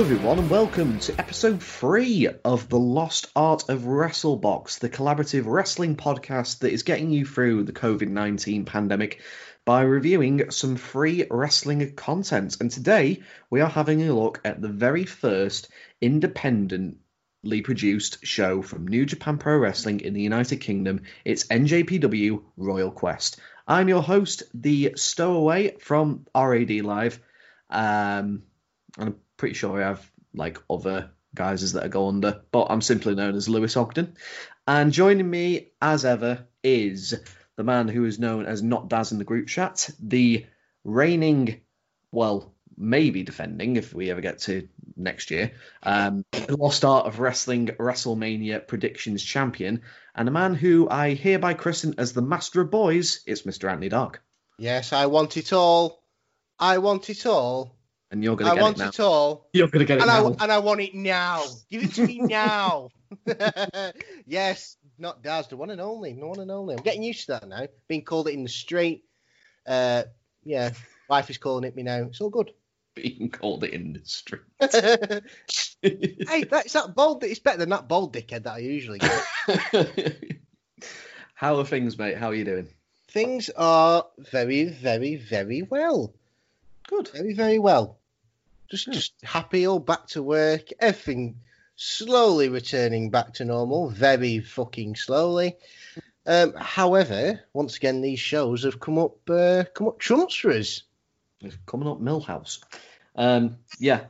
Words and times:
Hello, 0.00 0.12
everyone, 0.12 0.38
and 0.38 0.48
welcome 0.48 0.98
to 1.00 1.20
episode 1.20 1.62
three 1.62 2.26
of 2.42 2.70
the 2.70 2.78
Lost 2.78 3.30
Art 3.36 3.68
of 3.68 3.82
WrestleBox, 3.82 4.78
the 4.78 4.88
collaborative 4.88 5.44
wrestling 5.44 5.94
podcast 5.94 6.60
that 6.60 6.72
is 6.72 6.84
getting 6.84 7.10
you 7.10 7.26
through 7.26 7.64
the 7.64 7.74
COVID 7.74 8.08
19 8.08 8.64
pandemic 8.64 9.20
by 9.66 9.82
reviewing 9.82 10.50
some 10.50 10.76
free 10.76 11.26
wrestling 11.30 11.94
content. 11.96 12.56
And 12.62 12.70
today 12.70 13.20
we 13.50 13.60
are 13.60 13.68
having 13.68 14.00
a 14.00 14.14
look 14.14 14.40
at 14.42 14.62
the 14.62 14.70
very 14.70 15.04
first 15.04 15.68
independently 16.00 17.60
produced 17.62 18.24
show 18.24 18.62
from 18.62 18.88
New 18.88 19.04
Japan 19.04 19.36
Pro 19.36 19.58
Wrestling 19.58 20.00
in 20.00 20.14
the 20.14 20.22
United 20.22 20.62
Kingdom. 20.62 21.02
It's 21.26 21.46
NJPW 21.48 22.42
Royal 22.56 22.90
Quest. 22.90 23.38
I'm 23.68 23.90
your 23.90 24.02
host, 24.02 24.44
the 24.54 24.94
Stowaway 24.96 25.76
from 25.78 26.24
RAD 26.34 26.70
Live. 26.70 27.20
Um, 27.68 28.44
and 28.98 29.14
pretty 29.40 29.54
sure 29.54 29.82
I 29.82 29.88
have 29.88 30.10
like 30.34 30.58
other 30.68 31.10
guises 31.34 31.72
that 31.72 31.84
I 31.84 31.88
go 31.88 32.08
under, 32.08 32.42
but 32.52 32.66
I'm 32.66 32.82
simply 32.82 33.14
known 33.14 33.34
as 33.34 33.48
Lewis 33.48 33.76
Ogden. 33.76 34.16
And 34.68 34.92
joining 34.92 35.28
me, 35.28 35.72
as 35.80 36.04
ever, 36.04 36.46
is 36.62 37.18
the 37.56 37.64
man 37.64 37.88
who 37.88 38.04
is 38.04 38.18
known 38.18 38.44
as 38.44 38.62
Not 38.62 38.88
Daz 38.88 39.12
in 39.12 39.18
the 39.18 39.24
group 39.24 39.48
chat, 39.48 39.88
the 39.98 40.46
reigning, 40.84 41.62
well, 42.12 42.54
maybe 42.76 43.22
defending 43.22 43.76
if 43.76 43.94
we 43.94 44.10
ever 44.10 44.20
get 44.20 44.40
to 44.40 44.68
next 44.94 45.30
year, 45.30 45.52
um, 45.82 46.22
lost 46.50 46.84
art 46.84 47.06
of 47.06 47.18
wrestling 47.18 47.68
WrestleMania 47.68 48.68
predictions 48.68 49.24
champion, 49.24 49.80
and 50.14 50.28
a 50.28 50.32
man 50.32 50.54
who 50.54 50.86
I 50.88 51.14
hereby 51.14 51.54
christen 51.54 51.94
as 51.96 52.12
the 52.12 52.22
master 52.22 52.60
of 52.60 52.70
boys. 52.70 53.22
It's 53.26 53.42
Mr. 53.42 53.70
Anthony 53.70 53.88
Dark, 53.88 54.22
Yes, 54.58 54.92
I 54.92 55.06
want 55.06 55.38
it 55.38 55.54
all. 55.54 56.04
I 56.58 56.76
want 56.76 57.08
it 57.08 57.24
all. 57.24 57.79
And 58.10 58.22
you're 58.24 58.36
going 58.36 58.50
I 58.50 58.54
to 58.54 58.56
get 58.56 58.62
want 58.62 58.76
it 58.76 58.80
now. 58.80 58.88
it 58.88 59.00
all. 59.00 59.48
You're 59.52 59.68
going 59.68 59.80
to 59.80 59.84
get 59.86 59.98
it 59.98 60.02
And 60.02 60.10
I, 60.10 60.20
now. 60.22 60.36
and 60.40 60.52
I 60.52 60.58
want 60.58 60.80
it 60.80 60.94
now. 60.94 61.44
Give 61.70 61.84
it 61.84 61.94
to 61.94 62.06
me 62.06 62.18
now. 62.18 62.90
yes, 64.26 64.76
not 64.98 65.22
Daz, 65.22 65.48
the 65.48 65.56
one 65.56 65.70
and 65.70 65.80
only. 65.80 66.12
The 66.12 66.26
one 66.26 66.40
and 66.40 66.50
only. 66.50 66.74
I'm 66.76 66.82
getting 66.82 67.02
used 67.02 67.26
to 67.26 67.32
that 67.32 67.48
now. 67.48 67.66
Being 67.88 68.02
called 68.04 68.28
it 68.28 68.34
in 68.34 68.42
the 68.42 68.48
street. 68.48 69.04
Uh, 69.66 70.04
yeah, 70.44 70.70
wife 71.08 71.30
is 71.30 71.38
calling 71.38 71.64
it 71.64 71.76
me 71.76 71.82
now. 71.82 72.02
It's 72.04 72.20
all 72.20 72.30
good. 72.30 72.52
Being 72.96 73.30
called 73.30 73.62
it 73.64 73.72
in 73.72 73.92
the 73.92 74.00
street. 74.04 74.42
hey, 76.28 76.42
that's 76.44 76.72
that 76.72 76.94
bold. 76.96 77.22
It's 77.22 77.38
better 77.38 77.58
than 77.58 77.68
that 77.70 77.88
bold 77.88 78.12
dickhead 78.12 78.42
that 78.42 78.54
I 78.54 78.58
usually 78.58 78.98
get. 78.98 80.16
How 81.34 81.56
are 81.58 81.64
things, 81.64 81.96
mate? 81.96 82.18
How 82.18 82.28
are 82.30 82.34
you 82.34 82.44
doing? 82.44 82.68
Things 83.08 83.48
are 83.56 84.06
very, 84.18 84.64
very, 84.64 85.16
very 85.16 85.62
well. 85.62 86.12
Good. 86.88 87.08
Very, 87.14 87.32
very 87.32 87.58
well. 87.60 87.99
Just, 88.70 88.86
Yeah. 88.86 88.92
just 88.94 89.12
happy, 89.22 89.66
all 89.66 89.80
back 89.80 90.06
to 90.08 90.22
work. 90.22 90.68
Everything 90.78 91.40
slowly 91.76 92.48
returning 92.48 93.10
back 93.10 93.34
to 93.34 93.44
normal, 93.44 93.88
very 93.88 94.40
fucking 94.40 94.96
slowly. 94.96 95.56
Um, 96.26 96.52
however, 96.54 97.40
once 97.52 97.76
again, 97.76 98.00
these 98.02 98.20
shows 98.20 98.64
have 98.64 98.78
come 98.78 98.98
up, 98.98 99.28
uh, 99.28 99.64
come 99.74 99.88
up 99.88 99.98
trumps 99.98 100.34
for 100.34 100.50
us. 100.52 100.82
It's 101.40 101.56
coming 101.66 101.88
up 101.88 102.00
Millhouse. 102.00 102.62
Um, 103.16 103.56
yeah, 103.78 104.04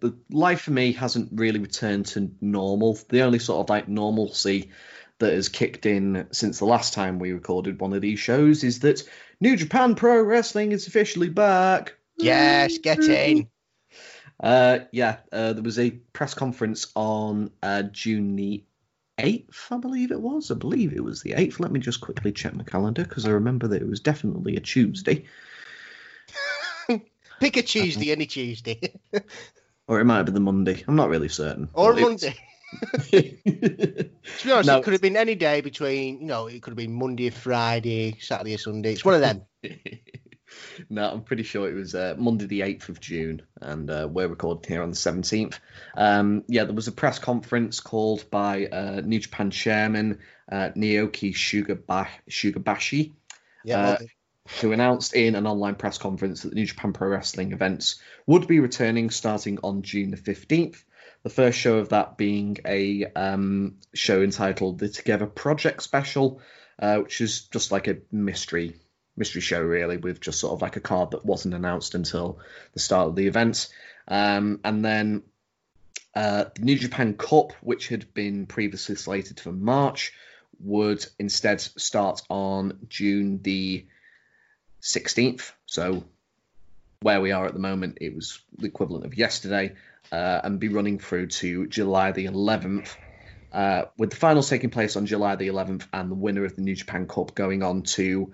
the 0.00 0.16
life 0.30 0.60
for 0.62 0.72
me 0.72 0.92
hasn't 0.92 1.30
really 1.32 1.58
returned 1.58 2.06
to 2.06 2.30
normal. 2.40 2.98
The 3.08 3.22
only 3.22 3.38
sort 3.38 3.64
of 3.64 3.70
like 3.70 3.88
normalcy 3.88 4.70
that 5.18 5.32
has 5.32 5.48
kicked 5.48 5.86
in 5.86 6.28
since 6.30 6.58
the 6.58 6.66
last 6.66 6.92
time 6.92 7.18
we 7.18 7.32
recorded 7.32 7.80
one 7.80 7.92
of 7.92 8.02
these 8.02 8.20
shows 8.20 8.62
is 8.62 8.80
that 8.80 9.02
New 9.40 9.56
Japan 9.56 9.94
Pro 9.94 10.22
Wrestling 10.22 10.72
is 10.72 10.86
officially 10.86 11.28
back. 11.28 11.94
Yes, 12.18 12.78
get 12.78 13.08
in. 13.08 13.48
Uh, 14.40 14.80
yeah, 14.92 15.18
uh, 15.32 15.52
there 15.52 15.62
was 15.62 15.78
a 15.78 15.90
press 15.90 16.34
conference 16.34 16.92
on 16.94 17.50
uh, 17.62 17.82
June 17.82 18.36
the 18.36 18.62
8th, 19.18 19.72
I 19.72 19.78
believe 19.78 20.12
it 20.12 20.20
was. 20.20 20.50
I 20.50 20.54
believe 20.54 20.92
it 20.92 21.02
was 21.02 21.22
the 21.22 21.32
8th. 21.32 21.58
Let 21.60 21.72
me 21.72 21.80
just 21.80 22.00
quickly 22.00 22.30
check 22.32 22.54
my 22.54 22.64
calendar 22.64 23.02
because 23.02 23.26
I 23.26 23.30
remember 23.30 23.66
that 23.68 23.82
it 23.82 23.88
was 23.88 24.00
definitely 24.00 24.56
a 24.56 24.60
Tuesday. 24.60 25.24
Pick 27.40 27.56
a 27.56 27.62
Tuesday, 27.62 28.12
any 28.12 28.26
Tuesday, 28.26 28.80
Or 29.86 30.00
it 30.00 30.04
might 30.04 30.16
have 30.16 30.26
been 30.26 30.34
the 30.34 30.40
Monday. 30.40 30.84
I'm 30.86 30.96
not 30.96 31.08
really 31.08 31.28
certain. 31.28 31.68
or 31.74 31.94
But 31.94 32.02
Monday. 32.02 32.34
To 34.38 34.46
be 34.46 34.52
honest, 34.52 34.68
No. 34.68 34.78
it 34.78 34.84
could 34.84 34.92
have 34.92 35.00
been 35.02 35.16
any 35.16 35.34
day 35.34 35.60
between, 35.62 36.20
you 36.20 36.26
know, 36.26 36.46
it 36.46 36.62
could 36.62 36.70
have 36.72 36.76
been 36.76 36.92
Monday, 36.92 37.30
Friday, 37.30 38.16
Saturday, 38.20 38.54
or 38.54 38.58
Sunday. 38.58 38.92
It's 38.92 39.04
one 39.04 39.14
of 39.14 39.20
them. 39.20 39.42
no, 40.90 41.10
I'm 41.10 41.22
pretty 41.22 41.42
sure 41.42 41.68
it 41.68 41.74
was 41.74 41.94
uh, 41.94 42.14
Monday 42.18 42.46
the 42.46 42.60
8th 42.60 42.88
of 42.88 43.00
June, 43.00 43.42
and 43.60 43.90
uh, 43.90 44.08
we're 44.10 44.28
recording 44.28 44.68
here 44.68 44.82
on 44.82 44.90
the 44.90 44.96
17th. 44.96 45.58
Um, 45.96 46.44
yeah, 46.48 46.64
there 46.64 46.74
was 46.74 46.88
a 46.88 46.92
press 46.92 47.18
conference 47.18 47.80
called 47.80 48.30
by 48.30 48.66
uh, 48.66 49.00
New 49.04 49.18
Japan 49.20 49.50
chairman 49.50 50.20
uh, 50.50 50.70
Naoki 50.76 51.34
Shugaba- 51.34 52.08
Shugabashi. 52.28 53.12
Yeah, 53.64 53.80
Uh, 53.80 53.98
who 54.60 54.72
announced 54.72 55.14
in 55.14 55.34
an 55.34 55.46
online 55.46 55.74
press 55.74 55.98
conference 55.98 56.42
that 56.42 56.48
the 56.48 56.54
New 56.54 56.64
Japan 56.64 56.94
Pro 56.94 57.08
Wrestling 57.08 57.52
events 57.52 58.00
would 58.26 58.46
be 58.46 58.60
returning 58.60 59.10
starting 59.10 59.58
on 59.62 59.82
June 59.82 60.10
the 60.10 60.16
15th. 60.16 60.82
The 61.22 61.30
first 61.30 61.58
show 61.58 61.78
of 61.78 61.90
that 61.90 62.16
being 62.16 62.56
a 62.64 63.04
um, 63.14 63.76
show 63.92 64.22
entitled 64.22 64.78
the 64.78 64.88
Together 64.88 65.26
Project 65.26 65.82
Special, 65.82 66.40
uh, 66.78 66.98
which 66.98 67.20
is 67.20 67.42
just 67.42 67.72
like 67.72 67.88
a 67.88 67.98
mystery 68.10 68.76
mystery 69.18 69.40
show 69.40 69.60
really, 69.60 69.96
with 69.96 70.20
just 70.20 70.40
sort 70.40 70.54
of 70.54 70.62
like 70.62 70.76
a 70.76 70.80
card 70.80 71.10
that 71.10 71.24
wasn't 71.24 71.54
announced 71.54 71.94
until 71.94 72.38
the 72.72 72.80
start 72.80 73.08
of 73.08 73.16
the 73.16 73.26
event. 73.26 73.68
Um, 74.06 74.60
and 74.64 74.84
then 74.84 75.22
uh, 76.14 76.46
the 76.54 76.62
New 76.62 76.78
Japan 76.78 77.14
Cup, 77.14 77.52
which 77.60 77.88
had 77.88 78.14
been 78.14 78.46
previously 78.46 78.94
slated 78.94 79.40
for 79.40 79.52
March, 79.52 80.12
would 80.60 81.04
instead 81.18 81.60
start 81.60 82.22
on 82.28 82.78
June 82.88 83.40
the 83.42 83.86
16th. 84.82 85.52
So 85.66 86.04
where 87.00 87.20
we 87.20 87.32
are 87.32 87.46
at 87.46 87.52
the 87.52 87.60
moment, 87.60 87.98
it 88.00 88.14
was 88.14 88.40
the 88.56 88.66
equivalent 88.66 89.04
of 89.04 89.16
yesterday, 89.16 89.74
uh, 90.10 90.40
and 90.42 90.58
be 90.58 90.68
running 90.68 90.98
through 90.98 91.28
to 91.28 91.66
July 91.66 92.12
the 92.12 92.26
11th. 92.26 92.88
Uh, 93.52 93.84
with 93.96 94.10
the 94.10 94.16
finals 94.16 94.50
taking 94.50 94.70
place 94.70 94.96
on 94.96 95.06
July 95.06 95.36
the 95.36 95.48
11th 95.48 95.86
and 95.92 96.10
the 96.10 96.14
winner 96.14 96.44
of 96.44 96.54
the 96.56 96.62
New 96.62 96.74
Japan 96.74 97.06
Cup 97.06 97.34
going 97.34 97.62
on 97.62 97.82
to 97.82 98.32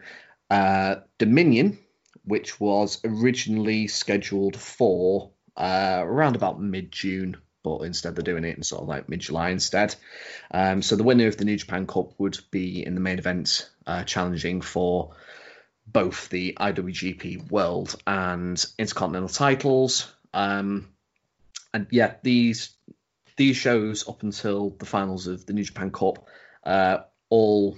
uh, 0.54 1.00
Dominion, 1.18 1.78
which 2.24 2.60
was 2.60 3.00
originally 3.04 3.88
scheduled 3.88 4.56
for 4.56 5.32
uh, 5.56 6.00
around 6.00 6.36
about 6.36 6.60
mid 6.60 6.92
June, 6.92 7.36
but 7.64 7.78
instead 7.80 8.14
they're 8.14 8.22
doing 8.22 8.44
it 8.44 8.56
in 8.56 8.62
sort 8.62 8.82
of 8.82 8.88
like 8.88 9.08
mid 9.08 9.18
July 9.18 9.50
instead. 9.50 9.96
Um, 10.52 10.80
so 10.80 10.94
the 10.94 11.02
winner 11.02 11.26
of 11.26 11.36
the 11.36 11.44
New 11.44 11.56
Japan 11.56 11.88
Cup 11.88 12.12
would 12.18 12.38
be 12.52 12.86
in 12.86 12.94
the 12.94 13.00
main 13.00 13.18
event 13.18 13.68
uh, 13.84 14.04
challenging 14.04 14.60
for 14.60 15.16
both 15.88 16.28
the 16.28 16.56
IWGP 16.60 17.50
World 17.50 17.96
and 18.06 18.64
Intercontinental 18.78 19.28
titles. 19.28 20.08
Um, 20.32 20.88
and 21.72 21.88
yeah, 21.90 22.14
these 22.22 22.70
these 23.36 23.56
shows 23.56 24.08
up 24.08 24.22
until 24.22 24.70
the 24.70 24.86
finals 24.86 25.26
of 25.26 25.46
the 25.46 25.52
New 25.52 25.64
Japan 25.64 25.90
Cup 25.90 26.28
uh, 26.62 26.98
all 27.28 27.76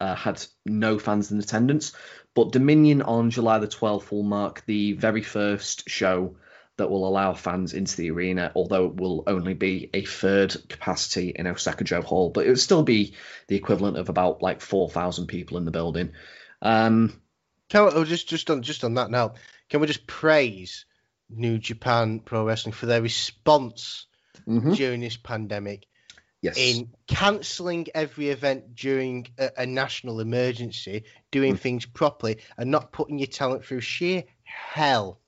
uh, 0.00 0.14
had 0.14 0.44
no 0.64 0.98
fans 0.98 1.30
in 1.30 1.38
attendance. 1.38 1.92
But 2.34 2.52
Dominion 2.52 3.02
on 3.02 3.30
July 3.30 3.58
the 3.58 3.68
12th 3.68 4.10
will 4.10 4.22
mark 4.22 4.64
the 4.66 4.92
very 4.92 5.22
first 5.22 5.88
show 5.88 6.36
that 6.76 6.90
will 6.90 7.08
allow 7.08 7.32
fans 7.32 7.72
into 7.72 7.96
the 7.96 8.10
arena, 8.10 8.52
although 8.54 8.86
it 8.86 8.96
will 8.96 9.24
only 9.26 9.54
be 9.54 9.88
a 9.94 10.04
third 10.04 10.54
capacity 10.68 11.30
in 11.34 11.46
Osaka-jo 11.46 12.02
Hall. 12.02 12.30
But 12.30 12.44
it 12.44 12.50
would 12.50 12.60
still 12.60 12.82
be 12.82 13.14
the 13.48 13.56
equivalent 13.56 13.96
of 13.96 14.10
about 14.10 14.42
like 14.42 14.60
4,000 14.60 15.26
people 15.26 15.56
in 15.56 15.64
the 15.64 15.70
building. 15.70 16.12
Um, 16.60 17.20
Can 17.70 17.84
we, 17.84 17.90
oh, 17.92 18.04
just 18.04 18.28
just 18.28 18.50
on 18.50 18.62
just 18.62 18.84
on 18.84 18.94
that 18.94 19.10
now, 19.10 19.34
can 19.68 19.80
we 19.80 19.86
just 19.86 20.06
praise 20.06 20.84
New 21.28 21.58
Japan 21.58 22.20
Pro 22.20 22.44
Wrestling 22.44 22.72
for 22.72 22.86
their 22.86 23.02
response 23.02 24.06
mhm. 24.46 24.76
during 24.76 25.00
this 25.00 25.16
pandemic 25.16 25.86
Yes. 26.46 26.56
in 26.56 26.90
cancelling 27.08 27.86
every 27.94 28.28
event 28.30 28.74
during 28.76 29.26
a, 29.38 29.50
a 29.58 29.66
national 29.66 30.20
emergency, 30.20 31.04
doing 31.32 31.54
Mm. 31.54 31.58
things 31.60 31.86
properly, 31.86 32.38
and 32.56 32.70
not 32.70 32.92
putting 32.92 33.18
your 33.18 33.26
talent 33.26 33.64
through 33.64 33.80
sheer 33.80 34.22
hell 34.44 35.18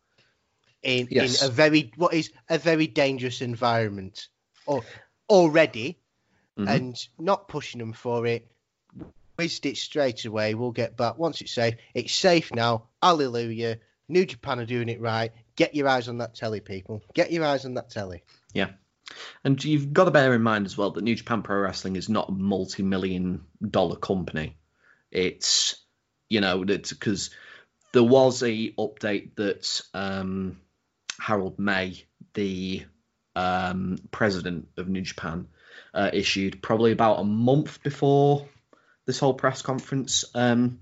in 0.82 1.08
Yes. 1.10 1.42
in 1.42 1.48
a 1.48 1.50
very 1.50 1.92
what 1.96 2.14
is 2.14 2.30
a 2.48 2.56
very 2.58 2.86
dangerous 2.86 3.40
environment 3.42 4.28
or 4.66 4.84
already, 5.28 5.98
Mhm. 6.56 6.68
and 6.68 7.08
not 7.18 7.48
pushing 7.48 7.78
them 7.80 7.92
for 7.92 8.26
it. 8.26 8.48
Whizzed 9.36 9.66
it 9.66 9.76
straight 9.76 10.24
away. 10.24 10.54
We'll 10.54 10.72
get 10.72 10.96
back 10.96 11.18
once 11.18 11.40
it's 11.40 11.52
safe. 11.52 11.74
It's 11.94 12.12
safe 12.14 12.52
now. 12.54 12.88
Hallelujah. 13.02 13.78
New 14.08 14.24
Japan 14.24 14.58
are 14.60 14.66
doing 14.66 14.88
it 14.88 15.00
right. 15.00 15.32
Get 15.56 15.74
your 15.74 15.86
eyes 15.88 16.08
on 16.08 16.18
that 16.18 16.34
telly, 16.34 16.60
people. 16.60 17.02
Get 17.14 17.30
your 17.32 17.44
eyes 17.44 17.64
on 17.64 17.74
that 17.74 17.90
telly. 17.90 18.22
And 19.44 19.62
you've 19.64 19.92
got 19.92 20.04
to 20.04 20.10
bear 20.10 20.34
in 20.34 20.42
mind 20.42 20.66
as 20.66 20.76
well 20.76 20.90
that 20.90 21.04
New 21.04 21.14
Japan 21.14 21.42
Pro 21.42 21.58
Wrestling 21.60 21.96
is 21.96 22.08
not 22.08 22.28
a 22.28 22.32
multi-million 22.32 23.42
dollar 23.66 23.96
company. 23.96 24.56
It's 25.10 25.76
you 26.28 26.40
know 26.40 26.64
because 26.64 27.30
there 27.92 28.02
was 28.02 28.42
a 28.42 28.72
update 28.72 29.34
that 29.36 29.80
um, 29.94 30.60
Harold 31.18 31.58
Meij 31.58 32.04
the 32.34 32.84
um, 33.34 33.98
president 34.10 34.68
of 34.76 34.88
New 34.88 35.02
Japan 35.02 35.48
uh, 35.94 36.10
issued 36.12 36.62
probably 36.62 36.92
about 36.92 37.20
a 37.20 37.24
month 37.24 37.82
before 37.82 38.46
this 39.06 39.18
whole 39.18 39.34
press 39.34 39.62
conference 39.62 40.24
um, 40.34 40.80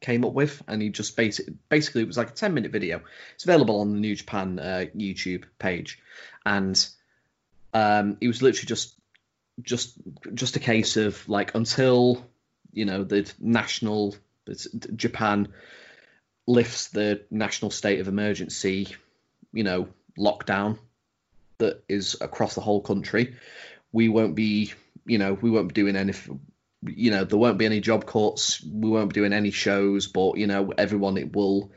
came 0.00 0.24
up 0.24 0.32
with, 0.32 0.62
and 0.68 0.80
he 0.80 0.90
just 0.90 1.16
basically 1.16 1.54
basically 1.68 2.02
it 2.02 2.06
was 2.06 2.16
like 2.16 2.30
a 2.30 2.34
ten 2.34 2.54
minute 2.54 2.70
video. 2.70 3.00
It's 3.34 3.44
available 3.44 3.80
on 3.80 3.92
the 3.92 3.98
New 3.98 4.14
Japan 4.14 4.58
uh, 4.58 4.84
YouTube 4.96 5.44
page, 5.58 5.98
and 6.46 6.88
um, 7.74 8.16
it 8.20 8.28
was 8.28 8.42
literally 8.42 8.66
just 8.66 8.94
just 9.62 9.94
just 10.34 10.56
a 10.56 10.60
case 10.60 10.96
of 10.96 11.28
like 11.28 11.54
until 11.54 12.24
you 12.72 12.84
know 12.84 13.04
the 13.04 13.30
national 13.40 14.14
Japan 14.96 15.48
lifts 16.46 16.88
the 16.88 17.22
national 17.30 17.70
state 17.70 18.00
of 18.00 18.08
emergency, 18.08 18.88
you 19.52 19.64
know, 19.64 19.88
lockdown 20.18 20.78
that 21.58 21.84
is 21.88 22.16
across 22.20 22.54
the 22.54 22.60
whole 22.60 22.80
country, 22.80 23.36
we 23.92 24.08
won't 24.08 24.34
be, 24.34 24.72
you 25.04 25.18
know, 25.18 25.34
we 25.34 25.50
won't 25.50 25.68
be 25.68 25.74
doing 25.74 25.94
any, 25.94 26.14
you 26.86 27.10
know, 27.10 27.24
there 27.24 27.38
won't 27.38 27.58
be 27.58 27.66
any 27.66 27.80
job 27.80 28.06
cuts, 28.06 28.64
we 28.64 28.88
won't 28.88 29.10
be 29.10 29.20
doing 29.20 29.32
any 29.32 29.50
shows, 29.50 30.06
but 30.06 30.38
you 30.38 30.46
know, 30.46 30.72
everyone 30.78 31.18
it 31.18 31.34
will 31.34 31.70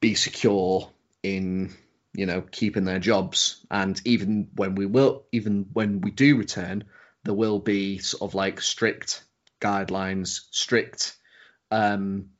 be 0.00 0.14
secure 0.14 0.88
in, 1.22 1.74
you 2.14 2.26
know, 2.26 2.42
keeping 2.42 2.84
their 2.84 3.00
jobs, 3.00 3.64
and 3.70 4.00
even 4.04 4.48
when 4.54 4.76
we 4.76 4.86
will, 4.86 5.26
even 5.32 5.66
when 5.72 6.00
we 6.00 6.10
do 6.10 6.36
return, 6.36 6.84
there 7.24 7.34
will 7.34 7.58
be 7.58 7.98
sort 7.98 8.22
of 8.22 8.34
like 8.34 8.60
strict 8.60 9.24
guidelines, 9.60 10.42
strict 10.50 11.16
um, 11.70 12.30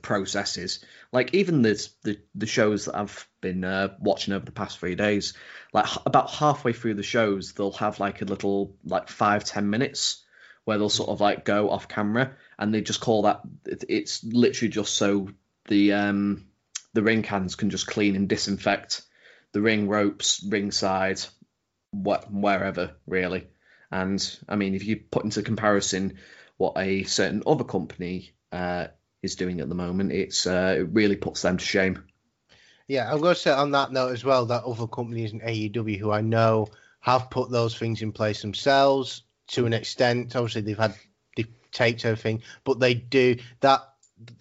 processes. 0.00 0.82
Like 1.12 1.34
even 1.34 1.62
the, 1.62 1.88
the 2.04 2.18
the 2.34 2.46
shows 2.46 2.86
that 2.86 2.96
I've 2.96 3.28
been 3.40 3.64
uh, 3.64 3.96
watching 4.00 4.32
over 4.32 4.44
the 4.44 4.52
past 4.52 4.78
three 4.78 4.94
days, 4.94 5.34
like 5.72 5.86
h- 5.86 5.98
about 6.06 6.30
halfway 6.30 6.72
through 6.72 6.94
the 6.94 7.02
shows, 7.02 7.52
they'll 7.52 7.72
have 7.72 8.00
like 8.00 8.22
a 8.22 8.26
little 8.26 8.76
like 8.84 9.08
five 9.08 9.44
ten 9.44 9.68
minutes 9.68 10.24
where 10.64 10.78
they'll 10.78 10.88
sort 10.88 11.10
of 11.10 11.20
like 11.20 11.44
go 11.44 11.70
off 11.70 11.88
camera, 11.88 12.34
and 12.58 12.72
they 12.72 12.80
just 12.80 13.00
call 13.00 13.22
that. 13.22 13.42
It, 13.66 13.84
it's 13.88 14.24
literally 14.24 14.70
just 14.70 14.94
so 14.94 15.28
the 15.66 15.92
um 15.92 16.46
the 16.94 17.02
ring 17.02 17.22
cans 17.22 17.56
can 17.56 17.68
just 17.68 17.86
clean 17.86 18.16
and 18.16 18.28
disinfect 18.28 19.02
the 19.52 19.60
ring 19.60 19.88
ropes, 19.88 20.44
ringside, 20.46 21.20
wh- 21.92 22.30
wherever 22.30 22.96
really. 23.06 23.46
And 23.90 24.38
I 24.48 24.56
mean, 24.56 24.74
if 24.74 24.84
you 24.84 24.96
put 24.96 25.24
into 25.24 25.42
comparison 25.42 26.18
what 26.56 26.74
a 26.76 27.04
certain 27.04 27.42
other 27.46 27.64
company 27.64 28.32
uh, 28.52 28.88
is 29.22 29.36
doing 29.36 29.60
at 29.60 29.68
the 29.68 29.74
moment, 29.74 30.12
it's 30.12 30.46
uh, 30.46 30.76
it 30.78 30.88
really 30.92 31.16
puts 31.16 31.42
them 31.42 31.56
to 31.56 31.64
shame. 31.64 32.04
Yeah, 32.86 33.10
I'm 33.10 33.20
going 33.20 33.34
to 33.34 33.40
say 33.40 33.50
on 33.50 33.72
that 33.72 33.92
note 33.92 34.12
as 34.12 34.24
well 34.24 34.46
that 34.46 34.64
other 34.64 34.86
companies 34.86 35.32
in 35.32 35.40
AEW 35.40 35.98
who 35.98 36.10
I 36.10 36.22
know 36.22 36.68
have 37.00 37.30
put 37.30 37.50
those 37.50 37.76
things 37.76 38.02
in 38.02 38.12
place 38.12 38.40
themselves 38.40 39.22
to 39.48 39.66
an 39.66 39.72
extent. 39.72 40.34
Obviously, 40.34 40.62
they've 40.62 40.78
had 40.78 40.94
they've 41.36 41.52
taped 41.70 42.04
everything, 42.04 42.42
but 42.64 42.80
they 42.80 42.94
do 42.94 43.36
that 43.60 43.82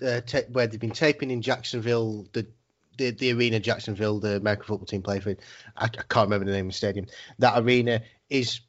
uh, 0.02 0.22
where 0.52 0.68
they've 0.68 0.80
been 0.80 0.92
taping 0.92 1.32
in 1.32 1.42
Jacksonville, 1.42 2.28
the 2.34 2.48
the, 2.98 3.12
the 3.12 3.34
arena 3.34 3.60
Jacksonville, 3.60 4.20
the 4.20 4.38
American 4.38 4.66
football 4.66 4.86
team 4.86 5.02
play 5.02 5.20
for. 5.20 5.32
I, 5.76 5.86
I 5.86 5.88
can't 5.88 6.28
remember 6.28 6.46
the 6.46 6.52
name 6.52 6.68
of 6.68 6.72
the 6.72 6.78
stadium. 6.78 7.08
That 7.40 7.62
arena 7.62 8.02
is 8.30 8.62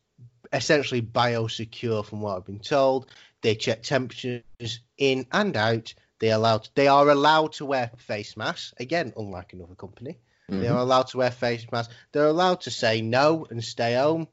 essentially 0.53 1.03
biosecure, 1.03 2.05
from 2.05 2.21
what 2.21 2.37
I've 2.37 2.47
been 2.47 2.61
told. 2.61 3.07
They 3.43 3.55
check 3.55 3.83
temperatures 3.83 4.81
in 4.97 5.27
and 5.33 5.57
out. 5.57 5.95
They 6.19 6.31
allowed 6.31 6.69
they 6.75 6.89
are 6.89 7.09
allowed 7.09 7.53
to 7.55 7.67
wear 7.67 7.91
face 7.97 8.37
masks. 8.37 8.75
Again, 8.79 9.13
unlike 9.17 9.53
another 9.53 9.75
company. 9.77 10.19
Mm-hmm. 10.51 10.61
They 10.63 10.69
are 10.69 10.79
allowed 10.79 11.09
to 11.09 11.19
wear 11.19 11.31
face 11.31 11.67
masks. 11.71 11.95
They're 12.13 12.27
allowed 12.27 12.63
to 12.63 12.71
say 12.71 13.01
no 13.03 13.47
and 13.51 13.63
stay 13.63 13.95
home. 13.95 14.27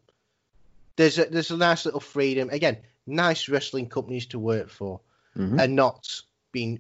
There's 0.96 1.20
a 1.20 1.26
there's 1.26 1.52
a 1.52 1.58
nice 1.58 1.86
little 1.86 2.00
freedom. 2.00 2.50
Again, 2.52 2.78
nice 3.06 3.50
wrestling 3.50 3.90
companies 3.90 4.28
to 4.28 4.40
work 4.40 4.70
for 4.70 5.02
Mhm. 5.38 5.62
and 5.62 5.76
not 5.76 6.22
being 6.52 6.80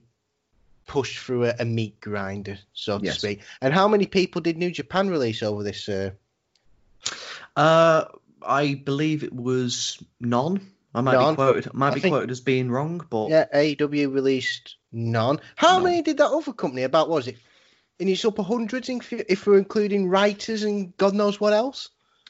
pushed 0.88 1.20
through 1.20 1.46
a, 1.46 1.56
a 1.60 1.66
meat 1.66 2.00
grinder, 2.00 2.58
so 2.74 3.00
to 3.00 3.06
Yes. 3.06 3.18
speak. 3.20 3.42
And 3.62 3.74
how 3.74 3.88
many 3.88 4.06
people 4.06 4.42
did 4.42 4.58
New 4.58 4.72
Japan 4.72 5.10
release 5.10 5.42
over 5.44 5.64
this? 5.64 5.88
Uh, 5.90 6.12
Uh, 7.56 8.06
I 8.42 8.74
believe 8.76 9.24
it 9.24 9.34
was 9.34 9.98
none. 10.20 10.60
I 10.94 11.02
might 11.02 11.14
None. 11.14 11.34
be 11.34 11.36
quoted. 11.36 11.74
Might 11.74 11.92
I 11.92 11.96
be 11.96 12.00
think- 12.02 12.14
quoted 12.14 12.32
as 12.32 12.42
being 12.42 12.70
wrong, 12.70 13.06
but 13.10 13.30
yeah, 13.30 13.46
AEW 13.54 14.14
released 14.14 14.76
none. 14.92 15.40
How 15.56 15.74
None. 15.76 15.84
many 15.84 16.02
did 16.02 16.18
that 16.18 16.30
other 16.32 16.54
company? 16.54 16.84
About 16.84 17.10
what 17.10 17.18
was 17.18 17.28
it? 17.28 17.38
And 18.00 18.10
it's 18.10 18.24
upper 18.26 18.44
hundreds 18.44 18.90
if, 18.90 19.12
if 19.14 19.48
we're 19.48 19.58
including 19.58 20.08
writers 20.10 20.64
and 20.64 20.96
God 20.98 21.14
knows 21.14 21.40
what 21.40 21.54
else. 21.54 21.90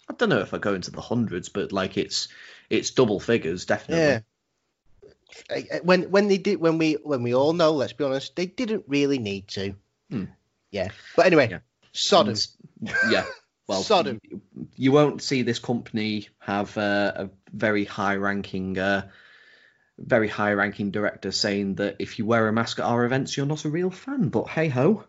I 0.10 0.13
don't 0.13 0.30
know 0.30 0.40
if 0.40 0.54
I 0.54 0.58
go 0.60 0.74
into 0.75 0.92
the 0.92 1.01
hundreds, 1.01 1.50
but 1.50 1.72
like 1.72 1.98
it's 1.98 2.28
it's 2.69 2.92
double 2.92 3.19
figures 3.19 3.66
definitely. 3.66 4.04
Yeah. 4.06 4.19
When 5.83 6.04
when 6.12 6.27
they 6.27 6.38
did 6.38 6.60
when 6.60 6.77
we 6.77 6.94
when 6.94 7.24
we 7.24 7.33
all 7.33 7.54
know, 7.54 7.72
let's 7.72 7.94
be 7.94 8.04
honest, 8.04 8.36
they 8.36 8.45
didn't 8.45 8.86
really 8.88 9.19
need 9.19 9.48
to. 9.50 9.75
Hmm. 10.10 10.25
Yeah. 10.72 10.89
But 11.16 11.25
anyway, 11.27 11.50
Yeah. 11.50 11.60
Sodom. 11.92 12.36
And- 12.81 12.94
yeah. 13.12 13.25
Well, 13.68 13.81
Sodom. 13.81 14.19
You, 14.22 14.42
you 14.75 14.92
won't 14.92 15.24
see 15.24 15.42
this 15.42 15.57
company 15.57 16.27
have 16.38 16.77
uh, 16.77 17.13
a 17.16 17.30
very 17.51 17.83
high-ranking, 17.83 18.77
uh, 18.77 19.10
very 19.98 20.27
high-ranking 20.27 20.92
director 20.92 21.31
saying 21.31 21.75
that 21.75 21.95
if 21.98 22.19
you 22.19 22.27
wear 22.27 22.48
a 22.48 22.54
mask 22.54 22.77
at 22.77 22.86
our 22.86 23.06
events, 23.06 23.36
you're 23.36 23.48
not 23.48 23.66
a 23.66 23.69
real 23.69 23.89
fan. 23.89 24.30
But 24.30 24.50
hey 24.50 24.69
ho, 24.69 25.03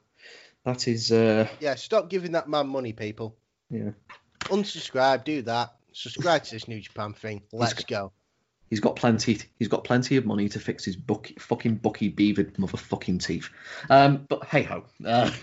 that 0.65 0.89
is 0.89 1.13
uh, 1.13 1.49
Yeah, 1.61 1.75
stop 1.75 2.09
giving 2.09 2.33
that 2.33 2.49
man 2.49 2.67
money, 2.69 2.95
people. 2.95 3.37
yeah. 3.69 3.91
Unsubscribe, 4.45 5.25
do 5.25 5.43
that. 5.43 5.75
Subscribe 5.93 6.45
to 6.45 6.53
this 6.53 6.67
New 6.67 6.81
Japan 6.81 7.13
thing. 7.13 7.43
Let's 7.53 7.85
go. 7.85 8.13
He's 8.69 8.81
got 8.81 8.97
plenty. 8.97 9.39
He's 9.59 9.69
got 9.69 9.85
plenty 9.85 10.17
of 10.17 10.27
money 10.27 10.49
to 10.49 10.61
fix 10.61 10.85
his 10.85 10.97
bucky, 10.97 11.35
fucking 11.39 11.77
Bucky 11.77 12.09
beavered 12.09 12.55
motherfucking 12.55 13.25
teeth. 13.25 13.49
Um, 13.89 14.27
but 14.29 14.45
hey 14.45 14.63
ho. 14.63 14.85
Uh, 15.05 15.31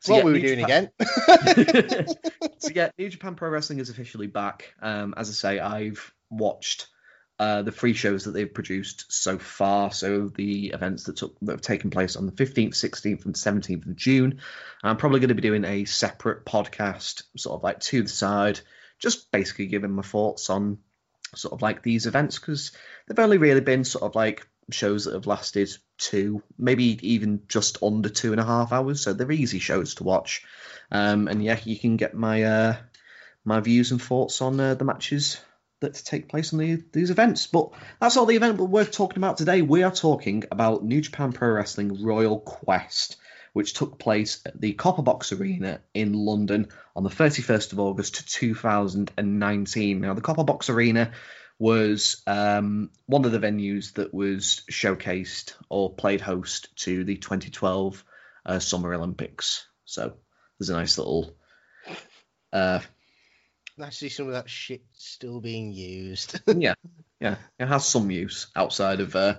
so 0.00 0.12
what 0.12 0.18
yeah, 0.18 0.24
were 0.24 0.32
we 0.32 0.42
New 0.42 0.48
doing 0.48 0.60
Japan- 0.60 0.90
again? 0.98 2.06
so 2.58 2.70
yeah, 2.74 2.90
New 2.98 3.08
Japan 3.08 3.34
Pro 3.36 3.50
Wrestling 3.50 3.78
is 3.78 3.90
officially 3.90 4.26
back. 4.26 4.74
Um, 4.82 5.14
as 5.16 5.28
I 5.30 5.32
say, 5.32 5.60
I've 5.60 6.12
watched 6.28 6.88
uh, 7.38 7.62
the 7.62 7.72
free 7.72 7.94
shows 7.94 8.24
that 8.24 8.32
they've 8.32 8.52
produced 8.52 9.10
so 9.10 9.38
far. 9.38 9.92
So 9.92 10.28
the 10.28 10.72
events 10.74 11.04
that 11.04 11.16
took 11.16 11.38
that 11.40 11.52
have 11.52 11.60
taken 11.62 11.88
place 11.88 12.16
on 12.16 12.26
the 12.26 12.32
15th, 12.32 12.74
16th, 12.74 13.24
and 13.24 13.34
17th 13.34 13.86
of 13.86 13.96
June. 13.96 14.40
I'm 14.82 14.98
probably 14.98 15.20
going 15.20 15.28
to 15.28 15.34
be 15.34 15.40
doing 15.40 15.64
a 15.64 15.84
separate 15.86 16.44
podcast, 16.44 17.22
sort 17.36 17.56
of 17.58 17.62
like 17.62 17.80
to 17.80 18.02
the 18.02 18.08
side, 18.08 18.60
just 18.98 19.30
basically 19.32 19.66
giving 19.66 19.92
my 19.92 20.02
thoughts 20.02 20.50
on 20.50 20.78
sort 21.34 21.52
of 21.52 21.62
like 21.62 21.82
these 21.82 22.06
events 22.06 22.38
because 22.38 22.72
they've 23.06 23.18
only 23.18 23.38
really 23.38 23.60
been 23.60 23.84
sort 23.84 24.04
of 24.04 24.14
like 24.14 24.46
shows 24.70 25.04
that 25.04 25.14
have 25.14 25.26
lasted 25.26 25.70
two, 25.98 26.42
maybe 26.58 26.98
even 27.02 27.42
just 27.48 27.82
under 27.82 28.08
two 28.08 28.32
and 28.32 28.40
a 28.40 28.44
half 28.44 28.72
hours. 28.72 29.02
So 29.02 29.12
they're 29.12 29.30
easy 29.32 29.58
shows 29.58 29.94
to 29.96 30.04
watch. 30.04 30.44
Um, 30.90 31.28
and 31.28 31.42
yeah, 31.42 31.58
you 31.64 31.78
can 31.78 31.96
get 31.96 32.14
my 32.14 32.42
uh, 32.42 32.76
my 33.44 33.60
views 33.60 33.90
and 33.90 34.02
thoughts 34.02 34.42
on 34.42 34.58
uh, 34.60 34.74
the 34.74 34.84
matches 34.84 35.40
that 35.80 35.94
take 35.94 36.28
place 36.28 36.52
in 36.52 36.58
the, 36.58 36.82
these 36.92 37.10
events. 37.10 37.46
But 37.46 37.70
that's 38.00 38.16
all 38.16 38.26
the 38.26 38.36
event 38.36 38.58
we're 38.58 38.84
talking 38.84 39.18
about 39.18 39.38
today. 39.38 39.62
We 39.62 39.82
are 39.82 39.90
talking 39.90 40.44
about 40.50 40.84
New 40.84 41.00
Japan 41.00 41.32
Pro 41.32 41.50
Wrestling 41.50 42.04
Royal 42.04 42.38
Quest, 42.38 43.16
which 43.52 43.74
took 43.74 43.98
place 43.98 44.40
at 44.46 44.60
the 44.60 44.72
Copper 44.72 45.02
Box 45.02 45.32
Arena 45.32 45.80
in 45.94 46.12
London 46.12 46.68
on 46.94 47.02
the 47.02 47.10
31st 47.10 47.72
of 47.72 47.80
August 47.80 48.28
2019. 48.30 50.00
Now, 50.00 50.14
the 50.14 50.20
Copper 50.20 50.44
Box 50.44 50.70
Arena 50.70 51.12
was 51.58 52.22
um, 52.26 52.90
one 53.06 53.24
of 53.24 53.32
the 53.32 53.38
venues 53.38 53.92
that 53.94 54.14
was 54.14 54.62
showcased 54.70 55.54
or 55.68 55.92
played 55.92 56.20
host 56.20 56.68
to 56.76 57.04
the 57.04 57.16
2012 57.16 58.04
uh, 58.46 58.58
Summer 58.58 58.94
Olympics. 58.94 59.66
So 59.84 60.14
there's 60.58 60.70
a 60.70 60.74
nice 60.74 60.96
little 60.96 61.36
uh, 62.52 62.80
I 63.82 63.90
see 63.90 64.08
some 64.08 64.26
of 64.26 64.34
that 64.34 64.50
shit 64.50 64.82
still 64.94 65.40
being 65.40 65.72
used. 65.72 66.40
yeah, 66.46 66.74
yeah, 67.20 67.36
it 67.58 67.66
has 67.66 67.86
some 67.86 68.10
use 68.10 68.48
outside 68.54 69.00
of 69.00 69.16
uh, 69.16 69.36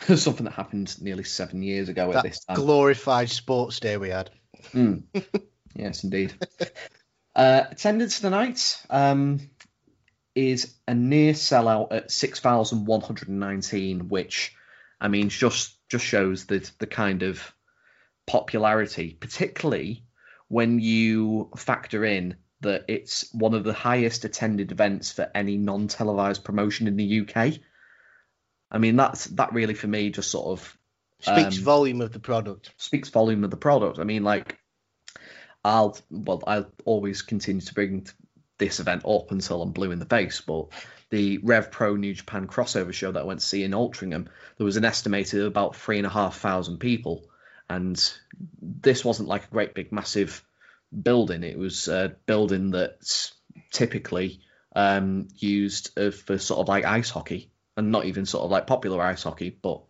something 0.16 0.44
that 0.44 0.52
happened 0.54 1.00
nearly 1.00 1.24
seven 1.24 1.62
years 1.62 1.88
ago 1.88 2.12
at 2.12 2.22
this 2.22 2.44
time. 2.44 2.56
glorified 2.56 3.30
sports 3.30 3.80
day 3.80 3.96
we 3.96 4.10
had. 4.10 4.30
Mm. 4.72 5.02
yes, 5.74 6.04
indeed. 6.04 6.34
uh, 7.34 7.64
attendance 7.70 8.20
tonight 8.20 8.82
um, 8.88 9.40
is 10.34 10.74
a 10.88 10.94
near 10.94 11.32
sellout 11.32 11.88
at 11.92 12.10
six 12.10 12.40
thousand 12.40 12.86
one 12.86 13.00
hundred 13.00 13.28
and 13.28 13.40
nineteen, 13.40 14.08
which 14.08 14.54
I 15.00 15.08
mean 15.08 15.28
just 15.28 15.76
just 15.88 16.04
shows 16.04 16.46
the 16.46 16.68
the 16.78 16.86
kind 16.86 17.22
of 17.22 17.52
popularity, 18.26 19.16
particularly 19.18 20.04
when 20.48 20.78
you 20.80 21.50
factor 21.56 22.04
in 22.04 22.36
that 22.60 22.84
it's 22.88 23.32
one 23.32 23.54
of 23.54 23.64
the 23.64 23.72
highest 23.72 24.24
attended 24.24 24.70
events 24.70 25.12
for 25.12 25.30
any 25.34 25.56
non-televised 25.56 26.44
promotion 26.44 26.86
in 26.86 26.96
the 26.96 27.20
UK. 27.20 27.54
I 28.70 28.78
mean 28.78 28.96
that's 28.96 29.24
that 29.26 29.52
really 29.52 29.74
for 29.74 29.86
me 29.88 30.10
just 30.10 30.30
sort 30.30 30.46
of 30.58 30.76
Speaks 31.20 31.58
Um, 31.58 31.64
volume 31.64 32.00
of 32.00 32.12
the 32.12 32.18
product. 32.18 32.72
speaks 32.78 33.10
volume 33.10 33.44
of 33.44 33.50
the 33.50 33.56
product. 33.56 33.98
I 33.98 34.04
mean, 34.04 34.24
like, 34.24 34.58
I'll 35.62 35.98
well, 36.10 36.42
I'll 36.46 36.72
always 36.86 37.20
continue 37.20 37.60
to 37.60 37.74
bring 37.74 38.06
this 38.56 38.80
event 38.80 39.04
up 39.04 39.30
until 39.30 39.60
I'm 39.60 39.72
blue 39.72 39.90
in 39.90 39.98
the 39.98 40.06
face. 40.06 40.40
But 40.40 40.68
the 41.10 41.38
Rev 41.38 41.70
Pro 41.70 41.96
New 41.96 42.14
Japan 42.14 42.46
crossover 42.46 42.92
show 42.94 43.12
that 43.12 43.20
I 43.20 43.24
went 43.24 43.40
to 43.40 43.46
see 43.46 43.64
in 43.64 43.72
Altrincham, 43.72 44.28
there 44.56 44.64
was 44.64 44.78
an 44.78 44.84
estimated 44.86 45.42
about 45.42 45.76
three 45.76 45.98
and 45.98 46.06
a 46.06 46.10
half 46.10 46.38
thousand 46.38 46.78
people, 46.78 47.28
and 47.68 48.02
this 48.62 49.04
wasn't 49.04 49.28
like 49.28 49.44
a 49.44 49.50
great 49.50 49.74
big 49.74 49.92
massive 49.92 50.42
building. 51.02 51.44
It 51.44 51.58
was 51.58 51.88
a 51.88 52.16
building 52.24 52.70
that's 52.70 53.34
typically 53.72 54.40
um, 54.74 55.28
used 55.36 55.98
uh, 55.98 56.12
for 56.12 56.38
sort 56.38 56.60
of 56.60 56.68
like 56.68 56.86
ice 56.86 57.10
hockey, 57.10 57.50
and 57.80 57.90
not 57.90 58.04
even 58.04 58.26
sort 58.26 58.44
of 58.44 58.50
like 58.50 58.66
popular 58.66 59.02
ice 59.02 59.22
hockey, 59.22 59.50
but 59.50 59.80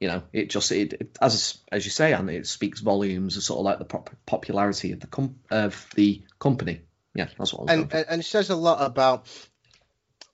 you 0.00 0.08
know, 0.08 0.24
it 0.32 0.50
just 0.50 0.72
it, 0.72 0.92
it 0.92 1.18
as 1.22 1.58
as 1.70 1.84
you 1.84 1.90
say, 1.90 2.12
and 2.12 2.28
it 2.28 2.46
speaks 2.46 2.80
volumes 2.80 3.36
of 3.36 3.44
sort 3.44 3.60
of 3.60 3.64
like 3.64 3.78
the 3.78 3.84
pop- 3.84 4.10
popularity 4.26 4.92
of 4.92 5.00
the 5.00 5.06
com- 5.06 5.38
of 5.50 5.86
the 5.94 6.22
company. 6.38 6.80
Yeah, 7.14 7.28
that's 7.38 7.54
what. 7.54 7.70
And, 7.70 7.92
and 7.94 8.20
it 8.20 8.24
says 8.24 8.50
a 8.50 8.56
lot 8.56 8.84
about. 8.84 9.28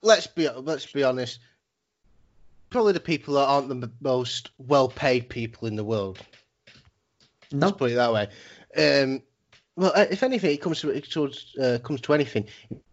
Let's 0.01 0.27
be 0.27 0.49
let's 0.49 0.91
be 0.91 1.05
honest. 1.05 1.39
Probably 2.71 2.95
the 2.95 3.01
people 3.01 3.35
that 3.35 3.47
aren't 3.47 3.69
the 3.69 3.91
most 4.01 4.51
well-paid 4.57 5.29
people 5.29 5.69
in 5.69 5.77
the 5.77 5.85
world. 5.85 6.19
no, 7.53 7.67
Let's 7.67 7.77
put 7.77 7.91
it 7.91 7.97
that 7.97 8.15
way. 8.15 8.29
Um, 8.75 9.23
well, 9.77 9.93
if 9.95 10.23
anything, 10.23 10.53
it 10.53 10.63
comes 10.63 10.81
to 10.81 10.89
it 10.89 11.11
towards, 11.11 11.55
uh, 11.59 11.79
comes 11.85 12.01
to 12.01 12.15
anything. 12.15 12.47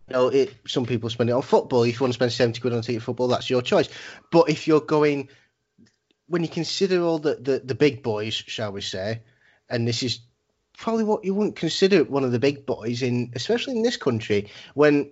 You 0.10 0.16
know, 0.16 0.28
it, 0.28 0.54
some 0.68 0.86
people 0.86 1.10
spend 1.10 1.30
it 1.30 1.34
on 1.34 1.42
football. 1.42 1.84
If 1.84 1.96
you 2.00 2.04
want 2.04 2.14
to 2.14 2.18
spend 2.18 2.32
seventy 2.32 2.62
quid 2.62 2.74
on 2.74 2.80
a 2.80 2.82
ticket 2.82 3.04
football, 3.04 3.28
that's 3.28 3.50
your 3.50 3.62
choice. 3.62 3.90
But 4.32 4.50
if 4.50 4.68
you're 4.68 4.82
going, 4.82 5.30
when 6.28 6.44
you 6.44 6.50
consider 6.50 7.02
all 7.02 7.20
the, 7.20 7.36
the, 7.36 7.60
the 7.60 7.76
big 7.76 8.04
boys, 8.04 8.34
shall 8.34 8.72
we 8.72 8.82
say, 8.82 9.22
and 9.70 9.88
this 9.88 10.04
is 10.04 10.20
probably 10.78 11.04
what 11.04 11.26
you 11.26 11.34
wouldn't 11.34 11.56
consider 11.56 12.04
one 12.04 12.24
of 12.24 12.32
the 12.32 12.40
big 12.40 12.66
boys 12.66 13.02
in, 13.02 13.32
especially 13.36 13.76
in 13.78 13.84
this 13.84 13.98
country, 13.98 14.50
when 14.74 15.12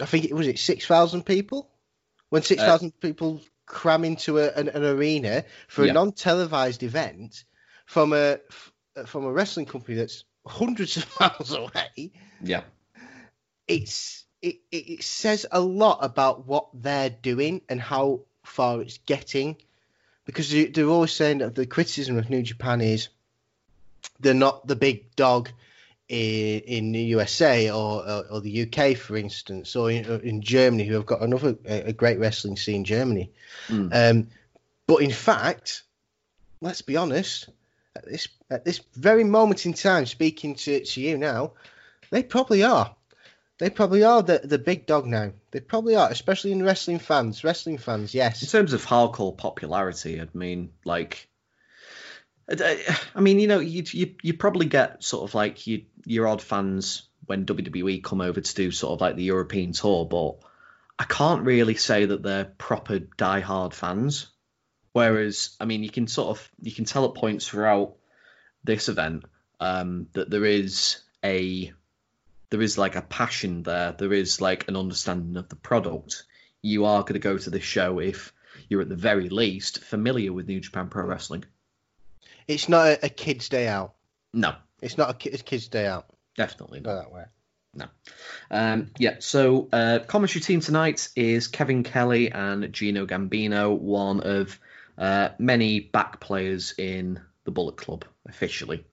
I 0.00 0.06
think 0.06 0.24
it 0.24 0.34
was 0.34 0.46
it 0.48 0.58
six 0.58 0.86
thousand 0.86 1.24
people, 1.24 1.70
when 2.30 2.42
six 2.42 2.62
uh, 2.62 2.66
thousand 2.66 2.98
people 3.00 3.40
cram 3.66 4.04
into 4.04 4.38
a, 4.38 4.50
an, 4.50 4.68
an 4.68 4.84
arena 4.84 5.44
for 5.68 5.84
Yeah. 5.84 5.90
a 5.90 5.94
non-televised 5.94 6.82
event 6.82 7.44
from 7.86 8.12
a 8.12 8.38
from 9.06 9.24
a 9.24 9.30
wrestling 9.30 9.66
company 9.66 9.96
that's 9.96 10.24
hundreds 10.46 10.96
of 10.96 11.06
miles 11.20 11.52
away 11.52 12.12
yeah, 12.42 12.62
it's 13.70 14.24
it, 14.42 14.56
it, 14.72 15.02
says 15.02 15.46
a 15.52 15.60
lot 15.60 15.98
about 16.02 16.46
what 16.46 16.68
they're 16.74 17.10
doing 17.10 17.60
and 17.68 17.80
how 17.80 18.20
far 18.42 18.80
it's 18.80 18.98
getting 19.04 19.56
because 20.24 20.50
they- 20.50 20.66
they're 20.66 20.86
always 20.86 21.12
saying 21.12 21.38
that 21.38 21.54
the 21.54 21.66
criticism 21.66 22.18
of 22.18 22.30
New 22.30 22.42
Japan 22.42 22.80
is 22.80 23.08
they're 24.18 24.34
not 24.34 24.66
the 24.66 24.76
big 24.76 25.14
dog 25.14 25.50
in, 26.08 26.60
in 26.60 26.92
the 26.92 27.02
USA 27.02 27.70
or, 27.70 28.02
or, 28.08 28.24
or 28.30 28.40
the 28.40 28.62
UK, 28.62 28.96
for 28.96 29.16
instance, 29.16 29.76
or 29.76 29.90
in, 29.90 30.04
in 30.20 30.40
Germany, 30.40 30.84
who 30.84 30.94
have 30.94 31.06
got 31.06 31.22
another 31.22 31.56
a 31.66 31.92
great 31.92 32.18
wrestling 32.18 32.56
scene, 32.56 32.84
Germany. 32.84 33.30
Mm. 33.68 33.90
Um, 33.94 34.28
but 34.86 35.02
in 35.02 35.12
fact, 35.12 35.82
let's 36.60 36.82
be 36.82 36.96
honest, 36.96 37.50
at 37.94 38.06
this 38.06 38.26
at 38.50 38.64
this 38.64 38.80
very 38.94 39.22
moment 39.22 39.66
in 39.66 39.74
time, 39.74 40.06
speaking 40.06 40.54
to, 40.56 40.84
to 40.84 41.00
you 41.00 41.18
now, 41.18 41.52
they 42.10 42.22
probably 42.22 42.64
are. 42.64 42.96
They 43.60 43.68
probably 43.68 44.04
are 44.04 44.22
the, 44.22 44.40
the 44.42 44.58
big 44.58 44.86
dog 44.86 45.04
now. 45.06 45.32
They 45.50 45.60
probably 45.60 45.94
are, 45.94 46.08
especially 46.10 46.52
in 46.52 46.62
wrestling 46.62 46.98
fans. 46.98 47.44
Wrestling 47.44 47.76
fans, 47.76 48.14
yes. 48.14 48.42
in 48.42 48.48
terms 48.48 48.72
of 48.72 48.86
hardcore 48.86 49.36
popularity, 49.36 50.18
I 50.18 50.26
mean, 50.32 50.70
like, 50.86 51.28
I 52.48 53.20
mean, 53.20 53.38
you 53.38 53.46
know, 53.46 53.58
you 53.58 53.84
you 53.92 54.14
you 54.22 54.32
probably 54.32 54.64
get 54.64 55.04
sort 55.04 55.28
of 55.28 55.34
like 55.34 55.66
you, 55.66 55.84
your 56.06 56.26
odd 56.26 56.40
fans 56.40 57.02
when 57.26 57.44
WWE 57.44 58.02
come 58.02 58.22
over 58.22 58.40
to 58.40 58.54
do 58.54 58.70
sort 58.70 58.94
of 58.94 59.02
like 59.02 59.16
the 59.16 59.24
European 59.24 59.72
tour, 59.72 60.06
but 60.06 60.36
I 60.98 61.04
can't 61.04 61.44
really 61.44 61.74
say 61.74 62.06
that 62.06 62.22
they're 62.22 62.46
proper 62.46 62.98
diehard 62.98 63.74
fans. 63.74 64.28
Whereas, 64.92 65.54
I 65.60 65.66
mean, 65.66 65.84
you 65.84 65.90
can 65.90 66.06
sort 66.06 66.30
of 66.30 66.50
you 66.62 66.72
can 66.72 66.86
tell 66.86 67.04
at 67.04 67.14
points 67.14 67.46
throughout 67.46 67.96
this 68.64 68.88
event 68.88 69.26
um, 69.60 70.06
that 70.14 70.30
there 70.30 70.46
is 70.46 71.02
a 71.22 71.74
there 72.50 72.62
is 72.62 72.76
like 72.78 72.96
a 72.96 73.02
passion 73.02 73.62
there. 73.62 73.92
There 73.92 74.12
is 74.12 74.40
like 74.40 74.68
an 74.68 74.76
understanding 74.76 75.36
of 75.36 75.48
the 75.48 75.56
product. 75.56 76.24
You 76.62 76.84
are 76.84 77.02
going 77.02 77.14
to 77.14 77.18
go 77.20 77.38
to 77.38 77.50
this 77.50 77.62
show 77.62 77.98
if 78.00 78.32
you're 78.68 78.82
at 78.82 78.88
the 78.88 78.96
very 78.96 79.28
least 79.28 79.82
familiar 79.82 80.32
with 80.32 80.46
New 80.48 80.60
Japan 80.60 80.88
Pro 80.88 81.04
Wrestling. 81.04 81.44
It's 82.46 82.68
not 82.68 82.86
a, 82.86 83.06
a 83.06 83.08
kid's 83.08 83.48
day 83.48 83.68
out. 83.68 83.94
No, 84.32 84.54
It's 84.82 84.98
not 84.98 85.10
a, 85.10 85.14
ki- 85.14 85.30
a 85.30 85.38
kid's 85.38 85.68
day 85.68 85.86
out. 85.86 86.06
definitely 86.36 86.80
not. 86.80 86.84
Go 86.90 86.96
that 86.96 87.12
way. 87.12 87.24
Um, 88.50 88.90
yeah, 88.98 89.16
so 89.20 89.68
uh, 89.72 90.00
commentary 90.06 90.40
team 90.42 90.60
tonight 90.60 91.08
is 91.14 91.46
Kevin 91.46 91.84
Kelly 91.84 92.32
and 92.32 92.72
Gino 92.72 93.06
Gambino, 93.06 93.78
one 93.78 94.20
of 94.20 94.58
uh, 94.98 95.30
many 95.38 95.78
back 95.80 96.18
players 96.20 96.74
in 96.76 97.20
the 97.44 97.52
Bullet 97.52 97.76
Club 97.76 98.04
officially. 98.28 98.84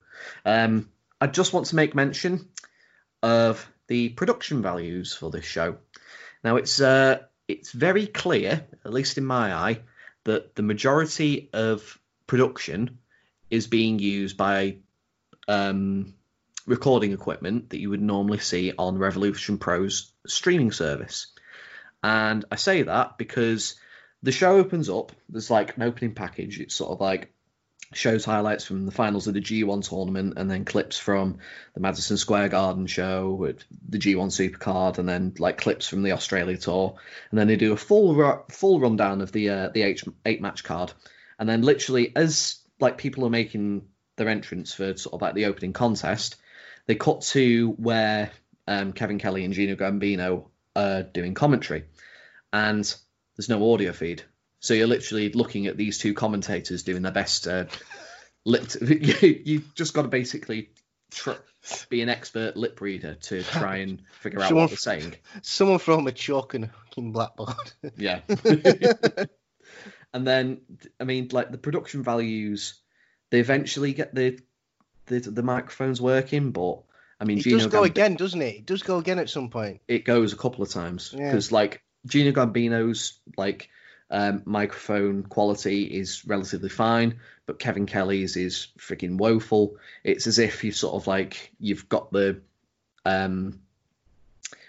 Um, 0.44 0.88
I 1.20 1.26
just 1.26 1.52
want 1.52 1.66
to 1.66 1.76
make 1.76 1.94
mention 1.94 2.48
of 3.22 3.70
the 3.86 4.10
production 4.10 4.62
values 4.62 5.14
for 5.14 5.30
this 5.30 5.44
show. 5.44 5.76
Now 6.44 6.56
it's 6.56 6.80
uh, 6.80 7.20
it's 7.46 7.72
very 7.72 8.06
clear, 8.06 8.66
at 8.84 8.92
least 8.92 9.18
in 9.18 9.24
my 9.24 9.54
eye, 9.54 9.80
that 10.24 10.54
the 10.54 10.62
majority 10.62 11.48
of 11.52 11.98
production 12.26 12.98
is 13.50 13.66
being 13.66 13.98
used 13.98 14.36
by 14.36 14.76
um, 15.48 16.14
recording 16.66 17.12
equipment 17.12 17.70
that 17.70 17.80
you 17.80 17.90
would 17.90 18.02
normally 18.02 18.38
see 18.38 18.72
on 18.78 18.98
Revolution 18.98 19.58
Pro's 19.58 20.12
streaming 20.26 20.70
service. 20.70 21.28
And 22.02 22.44
I 22.52 22.56
say 22.56 22.82
that 22.82 23.18
because 23.18 23.76
the 24.22 24.32
show 24.32 24.56
opens 24.56 24.90
up, 24.90 25.12
there's 25.28 25.50
like 25.50 25.76
an 25.76 25.82
opening 25.82 26.14
package. 26.14 26.60
It's 26.60 26.74
sort 26.74 26.92
of 26.92 27.00
like 27.00 27.32
shows 27.92 28.24
highlights 28.24 28.64
from 28.64 28.84
the 28.84 28.92
finals 28.92 29.26
of 29.26 29.34
the 29.34 29.40
G1 29.40 29.88
tournament 29.88 30.34
and 30.36 30.50
then 30.50 30.64
clips 30.64 30.98
from 30.98 31.38
the 31.74 31.80
Madison 31.80 32.16
Square 32.16 32.50
Garden 32.50 32.86
show 32.86 33.30
with 33.30 33.64
the 33.88 33.98
G1 33.98 34.28
Supercard 34.28 34.98
and 34.98 35.08
then 35.08 35.34
like 35.38 35.58
clips 35.58 35.86
from 35.86 36.02
the 36.02 36.12
Australia 36.12 36.56
tour. 36.56 36.96
And 37.30 37.38
then 37.38 37.46
they 37.46 37.56
do 37.56 37.72
a 37.72 37.76
full 37.76 38.14
ru- 38.14 38.42
full 38.50 38.80
rundown 38.80 39.20
of 39.20 39.32
the 39.32 39.50
uh, 39.50 39.68
the 39.70 39.82
eight, 39.82 40.02
eight 40.26 40.42
match 40.42 40.64
card. 40.64 40.92
And 41.38 41.48
then 41.48 41.62
literally 41.62 42.12
as 42.14 42.60
like 42.80 42.98
people 42.98 43.24
are 43.24 43.30
making 43.30 43.86
their 44.16 44.28
entrance 44.28 44.74
for 44.74 44.96
sort 44.96 45.14
of 45.14 45.22
like 45.22 45.34
the 45.34 45.46
opening 45.46 45.72
contest, 45.72 46.36
they 46.86 46.94
cut 46.94 47.22
to 47.22 47.70
where 47.72 48.30
um, 48.66 48.92
Kevin 48.92 49.18
Kelly 49.18 49.44
and 49.44 49.54
Gino 49.54 49.76
Gambino 49.76 50.48
are 50.76 51.02
doing 51.02 51.34
commentary, 51.34 51.84
and 52.52 52.84
there's 53.36 53.48
no 53.48 53.72
audio 53.72 53.92
feed. 53.92 54.22
So 54.60 54.74
you're 54.74 54.86
literally 54.86 55.30
looking 55.32 55.66
at 55.66 55.76
these 55.76 55.98
two 55.98 56.14
commentators 56.14 56.82
doing 56.82 57.02
their 57.02 57.12
best. 57.12 57.46
Uh, 57.46 57.66
lip 58.44 58.64
you, 58.80 59.40
you've 59.44 59.74
just 59.74 59.94
got 59.94 60.02
to 60.02 60.08
basically 60.08 60.70
tr- 61.12 61.32
be 61.90 62.02
an 62.02 62.08
expert 62.08 62.56
lip 62.56 62.80
reader 62.80 63.14
to 63.14 63.42
try 63.42 63.76
and 63.78 64.02
figure 64.20 64.40
out 64.40 64.48
Someone- 64.48 64.64
what 64.64 64.70
they're 64.70 64.76
saying. 64.78 65.14
Someone 65.42 65.78
throw 65.78 65.98
him 65.98 66.06
a 66.06 66.12
chalk 66.12 66.54
and 66.54 66.64
a 66.64 66.68
fucking 66.68 67.12
blackboard. 67.12 67.54
Yeah. 67.96 68.20
and 70.12 70.26
then, 70.26 70.60
I 71.00 71.04
mean, 71.04 71.28
like 71.32 71.50
the 71.50 71.58
production 71.58 72.02
values, 72.02 72.80
they 73.30 73.40
eventually 73.40 73.92
get 73.92 74.14
the 74.14 74.38
the, 75.06 75.20
the 75.20 75.42
microphones 75.42 76.00
working, 76.02 76.50
but 76.50 76.82
I 77.18 77.24
mean, 77.24 77.38
it 77.38 77.42
Gino 77.42 77.56
does 77.58 77.66
go 77.68 77.82
Gambi- 77.82 77.86
again, 77.86 78.14
doesn't 78.16 78.42
it? 78.42 78.56
It 78.56 78.66
does 78.66 78.82
go 78.82 78.98
again 78.98 79.18
at 79.18 79.30
some 79.30 79.48
point. 79.50 79.80
it 79.88 80.04
goes 80.04 80.32
a 80.32 80.36
couple 80.36 80.62
of 80.62 80.70
times 80.70 81.14
Yeah. 81.16 81.26
because 81.30 81.50
like 81.50 81.82
Gino 82.06 82.32
Gambino's 82.32 83.18
like 83.36 83.70
um, 84.10 84.42
microphone 84.44 85.22
quality 85.22 85.84
is 85.84 86.24
relatively 86.26 86.68
fine, 86.68 87.20
but 87.46 87.58
Kevin 87.58 87.86
Kelly's 87.86 88.36
is 88.36 88.68
freaking 88.78 89.18
woeful. 89.18 89.76
It's 90.02 90.26
as 90.26 90.38
if 90.38 90.64
you 90.64 90.72
sort 90.72 90.94
of 90.94 91.06
like 91.06 91.52
you've 91.60 91.88
got 91.88 92.10
the 92.10 92.40
um, 93.04 93.60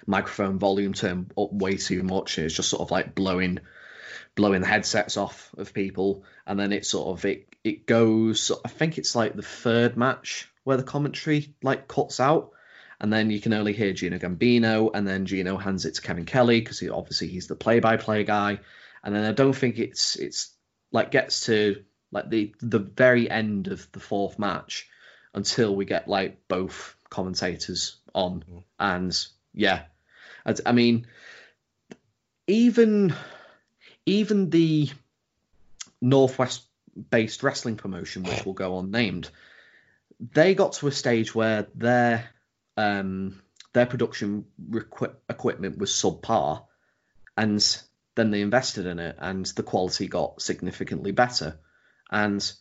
microphone 0.06 0.60
volume 0.60 0.94
turned 0.94 1.32
up 1.38 1.54
way 1.54 1.78
too 1.78 2.04
much, 2.04 2.38
and 2.38 2.46
it's 2.46 2.56
just 2.56 2.70
sort 2.70 2.82
of 2.82 2.92
like 2.92 3.16
blowing 3.16 3.60
blowing 4.36 4.62
the 4.62 4.68
headsets 4.68 5.18
off 5.18 5.54
of 5.58 5.74
people, 5.74 6.24
and 6.46 6.60
then 6.60 6.72
it 6.72 6.86
sort 6.86 7.18
of 7.18 7.26
it 7.26 7.48
it 7.64 7.86
goes. 7.86 8.52
I 8.64 8.70
think 8.70 8.98
it's 8.98 9.16
like 9.16 9.36
the 9.36 9.42
third 9.42 9.96
match 9.96 10.50
where 10.64 10.78
the 10.78 10.84
commentary 10.84 11.54
like 11.64 11.88
cuts 11.88 12.20
out, 12.20 12.52
and 13.00 13.12
then 13.12 13.30
you 13.30 13.40
can 13.40 13.54
only 13.54 13.74
hear 13.74 13.94
Gino 13.94 14.18
Gambino, 14.18 14.92
and 14.94 15.08
then 15.08 15.26
Gino 15.26 15.58
hands 15.58 15.86
it 15.86 15.96
to 15.96 16.02
Kevin 16.02 16.26
Kelly 16.26 16.60
because 16.60 16.80
he, 16.80 16.90
obviously 16.90 17.28
he's 17.28 17.48
the 17.48 17.56
play-by-play 17.56 18.26
guy, 18.26 18.60
and 19.04 19.16
then 19.16 19.26
I 19.26 19.32
don't 19.32 19.54
think 19.54 19.80
it's 19.80 20.16
it's 20.16 20.54
like 20.92 21.12
gets 21.12 21.46
to 21.46 21.84
like 22.12 22.30
the 22.30 22.54
the 22.62 22.80
very 22.80 23.30
end 23.30 23.68
of 23.68 23.92
the 23.92 24.00
fourth 24.00 24.40
match 24.40 24.88
until 25.34 25.76
we 25.76 25.86
get 25.86 26.08
like 26.08 26.48
both 26.48 26.96
commentators 27.10 27.98
on, 28.14 28.44
and 28.80 29.18
yeah, 29.54 29.84
I, 30.46 30.56
I 30.66 30.72
mean 30.72 31.08
even 32.48 33.14
even 34.06 34.50
the 34.50 34.90
northwest 36.02 36.66
based 37.10 37.44
wrestling 37.44 37.76
promotion 37.76 38.24
which 38.24 38.46
will 38.46 38.54
go 38.54 38.80
unnamed 38.80 39.30
they 40.20 40.54
got 40.54 40.74
to 40.74 40.88
a 40.88 40.92
stage 40.92 41.34
where 41.34 41.68
their 41.76 42.30
um, 42.78 43.42
their 43.74 43.86
production 43.86 44.46
requ- 44.70 45.16
equipment 45.30 45.78
was 45.78 45.92
subpar, 45.92 46.66
and 47.38 47.82
then 48.20 48.32
they 48.32 48.42
invested 48.42 48.86
in 48.86 49.00
it, 49.00 49.16
and 49.20 49.46
the 49.46 49.64
quality 49.64 50.08
got 50.08 50.42
significantly 50.42 51.12
better. 51.12 51.58
And 52.12 52.52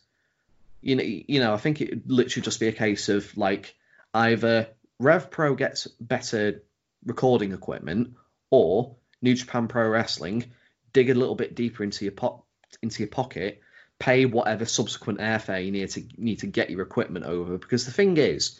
you 0.81 0.95
know, 0.95 1.03
you 1.03 1.39
know, 1.39 1.53
I 1.53 1.57
think 1.57 1.81
it 1.81 2.07
literally 2.07 2.43
just 2.43 2.59
be 2.59 2.67
a 2.67 2.73
case 2.73 3.09
of 3.09 3.35
like 3.37 3.75
either 4.13 4.67
Rev 4.99 5.29
Pro 5.29 5.55
gets 5.55 5.87
better 5.87 6.63
recording 7.05 7.53
equipment, 7.53 8.15
or 8.49 8.95
New 9.21 9.35
Japan 9.35 9.67
Pro 9.67 9.87
Wrestling 9.89 10.51
dig 10.93 11.09
a 11.09 11.15
little 11.15 11.35
bit 11.35 11.55
deeper 11.55 11.83
into 11.83 12.05
your 12.05 12.13
po- 12.13 12.43
into 12.81 12.99
your 12.99 13.09
pocket, 13.09 13.61
pay 13.99 14.25
whatever 14.25 14.65
subsequent 14.65 15.19
airfare 15.19 15.63
you 15.63 15.71
need 15.71 15.89
to 15.89 16.03
need 16.17 16.39
to 16.39 16.47
get 16.47 16.69
your 16.69 16.81
equipment 16.81 17.25
over. 17.25 17.57
Because 17.57 17.85
the 17.85 17.91
thing 17.91 18.17
is, 18.17 18.59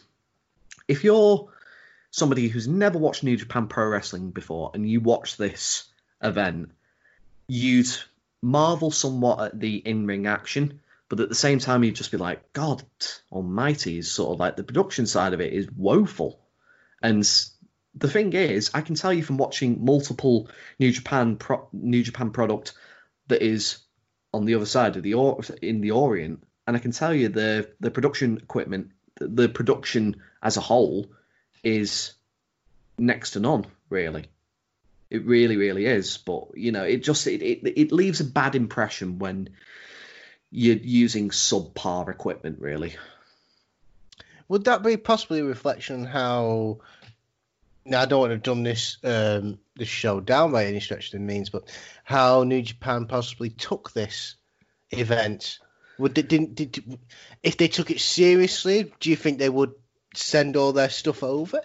if 0.86 1.04
you're 1.04 1.50
somebody 2.10 2.48
who's 2.48 2.68
never 2.68 2.98
watched 2.98 3.24
New 3.24 3.36
Japan 3.36 3.66
Pro 3.68 3.88
Wrestling 3.88 4.30
before 4.30 4.70
and 4.74 4.88
you 4.88 5.00
watch 5.00 5.36
this 5.36 5.86
event, 6.22 6.72
you'd 7.50 7.88
marvel 8.42 8.92
somewhat 8.92 9.40
at 9.40 9.60
the 9.60 9.76
in-ring 9.76 10.26
action, 10.26 10.80
but 11.08 11.18
at 11.18 11.28
the 11.28 11.34
same 11.34 11.58
time 11.58 11.82
you'd 11.82 11.96
just 11.96 12.12
be 12.12 12.16
like, 12.16 12.52
God 12.52 12.82
Almighty, 13.32 13.98
is 13.98 14.10
sort 14.10 14.32
of 14.32 14.38
like 14.38 14.56
the 14.56 14.62
production 14.62 15.06
side 15.06 15.34
of 15.34 15.40
it 15.40 15.52
is 15.52 15.68
woeful. 15.72 16.38
And 17.02 17.28
the 17.96 18.08
thing 18.08 18.32
is, 18.34 18.70
I 18.72 18.82
can 18.82 18.94
tell 18.94 19.12
you 19.12 19.24
from 19.24 19.36
watching 19.36 19.84
multiple 19.84 20.48
New 20.78 20.92
Japan 20.92 21.36
pro- 21.36 21.68
New 21.72 22.04
Japan 22.04 22.30
product 22.30 22.74
that 23.26 23.42
is 23.42 23.78
on 24.32 24.44
the 24.44 24.54
other 24.54 24.66
side 24.66 24.96
of 24.96 25.02
the 25.02 25.14
or- 25.14 25.40
in 25.60 25.80
the 25.80 25.90
Orient, 25.90 26.44
and 26.68 26.76
I 26.76 26.80
can 26.80 26.92
tell 26.92 27.12
you 27.12 27.28
the 27.30 27.68
the 27.80 27.90
production 27.90 28.36
equipment, 28.36 28.92
the 29.16 29.48
production 29.48 30.22
as 30.40 30.56
a 30.56 30.60
whole, 30.60 31.10
is 31.64 32.12
next 32.96 33.32
to 33.32 33.40
none. 33.40 33.66
Really, 33.88 34.26
it 35.10 35.26
really, 35.26 35.56
really 35.56 35.86
is. 35.86 36.16
But 36.18 36.56
you 36.56 36.72
know, 36.72 36.84
it 36.84 37.02
just 37.02 37.26
it 37.26 37.42
it, 37.42 37.72
it 37.76 37.92
leaves 37.92 38.20
a 38.20 38.24
bad 38.24 38.54
impression 38.54 39.18
when 39.18 39.50
you're 40.50 40.76
using 40.76 41.30
subpar 41.30 42.08
equipment. 42.08 42.60
Really, 42.60 42.96
Would 44.48 44.64
that 44.64 44.82
be 44.82 44.96
possibly 44.96 45.40
a 45.40 45.44
reflection 45.44 46.00
on 46.00 46.06
how? 46.06 46.78
Now 47.84 48.02
I 48.02 48.06
don't 48.06 48.20
want 48.20 48.32
to 48.32 48.38
dumb 48.38 48.62
this 48.62 48.98
um, 49.02 49.58
this 49.76 49.88
show 49.88 50.20
down 50.20 50.52
by 50.52 50.66
any 50.66 50.80
stretch 50.80 51.06
of 51.06 51.12
the 51.12 51.18
means, 51.18 51.50
but 51.50 51.64
how 52.04 52.44
New 52.44 52.62
Japan 52.62 53.06
possibly 53.06 53.50
took 53.50 53.92
this 53.92 54.36
event. 54.90 55.58
Would 55.98 56.14
they 56.14 56.22
didn't 56.22 56.54
did 56.54 56.98
if 57.42 57.56
they 57.56 57.68
took 57.68 57.90
it 57.90 58.00
seriously? 58.00 58.92
Do 59.00 59.10
you 59.10 59.16
think 59.16 59.38
they 59.38 59.48
would 59.48 59.72
send 60.14 60.56
all 60.56 60.72
their 60.72 60.90
stuff 60.90 61.22
over? 61.22 61.60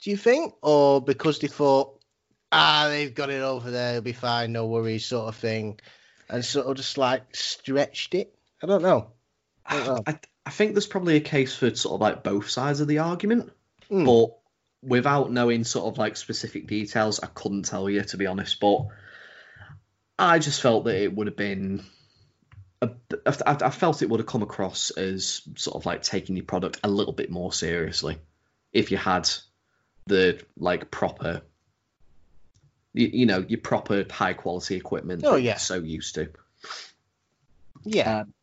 Do 0.00 0.10
you 0.10 0.16
think, 0.16 0.54
or 0.62 1.00
because 1.02 1.38
they 1.38 1.48
thought, 1.48 1.97
ah, 2.52 2.86
they've 2.88 3.14
got 3.14 3.30
it 3.30 3.42
over 3.42 3.70
there, 3.70 3.90
it'll 3.90 4.02
be 4.02 4.12
fine, 4.12 4.52
no 4.52 4.66
worries, 4.66 5.06
sort 5.06 5.28
of 5.28 5.36
thing, 5.36 5.78
and 6.28 6.44
sort 6.44 6.66
of 6.66 6.76
just 6.76 6.98
like 6.98 7.34
stretched 7.34 8.14
it? 8.14 8.34
I 8.62 8.66
don't 8.66 8.82
know. 8.82 9.12
I 9.64 9.76
don't 9.76 9.86
know. 9.86 10.02
I, 10.06 10.18
I 10.46 10.50
think 10.50 10.72
there's 10.72 10.86
probably 10.86 11.16
a 11.16 11.20
case 11.20 11.54
for 11.54 11.74
sort 11.74 11.94
of 11.94 12.00
like 12.00 12.22
both 12.22 12.48
sides 12.48 12.80
of 12.80 12.88
the 12.88 12.98
argument, 12.98 13.52
Hmm. 13.88 14.04
but 14.04 14.38
without 14.82 15.32
knowing 15.32 15.64
sort 15.64 15.86
of 15.86 15.98
like 15.98 16.16
specific 16.16 16.66
details, 16.66 17.20
I 17.20 17.26
couldn't 17.26 17.64
tell 17.64 17.88
you 17.88 18.02
to 18.02 18.16
be 18.16 18.26
honest. 18.26 18.60
But 18.60 18.86
I 20.18 20.38
just 20.38 20.60
felt 20.60 20.84
that 20.84 21.02
it 21.02 21.14
would 21.14 21.26
have 21.26 21.36
been. 21.36 21.84
A, 22.80 22.90
I, 23.26 23.56
I 23.62 23.70
felt 23.70 24.02
it 24.02 24.10
would 24.10 24.20
have 24.20 24.26
come 24.26 24.42
across 24.42 24.90
as 24.90 25.42
sort 25.56 25.76
of 25.76 25.86
like 25.86 26.02
taking 26.02 26.36
your 26.36 26.44
product 26.44 26.80
a 26.84 26.88
little 26.88 27.12
bit 27.12 27.30
more 27.30 27.52
seriously 27.52 28.18
if 28.72 28.90
you 28.90 28.96
had 28.96 29.28
the 30.06 30.40
like 30.56 30.90
proper, 30.90 31.42
you, 32.92 33.10
you 33.12 33.26
know, 33.26 33.44
your 33.46 33.60
proper 33.60 34.04
high 34.10 34.34
quality 34.34 34.76
equipment. 34.76 35.22
Oh, 35.24 35.36
yeah. 35.36 35.56
so 35.56 35.76
used 35.76 36.14
to. 36.16 36.28
Yeah. 37.84 38.20
Um, 38.20 38.34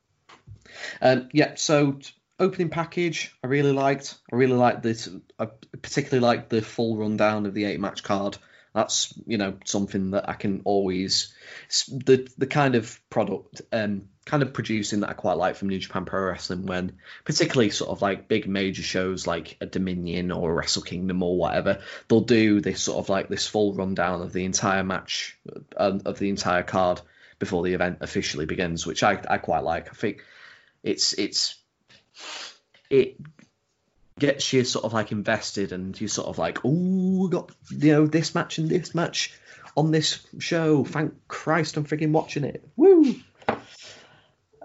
um, 1.01 1.29
yeah, 1.34 1.55
so 1.55 1.99
opening 2.39 2.69
package, 2.69 3.36
I 3.43 3.47
really 3.47 3.71
liked. 3.71 4.15
I 4.31 4.36
really 4.36 4.53
liked 4.55 4.84
this. 4.84 5.10
I 5.39 5.47
particularly 5.81 6.25
liked 6.25 6.49
the 6.49 6.62
full 6.62 6.97
rundown 6.97 7.45
of 7.45 7.53
the 7.53 7.65
eight 7.65 7.79
match 7.79 8.03
card. 8.03 8.38
That's 8.73 9.13
you 9.25 9.38
know 9.38 9.55
something 9.63 10.12
that 10.12 10.27
I 10.27 10.34
can 10.34 10.62
always 10.65 11.34
the 11.89 12.27
the 12.38 12.47
kind 12.47 12.75
of 12.75 12.99
product 13.10 13.62
um 13.71 14.10
kind 14.25 14.41
of 14.41 14.53
producing 14.53 15.01
that 15.01 15.09
I 15.09 15.13
quite 15.13 15.38
like 15.38 15.55
from 15.55 15.69
New 15.69 15.77
Japan 15.77 16.05
Pro 16.05 16.23
Wrestling 16.23 16.65
when 16.65 16.97
particularly 17.23 17.69
sort 17.69 17.91
of 17.91 18.01
like 18.01 18.27
big 18.27 18.47
major 18.47 18.81
shows 18.81 19.27
like 19.27 19.55
a 19.61 19.67
Dominion 19.67 20.31
or 20.31 20.53
Wrestle 20.53 20.81
Kingdom 20.81 21.21
or 21.21 21.38
whatever 21.38 21.79
they'll 22.07 22.21
do 22.21 22.59
this 22.59 22.81
sort 22.81 22.97
of 22.97 23.09
like 23.09 23.29
this 23.29 23.47
full 23.47 23.73
rundown 23.75 24.21
of 24.21 24.33
the 24.33 24.45
entire 24.45 24.83
match 24.83 25.38
um, 25.77 26.01
of 26.05 26.17
the 26.17 26.29
entire 26.29 26.63
card 26.63 27.01
before 27.38 27.63
the 27.63 27.75
event 27.75 27.99
officially 28.01 28.47
begins 28.47 28.85
which 28.85 29.03
I, 29.03 29.21
I 29.29 29.38
quite 29.38 29.63
like. 29.63 29.89
I 29.89 29.93
think 29.93 30.23
it's 30.81 31.13
it's 31.13 31.55
it 32.89 33.17
gets 34.17 34.51
you 34.53 34.63
sort 34.63 34.85
of 34.85 34.93
like 34.93 35.11
invested 35.11 35.71
and 35.71 35.99
you 35.99 36.07
sort 36.07 36.29
of 36.29 36.39
like 36.39 36.59
oh 36.65 37.23
we 37.23 37.29
got 37.29 37.51
you 37.69 37.91
know 37.91 38.07
this 38.07 38.33
match 38.33 38.57
and 38.57 38.69
this 38.69 38.95
match 38.95 39.33
on 39.77 39.91
this 39.91 40.25
show. 40.39 40.83
Thank 40.83 41.27
christ 41.27 41.77
i'm 41.77 41.85
freaking 41.85 42.11
watching 42.11 42.43
it. 42.43 42.67
Woo 42.75 43.15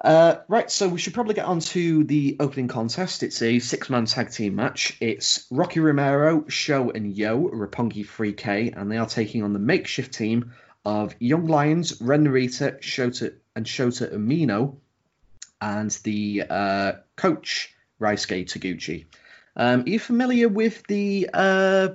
uh, 0.01 0.37
right, 0.49 0.71
so 0.71 0.89
we 0.89 0.99
should 0.99 1.15
probably 1.15 1.35
get 1.35 1.45
on 1.45 1.61
to 1.61 2.05
the 2.05 2.37
opening 2.41 2.69
contest. 2.69 3.23
It's 3.23 3.43
a 3.43 3.59
six-man 3.59 4.07
tag 4.07 4.31
team 4.31 4.55
match. 4.55 4.97
It's 5.01 5.47
Rocky 5.51 5.81
Romero, 5.81 6.45
SHO, 6.49 6.91
and 6.91 7.15
YOH, 7.15 7.51
Roppongi 7.53 8.07
3K, 8.07 8.77
and 8.77 8.91
they 8.91 8.97
are 8.97 9.07
taking 9.07 9.43
on 9.43 9.53
the 9.53 9.59
makeshift 9.59 10.15
team 10.15 10.53
of 10.87 11.15
Young 11.19 11.47
Lions, 11.47 12.01
Ren 12.01 12.25
Narita, 12.25 12.81
Shota, 12.81 13.35
and 13.55 13.67
Shota 13.67 14.15
Umino, 14.15 14.77
and 15.61 15.91
the 16.05 16.45
uh, 16.49 16.93
coach 17.17 17.75
Ryusuke 18.01 18.47
Taguchi. 18.47 19.05
Um, 19.57 19.83
are 19.83 19.89
you 19.89 19.99
familiar 19.99 20.49
with 20.49 20.83
the 20.87 21.29
uh, 21.33 21.89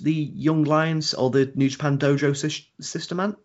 the 0.00 0.12
Young 0.12 0.62
Lions 0.64 1.14
or 1.14 1.30
the 1.30 1.50
New 1.54 1.68
Japan 1.68 1.98
Dojo 1.98 2.30
sys- 2.30 2.66
system, 2.80 3.16
man? 3.16 3.36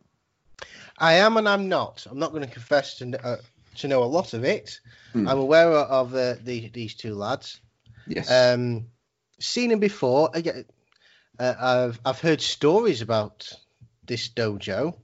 I 1.01 1.13
am 1.13 1.35
and 1.37 1.49
I'm 1.49 1.67
not. 1.67 2.05
I'm 2.09 2.19
not 2.19 2.31
going 2.31 2.45
to 2.47 2.53
confess 2.53 2.97
to, 2.99 3.25
uh, 3.25 3.37
to 3.77 3.87
know 3.87 4.03
a 4.03 4.05
lot 4.05 4.33
of 4.33 4.43
it. 4.45 4.79
Hmm. 5.13 5.27
I'm 5.27 5.39
aware 5.39 5.69
of 5.71 6.13
uh, 6.13 6.35
the, 6.43 6.69
these 6.69 6.93
two 6.95 7.15
lads. 7.15 7.59
Yes. 8.07 8.29
Um, 8.31 8.87
seen 9.39 9.69
them 9.71 9.79
before. 9.79 10.29
Again, 10.33 10.65
uh, 11.39 11.53
I've 11.59 11.99
I've 12.05 12.19
heard 12.21 12.39
stories 12.41 13.01
about 13.01 13.51
this 14.05 14.29
dojo. 14.29 14.95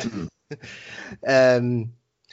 Mhm. 0.00 0.28
um, 1.26 1.92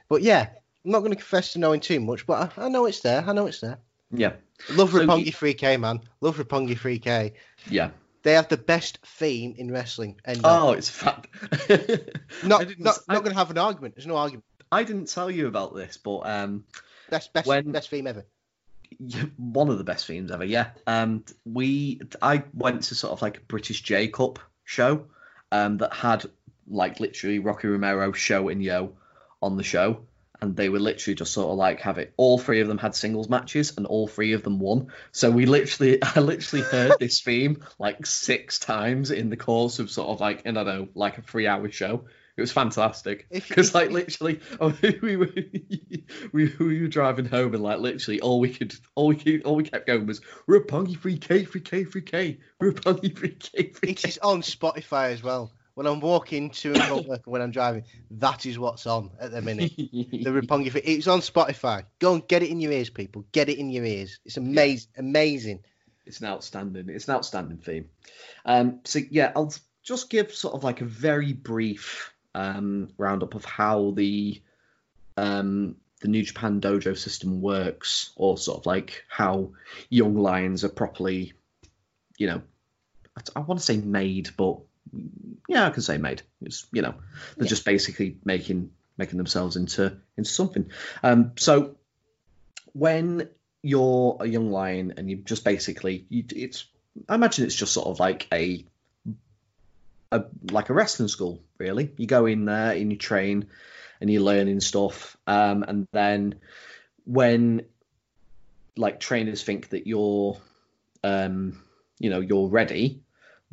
but 0.10 0.22
yeah, 0.22 0.48
I'm 0.86 0.92
not 0.92 1.00
going 1.00 1.12
to 1.12 1.16
confess 1.18 1.54
to 1.54 1.60
knowing 1.60 1.80
too 1.80 2.00
much. 2.00 2.26
But 2.28 2.54
I, 2.58 2.66
I 2.66 2.70
know 2.70 2.86
it's 2.86 3.00
there. 3.00 3.24
I 3.26 3.34
know 3.34 3.48
it's 3.48 3.62
there. 3.62 3.80
yeah. 4.12 4.34
Love 4.72 4.92
So 4.92 5.00
Roppongi 5.00 5.26
you- 5.26 5.32
3K, 5.32 5.80
man. 5.80 6.00
Love 6.22 6.38
Roppongi 6.38 6.78
3K. 6.78 7.34
Yeah. 7.70 7.90
They 8.24 8.34
have 8.34 8.48
the 8.48 8.58
best 8.58 9.00
theme 9.06 9.54
in 9.58 9.72
wrestling. 9.72 10.20
Of. 10.26 10.42
Oh, 10.44 10.72
it's 10.72 10.90
fat. 10.90 11.28
not 12.44 12.68
not, 12.80 13.00
I, 13.08 13.14
not 13.14 13.24
going 13.24 13.34
to 13.34 13.38
have 13.38 13.52
an 13.52 13.58
argument. 13.58 13.96
There's 13.96 14.08
no 14.08 14.16
argument. 14.18 14.46
I 14.72 14.84
didn't 14.84 15.08
tell 15.10 15.30
you 15.30 15.48
about 15.48 15.76
this, 15.76 15.98
but 15.98 16.20
um, 16.22 16.64
Best 17.10 17.32
best 17.34 17.48
When- 17.48 17.72
best 17.72 17.90
theme 17.90 18.08
ever. 18.08 18.26
one 19.38 19.70
of 19.70 19.78
the 19.78 19.84
best 19.84 20.06
themes 20.08 20.32
ever. 20.32 20.46
Yeah. 20.46 20.70
Um, 20.88 21.26
we 21.46 22.00
I 22.22 22.44
went 22.54 22.84
to 22.84 22.96
sort 22.96 23.12
of 23.14 23.22
like 23.22 23.38
a 23.38 23.42
British 23.42 23.82
J 23.82 24.08
Cup 24.08 24.40
show, 24.64 25.06
um, 25.52 25.78
that 25.78 25.94
had 25.94 26.26
like 26.68 27.00
literally 27.00 27.40
Rocky 27.40 27.68
Romero, 27.68 28.12
SHO, 28.14 28.50
and 28.50 28.64
YOH 28.64 28.94
on 29.42 29.58
the 29.58 29.64
show, 29.64 30.06
and 30.44 30.58
they 30.58 30.68
were 30.68 30.80
literally 30.80 31.16
just 31.16 31.32
sort 31.32 31.50
of 31.52 31.58
like 31.58 31.80
have 31.80 31.98
it. 31.98 32.14
All 32.18 32.38
three 32.38 32.60
of 32.60 32.68
them 32.68 32.78
had 32.78 32.96
singles 32.96 33.30
matches, 33.30 33.78
and 33.78 33.86
all 33.86 34.08
three 34.08 34.34
of 34.34 34.44
them 34.44 34.60
won. 34.60 34.88
So 35.14 35.32
we 35.32 35.46
literally, 35.46 36.04
I 36.04 36.20
literally 36.20 36.66
heard 36.66 36.94
this 37.00 37.22
theme 37.22 37.64
like 37.80 38.06
six 38.06 38.60
times 38.60 39.10
in 39.10 39.30
the 39.30 39.38
course 39.38 39.80
of 39.80 39.90
sort 39.90 40.10
of 40.10 40.20
like 40.20 40.42
and 40.44 40.60
I 40.60 40.66
don't 40.66 40.78
know, 40.78 40.88
like 40.96 41.18
a 41.18 41.22
three-hour 41.22 41.72
show. 41.72 42.06
It 42.36 42.42
was 42.42 42.52
fantastic 42.52 43.28
because 43.30 43.74
like 43.74 43.92
literally 43.92 44.42
oh, 44.60 44.76
we 45.02 45.16
were 45.16 45.30
we, 46.32 46.54
we 46.60 46.82
were 46.82 46.88
driving 46.88 47.26
home 47.26 47.54
and 47.54 47.64
like 47.64 47.80
literally 47.80 48.20
all 48.20 48.40
we 48.40 48.50
could 48.50 48.76
all 48.96 49.08
we 49.08 49.16
could, 49.16 49.44
all 49.44 49.56
we 49.56 49.64
kept 49.64 49.88
going 49.88 50.08
was 50.08 50.20
Roppongi 50.50 50.98
free 50.98 51.20
K 51.20 51.46
free 51.46 51.62
K 51.62 51.84
free 51.86 52.02
K 52.02 52.40
Roppongi 52.62 53.18
free 53.18 53.38
K 53.40 53.70
free 53.70 53.92
It 53.92 53.98
K. 53.98 54.10
is 54.10 54.18
on 54.18 54.42
Spotify 54.42 55.12
as 55.12 55.24
well. 55.24 55.52
When 55.76 55.88
I'm 55.88 56.00
walking 56.02 56.52
to 56.52 56.74
and 56.74 56.84
from 56.84 57.08
work, 57.08 57.22
and 57.26 57.32
when 57.34 57.42
I'm 57.42 57.52
driving, 57.52 57.84
that 58.12 58.46
is 58.46 58.60
what's 58.60 58.86
on 58.86 59.10
at 59.20 59.32
the 59.32 59.42
minute. 59.42 59.72
The 59.76 59.86
Roppongi. 60.42 60.72
Fi- 60.72 60.80
It's 60.84 61.08
on 61.08 61.22
Spotify. 61.22 61.86
Go 62.00 62.14
and 62.14 62.28
get 62.28 62.44
it 62.44 62.50
in 62.50 62.60
your 62.60 62.72
ears, 62.72 62.92
people. 62.92 63.26
Get 63.32 63.50
it 63.50 63.58
in 63.58 63.72
your 63.72 63.84
ears. 63.84 64.20
It's 64.24 64.38
amazing. 64.38 64.92
Amazing. 64.98 65.60
It's 66.06 66.20
an 66.20 66.28
outstanding. 66.28 66.90
It's 66.90 67.08
an 67.08 67.16
outstanding 67.16 67.58
theme. 67.58 67.90
Um, 68.46 68.82
so 68.84 69.00
yeah, 69.10 69.32
I'll 69.36 69.54
just 69.82 70.10
give 70.10 70.34
sort 70.34 70.54
of 70.54 70.64
like 70.64 70.82
a 70.82 70.86
very 70.86 71.34
brief 71.34 72.14
um, 72.36 72.90
roundup 72.98 73.34
of 73.34 73.44
how 73.46 73.92
the 73.96 74.42
um, 75.18 75.78
the 76.02 76.08
New 76.08 76.24
Japan 76.24 76.60
dojo 76.62 76.98
system 76.98 77.42
works, 77.42 78.12
or 78.16 78.38
sort 78.38 78.60
of 78.60 78.66
like 78.66 79.06
how 79.08 79.52
young 79.90 80.16
lions 80.16 80.64
are 80.64 80.70
properly, 80.70 81.34
you 82.18 82.28
know, 82.28 82.42
I, 83.18 83.22
I 83.38 83.40
want 83.40 83.60
to 83.60 83.66
say 83.66 83.78
made, 83.78 84.30
but 84.36 84.60
yeah, 85.48 85.68
I 85.68 85.70
can 85.70 85.82
say 85.82 85.98
made. 85.98 86.22
It's 86.42 86.68
you 86.72 86.82
know, 86.82 86.96
they're 87.38 87.46
Yeah. 87.46 87.50
just 87.50 87.66
basically 87.66 88.18
making 88.24 88.72
making 88.98 89.18
themselves 89.18 89.56
into 89.56 89.98
into 90.18 90.30
something. 90.30 90.72
Um, 91.02 91.34
so 91.38 91.76
when 92.74 93.30
you're 93.62 94.18
a 94.20 94.28
young 94.28 94.52
lion 94.52 94.94
and 94.98 95.10
you 95.10 95.18
just 95.18 95.44
basically 95.44 96.06
you, 96.10 96.26
it's 96.36 96.66
I 97.10 97.16
imagine 97.16 97.46
it's 97.46 97.56
just 97.56 97.74
sort 97.74 97.88
of 97.88 98.00
like 98.00 98.28
a 98.32 98.66
a 100.12 100.26
like 100.52 100.70
a 100.70 100.74
wrestling 100.74 101.08
school 101.08 101.44
really. 101.58 101.92
You 101.98 102.08
go 102.08 102.26
in 102.26 102.46
there 102.46 102.72
and 102.72 102.92
you 102.92 102.98
train 102.98 103.48
and 104.00 104.12
you're 104.12 104.22
learning 104.22 104.60
stuff, 104.60 105.18
um, 105.28 105.64
and 105.64 105.88
then 105.92 106.36
when 107.06 107.66
like 108.76 109.00
trainers 109.00 109.44
think 109.44 109.70
that 109.70 109.88
you're 109.88 110.38
um, 111.04 111.62
you 112.00 112.10
know 112.10 112.20
you're 112.20 112.50
ready 112.50 113.02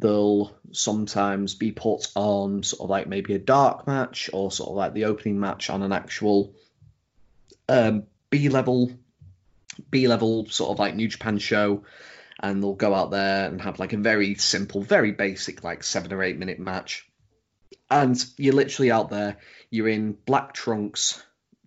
they'll 0.00 0.56
sometimes 0.72 1.54
be 1.54 1.72
put 1.72 2.08
on 2.14 2.62
sort 2.62 2.82
of 2.82 2.90
like 2.90 3.06
maybe 3.06 3.34
a 3.34 3.38
dark 3.38 3.86
match 3.86 4.30
or 4.32 4.50
sort 4.50 4.70
of 4.70 4.76
like 4.76 4.94
the 4.94 5.04
opening 5.04 5.38
match 5.38 5.70
on 5.70 5.82
an 5.82 5.92
actual 5.92 6.54
um, 7.68 8.04
B 8.30 8.48
level 8.48 8.92
B 9.90 10.08
level 10.08 10.46
sort 10.46 10.70
of 10.70 10.78
like 10.78 10.94
New 10.94 11.08
Japan 11.08 11.38
show 11.38 11.84
and 12.40 12.62
they'll 12.62 12.74
go 12.74 12.94
out 12.94 13.10
there 13.10 13.46
and 13.46 13.60
have 13.60 13.78
like 13.78 13.92
a 13.92 13.98
very 13.98 14.34
simple, 14.34 14.82
very 14.82 15.12
basic 15.12 15.62
like 15.62 15.84
seven 15.84 16.12
or 16.12 16.22
eight 16.22 16.38
minute 16.38 16.58
match. 16.58 17.06
And 17.90 18.22
you're 18.36 18.54
literally 18.54 18.90
out 18.90 19.10
there, 19.10 19.36
you're 19.68 19.88
in 19.88 20.12
black 20.12 20.54
trunks, 20.54 21.22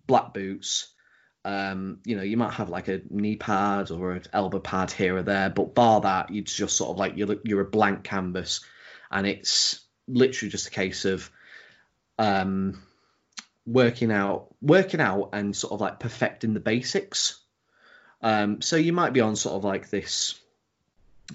black 0.06 0.34
boots, 0.34 0.93
um, 1.44 1.98
you 2.04 2.16
know, 2.16 2.22
you 2.22 2.36
might 2.36 2.54
have 2.54 2.70
like 2.70 2.88
a 2.88 3.02
knee 3.10 3.36
pad 3.36 3.90
or 3.90 4.12
an 4.12 4.22
elbow 4.32 4.60
pad 4.60 4.90
here 4.90 5.16
or 5.16 5.22
there, 5.22 5.50
but 5.50 5.74
bar 5.74 6.00
that, 6.00 6.30
it's 6.30 6.54
just 6.54 6.76
sort 6.76 6.90
of 6.90 6.98
like 6.98 7.16
you're 7.16 7.36
you're 7.44 7.60
a 7.60 7.66
blank 7.66 8.02
canvas, 8.02 8.60
and 9.10 9.26
it's 9.26 9.84
literally 10.08 10.50
just 10.50 10.68
a 10.68 10.70
case 10.70 11.04
of 11.04 11.30
um, 12.18 12.82
working 13.66 14.10
out, 14.10 14.54
working 14.62 15.00
out, 15.00 15.30
and 15.34 15.54
sort 15.54 15.74
of 15.74 15.80
like 15.80 16.00
perfecting 16.00 16.54
the 16.54 16.60
basics. 16.60 17.40
Um, 18.22 18.62
so 18.62 18.76
you 18.76 18.94
might 18.94 19.12
be 19.12 19.20
on 19.20 19.36
sort 19.36 19.56
of 19.56 19.64
like 19.64 19.90
this. 19.90 20.40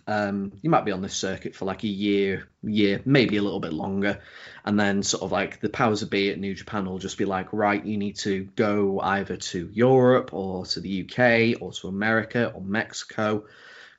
Um, 0.05 0.51
you 0.61 0.69
might 0.69 0.85
be 0.85 0.91
on 0.91 1.01
this 1.01 1.15
circuit 1.15 1.55
for 1.55 1.65
like 1.65 1.83
a 1.83 1.87
year, 1.87 2.47
year, 2.61 3.01
maybe 3.05 3.37
a 3.37 3.41
little 3.41 3.59
bit 3.59 3.73
longer, 3.73 4.21
and 4.63 4.79
then 4.79 5.01
sort 5.01 5.23
of 5.23 5.31
like 5.31 5.61
the 5.61 5.69
powers 5.69 6.01
that 6.01 6.09
be 6.09 6.29
at 6.29 6.39
New 6.39 6.53
Japan 6.53 6.85
will 6.85 6.99
just 6.99 7.17
be 7.17 7.25
like, 7.25 7.51
right, 7.53 7.83
you 7.83 7.97
need 7.97 8.17
to 8.17 8.43
go 8.55 8.99
either 8.99 9.37
to 9.37 9.69
Europe 9.73 10.33
or 10.33 10.65
to 10.67 10.79
the 10.79 11.03
UK 11.03 11.61
or 11.61 11.71
to 11.73 11.87
America 11.87 12.51
or 12.53 12.61
Mexico, 12.61 13.45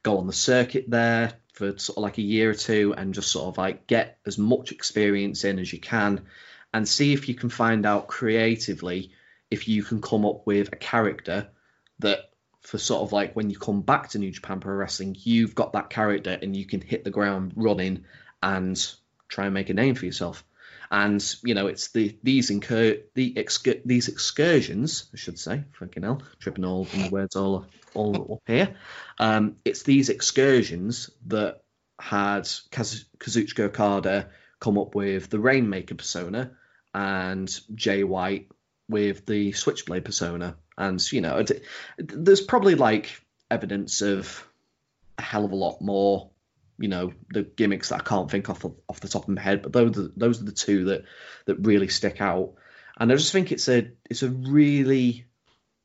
go 0.02 0.18
on 0.18 0.26
the 0.26 0.32
circuit 0.32 0.84
there 0.88 1.32
for 1.52 1.76
sort 1.78 1.98
of 1.98 2.02
like 2.02 2.18
a 2.18 2.22
year 2.22 2.50
or 2.50 2.54
two 2.54 2.94
and 2.96 3.12
just 3.14 3.30
sort 3.30 3.48
of 3.48 3.58
like 3.58 3.86
get 3.86 4.18
as 4.26 4.38
much 4.38 4.72
experience 4.72 5.44
in 5.44 5.58
as 5.58 5.72
you 5.72 5.78
can 5.80 6.22
and 6.72 6.88
see 6.88 7.12
if 7.12 7.28
you 7.28 7.34
can 7.34 7.50
find 7.50 7.84
out 7.84 8.06
creatively 8.06 9.10
if 9.50 9.68
you 9.68 9.82
can 9.82 10.00
come 10.00 10.24
up 10.24 10.46
with 10.46 10.72
a 10.72 10.76
character 10.76 11.48
that 11.98 12.29
for 12.60 12.78
sort 12.78 13.02
of 13.02 13.12
like 13.12 13.34
when 13.34 13.50
you 13.50 13.58
come 13.58 13.82
back 13.82 14.10
to 14.10 14.18
New 14.18 14.30
Japan 14.30 14.60
Pro 14.60 14.74
Wrestling, 14.74 15.16
you've 15.18 15.54
got 15.54 15.72
that 15.72 15.90
character 15.90 16.38
and 16.40 16.54
you 16.54 16.66
can 16.66 16.80
hit 16.80 17.04
the 17.04 17.10
ground 17.10 17.52
running 17.56 18.04
and 18.42 18.94
try 19.28 19.46
and 19.46 19.54
make 19.54 19.70
a 19.70 19.74
name 19.74 19.94
for 19.94 20.06
yourself. 20.06 20.44
And 20.90 21.24
you 21.44 21.54
know, 21.54 21.68
it's 21.68 21.88
the 21.88 22.16
these 22.22 22.50
incur 22.50 22.98
the 23.14 23.38
excur- 23.38 23.80
these 23.84 24.08
excursions, 24.08 25.08
I 25.14 25.16
should 25.16 25.38
say, 25.38 25.64
fucking 25.78 26.02
hell, 26.02 26.22
tripping 26.40 26.64
all 26.64 26.84
the 26.84 27.08
words 27.10 27.36
all 27.36 27.66
all 27.94 28.34
up 28.34 28.42
here. 28.46 28.74
Um, 29.18 29.56
it's 29.64 29.84
these 29.84 30.08
excursions 30.08 31.10
that 31.26 31.62
had 32.00 32.42
Kaz- 32.42 33.04
Kazuchika 33.18 33.64
Okada 33.64 34.30
come 34.58 34.78
up 34.78 34.94
with 34.94 35.30
the 35.30 35.38
Rainmaker 35.38 35.94
persona 35.94 36.52
and 36.92 37.60
Jay 37.74 38.02
White 38.02 38.48
with 38.88 39.26
the 39.26 39.52
Switchblade 39.52 40.04
persona. 40.04 40.56
And 40.80 41.12
you 41.12 41.20
know, 41.20 41.44
there's 41.98 42.40
probably 42.40 42.74
like 42.74 43.20
evidence 43.50 44.00
of 44.02 44.46
a 45.18 45.22
hell 45.22 45.44
of 45.44 45.52
a 45.52 45.56
lot 45.56 45.80
more 45.80 46.30
you 46.80 46.88
know 46.88 47.12
the 47.28 47.42
gimmicks 47.42 47.90
that 47.90 48.00
I 48.00 48.04
can't 48.04 48.30
think 48.30 48.48
off 48.48 48.60
the, 48.60 48.70
off 48.88 49.00
the 49.00 49.08
top 49.08 49.24
of 49.24 49.28
my 49.28 49.40
head, 49.40 49.62
but 49.62 49.72
those 49.72 49.98
are, 49.98 50.10
those 50.16 50.40
are 50.40 50.46
the 50.46 50.52
two 50.52 50.86
that 50.86 51.04
that 51.44 51.56
really 51.56 51.88
stick 51.88 52.20
out. 52.20 52.54
And 52.98 53.12
I 53.12 53.16
just 53.16 53.32
think 53.32 53.52
it's 53.52 53.68
a 53.68 53.90
it's 54.08 54.22
a 54.22 54.30
really 54.30 55.26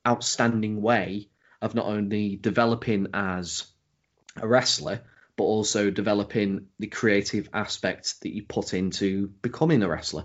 outstanding 0.08 0.82
way 0.82 1.28
of 1.62 1.76
not 1.76 1.86
only 1.86 2.38
developing 2.38 3.08
as 3.14 3.66
a 4.38 4.48
wrestler, 4.48 5.02
but 5.36 5.44
also 5.44 5.90
developing 5.90 6.68
the 6.80 6.88
creative 6.88 7.50
aspects 7.54 8.14
that 8.20 8.34
you 8.34 8.44
put 8.44 8.74
into 8.74 9.28
becoming 9.28 9.84
a 9.84 9.90
wrestler. 9.90 10.24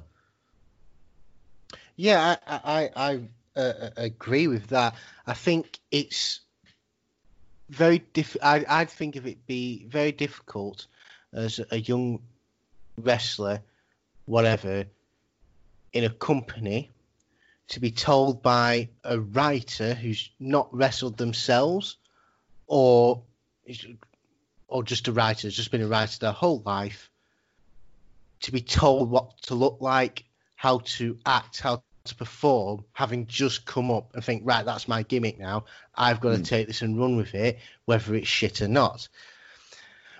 Yeah, 1.96 2.36
I 2.46 2.60
I, 2.64 2.90
I 2.94 3.20
uh, 3.60 3.90
agree 3.96 4.46
with 4.46 4.66
that. 4.68 4.94
I 5.26 5.34
think 5.34 5.78
it's 5.90 6.40
very 7.68 7.98
diff. 8.12 8.36
I 8.42 8.64
I'd 8.68 8.90
think 8.90 9.16
of 9.16 9.26
it 9.26 9.46
be 9.46 9.86
very 9.88 10.12
difficult 10.12 10.86
as 11.32 11.60
a 11.70 11.80
young 11.80 12.20
wrestler, 12.98 13.62
whatever, 14.26 14.84
in 15.92 16.04
a 16.04 16.10
company, 16.10 16.90
to 17.68 17.80
be 17.80 17.90
told 17.90 18.42
by 18.42 18.88
a 19.04 19.20
writer 19.20 19.94
who's 19.94 20.30
not 20.40 20.74
wrestled 20.74 21.16
themselves, 21.16 21.96
or 22.66 23.22
or 24.68 24.82
just 24.82 25.08
a 25.08 25.12
writer 25.12 25.46
who's 25.46 25.56
just 25.56 25.70
been 25.70 25.82
a 25.82 25.88
writer 25.88 26.18
their 26.18 26.32
whole 26.32 26.62
life, 26.64 27.10
to 28.40 28.52
be 28.52 28.60
told 28.60 29.10
what 29.10 29.40
to 29.42 29.54
look 29.54 29.78
like, 29.80 30.24
how 30.56 30.78
to 30.78 31.18
act, 31.26 31.60
how 31.60 31.82
to 32.04 32.14
perform, 32.14 32.84
having 32.92 33.26
just 33.26 33.64
come 33.66 33.90
up 33.90 34.14
and 34.14 34.24
think, 34.24 34.42
right, 34.44 34.64
that's 34.64 34.88
my 34.88 35.02
gimmick 35.02 35.38
now. 35.38 35.64
I've 35.94 36.20
got 36.20 36.30
to 36.30 36.38
Mm. 36.38 36.46
take 36.46 36.66
this 36.66 36.82
and 36.82 36.98
run 36.98 37.16
with 37.16 37.34
it, 37.34 37.58
whether 37.84 38.14
it's 38.14 38.28
shit 38.28 38.62
or 38.62 38.68
not. 38.68 39.08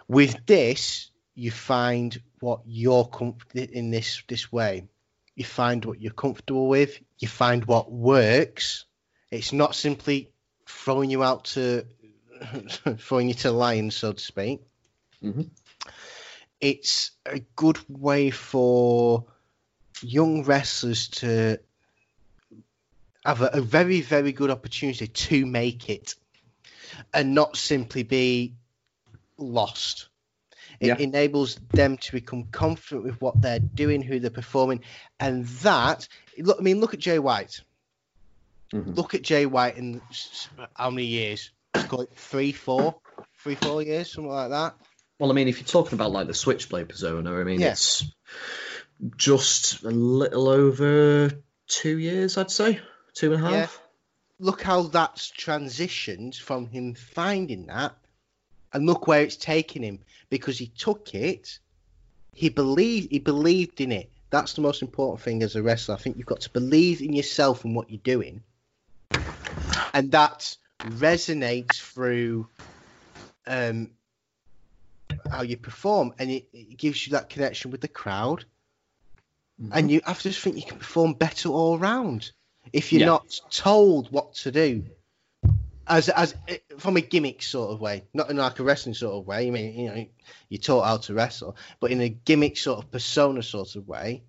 With 0.08 0.44
this, 0.46 1.10
you 1.34 1.50
find 1.50 2.20
what 2.40 2.60
you're 2.66 3.06
comfortable 3.06 3.72
in 3.72 3.90
this 3.90 4.22
this 4.28 4.50
way. 4.52 4.88
You 5.36 5.44
find 5.44 5.84
what 5.84 6.00
you're 6.00 6.12
comfortable 6.12 6.68
with. 6.68 6.98
You 7.18 7.28
find 7.28 7.64
what 7.64 7.90
works. 7.90 8.84
It's 9.30 9.52
not 9.52 9.74
simply 9.74 10.32
throwing 10.66 11.10
you 11.10 11.22
out 11.22 11.44
to 11.44 11.86
throwing 12.98 13.28
you 13.28 13.34
to 13.34 13.52
lions, 13.52 13.96
so 13.96 14.12
to 14.12 14.20
speak. 14.22 14.60
Mhm. 15.22 15.50
It's 16.60 17.12
a 17.24 17.40
good 17.56 17.78
way 17.88 18.30
for 18.30 19.26
young 20.02 20.44
wrestlers 20.44 21.08
to 21.08 21.60
have 23.24 23.42
a, 23.42 23.50
a 23.54 23.60
very, 23.60 24.00
very 24.00 24.32
good 24.32 24.50
opportunity 24.50 25.06
to 25.06 25.46
make 25.46 25.88
it 25.88 26.14
and 27.12 27.34
not 27.34 27.56
simply 27.56 28.02
be 28.02 28.54
lost. 29.36 30.08
It 30.78 30.86
Yeah. 30.88 30.96
enables 30.98 31.56
them 31.72 31.98
to 31.98 32.12
become 32.12 32.44
confident 32.44 33.04
with 33.04 33.20
what 33.20 33.40
they're 33.40 33.58
doing, 33.58 34.02
who 34.02 34.18
they're 34.20 34.30
performing, 34.30 34.82
and 35.18 35.46
that. 35.62 36.08
Look, 36.38 36.58
I 36.58 36.62
mean, 36.62 36.80
look 36.80 36.94
at 36.94 37.00
Jay 37.00 37.18
White. 37.18 37.60
Mhm. 38.72 38.96
Look 38.96 39.14
at 39.14 39.22
Jay 39.22 39.46
White 39.46 39.76
in 39.76 40.00
how 40.74 40.90
many 40.90 41.06
years? 41.06 41.50
Let's 41.74 41.88
call 41.88 42.02
it 42.02 42.10
three, 42.16 42.52
four, 42.52 43.00
three, 43.42 43.56
four 43.56 43.82
years, 43.82 44.12
something 44.12 44.30
like 44.30 44.50
that. 44.50 44.74
Well, 45.18 45.30
I 45.30 45.34
mean, 45.34 45.48
if 45.48 45.58
you're 45.58 45.66
talking 45.66 45.94
about 45.94 46.12
like 46.12 46.28
the 46.28 46.34
Switchblade 46.34 46.88
persona, 46.88 47.34
I 47.34 47.44
mean, 47.44 47.60
Yeah. 47.60 47.72
it's 47.72 48.04
just 49.16 49.82
a 49.82 49.90
little 49.90 50.48
over 50.48 51.30
two 51.66 51.98
years, 51.98 52.38
I'd 52.38 52.50
say, 52.50 52.80
two 53.14 53.32
and 53.34 53.46
a 53.46 53.50
Yeah. 53.50 53.68
look 54.38 54.62
how 54.62 54.82
that's 54.82 55.30
transitioned 55.30 56.38
from 56.38 56.66
him 56.66 56.94
finding 56.94 57.66
that 57.66 57.94
and 58.72 58.86
look 58.86 59.06
where 59.06 59.22
it's 59.22 59.36
taken 59.36 59.82
him 59.82 60.00
because 60.30 60.58
he 60.58 60.68
took 60.68 61.14
it 61.14 61.58
he 62.32 62.48
believed 62.48 63.10
he 63.10 63.18
believed 63.18 63.80
in 63.80 63.92
it. 63.92 64.10
That's 64.30 64.54
the 64.54 64.60
most 64.60 64.82
important 64.82 65.22
thing 65.22 65.42
as 65.42 65.56
a 65.56 65.62
wrestler. 65.62 65.96
I 65.96 65.98
think 65.98 66.16
you've 66.16 66.26
got 66.26 66.40
to 66.42 66.50
believe 66.50 67.02
in 67.02 67.12
yourself 67.12 67.64
and 67.64 67.74
what 67.74 67.90
you're 67.90 68.00
doing. 68.02 68.42
And 69.92 70.12
that 70.12 70.56
resonates 70.82 71.80
through 71.80 72.48
um 73.46 73.90
how 75.30 75.42
you 75.42 75.56
perform 75.56 76.14
and 76.18 76.30
it, 76.30 76.48
it 76.52 76.78
gives 76.78 77.06
you 77.06 77.12
that 77.12 77.28
connection 77.28 77.70
with 77.70 77.80
the 77.80 77.88
crowd. 77.88 78.44
And 79.72 79.90
you 79.90 80.00
I 80.06 80.14
just 80.14 80.40
think 80.40 80.56
you 80.56 80.62
can 80.62 80.78
perform 80.78 81.14
better 81.14 81.48
all 81.50 81.78
round 81.78 82.32
if 82.72 82.92
you're 82.92 83.00
Yeah. 83.00 83.06
not 83.06 83.40
told 83.50 84.10
what 84.10 84.34
to 84.34 84.50
do. 84.52 84.84
As 85.86 86.08
as 86.08 86.36
from 86.78 86.96
a 86.96 87.00
gimmick 87.00 87.42
sort 87.42 87.72
of 87.72 87.80
way, 87.80 88.04
not 88.14 88.30
in 88.30 88.36
like 88.36 88.60
a 88.60 88.62
wrestling 88.62 88.94
sort 88.94 89.14
of 89.14 89.26
way. 89.26 89.48
I 89.48 89.50
mean, 89.50 89.78
you 89.78 89.88
know, 89.88 90.06
you're 90.48 90.60
taught 90.60 90.84
how 90.86 90.98
to 90.98 91.14
wrestle, 91.14 91.56
but 91.80 91.90
in 91.90 92.00
a 92.00 92.08
gimmick 92.08 92.56
sort 92.58 92.78
of 92.84 92.92
persona 92.92 93.42
sort 93.42 93.74
of 93.74 93.88
way, 93.88 94.22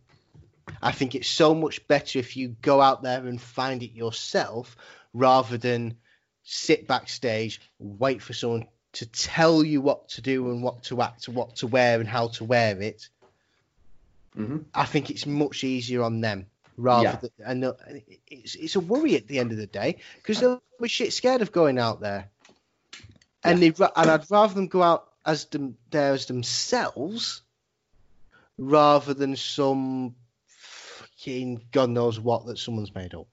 I 0.81 0.91
think 0.91 1.13
it's 1.13 1.27
so 1.27 1.53
much 1.53 1.87
better 1.87 2.17
if 2.17 2.35
you 2.35 2.55
go 2.61 2.81
out 2.81 3.03
there 3.03 3.27
and 3.27 3.39
find 3.39 3.83
it 3.83 3.91
yourself 3.91 4.75
rather 5.13 5.57
than 5.57 5.97
sit 6.43 6.87
backstage, 6.87 7.61
wait 7.77 8.23
for 8.23 8.33
someone 8.33 8.65
to 8.93 9.05
tell 9.05 9.63
you 9.63 9.81
what 9.81 10.09
to 10.09 10.21
do 10.21 10.49
and 10.49 10.63
what 10.63 10.83
to 10.83 11.01
act, 11.01 11.29
what 11.29 11.57
to 11.57 11.67
wear 11.67 11.99
and 11.99 12.09
how 12.09 12.29
to 12.29 12.43
wear 12.43 12.81
it. 12.81 13.07
Mm-hmm. 14.35 14.59
I 14.73 14.85
think 14.85 15.09
it's 15.09 15.25
much 15.25 15.63
easier 15.63 16.01
on 16.01 16.21
them 16.21 16.47
rather 16.77 17.03
Yeah. 17.03 17.29
than 17.45 17.63
and 17.63 18.01
it's 18.27 18.55
it's 18.55 18.75
a 18.75 18.79
worry 18.79 19.15
at 19.15 19.27
the 19.27 19.39
end 19.39 19.51
of 19.51 19.57
the 19.57 19.67
day 19.67 19.97
because 20.17 20.39
they'll 20.39 20.61
be 20.81 20.87
shit 20.87 21.13
scared 21.13 21.41
of 21.41 21.51
going 21.51 21.77
out 21.77 22.01
there, 22.01 22.29
and 23.43 23.61
they 23.61 23.67
and 23.67 24.11
I'd 24.11 24.29
rather 24.29 24.53
them 24.53 24.67
go 24.67 24.81
out 24.83 25.07
as 25.25 25.45
them 25.45 25.77
there 25.91 26.13
as 26.13 26.25
themselves 26.25 27.41
rather 28.57 29.13
than 29.13 29.35
some 29.35 30.15
fucking 30.47 31.61
god 31.71 31.89
knows 31.89 32.19
what 32.19 32.45
that 32.47 32.57
someone's 32.57 32.93
made 32.93 33.13
up. 33.13 33.27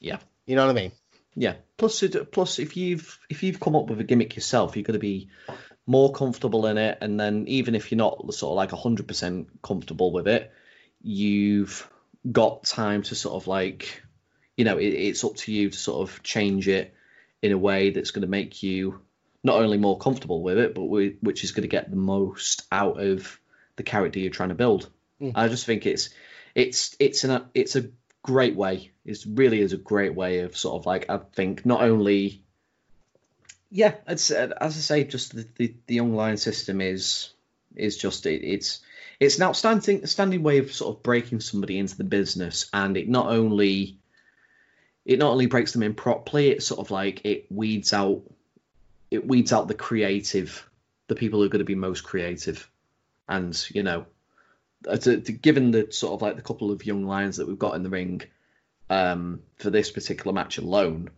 Yeah. 0.00 0.18
You 0.46 0.56
know 0.56 0.66
what 0.66 0.76
I 0.76 0.80
mean? 0.80 0.92
Yeah. 1.34 1.54
Plus, 1.76 2.02
it, 2.02 2.30
plus, 2.32 2.58
if 2.58 2.76
you've 2.76 3.18
if 3.28 3.42
you've 3.42 3.60
come 3.60 3.74
up 3.76 3.88
with 3.88 4.00
a 4.00 4.04
gimmick 4.04 4.36
yourself, 4.36 4.76
you're 4.76 4.84
going 4.84 4.92
to 4.94 4.98
be 5.00 5.28
more 5.86 6.12
comfortable 6.12 6.66
in 6.66 6.78
it. 6.78 6.98
And 7.00 7.18
then 7.18 7.46
even 7.48 7.74
if 7.74 7.90
you're 7.90 7.98
not 7.98 8.32
sort 8.34 8.52
of 8.52 8.56
like 8.56 8.70
hundred 8.70 9.08
percent 9.08 9.48
comfortable 9.62 10.12
with 10.12 10.28
it, 10.28 10.52
you've 11.02 11.88
got 12.30 12.64
time 12.64 13.02
to 13.02 13.14
sort 13.14 13.34
of 13.34 13.46
like, 13.46 14.02
you 14.56 14.64
know, 14.64 14.78
it, 14.78 14.88
it's 14.88 15.24
up 15.24 15.36
to 15.36 15.52
you 15.52 15.70
to 15.70 15.76
sort 15.76 16.08
of 16.08 16.22
change 16.22 16.68
it 16.68 16.94
in 17.42 17.52
a 17.52 17.58
way 17.58 17.90
that's 17.90 18.10
going 18.10 18.22
to 18.22 18.28
make 18.28 18.62
you 18.62 19.00
not 19.42 19.56
only 19.56 19.76
more 19.76 19.98
comfortable 19.98 20.42
with 20.42 20.58
it, 20.58 20.74
but 20.74 20.84
we, 20.84 21.16
which 21.20 21.44
is 21.44 21.52
going 21.52 21.62
to 21.62 21.68
get 21.68 21.90
the 21.90 21.96
most 21.96 22.62
out 22.72 23.00
of 23.00 23.38
the 23.76 23.82
character 23.82 24.18
you're 24.18 24.30
trying 24.30 24.48
to 24.48 24.54
build. 24.54 24.88
Mm. 25.20 25.32
I 25.34 25.48
just 25.48 25.66
think 25.66 25.86
it's 25.86 26.10
it's 26.54 26.96
it's 26.98 27.24
an 27.24 27.44
it's 27.54 27.76
a 27.76 27.90
great 28.22 28.56
way. 28.56 28.92
It 29.04 29.24
really 29.28 29.60
is 29.60 29.72
a 29.72 29.76
great 29.78 30.14
way 30.14 30.40
of 30.40 30.56
sort 30.56 30.80
of 30.80 30.86
like 30.86 31.10
I 31.10 31.18
think 31.34 31.66
not 31.66 31.82
only 31.82 32.42
yeah, 33.70 33.94
it's 34.06 34.30
as 34.30 34.52
I 34.60 34.68
say, 34.70 35.02
just 35.02 35.34
the, 35.34 35.48
the, 35.56 35.74
the 35.88 36.00
lion 36.00 36.36
system 36.36 36.80
is 36.80 37.30
is 37.74 37.96
just 37.96 38.24
it, 38.24 38.44
it's 38.44 38.80
it's 39.24 39.36
an 39.36 39.44
outstanding 39.44 40.06
standing 40.06 40.42
way 40.42 40.58
of 40.58 40.72
sort 40.72 40.96
of 40.96 41.02
breaking 41.02 41.40
somebody 41.40 41.78
into 41.78 41.96
the 41.96 42.04
business, 42.04 42.68
and 42.72 42.96
it 42.96 43.08
not 43.08 43.28
only 43.28 43.98
it 45.04 45.18
not 45.18 45.32
only 45.32 45.46
breaks 45.46 45.72
them 45.72 45.82
in 45.82 45.94
properly, 45.94 46.48
it 46.48 46.62
sort 46.62 46.80
of 46.80 46.90
like 46.90 47.24
it 47.24 47.50
weeds 47.50 47.92
out 47.92 48.22
it 49.10 49.26
weeds 49.26 49.52
out 49.52 49.68
the 49.68 49.74
creative, 49.74 50.68
the 51.08 51.14
people 51.14 51.40
who 51.40 51.46
are 51.46 51.50
going 51.50 51.60
to 51.60 51.64
be 51.64 51.74
most 51.74 52.02
creative, 52.02 52.68
and 53.28 53.66
you 53.70 53.82
know, 53.82 54.06
uh, 54.88 54.96
to, 54.96 55.20
to, 55.20 55.32
given 55.32 55.70
the 55.70 55.88
sort 55.90 56.14
of 56.14 56.22
like 56.22 56.36
the 56.36 56.42
couple 56.42 56.70
of 56.70 56.84
young 56.84 57.04
lions 57.04 57.36
that 57.36 57.46
we've 57.46 57.58
got 57.58 57.74
in 57.74 57.82
the 57.82 57.90
ring 57.90 58.22
um, 58.90 59.40
for 59.56 59.70
this 59.70 59.90
particular 59.90 60.32
match 60.32 60.58
alone, 60.58 61.10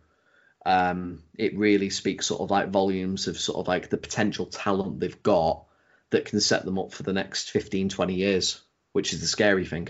um, 0.65 1.23
it 1.37 1.57
really 1.57 1.89
speaks 1.89 2.27
sort 2.27 2.41
of 2.41 2.51
like 2.51 2.69
volumes 2.69 3.27
of 3.27 3.39
sort 3.39 3.57
of 3.57 3.67
like 3.67 3.89
the 3.89 3.97
potential 3.97 4.45
talent 4.45 4.99
they've 4.99 5.23
got 5.23 5.66
that 6.11 6.25
can 6.25 6.39
set 6.39 6.65
them 6.65 6.79
up 6.79 6.93
for 6.93 7.03
the 7.03 7.13
next 7.13 7.51
15, 7.51 7.89
20 7.89 8.13
years, 8.13 8.61
which 8.93 9.13
is 9.13 9.21
the 9.21 9.27
scary 9.27 9.65
thing. 9.65 9.89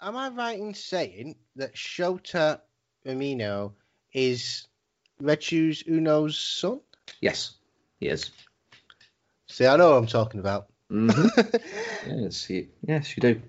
Am 0.00 0.16
I 0.16 0.28
right 0.28 0.58
in 0.58 0.74
saying 0.74 1.36
that 1.56 1.74
Shota 1.74 2.60
Umino 3.06 3.72
is 4.12 4.66
Shoes 5.40 5.82
Uno's 5.84 6.38
son? 6.38 6.80
Yes, 7.20 7.54
he 7.98 8.08
is. 8.08 8.30
See, 9.48 9.66
I 9.66 9.76
know 9.76 9.90
what 9.90 9.98
I'm 9.98 10.06
talking 10.06 10.40
about. 10.40 10.66
Mhm. 10.90 11.30
yes, 12.22 12.44
he, 12.44 12.68
yes, 12.86 13.16
you 13.16 13.20
do. 13.20 13.42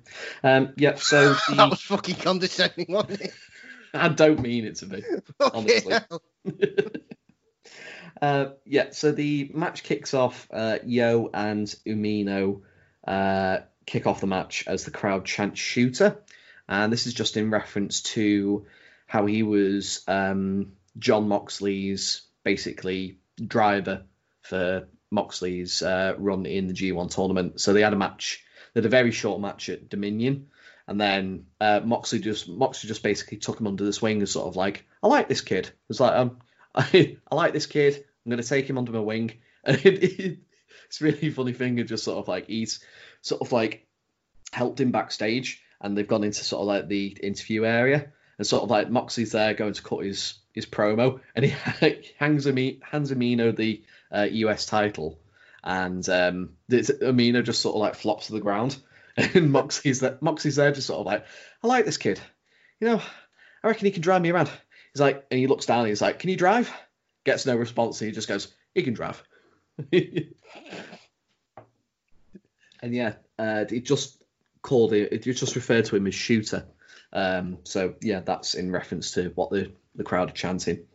Um, 0.44 0.74
yeah, 0.78 0.96
so 0.96 1.34
that 1.50 1.70
was 1.70 1.82
fucking 1.82 2.16
condescending, 2.16 2.88
wasn't 2.90 3.22
it? 3.22 3.34
I 3.94 4.10
don't 4.10 4.42
mean 4.42 4.66
it 4.66 4.76
to 4.78 4.86
be. 4.86 5.04
Honestly. 5.40 5.96
Uh, 8.22 8.48
yeah, 8.66 8.92
so 8.92 9.12
the 9.12 9.52
match 9.54 9.84
kicks 9.84 10.14
off. 10.14 10.48
Uh, 10.52 10.80
YOH 10.86 11.30
and 11.34 11.68
Umino 11.86 12.62
uh, 13.06 13.60
kick 13.86 14.08
off 14.08 14.22
the 14.22 14.28
match 14.28 14.64
as 14.68 14.86
the 14.86 14.92
crowd 14.92 15.26
chants 15.26 15.60
"shooter," 15.60 16.18
and 16.68 16.92
this 16.92 17.08
is 17.08 17.14
just 17.14 17.38
in 17.38 17.52
reference 17.52 18.02
to 18.02 18.66
how 19.06 19.26
he 19.26 19.44
was 19.44 20.04
um, 20.08 20.74
Jon 20.98 21.28
Moxley's 21.28 22.24
basically 22.44 23.20
driver 23.46 24.04
for 24.42 24.88
Moxley's 25.12 25.82
uh, 25.82 26.16
run 26.18 26.46
in 26.46 26.68
the 26.68 26.74
G1 26.74 27.14
tournament. 27.14 27.62
So 27.62 27.74
they 27.74 27.82
had 27.82 27.94
a 27.94 27.98
match. 27.98 28.44
They 28.74 28.80
had 28.80 28.86
a 28.86 28.90
very 28.90 29.12
short 29.12 29.42
match 29.42 29.70
at 29.70 29.90
Dominion. 29.90 30.48
And 30.88 31.00
then 31.00 31.48
uh, 31.60 31.82
Moxley 31.84 32.20
just 32.20 32.48
Moxley 32.48 32.88
just 32.88 33.04
basically 33.04 33.38
took 33.38 33.60
him 33.60 33.68
under 33.68 33.84
the 33.84 33.94
swing 33.94 34.20
and 34.20 34.30
sort 34.30 34.48
of 34.48 34.56
like, 34.56 34.86
I 35.04 35.08
like 35.08 35.28
this 35.28 35.42
kid. 35.42 35.70
It's 35.90 36.00
like, 36.00 36.14
um, 36.14 36.40
I, 36.74 37.18
I 37.32 37.36
like 37.36 37.54
this 37.54 37.66
kid. 37.66 38.06
I'm 38.28 38.32
gonna 38.32 38.44
take 38.44 38.70
him 38.70 38.78
under 38.78 38.92
my 38.92 39.00
wing. 39.00 39.32
And 39.64 39.86
it, 39.86 40.04
it, 40.04 40.38
it's 40.86 41.02
really 41.02 41.30
funny 41.30 41.52
thing. 41.52 41.80
Of 41.80 41.88
just 41.88 42.04
sort 42.04 42.20
of 42.20 42.28
like 42.28 42.48
he's 42.48 42.80
sort 43.22 43.42
of 43.42 43.52
like 43.52 43.86
helped 44.52 44.80
him 44.80 44.92
backstage, 44.92 45.62
and 45.82 45.98
they've 45.98 46.08
gone 46.08 46.24
into 46.24 46.44
sort 46.44 46.62
of 46.62 46.68
like 46.68 46.88
the 46.88 47.18
interview 47.22 47.66
area, 47.66 48.12
and 48.38 48.48
sort 48.48 48.64
of 48.64 48.70
like 48.70 48.90
Moxley's 48.90 49.32
there 49.32 49.54
going 49.54 49.74
to 49.74 49.82
cut 49.82 50.06
his 50.06 50.36
his 50.54 50.66
promo, 50.66 51.20
and 51.36 51.46
he 51.46 51.54
hangs 52.18 52.48
Ami, 52.48 52.80
hands 52.82 53.12
Amino 53.12 53.56
the 53.56 53.84
uh, 54.12 54.28
US 54.30 54.66
title, 54.66 55.20
and 55.64 56.08
um, 56.10 56.50
Amino 56.70 57.44
just 57.44 57.62
sort 57.62 57.76
of 57.76 57.82
like 57.82 57.96
flops 57.96 58.28
to 58.28 58.34
the 58.34 58.42
ground. 58.42 58.78
And 59.34 59.52
Moxley's 59.52 60.02
there, 60.02 60.16
Moxley's 60.22 60.58
there, 60.58 60.72
just 60.72 60.86
sort 60.86 61.00
of 61.00 61.08
like, 61.08 61.26
I 61.64 61.68
like 61.68 61.86
this 61.86 61.98
kid. 61.98 62.20
You 62.80 62.88
know, 62.88 63.02
I 63.64 63.68
reckon 63.68 63.86
he 63.86 63.92
can 63.92 64.04
drive 64.04 64.22
me 64.22 64.30
around. 64.30 64.48
He's 64.94 65.02
like, 65.02 65.26
and 65.32 65.40
he 65.40 65.48
looks 65.48 65.66
down 65.66 65.80
and 65.80 65.88
he's 65.88 66.04
like, 66.04 66.20
Can 66.20 66.30
you 66.30 66.38
drive? 66.38 66.72
Gets 67.28 67.46
no 67.46 67.58
response. 67.58 68.00
He 68.00 68.12
just 68.12 68.30
goes, 68.30 68.48
He 68.74 68.84
can 68.84 68.94
drive. 68.94 69.22
and 69.92 70.34
yeah, 72.82 73.16
uh, 73.38 73.66
it 73.70 73.84
just 73.84 74.24
called 74.62 74.94
it. 74.94 75.12
It 75.12 75.24
just 75.24 75.58
referred 75.58 75.84
to 75.86 75.98
him 75.98 76.08
as 76.08 76.16
shooter. 76.16 76.66
Um, 77.12 77.58
so 77.66 77.96
yeah, 78.00 78.22
that's 78.22 78.54
in 78.54 78.72
reference 78.72 79.12
to 79.12 79.34
what 79.36 79.50
the 79.50 79.74
the 79.94 80.06
crowd 80.06 80.30
are 80.30 80.34
chanting. 80.34 80.86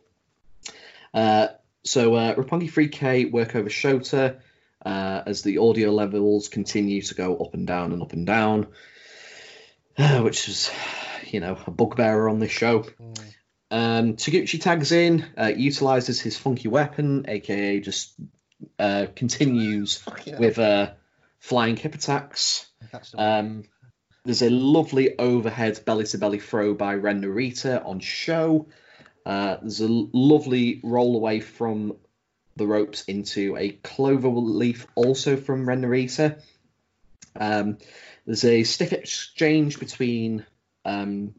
Uh, 1.13 1.49
so 1.83 2.15
uh, 2.15 2.33
Roppongi 2.33 2.71
3K 2.71 3.31
work 3.31 3.55
over 3.55 3.69
Shota 3.69 4.39
uh, 4.83 5.21
as 5.27 5.43
the 5.43 5.59
audio 5.59 5.91
levels 5.91 6.47
continue 6.47 7.03
to 7.03 7.13
go 7.13 7.37
up 7.37 7.53
and 7.53 7.67
down 7.67 7.91
and 7.91 8.01
up 8.01 8.13
and 8.13 8.25
down, 8.25 8.69
uh, 9.99 10.19
which 10.23 10.49
is, 10.49 10.71
you 11.27 11.41
know, 11.41 11.59
a 11.67 11.69
bugbearer 11.69 12.27
on 12.27 12.39
this 12.39 12.51
show. 12.51 12.87
Um, 13.73 14.17
Taguchi 14.17 14.61
tags 14.61 14.91
in, 14.91 15.25
uh, 15.35 15.47
utilizes 15.47 16.21
his 16.21 16.37
funky 16.37 16.67
weapon, 16.67 17.25
aka 17.27 17.79
just 17.79 18.13
uh, 18.77 19.07
continues 19.15 19.99
hell. 20.25 20.39
with 20.39 20.59
uh, 20.59 20.91
flying 21.39 21.75
hip 21.75 21.95
attacks. 21.95 22.67
Um, 23.17 23.63
there's 24.25 24.43
a 24.43 24.51
lovely 24.51 25.17
overhead 25.17 25.83
belly 25.85 26.05
to 26.05 26.19
belly 26.19 26.37
throw 26.37 26.75
by 26.75 26.93
Ren 26.93 27.23
Narita 27.23 27.83
on 27.83 27.99
SHO. 27.99 28.67
Uh, 29.25 29.57
there's 29.59 29.81
a 29.81 29.87
lovely 29.87 30.79
roll 30.83 31.15
away 31.15 31.39
from 31.39 31.97
the 32.55 32.67
ropes 32.67 33.05
into 33.05 33.57
a 33.57 33.69
clover 33.69 34.29
leaf, 34.29 34.85
also 34.93 35.35
from 35.35 35.67
Ren 35.67 35.81
Narita. 35.81 36.39
Um, 37.35 37.79
there's 38.27 38.45
a 38.45 38.65
stiff 38.65 38.93
exchange 38.93 39.79
between 39.79 40.45
um, 40.85 41.33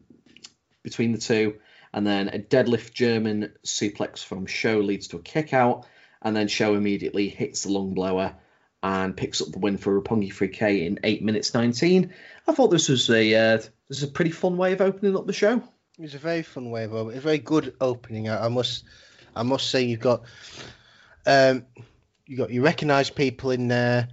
between 0.83 1.13
the 1.13 1.17
two, 1.17 1.59
and 1.95 2.05
then 2.05 2.27
a 2.27 2.39
deadlift 2.39 2.91
German 2.91 3.53
suplex 3.63 4.21
from 4.21 4.45
SHO 4.45 4.79
leads 4.81 5.07
to 5.07 5.15
a 5.15 5.21
kick 5.21 5.53
out, 5.53 5.87
and 6.21 6.35
then 6.35 6.49
SHO 6.49 6.75
immediately 6.75 7.29
hits 7.29 7.63
the 7.63 7.71
lung 7.71 7.93
blower 7.93 8.35
and 8.83 9.15
picks 9.15 9.41
up 9.41 9.47
the 9.47 9.59
win 9.59 9.77
for 9.77 9.99
Roppongi 9.99 10.29
3K 10.29 10.85
in 10.85 10.99
8 11.05 11.23
minutes 11.23 11.53
19. 11.53 12.13
I 12.49 12.51
thought 12.51 12.67
this 12.67 12.89
was 12.89 13.09
a 13.09 13.33
uh, 13.33 13.57
this 13.87 13.99
is 13.99 14.03
a 14.03 14.09
pretty 14.09 14.31
fun 14.31 14.57
way 14.57 14.73
of 14.73 14.81
opening 14.81 15.15
up 15.15 15.25
the 15.25 15.31
show. 15.31 15.55
It 15.97 16.01
was 16.01 16.15
a 16.15 16.19
very 16.19 16.41
fun 16.41 16.69
way 16.69 16.83
of 16.83 16.93
opening. 16.93 17.17
A 17.17 17.21
very 17.21 17.37
good 17.37 17.73
opening. 17.79 18.27
I, 18.27 18.45
I 18.45 18.47
must, 18.49 18.83
I 19.33 19.43
must 19.43 19.69
say, 19.69 19.83
you've 19.83 20.01
got, 20.01 20.23
um, 21.25 21.65
you 22.25 22.35
got 22.35 22.49
you 22.49 22.61
recognise 22.61 23.09
people 23.09 23.51
in 23.51 23.69
there 23.69 24.09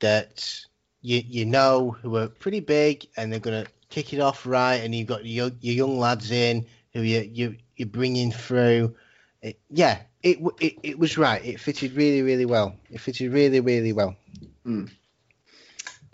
that 0.00 0.58
you 1.02 1.22
you 1.26 1.44
know 1.44 1.90
who 1.90 2.16
are 2.16 2.28
pretty 2.28 2.60
big 2.60 3.06
and 3.14 3.30
they're 3.30 3.40
gonna 3.40 3.66
kick 3.90 4.14
it 4.14 4.20
off 4.20 4.46
right, 4.46 4.76
and 4.76 4.94
you've 4.94 5.06
got 5.06 5.26
your 5.26 5.50
your 5.60 5.74
young 5.74 5.98
lads 5.98 6.30
in 6.30 6.66
who 6.96 7.02
you 7.02 7.30
you 7.32 7.56
you're 7.76 7.88
bringing 7.88 8.32
through. 8.32 8.96
It, 9.42 9.58
yeah, 9.70 9.98
it, 10.22 10.38
it 10.60 10.78
it 10.82 10.98
was 10.98 11.18
right. 11.18 11.44
It 11.44 11.60
fitted 11.60 11.92
really 11.92 12.22
really 12.22 12.46
well. 12.46 12.74
It 12.90 13.00
fitted 13.00 13.32
really 13.32 13.60
really 13.60 13.92
well. 13.92 14.16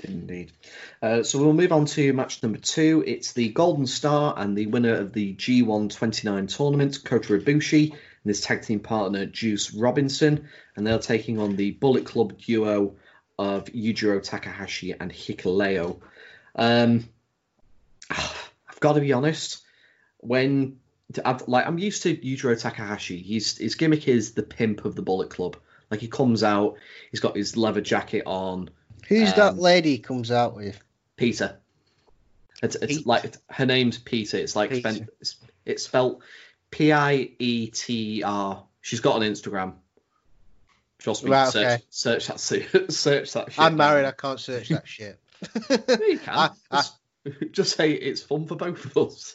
Indeed. 0.05 0.51
Uh, 1.01 1.23
so 1.23 1.39
we'll 1.39 1.53
move 1.53 1.71
on 1.71 1.85
to 1.85 2.13
match 2.13 2.43
number 2.43 2.59
two. 2.59 3.05
It's 3.07 3.33
the 3.35 3.51
Golden 3.51 3.87
Star 3.87 4.35
and 4.37 4.59
the 4.59 4.67
winner 4.67 4.95
of 4.95 5.13
the 5.13 5.37
G1 5.37 5.95
29 5.95 6.49
tournament, 6.49 7.05
Kota 7.05 7.39
Ibushi, 7.39 7.91
and 7.93 7.99
his 8.25 8.41
tag 8.41 8.63
team 8.63 8.81
partner, 8.81 9.27
Juice 9.27 9.73
Robinson. 9.73 10.49
And 10.75 10.85
they're 10.85 10.99
taking 10.99 11.39
on 11.39 11.55
the 11.55 11.71
Bullet 11.71 12.05
Club 12.05 12.37
duo 12.37 12.97
of 13.39 13.67
Yujiro 13.67 14.21
Takahashi 14.21 14.91
and 14.91 15.13
Hikuleo. 15.13 16.01
Um, 16.57 17.09
I've 18.11 18.81
got 18.81 18.95
to 18.95 19.01
be 19.01 19.13
honest. 19.13 19.63
When 20.23 20.79
I've, 21.25 21.47
like 21.49 21.67
I'm 21.67 21.79
used 21.79 22.03
to 22.05 22.17
Yujiro 22.17 22.59
Takahashi. 22.59 23.19
He's 23.19 23.59
his 23.59 23.75
gimmick 23.75 24.09
is 24.09 24.33
the 24.33 24.43
pimp 24.43 24.85
of 24.87 24.95
the 24.97 25.03
Bullet 25.03 25.29
Club. 25.31 25.57
Like 25.91 26.01
he 26.01 26.09
comes 26.09 26.43
out, 26.43 26.77
he's 27.11 27.21
got 27.21 27.37
his 27.37 27.57
leather 27.57 27.83
jacket 27.83 28.23
on. 28.25 28.71
Who's 29.09 29.31
Um, 29.33 29.37
that 29.37 29.59
lady 29.59 29.91
he 29.91 29.99
comes 29.99 30.31
out 30.31 30.55
with? 30.57 30.83
Peter. 31.17 31.59
It's, 32.63 32.77
it's 32.77 32.99
Pete? 32.99 33.07
like 33.07 33.35
her 33.51 33.67
name's 33.67 33.99
Peter. 33.99 34.37
It's 34.39 34.57
like 34.57 34.71
Peter. 34.71 34.91
spent, 34.93 35.11
it's, 35.21 35.37
it's 35.67 35.83
spelled 35.85 36.23
P 36.71 36.93
I 36.93 37.31
E 37.39 37.67
T 37.67 38.23
R. 38.23 38.65
She's 38.81 39.01
got 39.01 39.21
an 39.21 39.31
Instagram. 39.31 39.75
Trust 40.99 41.25
me. 41.25 41.31
Right, 41.33 41.49
search, 41.53 41.67
okay. 41.67 41.83
search 41.91 42.27
that. 42.29 42.39
Search 42.93 43.33
that. 43.33 43.53
Shit 43.53 43.59
I'm 43.63 43.77
married. 43.77 44.05
I 44.07 44.13
can't 44.13 44.39
search 44.39 44.69
that 44.69 44.87
shit. 44.89 45.19
You 45.69 46.19
can. 46.19 46.21
I- 46.29 46.51
I- 46.71 46.77
just, 46.77 46.97
just 47.51 47.77
say 47.77 47.93
it's 47.93 48.23
fun 48.23 48.47
for 48.47 48.55
both 48.55 48.85
of 48.85 48.97
us. 48.97 49.35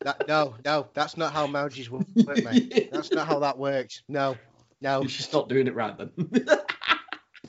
That, 0.00 0.28
no, 0.28 0.54
no, 0.64 0.88
that's 0.94 1.16
not 1.16 1.32
how 1.32 1.46
marriages 1.46 1.90
work, 1.90 2.06
mate. 2.16 2.90
That's 2.92 3.10
not 3.12 3.26
how 3.26 3.40
that 3.40 3.58
works. 3.58 4.02
No, 4.08 4.36
no. 4.80 5.06
She's 5.06 5.32
not 5.32 5.48
doing 5.48 5.66
it 5.66 5.74
right 5.74 5.96
then. 5.96 6.12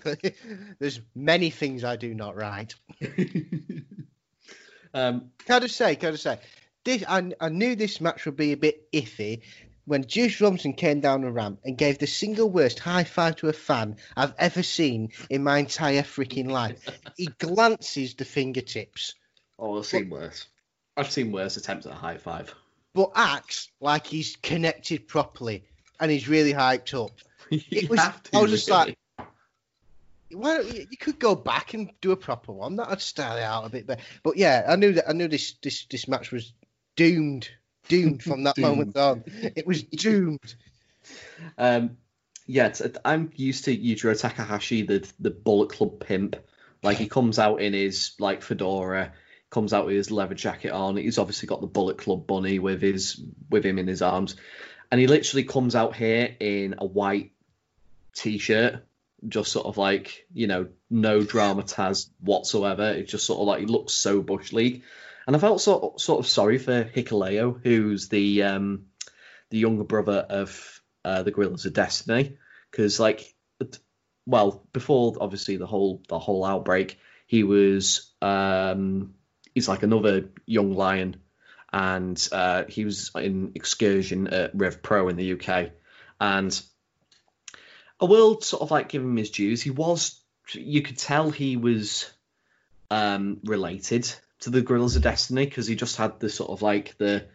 There's 0.79 1.01
many 1.13 1.49
things 1.49 1.83
I 1.83 1.97
do 1.97 2.13
not 2.13 2.36
right. 2.36 2.73
um, 4.93 5.31
Can 5.45 5.55
I 5.55 5.60
just 5.60 5.75
say, 5.75 5.95
can 5.95 6.10
I 6.10 6.12
just 6.12 6.23
say, 6.23 6.39
this, 6.86 7.03
I, 7.07 7.31
I 7.39 7.49
knew 7.49 7.75
this 7.75 7.99
match 7.99 8.25
would 8.25 8.38
be 8.38 8.53
a 8.53 8.57
bit 8.57 8.91
iffy 8.93 9.41
when 9.83 10.05
Juice 10.05 10.39
Robinson 10.39 10.73
came 10.73 11.01
down 11.01 11.21
the 11.21 11.31
ramp 11.31 11.60
and 11.65 11.77
gave 11.77 11.97
the 11.97 12.07
single 12.07 12.49
worst 12.49 12.79
high 12.79 13.03
five 13.03 13.36
to 13.38 13.49
a 13.49 13.53
fan 13.53 13.97
I've 14.15 14.33
ever 14.38 14.63
seen 14.63 15.10
in 15.29 15.43
my 15.43 15.60
entire 15.60 16.03
freaking 16.03 16.49
life. 16.49 16.88
he 17.17 17.27
glances 17.39 18.15
the 18.15 18.25
fingertips, 18.25 19.15
oh, 19.60 19.77
I've 19.77 19.86
seen 19.86 20.10
worse. 20.10 20.47
I've 20.97 21.12
seen 21.12 21.31
worse 21.31 21.55
attempts 21.57 21.86
at 21.86 21.91
a 21.93 21.95
high 21.95 22.17
five. 22.17 22.53
but 22.93 23.12
acts 23.15 23.69
like 23.79 24.07
he's 24.07 24.36
connected 24.41 25.07
properly 25.07 25.63
and 25.99 26.10
he's 26.12 26.27
really 26.27 26.53
hyped 26.53 26.93
up. 27.05 27.12
You 27.49 27.88
was- 27.88 27.99
to, 27.99 28.38
I 28.38 28.41
was 28.41 28.51
just 28.51 28.67
really. 28.69 28.97
like- 29.19 29.27
Why 30.31 30.57
don't 30.57 30.75
you, 30.75 30.86
you 30.91 30.97
could 30.97 31.17
go 31.19 31.33
back 31.36 31.73
and 31.73 31.89
do 32.01 32.12
a 32.12 32.17
proper 32.17 32.51
one? 32.51 32.75
That'd 32.75 32.99
style 33.01 33.38
it 33.38 33.43
out 33.43 33.65
a 33.65 33.69
bit 33.69 33.88
better. 33.88 34.01
But 34.23 34.36
yeah, 34.36 34.65
I 34.67 34.75
knew 34.75 34.91
that 34.93 35.07
I 35.10 35.13
knew 35.13 35.27
this 35.29 35.53
this 35.63 35.86
this 35.86 36.07
match 36.10 36.31
was 36.33 36.51
doomed, 36.97 37.47
doomed 37.88 38.21
from 38.23 38.43
that 38.43 38.55
Doomed. 38.57 38.67
moment 38.67 38.97
on. 38.97 39.23
It 39.55 39.65
was 39.67 39.83
doomed. 39.83 40.55
Um, 41.57 41.95
yeah, 42.47 42.73
I'm 43.05 43.31
used 43.36 43.63
to 43.65 43.77
Yujiro 43.77 44.19
Takahashi, 44.19 44.81
the 44.81 45.07
the 45.19 45.29
Bullet 45.31 45.69
Club 45.69 46.01
pimp. 46.05 46.36
Like 46.83 46.97
he 46.97 47.07
comes 47.07 47.39
out 47.39 47.62
in 47.62 47.71
his 47.71 48.12
like 48.19 48.41
fedora, 48.41 49.13
comes 49.49 49.73
out 49.73 49.86
with 49.86 49.95
his 49.95 50.12
leather 50.12 50.36
jacket 50.36 50.71
on. 50.71 50.97
He's 50.97 51.17
obviously 51.17 51.47
got 51.47 51.62
the 51.62 51.67
Bullet 51.67 51.97
Club 51.97 52.27
bunny 52.27 52.60
with 52.60 52.81
his 52.81 53.21
with 53.49 53.65
him 53.65 53.79
in 53.79 53.88
his 53.88 54.01
arms, 54.01 54.36
and 54.91 54.99
he 54.99 55.07
literally 55.07 55.43
comes 55.43 55.75
out 55.75 55.95
here 55.95 56.36
in 56.39 56.75
a 56.77 56.86
white 56.86 57.31
t-shirt, 58.13 58.86
just 59.27 59.51
sort 59.51 59.65
of 59.65 59.77
like 59.77 60.27
you 60.33 60.47
know 60.47 60.67
no 60.89 61.21
dramataz 61.21 62.10
whatsoever. 62.19 62.89
It's 62.91 63.12
just 63.12 63.25
sort 63.25 63.39
of 63.39 63.47
like 63.47 63.62
he 63.62 63.65
looks 63.65 63.93
so 63.93 64.21
bush 64.21 64.51
league, 64.53 64.83
and 65.25 65.36
I 65.36 65.39
felt 65.39 65.62
sort 65.62 65.99
sort 66.01 66.19
of 66.19 66.27
sorry 66.27 66.57
for 66.57 66.83
Hikuleo, 66.83 67.60
who's 67.63 68.10
the 68.10 68.43
um 68.43 68.86
the 69.49 69.57
younger 69.57 69.83
brother 69.83 70.25
of 70.29 70.81
uh, 71.05 71.23
the 71.23 71.31
Guerrillas 71.31 71.65
of 71.65 71.73
Destiny, 71.73 72.38
because 72.69 72.99
like, 72.99 73.33
well, 74.25 74.67
before 74.73 75.15
obviously 75.21 75.57
the 75.57 75.67
whole 75.67 76.01
the 76.10 76.19
whole 76.19 76.43
outbreak, 76.43 76.99
he 77.27 77.43
was 77.43 78.12
um, 78.21 79.13
he's 79.58 79.67
like 79.67 79.82
another 79.82 80.30
young 80.46 80.76
lion, 80.76 81.15
and 81.74 82.30
uh, 82.32 82.65
he 82.70 82.86
was 82.86 83.10
in 83.15 83.54
excursion 83.56 84.28
at 84.28 84.52
Rev 84.54 84.84
Pro 84.84 85.08
in 85.10 85.15
the 85.15 85.34
UK, 85.34 85.72
and 86.22 86.62
I 88.00 88.06
will 88.06 88.39
sort 88.39 88.62
of 88.62 88.70
like 88.70 88.89
give 88.89 89.02
him 89.02 89.17
his 89.17 89.32
dues. 89.32 89.63
He 89.63 89.72
was, 89.72 90.22
you 90.52 90.84
could 90.84 91.00
tell 91.00 91.32
he 91.32 91.58
was 91.58 92.08
um, 92.91 93.39
related 93.46 94.13
to 94.41 94.52
the 94.52 94.62
Guerrillas 94.62 94.96
of 94.96 95.02
Destiny 95.02 95.46
because 95.46 95.65
he 95.65 95.76
just 95.76 95.96
had 95.96 96.20
the 96.20 96.30
sort 96.30 96.52
of 96.52 96.62
like 96.62 96.96
the 97.00 97.26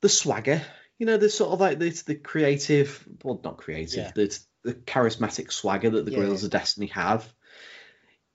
the 0.00 0.08
swagger, 0.08 0.60
you 0.98 1.06
know, 1.06 1.16
the 1.16 1.30
sort 1.30 1.52
of 1.52 1.60
like 1.60 1.78
the 1.78 1.90
the 2.06 2.16
creative, 2.16 3.06
well, 3.22 3.40
not 3.44 3.58
creative, 3.58 3.98
Yeah. 3.98 4.10
the 4.16 4.38
the 4.64 4.74
charismatic 4.74 5.52
swagger 5.52 5.90
that 5.90 6.06
the 6.06 6.10
Yeah. 6.10 6.18
Guerrillas 6.18 6.42
of 6.42 6.50
Destiny 6.50 6.88
have. 6.88 7.32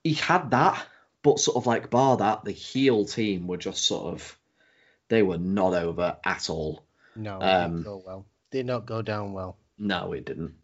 He 0.02 0.14
had 0.14 0.50
that, 0.52 0.86
but 1.24 1.40
sort 1.40 1.56
of 1.56 1.66
like 1.66 1.90
bar 1.90 2.18
that, 2.18 2.44
the 2.44 2.52
heel 2.52 3.06
team 3.06 3.48
were 3.48 3.56
just 3.56 3.84
sort 3.84 4.12
of 4.12 4.38
they 5.08 5.22
were 5.22 5.38
not 5.38 5.72
over 5.74 6.18
at 6.24 6.50
all. 6.50 6.84
No, 7.16 7.38
it 7.38 7.42
Um, 7.42 7.70
didn't 7.72 7.84
go 7.84 8.02
well. 8.06 8.26
Did 8.50 8.66
not 8.66 8.86
go 8.86 9.02
down 9.02 9.32
well. 9.32 9.56
No, 9.78 10.12
it 10.12 10.26
didn't. 10.26 10.54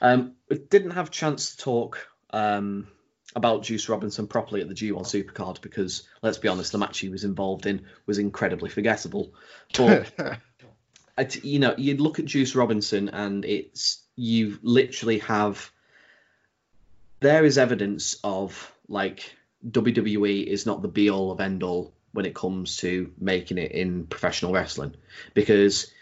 Um, 0.00 0.36
we 0.48 0.58
didn't 0.58 0.92
have 0.92 1.08
a 1.08 1.10
chance 1.10 1.56
to 1.56 1.62
talk 1.62 2.06
um, 2.30 2.86
about 3.34 3.62
Juice 3.62 3.88
Robinson 3.88 4.26
properly 4.26 4.60
at 4.60 4.68
the 4.68 4.74
G1 4.74 5.02
Supercard 5.02 5.62
because, 5.62 6.06
let's 6.22 6.38
be 6.38 6.48
honest, 6.48 6.72
the 6.72 6.78
match 6.78 6.98
he 6.98 7.08
was 7.08 7.24
involved 7.24 7.66
in 7.66 7.86
was 8.06 8.18
incredibly 8.18 8.68
forgettable. 8.68 9.32
But 9.76 10.12
I 11.18 11.28
you 11.42 11.58
know, 11.60 11.74
you 11.78 11.96
look 11.96 12.18
at 12.18 12.26
Juice 12.26 12.54
Robinson 12.54 13.08
and 13.08 13.44
it's 13.46 14.02
you 14.16 14.58
literally 14.62 15.20
have 15.20 15.70
there 17.20 17.44
is 17.44 17.56
evidence 17.56 18.18
of 18.22 18.70
like 18.86 19.34
WWE 19.68 20.44
is 20.44 20.66
not 20.66 20.82
the 20.82 20.88
be 20.88 21.10
all 21.10 21.30
of 21.30 21.40
end 21.40 21.62
all 21.62 21.92
when 22.12 22.26
it 22.26 22.34
comes 22.34 22.78
to 22.78 23.12
making 23.18 23.58
it 23.58 23.72
in 23.72 24.06
professional 24.06 24.52
wrestling 24.52 24.94
because 25.34 25.92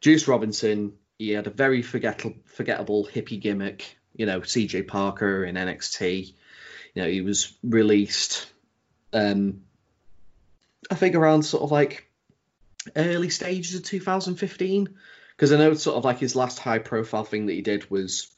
Juice 0.00 0.28
Robinson 0.28 0.94
he 1.18 1.30
had 1.30 1.46
a 1.46 1.50
very 1.50 1.82
forgettable 1.82 2.36
forgettable 2.46 3.06
hippie 3.06 3.40
gimmick, 3.40 3.98
you 4.14 4.24
know, 4.24 4.40
CJ 4.40 4.86
Parker 4.86 5.44
in 5.44 5.56
NXT. 5.56 6.32
You 6.94 7.02
know, 7.02 7.08
he 7.08 7.20
was 7.20 7.56
released 7.62 8.46
um 9.12 9.62
I 10.90 10.94
think 10.94 11.14
around 11.14 11.42
sort 11.42 11.64
of 11.64 11.72
like 11.72 12.08
early 12.96 13.30
stages 13.30 13.74
of 13.74 13.82
2015 13.82 14.96
because 15.36 15.52
I 15.52 15.56
know 15.56 15.72
it's 15.72 15.82
sort 15.82 15.96
of 15.96 16.04
like 16.04 16.18
his 16.18 16.34
last 16.34 16.58
high 16.58 16.78
profile 16.78 17.24
thing 17.24 17.46
that 17.46 17.52
he 17.52 17.62
did 17.62 17.90
was 17.90 18.30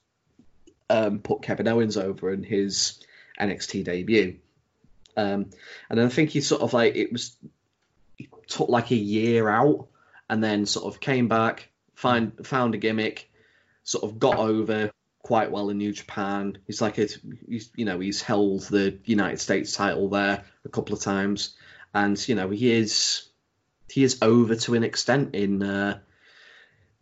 um, 0.88 1.20
put 1.20 1.42
Kevin 1.42 1.68
Owens 1.68 1.96
over 1.96 2.32
in 2.32 2.42
his 2.42 2.98
NXT 3.40 3.84
debut. 3.84 4.38
Um, 5.16 5.50
and 5.88 5.98
then 5.98 6.06
I 6.06 6.08
think 6.08 6.30
he 6.30 6.40
sort 6.40 6.62
of 6.62 6.72
like 6.72 6.94
it 6.96 7.12
was 7.12 7.36
he 8.16 8.28
took 8.46 8.68
like 8.68 8.90
a 8.90 8.96
year 8.96 9.48
out 9.48 9.88
and 10.28 10.42
then 10.42 10.66
sort 10.66 10.92
of 10.92 11.00
came 11.00 11.28
back, 11.28 11.68
find 11.94 12.46
found 12.46 12.74
a 12.74 12.78
gimmick, 12.78 13.30
sort 13.82 14.04
of 14.04 14.18
got 14.18 14.38
over 14.38 14.90
quite 15.22 15.50
well 15.50 15.70
in 15.70 15.78
New 15.78 15.92
Japan. 15.92 16.58
He's 16.66 16.80
like 16.80 16.98
a, 16.98 17.08
he's 17.48 17.70
you 17.74 17.84
know 17.84 18.00
he's 18.00 18.22
held 18.22 18.62
the 18.62 18.98
United 19.04 19.40
States 19.40 19.74
title 19.74 20.08
there 20.08 20.44
a 20.64 20.68
couple 20.68 20.94
of 20.94 21.02
times, 21.02 21.54
and 21.94 22.16
you 22.28 22.34
know 22.34 22.50
he 22.50 22.72
is 22.72 23.28
he 23.90 24.04
is 24.04 24.18
over 24.22 24.54
to 24.54 24.74
an 24.74 24.84
extent 24.84 25.34
in 25.34 25.62
uh, 25.62 25.98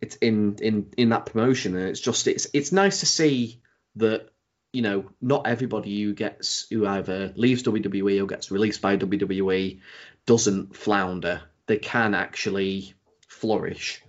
it's 0.01 0.15
in 0.17 0.57
in 0.61 0.91
in 0.97 1.09
that 1.09 1.25
promotion, 1.25 1.75
and 1.75 1.89
it's 1.89 1.99
just 1.99 2.27
it's 2.27 2.47
it's 2.53 2.71
nice 2.71 3.01
to 3.01 3.05
see 3.05 3.61
that 3.97 4.29
you 4.71 4.81
know 4.81 5.09
not 5.21 5.47
everybody 5.47 6.01
who 6.03 6.13
gets 6.13 6.67
who 6.69 6.85
either 6.85 7.33
leaves 7.35 7.63
WWE 7.63 8.21
or 8.21 8.27
gets 8.27 8.51
released 8.51 8.81
by 8.81 8.97
WWE 8.97 9.79
doesn't 10.25 10.75
flounder. 10.75 11.41
They 11.65 11.77
can 11.77 12.13
actually 12.13 12.93
flourish 13.27 14.01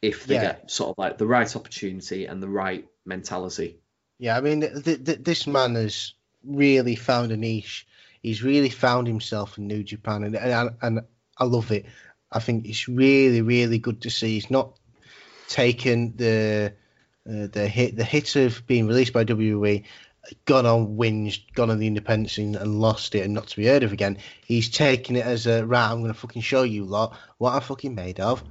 if 0.00 0.26
they 0.26 0.34
Yeah. 0.34 0.42
get 0.42 0.70
sort 0.70 0.90
of 0.90 0.98
like 0.98 1.18
the 1.18 1.26
right 1.26 1.54
opportunity 1.54 2.26
and 2.26 2.42
the 2.42 2.48
right 2.48 2.86
mentality. 3.04 3.76
Yeah, 4.18 4.36
I 4.36 4.40
mean, 4.40 4.60
th- 4.60 5.04
th- 5.04 5.18
this 5.22 5.46
man 5.46 5.74
has 5.74 6.14
really 6.44 6.96
found 6.96 7.32
a 7.32 7.36
niche. 7.36 7.86
He's 8.22 8.42
really 8.42 8.70
found 8.70 9.06
himself 9.06 9.58
in 9.58 9.66
New 9.66 9.82
Japan, 9.82 10.24
and 10.24 10.36
and, 10.36 10.70
and 10.80 11.00
I 11.36 11.44
love 11.44 11.72
it. 11.72 11.86
I 12.30 12.38
think 12.38 12.66
it's 12.66 12.88
really, 12.88 13.42
really 13.42 13.78
good 13.78 14.02
to 14.02 14.10
see. 14.10 14.34
He's 14.34 14.50
not 14.50 14.78
taken 15.48 16.16
the 16.16 16.72
uh, 17.28 17.46
the 17.50 17.68
hit 17.68 17.96
the 17.96 18.04
hit 18.04 18.36
of 18.36 18.66
being 18.66 18.86
released 18.86 19.12
by 19.12 19.24
WWE, 19.24 19.84
gone 20.44 20.66
on 20.66 20.96
whinged, 20.96 21.40
gone 21.54 21.70
on 21.70 21.78
the 21.78 21.86
independence 21.86 22.32
scene 22.32 22.56
and 22.56 22.80
lost 22.80 23.14
it 23.14 23.24
and 23.24 23.34
not 23.34 23.48
to 23.48 23.56
be 23.56 23.66
heard 23.66 23.82
of 23.82 23.92
again. 23.92 24.18
He's 24.44 24.68
taken 24.68 25.16
it 25.16 25.26
as 25.26 25.46
a 25.46 25.64
right. 25.64 25.90
I'm 25.90 26.00
going 26.00 26.12
to 26.12 26.18
fucking 26.18 26.42
show 26.42 26.62
you 26.62 26.84
lot 26.84 27.16
what 27.38 27.54
I'm 27.54 27.60
fucking 27.60 27.94
made 27.94 28.20
of 28.20 28.42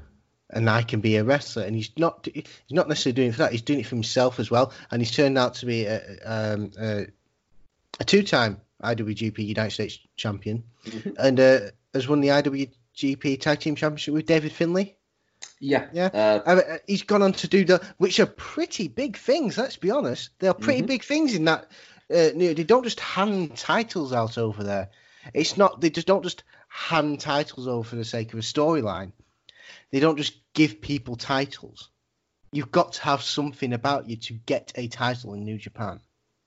and 0.52 0.70
I 0.70 0.84
can 0.84 1.00
be 1.02 1.16
a 1.16 1.24
wrestler. 1.24 1.64
And 1.64 1.76
he's 1.76 1.92
not 1.98 2.28
he's 2.34 2.46
not 2.70 2.88
necessarily 2.88 3.16
doing 3.16 3.30
it 3.30 3.32
for 3.34 3.40
that. 3.40 3.52
He's 3.52 3.62
doing 3.62 3.80
it 3.80 3.86
for 3.86 3.96
himself 3.96 4.40
as 4.40 4.52
well. 4.52 4.74
And 4.92 5.02
he's 5.02 5.12
turned 5.12 5.38
out 5.38 5.56
to 5.56 5.66
be 5.66 5.86
a, 5.86 6.02
um, 6.26 6.72
a, 6.80 7.08
a 8.00 8.04
two-time 8.04 8.62
IWGP 8.84 9.40
United 9.40 9.72
States 9.72 10.00
champion, 10.16 10.64
and 11.18 11.40
uh, 11.40 11.60
has 11.94 12.08
won 12.08 12.22
the 12.22 12.30
IWGP 12.30 13.40
Tag 13.40 13.60
Team 13.60 13.76
Championship 13.76 14.14
with 14.14 14.26
David 14.26 14.52
Finlay. 14.52 14.98
Yeah, 15.60 15.88
Yeah. 15.94 16.10
Uh, 16.14 16.42
uh, 16.50 16.78
he's 16.88 17.04
gone 17.04 17.22
on 17.22 17.34
to 17.34 17.48
do 17.48 17.66
the, 17.66 17.84
which 17.98 18.20
are 18.20 18.26
pretty 18.26 18.88
big 18.88 19.18
things. 19.18 19.58
Let's 19.58 19.78
be 19.78 19.92
honest, 19.92 20.30
they 20.39 20.48
are 20.48 20.54
pretty 20.54 20.82
Mhm. 20.82 20.88
big 20.88 21.04
things 21.04 21.34
in 21.36 21.46
that. 21.46 21.72
Uh, 22.10 22.30
they 22.36 22.54
don't 22.64 22.84
just 22.84 23.00
hand 23.00 23.56
titles 23.58 24.12
out 24.12 24.38
over 24.38 24.64
there. 24.64 24.89
It's 25.34 25.58
not. 25.58 25.80
They 25.80 25.89
just 25.92 26.08
don't 26.08 26.24
just 26.24 26.44
hand 26.68 27.20
titles 27.20 27.68
over 27.68 27.88
for 27.88 27.96
the 27.96 28.06
sake 28.06 28.34
of 28.34 28.39
a 28.39 28.42
storyline. 28.42 29.12
They 29.92 30.00
don't 30.00 30.18
just 30.18 30.34
give 30.54 30.82
people 30.82 31.16
titles. 31.16 31.89
You've 32.52 32.72
got 32.72 32.94
to 32.94 33.02
have 33.04 33.22
something 33.22 33.72
about 33.72 34.10
you 34.10 34.18
to 34.18 34.34
get 34.34 34.74
a 34.76 34.88
title 34.88 35.34
in 35.36 35.46
New 35.46 35.58
Japan, 35.58 36.02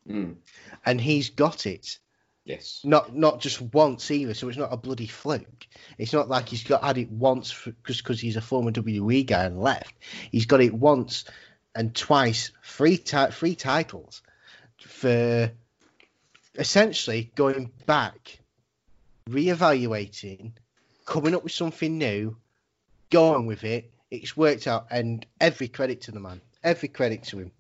Mm. 0.09 0.37
and 0.85 1.01
he's 1.01 1.31
got 1.31 1.67
it. 1.67 1.99
Yes. 2.45 2.81
Not 2.85 3.15
not 3.17 3.41
just 3.41 3.61
once 3.61 4.11
either, 4.11 4.35
so 4.35 4.49
it's 4.49 4.59
not 4.59 4.73
a 4.73 4.77
bloody 4.77 5.07
fluke. 5.07 5.67
It's 5.97 6.13
not 6.13 6.29
like 6.29 6.49
he's 6.49 6.63
got 6.63 6.85
had 6.85 6.99
it 6.99 7.11
once 7.11 7.51
just 7.87 8.03
because 8.03 8.21
he's 8.21 8.37
a 8.37 8.43
former 8.43 8.71
WWE 8.71 9.27
guy 9.27 9.45
and 9.45 9.61
left. 9.61 9.95
He's 10.31 10.45
got 10.47 10.61
it 10.61 10.75
once 10.75 11.25
and 11.75 11.95
twice, 11.95 12.51
three 12.63 12.99
ti- 12.99 13.31
three 13.31 13.55
titles 13.55 14.23
for 14.79 15.51
essentially 16.57 17.33
going 17.35 17.71
back, 17.87 18.39
reevaluating, 19.29 20.53
coming 21.07 21.35
up 21.35 21.45
with 21.45 21.53
something 21.53 21.97
new, 21.97 22.37
going 23.11 23.47
with 23.47 23.65
it. 23.65 23.91
It's 24.11 24.37
worked 24.37 24.67
out, 24.67 24.89
and 24.91 25.25
every 25.41 25.69
credit 25.69 26.03
to 26.03 26.13
the 26.13 26.21
man. 26.21 26.43
Every 26.63 26.89
credit 26.89 27.25
to 27.25 27.39
him. 27.39 27.53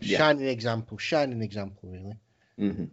Yeah. 0.00 0.18
Shining 0.18 0.46
example, 0.46 0.98
shining 0.98 1.42
example, 1.42 1.90
really. 1.90 2.14
hmm 2.56 2.84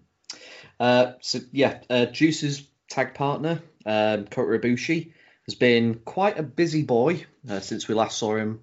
Uh, 0.79 1.13
so 1.21 1.39
yeah, 1.51 1.79
uh, 1.89 2.05
Juice's 2.05 2.67
tag 2.89 3.13
partner, 3.13 3.61
um, 3.85 4.25
Kota 4.25 4.59
Ibushi, 4.59 5.13
has 5.47 5.55
been 5.55 5.95
quite 5.95 6.37
a 6.37 6.43
busy 6.43 6.83
boy 6.83 7.25
uh, 7.49 7.59
since 7.59 7.87
we 7.87 7.95
last 7.95 8.17
saw 8.17 8.35
him. 8.35 8.61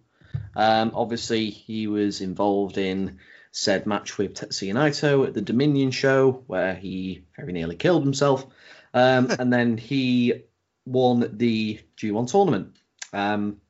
Um, 0.57 0.93
obviously, 0.95 1.51
he 1.51 1.87
was 1.87 2.21
involved 2.21 2.79
in 2.79 3.19
said 3.51 3.87
match 3.87 4.19
with 4.19 4.35
Tetsuya 4.35 4.75
Naito 4.75 5.27
at 5.27 5.35
the 5.35 5.41
Dominion 5.41 5.93
show, 5.93 6.43
where 6.49 6.75
he 6.75 7.25
very 7.37 7.53
nearly 7.53 7.77
killed 7.77 8.03
himself, 8.03 8.47
um, 8.93 9.31
and 9.39 9.53
then 9.53 9.79
he 9.79 10.43
won 10.85 11.37
the 11.37 11.81
G1 11.97 12.31
tournament. 12.31 12.77
Um, 13.13 13.61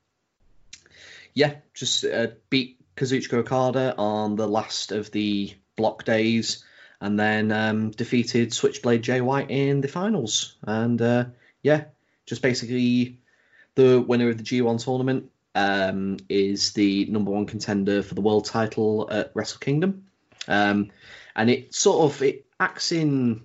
yeah, 1.33 1.55
just 1.73 2.03
uh, 2.03 2.27
beat 2.49 2.79
Kazuchika 2.95 3.33
Okada 3.33 3.95
on 3.97 4.35
the 4.35 4.47
last 4.47 4.91
of 4.91 5.11
the 5.11 5.53
block 5.75 6.03
days 6.03 6.64
and 7.01 7.19
then 7.19 7.51
um, 7.51 7.91
defeated 7.91 8.53
Switchblade 8.53 9.01
Jay 9.01 9.21
White 9.21 9.51
in 9.51 9.81
the 9.81 9.87
finals. 9.87 10.55
And 10.63 11.01
uh, 11.01 11.25
yeah, 11.61 11.85
just 12.25 12.41
basically 12.41 13.19
the 13.75 14.01
winner 14.01 14.29
of 14.29 14.37
the 14.37 14.43
G1 14.43 14.83
tournament 14.83 15.29
um, 15.53 16.17
is 16.29 16.73
the 16.73 17.05
number 17.05 17.31
one 17.31 17.45
contender 17.45 18.03
for 18.03 18.15
the 18.15 18.21
world 18.21 18.45
title 18.45 19.07
at 19.11 19.31
Wrestle 19.33 19.59
Kingdom. 19.59 20.05
Um, 20.47 20.91
and 21.35 21.49
it 21.49 21.73
sort 21.73 22.11
of 22.11 22.21
it 22.21 22.45
acts 22.59 22.91
in 22.91 23.41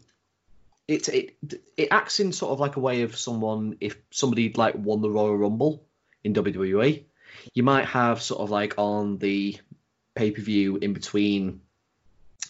it, 0.86 1.08
it 1.08 1.36
it 1.76 1.88
acts 1.90 2.20
in 2.20 2.32
sort 2.32 2.52
of 2.52 2.60
like 2.60 2.76
a 2.76 2.80
way 2.80 3.02
of 3.02 3.16
someone 3.16 3.76
if 3.80 3.96
somebody 4.10 4.52
like 4.52 4.74
won 4.76 5.00
the 5.00 5.10
Royal 5.10 5.36
Rumble 5.36 5.82
in 6.22 6.34
WWE, 6.34 7.04
you 7.54 7.62
might 7.62 7.86
have 7.86 8.22
sort 8.22 8.40
of 8.40 8.50
like 8.50 8.74
on 8.76 9.18
the 9.18 9.58
pay 10.14 10.30
per 10.30 10.42
view 10.42 10.76
in 10.76 10.92
between 10.92 11.60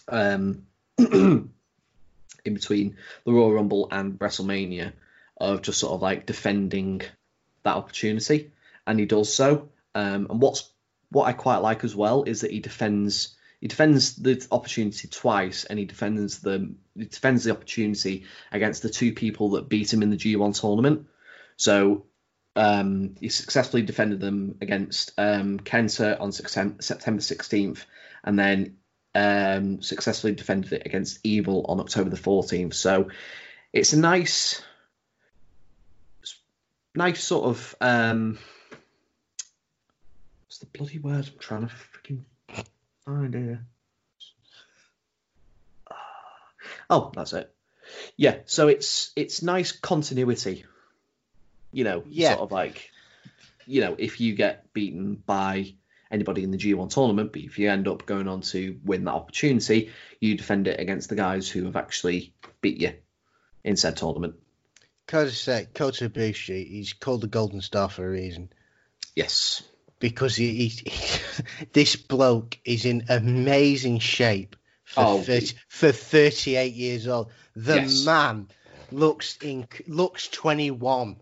um 0.07 0.65
in 2.45 2.53
between 2.53 2.97
the 3.25 3.31
Royal 3.31 3.53
Rumble 3.53 3.87
and 3.91 4.17
WrestleMania 4.19 4.93
of 5.37 5.61
just 5.61 5.79
sort 5.79 5.93
of 5.93 6.01
like 6.01 6.25
defending 6.25 7.01
that 7.63 7.75
opportunity, 7.75 8.51
and 8.85 8.99
he 8.99 9.05
does 9.05 9.33
so. 9.33 9.69
Um, 9.93 10.27
and 10.29 10.41
what's 10.41 10.69
what 11.09 11.25
I 11.25 11.33
quite 11.33 11.57
like 11.57 11.83
as 11.83 11.95
well 11.95 12.23
is 12.23 12.41
that 12.41 12.51
he 12.51 12.59
defends 12.59 13.35
he 13.59 13.67
defends 13.67 14.15
the 14.15 14.45
opportunity 14.51 15.07
twice, 15.07 15.65
and 15.65 15.77
he 15.77 15.85
defends 15.85 16.39
the 16.39 16.73
he 16.95 17.05
defends 17.05 17.43
the 17.43 17.51
opportunity 17.51 18.25
against 18.51 18.81
the 18.81 18.89
two 18.89 19.13
people 19.13 19.51
that 19.51 19.69
beat 19.69 19.93
him 19.93 20.03
in 20.03 20.09
the 20.09 20.17
G1 20.17 20.59
tournament. 20.59 21.07
So 21.57 22.05
um, 22.55 23.15
he 23.19 23.29
successfully 23.29 23.83
defended 23.83 24.19
them 24.19 24.57
against 24.61 25.13
um, 25.17 25.59
Kenta 25.59 26.19
on 26.19 26.31
September 26.31 27.21
16th, 27.21 27.85
and 28.23 28.37
then 28.37 28.77
um, 29.13 29.81
successfully 29.81 30.33
defended 30.33 30.73
it 30.73 30.83
against 30.85 31.19
Evil 31.23 31.65
on 31.67 31.79
October 31.79 32.09
the 32.09 32.17
14th. 32.17 32.73
So 32.73 33.09
it's 33.73 33.93
a 33.93 33.99
nice, 33.99 34.61
nice 36.95 37.23
sort 37.23 37.45
of 37.45 37.75
um, 37.81 38.37
what's 40.45 40.59
the 40.59 40.65
bloody 40.67 40.99
word 40.99 41.27
I'm 41.31 41.39
trying 41.39 41.67
to 41.67 41.73
freaking 41.73 42.23
find 43.05 43.33
here. 43.33 43.65
Oh, 46.89 47.11
that's 47.15 47.33
it. 47.33 47.53
Yeah, 48.17 48.39
so 48.45 48.67
it's 48.67 49.11
it's 49.15 49.41
nice 49.41 49.71
continuity. 49.71 50.65
You 51.71 51.83
know, 51.83 52.03
Yeah. 52.07 52.31
sort 52.35 52.41
of 52.41 52.51
like, 52.51 52.91
you 53.65 53.81
know, 53.81 53.95
if 53.97 54.19
you 54.19 54.35
get 54.35 54.71
beaten 54.73 55.15
by 55.15 55.73
anybody 56.11 56.43
in 56.43 56.51
the 56.51 56.57
G1 56.57 56.89
tournament, 56.89 57.31
but 57.31 57.41
if 57.41 57.57
you 57.57 57.69
end 57.69 57.87
up 57.87 58.05
going 58.05 58.27
on 58.27 58.41
to 58.41 58.79
win 58.83 59.05
that 59.05 59.13
opportunity, 59.13 59.91
you 60.19 60.35
defend 60.37 60.67
it 60.67 60.79
against 60.79 61.09
the 61.09 61.15
guys 61.15 61.49
who 61.49 61.65
have 61.65 61.75
actually 61.75 62.33
beat 62.61 62.77
you 62.77 62.93
in 63.63 63.77
said 63.77 63.97
tournament. 63.97 64.35
Kota 65.07 65.31
say 65.31 65.67
Kota 65.73 66.09
Ibushi, 66.09 66.67
he's 66.67 66.93
called 66.93 67.21
the 67.21 67.27
Golden 67.27 67.61
Star 67.61 67.89
for 67.89 68.05
a 68.05 68.09
reason 68.09 68.51
Yes. 69.15 69.63
because 69.99 70.35
he, 70.35 70.67
he, 70.67 70.91
this 71.73 71.95
bloke 71.95 72.57
is 72.63 72.85
in 72.85 73.05
amazing 73.09 73.99
shape 73.99 74.55
for 74.83 75.03
Oh, 75.03 75.21
30, 75.21 75.55
for 75.67 75.91
38 75.91 76.73
years 76.73 77.07
old. 77.07 77.31
The 77.55 77.75
Yes. 77.75 78.05
man 78.05 78.47
looks 78.91 79.37
in 79.41 79.67
looks 79.87 80.27
21. 80.29 81.17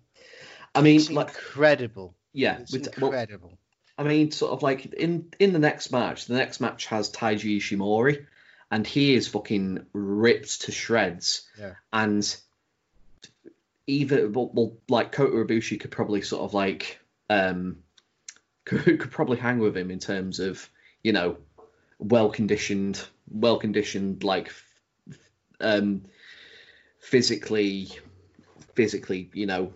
I 0.76 0.82
mean, 0.82 0.96
It's 1.00 1.10
like, 1.10 1.30
incredible. 1.30 2.16
yeah, 2.34 2.60
It's 2.60 2.72
with, 2.72 2.98
well, 3.00 3.12
incredible. 3.12 3.58
I 4.00 4.04
mean, 4.04 4.32
sort 4.32 4.54
of 4.54 4.64
like 4.64 4.94
in 4.94 5.26
in 5.40 5.52
the 5.52 5.60
next 5.60 5.92
match, 5.92 6.26
the 6.26 6.38
next 6.38 6.62
match 6.62 6.86
has 6.86 7.12
Taiji 7.12 7.58
Ishimori, 7.58 8.26
and 8.72 8.88
he 8.88 9.14
is 9.14 9.28
fucking 9.28 9.86
ripped 9.92 10.62
to 10.62 10.72
shreds. 10.72 11.46
Yeah. 11.60 11.74
And 11.92 12.36
either 13.88 14.30
well, 14.30 14.52
well 14.54 14.78
like 14.88 15.12
Kota 15.12 15.34
Ibushi 15.34 15.82
could 15.82 15.92
probably 15.92 16.22
sort 16.22 16.44
of 16.44 16.54
like 16.54 17.02
um 17.30 17.80
could, 18.64 18.86
could 18.86 19.12
probably 19.12 19.38
hang 19.38 19.60
with 19.60 19.76
him 19.76 19.92
in 19.92 20.00
terms 20.00 20.40
of 20.40 20.70
you 21.04 21.12
know 21.12 21.36
well 21.98 22.30
conditioned, 22.30 23.06
well 23.30 23.60
conditioned 23.60 24.24
like 24.24 24.54
um 25.60 26.04
physically 27.02 27.90
physically 28.76 29.30
you 29.34 29.46
know 29.46 29.74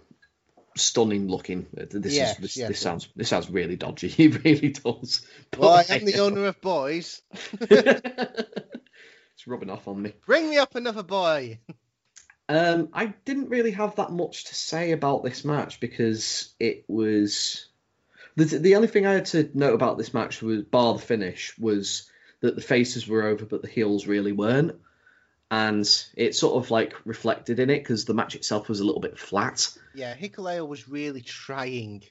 stunning 0.75 1.27
looking. 1.27 1.67
This 1.73 2.13
Yes, 2.13 2.31
is 2.35 2.37
this, 2.37 2.57
yes, 2.57 2.67
this 2.69 2.77
yes. 2.77 2.79
sounds 2.79 3.09
this 3.15 3.29
sounds 3.29 3.49
really 3.49 3.75
dodgy. 3.75 4.13
It 4.17 4.43
really 4.43 4.69
does. 4.69 5.21
Well, 5.57 5.71
I 5.71 5.83
But- 5.83 5.91
am 5.91 6.05
the 6.05 6.19
owner 6.19 6.45
of 6.45 6.59
boys. 6.61 7.21
it's 7.61 9.47
rubbing 9.47 9.69
off 9.69 9.87
on 9.87 10.01
me. 10.01 10.13
Bring 10.25 10.49
me 10.49 10.57
up 10.57 10.75
another 10.75 11.03
boy. 11.03 11.59
Um, 12.49 12.89
I 12.93 13.07
didn't 13.25 13.49
really 13.49 13.71
have 13.71 13.95
that 13.95 14.11
much 14.11 14.45
to 14.45 14.55
say 14.55 14.91
about 14.91 15.23
this 15.23 15.45
match 15.45 15.79
because 15.79 16.53
it 16.59 16.83
was 16.87 17.67
the 18.35 18.45
the 18.45 18.75
only 18.75 18.87
thing 18.89 19.05
I 19.07 19.13
had 19.13 19.25
to 19.27 19.49
note 19.53 19.75
about 19.75 19.97
this 19.97 20.13
match 20.13 20.41
was 20.41 20.63
bar 20.63 20.93
the 20.93 20.99
finish 20.99 21.57
was 21.57 22.09
that 22.41 22.55
the 22.55 22.61
faces 22.61 23.07
were 23.07 23.23
over 23.23 23.45
but 23.45 23.61
the 23.61 23.69
heels 23.69 24.07
really 24.07 24.33
weren't, 24.33 24.75
and 25.53 26.05
it 26.15 26.35
sort 26.35 26.55
of 26.55 26.71
like 26.71 26.95
reflected 27.05 27.59
in 27.59 27.69
it 27.69 27.77
because 27.77 28.05
the 28.05 28.15
match 28.15 28.33
itself 28.33 28.67
was 28.67 28.79
a 28.79 28.83
little 28.83 28.99
bit 28.99 29.19
flat. 29.19 29.71
Yeah, 29.93 30.15
Hikuleo 30.15 30.67
was 30.67 30.89
really 30.89 31.21
trying 31.21 32.01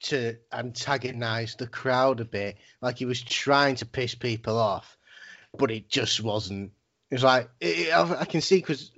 to 0.00 0.36
antagonize 0.52 1.54
the 1.54 1.66
crowd 1.66 2.20
a 2.20 2.26
bit. 2.26 2.58
Like 2.82 2.98
he 2.98 3.06
was 3.06 3.22
trying 3.22 3.76
to 3.76 3.86
piss 3.86 4.14
people 4.14 4.58
off, 4.58 4.98
but 5.56 5.70
it 5.70 5.88
just 5.88 6.22
wasn't. 6.22 6.72
It 7.10 7.14
was 7.14 7.24
like 7.24 7.48
it, 7.58 7.90
I, 7.90 8.20
I 8.20 8.24
can 8.26 8.42
see 8.42 8.56
because 8.56 8.90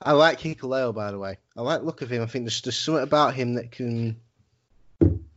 I 0.00 0.12
like 0.12 0.40
Hikuleo 0.40 0.94
by 0.94 1.10
the 1.10 1.18
way. 1.18 1.36
I 1.54 1.60
like 1.60 1.80
the 1.80 1.86
look 1.86 2.00
of 2.00 2.10
him. 2.10 2.22
I 2.22 2.26
think 2.26 2.46
there's 2.46 2.62
there's 2.62 2.78
something 2.78 3.02
about 3.02 3.34
him 3.34 3.56
that 3.56 3.72
can 3.72 4.16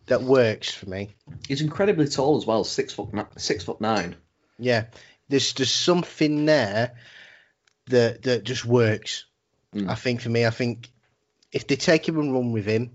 that 0.06 0.24
works 0.24 0.72
for 0.74 0.88
me. 0.88 1.10
He's 1.46 1.60
incredibly 1.60 2.08
tall 2.08 2.38
as 2.38 2.46
well, 2.46 2.64
six 2.64 2.94
foot 2.94 3.10
six 3.36 3.66
foot 3.66 3.82
nine. 3.82 4.16
Yeah, 4.58 4.86
there's 5.28 5.52
just 5.52 5.76
something 5.84 6.46
there 6.46 6.94
that 7.88 8.24
that 8.24 8.44
just 8.44 8.66
works. 8.66 9.26
Mm. 9.74 9.90
I 9.90 9.96
think 9.96 10.22
for 10.22 10.30
me, 10.30 10.46
I 10.46 10.50
think 10.50 10.90
if 11.52 11.68
they 11.68 11.76
take 11.76 12.08
him 12.08 12.20
and 12.20 12.34
run 12.34 12.52
with 12.52 12.66
him, 12.66 12.92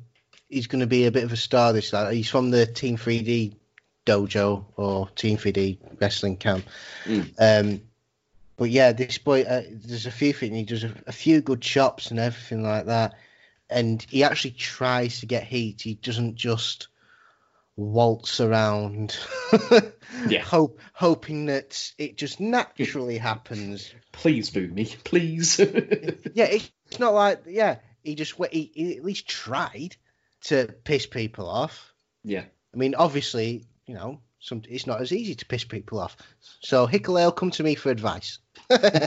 he's 0.48 0.66
going 0.66 0.80
to 0.80 0.86
be 0.86 1.06
a 1.06 1.12
bit 1.12 1.24
of 1.24 1.32
a 1.32 1.36
star 1.36 1.72
this 1.72 1.92
year. 1.92 2.10
He's 2.10 2.28
from 2.28 2.50
the 2.50 2.66
Team 2.66 2.96
3D 2.96 3.54
dojo 4.06 4.64
or 4.76 5.08
Team 5.10 5.36
3D 5.36 5.78
wrestling 6.00 6.36
camp. 6.36 6.64
Mm. 7.04 7.34
Um, 7.38 7.80
but 8.56 8.70
yeah, 8.70 8.92
this 8.92 9.18
boy, 9.18 9.42
uh, 9.42 9.62
there's 9.70 10.06
a 10.06 10.10
few 10.10 10.32
things. 10.32 10.56
He 10.56 10.64
does 10.64 10.84
a, 10.84 10.92
a 11.06 11.12
few 11.12 11.40
good 11.40 11.60
chops 11.60 12.10
and 12.10 12.18
everything 12.18 12.62
like 12.62 12.86
that, 12.86 13.14
and 13.70 14.04
he 14.08 14.24
actually 14.24 14.52
tries 14.52 15.20
to 15.20 15.26
get 15.26 15.44
heat. 15.44 15.82
He 15.82 15.94
doesn't 15.94 16.34
just 16.34 16.88
waltz 17.78 18.40
around, 18.40 19.16
Yeah. 20.28 20.42
hope 20.42 20.80
hoping 20.92 21.46
that 21.46 21.92
it 21.96 22.18
just 22.18 22.40
naturally 22.40 23.18
happens. 23.18 23.94
Please 24.10 24.50
boo 24.50 24.66
me, 24.68 24.86
please. 25.04 25.58
Yeah, 26.34 26.46
it's 26.50 26.98
not 26.98 27.14
like 27.14 27.44
yeah. 27.46 27.76
he 28.02 28.16
just 28.16 28.34
he, 28.50 28.70
he 28.74 28.96
at 28.96 29.04
least 29.04 29.28
tried 29.28 29.96
to 30.42 30.74
piss 30.84 31.06
people 31.06 31.48
off. 31.48 31.94
Yeah. 32.24 32.44
I 32.74 32.76
mean, 32.76 32.94
obviously, 32.96 33.64
you 33.86 33.94
know, 33.94 34.20
some 34.40 34.62
it's 34.68 34.86
not 34.86 35.00
as 35.00 35.12
easy 35.12 35.36
to 35.36 35.46
piss 35.46 35.64
people 35.64 36.00
off. 36.00 36.16
So 36.60 36.86
Hikuleo, 36.86 37.34
come 37.34 37.52
to 37.52 37.62
me 37.62 37.76
for 37.76 37.90
advice. 37.90 38.38
uh, 38.70 39.06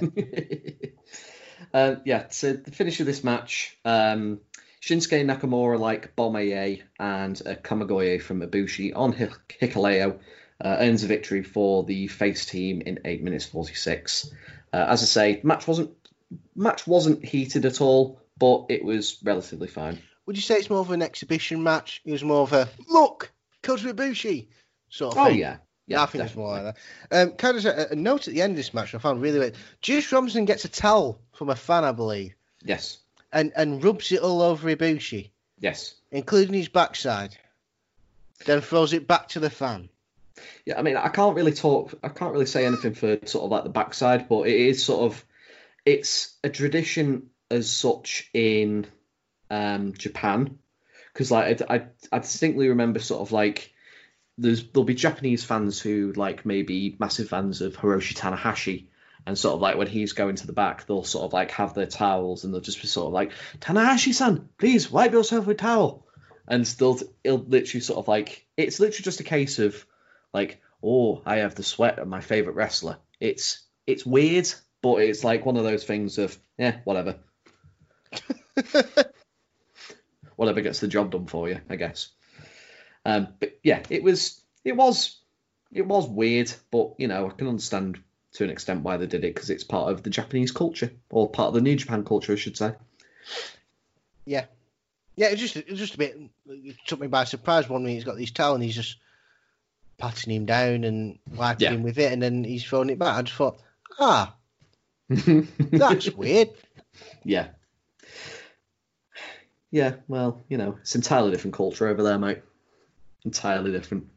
yeah, 2.05 2.29
so 2.29 2.53
the 2.53 2.71
finish 2.71 3.01
of 3.01 3.05
this 3.05 3.23
match, 3.23 3.77
um, 3.83 4.39
Shinsuke 4.81 5.23
Nakamura 5.25 5.79
like 5.79 6.15
Bomaye 6.15 6.81
and 6.99 7.39
uh, 7.45 7.53
Kamigoye 7.55 8.21
from 8.21 8.41
Ibushi 8.41 8.93
on 8.95 9.13
Hik- 9.13 9.57
Hikuleo 9.61 10.19
uh, 10.63 10.77
earns 10.79 11.03
a 11.03 11.07
victory 11.07 11.43
for 11.43 11.83
the 11.83 12.07
face 12.07 12.45
team 12.45 12.81
in 12.81 12.99
eight 13.05 13.23
minutes 13.23 13.45
forty 13.45 13.75
six. 13.75 14.31
Uh, 14.73 14.85
as 14.89 15.01
I 15.03 15.05
say, 15.05 15.39
match 15.43 15.67
wasn't 15.67 15.91
match 16.55 16.87
wasn't 16.87 17.23
heated 17.23 17.65
at 17.65 17.81
all, 17.81 18.19
but 18.39 18.65
it 18.69 18.83
was 18.83 19.17
relatively 19.23 19.67
fine. 19.67 19.99
Would 20.25 20.35
you 20.35 20.41
say 20.41 20.55
it's 20.55 20.69
more 20.69 20.79
of 20.79 20.91
an 20.91 21.01
exhibition 21.01 21.61
match? 21.61 22.01
It 22.05 22.11
was 22.11 22.23
more 22.23 22.41
of 22.43 22.53
a 22.53 22.69
look, 22.89 23.31
Kota 23.63 23.93
Ibushi 23.93 24.47
sort 24.89 25.13
of 25.15 25.21
Oh 25.21 25.25
thing. 25.27 25.39
yeah, 25.39 25.57
Yeah, 25.87 25.97
yeah, 25.97 26.03
I 26.03 26.05
think 26.07 26.23
it's 26.23 26.35
more 26.35 26.51
like 26.51 26.75
that. 27.09 27.17
Um, 27.29 27.31
kind 27.33 27.57
of 27.57 27.65
a, 27.65 27.87
a 27.91 27.95
note 27.95 28.27
at 28.27 28.33
the 28.33 28.41
end 28.41 28.51
of 28.51 28.57
this 28.57 28.73
match 28.73 28.95
I 28.95 28.97
found 28.99 29.21
really 29.21 29.39
weird. 29.39 29.55
Juice 29.81 30.11
Robinson 30.11 30.45
gets 30.45 30.65
a 30.65 30.69
towel 30.69 31.19
from 31.33 31.49
a 31.49 31.55
fan, 31.55 31.83
I 31.83 31.91
believe, 31.91 32.33
yes, 32.63 32.99
and, 33.31 33.51
and 33.55 33.83
rubs 33.83 34.11
it 34.11 34.21
all 34.21 34.41
over 34.41 34.67
Ibushi, 34.69 35.29
yes. 35.59 35.95
including 36.11 36.53
his 36.53 36.69
backside. 36.69 37.35
Then 38.45 38.61
throws 38.61 38.93
it 38.93 39.07
back 39.07 39.29
to 39.29 39.39
the 39.39 39.51
fan. 39.51 39.89
Yeah, 40.65 40.79
I 40.79 40.81
mean, 40.81 40.97
I 40.97 41.09
can't 41.09 41.35
really 41.35 41.53
talk. 41.53 41.93
I 42.01 42.09
can't 42.09 42.33
really 42.33 42.47
say 42.47 42.65
anything 42.65 42.95
for 42.95 43.19
sort 43.25 43.45
of 43.45 43.51
like 43.51 43.63
the 43.63 43.69
backside, 43.69 44.27
but 44.27 44.47
it 44.47 44.55
is 44.55 44.83
sort 44.83 45.01
of, 45.11 45.23
it's 45.85 46.33
a 46.43 46.49
tradition 46.49 47.29
as 47.51 47.69
such 47.69 48.29
in 48.33 48.87
um, 49.51 49.93
Japan, 49.93 50.57
because 51.13 51.29
like 51.29 51.61
I, 51.69 51.75
I, 51.75 51.85
I 52.11 52.19
distinctly 52.19 52.69
remember 52.69 52.99
sort 52.99 53.21
of 53.21 53.31
like 53.31 53.73
there's 54.37 54.63
there'll 54.63 54.85
be 54.85 54.95
Japanese 54.95 55.43
fans 55.43 55.79
who 55.79 56.13
like 56.15 56.45
maybe 56.45 56.95
massive 56.99 57.29
fans 57.29 57.61
of 57.61 57.77
Hiroshi 57.77 58.15
Tanahashi. 58.15 58.87
And 59.25 59.37
sort 59.37 59.55
of 59.55 59.61
like 59.61 59.77
when 59.77 59.87
he's 59.87 60.13
going 60.13 60.35
to 60.35 60.47
the 60.47 60.53
back, 60.53 60.87
they'll 60.87 61.03
sort 61.03 61.25
of 61.25 61.33
like 61.33 61.51
have 61.51 61.73
their 61.73 61.85
towels 61.85 62.43
and 62.43 62.53
they'll 62.53 62.61
just 62.61 62.81
be 62.81 62.87
sort 62.87 63.07
of 63.07 63.13
like, 63.13 63.31
Tanahashi-san, 63.59 64.49
please 64.57 64.91
wipe 64.91 65.11
yourself 65.11 65.45
with 65.45 65.57
towel. 65.57 66.07
And 66.47 66.65
they'll, 66.65 66.99
it'll 67.23 67.37
literally 67.37 67.81
sort 67.81 67.99
of 67.99 68.07
like, 68.07 68.47
it's 68.57 68.79
literally 68.79 69.03
just 69.03 69.19
a 69.19 69.23
case 69.23 69.59
of 69.59 69.85
like, 70.33 70.61
oh, 70.83 71.21
I 71.25 71.37
have 71.37 71.55
the 71.55 71.63
sweat 71.63 71.99
of 71.99 72.07
my 72.07 72.21
favorite 72.21 72.55
wrestler. 72.55 72.97
It's 73.19 73.63
it's 73.85 74.05
weird, 74.05 74.47
but 74.81 74.97
it's 74.97 75.23
like 75.23 75.45
one 75.45 75.57
of 75.57 75.63
those 75.63 75.83
things 75.83 76.17
of 76.17 76.37
yeah, 76.57 76.77
whatever. 76.83 77.19
whatever 80.35 80.61
gets 80.61 80.79
the 80.79 80.87
job 80.87 81.11
done 81.11 81.27
for 81.27 81.49
you, 81.49 81.59
I 81.69 81.75
guess. 81.75 82.09
Um, 83.05 83.29
but 83.39 83.59
yeah, 83.63 83.83
it 83.89 84.03
was 84.03 84.41
it 84.63 84.75
was 84.75 85.19
it 85.71 85.85
was 85.85 86.07
weird, 86.07 86.51
but 86.71 86.95
you 86.97 87.07
know 87.07 87.27
I 87.27 87.29
can 87.29 87.47
understand 87.47 88.01
to 88.33 88.43
an 88.43 88.49
extent 88.49 88.81
why 88.83 88.97
they 88.97 89.07
did 89.07 89.23
it 89.23 89.33
because 89.35 89.49
it's 89.49 89.63
part 89.63 89.91
of 89.91 90.03
the 90.03 90.09
Japanese 90.09 90.51
culture 90.51 90.91
or 91.09 91.29
part 91.29 91.49
of 91.49 91.53
the 91.53 91.61
New 91.61 91.75
Japan 91.75 92.03
culture, 92.05 92.33
I 92.33 92.37
should 92.37 92.57
say. 92.57 92.73
Yeah. 94.25 94.45
Yeah, 95.15 95.27
it 95.27 95.35
just 95.35 95.57
it 95.57 95.67
just 95.67 95.95
a 95.95 95.97
bit 95.97 96.17
it 96.47 96.75
took 96.87 96.99
me 96.99 97.07
by 97.07 97.25
surprise 97.25 97.67
one 97.67 97.83
minute 97.83 97.95
he's 97.95 98.03
got 98.05 98.15
these 98.17 98.31
towel 98.31 98.55
and 98.55 98.63
he's 98.63 98.75
just 98.75 98.97
patting 99.97 100.33
him 100.33 100.45
down 100.45 100.83
and 100.83 101.19
wiping 101.35 101.65
Yeah. 101.65 101.73
him 101.73 101.83
with 101.83 101.99
it 101.99 102.11
and 102.11 102.21
then 102.21 102.43
he's 102.43 102.63
throwing 102.63 102.89
it 102.89 102.97
back. 102.97 103.17
I 103.17 103.21
just 103.23 103.35
thought, 103.37 103.59
ah, 103.99 104.35
that's 105.09 106.09
weird. 106.11 106.49
Yeah. 107.23 107.49
Yeah, 109.69 109.95
well, 110.07 110.41
you 110.49 110.57
know, 110.57 110.77
it's 110.81 110.95
entirely 110.95 111.31
different 111.31 111.55
culture 111.55 111.87
over 111.87 112.03
there, 112.03 112.17
mate. 112.19 112.41
Entirely 113.23 113.71
different. 113.71 114.07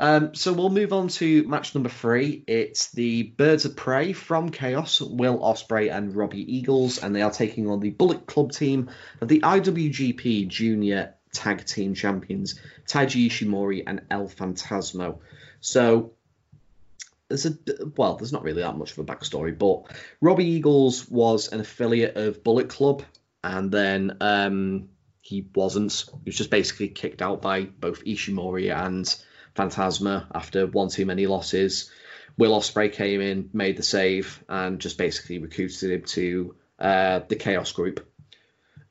Um, 0.00 0.34
so 0.34 0.52
we'll 0.52 0.70
move 0.70 0.92
on 0.92 1.08
to 1.08 1.46
match 1.46 1.74
number 1.74 1.88
three. 1.88 2.44
It's 2.46 2.90
the 2.92 3.22
Birds 3.22 3.64
of 3.64 3.76
Prey 3.76 4.12
from 4.12 4.50
Chaos, 4.50 5.00
Will 5.00 5.38
Ospreay 5.38 5.94
and 5.94 6.14
Robbie 6.14 6.56
Eagles, 6.56 6.98
and 6.98 7.14
they 7.14 7.22
are 7.22 7.30
taking 7.30 7.68
on 7.68 7.80
the 7.80 7.90
Bullet 7.90 8.26
Club 8.26 8.52
team 8.52 8.90
of 9.20 9.28
the 9.28 9.40
IWGP 9.40 10.48
Junior 10.48 11.14
Tag 11.32 11.64
Team 11.64 11.94
Champions, 11.94 12.60
Taiji 12.86 13.28
Ishimori 13.28 13.84
and 13.86 14.02
El 14.10 14.28
Phantasmo. 14.28 15.18
So 15.60 16.12
there's 17.28 17.46
a 17.46 17.56
well, 17.96 18.16
there's 18.16 18.32
not 18.32 18.42
really 18.42 18.62
that 18.62 18.76
much 18.76 18.92
of 18.92 18.98
a 18.98 19.04
backstory, 19.04 19.56
but 19.56 19.84
Robbie 20.20 20.50
Eagles 20.50 21.08
was 21.08 21.48
an 21.52 21.60
affiliate 21.60 22.16
of 22.16 22.44
Bullet 22.44 22.68
Club, 22.68 23.02
and 23.42 23.70
then 23.70 24.18
um, 24.20 24.88
he 25.22 25.46
wasn't. 25.54 26.04
He 26.24 26.28
was 26.28 26.36
just 26.36 26.50
basically 26.50 26.88
kicked 26.88 27.22
out 27.22 27.40
by 27.40 27.62
both 27.62 28.04
Ishimori 28.04 28.74
and 28.74 29.14
Phantasmo 29.54 30.26
after 30.34 30.66
one 30.66 30.88
too 30.88 31.06
many 31.06 31.26
losses. 31.26 31.90
Will 32.38 32.58
Ospreay 32.58 32.92
came 32.92 33.20
in, 33.20 33.50
made 33.52 33.76
the 33.76 33.82
save, 33.82 34.42
and 34.48 34.80
just 34.80 34.96
basically 34.96 35.38
recruited 35.38 35.90
him 35.90 36.02
to 36.02 36.54
uh, 36.78 37.20
the 37.28 37.36
Chaos 37.36 37.72
Group. 37.72 38.08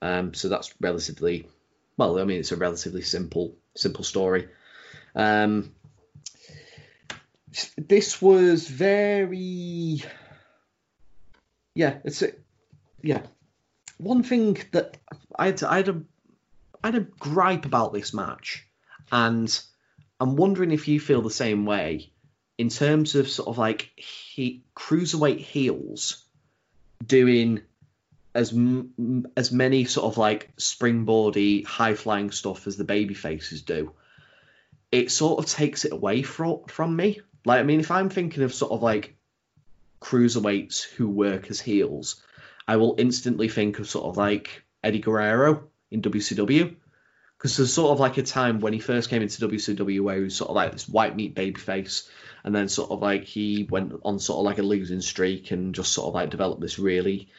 Um, 0.01 0.33
so 0.33 0.49
that's 0.49 0.73
relatively 0.79 1.47
well. 1.97 2.19
I 2.19 2.23
mean, 2.23 2.39
it's 2.39 2.51
a 2.51 2.57
relatively 2.57 3.01
simple 3.01 3.55
simple 3.75 4.03
story. 4.03 4.49
Um, 5.15 5.71
this 7.77 8.21
was 8.21 8.67
very 8.67 10.03
yeah 11.73 11.97
it's 12.03 12.21
a, 12.21 12.31
yeah 13.01 13.21
one 13.97 14.23
thing 14.23 14.57
that 14.71 14.97
I 15.37 15.47
had, 15.47 15.63
I 15.63 15.77
had 15.77 15.89
a 15.89 16.01
I 16.83 16.87
had 16.87 16.95
a 16.95 17.07
gripe 17.19 17.65
about 17.65 17.93
this 17.93 18.13
match 18.13 18.65
and 19.11 19.61
I'm 20.21 20.37
wondering 20.37 20.71
if 20.71 20.87
you 20.87 20.99
feel 20.99 21.21
the 21.21 21.29
same 21.29 21.65
way 21.65 22.11
in 22.57 22.69
terms 22.69 23.15
of 23.15 23.27
sort 23.29 23.49
of 23.49 23.57
like 23.57 23.91
he 23.95 24.63
cruiserweight 24.75 25.39
heels 25.39 26.23
doing 27.05 27.61
as 28.33 28.53
as 29.35 29.51
many 29.51 29.83
sort 29.83 30.05
of 30.05 30.17
like 30.17 30.55
springboardy 30.55 31.65
high 31.65 31.95
flying 31.95 32.31
stuff 32.31 32.67
as 32.67 32.77
the 32.77 32.85
baby 32.85 33.13
faces 33.13 33.63
do 33.63 33.91
it 34.91 35.11
sort 35.11 35.39
of 35.39 35.47
takes 35.47 35.83
it 35.83 35.91
away 35.91 36.21
from 36.21 36.61
from 36.67 36.95
me 36.95 37.19
like, 37.45 37.59
I 37.59 37.63
mean, 37.63 37.79
if 37.79 37.91
I'm 37.91 38.09
thinking 38.09 38.43
of 38.43 38.53
sort 38.53 38.71
of 38.71 38.83
like 38.83 39.15
cruiserweights 39.99 40.83
who 40.83 41.09
work 41.09 41.49
as 41.49 41.59
heels, 41.59 42.21
I 42.67 42.77
will 42.77 42.95
instantly 42.97 43.49
think 43.49 43.79
of 43.79 43.89
sort 43.89 44.05
of 44.05 44.17
like 44.17 44.63
Eddie 44.83 44.99
Guerrero 44.99 45.67
in 45.89 46.01
WCW. 46.01 46.75
Because 47.41 47.57
there's 47.57 47.73
sort 47.73 47.89
of 47.89 47.99
like 47.99 48.17
a 48.17 48.21
time 48.21 48.59
when 48.59 48.71
he 48.71 48.79
first 48.79 49.09
came 49.09 49.23
into 49.23 49.47
WCW 49.47 50.01
where 50.01 50.17
he 50.17 50.21
was 50.21 50.35
sort 50.35 50.51
of 50.51 50.55
like 50.55 50.73
this 50.73 50.87
white 50.87 51.15
meat 51.15 51.33
babyface, 51.33 52.07
and 52.43 52.53
then 52.53 52.69
sort 52.69 52.91
of 52.91 53.01
like 53.01 53.23
he 53.23 53.67
went 53.67 53.93
on 54.05 54.19
sort 54.19 54.37
of 54.37 54.45
like 54.45 54.59
a 54.59 54.63
losing 54.63 55.01
streak 55.01 55.49
and 55.49 55.73
just 55.73 55.91
sort 55.91 56.07
of 56.07 56.13
like 56.13 56.29
developed 56.29 56.61
this 56.61 56.77
really 56.77 57.29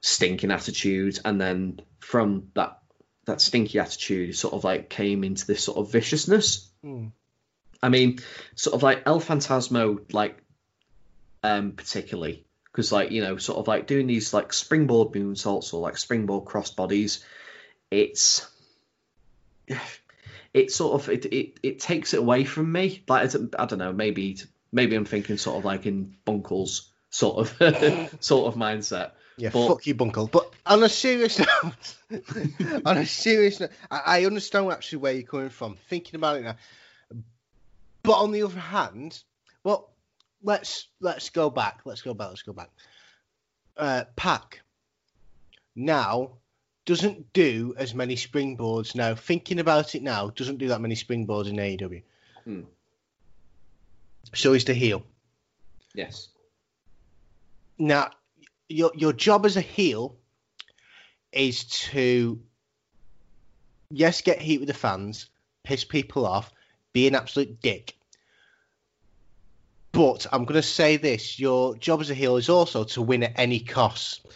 stinking 0.00 0.52
attitude, 0.52 1.18
and 1.24 1.40
then 1.40 1.80
from 1.98 2.50
that 2.54 2.78
that 3.24 3.40
stinky 3.40 3.80
attitude, 3.80 4.28
he 4.28 4.32
sort 4.32 4.54
of 4.54 4.62
like 4.62 4.88
came 4.88 5.24
into 5.24 5.46
this 5.46 5.64
sort 5.64 5.78
of 5.78 5.90
viciousness. 5.90 6.70
Hmm. 6.82 7.06
I 7.82 7.88
mean, 7.88 8.20
sort 8.54 8.74
of 8.74 8.84
like 8.84 9.02
El 9.04 9.20
Phantasmo, 9.20 10.00
like, 10.12 10.38
um, 11.42 11.72
particularly 11.72 12.46
because 12.70 12.92
like 12.92 13.10
you 13.10 13.20
know, 13.20 13.36
sort 13.36 13.58
of 13.58 13.66
like 13.66 13.88
doing 13.88 14.06
these 14.06 14.32
like 14.32 14.52
springboard 14.52 15.12
moonsaults 15.12 15.74
or 15.74 15.80
like 15.80 15.96
springboard 15.96 16.44
crossbodies, 16.44 17.22
it's 17.90 18.46
it 20.52 20.70
sort 20.70 21.00
of 21.00 21.08
it, 21.08 21.26
it 21.26 21.60
it 21.62 21.80
takes 21.80 22.14
it 22.14 22.20
away 22.20 22.44
from 22.44 22.70
me. 22.70 23.02
Like 23.08 23.24
it's, 23.26 23.36
I 23.58 23.66
don't 23.66 23.78
know, 23.78 23.92
maybe 23.92 24.38
maybe 24.72 24.96
I'm 24.96 25.04
thinking 25.04 25.36
sort 25.36 25.58
of 25.58 25.64
like 25.64 25.86
in 25.86 26.14
Bunkle's 26.24 26.90
sort 27.10 27.38
of 27.38 27.48
sort 28.20 28.54
of 28.54 28.58
mindset. 28.60 29.12
Yeah, 29.36 29.50
But- 29.52 29.66
fuck 29.66 29.86
you, 29.86 29.94
Bunkle. 29.96 30.30
But 30.30 30.52
on 30.64 30.82
a 30.84 30.88
serious 30.88 31.38
note, 31.62 31.96
on 32.84 32.98
a 32.98 33.06
serious 33.06 33.58
note, 33.58 33.70
I, 33.90 34.02
I 34.20 34.24
understand 34.26 34.70
actually 34.70 34.98
where 34.98 35.12
you're 35.12 35.22
coming 35.24 35.48
from. 35.48 35.76
Thinking 35.88 36.14
about 36.16 36.36
it 36.36 36.44
now, 36.44 36.56
but 38.02 38.12
on 38.18 38.30
the 38.30 38.42
other 38.44 38.60
hand, 38.60 39.20
well, 39.64 39.90
let's 40.42 40.86
let's 41.00 41.30
go 41.30 41.50
back. 41.50 41.80
Let's 41.84 42.02
go 42.02 42.14
back. 42.14 42.28
Let's 42.28 42.42
go 42.42 42.52
back. 42.52 42.70
Uh, 43.76 44.04
Pac 44.14 44.60
now 45.74 46.30
doesn't 46.84 47.32
do 47.32 47.74
as 47.78 47.94
many 47.94 48.16
springboards 48.16 48.94
now. 48.94 49.14
Thinking 49.14 49.58
about 49.58 49.94
it 49.94 50.02
now, 50.02 50.28
doesn't 50.30 50.58
do 50.58 50.68
that 50.68 50.80
many 50.80 50.94
springboards 50.94 51.48
in 51.48 51.56
AEW. 51.56 52.02
Hmm. 52.44 52.62
So 54.34 54.52
he's 54.52 54.64
the 54.64 54.74
heel. 54.74 55.02
Yes. 55.94 56.28
Now, 57.78 58.10
your 58.68 58.92
your 58.94 59.12
job 59.12 59.46
as 59.46 59.56
a 59.56 59.60
heel 59.60 60.16
is 61.32 61.64
to 61.64 62.40
yes, 63.90 64.20
get 64.20 64.40
heat 64.40 64.58
with 64.58 64.68
the 64.68 64.74
fans, 64.74 65.28
piss 65.62 65.84
people 65.84 66.26
off, 66.26 66.52
be 66.92 67.06
an 67.06 67.14
absolute 67.14 67.60
dick. 67.60 67.94
But 69.92 70.26
I'm 70.32 70.44
going 70.44 70.60
to 70.60 70.62
say 70.62 70.96
this: 70.96 71.38
your 71.38 71.76
job 71.76 72.00
as 72.00 72.10
a 72.10 72.14
heel 72.14 72.36
is 72.36 72.48
also 72.48 72.84
to 72.84 73.02
win 73.02 73.22
at 73.22 73.38
any 73.38 73.60
cost. 73.60 74.26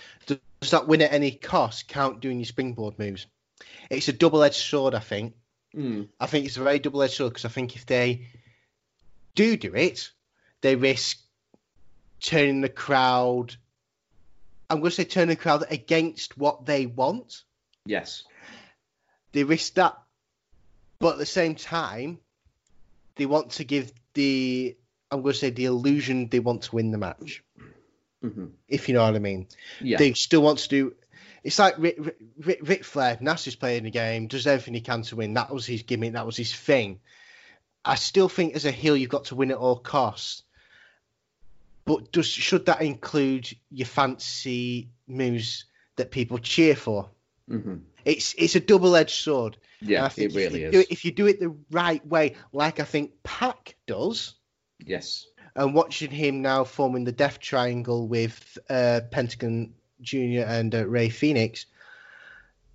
Does 0.61 0.73
that 0.73 0.89
win 0.89 1.03
at 1.03 1.13
any 1.13 1.33
cost 1.33 1.89
count 1.89 2.21
doing 2.21 2.39
your 2.39 2.47
springboard 2.47 2.99
moves? 2.99 3.27
It's 3.91 4.09
a 4.09 4.13
double-edged 4.13 4.55
sword, 4.55 4.95
I 4.95 5.01
think. 5.01 5.35
Mm. 5.77 6.09
I 6.19 6.27
think 6.27 6.47
it's 6.47 6.57
a 6.57 6.63
very 6.63 6.79
double-edged 6.79 7.15
sword 7.15 7.33
because 7.33 7.45
I 7.45 7.49
think 7.49 7.77
if 7.77 7.87
they 7.87 8.27
do 9.35 9.57
do 9.57 9.75
it, 9.75 10.11
they 10.61 10.77
risk 10.77 11.19
turning 12.21 12.61
the 12.61 12.69
crowd. 12.69 13.55
I'm 14.69 14.81
going 14.81 14.91
to 14.91 14.97
say 14.97 15.05
turn 15.05 15.29
the 15.29 15.37
crowd 15.37 15.65
against 15.71 16.37
what 16.37 16.67
they 16.67 16.87
want. 16.87 17.45
Yes. 17.87 18.25
They 19.33 19.45
risk 19.45 19.75
that, 19.75 19.97
but 20.99 21.13
at 21.13 21.19
the 21.19 21.27
same 21.27 21.55
time, 21.55 22.19
they 23.17 23.27
want 23.27 23.53
to 23.53 23.65
give 23.65 23.93
the 24.15 24.77
I'm 25.11 25.23
going 25.23 25.33
to 25.33 25.39
say 25.39 25.51
the 25.51 25.67
illusion 25.67 26.29
they 26.29 26.41
want 26.41 26.63
to 26.63 26.75
win 26.75 26.91
the 26.91 26.99
match. 26.99 27.43
Hmm 28.23 28.47
If 28.69 28.89
you 28.89 28.95
know 28.95 29.05
what 29.05 29.15
I 29.15 29.19
mean. 29.19 29.47
Yeah. 29.81 29.99
They 29.99 30.13
still 30.13 30.43
want 30.43 30.61
to 30.61 30.69
do. 30.69 30.95
It's 31.45 31.59
like 31.59 31.79
Ric, 31.79 31.99
Ric, 32.39 32.59
Ric 32.63 32.85
Flair, 32.85 33.17
Nasty's 33.21 33.57
playing 33.57 33.85
the 33.85 33.91
game, 33.91 34.27
does 34.27 34.47
everything 34.47 34.75
he 34.75 34.81
can 34.81 35.03
to 35.03 35.17
win. 35.17 35.35
That 35.35 35.53
was 35.53 35.67
his 35.67 35.83
gimmick. 35.83 36.15
That 36.15 36.27
was 36.27 36.37
his 36.37 36.53
thing. 36.55 37.01
I 37.85 37.95
still 37.95 38.29
think 38.29 38.55
as 38.55 38.65
a 38.65 38.71
heel, 38.71 38.97
you've 38.97 39.09
got 39.09 39.27
to 39.27 39.35
win 39.37 39.51
at 39.51 39.57
all 39.57 39.77
costs. 39.77 40.43
But 41.85 42.13
does 42.13 42.27
should 42.27 42.67
that 42.67 42.83
include 42.83 43.49
your 43.71 43.87
fancy 43.87 44.91
moves 45.07 45.65
that 45.97 46.11
people 46.11 46.39
cheer 46.39 46.77
for? 46.77 47.09
hmm 47.49 47.77
It's 48.05 48.35
it's 48.37 48.57
a 48.57 48.61
double 48.61 48.95
edged 48.95 49.23
sword. 49.23 49.57
Yeah, 49.81 50.11
it 50.17 50.35
really 50.35 50.65
is. 50.65 50.75
It, 50.75 50.91
if 50.91 51.05
you 51.05 51.13
do 51.13 51.27
it 51.27 51.41
the 51.41 51.57
right 51.71 52.05
way, 52.07 52.35
like 52.53 52.81
I 52.81 52.85
think 52.85 53.23
Pac 53.23 53.77
does, 53.87 54.35
Yes. 54.85 55.27
And 55.59 55.75
watching 55.75 56.13
him 56.13 56.41
now 56.41 56.63
forming 56.63 57.03
the 57.03 57.11
Death 57.11 57.41
Triangle 57.41 58.07
with 58.07 58.59
uh, 58.71 59.01
Pentagon 59.11 59.75
Junior 60.01 60.45
and 60.45 60.73
uh, 60.73 60.87
Rey 60.87 61.09
Fénix, 61.09 61.65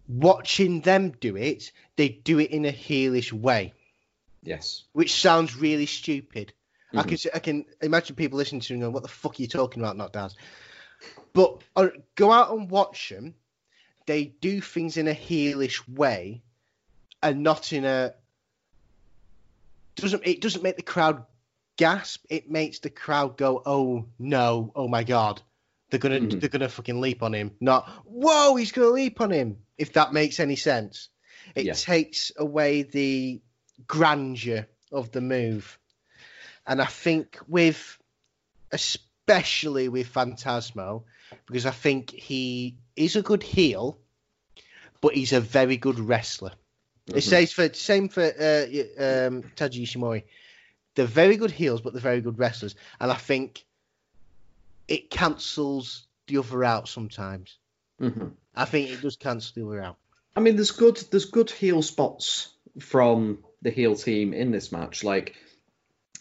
watching 0.09 0.81
them 0.81 1.11
do 1.11 1.37
it, 1.37 1.71
they 1.95 2.09
do 2.09 2.39
it 2.39 2.51
in 2.51 2.65
a 2.65 2.73
heelish 2.73 3.31
way, 3.31 3.73
Yes. 4.43 4.83
which 4.91 5.13
sounds 5.13 5.55
really 5.55 5.85
stupid. 5.85 6.51
I 6.93 7.03
Mhm. 7.03 7.23
can 7.23 7.31
I 7.33 7.39
can 7.39 7.65
imagine 7.81 8.17
people 8.17 8.37
listening 8.37 8.59
to 8.59 8.73
and 8.73 8.81
going, 8.81 8.93
"What 8.93 9.03
the 9.03 9.07
fuck 9.09 9.39
are 9.39 9.41
you 9.41 9.47
talking 9.47 9.81
about, 9.81 9.95
not 9.95 10.11
Daz?" 10.11 10.35
But 11.31 11.61
uh, 11.77 11.87
go 12.15 12.33
out 12.33 12.51
and 12.51 12.69
watch 12.69 13.07
them. 13.07 13.33
They 14.07 14.25
do 14.25 14.59
things 14.59 14.97
in 14.97 15.07
a 15.07 15.13
heelish 15.15 15.87
way, 15.87 16.43
and 17.21 17.43
not 17.43 17.71
in 17.71 17.85
a 17.85 18.13
doesn't 19.95 20.27
it 20.27 20.41
doesn't 20.41 20.63
make 20.63 20.75
the 20.75 20.81
crowd 20.81 21.25
gasp. 21.83 22.23
It 22.29 22.49
makes 22.49 22.79
the 22.79 22.89
crowd 22.89 23.35
go, 23.37 23.61
"Oh 23.65 24.05
no! 24.17 24.71
Oh 24.73 24.87
my 24.87 25.03
god!" 25.03 25.41
They're 25.89 25.99
gonna 25.99 26.21
Mhm. 26.21 26.39
they're 26.39 26.49
gonna 26.49 26.69
fucking 26.69 27.01
leap 27.01 27.21
on 27.21 27.33
him. 27.33 27.51
Not 27.59 27.89
whoa, 28.05 28.55
he's 28.55 28.71
gonna 28.71 28.87
leap 28.87 29.19
on 29.19 29.31
him. 29.31 29.57
If 29.77 29.93
that 29.93 30.13
makes 30.13 30.39
any 30.39 30.55
sense, 30.55 31.09
it 31.55 31.65
Yeah. 31.65 31.73
takes 31.73 32.31
away 32.37 32.83
the 32.83 33.41
grandeur 33.85 34.65
of 34.91 35.11
the 35.11 35.19
move. 35.21 35.77
And 36.65 36.81
I 36.81 36.85
think 36.85 37.37
with, 37.47 37.99
especially 38.71 39.89
with 39.89 40.07
Phantasmo, 40.13 41.03
because 41.45 41.65
I 41.65 41.71
think 41.71 42.11
he 42.11 42.77
is 42.95 43.17
a 43.17 43.21
good 43.21 43.43
heel, 43.43 43.99
but 45.01 45.15
he's 45.15 45.33
a 45.33 45.41
very 45.41 45.75
good 45.75 45.99
wrestler. 45.99 46.53
It 47.07 47.15
Mhm. 47.15 47.23
says 47.23 47.51
for 47.51 47.73
same 47.73 48.07
for 48.07 48.23
uh, 48.23 48.65
um, 48.97 49.43
Taiji 49.57 49.83
Ishimori. 49.83 50.23
They're 50.95 51.05
very 51.05 51.37
good 51.37 51.51
heels, 51.51 51.81
but 51.81 51.93
they're 51.93 52.01
very 52.01 52.21
good 52.21 52.39
wrestlers, 52.39 52.75
and 52.99 53.11
I 53.11 53.15
think 53.15 53.65
it 54.87 55.09
cancels 55.09 56.07
the 56.27 56.37
other 56.37 56.63
out 56.63 56.87
sometimes. 56.87 57.57
Mhm. 57.99 58.33
I 58.55 58.65
think 58.65 58.89
it 58.89 59.01
does 59.01 59.15
cancel 59.15 59.53
the 59.55 59.67
other 59.67 59.81
out. 59.81 59.97
I 60.35 60.39
mean, 60.39 60.55
there's 60.55 60.71
good 60.71 60.97
there's 61.11 61.25
good 61.25 61.51
heel 61.51 61.81
spots 61.81 62.49
from 62.79 63.43
the 63.61 63.71
heel 63.71 63.95
team 63.95 64.33
in 64.33 64.51
this 64.51 64.71
match. 64.71 65.03
Like, 65.03 65.35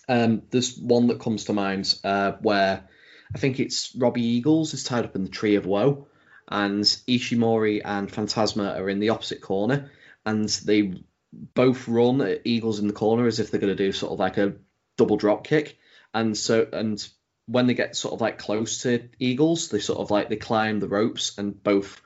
um, 0.08 0.42
there's 0.50 0.78
one 0.78 1.08
that 1.08 1.20
comes 1.20 1.44
to 1.44 1.52
mind 1.52 1.94
uh, 2.04 2.32
where 2.40 2.88
I 3.34 3.38
think 3.38 3.60
it's 3.60 3.94
Robbie 3.96 4.26
Eagles 4.26 4.74
is 4.74 4.84
tied 4.84 5.04
up 5.04 5.16
in 5.16 5.24
the 5.24 5.30
Tree 5.30 5.56
of 5.56 5.66
Woe, 5.66 6.06
and 6.48 6.84
Ishimori 6.84 7.80
and 7.84 8.10
Phantasmo 8.10 8.78
are 8.78 8.88
in 8.90 9.00
the 9.00 9.10
opposite 9.10 9.40
corner, 9.40 9.90
and 10.26 10.48
they 10.48 11.02
both 11.32 11.88
run 11.88 12.38
Eagles 12.44 12.78
in 12.78 12.86
the 12.86 12.92
corner 12.92 13.26
as 13.26 13.40
if 13.40 13.50
they're 13.50 13.60
going 13.60 13.76
to 13.76 13.84
do 13.84 13.92
sort 13.92 14.12
of 14.12 14.18
like 14.18 14.38
a 14.38 14.54
double 14.96 15.16
drop 15.16 15.44
kick, 15.44 15.78
and 16.12 16.36
so 16.36 16.66
and 16.72 17.06
when 17.46 17.66
they 17.66 17.74
get 17.74 17.96
sort 17.96 18.14
of 18.14 18.20
like 18.20 18.38
close 18.38 18.82
to 18.82 19.08
Eagles, 19.18 19.68
they 19.68 19.80
sort 19.80 19.98
of 19.98 20.10
like 20.10 20.28
they 20.28 20.36
climb 20.36 20.80
the 20.80 20.88
ropes 20.88 21.36
and 21.38 21.60
both 21.62 22.00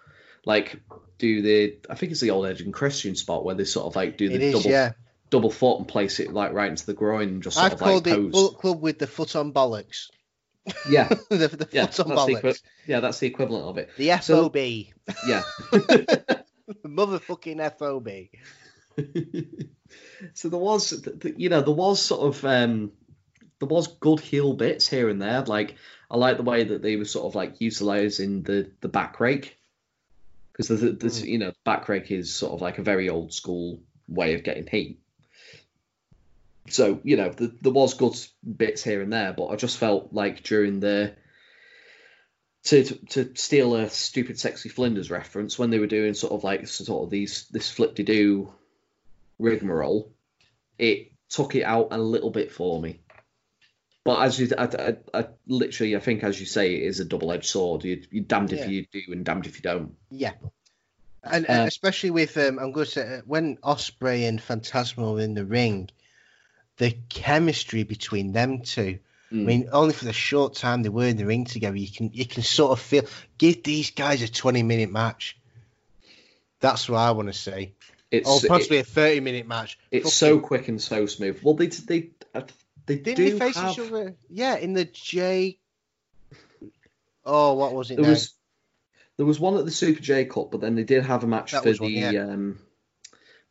like 0.45 0.81
do 1.19 1.43
the 1.43 1.79
I 1.91 1.95
think 1.95 2.13
it's 2.13 2.21
the 2.21 2.31
old 2.31 2.47
Edge 2.47 2.61
and 2.61 2.73
Christian 2.73 3.17
spot 3.17 3.45
where 3.45 3.55
they 3.55 3.65
sort 3.65 3.87
of 3.87 3.97
like 3.97 4.17
do 4.17 4.29
the 4.29 4.41
is, 4.41 4.55
double 4.55 4.71
yeah. 4.71 4.93
double 5.31 5.51
foot 5.51 5.79
and 5.79 5.89
place 5.89 6.21
it 6.21 6.33
like 6.33 6.53
right 6.53 6.71
into 6.71 6.87
the 6.87 6.95
groin 6.95 7.29
and 7.29 7.43
just 7.43 7.57
sort 7.57 7.67
I've 7.67 7.73
of 7.75 7.81
like 7.81 7.91
called 7.91 8.07
it 8.07 8.15
pose. 8.15 8.33
Bullet 8.33 8.59
Club 8.59 8.81
with 8.81 8.99
the 8.99 9.07
foot 9.07 9.35
on 9.37 9.53
bollocks. 9.53 10.09
Yeah, 10.89 11.09
the 11.31 11.49
the 11.49 11.69
yeah, 11.73 11.87
foot 11.87 12.07
on 12.11 12.17
bollocks. 12.17 12.39
equi- 12.39 12.61
yeah, 12.87 13.01
that's 13.01 13.19
the 13.19 13.27
equivalent 13.27 13.65
of 13.67 13.79
it. 13.79 13.91
The 13.97 14.17
So- 14.21 14.45
FOB. 14.49 14.57
Yeah. 15.27 15.43
Motherfucking 16.85 17.79
FOB. 17.79 18.09
so 20.35 20.49
there 20.49 20.59
was, 20.59 21.07
you 21.37 21.49
know, 21.49 21.61
there 21.61 21.75
was 21.75 22.03
sort 22.03 22.35
of, 22.35 22.45
um, 22.45 22.93
there 23.59 23.69
was 23.69 23.89
good 23.89 24.21
heel 24.21 24.53
bits 24.53 24.89
here 24.89 25.09
and 25.09 25.21
there. 25.21 25.43
Like 25.43 25.77
I 26.11 26.17
like 26.17 26.37
the 26.37 26.43
way 26.43 26.65
that 26.65 26.83
they 26.83 26.97
were 26.97 27.05
sort 27.05 27.27
of 27.27 27.35
like 27.35 27.61
utilizing 27.61 28.43
the 28.43 28.71
the 28.81 28.89
back 28.89 29.19
rake 29.21 29.57
because 30.53 30.69
the, 30.69 30.77
the, 30.93 31.09
Mm. 31.09 31.27
you 31.27 31.39
know, 31.39 31.53
back 31.65 31.89
rake 31.89 32.11
is 32.11 32.35
sort 32.35 32.53
of 32.53 32.63
like 32.63 32.79
a 32.79 32.83
very 32.83 33.09
old 33.09 33.33
school 33.33 33.81
way 34.09 34.35
of 34.35 34.45
getting 34.45 34.67
heat. 34.67 35.01
So 36.69 37.01
you 37.05 37.17
know, 37.17 37.31
the, 37.31 37.55
there 37.61 37.73
was 37.73 37.95
good 37.95 38.15
bits 38.45 38.83
here 38.83 39.03
and 39.03 39.13
there, 39.13 39.33
but 39.33 39.49
I 39.49 39.57
just 39.57 39.79
felt 39.79 40.13
like 40.13 40.43
during 40.43 40.81
the 40.81 41.15
to, 42.65 42.83
to 42.83 42.95
to 43.07 43.37
steal 43.37 43.77
a 43.77 43.89
stupid 43.89 44.39
sexy 44.39 44.69
Flanders 44.69 45.11
reference 45.11 45.59
when 45.59 45.71
they 45.71 45.79
were 45.79 45.87
doing 45.87 46.15
sort 46.15 46.33
of 46.33 46.45
like 46.45 46.67
sort 46.67 47.05
of 47.05 47.11
these 47.11 47.47
this 47.51 47.71
flip 47.71 47.95
de 47.95 48.03
do 48.03 48.53
rigmarole, 49.39 50.13
it 50.79 51.13
took 51.29 51.55
it 51.55 51.63
out 51.63 51.89
a 51.91 51.99
little 51.99 52.31
bit 52.31 52.53
for 52.53 52.81
me. 52.81 53.01
But 54.05 54.23
as 54.23 54.39
you, 54.39 54.49
I, 54.57 54.65
I, 54.65 54.97
I 55.21 55.27
literally, 55.49 55.97
I 55.97 55.99
think 56.01 56.23
as 56.23 56.39
you 56.39 56.47
say, 56.47 56.77
it 56.77 56.83
is 56.85 57.01
a 57.01 57.05
double 57.05 57.33
edged 57.33 57.47
sword. 57.47 57.83
You, 57.85 58.03
you're 58.11 58.25
damned 58.25 58.53
if 58.53 58.61
Yeah. 58.61 58.69
you 58.69 58.87
do 58.93 59.03
and 59.13 59.25
damned 59.25 59.47
if 59.47 59.57
you 59.57 59.63
don't. 59.63 59.97
Yeah. 60.11 60.35
And 61.25 61.45
Uh, 61.49 61.65
especially 61.67 62.11
with, 62.13 62.37
um, 62.37 62.61
I'm 62.61 62.71
going 62.71 62.87
to 62.87 62.93
say, 62.93 63.17
uh, 63.17 63.23
when 63.27 63.57
Ospreay 63.57 64.29
and 64.29 64.41
Phantasmo 64.41 65.15
were 65.15 65.21
in 65.21 65.35
the 65.35 65.45
ring, 65.45 65.91
the 66.77 66.97
chemistry 67.09 67.83
between 67.83 68.33
them 68.33 68.63
two. 68.63 68.99
I 69.33 69.35
Mm. 69.35 69.45
mean, 69.45 69.69
only 69.73 69.93
for 69.93 70.05
the 70.05 70.13
short 70.13 70.55
time 70.55 70.85
they 70.85 70.89
were 70.89 71.07
in 71.07 71.17
the 71.17 71.27
ring 71.27 71.47
together, 71.47 71.77
you 71.77 71.91
can 71.91 72.13
you 72.13 72.27
can 72.27 72.45
sort 72.45 72.71
of 72.71 72.81
feel. 72.81 73.07
Give 73.39 73.61
these 73.61 73.91
guys 73.91 74.23
a 74.23 74.29
20 74.29 74.63
minute 74.63 74.91
match. 74.91 75.37
That's 76.61 76.89
what 76.89 76.99
I 76.99 77.11
want 77.11 77.27
to 77.27 77.33
say. 77.35 77.75
It's 78.11 78.45
it- 78.45 78.49
possibly 78.49 78.79
a 78.79 78.85
30 78.85 79.21
minute 79.21 79.47
match. 79.47 79.79
it's 79.91 80.05
Fucking- 80.05 80.39
so 80.39 80.41
quick 80.41 80.69
and 80.69 80.81
so 80.81 81.07
smooth. 81.07 81.41
Well, 81.43 81.55
they 81.55 81.67
they 81.67 82.11
uh, 82.35 82.43
they 82.87 82.97
Didn't 82.97 83.17
do 83.17 83.31
they 83.31 83.39
face 83.39 83.57
have, 83.57 83.73
each 83.73 83.81
other? 83.81 84.15
Yeah, 84.31 84.57
in 84.57 84.73
the 84.73 84.85
J. 84.85 85.59
Oh, 87.29 87.55
what 87.55 87.75
was 87.75 87.91
it? 87.91 87.97
There 87.97 88.05
now? 88.05 88.11
was 88.11 88.35
there 89.17 89.27
was 89.27 89.41
one 89.41 89.57
at 89.57 89.65
the 89.65 89.71
Super 89.73 90.01
J 90.01 90.27
Cup, 90.27 90.53
but 90.53 90.61
then 90.61 90.77
they 90.77 90.85
did 90.85 91.05
have 91.05 91.25
a 91.25 91.27
match 91.27 91.53
That 91.53 91.65
for 91.65 91.73
the 91.73 91.79
one, 91.81 91.91
yeah. 91.91 92.11
um, 92.23 92.59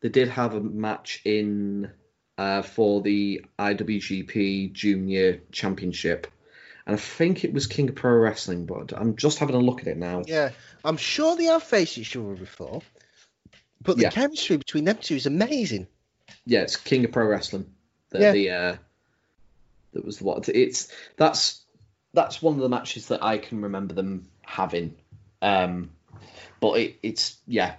they 0.01 0.07
did 0.09 0.29
have 0.29 0.53
a 0.53 0.61
match 0.61 1.21
in 1.25 1.91
uh, 2.37 2.61
for 2.61 3.01
the 3.01 3.43
IWGP 3.59 4.71
Junior 4.71 5.41
Championship, 5.51 6.27
and 6.87 6.95
I 6.95 6.99
think 6.99 7.43
it 7.43 7.51
was 7.51 7.67
King 7.67 7.89
of 7.89 7.95
Pro 7.95 8.13
Wrestling. 8.13 8.65
But 8.65 8.93
I'm 8.95 9.17
just 9.17 9.39
having 9.39 9.55
a 9.55 9.59
look 9.59 9.81
at 9.81 9.87
it 9.87 9.97
now. 9.97 10.23
Yeah, 10.25 10.51
I'm 10.85 10.97
sure 10.97 11.35
they 11.35 11.45
have 11.45 11.63
faced 11.63 11.97
each 11.97 12.15
other 12.15 12.35
before. 12.35 12.81
But 13.86 13.97
the 13.97 14.03
Yeah. 14.03 14.09
chemistry 14.09 14.57
between 14.57 14.83
them 14.83 14.97
two 14.97 15.15
is 15.15 15.25
amazing. 15.25 15.88
Yeah, 16.45 16.61
it's 16.61 16.75
King 16.75 17.05
of 17.05 17.11
Pro 17.11 17.25
Wrestling. 17.25 17.71
The, 18.09 18.19
Yeah. 18.19 18.31
the 18.31 18.49
uh, 18.49 18.75
that 19.93 20.05
was 20.05 20.21
what 20.21 20.49
it's 20.49 20.91
that's 21.15 21.61
that's 22.13 22.41
one 22.41 22.55
of 22.55 22.59
the 22.59 22.69
matches 22.69 23.07
that 23.07 23.23
I 23.23 23.38
can 23.38 23.61
remember 23.61 23.93
them 23.93 24.27
having. 24.41 24.95
Um, 25.41 25.91
but 26.59 26.79
it, 26.79 26.99
it's 27.03 27.38
yeah, 27.47 27.75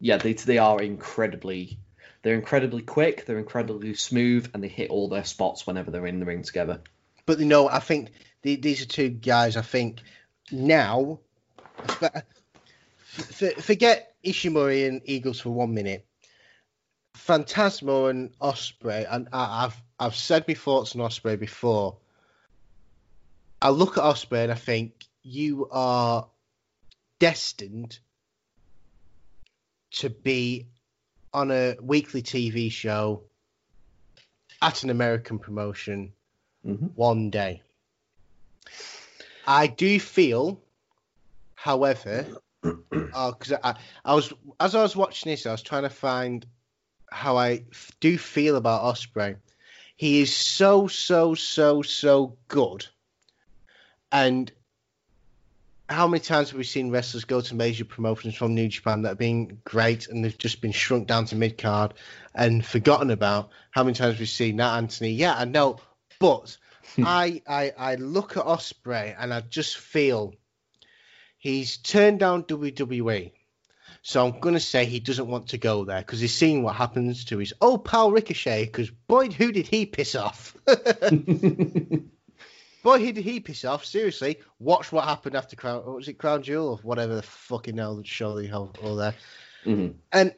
yeah 0.00 0.18
they 0.18 0.34
they 0.34 0.58
are 0.58 0.80
incredibly 0.80 1.78
they're 2.22 2.34
incredibly 2.34 2.82
quick, 2.82 3.24
they're 3.24 3.38
incredibly 3.38 3.94
smooth, 3.94 4.50
and 4.52 4.62
they 4.62 4.68
hit 4.68 4.90
all 4.90 5.08
their 5.08 5.24
spots 5.24 5.66
whenever 5.66 5.90
they're 5.90 6.06
in 6.06 6.20
the 6.20 6.26
ring 6.26 6.42
together. 6.42 6.80
But 7.26 7.38
you 7.38 7.46
know, 7.46 7.68
I 7.68 7.78
think 7.78 8.10
the, 8.42 8.56
these 8.56 8.82
are 8.82 8.86
two 8.86 9.08
guys. 9.08 9.56
I 9.56 9.62
think 9.62 10.00
now, 10.50 11.20
f- 11.88 12.22
f- 13.42 13.64
forget 13.64 14.07
Ishimori 14.24 14.88
and 14.88 15.00
Eagles 15.04 15.40
for 15.40 15.50
one 15.50 15.74
minute. 15.74 16.06
Phantasmo 17.16 18.10
and 18.10 18.36
Ospreay, 18.38 19.06
and 19.10 19.28
I, 19.32 19.64
I've 19.64 19.82
I've 19.98 20.14
said 20.14 20.46
my 20.46 20.54
thoughts 20.54 20.94
on 20.94 21.00
Ospreay 21.02 21.38
before. 21.38 21.98
I 23.60 23.70
look 23.70 23.98
at 23.98 24.04
Ospreay 24.04 24.44
and 24.44 24.52
I 24.52 24.56
think 24.56 25.04
you 25.22 25.68
are 25.70 26.28
destined 27.18 27.98
to 29.90 30.10
be 30.10 30.68
on 31.32 31.50
a 31.50 31.76
weekly 31.80 32.22
TV 32.22 32.70
show 32.70 33.24
at 34.62 34.84
an 34.84 34.90
American 34.90 35.38
promotion 35.38 36.12
Mhm. 36.64 36.94
one 36.94 37.30
day. 37.30 37.62
I 39.46 39.66
do 39.66 39.98
feel, 39.98 40.62
however, 41.54 42.40
Oh, 42.64 43.32
because 43.32 43.52
I, 43.62 43.74
I 44.04 44.14
was 44.14 44.32
as 44.60 44.74
I 44.74 44.82
was 44.82 44.96
watching 44.96 45.30
this, 45.30 45.46
I 45.46 45.52
was 45.52 45.62
trying 45.62 45.82
to 45.84 45.90
find 45.90 46.46
how 47.10 47.36
I 47.36 47.64
f- 47.72 47.92
do 48.00 48.18
feel 48.18 48.56
about 48.56 48.82
Ospreay. 48.82 49.36
He 49.96 50.20
is 50.20 50.34
so 50.34 50.86
so 50.88 51.34
so 51.34 51.82
so 51.82 52.36
good, 52.48 52.86
and 54.12 54.50
how 55.88 56.06
many 56.06 56.20
times 56.20 56.50
have 56.50 56.58
we 56.58 56.64
seen 56.64 56.90
wrestlers 56.90 57.24
go 57.24 57.40
to 57.40 57.54
major 57.54 57.84
promotions 57.84 58.34
from 58.34 58.54
New 58.54 58.68
Japan 58.68 59.02
that 59.02 59.10
have 59.10 59.18
been 59.18 59.58
great 59.64 60.08
and 60.08 60.22
they've 60.22 60.36
just 60.36 60.60
been 60.60 60.72
shrunk 60.72 61.06
down 61.06 61.24
to 61.26 61.36
mid 61.36 61.56
card 61.56 61.94
and 62.34 62.64
forgotten 62.64 63.10
about? 63.10 63.50
How 63.70 63.84
many 63.84 63.94
times 63.94 64.14
have 64.14 64.20
we 64.20 64.26
seen 64.26 64.56
that, 64.58 64.76
Anthony? 64.76 65.12
Yeah, 65.12 65.34
I 65.34 65.44
know, 65.46 65.78
but 66.20 66.56
I, 66.98 67.42
I 67.48 67.72
I 67.76 67.94
look 67.94 68.36
at 68.36 68.44
Ospreay 68.44 69.16
and 69.18 69.32
I 69.32 69.40
just 69.40 69.78
feel 69.78 70.34
he's 71.38 71.78
turned 71.78 72.20
down 72.20 72.44
WWE. 72.44 73.32
So 74.02 74.26
I'm 74.26 74.38
going 74.40 74.54
to 74.54 74.60
say 74.60 74.84
he 74.84 75.00
doesn't 75.00 75.26
want 75.26 75.48
to 75.48 75.58
go 75.58 75.84
there 75.84 75.98
because 75.98 76.20
he's 76.20 76.34
seen 76.34 76.62
what 76.62 76.76
happens 76.76 77.24
to 77.26 77.38
his 77.38 77.52
old 77.60 77.84
pal 77.84 78.12
Ricochet. 78.12 78.66
Because 78.66 78.90
boy, 78.90 79.28
who 79.28 79.52
did 79.52 79.66
he 79.66 79.86
piss 79.86 80.14
off? 80.14 80.56
boy, 80.66 80.78
who 82.98 83.12
did 83.12 83.24
he 83.24 83.40
piss 83.40 83.64
off? 83.64 83.84
Seriously, 83.84 84.38
watch 84.58 84.92
what 84.92 85.04
happened 85.04 85.36
after 85.36 85.56
Crown. 85.56 85.84
What 85.84 85.96
was 85.96 86.08
it 86.08 86.18
Crown 86.18 86.42
Jewel 86.42 86.68
or 86.68 86.76
whatever 86.78 87.16
the 87.16 87.22
fucking 87.22 87.76
hell 87.76 87.96
that 87.96 88.06
show 88.06 88.34
they 88.34 88.46
have 88.46 88.70
all 88.82 88.96
there. 88.96 89.14
Mhm. 89.64 89.94
And 90.12 90.34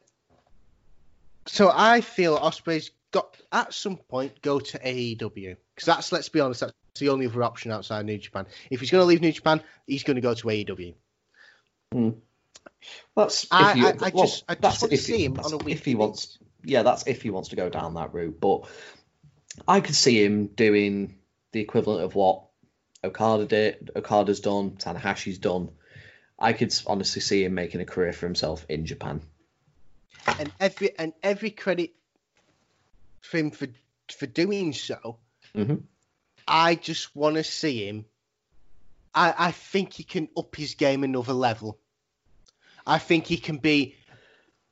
so 1.45 1.71
I 1.73 2.01
feel 2.01 2.37
Ospreay's 2.37 2.91
got 3.11 3.37
at 3.51 3.73
some 3.73 3.97
point 3.97 4.41
go 4.41 4.59
to 4.59 4.79
AEW 4.79 5.55
because 5.75 5.85
that's 5.85 6.11
let's 6.11 6.29
be 6.29 6.39
honest, 6.39 6.61
that's 6.61 6.73
the 6.99 7.09
only 7.09 7.25
other 7.25 7.43
option 7.43 7.71
outside 7.71 8.05
New 8.05 8.17
Japan. 8.17 8.45
If 8.69 8.79
he's 8.79 8.91
going 8.91 9.01
to 9.01 9.05
leave 9.05 9.21
New 9.21 9.31
Japan, 9.31 9.61
he's 9.87 10.03
going 10.03 10.15
to 10.15 10.21
go 10.21 10.33
to 10.33 10.47
AEW. 10.47 10.93
That's 13.15 13.47
I- 13.51 13.73
you- 13.73 13.85
I- 13.87 13.89
I 13.89 14.11
well, 14.13 14.25
just- 14.25 14.43
I 14.47 14.55
just 14.55 14.81
want 14.81 14.91
to 14.91 14.97
see 14.97 15.25
him 15.25 15.39
on 15.39 15.53
a 15.53 15.67
if 15.67 15.85
he 15.85 15.95
wants. 15.95 16.37
Yeah, 16.63 16.83
that's 16.83 17.07
if 17.07 17.21
he 17.21 17.29
wants 17.29 17.49
to 17.49 17.55
go 17.55 17.69
down 17.69 17.95
that 17.95 18.13
route. 18.13 18.39
But 18.39 18.69
I 19.67 19.79
could 19.81 19.95
see 19.95 20.23
him 20.23 20.47
doing 20.47 21.17
the 21.51 21.59
equivalent 21.59 22.03
of 22.03 22.15
what 22.15 22.43
Okada 23.03 23.45
did, 23.45 23.91
Okada's 23.95 24.39
done, 24.41 24.71
Tanahashi's 24.71 25.39
done. 25.39 25.69
I 26.37 26.53
could 26.53 26.73
honestly 26.87 27.21
see 27.21 27.43
him 27.43 27.53
making 27.55 27.81
a 27.81 27.85
career 27.85 28.13
for 28.13 28.25
himself 28.25 28.65
in 28.69 28.85
Japan. 28.85 29.21
and 30.39 30.51
every 30.59 30.97
and 30.99 31.13
every 31.23 31.49
credit 31.49 31.91
for 33.21 33.37
him 33.37 33.49
for 33.51 33.67
for 34.13 34.27
doing 34.27 34.71
so. 34.73 35.17
Mhm. 35.55 35.83
I 36.51 36.75
just 36.75 37.15
want 37.15 37.37
to 37.37 37.43
see 37.43 37.87
him. 37.87 38.05
I 39.15 39.33
I 39.47 39.51
think 39.51 39.93
he 39.93 40.03
can 40.03 40.27
up 40.37 40.55
his 40.55 40.75
game 40.75 41.03
another 41.03 41.33
level. 41.33 41.79
I 42.85 42.97
think 42.99 43.25
he 43.25 43.37
can 43.37 43.57
be. 43.57 43.95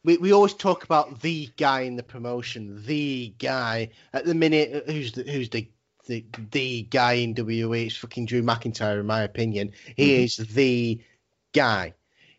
We, 0.04 0.18
we 0.18 0.32
always 0.34 0.54
talk 0.54 0.84
about 0.84 1.22
the 1.22 1.50
guy 1.58 1.82
in 1.82 1.96
the 1.96 2.04
promotion, 2.04 2.84
the 2.86 3.34
guy. 3.38 3.90
At 4.14 4.26
the 4.26 4.34
minute, 4.36 4.86
who's 4.90 5.14
the 5.14 5.24
who's 5.24 5.50
the 5.50 5.70
the, 6.08 6.26
the 6.52 6.84
guy 6.84 7.14
in 7.14 7.34
WWE? 7.36 7.86
It's 7.86 7.96
fucking 7.96 8.26
Drew 8.26 8.42
McIntyre, 8.42 9.00
in 9.00 9.06
my 9.06 9.22
opinion. 9.22 9.72
He 9.96 10.12
Mhm. 10.12 10.24
is 10.24 10.38
the 10.38 11.02
guy. 11.54 11.94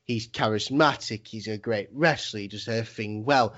He's 0.05 0.29
charismatic. 0.29 1.27
He's 1.27 1.47
a 1.49 1.57
great 1.57 1.89
wrestler. 1.93 2.41
He 2.41 2.49
does 2.49 2.67
everything 2.69 3.25
well. 3.25 3.55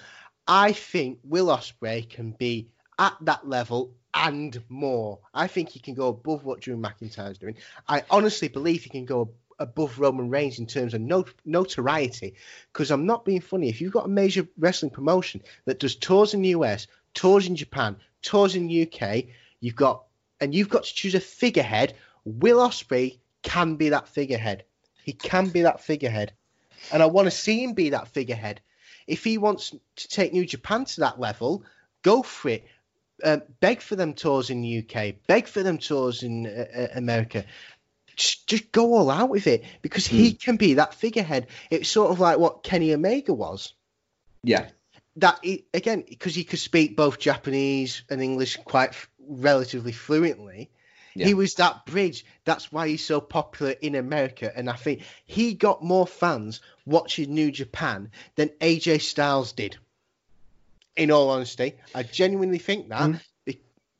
I 0.47 0.73
think 0.73 1.19
Will 1.25 1.47
Ospreay 1.47 2.09
can 2.09 2.33
be 2.33 2.69
at 2.99 3.17
that 3.23 3.49
level 3.49 3.95
and 4.15 4.63
more. 4.69 5.19
I 5.33 5.47
think 5.47 5.71
he 5.71 5.81
can 5.81 5.95
go 5.95 6.09
above 6.09 6.45
what 6.45 6.61
Drew 6.61 6.77
McIntyre's 6.77 7.39
doing. 7.39 7.57
I 7.89 8.03
honestly 8.11 8.49
believe 8.49 8.83
he 8.83 8.91
can 8.91 9.05
go 9.05 9.33
above 9.59 9.99
Roman 9.99 10.29
Reigns 10.29 10.59
in 10.59 10.67
terms 10.67 10.95
of 10.95 11.01
not- 11.01 11.33
notoriety. 11.45 12.35
Because 12.73 12.91
I'm 12.91 13.07
not 13.07 13.25
being 13.25 13.41
funny. 13.41 13.69
If 13.69 13.81
you've 13.81 13.93
got 13.93 14.07
a 14.07 14.09
major 14.09 14.47
wrestling 14.59 14.91
promotion 14.91 15.43
that 15.65 15.79
does 15.79 15.95
tours 15.95 16.35
in 16.35 16.43
the 16.43 16.51
US, 16.51 16.87
tours 17.15 17.47
in 17.47 17.57
Japan, 17.57 17.97
tours 18.23 18.55
in 18.55 18.67
the 18.67 18.83
UK, 18.83 19.29
you've 19.61 19.77
got 19.77 20.05
and 20.41 20.55
you've 20.55 20.69
got 20.69 20.85
to 20.85 20.95
choose 20.95 21.15
a 21.15 21.21
figurehead. 21.21 21.95
Will 22.25 22.59
Ospreay 22.59 23.19
can 23.43 23.77
be 23.77 23.91
that 23.91 24.09
figurehead. 24.09 24.65
He 25.05 25.13
can 25.13 25.51
be 25.51 25.63
that 25.63 25.81
figurehead. 25.81 26.33
And 26.93 27.03
I 27.03 27.07
want 27.07 27.27
to 27.27 27.31
see 27.31 27.63
him 27.63 27.75
be 27.75 27.91
that 27.91 28.09
figurehead. 28.09 28.61
If 29.07 29.25
he 29.25 29.39
wants 29.39 29.73
to 29.97 30.09
take 30.09 30.33
New 30.33 30.45
Japan 30.45 30.85
to 30.85 31.01
that 31.01 31.21
level, 31.21 31.65
go 32.03 32.23
for 32.23 32.49
it. 32.51 32.67
Um, 33.25 33.43
beg 33.61 33.81
for 33.81 33.97
them 33.97 34.15
tours 34.15 34.51
in 34.51 34.63
the 34.63 34.79
UK. 34.79 35.15
Beg 35.27 35.47
for 35.47 35.63
them 35.63 35.79
tours 35.79 36.23
in 36.23 36.47
uh, 36.47 36.67
uh, 36.75 36.87
America. 36.95 37.45
Just, 38.17 38.47
just 38.47 38.73
go 38.73 38.95
all 38.95 39.11
out 39.11 39.31
with 39.31 39.47
it 39.47 39.65
because 39.81 40.07
he 40.07 40.35
can 40.35 40.57
be 40.57 40.75
that 40.75 40.95
figurehead. 40.95 41.47
It's 41.71 41.89
sort 41.89 42.11
of 42.11 42.21
like 42.21 42.39
what 42.39 42.63
Kenny 42.63 42.93
Omega 42.93 43.33
was. 43.33 43.73
Yeah, 44.43 44.69
That 45.17 45.39
he, 45.43 45.67
again, 45.73 46.05
because 46.09 46.35
he 46.35 46.45
could 46.45 46.59
speak 46.59 46.97
both 46.97 47.19
Japanese 47.19 48.03
and 48.11 48.21
English 48.21 48.57
quite 48.65 48.91
f- 48.91 49.09
relatively 49.27 49.93
fluently. 49.93 50.71
Yeah. 51.15 51.27
He 51.27 51.35
was 51.35 51.55
that 51.55 51.87
bridge. 51.87 52.25
That's 52.45 52.73
why 52.73 52.89
he's 52.89 53.05
so 53.05 53.21
popular 53.21 53.73
in 53.73 53.95
America. 53.95 54.51
And 54.55 54.69
I 54.69 54.75
think 54.75 55.03
he 55.25 55.55
got 55.55 55.83
more 55.83 56.07
fans 56.07 56.61
watching 56.87 57.35
New 57.35 57.51
Japan 57.51 58.11
than 58.35 58.49
AJ 58.61 59.03
Styles 59.03 59.53
did. 59.53 59.77
In 60.97 61.11
all 61.11 61.31
honesty, 61.31 61.75
I 61.95 62.03
genuinely 62.03 62.59
think 62.59 62.89
that 62.91 63.11
Mm. 63.11 63.21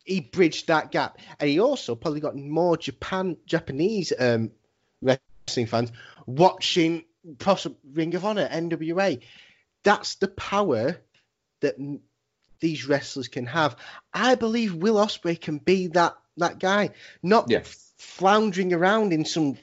He 0.05 0.19
bridged 0.19 0.67
that 0.67 0.91
gap, 0.91 1.19
and 1.39 1.49
he 1.49 1.61
also 1.61 1.95
probably 1.95 2.19
got 2.19 2.35
more 2.37 2.77
Japan 2.77 3.37
Japanese 3.47 4.13
um, 4.19 4.51
wrestling 5.01 5.67
fans 5.67 5.93
watching 6.27 7.05
possible 7.39 7.79
Ring 7.93 8.13
of 8.17 8.25
Honor, 8.25 8.49
NWA. 8.49 9.23
That's 9.85 10.17
the 10.17 10.27
power 10.27 11.01
that 11.61 11.77
m- 11.79 12.01
these 12.59 12.89
wrestlers 12.89 13.29
can 13.29 13.47
have. 13.47 13.77
I 14.13 14.35
believe 14.35 14.75
Will 14.75 14.97
Ospreay 14.97 15.41
can 15.41 15.59
be 15.59 15.87
that 15.89 16.17
that 16.39 16.59
guy, 16.59 16.91
not 17.23 17.49
Yeah. 17.49 17.63
floundering 17.97 18.73
around 18.73 19.13
in 19.13 19.25
some 19.25 19.57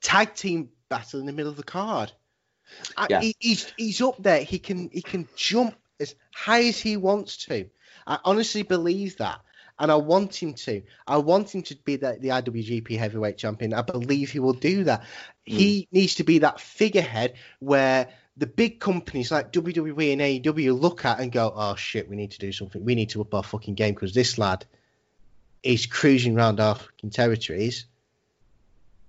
tag 0.00 0.34
team 0.34 0.70
battle 0.88 1.20
in 1.20 1.26
the 1.26 1.32
middle 1.32 1.50
of 1.52 1.56
the 1.56 1.62
card. 1.62 2.10
I- 2.96 3.06
Yeah. 3.08 3.20
he, 3.20 3.36
he's 3.38 3.72
he's 3.76 4.00
up 4.00 4.20
there. 4.20 4.42
He 4.42 4.58
can 4.58 4.90
he 4.92 5.02
can 5.02 5.28
jump 5.36 5.76
as 6.02 6.14
high 6.34 6.64
as 6.64 6.78
he 6.78 6.96
wants 6.96 7.36
to. 7.46 7.68
I 8.06 8.18
honestly 8.24 8.62
believe 8.62 9.16
that, 9.18 9.40
and 9.78 9.90
I 9.90 9.96
want 9.96 10.34
him 10.34 10.54
to. 10.54 10.82
I 11.06 11.18
want 11.18 11.54
him 11.54 11.62
to 11.62 11.76
be 11.76 11.96
the, 11.96 12.18
the 12.20 12.28
IWGP 12.28 12.98
Heavyweight 12.98 13.38
Champion. 13.38 13.72
I 13.72 13.82
believe 13.82 14.30
he 14.30 14.38
will 14.40 14.52
do 14.52 14.84
that. 14.84 15.04
He 15.44 15.88
hmm. 15.90 15.96
needs 15.96 16.16
to 16.16 16.24
be 16.24 16.38
that 16.38 16.60
figurehead 16.60 17.34
where 17.60 18.08
the 18.36 18.46
big 18.46 18.80
companies 18.80 19.30
like 19.30 19.52
WWE 19.52 20.12
and 20.12 20.20
AEW 20.20 20.78
look 20.78 21.04
at 21.04 21.20
and 21.20 21.30
go, 21.30 21.52
"Oh 21.54 21.76
shit, 21.76 22.08
we 22.08 22.16
need 22.16 22.32
to 22.32 22.38
do 22.38 22.52
something. 22.52 22.84
We 22.84 22.94
need 22.94 23.10
to 23.10 23.20
up 23.20 23.34
our 23.34 23.42
fucking 23.42 23.74
game 23.74 23.94
because 23.94 24.14
this 24.14 24.38
lad 24.38 24.66
is 25.62 25.86
cruising 25.86 26.36
around 26.36 26.60
our 26.60 26.74
fucking 26.74 27.10
territories." 27.10 27.86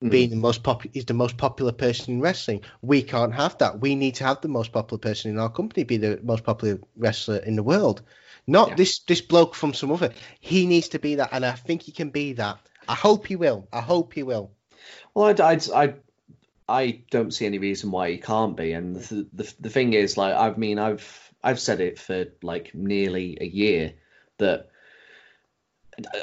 Being 0.09 0.29
the 0.29 0.35
most 0.35 0.63
popular 0.63 0.91
is 0.95 1.05
the 1.05 1.13
most 1.13 1.37
popular 1.37 1.71
person 1.71 2.15
in 2.15 2.21
wrestling. 2.21 2.61
We 2.81 3.01
can't 3.01 3.33
have 3.33 3.57
that. 3.59 3.79
We 3.79 3.95
need 3.95 4.15
to 4.15 4.25
have 4.25 4.41
the 4.41 4.49
most 4.49 4.71
popular 4.71 4.99
person 4.99 5.31
in 5.31 5.39
our 5.39 5.49
company 5.49 5.83
be 5.83 5.97
the 5.97 6.19
most 6.23 6.43
popular 6.43 6.79
wrestler 6.97 7.37
in 7.37 7.55
the 7.55 7.63
world. 7.63 8.01
Not 8.47 8.69
Yeah. 8.69 8.75
this 8.75 8.99
this 8.99 9.21
bloke 9.21 9.55
from 9.55 9.73
some 9.73 9.91
other. 9.91 10.11
He 10.39 10.65
needs 10.65 10.89
to 10.89 10.99
be 10.99 11.15
that, 11.15 11.29
and 11.31 11.45
I 11.45 11.53
think 11.53 11.83
he 11.83 11.91
can 11.91 12.09
be 12.09 12.33
that. 12.33 12.59
I 12.87 12.95
hope 12.95 13.27
he 13.27 13.37
will. 13.37 13.67
I 13.71 13.81
hope 13.81 14.13
he 14.13 14.23
will. 14.23 14.51
Well, 15.13 15.33
I, 15.41 15.53
I, 15.53 15.83
I, 15.83 15.93
I 16.67 17.03
don't 17.09 17.33
see 17.33 17.45
any 17.45 17.59
reason 17.59 17.91
why 17.91 18.11
he 18.11 18.17
can't 18.17 18.57
be. 18.57 18.73
And 18.73 18.95
the, 18.95 19.27
the 19.33 19.53
the 19.59 19.69
thing 19.69 19.93
is, 19.93 20.17
like, 20.17 20.35
I 20.35 20.57
mean, 20.57 20.79
I've 20.79 21.33
I've 21.43 21.59
said 21.59 21.79
it 21.79 21.99
for 21.99 22.25
like 22.41 22.73
nearly 22.75 23.37
a 23.39 23.45
year 23.45 23.93
that, 24.37 24.69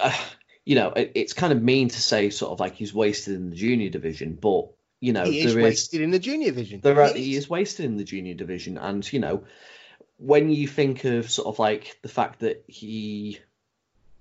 uh, 0.03 0.19
you 0.65 0.75
know, 0.75 0.91
it, 0.91 1.13
it's 1.15 1.33
kind 1.33 1.53
of 1.53 1.63
mean 1.63 1.89
to 1.89 2.01
say 2.01 2.31
sort 2.31 2.53
of 2.53 2.61
like 2.61 2.75
he's 2.75 2.95
wasted 2.95 3.35
in 3.35 3.51
the 3.51 3.57
junior 3.57 3.91
division, 3.91 4.39
but 4.41 4.69
you 5.01 5.13
know, 5.13 5.25
he 5.25 5.41
is 5.41 5.55
there 5.55 5.61
is 5.61 5.65
wasted 5.65 6.01
in 6.03 6.11
the 6.11 6.19
junior 6.19 6.49
division. 6.49 6.81
there 6.81 7.01
are, 7.01 7.13
He 7.13 7.35
is. 7.37 7.45
is 7.45 7.51
wasted 7.51 7.87
in 7.87 7.97
the 7.97 8.05
junior 8.05 8.35
division, 8.35 8.77
and 8.79 9.11
you 9.13 9.19
know, 9.19 9.45
when 10.19 10.51
you 10.51 10.69
think 10.69 11.05
of 11.05 11.31
sort 11.31 11.49
of 11.49 11.59
like 11.59 11.99
the 12.03 12.09
fact 12.09 12.41
that 12.41 12.65
he 12.67 13.39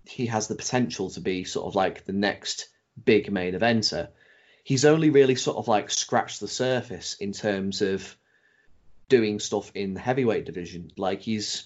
he 0.05 0.27
has 0.27 0.47
the 0.47 0.55
potential 0.55 1.09
to 1.11 1.19
be 1.19 1.43
sort 1.43 1.67
of 1.67 1.75
like 1.75 2.05
the 2.05 2.13
next 2.13 2.69
big 3.03 3.31
main 3.31 3.53
eventer, 3.53 4.07
he's 4.63 4.85
only 4.85 5.09
really 5.09 5.35
sort 5.35 5.57
of 5.57 5.67
like 5.67 5.91
scratched 5.91 6.39
the 6.39 6.47
surface 6.47 7.15
in 7.19 7.33
terms 7.33 7.81
of 7.81 8.15
doing 9.09 9.39
stuff 9.39 9.71
in 9.75 9.93
the 9.93 9.99
heavyweight 9.99 10.45
division. 10.45 10.91
Like 10.97 11.21
he's, 11.21 11.65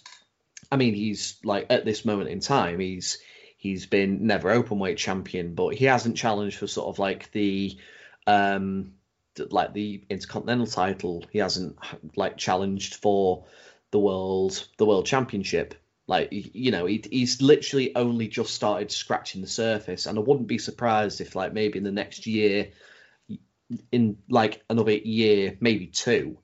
I 0.71 0.77
mean, 0.77 0.93
he's 0.95 1.37
like 1.43 1.67
at 1.69 1.85
this 1.85 2.03
moment 2.03 2.29
in 2.29 2.39
time, 2.39 2.79
he's 2.79 3.19
he's 3.63 3.85
been 3.85 4.27
never 4.27 4.51
open 4.51 4.77
weight 4.77 4.97
champion, 4.97 5.55
but 5.55 5.73
he 5.73 5.85
hasn't 5.85 6.17
challenged 6.17 6.57
for 6.57 6.67
sort 6.67 6.89
of 6.89 6.99
like 6.99 7.31
the 7.31 7.77
um 8.27 8.91
like 9.49 9.73
the 9.73 10.03
Intercontinental 10.09 10.67
title. 10.67 11.23
He 11.31 11.39
hasn't 11.39 11.77
like 12.17 12.35
challenged 12.37 12.95
for 12.95 13.45
the 13.91 13.99
world 13.99 14.67
the 14.77 14.85
world 14.85 15.05
championship. 15.05 15.75
Like 16.07 16.27
you 16.31 16.71
know, 16.71 16.85
he, 16.85 17.05
he's 17.09 17.41
literally 17.41 17.95
only 17.95 18.27
just 18.27 18.53
started 18.53 18.91
scratching 18.91 19.39
the 19.39 19.47
surface, 19.47 20.07
and 20.07 20.17
I 20.17 20.21
wouldn't 20.21 20.49
be 20.49 20.57
surprised 20.57 21.21
if 21.21 21.33
like 21.33 21.53
maybe 21.53 21.77
in 21.77 21.85
the 21.85 21.91
next 21.91 22.27
year, 22.27 22.71
in 23.93 24.17
like 24.27 24.61
another 24.69 24.91
year, 24.91 25.55
maybe 25.61 25.87
two, 25.87 26.37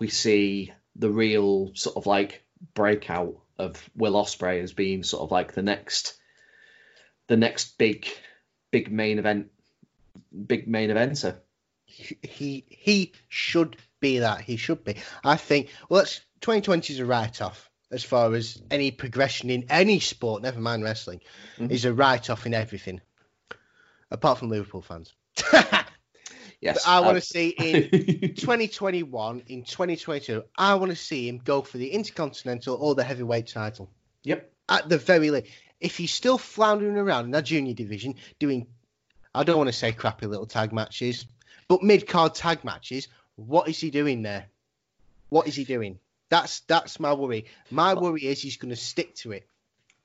we 0.00 0.08
see 0.08 0.72
the 0.96 1.08
real 1.08 1.70
sort 1.74 1.96
of 1.96 2.06
like 2.06 2.42
breakout 2.74 3.36
of 3.58 3.88
Will 3.94 4.14
Ospreay 4.14 4.60
as 4.60 4.72
being 4.72 5.04
sort 5.04 5.22
of 5.22 5.30
like 5.30 5.52
the 5.52 5.62
next, 5.62 6.17
the 7.28 7.36
next 7.36 7.78
big, 7.78 8.06
big 8.70 8.90
main 8.90 9.18
event, 9.18 9.50
big 10.46 10.66
main 10.66 10.90
eventer. 10.90 11.36
He 11.86 12.64
he 12.68 13.12
should 13.28 13.76
be 14.00 14.18
that. 14.18 14.40
He 14.40 14.56
should 14.56 14.84
be. 14.84 14.96
I 15.24 15.36
think. 15.36 15.70
Well, 15.88 16.02
it's 16.02 16.20
2020 16.40 16.92
is 16.92 17.00
a 17.00 17.06
write 17.06 17.40
off 17.40 17.68
as 17.90 18.04
far 18.04 18.34
as 18.34 18.60
any 18.70 18.90
progression 18.90 19.50
in 19.50 19.66
any 19.70 20.00
sport, 20.00 20.42
never 20.42 20.60
mind 20.60 20.82
wrestling, 20.82 21.20
mm-hmm. 21.56 21.72
is 21.72 21.84
a 21.84 21.92
write 21.92 22.30
off 22.30 22.46
in 22.46 22.54
everything, 22.54 23.00
apart 24.10 24.38
from 24.38 24.50
Liverpool 24.50 24.82
fans. 24.82 25.14
yes, 26.60 26.84
but 26.84 26.86
I 26.86 27.00
want 27.00 27.16
to 27.16 27.22
see 27.22 27.48
in 27.58 28.34
2021, 28.34 29.42
in 29.46 29.64
2022, 29.64 30.44
I 30.56 30.74
want 30.74 30.90
to 30.90 30.96
see 30.96 31.28
him 31.28 31.38
go 31.38 31.62
for 31.62 31.78
the 31.78 31.90
Intercontinental 31.90 32.76
or 32.76 32.94
the 32.94 33.04
heavyweight 33.04 33.46
title. 33.46 33.90
Yep. 34.24 34.52
At 34.68 34.88
the 34.90 34.98
very 34.98 35.30
least, 35.30 35.50
if 35.80 35.96
he's 35.96 36.12
still 36.12 36.38
floundering 36.38 36.96
around 36.96 37.26
in 37.26 37.30
that 37.32 37.44
junior 37.44 37.74
division 37.74 38.14
doing, 38.38 38.66
I 39.34 39.44
don't 39.44 39.58
want 39.58 39.68
to 39.68 39.72
say 39.72 39.92
crappy 39.92 40.26
little 40.26 40.46
tag 40.46 40.72
matches, 40.72 41.26
but 41.68 41.82
mid 41.82 42.06
card 42.06 42.34
tag 42.34 42.64
matches, 42.64 43.08
what 43.36 43.68
is 43.68 43.78
he 43.78 43.90
doing 43.90 44.22
there? 44.22 44.46
What 45.28 45.46
is 45.46 45.54
he 45.54 45.64
doing? 45.64 45.98
That's 46.30 46.60
that's 46.60 47.00
my 47.00 47.14
worry. 47.14 47.46
My 47.70 47.94
worry 47.94 48.22
is 48.22 48.42
he's 48.42 48.56
going 48.56 48.70
to 48.70 48.76
stick 48.76 49.14
to 49.16 49.32
it. 49.32 49.46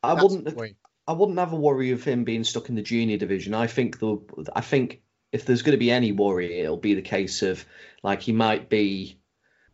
I 0.01 0.15
that's 0.15 0.23
wouldn't. 0.23 0.75
I 1.05 1.11
wouldn't 1.11 1.39
have 1.39 1.51
a 1.51 1.57
worry 1.57 1.91
of 1.91 2.03
him 2.03 2.23
being 2.23 2.45
stuck 2.45 2.69
in 2.69 2.75
the 2.75 2.81
junior 2.81 3.17
division. 3.17 3.53
I 3.53 3.67
think 3.67 3.99
the 3.99 4.19
I 4.55 4.61
think 4.61 5.01
if 5.31 5.45
there's 5.45 5.63
going 5.63 5.73
to 5.73 5.77
be 5.77 5.91
any 5.91 6.11
worry, 6.11 6.59
it'll 6.59 6.77
be 6.77 6.93
the 6.93 7.01
case 7.01 7.41
of 7.41 7.65
like 8.03 8.21
he 8.21 8.31
might 8.31 8.69
be 8.69 9.17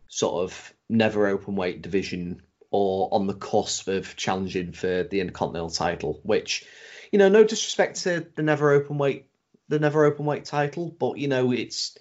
sort 0.08 0.43
of 0.43 0.74
never 0.88 1.28
open 1.28 1.56
weight 1.56 1.84
division 1.84 2.41
or 2.72 3.09
on 3.11 3.28
the 3.28 3.34
cusp 3.34 3.88
of 3.88 4.15
challenging 4.15 4.74
for 4.74 5.03
the 5.03 5.20
Intercontinental 5.20 5.70
title, 5.70 6.20
which, 6.24 6.65
you 7.11 7.20
know, 7.20 7.30
no 7.30 7.43
disrespect 7.43 8.03
to 8.03 8.28
the 8.36 8.43
never 8.43 8.72
open 8.72 8.97
weight 8.97 9.26
the 9.70 9.80
never 9.80 10.03
open 10.03 10.26
weight 10.26 10.45
title, 10.45 10.89
but 10.99 11.17
you 11.17 11.28
know, 11.28 11.51
it's 11.51 11.97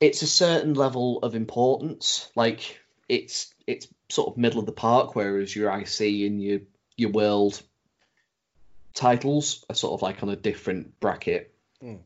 it's 0.00 0.22
a 0.22 0.26
certain 0.26 0.74
level 0.74 1.18
of 1.18 1.34
importance. 1.34 2.30
Like 2.34 2.80
it's 3.08 3.54
it's 3.66 3.86
sort 4.08 4.28
of 4.28 4.38
middle 4.38 4.58
of 4.58 4.66
the 4.66 4.72
park, 4.72 5.14
whereas 5.14 5.54
your 5.54 5.70
IC 5.70 6.00
and 6.00 6.42
your 6.42 6.60
your 6.96 7.10
world 7.10 7.62
titles 8.94 9.64
are 9.68 9.74
sort 9.74 9.94
of 9.94 10.02
like 10.02 10.22
on 10.22 10.30
a 10.30 10.36
different 10.36 10.98
bracket. 10.98 11.54
Mm. 11.82 12.00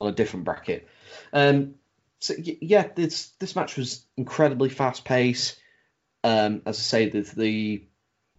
On 0.00 0.08
a 0.08 0.12
different 0.12 0.44
bracket. 0.44 0.88
Um, 1.32 1.74
so 2.20 2.34
yeah, 2.38 2.88
this 2.94 3.28
this 3.38 3.54
match 3.54 3.76
was 3.76 4.04
incredibly 4.16 4.68
fast 4.70 5.04
paced. 5.04 5.60
Um, 6.24 6.62
as 6.66 6.78
I 6.78 6.82
say, 6.82 7.08
the, 7.08 7.20
the 7.20 7.84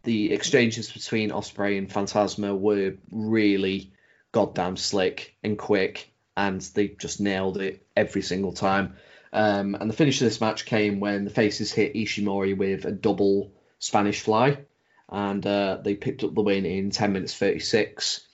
the 0.04 0.32
exchanges 0.32 0.92
between 0.92 1.32
Ospreay 1.32 1.78
and 1.78 1.90
Phantasmo 1.90 2.58
were 2.58 2.96
really 3.12 3.92
goddamn 4.32 4.78
slick 4.78 5.36
and 5.44 5.58
quick, 5.58 6.12
and 6.38 6.62
they 6.62 6.88
just 6.88 7.20
nailed 7.20 7.58
it 7.58 7.86
every 7.96 8.22
single 8.22 8.54
time. 8.54 8.96
Um, 9.32 9.76
and 9.76 9.90
the 9.90 9.96
finish 9.96 10.22
of 10.22 10.26
this 10.26 10.42
match 10.42 10.66
came 10.66 11.00
when 11.00 11.26
the 11.26 11.32
faces 11.32 11.72
hit 11.72 11.94
Ishimori 11.94 12.58
with 12.58 12.86
a 12.86 12.92
double 12.92 13.52
Spanish 13.78 14.22
fly, 14.22 14.60
and 15.10 15.46
uh, 15.46 15.80
they 15.84 15.96
picked 15.96 16.24
up 16.24 16.34
the 16.34 16.42
win 16.42 16.66
in 16.66 16.92
10 16.92 17.14
minutes 17.14 17.36
36. 17.36 18.26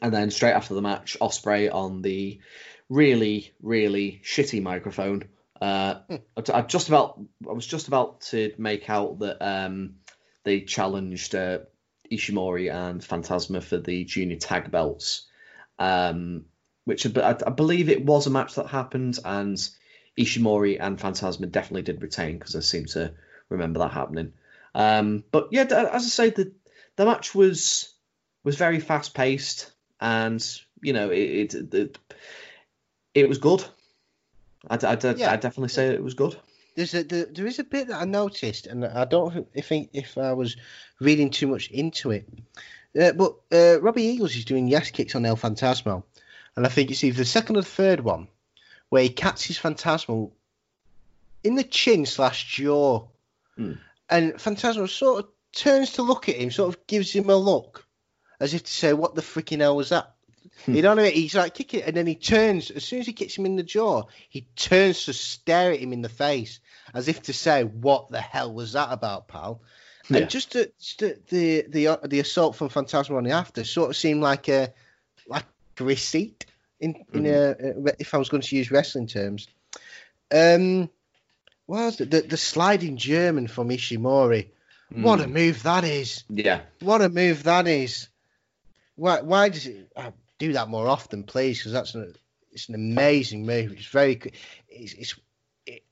And 0.00 0.12
then 0.12 0.30
straight 0.30 0.52
after 0.52 0.74
the 0.74 0.82
match, 0.82 1.16
Ospreay 1.20 1.72
on 1.72 2.02
the 2.02 2.40
really, 2.88 3.52
really 3.62 4.20
shitty 4.24 4.62
microphone. 4.62 5.24
Uh. 5.60 6.00
I, 6.10 6.18
I, 6.52 6.62
just 6.62 6.88
about, 6.88 7.20
I 7.48 7.52
was 7.52 7.66
just 7.66 7.88
about 7.88 8.20
to 8.22 8.52
make 8.58 8.90
out 8.90 9.20
that 9.20 9.38
um, 9.40 9.96
they 10.44 10.60
challenged 10.60 11.34
uh, 11.34 11.60
Ishimori 12.10 12.72
and 12.72 13.00
Phantasmo 13.00 13.62
for 13.62 13.78
the 13.78 14.04
junior 14.04 14.36
tag 14.36 14.70
belts, 14.70 15.26
um, 15.78 16.44
which 16.84 17.06
I, 17.16 17.36
I, 17.46 17.50
believe 17.50 17.88
it 17.88 18.04
was 18.04 18.26
a 18.26 18.30
match 18.30 18.54
that 18.54 18.68
happened, 18.68 19.18
and 19.24 19.56
Ishimori 20.18 20.78
and 20.80 20.98
Phantasmo 20.98 21.50
definitely 21.50 21.82
did 21.82 22.02
retain 22.02 22.38
because 22.38 22.56
I 22.56 22.60
seem 22.60 22.86
to 22.86 23.12
remember 23.48 23.80
that 23.80 23.92
happening. 23.92 24.32
Um, 24.74 25.24
but 25.30 25.48
yeah, 25.50 25.62
as 25.62 26.04
I 26.04 26.08
say, 26.08 26.30
the 26.30 26.52
the 26.96 27.04
match 27.06 27.34
was 27.34 27.94
was 28.42 28.56
very 28.56 28.80
fast 28.80 29.14
paced, 29.14 29.72
and 30.00 30.44
you 30.82 30.92
know 30.92 31.10
it 31.10 31.54
it, 31.54 31.74
it, 31.74 31.98
it 33.14 33.28
was 33.28 33.38
good. 33.38 33.64
I'd, 34.68 34.84
I'd, 34.84 35.18
yeah. 35.18 35.32
I'd, 35.32 35.40
definitely 35.40 35.68
say 35.68 35.88
it 35.88 36.02
was 36.02 36.14
good. 36.14 36.36
There's 36.74 36.94
a 36.94 37.02
there, 37.02 37.26
there 37.26 37.46
is 37.46 37.58
a 37.58 37.64
bit 37.64 37.88
that 37.88 38.00
I 38.00 38.04
noticed, 38.04 38.66
and 38.66 38.84
I 38.84 39.04
don't 39.04 39.52
think 39.54 39.90
if 39.92 40.18
I 40.18 40.32
was 40.32 40.56
reading 41.00 41.30
too 41.30 41.46
much 41.46 41.70
into 41.70 42.10
it, 42.10 42.28
uh, 43.00 43.12
but 43.12 43.36
uh, 43.52 43.80
Robbie 43.80 44.02
Eagles 44.02 44.36
is 44.36 44.44
doing 44.44 44.66
yes 44.66 44.90
kicks 44.90 45.14
on 45.14 45.24
El 45.24 45.36
Phantasmo, 45.36 46.02
and 46.56 46.66
I 46.66 46.68
think 46.68 46.90
it's 46.90 47.04
either 47.04 47.18
the 47.18 47.24
second 47.24 47.56
or 47.56 47.62
the 47.62 47.68
third 47.68 48.00
one 48.00 48.28
where 48.88 49.02
he 49.02 49.08
catches 49.08 49.58
Phantasmo 49.58 50.30
in 51.42 51.54
the 51.54 51.64
chin 51.64 52.06
slash 52.06 52.46
jaw, 52.56 53.06
mm. 53.58 53.78
and 54.10 54.34
Phantasmo 54.34 54.88
sort 54.88 55.24
of 55.24 55.30
turns 55.52 55.92
to 55.92 56.02
look 56.02 56.28
at 56.28 56.36
him, 56.36 56.50
sort 56.50 56.74
of 56.74 56.86
gives 56.86 57.12
him 57.12 57.30
a 57.30 57.36
look, 57.36 57.86
as 58.40 58.54
if 58.54 58.64
to 58.64 58.70
say, 58.70 58.92
"What 58.92 59.14
the 59.14 59.22
freaking 59.22 59.60
hell 59.60 59.76
was 59.76 59.90
that?" 59.90 60.13
You 60.66 60.82
know 60.82 60.90
what 60.90 61.00
I 61.00 61.02
mean? 61.02 61.12
He's 61.12 61.34
like 61.34 61.54
kicking, 61.54 61.82
and 61.82 61.96
then 61.96 62.06
he 62.06 62.14
turns. 62.14 62.70
As 62.70 62.84
soon 62.84 63.00
as 63.00 63.06
he 63.06 63.12
kicks 63.12 63.36
him 63.36 63.44
in 63.44 63.56
the 63.56 63.62
jaw, 63.62 64.04
he 64.28 64.46
turns 64.56 65.04
to 65.04 65.12
stare 65.12 65.72
at 65.72 65.80
him 65.80 65.92
in 65.92 66.00
the 66.00 66.08
face, 66.08 66.60
as 66.94 67.08
if 67.08 67.22
to 67.24 67.32
say, 67.32 67.64
"What 67.64 68.10
the 68.10 68.20
hell 68.20 68.52
was 68.52 68.72
that 68.72 68.88
about, 68.90 69.28
pal?" 69.28 69.60
Yeah. 70.08 70.18
And 70.18 70.30
just, 70.30 70.52
to, 70.52 70.70
just 70.78 70.98
to, 71.00 71.18
the 71.28 71.66
the 71.68 71.98
the 72.04 72.20
assault 72.20 72.56
from 72.56 72.70
Phantasmo 72.70 73.16
on 73.16 73.24
the 73.24 73.32
after 73.32 73.64
sort 73.64 73.90
of 73.90 73.96
seemed 73.96 74.22
like 74.22 74.48
a 74.48 74.72
like 75.26 75.44
a 75.80 75.84
receipt 75.84 76.46
in 76.80 77.04
in 77.12 77.24
mm-hmm. 77.24 77.86
a, 77.86 77.92
if 77.98 78.14
I 78.14 78.18
was 78.18 78.28
going 78.28 78.42
to 78.42 78.56
use 78.56 78.70
wrestling 78.70 79.06
terms. 79.06 79.48
Um, 80.32 80.88
what 81.66 81.84
was 81.84 82.00
it? 82.00 82.10
The, 82.10 82.20
the 82.22 82.36
sliding 82.36 82.96
German 82.96 83.48
from 83.48 83.68
Ishimori. 83.68 84.48
What 84.90 85.20
a 85.20 85.24
mm. 85.24 85.32
move 85.32 85.62
that 85.64 85.82
is! 85.82 86.24
Yeah. 86.28 86.60
What 86.80 87.02
a 87.02 87.08
move 87.08 87.44
that 87.44 87.66
is! 87.66 88.08
Why 88.96 89.22
why 89.22 89.48
does 89.48 89.66
it 89.66 89.90
uh, 89.96 90.12
do 90.38 90.52
that 90.54 90.68
more 90.68 90.88
often, 90.88 91.24
please? 91.24 91.58
Because 91.58 91.72
that's 91.72 91.94
an 91.94 92.14
it's 92.52 92.68
an 92.68 92.74
amazing 92.74 93.46
move. 93.46 93.72
It's 93.72 93.86
very 93.86 94.32
it's 94.68 94.94
it's 94.94 95.14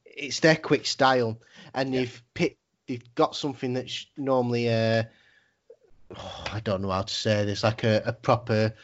it's 0.05 0.41
their 0.41 0.57
quick 0.57 0.87
style, 0.87 1.39
and 1.75 1.93
yeah. 1.93 2.01
they've 2.01 2.23
picked 2.35 2.59
they've 2.87 3.15
got 3.15 3.37
something 3.37 3.75
that's 3.75 4.07
normally 4.17 4.69
uh 4.69 5.05
oh, 6.17 6.45
I 6.53 6.61
don't 6.61 6.83
know 6.83 6.91
how 6.91 7.03
to 7.03 7.15
say 7.15 7.45
this 7.45 7.63
like 7.63 7.85
a, 7.85 8.03
a 8.07 8.13
proper. 8.13 8.75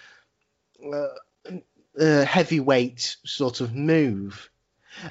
Uh, 0.84 1.08
uh, 2.00 2.24
heavyweight 2.24 3.16
sort 3.24 3.60
of 3.60 3.74
move 3.74 4.50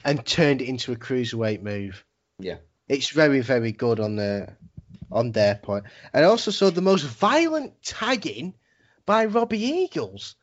and 0.05 0.25
turned 0.25 0.61
it 0.61 0.69
into 0.69 0.93
a 0.93 0.95
cruiserweight 0.95 1.61
move. 1.61 2.05
Yeah, 2.39 2.57
it's 2.87 3.09
very 3.09 3.41
very 3.41 3.73
good 3.73 3.99
on 3.99 4.15
the 4.15 4.55
on 5.11 5.31
their 5.31 5.55
point, 5.55 5.85
and 6.13 6.25
also 6.25 6.51
saw 6.51 6.69
the 6.69 6.81
most 6.81 7.03
violent 7.03 7.81
tagging 7.83 8.53
by 9.07 9.25
Robbie 9.25 9.63
Eagles. 9.63 10.35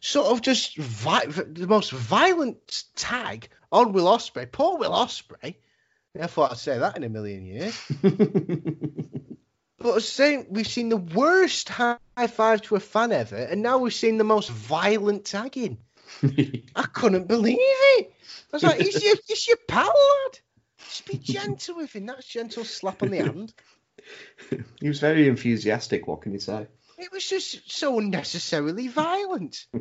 Sort 0.00 0.26
of 0.26 0.42
just 0.42 0.76
vi- 0.76 1.24
the 1.24 1.66
most 1.66 1.90
violent 1.90 2.84
tag 2.94 3.48
on 3.72 3.94
Will 3.94 4.04
Ospreay. 4.04 4.52
Poor 4.52 4.76
Will 4.76 4.90
Ospreay. 4.90 5.54
I 6.20 6.26
thought 6.26 6.52
I'd 6.52 6.58
say 6.58 6.78
that 6.78 6.98
in 6.98 7.04
a 7.04 7.08
million 7.08 7.46
years. 7.46 7.74
But 9.84 10.02
saying 10.02 10.46
we've 10.48 10.66
seen 10.66 10.88
the 10.88 10.96
worst 10.96 11.68
high 11.68 11.98
five 12.26 12.62
to 12.62 12.76
a 12.76 12.80
fan 12.80 13.12
ever, 13.12 13.36
and 13.36 13.60
now 13.60 13.76
we've 13.76 13.92
seen 13.92 14.16
the 14.16 14.24
most 14.24 14.48
violent 14.48 15.26
tagging. 15.26 15.76
I 16.22 16.82
couldn't 16.90 17.28
believe 17.28 17.58
it. 17.60 18.14
I 18.50 18.56
was 18.56 18.62
like, 18.62 18.80
"It's 18.80 19.04
your, 19.04 19.14
it's 19.28 19.46
your 19.46 19.58
pal, 19.68 19.84
lad. 19.84 20.38
Just 20.78 21.04
be 21.04 21.18
gentle 21.18 21.76
with 21.76 21.92
him. 21.92 22.06
That's 22.06 22.26
gentle 22.26 22.64
slap 22.64 23.02
on 23.02 23.10
the 23.10 23.18
hand." 23.18 23.52
He 24.80 24.88
was 24.88 25.00
very 25.00 25.28
enthusiastic. 25.28 26.06
What 26.06 26.22
can 26.22 26.32
you 26.32 26.40
say? 26.40 26.66
It 26.96 27.12
was 27.12 27.28
just 27.28 27.70
so 27.70 27.98
unnecessarily 27.98 28.88
violent. 28.88 29.66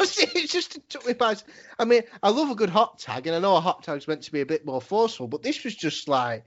it 0.00 0.50
just 0.50 0.78
took 0.88 1.06
me 1.06 1.12
by. 1.12 1.36
I 1.78 1.84
mean, 1.84 2.02
I 2.22 2.30
love 2.30 2.50
a 2.50 2.54
good 2.54 2.70
hot 2.70 2.98
tag, 2.98 3.26
and 3.26 3.34
I 3.34 3.38
know 3.38 3.56
a 3.56 3.60
hot 3.60 3.82
tag's 3.82 4.06
meant 4.06 4.22
to 4.22 4.32
be 4.32 4.40
a 4.40 4.46
bit 4.46 4.64
more 4.64 4.80
forceful, 4.80 5.28
but 5.28 5.42
this 5.42 5.64
was 5.64 5.74
just 5.74 6.08
like 6.08 6.44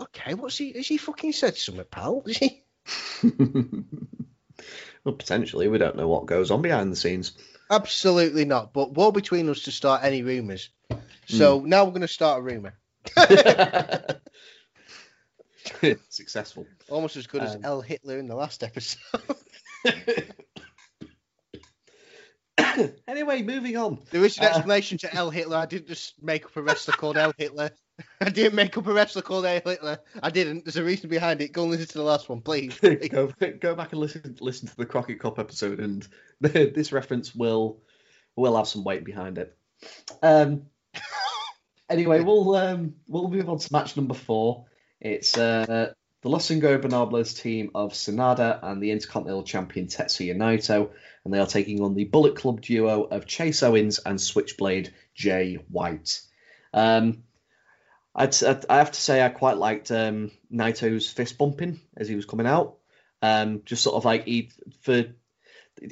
okay, 0.00 0.34
what's 0.34 0.58
he? 0.58 0.72
Has 0.72 0.86
he 0.86 0.96
fucking 0.96 1.32
said 1.32 1.56
something, 1.56 1.84
pal? 1.90 2.22
Is 2.26 2.38
he? 2.38 2.62
well, 5.04 5.14
potentially. 5.14 5.68
We 5.68 5.78
don't 5.78 5.96
know 5.96 6.08
what 6.08 6.26
goes 6.26 6.50
on 6.50 6.62
behind 6.62 6.92
the 6.92 6.96
scenes. 6.96 7.32
Absolutely 7.70 8.44
not. 8.44 8.72
But 8.72 8.92
war 8.92 9.12
between 9.12 9.48
us 9.48 9.62
to 9.62 9.72
start 9.72 10.04
any 10.04 10.22
rumours. 10.22 10.70
Hmm. 10.90 10.96
So 11.26 11.60
now 11.60 11.84
we're 11.84 11.90
going 11.90 12.02
to 12.02 12.08
start 12.08 12.40
a 12.40 12.42
rumour. 12.42 12.74
Successful. 16.08 16.66
Almost 16.88 17.16
as 17.16 17.26
good 17.26 17.42
as 17.42 17.54
Um, 17.56 17.64
El 17.64 17.80
Hitler 17.80 18.18
in 18.18 18.26
the 18.26 18.36
last 18.36 18.62
episode. 18.62 19.00
anyway, 23.08 23.42
moving 23.42 23.76
on. 23.76 23.98
there 24.10 24.24
is 24.24 24.38
an 24.38 24.44
Uh, 24.44 24.48
explanation 24.48 24.98
to 24.98 25.14
El 25.14 25.30
Hitler. 25.30 25.56
I 25.58 25.66
didn't 25.66 25.88
just 25.88 26.14
make 26.22 26.44
up 26.46 26.56
a 26.56 26.62
wrestler 26.62 26.94
called 26.94 27.16
El 27.16 27.32
Hitler. 27.36 27.70
I 28.20 28.28
didn't 28.30 28.54
make 28.54 28.76
up 28.76 28.86
a 28.86 28.92
wrestler 28.92 29.22
called 29.22 29.44
El 29.46 29.60
Hitler. 29.60 29.98
I 30.22 30.30
didn't. 30.30 30.64
There's 30.64 30.76
a 30.76 30.84
reason 30.84 31.08
behind 31.10 31.40
it. 31.40 31.52
Go 31.52 31.62
and 31.62 31.70
listen 31.70 31.86
to 31.88 31.98
the 31.98 32.04
last 32.04 32.28
one, 32.28 32.40
please. 32.40 32.78
go 32.80 33.32
go 33.60 33.74
back 33.74 33.92
and 33.92 34.00
listen 34.00 34.36
listen 34.40 34.68
to 34.68 34.76
the 34.76 34.86
Crockett 34.86 35.20
Cup 35.20 35.38
episode, 35.38 35.80
and 35.80 36.06
this 36.40 36.92
reference 36.92 37.34
will 37.34 37.80
will 38.36 38.56
have 38.56 38.68
some 38.68 38.84
weight 38.84 39.04
behind 39.04 39.38
it. 39.38 39.56
Um. 40.22 40.62
Anyway, 41.88 42.20
we'll 42.20 42.54
um 42.56 42.94
we'll 43.06 43.30
move 43.30 43.48
on 43.48 43.58
to 43.58 43.72
match 43.72 43.96
number 43.96 44.14
four. 44.14 44.64
It's 45.06 45.38
uh 45.38 45.92
the 46.22 46.28
Los 46.28 46.50
Ingobernables 46.50 47.40
team 47.40 47.70
of 47.76 47.92
Sanada 47.92 48.58
and 48.60 48.82
the 48.82 48.90
Intercontinental 48.90 49.44
Champion 49.44 49.86
Tetsuya 49.86 50.34
Naito, 50.34 50.90
and 51.24 51.32
they 51.32 51.38
are 51.38 51.46
taking 51.46 51.80
on 51.80 51.94
the 51.94 52.02
Bullet 52.02 52.34
Club 52.34 52.60
duo 52.60 53.04
of 53.04 53.26
Chase 53.26 53.62
Owens 53.62 54.00
and 54.00 54.20
Switchblade 54.20 54.92
Jay 55.14 55.58
White. 55.68 56.22
Um, 56.74 57.22
I'd, 58.16 58.34
I 58.68 58.78
have 58.78 58.90
to 58.90 59.00
say 59.00 59.24
I 59.24 59.28
quite 59.28 59.58
liked 59.58 59.92
um, 59.92 60.32
Naito's 60.52 61.08
fist 61.08 61.38
bumping 61.38 61.80
as 61.96 62.08
he 62.08 62.16
was 62.16 62.26
coming 62.26 62.46
out. 62.46 62.78
Um, 63.22 63.62
just 63.64 63.84
sort 63.84 63.94
of 63.94 64.04
like 64.04 64.24
he 64.24 64.50
for 64.82 65.04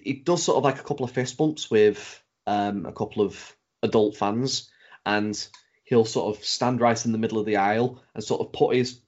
he 0.03 0.15
does 0.15 0.43
sort 0.43 0.59
of 0.59 0.65
like 0.65 0.81
a 0.81 0.85
couple 0.85 1.05
of 1.05 1.13
fist 1.13 1.37
bumps 1.37 1.71
with 1.71 2.21
um, 2.49 2.85
a 2.87 2.93
couple 2.93 3.23
of 3.23 3.57
adult 3.85 4.17
fans, 4.17 4.71
and 5.07 5.37
he'll 5.85 6.05
sort 6.05 6.37
of 6.37 6.45
stand 6.45 6.81
right 6.81 7.05
in 7.05 7.13
the 7.13 7.19
middle 7.19 7.39
of 7.39 7.47
the 7.47 7.59
aisle 7.59 8.03
and 8.15 8.25
sort 8.25 8.41
of 8.41 8.53
put 8.53 8.75
his 8.75 9.01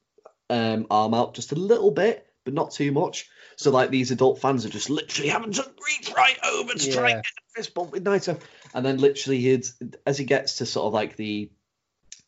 um, 0.51 0.87
arm 0.91 1.15
out 1.15 1.35
just 1.35 1.53
a 1.53 1.57
little 1.57 1.91
bit, 1.91 2.27
but 2.45 2.55
not 2.55 2.71
too 2.71 2.93
much. 2.93 3.29
So 3.57 3.71
like 3.71 3.91
these 3.91 4.11
adult 4.11 4.41
fans 4.41 4.67
are 4.67 4.71
just 4.71 4.91
literally 4.91 5.31
having 5.31 5.53
to 5.53 5.63
reach 5.87 6.13
right 6.15 6.39
over 6.45 6.75
to 6.75 6.93
try 6.93 7.11
and 7.11 7.23
get 7.23 7.33
a 7.39 7.55
fist 7.55 7.73
bump 7.75 7.93
with 7.93 8.05
Naito, 8.05 8.39
and 8.75 8.85
then 8.85 8.99
literally 8.99 9.41
he'd 9.41 9.65
as 10.07 10.19
he 10.19 10.25
gets 10.25 10.57
to 10.59 10.67
sort 10.67 10.87
of 10.87 10.93
like 10.93 11.17
the 11.17 11.51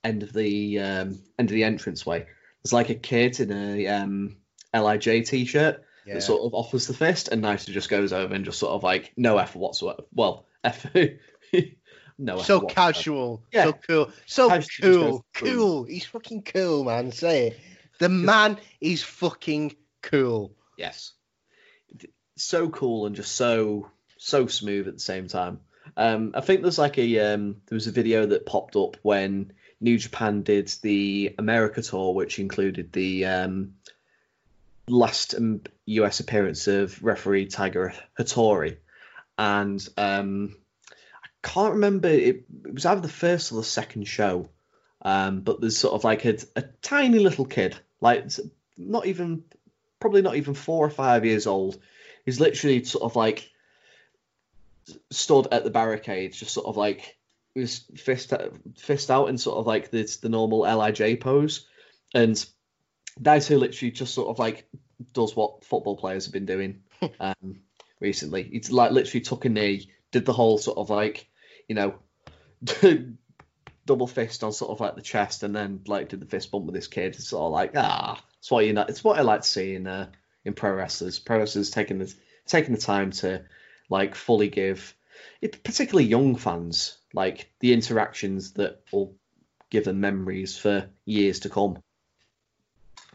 end 0.05 0.23
of 0.23 0.33
the 0.33 0.79
um, 0.79 1.19
end 1.39 1.51
of 1.51 1.55
the 1.55 1.65
entranceway, 1.65 2.27
there's 2.63 2.73
like 2.73 2.89
a 2.89 2.95
kid 2.95 3.41
in 3.41 3.53
a 3.53 3.87
um, 3.89 4.37
Lij 4.75 5.05
t-shirt 5.27 5.83
Yeah. 6.07 6.15
that 6.15 6.23
sort 6.23 6.43
of 6.47 6.55
offers 6.55 6.87
the 6.87 6.95
fist, 6.95 7.29
and 7.29 7.43
Naito 7.43 7.71
just 7.73 7.91
goes 7.91 8.13
over 8.13 8.35
and 8.35 8.45
just 8.47 8.59
sort 8.59 8.73
of 8.73 8.83
like 8.83 9.13
no 9.17 9.37
effort 9.37 9.59
whatsoever. 9.61 10.03
Well, 10.15 10.47
effort, 10.65 11.19
no 12.19 12.35
effort. 12.37 12.45
so 12.47 12.61
casual, 12.63 13.43
Yeah. 13.53 13.65
so 13.65 13.73
cool, 13.87 14.11
so 14.25 14.61
cool, 14.81 15.25
cool. 15.35 15.85
He's 15.85 16.07
fucking 16.07 16.43
cool, 16.45 16.85
man. 16.85 17.13
Say 17.13 17.49
it. 17.49 17.61
The 17.99 18.09
man 18.09 18.59
is 18.81 19.03
fucking 19.03 19.77
cool. 20.03 20.53
Yes. 20.77 21.13
So 22.37 22.69
cool 22.69 23.07
and 23.07 23.17
just 23.17 23.35
so 23.35 23.91
so 24.17 24.47
smooth 24.47 24.89
at 24.89 24.95
the 24.95 25.01
same 25.01 25.29
time. 25.29 25.61
Um, 25.97 26.33
I 26.35 26.41
think 26.41 26.63
there's 26.63 26.79
like 26.79 26.99
a 26.99 27.35
um, 27.35 27.57
there 27.67 27.77
was 27.77 27.87
a 27.87 27.93
video 27.93 28.27
that 28.27 28.47
popped 28.47 28.77
up 28.77 28.97
when 29.03 29.53
New 29.81 29.99
Japan 29.99 30.43
did 30.43 30.69
the 30.83 31.35
America 31.39 31.83
tour, 31.83 32.15
which 32.15 32.39
included 32.39 32.93
the 32.93 33.27
um, 33.27 33.75
last 34.89 35.35
um, 35.35 35.63
US 35.87 36.21
appearance 36.21 36.67
of 36.67 37.03
referee 37.03 37.47
Tiger 37.47 37.95
Hattori, 38.19 38.77
and 39.37 39.87
um, 39.97 40.57
I 40.91 41.29
can't 41.43 41.75
remember 41.75 42.09
it, 42.09 42.45
it 42.65 42.75
was 42.75 42.87
either 42.87 43.01
the 43.01 43.09
first 43.09 43.53
or 43.53 43.57
the 43.57 43.65
second 43.65 44.07
show, 44.07 44.49
um, 45.03 45.41
but 45.41 45.61
there's 45.61 45.79
sort 45.79 45.95
of 45.95 46.05
like 46.05 46.25
a, 46.25 46.39
a 46.57 46.63
tiny 46.83 47.19
little 47.19 47.45
kid, 47.45 47.77
like 48.01 48.31
not 48.77 49.07
even 49.07 49.45
probably 50.01 50.23
not 50.23 50.37
even 50.37 50.55
four 50.55 50.87
or 50.87 50.91
five 50.91 51.25
years 51.25 51.47
old. 51.47 51.79
He's 52.25 52.41
literally 52.41 52.85
sort 52.85 53.05
of 53.05 53.17
like 53.17 53.51
stood 55.11 55.49
at 55.53 55.65
the 55.65 55.71
barricades, 55.71 56.39
just 56.39 56.53
sort 56.53 56.67
of 56.67 56.77
like 56.77 57.17
his 57.55 57.85
fist 57.97 58.33
fist 58.77 59.11
out 59.11 59.29
in 59.29 59.39
sort 59.39 59.59
of 59.59 59.67
like 59.67 59.91
this 59.91 60.19
the 60.19 60.29
normal 60.29 60.61
Lij 60.61 61.21
pose, 61.21 61.67
and 62.15 62.45
Naito 63.21 63.59
literally 63.59 63.91
just 63.91 64.15
sort 64.15 64.29
of 64.29 64.39
like 64.39 64.69
does 65.13 65.35
what 65.35 65.65
football 65.65 65.97
players 65.97 66.27
have 66.27 66.33
been 66.33 66.47
doing 66.47 66.83
um, 67.21 67.61
recently. 68.01 68.45
He's 68.45 68.71
like 68.71 68.93
literally 68.93 69.23
took 69.23 69.45
a 69.45 69.49
knee, 69.49 69.91
did 70.13 70.25
the 70.25 70.33
whole 70.33 70.59
sort 70.59 70.79
of 70.79 70.91
like 70.91 71.29
you 71.69 71.75
know 71.75 71.95
double 73.89 74.07
fist 74.07 74.45
on 74.45 74.53
sort 74.53 74.71
of 74.71 74.81
like 74.81 74.95
the 74.95 75.03
chest, 75.03 75.43
and 75.43 75.57
then 75.57 75.81
like 75.87 76.11
did 76.11 76.21
the 76.21 76.27
fist 76.27 76.53
bump 76.53 76.67
with 76.67 76.75
this 76.75 76.87
kid. 76.87 77.17
It's 77.17 77.29
sort 77.29 77.47
of 77.47 77.53
like 77.53 77.73
ah, 77.75 78.23
it's 78.39 78.51
what 78.51 78.65
you 78.65 78.75
know. 78.75 78.85
It's 78.89 79.03
what 79.03 79.19
I 79.19 79.23
like 79.23 79.41
to 79.41 79.49
see 79.49 79.75
in 79.75 79.89
uh, 79.89 80.11
in 80.45 80.53
pro 80.53 80.73
wrestlers. 80.73 81.19
Pro 81.19 81.39
wrestlers 81.39 81.71
taking 81.71 81.99
the 81.99 82.15
taking 82.47 82.75
the 82.75 82.81
time 82.81 83.11
to 83.11 83.45
like 83.89 84.15
fully 84.15 84.49
give, 84.49 84.95
it, 85.41 85.65
particularly 85.65 86.07
young 86.07 86.37
fans, 86.37 86.99
like 87.13 87.51
the 87.61 87.73
interactions 87.73 88.53
that 88.53 88.83
will 88.93 89.15
give 89.71 89.85
them 89.85 90.01
memories 90.01 90.57
for 90.57 90.89
years 91.05 91.41
to 91.41 91.49
come. 91.49 91.79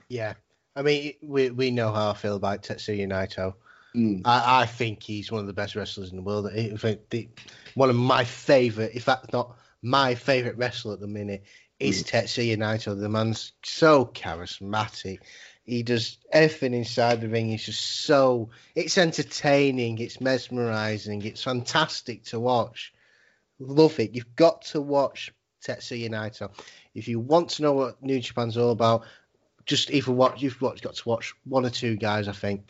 Yeah. 0.09 0.34
I 0.76 0.82
mean, 0.82 1.13
we 1.21 1.51
we 1.51 1.71
know 1.71 1.93
how 1.93 2.11
I 2.11 2.13
feel 2.15 2.36
about 2.36 2.63
Tetsuya 2.63 3.07
Naito. 3.07 3.53
Mm. 3.95 4.21
I, 4.26 4.63
I 4.63 4.65
think 4.65 5.03
he's 5.03 5.32
one 5.32 5.41
of 5.41 5.47
the 5.47 5.53
best 5.53 5.76
wrestlers 5.76 6.09
in 6.09 6.15
the 6.15 6.24
world. 6.24 6.47
I 6.47 6.76
think 6.76 7.09
the, 7.11 7.30
one 7.76 7.91
of 7.91 7.95
my 7.95 8.24
favorite, 8.24 8.91
if 8.95 9.05
that's 9.05 9.32
not 9.32 9.55
my 9.84 10.15
favorite 10.15 10.57
wrestler 10.57 10.93
at 10.93 10.99
the 10.99 11.07
minute, 11.07 11.43
is 11.79 12.03
Tetsuya 12.03 12.57
Naito. 12.57 12.99
The 12.99 13.09
man's 13.09 13.51
so 13.63 14.05
charismatic. 14.05 15.19
He 15.65 15.84
does 15.84 16.17
everything 16.31 16.73
inside 16.73 17.21
the 17.21 17.29
ring. 17.29 17.49
He's 17.49 17.65
just 17.65 18.05
so. 18.05 18.49
It's 18.75 18.97
entertaining. 18.97 19.99
It's 19.99 20.19
mesmerizing. 20.19 21.21
It's 21.23 21.43
fantastic 21.43 22.23
to 22.25 22.39
watch. 22.39 22.93
Love 23.59 23.99
it. 23.99 24.15
You've 24.15 24.36
got 24.36 24.63
to 24.63 24.81
watch 24.81 25.34
Tetsuya 25.65 26.09
Naito. 26.09 26.51
If 26.93 27.07
you 27.07 27.19
want 27.19 27.49
to 27.51 27.61
know 27.61 27.73
what 27.73 28.01
New 28.01 28.19
Japan's 28.19 28.57
all 28.57 28.71
about, 28.71 29.05
just 29.65 29.91
either 29.91 30.11
watch. 30.11 30.41
You've 30.41 30.61
watched, 30.61 30.84
got 30.84 30.95
to 30.95 31.09
watch 31.09 31.34
one 31.45 31.65
or 31.65 31.69
two 31.69 31.95
guys. 31.95 32.27
I 32.27 32.34
think 32.34 32.67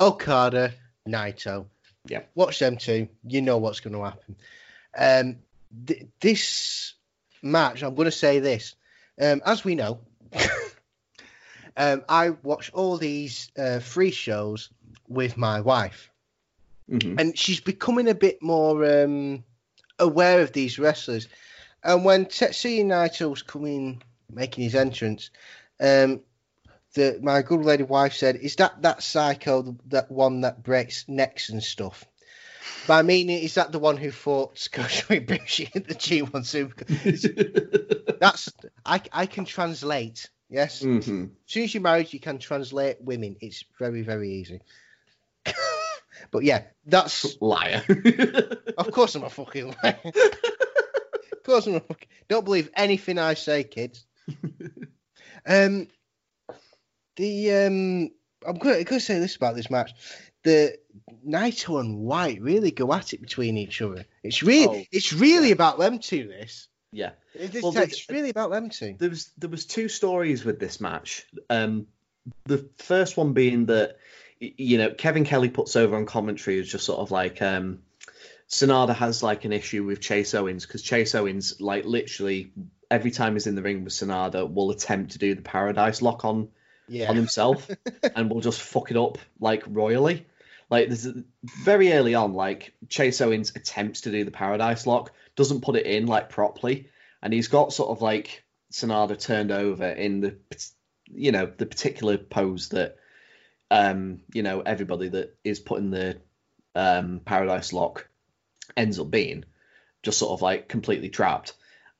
Okada, 0.00 0.72
Naito. 1.08 1.66
Yeah. 2.08 2.22
Watch 2.34 2.58
them 2.58 2.76
two. 2.76 3.08
You 3.24 3.42
know 3.42 3.58
what's 3.58 3.80
going 3.80 3.94
to 3.94 4.04
happen. 4.04 4.36
Um, 4.96 5.38
th- 5.86 6.06
this 6.20 6.94
match, 7.42 7.82
I'm 7.82 7.94
going 7.94 8.06
to 8.06 8.12
say 8.12 8.40
this. 8.40 8.74
Um, 9.20 9.42
as 9.44 9.64
we 9.64 9.74
know, 9.74 10.00
um, 11.76 12.04
I 12.08 12.30
watch 12.30 12.70
all 12.72 12.96
these 12.96 13.50
uh, 13.58 13.80
free 13.80 14.10
shows 14.10 14.70
with 15.08 15.36
my 15.36 15.60
wife, 15.60 16.10
Mhm. 16.90 17.18
and 17.18 17.38
she's 17.38 17.60
becoming 17.60 18.08
a 18.08 18.14
bit 18.14 18.42
more 18.42 18.84
um, 18.84 19.44
aware 19.98 20.40
of 20.40 20.52
these 20.52 20.78
wrestlers. 20.78 21.28
And 21.82 22.04
when 22.04 22.26
Tetsuya 22.26 22.84
Naito 22.84 23.30
was 23.30 23.42
coming, 23.42 24.02
making 24.30 24.64
his 24.64 24.74
entrance, 24.74 25.30
um, 25.80 26.20
the, 26.94 27.18
my 27.22 27.42
good 27.42 27.60
lady 27.60 27.82
wife 27.84 28.14
said, 28.14 28.36
"Is 28.36 28.56
that 28.56 28.82
that 28.82 29.02
psycho, 29.02 29.76
that 29.86 30.10
one 30.10 30.40
that 30.42 30.62
breaks 30.62 31.08
necks 31.08 31.48
and 31.48 31.62
stuff?" 31.62 32.04
By 32.86 33.02
meaning, 33.02 33.42
is 33.42 33.54
that 33.54 33.72
the 33.72 33.78
one 33.78 33.96
who 33.96 34.10
fought 34.10 34.68
Kota 34.72 34.88
Ibushi 35.20 35.74
in 35.74 35.82
the 35.82 35.94
G1 35.94 36.44
Super? 36.44 36.84
That's 38.20 38.52
I, 38.84 39.00
I 39.12 39.26
can 39.26 39.44
translate. 39.44 40.30
Yes, 40.48 40.82
Mhm. 40.82 41.24
as 41.24 41.52
soon 41.52 41.64
as 41.64 41.74
you're 41.74 41.82
married, 41.82 42.12
you 42.12 42.20
can 42.20 42.38
translate 42.38 43.00
women. 43.00 43.36
It's 43.40 43.64
very 43.78 44.02
very 44.02 44.30
easy. 44.34 44.60
but 46.30 46.44
yeah, 46.44 46.62
that's 46.86 47.36
Liar. 47.40 47.82
of 48.78 48.90
course 48.92 49.16
I'm 49.16 49.24
a 49.24 49.30
fucking 49.30 49.74
liar. 49.82 49.98
of 50.04 51.42
course 51.44 51.66
I'm 51.66 51.74
a 51.74 51.80
fucking. 51.80 52.08
Don't 52.28 52.44
believe 52.44 52.70
anything 52.76 53.18
I 53.18 53.34
say, 53.34 53.64
kids. 53.64 54.06
um, 55.46 55.88
the 57.16 57.52
um, 57.52 58.10
I'm 58.46 58.58
going 58.58 58.84
to 58.84 59.00
say 59.00 59.18
this 59.18 59.34
about 59.36 59.56
this 59.56 59.70
match. 59.70 59.92
The 60.46 60.78
Naito 61.26 61.80
and 61.80 61.98
White 61.98 62.40
really 62.40 62.70
go 62.70 62.92
at 62.92 63.12
it 63.12 63.20
between 63.20 63.56
each 63.56 63.82
other. 63.82 64.06
It's 64.22 64.44
really, 64.44 64.78
Oh, 64.82 64.84
it's 64.92 65.12
really 65.12 65.50
about 65.50 65.76
them 65.76 65.98
two. 65.98 66.28
This, 66.28 66.68
yeah. 66.92 67.10
it's, 67.34 67.60
Well, 67.60 67.76
it's 67.76 68.08
really 68.08 68.30
about 68.30 68.52
them 68.52 68.70
two. 68.70 68.94
there 68.96 69.10
was 69.10 69.32
there 69.36 69.50
was 69.50 69.66
two 69.66 69.88
stories 69.88 70.44
with 70.44 70.60
this 70.60 70.80
match. 70.80 71.26
Um, 71.50 71.88
the 72.44 72.70
first 72.78 73.16
one 73.16 73.32
being 73.32 73.66
that 73.66 73.96
you 74.38 74.78
know 74.78 74.90
Kevin 74.90 75.24
Kelly 75.24 75.48
puts 75.48 75.74
over 75.74 75.96
on 75.96 76.06
commentary 76.06 76.60
is 76.60 76.70
just 76.70 76.84
sort 76.84 77.00
of 77.00 77.10
like 77.10 77.42
um, 77.42 77.80
Sanada 78.48 78.94
has 78.94 79.24
like 79.24 79.44
an 79.44 79.52
issue 79.52 79.84
with 79.84 80.00
Chase 80.00 80.32
Owens 80.32 80.64
because 80.64 80.82
Chase 80.82 81.16
Owens 81.16 81.60
like 81.60 81.84
literally 81.84 82.52
every 82.88 83.10
time 83.10 83.32
he's 83.32 83.48
in 83.48 83.56
the 83.56 83.62
ring 83.62 83.82
with 83.82 83.92
Sanada 83.92 84.48
will 84.48 84.70
attempt 84.70 85.12
to 85.12 85.18
do 85.18 85.34
the 85.34 85.42
Paradise 85.42 86.02
Lock 86.02 86.24
on 86.24 86.50
Yeah, 86.86 87.10
on 87.10 87.16
himself 87.16 87.68
and 88.14 88.30
will 88.30 88.42
just 88.42 88.62
fuck 88.62 88.92
it 88.92 88.96
up 88.96 89.18
like 89.40 89.64
royally. 89.66 90.24
Like 90.68 90.88
there's 90.88 91.06
very 91.64 91.92
early 91.92 92.14
on, 92.14 92.34
like 92.34 92.74
Chase 92.88 93.20
Owens 93.20 93.52
attempts 93.54 94.02
to 94.02 94.10
do 94.10 94.24
the 94.24 94.30
Paradise 94.30 94.86
Lock, 94.86 95.12
doesn't 95.36 95.62
put 95.62 95.76
it 95.76 95.86
in 95.86 96.06
like 96.06 96.28
properly, 96.28 96.90
and 97.22 97.32
he's 97.32 97.48
got 97.48 97.72
sort 97.72 97.90
of 97.90 98.02
like 98.02 98.44
Sanada 98.72 99.18
turned 99.18 99.52
over 99.52 99.86
in 99.86 100.20
the 100.20 100.36
you 101.06 101.30
know 101.30 101.46
the 101.46 101.66
particular 101.66 102.18
pose 102.18 102.70
that 102.70 102.96
um 103.70 104.20
you 104.32 104.42
know 104.42 104.60
everybody 104.60 105.08
that 105.08 105.36
is 105.44 105.60
putting 105.60 105.90
the 105.90 106.16
um 106.74 107.20
Paradise 107.24 107.72
Lock 107.72 108.08
ends 108.76 108.98
up 108.98 109.10
being 109.10 109.44
just 110.02 110.18
sort 110.18 110.32
of 110.32 110.42
like 110.42 110.68
completely 110.68 111.10
trapped. 111.10 111.52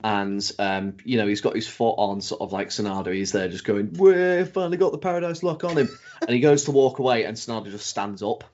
And 0.03 0.49
um, 0.59 0.97
you 1.05 1.17
know, 1.17 1.27
he's 1.27 1.41
got 1.41 1.55
his 1.55 1.67
foot 1.67 1.95
on 1.97 2.21
sort 2.21 2.41
of 2.41 2.53
like 2.53 2.69
Sanada. 2.69 3.13
He's 3.13 3.33
there 3.33 3.49
just 3.49 3.65
going, 3.65 3.95
we 3.95 4.45
finally 4.45 4.77
got 4.77 4.93
the 4.93 4.99
paradise 4.99 5.43
lock 5.43 5.65
on 5.65 5.77
him. 5.77 5.89
and 6.21 6.31
he 6.31 6.41
goes 6.41 6.65
to 6.65 6.71
walk 6.71 6.99
away 6.99 7.25
and 7.25 7.37
Sanada 7.37 7.71
just 7.71 7.87
stands 7.87 8.23
up. 8.23 8.45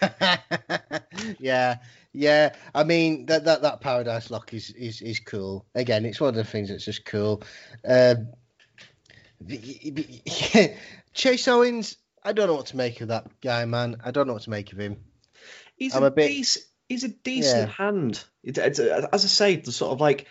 yeah, 1.38 1.76
yeah. 2.12 2.54
I 2.74 2.84
mean 2.84 3.26
that 3.26 3.44
that 3.44 3.62
that 3.62 3.80
paradise 3.80 4.30
lock 4.30 4.54
is 4.54 4.70
is 4.70 5.02
is 5.02 5.20
cool. 5.20 5.66
Again, 5.74 6.04
it's 6.04 6.20
one 6.20 6.30
of 6.30 6.34
the 6.34 6.44
things 6.44 6.68
that's 6.68 6.84
just 6.84 7.04
cool. 7.04 7.42
Um, 7.84 8.28
Chase 11.14 11.48
Owens, 11.48 11.96
I 12.22 12.32
don't 12.32 12.46
know 12.48 12.54
what 12.54 12.66
to 12.66 12.76
make 12.76 13.00
of 13.00 13.08
that 13.08 13.26
guy, 13.40 13.64
man. 13.64 13.96
I 14.04 14.10
don't 14.10 14.26
know 14.26 14.32
what 14.32 14.42
to 14.42 14.50
make 14.50 14.72
of 14.72 14.78
him. 14.78 14.96
He's 15.76 15.94
I'm 15.94 16.02
a, 16.02 16.06
a 16.06 16.10
bit. 16.10 16.28
Decent, 16.28 16.64
he's 16.88 17.04
a 17.04 17.08
decent 17.08 17.68
yeah. 17.68 17.74
hand. 17.74 18.24
It, 18.42 18.58
it, 18.58 18.78
as 18.78 19.24
I 19.24 19.28
say, 19.28 19.56
the 19.56 19.72
sort 19.72 19.92
of 19.92 20.00
like 20.00 20.26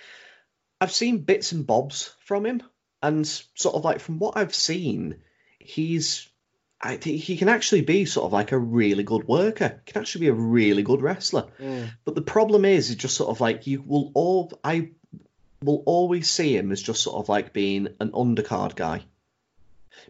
I've 0.81 0.91
seen 0.91 1.19
bits 1.19 1.51
and 1.51 1.65
bobs 1.65 2.13
from 2.25 2.45
him, 2.45 2.63
and 3.01 3.25
sort 3.25 3.75
of 3.75 3.85
like 3.85 3.99
from 3.99 4.19
what 4.19 4.37
I've 4.37 4.55
seen, 4.55 5.17
he's 5.59 6.27
I 6.81 6.97
think 6.97 7.21
he 7.21 7.37
can 7.37 7.49
actually 7.49 7.81
be 7.81 8.05
sort 8.05 8.25
of 8.25 8.33
like 8.33 8.51
a 8.51 8.57
really 8.57 9.03
good 9.03 9.27
worker. 9.27 9.81
He 9.85 9.91
can 9.91 10.01
actually 10.01 10.21
be 10.21 10.29
a 10.29 10.33
really 10.33 10.83
good 10.83 11.01
wrestler. 11.01 11.47
Mm. 11.59 11.89
But 12.03 12.15
the 12.15 12.21
problem 12.21 12.65
is, 12.65 12.89
is 12.89 12.95
just 12.95 13.15
sort 13.15 13.29
of 13.29 13.41
like 13.41 13.65
you 13.65 13.81
will 13.81 14.11
all 14.13 14.51
I 14.63 14.91
will 15.63 15.83
always 15.85 16.29
see 16.29 16.55
him 16.55 16.71
as 16.71 16.81
just 16.81 17.01
sort 17.01 17.17
of 17.17 17.29
like 17.29 17.53
being 17.53 17.87
an 17.99 18.11
undercard 18.11 18.75
guy 18.75 19.03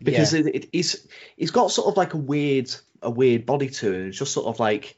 because 0.01 0.33
yeah. 0.33 0.41
it, 0.41 0.47
it, 0.47 0.69
he's 0.71 1.07
he's 1.37 1.51
got 1.51 1.71
sort 1.71 1.87
of 1.87 1.97
like 1.97 2.13
a 2.13 2.17
weird 2.17 2.73
a 3.01 3.09
weird 3.09 3.45
body 3.45 3.69
to 3.69 3.93
it. 3.93 4.07
It's 4.07 4.17
just 4.17 4.33
sort 4.33 4.47
of 4.47 4.59
like 4.59 4.97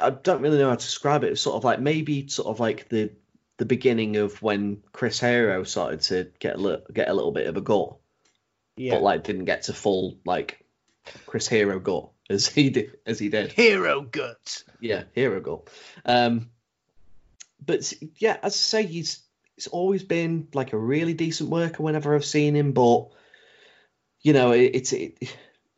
I, 0.00 0.10
don't 0.10 0.42
really 0.42 0.58
know 0.58 0.68
how 0.68 0.76
to 0.76 0.84
describe 0.84 1.24
it. 1.24 1.32
It's 1.32 1.40
sort 1.40 1.56
of 1.56 1.64
like 1.64 1.80
maybe 1.80 2.28
sort 2.28 2.48
of 2.48 2.60
like 2.60 2.88
the 2.88 3.10
the 3.58 3.64
beginning 3.64 4.16
of 4.16 4.40
when 4.42 4.82
Chris 4.92 5.20
Hero 5.20 5.64
started 5.64 6.00
to 6.02 6.30
get 6.38 6.56
a 6.56 6.58
little, 6.58 6.84
get 6.92 7.08
a 7.08 7.14
little 7.14 7.32
bit 7.32 7.46
of 7.46 7.56
a 7.56 7.60
gut, 7.60 7.96
yeah. 8.76 8.94
but 8.94 9.02
like 9.02 9.24
didn't 9.24 9.44
get 9.44 9.64
to 9.64 9.72
full 9.72 10.18
like 10.24 10.64
Chris 11.26 11.48
Hero 11.48 11.78
gut 11.80 12.10
as 12.30 12.46
he 12.46 12.70
did 12.70 12.98
as 13.06 13.18
he 13.18 13.28
did. 13.28 13.52
Hero 13.52 14.02
gut. 14.02 14.64
Yeah, 14.80 15.04
hero 15.14 15.40
gut. 15.40 15.68
Um, 16.04 16.50
but 17.64 17.92
yeah, 18.18 18.38
as 18.42 18.54
I 18.54 18.56
say, 18.56 18.86
he's 18.86 19.22
he's 19.56 19.66
always 19.66 20.02
been 20.02 20.48
like 20.54 20.72
a 20.72 20.78
really 20.78 21.14
decent 21.14 21.50
worker 21.50 21.82
whenever 21.82 22.14
I've 22.14 22.24
seen 22.24 22.56
him, 22.56 22.72
but 22.72 23.08
you 24.20 24.32
know, 24.32 24.52
it, 24.52 24.70
it's 24.74 24.92
it, 24.92 25.18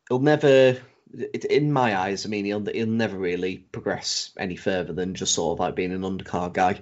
he'll 0.09 0.21
never 0.21 0.79
it, 1.17 1.45
in 1.45 1.73
my 1.73 1.97
eyes, 1.97 2.27
I 2.27 2.29
mean, 2.29 2.45
he'll 2.45 2.65
he'll 2.65 2.87
never 2.87 3.17
really 3.17 3.59
progress 3.59 4.31
any 4.39 4.57
further 4.57 4.93
than 4.93 5.15
just 5.15 5.35
sort 5.35 5.57
of 5.57 5.61
like 5.61 5.75
being 5.75 5.93
an 5.93 6.03
undercard 6.03 6.53
guy. 6.53 6.81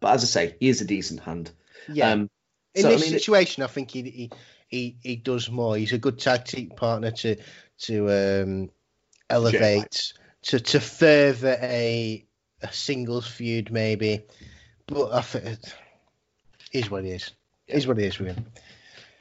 But 0.00 0.14
as 0.14 0.24
I 0.24 0.26
say, 0.26 0.56
he 0.58 0.68
is 0.68 0.80
a 0.80 0.84
decent 0.84 1.20
hand. 1.20 1.50
Yeah. 1.88 2.10
Um, 2.10 2.30
in 2.74 2.82
so, 2.82 2.88
this 2.88 3.02
I 3.02 3.04
mean, 3.04 3.12
situation, 3.12 3.62
it, 3.62 3.66
I 3.66 3.68
think 3.68 3.90
he, 3.90 4.02
he 4.02 4.30
he 4.68 4.96
he 5.02 5.16
does 5.16 5.50
more. 5.50 5.76
He's 5.76 5.92
a 5.92 5.98
good 5.98 6.18
tag 6.18 6.44
team 6.44 6.70
partner 6.70 7.10
to 7.10 7.36
to 7.82 8.42
um, 8.42 8.70
elevate 9.28 10.14
to 10.42 10.60
to 10.60 10.80
further 10.80 11.58
a 11.60 12.24
a 12.62 12.72
singles 12.72 13.26
feud 13.26 13.70
maybe. 13.70 14.22
But 14.86 15.12
I 15.12 15.20
think 15.20 15.44
it 15.44 15.74
is 16.72 16.90
what 16.90 17.04
it 17.04 17.10
is. 17.10 17.30
Yeah. 17.68 17.76
Is 17.76 17.86
what 17.86 17.98
it 17.98 18.04
is 18.04 18.18
with 18.18 18.36
him. 18.36 18.46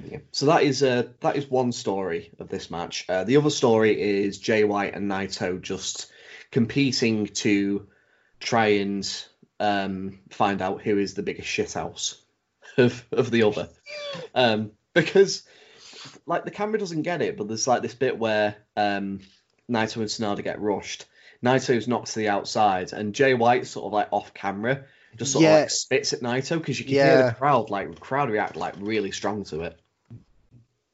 Yeah. 0.10 0.20
So 0.32 0.48
that 0.48 0.64
is 0.64 0.82
uh, 0.82 1.10
that 1.20 1.36
is 1.36 1.50
one 1.50 1.72
story 1.72 2.32
of 2.40 2.50
this 2.50 2.72
match. 2.72 3.06
Uh, 3.08 3.24
the 3.24 3.38
other 3.38 3.50
story 3.50 4.02
is 4.02 4.40
Jay 4.40 4.64
White 4.64 4.96
and 4.96 5.10
Naito 5.10 5.62
just 5.62 6.12
competing 6.52 7.28
to 7.28 7.88
try 8.40 8.68
and 8.68 9.26
um, 9.60 10.20
find 10.30 10.62
out 10.62 10.82
who 10.82 10.98
is 10.98 11.14
the 11.14 11.24
biggest 11.24 11.48
shithouse 11.48 12.21
of 12.78 13.06
of 13.12 13.32
the 13.32 13.44
other. 13.44 13.70
Um, 14.36 14.72
because 14.94 15.44
like 16.26 16.46
the 16.46 16.52
camera 16.52 16.80
doesn't 16.80 17.04
get 17.04 17.22
it, 17.22 17.38
but 17.38 17.48
there's 17.48 17.68
like 17.68 17.82
this 17.82 17.96
bit 17.96 18.18
where 18.18 18.56
um, 18.76 19.20
Naito 19.70 19.98
and 19.98 20.06
Sanada 20.06 20.44
get 20.44 20.62
rushed. 20.62 21.06
Naito's 21.44 21.88
knocked 21.88 22.12
to 22.14 22.20
the 22.20 22.30
outside, 22.30 22.94
and 22.94 23.16
Jay 23.16 23.34
White 23.34 23.68
sort 23.68 23.88
of 23.88 23.94
like 23.94 24.10
off 24.12 24.34
camera 24.34 24.86
just 25.18 25.34
sort 25.34 25.44
yeah. 25.44 25.56
of 25.56 25.62
like 25.62 25.70
spits 25.70 26.14
at 26.14 26.22
Naito 26.22 26.58
because 26.58 26.80
you 26.80 26.86
can 26.86 26.96
yeah. 26.96 27.18
hear 27.18 27.26
the 27.28 27.34
crowd 27.34 27.70
like 27.70 28.00
crowd 28.00 28.30
react 28.30 28.56
like 28.56 28.76
really 28.80 29.12
strong 29.12 29.44
to 29.46 29.62
it. 29.62 29.80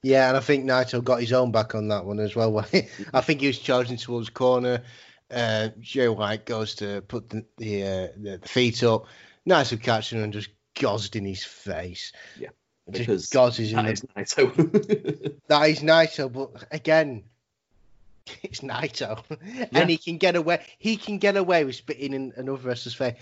Yeah, 0.03 0.29
and 0.29 0.37
I 0.37 0.39
think 0.39 0.65
Naito 0.65 1.03
got 1.03 1.21
his 1.21 1.33
own 1.33 1.51
back 1.51 1.75
on 1.75 1.89
that 1.89 2.05
one 2.05 2.19
as 2.19 2.35
well. 2.35 2.57
I 3.13 3.21
think 3.21 3.41
he 3.41 3.47
was 3.47 3.59
charging 3.59 3.97
towards 3.97 4.29
corner. 4.29 4.83
Uh, 5.29 5.69
Jay 5.79 6.07
White 6.07 6.45
goes 6.45 6.75
to 6.75 7.01
put 7.01 7.29
the 7.29 7.45
the, 7.57 7.83
uh, 7.83 8.07
the 8.17 8.39
feet 8.47 8.83
up. 8.83 9.05
Naito 9.47 9.81
catches 9.81 10.13
him 10.13 10.23
and 10.23 10.33
just 10.33 10.49
gozzed 10.79 11.15
in 11.15 11.25
his 11.25 11.43
face. 11.43 12.11
Yeah, 12.39 12.49
because 12.89 13.27
gozzes 13.29 13.71
that 13.73 13.85
is 13.85 14.01
Naito. 14.01 15.37
that 15.47 15.69
is 15.69 15.79
Naito, 15.79 16.31
but 16.31 16.67
again, 16.71 17.23
it's 18.43 18.61
Naito, 18.61 19.23
yeah. 19.45 19.65
and 19.71 19.89
he 19.89 19.97
can 19.97 20.17
get 20.17 20.35
away. 20.35 20.65
He 20.77 20.97
can 20.97 21.17
get 21.17 21.37
away 21.37 21.63
with 21.63 21.75
spitting 21.75 22.13
in 22.13 22.33
another 22.35 22.67
wrestler's 22.67 22.95
face 22.95 23.15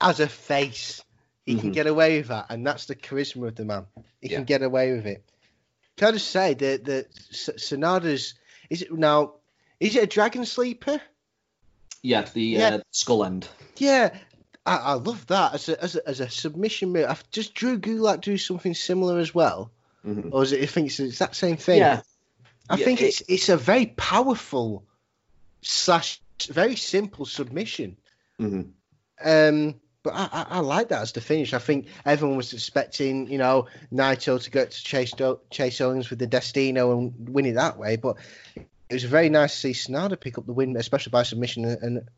as 0.00 0.20
a 0.20 0.28
face. 0.28 1.02
He 1.44 1.52
mm-hmm. 1.52 1.60
can 1.60 1.72
get 1.72 1.86
away 1.86 2.18
with 2.18 2.28
that, 2.28 2.46
and 2.50 2.66
that's 2.66 2.86
the 2.86 2.94
charisma 2.94 3.48
of 3.48 3.56
the 3.56 3.64
man. 3.64 3.86
He 4.20 4.28
yeah. 4.28 4.36
can 4.36 4.44
get 4.44 4.62
away 4.62 4.92
with 4.92 5.06
it. 5.06 5.24
Can 5.96 6.08
I 6.08 6.12
just 6.12 6.30
say 6.30 6.54
that 6.54 6.84
the 6.84 7.06
Sanada's 7.32 8.34
is 8.70 8.82
it 8.82 8.92
now? 8.92 9.34
Is 9.80 9.96
it 9.96 10.04
a 10.04 10.06
dragon 10.06 10.46
sleeper? 10.46 11.00
Yeah, 12.02 12.22
the 12.22 12.42
yeah. 12.42 12.68
Uh, 12.68 12.80
skull 12.90 13.24
end. 13.24 13.48
Yeah, 13.76 14.16
I, 14.64 14.76
I, 14.76 14.92
love 14.94 15.26
that 15.26 15.54
as 15.54 15.68
a, 15.68 15.82
as 15.82 15.96
a, 15.96 16.08
as 16.08 16.20
a 16.20 16.30
submission 16.30 16.92
move. 16.92 17.06
I've, 17.08 17.28
does 17.30 17.48
Drew 17.48 17.78
Gulak 17.78 18.20
do 18.20 18.38
something 18.38 18.74
similar 18.74 19.18
as 19.18 19.34
well, 19.34 19.70
mm-hmm. 20.06 20.28
or 20.32 20.42
is 20.42 20.52
it? 20.52 20.62
I 20.62 20.66
think 20.66 20.86
it's, 20.86 21.00
it's 21.00 21.18
that 21.18 21.34
same 21.34 21.56
thing. 21.56 21.78
Yeah, 21.78 22.02
I 22.70 22.76
yeah, 22.76 22.84
think 22.84 23.02
it, 23.02 23.06
it's 23.06 23.22
it's 23.28 23.48
a 23.48 23.56
very 23.56 23.86
powerful 23.86 24.84
slash 25.62 26.20
very 26.48 26.76
simple 26.76 27.24
submission. 27.24 27.96
Mm-hmm. 28.40 28.70
Um, 29.24 29.80
but 30.02 30.14
I, 30.14 30.28
I, 30.32 30.46
I, 30.50 30.58
like 30.60 30.88
that 30.88 31.02
as 31.02 31.12
the 31.12 31.20
finish. 31.20 31.54
I 31.54 31.58
think 31.58 31.86
everyone 32.04 32.36
was 32.36 32.52
expecting, 32.52 33.28
you 33.28 33.38
know, 33.38 33.66
Naito 33.92 34.42
to 34.42 34.50
go 34.50 34.64
to 34.64 34.84
Chase 34.84 35.12
Chase 35.50 35.80
Owens 35.80 36.10
with 36.10 36.18
the 36.18 36.26
Destino 36.26 36.98
and 36.98 37.28
win 37.28 37.46
it 37.46 37.54
that 37.54 37.78
way. 37.78 37.96
But 37.96 38.16
it 38.56 38.94
was 38.94 39.04
very 39.04 39.28
nice 39.28 39.52
to 39.52 39.58
see 39.58 39.70
Sanada 39.72 40.18
pick 40.18 40.38
up 40.38 40.46
the 40.46 40.52
win, 40.52 40.76
especially 40.76 41.10
by 41.10 41.22
submission 41.22 41.64
and, 41.64 41.82
and 41.82 42.08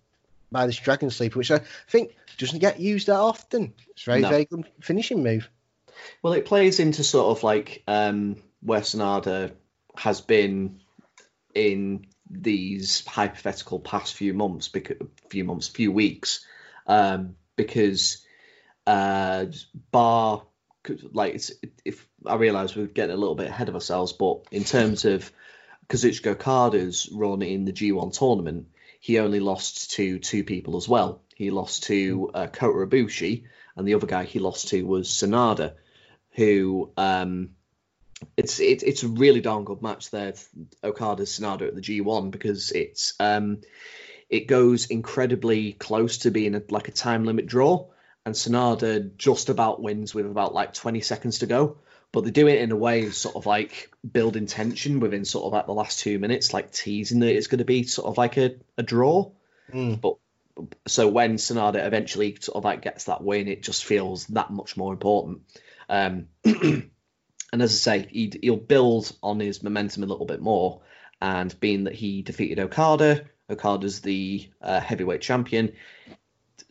by 0.55 0.66
this 0.66 0.78
Dragon 0.78 1.10
Sleeper, 1.10 1.39
which 1.39 1.51
I 1.51 1.60
think 1.89 2.16
doesn't 2.39 2.60
get 2.60 2.81
used 2.81 3.09
that 3.09 3.18
often. 3.18 3.74
It's 3.90 4.05
very 4.05 4.22
no. 4.22 4.31
very 4.31 4.47
good 4.47 4.64
finishing 4.81 5.22
move. 5.22 5.51
Well, 6.22 6.32
it 6.32 6.47
plays 6.47 6.81
into 6.81 7.05
sort 7.05 7.36
of 7.36 7.43
like 7.43 7.82
um, 7.86 8.36
where 8.62 8.81
Sanada 8.81 9.52
has 9.97 10.22
been 10.22 10.81
in 11.55 12.06
these 12.31 13.06
hypothetical 13.06 13.81
past 13.81 14.14
few 14.14 14.32
months, 14.32 14.68
because 14.68 14.97
few 15.28 15.44
months, 15.44 15.68
few 15.68 15.93
weeks. 15.93 16.47
Um, 16.86 17.36
because 17.56 18.24
uh, 18.86 19.47
bar 19.90 20.44
like 21.12 21.40
if 21.85 22.06
I 22.26 22.36
realise 22.36 22.76
we're 22.76 22.86
getting 22.86 23.14
a 23.14 23.18
little 23.18 23.35
bit 23.35 23.48
ahead 23.48 23.68
of 23.68 23.74
ourselves, 23.74 24.12
but 24.12 24.44
in 24.51 24.64
terms 24.64 25.05
of 25.05 25.32
Kazuchika 25.89 26.32
Okada's 26.32 27.09
run 27.12 27.43
in 27.43 27.64
the 27.64 27.72
G1 27.72 28.16
tournament, 28.16 28.68
he 29.05 29.18
only 29.18 29.39
lost 29.39 29.90
to 29.90 30.18
two 30.18 30.44
people 30.44 30.78
as 30.78 30.89
well. 30.89 31.20
He 31.35 31.51
lost 31.51 31.82
to 31.82 32.31
uh, 32.32 32.47
Kota 32.47 32.86
Ibushi, 32.86 33.44
and 33.76 33.86
the 33.86 33.93
other 33.93 34.06
guy 34.06 34.24
he 34.24 34.39
lost 34.39 34.68
to 34.68 34.82
was 34.82 35.10
Sanada, 35.10 35.74
who 36.31 36.90
um, 36.97 37.51
it's 38.35 38.60
it, 38.60 38.82
it's 38.82 39.02
a 39.02 39.09
really 39.09 39.43
darn 39.43 39.64
good 39.64 39.82
match 39.82 40.10
there. 40.10 40.32
Okada 40.82 41.24
Sanada 41.24 41.68
at 41.68 41.74
the 41.74 41.82
G1 41.82 42.31
because 42.31 42.72
it's 42.72 43.12
um, 43.20 43.60
it 44.31 44.47
goes 44.47 44.86
incredibly 44.86 45.74
close 45.74 46.16
to 46.18 46.31
being 46.31 46.55
a, 46.55 46.62
like 46.70 46.89
a 46.89 46.93
time 46.93 47.26
limit 47.26 47.44
draw, 47.44 47.89
and 48.24 48.35
Sanada 48.35 49.14
just 49.18 49.51
about 49.51 49.82
wins 49.82 50.14
with 50.14 50.24
about 50.24 50.55
like 50.55 50.72
20 50.72 51.02
seconds 51.02 51.40
to 51.40 51.47
go. 51.47 51.76
But 52.14 52.22
they 52.22 52.30
do 52.30 52.46
it 52.46 52.60
in 52.60 52.70
a 52.70 52.76
way 52.76 53.06
of 53.06 53.14
sort 53.16 53.34
of 53.34 53.44
like 53.44 53.90
building 54.08 54.46
tension 54.46 55.00
within 55.00 55.24
sort 55.24 55.46
of 55.46 55.52
like 55.52 55.66
the 55.66 55.74
last 55.74 55.98
two 55.98 56.20
minutes, 56.20 56.54
like 56.54 56.70
teasing 56.70 57.18
that 57.18 57.34
it's 57.34 57.48
going 57.48 57.58
to 57.58 57.64
be 57.64 57.82
sort 57.82 58.06
of 58.06 58.16
like 58.16 58.36
a, 58.36 58.54
a 58.78 58.84
draw. 58.84 59.32
Mm. 59.72 60.00
But 60.00 60.18
so 60.86 61.08
when 61.08 61.38
Sanada 61.38 61.84
eventually 61.84 62.36
sort 62.40 62.54
of 62.54 62.62
like 62.62 62.82
gets 62.82 63.06
that 63.06 63.24
win, 63.24 63.48
it 63.48 63.64
just 63.64 63.84
feels 63.84 64.28
that 64.28 64.52
much 64.52 64.76
more 64.76 64.92
important. 64.92 65.40
Um, 65.88 66.28
and 66.44 66.92
as 67.52 67.72
I 67.88 67.98
say, 67.98 68.08
he, 68.08 68.48
will 68.48 68.58
build 68.58 69.12
on 69.20 69.40
his 69.40 69.64
momentum 69.64 70.04
a 70.04 70.06
little 70.06 70.24
bit 70.24 70.40
more, 70.40 70.82
and 71.20 71.58
being 71.58 71.82
that 71.84 71.94
he 71.94 72.22
defeated 72.22 72.60
Okada, 72.60 73.24
Okada's 73.50 74.02
the 74.02 74.48
uh, 74.62 74.78
heavyweight 74.78 75.20
champion. 75.20 75.72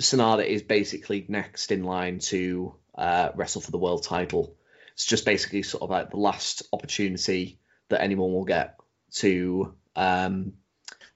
Sanada 0.02 0.46
is 0.46 0.62
basically 0.62 1.26
next 1.28 1.70
in 1.74 1.84
line 1.84 2.20
to 2.20 2.76
uh, 2.96 3.32
wrestle 3.36 3.60
for 3.60 3.72
the 3.72 3.78
world 3.78 4.04
title. 4.04 4.56
It's 4.94 5.06
just 5.06 5.26
basically 5.26 5.64
sort 5.64 5.84
of 5.84 5.90
like 5.90 6.12
the 6.12 6.18
last 6.18 6.64
opportunity 6.72 7.60
that 7.90 8.02
anyone 8.02 8.32
will 8.32 8.46
get 8.46 8.78
to 9.14 9.76
um, 9.96 10.54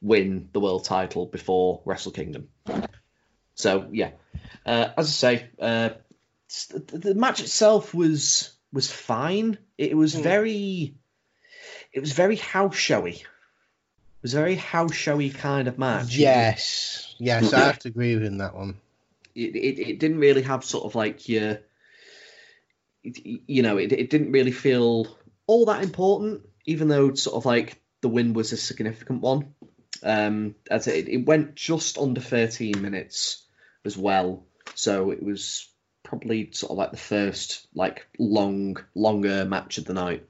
win 0.02 0.50
the 0.52 0.60
world 0.60 0.86
title 0.86 1.26
before 1.26 1.82
Wrestle 1.86 2.12
Kingdom. 2.12 2.50
So 3.56 3.88
yeah, 3.92 4.12
uh, 4.66 4.90
as 4.98 5.08
I 5.08 5.12
say, 5.12 5.50
uh, 5.60 5.90
the, 6.70 7.16
match 7.16 7.40
itself 7.42 7.94
was 7.94 8.54
was 8.72 8.92
fine. 8.92 9.58
It 9.78 9.96
was 9.96 10.14
Hmm. 10.14 10.22
very, 10.22 10.96
it 11.94 12.00
was 12.00 12.12
very 12.12 12.36
house 12.36 12.76
showy. 12.76 13.14
It 13.14 13.26
was 14.24 14.34
a 14.34 14.38
very 14.38 14.56
house 14.56 14.94
showy 14.94 15.30
kind 15.30 15.68
of 15.68 15.78
match. 15.78 16.18
Yes, 16.18 17.16
yes, 17.20 17.54
I 17.54 17.60
have 17.68 17.80
to 17.80 17.90
agree 17.90 18.16
with 18.16 18.24
him 18.24 18.40
that 18.40 18.56
one. 18.56 18.78
it, 19.36 19.56
it, 19.56 19.80
it 19.80 20.00
didn't 20.00 20.20
really 20.20 20.42
have 20.42 20.64
sort 20.66 20.86
of 20.86 20.96
like 20.96 21.30
your 21.30 21.60
you 23.16 23.62
know 23.62 23.78
it, 23.78 23.92
it 23.92 24.10
didn't 24.10 24.32
really 24.32 24.52
feel 24.52 25.08
all 25.46 25.66
that 25.66 25.84
important 25.84 26.42
even 26.66 26.88
though 26.88 27.08
it's 27.08 27.24
sort 27.24 27.36
of 27.36 27.46
like 27.46 27.82
the 28.02 28.10
win 28.10 28.34
was 28.34 28.52
a 28.52 28.58
significant 28.58 29.22
one 29.22 29.54
um 30.04 30.56
as 30.70 30.88
it, 30.88 31.08
it 31.08 31.26
went 31.26 31.56
just 31.56 31.98
under 31.98 32.22
13 32.22 32.82
minutes 32.82 33.46
as 33.86 33.98
well 33.98 34.46
so 34.76 35.12
it 35.12 35.24
was 35.24 35.68
probably 36.04 36.52
sort 36.52 36.72
of 36.72 36.78
like 36.78 36.92
the 36.92 36.98
first 36.98 37.68
like 37.74 38.08
long 38.20 38.78
longer 38.96 39.46
match 39.46 39.78
of 39.78 39.86
the 39.86 39.94
night 39.94 40.26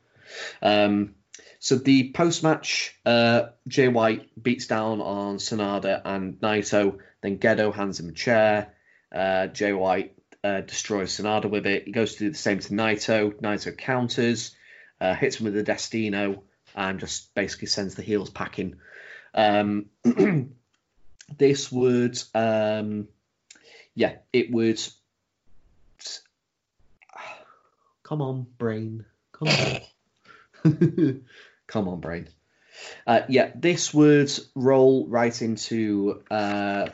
um 0.61 1.15
so 1.59 1.75
the 1.75 2.11
post 2.11 2.43
match, 2.43 2.95
uh, 3.05 3.47
Jay 3.67 3.87
White 3.87 4.29
beats 4.41 4.67
down 4.67 5.01
on 5.01 5.37
Sanada 5.37 6.01
and 6.05 6.35
Naito. 6.35 6.99
Then 7.21 7.39
Gedo 7.39 7.73
hands 7.73 7.99
him 7.99 8.09
a 8.09 8.13
chair. 8.13 8.73
Uh, 9.13 9.47
Jay 9.47 9.73
White 9.73 10.16
uh, 10.43 10.61
destroys 10.61 11.17
Sanada 11.17 11.49
with 11.49 11.65
it. 11.65 11.85
He 11.85 11.91
goes 11.91 12.13
to 12.13 12.19
do 12.19 12.29
the 12.29 12.37
same 12.37 12.59
to 12.59 12.73
Naito. 12.73 13.33
Naito 13.41 13.77
counters, 13.77 14.55
uh, 14.99 15.15
hits 15.15 15.37
him 15.37 15.45
with 15.45 15.53
the 15.53 15.63
Destino, 15.63 16.43
and 16.75 16.99
just 16.99 17.33
basically 17.33 17.67
sends 17.67 17.95
the 17.95 18.03
heels 18.03 18.29
packing. 18.29 18.75
Um, 19.33 19.87
this 21.37 21.71
would, 21.71 22.21
um, 22.33 23.07
yeah, 23.95 24.15
it 24.31 24.51
would. 24.51 24.81
Come 28.03 28.21
on, 28.21 28.47
brain. 28.57 29.05
Come 29.31 29.49
on. 29.49 29.81
Come 31.67 31.87
on, 31.89 31.99
brain. 31.99 32.29
Uh, 33.05 33.21
yeah, 33.27 33.51
this 33.55 33.93
would 33.93 34.31
roll 34.55 35.07
right 35.07 35.41
into 35.41 36.23
uh, 36.29 36.89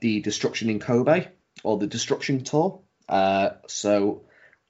the 0.00 0.20
Destruction 0.20 0.70
in 0.70 0.78
Kobe 0.78 1.28
or 1.66 1.78
the 1.78 1.88
Destruction 1.88 2.44
Tour. 2.44 2.80
Uh, 3.08 3.50
so, 3.66 4.22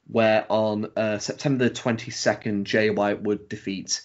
where 0.08 0.46
on 0.50 0.90
uh, 0.96 1.18
September 1.18 1.68
22nd, 1.68 2.64
Jay 2.64 2.88
White 2.88 3.22
would 3.22 3.50
defeat 3.50 4.00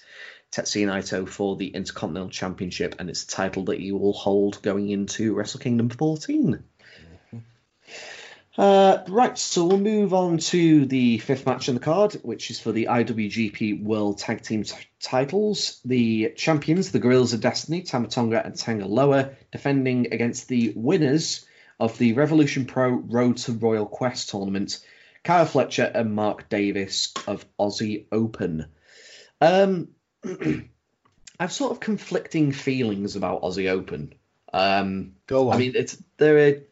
Tetsuya 0.51 0.87
Naito 0.87 1.27
for 1.27 1.55
the 1.55 1.67
Intercontinental 1.67 2.29
Championship, 2.29 2.95
and 2.99 3.09
it's 3.09 3.23
a 3.23 3.27
title 3.27 3.65
that 3.65 3.79
he 3.79 3.93
will 3.93 4.13
hold 4.13 4.61
going 4.61 4.89
into 4.89 5.33
Wrestle 5.33 5.61
Kingdom 5.61 5.89
14. 5.89 6.63
Uh, 8.57 8.97
right, 9.07 9.37
so 9.37 9.65
we'll 9.65 9.79
move 9.79 10.13
on 10.13 10.37
to 10.37 10.85
the 10.85 11.17
fifth 11.19 11.45
match 11.45 11.69
on 11.69 11.75
the 11.75 11.81
card, 11.81 12.15
which 12.23 12.51
is 12.51 12.59
for 12.59 12.73
the 12.73 12.87
IWGP 12.91 13.81
World 13.81 14.17
Tag 14.17 14.41
Team 14.41 14.63
t- 14.63 14.75
titles. 14.99 15.79
The 15.85 16.33
champions, 16.35 16.91
the 16.91 16.99
Guerrillas 16.99 17.31
of 17.31 17.39
Destiny, 17.39 17.83
Tama 17.83 18.09
Tonga 18.09 18.45
and 18.45 18.57
Tanga 18.57 18.85
Loa, 18.85 19.31
defending 19.53 20.11
against 20.11 20.49
the 20.49 20.73
winners 20.75 21.45
of 21.81 21.97
the 21.97 22.13
Revolution 22.13 22.65
Pro 22.65 22.89
Road 22.89 23.37
to 23.37 23.53
Royal 23.53 23.87
Quest 23.87 24.29
tournament, 24.29 24.85
Kyle 25.23 25.47
Fletcher 25.47 25.91
and 25.93 26.13
Mark 26.13 26.47
Davis 26.47 27.11
of 27.25 27.43
Aussie 27.59 28.05
Open. 28.11 28.67
Um, 29.41 29.89
I've 31.39 31.51
sort 31.51 31.71
of 31.71 31.79
conflicting 31.79 32.51
feelings 32.51 33.15
about 33.15 33.41
Aussie 33.41 33.67
Open. 33.67 34.13
Um, 34.53 35.13
Go 35.25 35.49
on. 35.49 35.55
I 35.55 35.57
mean, 35.57 35.73
it's 35.75 35.97
they're 36.17 36.37
a, 36.37 36.63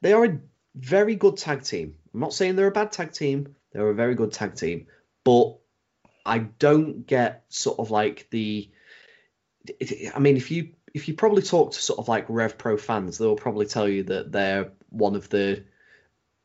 they 0.00 0.14
are 0.14 0.24
a 0.24 0.38
very 0.74 1.14
good 1.14 1.36
tag 1.36 1.62
team. 1.62 1.96
I'm 2.14 2.20
not 2.20 2.32
saying 2.32 2.56
they're 2.56 2.66
a 2.66 2.72
bad 2.72 2.90
tag 2.90 3.12
team. 3.12 3.54
They're 3.72 3.90
a 3.90 3.94
very 3.94 4.14
good 4.14 4.32
tag 4.32 4.54
team, 4.54 4.86
but 5.24 5.58
I 6.24 6.38
don't 6.38 7.06
get 7.06 7.44
sort 7.50 7.80
of 7.80 7.90
like 7.90 8.28
the. 8.30 8.70
I 10.14 10.18
mean, 10.20 10.38
if 10.38 10.50
you 10.50 10.73
if 10.94 11.08
you 11.08 11.14
probably 11.14 11.42
talk 11.42 11.72
to 11.72 11.82
sort 11.82 11.98
of 11.98 12.08
like 12.08 12.26
Rev 12.28 12.56
Pro 12.56 12.76
fans, 12.76 13.18
they'll 13.18 13.34
probably 13.34 13.66
tell 13.66 13.88
you 13.88 14.04
that 14.04 14.30
they're 14.30 14.70
one 14.90 15.16
of 15.16 15.28
the 15.28 15.64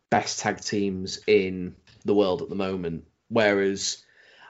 best 0.09 0.39
tag 0.39 0.59
teams 0.59 1.19
in 1.27 1.75
the 2.03 2.15
world 2.15 2.41
at 2.41 2.49
the 2.49 2.55
moment. 2.55 3.05
Whereas 3.27 4.03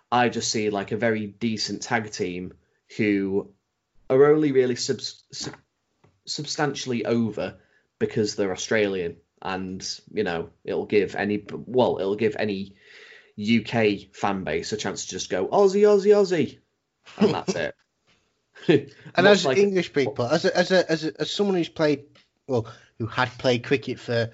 I 0.10 0.30
just 0.30 0.50
see 0.50 0.70
like 0.70 0.94
a 0.94 0.98
very 0.98 1.28
decent 1.28 1.82
tag 1.82 2.12
team 2.12 2.54
who 2.96 3.52
are 4.10 4.26
only 4.32 4.54
really 4.54 4.78
subs- 4.78 5.24
sub- 5.34 5.56
substantially 6.26 7.06
over 7.06 7.58
because 8.00 8.36
they're 8.36 8.54
Australian, 8.54 9.18
and 9.42 9.86
you 10.14 10.24
know 10.24 10.50
it'll 10.64 10.86
give 10.86 11.16
any 11.16 11.44
well 11.50 11.98
it'll 12.00 12.16
give 12.16 12.38
any 12.40 12.76
UK 13.38 14.14
fan 14.14 14.44
base 14.46 14.72
a 14.72 14.78
chance 14.78 15.06
to 15.06 15.12
just 15.12 15.30
go 15.30 15.48
Aussie, 15.48 15.84
Aussie, 15.84 16.16
Aussie, 16.16 16.60
and 17.18 17.34
that's 17.34 17.56
it. 17.56 17.76
And 19.16 19.28
as 19.28 19.46
like- 19.46 19.58
English 19.58 19.94
people, 19.94 20.26
as 20.26 20.46
a, 20.46 20.56
as 20.58 20.72
a, 20.72 20.92
as 20.92 21.06
a, 21.06 21.22
as 21.22 21.32
someone 21.32 21.56
who's 21.56 21.70
played, 21.70 22.04
well, 22.48 22.68
who 22.98 23.06
had 23.08 23.30
played 23.38 23.64
cricket 23.64 24.00
for 24.00 24.30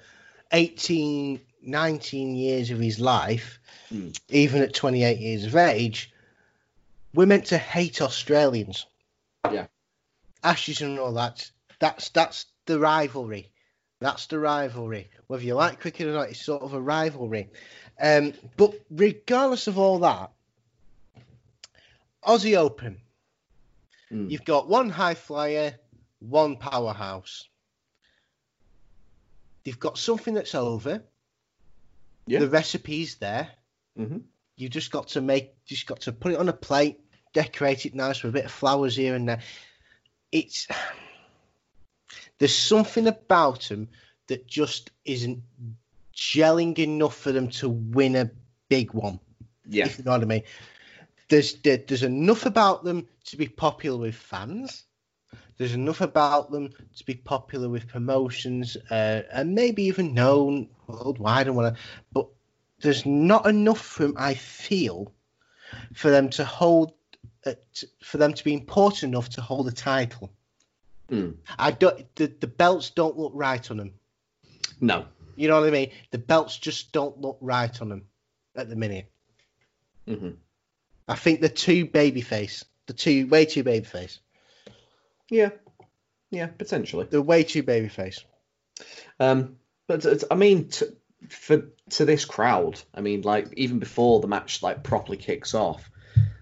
18, 0.52 1.40
19 1.62 2.36
years 2.36 2.70
of 2.70 2.78
his 2.78 3.00
life, 3.00 3.58
Hmm. 3.88 4.08
even 4.28 4.62
at 4.62 4.74
28 4.74 5.18
years 5.18 5.44
of 5.44 5.54
age, 5.54 6.12
we're 7.14 7.26
meant 7.26 7.46
to 7.46 7.58
hate 7.58 8.02
Australians. 8.02 8.86
Yeah. 9.50 9.66
Ashes 10.42 10.80
and 10.82 10.98
all 10.98 11.12
that. 11.12 11.48
That's 11.78 12.08
that's 12.08 12.46
the 12.66 12.80
rivalry. 12.80 13.50
That's 14.00 14.26
the 14.26 14.38
rivalry. 14.40 15.08
Whether 15.28 15.44
you 15.44 15.54
like 15.54 15.80
cricket 15.80 16.08
or 16.08 16.12
not, 16.12 16.30
it's 16.30 16.42
sort 16.42 16.62
of 16.62 16.74
a 16.74 16.80
rivalry. 16.80 17.48
Um, 18.00 18.32
but 18.56 18.74
regardless 18.90 19.68
of 19.68 19.78
all 19.78 20.00
that, 20.00 20.30
Aussie 22.26 22.56
Open. 22.56 23.00
Mm. 24.12 24.30
You've 24.30 24.44
got 24.44 24.68
one 24.68 24.88
high 24.90 25.14
flyer, 25.14 25.74
one 26.20 26.56
powerhouse. 26.56 27.48
They've 29.64 29.78
got 29.78 29.98
something 29.98 30.34
that's 30.34 30.54
over. 30.54 31.02
Yeah. 32.26 32.40
The 32.40 32.48
recipe's 32.48 33.16
there. 33.16 33.50
Mhm. 33.98 34.22
You 34.56 34.68
just 34.68 34.90
got 34.90 35.08
to 35.08 35.20
make, 35.20 35.64
just 35.64 35.86
got 35.86 36.00
to 36.02 36.12
put 36.12 36.32
it 36.32 36.38
on 36.38 36.48
a 36.48 36.52
plate, 36.52 37.00
decorate 37.32 37.84
it 37.86 37.94
nice 37.94 38.22
with 38.22 38.30
a 38.30 38.32
bit 38.32 38.44
of 38.44 38.50
flowers 38.50 38.96
here 38.96 39.14
and 39.14 39.28
there. 39.28 39.40
It's 40.32 40.66
there's 42.38 42.56
something 42.56 43.06
about 43.06 43.62
them 43.68 43.88
that 44.28 44.46
just 44.46 44.90
isn't 45.04 45.42
gelling 46.14 46.78
enough 46.78 47.16
for 47.16 47.32
them 47.32 47.48
to 47.48 47.68
win 47.68 48.16
a 48.16 48.30
big 48.68 48.92
one 48.92 49.20
Yeah, 49.68 49.86
if 49.86 49.98
you 49.98 50.04
know 50.04 50.12
what 50.12 50.22
I 50.22 50.26
mean. 50.26 50.42
There's 51.28 51.54
there, 51.56 51.76
there's 51.76 52.02
enough 52.02 52.46
about 52.46 52.84
them 52.84 53.06
to 53.26 53.36
be 53.36 53.48
popular 53.48 53.98
with 53.98 54.14
fans. 54.14 54.84
There's 55.58 55.74
enough 55.74 56.00
about 56.00 56.50
them 56.50 56.70
to 56.96 57.04
be 57.04 57.14
popular 57.14 57.68
with 57.68 57.88
promotions 57.88 58.76
uh, 58.90 59.22
and 59.32 59.54
maybe 59.54 59.84
even 59.84 60.14
known 60.14 60.68
worldwide 60.86 61.46
and 61.46 61.56
whatever. 61.56 61.76
But 62.12 62.28
there's 62.80 63.06
not 63.06 63.46
enough 63.46 63.80
for 63.80 64.04
them, 64.04 64.14
I 64.16 64.34
feel, 64.34 65.12
for 65.94 66.10
them 66.10 66.28
to 66.30 66.44
hold, 66.44 66.92
uh, 67.44 67.54
t- 67.74 67.88
for 68.02 68.18
them 68.18 68.34
to 68.34 68.44
be 68.44 68.52
important 68.52 69.04
enough 69.14 69.30
to 69.30 69.40
hold 69.40 69.66
a 69.68 69.72
title. 69.72 70.30
Mm. 71.10 71.36
I 71.58 71.70
don't. 71.70 72.14
The, 72.16 72.26
the 72.26 72.46
belts 72.46 72.90
don't 72.90 73.16
look 73.16 73.32
right 73.34 73.70
on 73.70 73.76
them. 73.78 73.94
no, 74.80 75.06
You 75.36 75.48
know 75.48 75.60
what 75.60 75.68
I 75.68 75.70
mean? 75.70 75.90
The 76.10 76.18
belts 76.18 76.58
just 76.58 76.92
don't 76.92 77.18
look 77.20 77.38
right 77.40 77.80
on 77.80 77.88
them 77.88 78.06
at 78.56 78.68
the 78.68 78.76
minute. 78.76 79.10
hmm 80.06 80.30
I 81.08 81.14
think 81.14 81.40
they're 81.40 81.48
too 81.48 81.86
babyface. 81.86 82.64
They're 82.86 82.96
too 82.96 83.26
way 83.26 83.44
too 83.44 83.64
babyface. 83.64 84.18
yeah, 85.30 85.50
yeah, 86.30 86.46
potentially. 86.46 87.06
They're 87.10 87.22
way 87.22 87.44
too 87.44 87.62
babyface. 87.62 88.22
Um, 89.18 89.56
but 89.86 90.04
it's, 90.04 90.24
I 90.30 90.34
mean, 90.34 90.68
to, 90.70 90.94
for 91.28 91.68
to 91.90 92.04
this 92.04 92.24
crowd, 92.24 92.80
I 92.94 93.00
mean, 93.00 93.22
like 93.22 93.52
even 93.56 93.78
before 93.78 94.20
the 94.20 94.28
match 94.28 94.62
like 94.62 94.82
properly 94.82 95.16
kicks 95.16 95.54
off, 95.54 95.90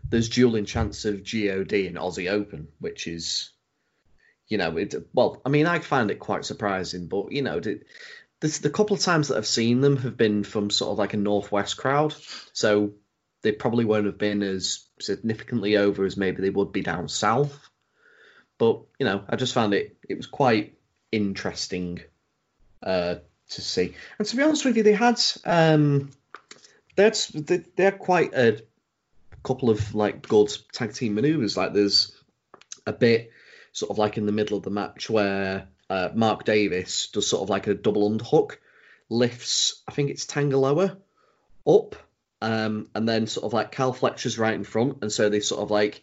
there's 0.08 0.28
dueling 0.28 0.64
chance 0.64 1.04
of 1.04 1.24
God 1.24 1.72
and 1.72 1.96
Aussie 1.96 2.30
Open, 2.30 2.68
which 2.78 3.06
is, 3.06 3.50
you 4.48 4.58
know, 4.58 4.76
it. 4.76 4.94
Well, 5.12 5.40
I 5.44 5.48
mean, 5.48 5.66
I 5.66 5.78
find 5.78 6.10
it 6.10 6.18
quite 6.18 6.44
surprising, 6.44 7.06
but 7.06 7.32
you 7.32 7.42
know, 7.42 7.60
the, 7.60 7.80
this, 8.40 8.58
the 8.58 8.70
couple 8.70 8.96
of 8.96 9.02
times 9.02 9.28
that 9.28 9.36
I've 9.36 9.46
seen 9.46 9.80
them 9.80 9.96
have 9.98 10.16
been 10.16 10.44
from 10.44 10.70
sort 10.70 10.92
of 10.92 10.98
like 10.98 11.14
a 11.14 11.18
northwest 11.18 11.76
crowd, 11.76 12.14
so 12.52 12.92
they 13.42 13.52
probably 13.52 13.84
won't 13.84 14.06
have 14.06 14.18
been 14.18 14.42
as 14.42 14.83
significantly 15.00 15.76
over 15.76 16.04
as 16.04 16.16
maybe 16.16 16.42
they 16.42 16.50
would 16.50 16.72
be 16.72 16.82
down 16.82 17.08
south. 17.08 17.68
but 18.58 18.80
you 18.98 19.06
know, 19.06 19.24
I 19.28 19.36
just 19.36 19.54
found 19.54 19.74
it 19.74 19.96
it 20.08 20.16
was 20.16 20.26
quite 20.26 20.78
interesting 21.12 22.00
uh, 22.82 23.16
to 23.50 23.60
see. 23.60 23.94
And 24.18 24.26
to 24.26 24.36
be 24.36 24.42
honest 24.42 24.64
with 24.64 24.76
you, 24.76 24.82
they 24.82 24.92
had 24.92 25.20
um, 25.44 26.10
that's 26.96 27.28
they, 27.28 27.58
they 27.76 27.84
had 27.84 27.98
quite 27.98 28.34
a 28.34 28.62
couple 29.42 29.70
of 29.70 29.94
like 29.94 30.26
good 30.26 30.56
tag 30.72 30.94
team 30.94 31.14
maneuvers. 31.14 31.56
Like 31.56 31.72
there's 31.72 32.12
a 32.86 32.92
bit 32.92 33.30
sort 33.72 33.90
of 33.90 33.98
like 33.98 34.18
in 34.18 34.26
the 34.26 34.32
middle 34.32 34.56
of 34.56 34.62
the 34.62 34.70
match 34.70 35.10
where 35.10 35.68
uh, 35.90 36.10
Mark 36.14 36.44
Davis 36.44 37.08
does 37.08 37.28
sort 37.28 37.42
of 37.42 37.50
like 37.50 37.66
a 37.66 37.74
double 37.74 38.10
underhook, 38.10 38.56
lifts 39.08 39.82
I 39.88 39.92
think 39.92 40.10
it's 40.10 40.26
Tanga 40.26 40.56
Loa 40.56 40.96
up, 41.66 41.96
um, 42.44 42.88
and 42.94 43.08
then 43.08 43.26
sort 43.26 43.44
of 43.46 43.52
like 43.52 43.72
Cal 43.72 43.92
Fletcher's 43.92 44.38
right 44.38 44.54
in 44.54 44.64
front, 44.64 44.98
and 45.02 45.10
so 45.10 45.28
they 45.28 45.40
sort 45.40 45.62
of 45.62 45.70
like 45.70 46.02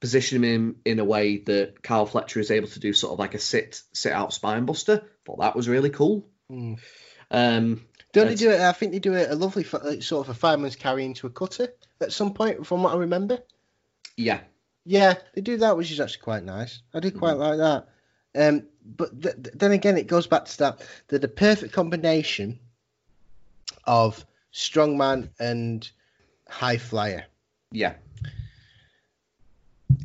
position 0.00 0.42
him 0.44 0.76
in 0.84 0.98
a 0.98 1.04
way 1.04 1.38
that 1.38 1.82
Cal 1.82 2.06
Fletcher 2.06 2.40
is 2.40 2.50
able 2.50 2.68
to 2.68 2.80
do 2.80 2.92
sort 2.92 3.12
of 3.12 3.18
like 3.18 3.34
a 3.34 3.38
sit 3.38 3.80
sit 3.92 4.12
out 4.12 4.32
spine 4.32 4.64
buster. 4.64 5.04
Thought 5.24 5.40
that 5.40 5.56
was 5.56 5.68
really 5.68 5.90
cool. 5.90 6.26
Mm. 6.50 6.78
Um, 7.30 7.84
Don't 8.12 8.26
they 8.28 8.34
do 8.34 8.50
it? 8.50 8.60
I 8.60 8.72
think 8.72 8.92
they 8.92 8.98
do 8.98 9.14
it 9.14 9.30
a 9.30 9.34
lovely 9.34 9.64
like, 9.84 10.02
sort 10.02 10.26
of 10.26 10.30
a 10.34 10.38
fireman's 10.38 10.76
carry 10.76 11.04
into 11.04 11.26
a 11.26 11.30
cutter 11.30 11.68
at 12.00 12.12
some 12.12 12.32
point, 12.34 12.66
from 12.66 12.82
what 12.82 12.94
I 12.94 12.98
remember. 12.98 13.38
yeah, 14.16 14.40
Yeah, 14.84 15.14
they 15.34 15.42
do 15.42 15.58
that, 15.58 15.76
which 15.76 15.90
is 15.92 16.00
actually 16.00 16.22
quite 16.22 16.44
nice. 16.44 16.80
I 16.94 17.00
do 17.00 17.10
quite 17.10 17.36
Mm. 17.36 17.38
like 17.38 17.58
that. 17.58 17.88
Um, 18.48 18.62
but 18.84 19.20
th- 19.22 19.34
th- 19.42 19.54
then 19.54 19.72
again, 19.72 19.98
it 19.98 20.06
goes 20.06 20.26
back 20.26 20.44
to 20.46 20.58
that 20.58 20.80
the, 21.08 21.18
the 21.18 21.28
perfect 21.28 21.72
combination 21.72 22.58
of 23.84 24.24
strongman 24.52 25.28
and 25.38 25.90
high 26.48 26.78
flyer. 26.78 27.24
yeah, 27.72 27.94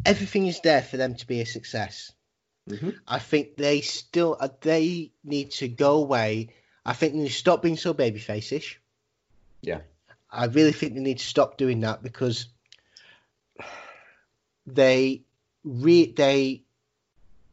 Everything 0.06 0.48
is 0.48 0.60
there 0.62 0.82
for 0.82 0.98
them 0.98 1.16
to 1.16 1.28
be 1.28 1.42
a 1.42 1.46
success. 1.46 2.12
hmm 2.68 2.90
I 3.08 3.20
think 3.20 3.56
they 3.58 3.82
still 3.82 4.38
uh, 4.40 4.50
they 4.62 5.12
need 5.24 5.52
to 5.52 5.68
go 5.68 5.96
away. 5.98 6.50
I 6.86 6.94
think 6.94 7.14
they 7.14 7.20
need 7.20 7.30
to 7.30 7.34
stop 7.34 7.62
being 7.62 7.78
so 7.78 7.94
babyface-ish. 7.94 8.80
Yeah. 9.62 9.82
I 10.30 10.46
really 10.46 10.72
think 10.74 10.94
they 10.94 11.00
need 11.02 11.20
to 11.20 11.26
stop 11.26 11.58
doing 11.58 11.82
that 11.82 12.04
because 12.04 12.48
they 14.66 15.24
re- 15.64 16.12
they 16.12 16.64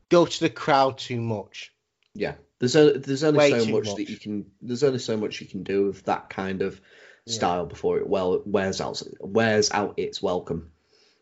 go 0.09 0.27
to 0.27 0.41
the 0.41 0.51
crowd 0.51 0.99
too 0.99 1.21
much. 1.21 1.73
yeah. 2.15 2.35
There's 2.61 2.77
o- 2.77 2.93
there's 2.93 3.25
only 3.25 3.39
Way 3.39 3.51
so 3.51 3.73
much, 3.73 3.87
much. 3.87 3.97
that 3.97 4.11
you 4.11 4.19
can 4.19 4.51
there's 4.63 4.85
only 4.85 4.99
so 4.99 5.17
much 5.17 5.41
you 5.41 5.47
can 5.47 5.63
do 5.65 5.87
with 5.87 6.05
that 6.05 6.31
kind 6.31 6.63
of 6.63 6.81
Yeah. 7.25 7.35
style 7.35 7.67
before 7.67 7.99
it 7.99 8.07
well 8.07 8.43
wears 8.45 8.81
out 8.81 9.03
wears 9.19 9.71
out 9.71 9.95
its 9.97 10.23
welcome. 10.23 10.71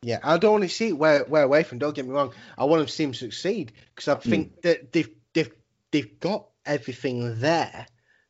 Yeah, 0.03 0.21
I 0.23 0.39
don't 0.39 0.53
want 0.53 0.65
to 0.65 0.69
see 0.69 0.89
it 0.89 0.99
wear, 0.99 1.25
wear 1.25 1.43
away 1.43 1.65
from. 1.65 1.79
Don't 1.79 1.95
get 1.95 2.07
me 2.07 2.13
wrong. 2.13 2.33
I 2.57 2.65
want 2.65 2.87
to 2.87 2.93
see 2.93 3.05
them 3.05 3.15
succeed 3.15 3.73
because 3.95 4.09
I 4.09 4.15
hmm. 4.15 4.31
think 4.31 4.63
that 4.63 4.93
they've 4.93 5.11
they've 5.33 5.53
they've 5.91 6.21
got 6.21 6.47
everything 6.67 7.41
there 7.41 7.87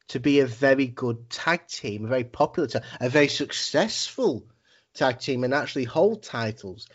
to 0.09 0.21
be 0.21 0.41
a 0.41 0.47
very 0.47 0.87
good 0.87 1.29
tag 1.29 1.67
team, 1.67 2.05
a 2.05 2.09
very 2.09 2.25
popular, 2.25 2.69
tag, 2.69 2.85
a 3.01 3.09
very 3.09 3.29
successful 3.29 4.47
tag 4.95 5.19
team, 5.19 5.45
and 5.45 5.55
actually 5.55 5.85
hold 5.85 6.23
titles. 6.23 6.89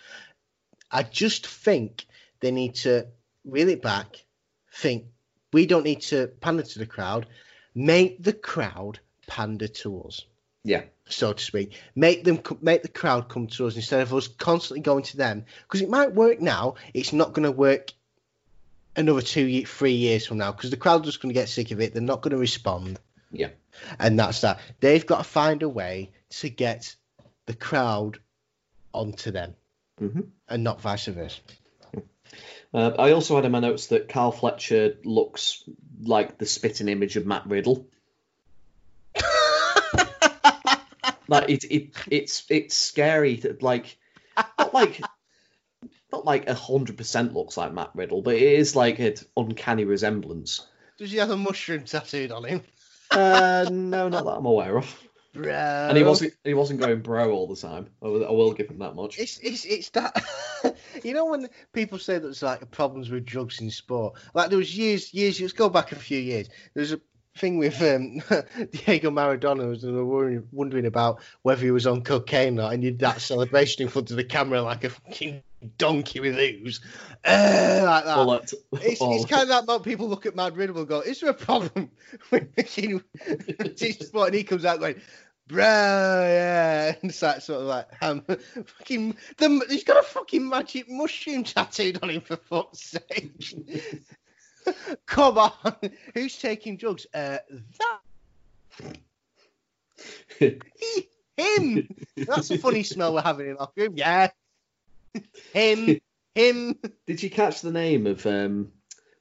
I 0.92 1.04
just 1.04 1.48
think 1.48 2.06
they 2.40 2.52
need 2.52 2.76
to 2.76 3.08
reel 3.46 3.70
it 3.70 3.82
back. 3.82 4.26
Think 4.74 5.06
we 5.54 5.66
don't 5.66 5.84
need 5.84 6.02
to 6.02 6.28
pander 6.42 6.64
to 6.64 6.80
the 6.80 6.86
crowd. 6.86 7.28
Make 7.76 8.22
the 8.22 8.34
crowd 8.34 9.00
pander 9.28 9.68
to 9.68 10.02
us 10.04 10.26
Yeah, 10.64 10.84
so 11.08 11.34
to 11.34 11.44
speak. 11.44 11.80
Make 11.96 12.24
them 12.24 12.42
make 12.62 12.82
the 12.82 12.88
crowd 12.90 13.30
come 13.30 13.48
to 13.48 13.68
us 13.68 13.76
instead 13.76 14.02
of 14.02 14.14
us 14.14 14.28
constantly 14.28 14.82
going 14.82 15.04
to 15.06 15.18
them 15.18 15.46
because 15.64 15.82
it 15.82 15.90
might 15.90 16.14
work 16.14 16.40
now. 16.42 16.76
It's 16.94 17.14
not 17.14 17.34
going 17.34 17.44
to 17.44 17.52
work 17.52 17.92
another 18.96 19.22
two, 19.22 19.66
three 19.66 19.94
years 19.94 20.26
from 20.26 20.38
now 20.38 20.52
because 20.52 20.70
the 20.70 20.78
crowd 20.78 21.02
are 21.02 21.06
just 21.06 21.22
going 21.22 21.34
to 21.34 21.40
get 21.40 21.50
sick 21.50 21.72
of 21.72 21.82
it. 21.82 21.94
They're 21.94 22.02
not 22.02 22.22
going 22.22 22.32
to 22.32 22.38
respond, 22.38 23.00
yeah, 23.32 23.50
and 24.00 24.20
that's 24.20 24.42
that. 24.42 24.60
They've 24.80 25.06
got 25.06 25.20
to 25.20 25.24
find 25.24 25.64
a 25.64 25.70
way 25.70 26.12
to 26.42 26.50
get 26.50 26.96
the 27.46 27.54
crowd 27.54 28.20
onto 28.94 29.32
them 29.32 29.56
hmm 30.00 30.22
and 30.48 30.64
not 30.64 30.82
vice 30.82 31.06
versa. 31.06 31.40
Uh, 32.74 32.92
I 32.98 33.12
also 33.12 33.36
had 33.36 33.46
in 33.46 33.52
my 33.52 33.60
notes 33.60 33.88
that 33.88 34.10
Carl 34.10 34.32
Fletcher 34.32 34.96
looks 35.04 35.64
like 36.02 36.38
the 36.38 36.46
spitting 36.46 36.88
image 36.88 37.16
of 37.18 37.26
Matt 37.26 37.46
Riddle. 37.48 37.88
Like 41.28 41.50
it, 41.50 41.64
it 41.64 41.90
it's 42.12 42.44
it's 42.50 42.76
scary 42.76 43.38
that 43.38 43.64
like 43.64 43.98
not 44.60 44.74
like 44.74 45.02
not 46.12 46.26
like 46.26 46.48
a 46.50 46.54
hundred 46.54 46.98
percent 46.98 47.34
looks 47.34 47.56
like 47.56 47.74
Matt 47.74 47.92
Riddle, 47.94 48.22
but 48.22 48.36
it 48.36 48.42
is 48.42 48.76
like 48.76 49.00
an 49.00 49.16
uncanny 49.38 49.86
resemblance. 49.86 50.68
Does 50.98 51.12
he 51.12 51.18
have 51.18 51.32
a 51.32 51.38
mushroom 51.38 51.86
tattooed 51.86 52.32
on 52.32 52.44
him? 52.44 52.62
Uh, 53.10 53.68
no, 53.72 54.10
not 54.10 54.26
that 54.26 54.32
I'm 54.32 54.46
aware 54.46 54.78
of. 54.78 55.04
Bro. 55.34 55.52
And 55.52 55.98
he 55.98 56.04
wasn't 56.04 56.34
he 56.44 56.54
wasn't 56.54 56.80
going 56.80 57.02
bro 57.02 57.32
all 57.32 57.48
the 57.48 57.56
time. 57.56 57.88
I 58.04 58.08
will, 58.08 58.28
I 58.28 58.32
will 58.32 58.54
give 58.54 58.70
him 58.70 58.80
that 58.80 58.96
much. 58.96 59.18
It's 59.20 59.40
it's 59.40 59.66
it's 59.66 59.90
that 59.92 60.24
you 61.04 61.14
know 61.14 61.26
when 61.26 61.50
people 61.74 61.98
say 61.98 62.14
that 62.14 62.22
there's 62.22 62.44
like 62.44 62.70
problems 62.70 63.10
with 63.10 63.26
drugs 63.26 63.60
in 63.60 63.72
sport. 63.72 64.14
Like 64.36 64.50
there 64.50 64.60
was 64.60 64.78
years 64.78 65.12
years 65.14 65.42
let's 65.42 65.54
go 65.54 65.70
back 65.70 65.92
a 65.92 65.96
few 65.96 66.20
years. 66.20 66.50
There's 66.76 66.92
a 66.94 67.02
thing 67.36 67.58
with 67.58 67.82
um, 67.82 68.22
Diego 68.72 69.10
Maradona 69.10 69.68
was 69.68 69.84
were 69.84 70.44
wondering 70.52 70.86
about 70.86 71.20
whether 71.42 71.64
he 71.66 71.72
was 71.72 71.88
on 71.88 72.04
cocaine 72.04 72.60
or 72.60 72.64
not, 72.64 72.74
and 72.74 72.84
he 72.84 72.92
did 72.92 73.00
that 73.00 73.20
celebration 73.22 73.82
in 73.82 73.90
front 73.90 74.12
of 74.12 74.18
the 74.18 74.24
camera 74.24 74.62
like 74.62 74.84
a 74.84 74.92
fucking 74.92 75.42
donkey 75.80 76.20
with 76.20 76.38
ooze, 76.38 76.80
uh, 77.26 77.82
like 77.86 78.04
that. 78.06 78.16
That- 78.28 78.82
It's, 78.84 79.02
all- 79.02 79.16
it's 79.16 79.26
kind 79.26 79.44
of 79.44 79.48
that 79.48 79.66
moment 79.66 79.84
people 79.86 80.08
look 80.10 80.26
at 80.28 80.36
Matt 80.36 80.56
Riddle 80.56 80.78
and 80.78 80.88
go, 80.88 81.00
"Is 81.00 81.22
there 81.22 81.32
a 81.32 81.34
problem 81.34 81.90
with 82.32 82.56
machine 82.56 83.02
sport?" 83.78 84.28
And 84.28 84.36
he 84.36 84.44
comes 84.44 84.66
out 84.66 84.80
going, 84.80 85.02
"Bro, 85.48 85.64
yeah," 85.64 86.96
and 87.02 87.12
it's 87.12 87.22
like 87.22 87.42
sort 87.42 87.62
of 87.62 87.68
like, 87.68 87.88
um, 88.02 88.22
"Fucking, 88.66 89.16
the, 89.38 89.66
he's 89.70 89.84
got 89.84 90.04
a 90.04 90.08
fucking 90.08 90.48
magic 90.48 90.90
mushroom 90.90 91.44
tattooed 91.44 92.00
on 92.02 92.10
him 92.10 92.22
for 92.22 92.38
fuck's 92.38 92.82
sake." 92.82 93.56
Come 95.06 95.38
on, 95.38 95.76
who's 96.14 96.38
taking 96.38 96.78
drugs? 96.78 97.06
Uh, 97.14 97.40
that 97.80 98.00
he, 100.40 101.10
him. 101.38 101.88
That's 102.16 102.52
a 102.52 102.58
funny 102.58 102.84
smell 102.84 103.14
we're 103.14 103.22
having 103.22 103.50
in 103.50 103.58
our 103.58 103.70
room. 103.76 103.94
Yeah, 103.98 104.30
him, 105.54 106.00
him. 106.36 106.80
Did 107.06 107.22
you 107.24 107.30
catch 107.30 107.62
the 107.62 107.72
name 107.72 108.08
of 108.08 108.26
um 108.26 108.72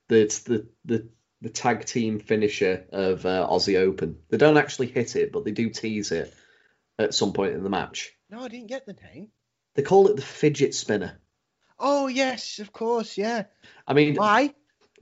the 0.09 0.27
the 0.47 0.67
the 0.85 1.09
the 1.43 1.51
tag 1.51 1.85
team 1.85 2.21
finisher 2.21 2.87
of 2.93 3.27
uh, 3.27 3.47
Aussie 3.51 3.79
Open? 3.79 4.17
They 4.31 4.39
don't 4.39 4.57
actually 4.57 4.87
hit 4.87 5.17
it, 5.17 5.33
but 5.33 5.45
they 5.45 5.51
do 5.51 5.69
tease 5.69 6.13
it 6.13 6.33
at 6.99 7.15
some 7.15 7.33
point 7.35 7.55
in 7.55 7.63
the 7.63 7.69
match. 7.71 8.13
No, 8.31 8.41
I 8.41 8.49
didn't 8.49 8.69
get 8.69 8.87
the 8.87 8.95
name. 9.13 9.29
They 9.75 9.83
call 9.83 10.09
it 10.09 10.17
the 10.17 10.23
fidget 10.23 10.75
spinner. 10.75 11.19
Oh 11.79 12.07
yes, 12.07 12.59
of 12.61 12.73
course, 12.73 13.19
yeah. 13.19 13.45
I 13.87 13.93
mean, 13.93 14.15
Why? 14.15 14.55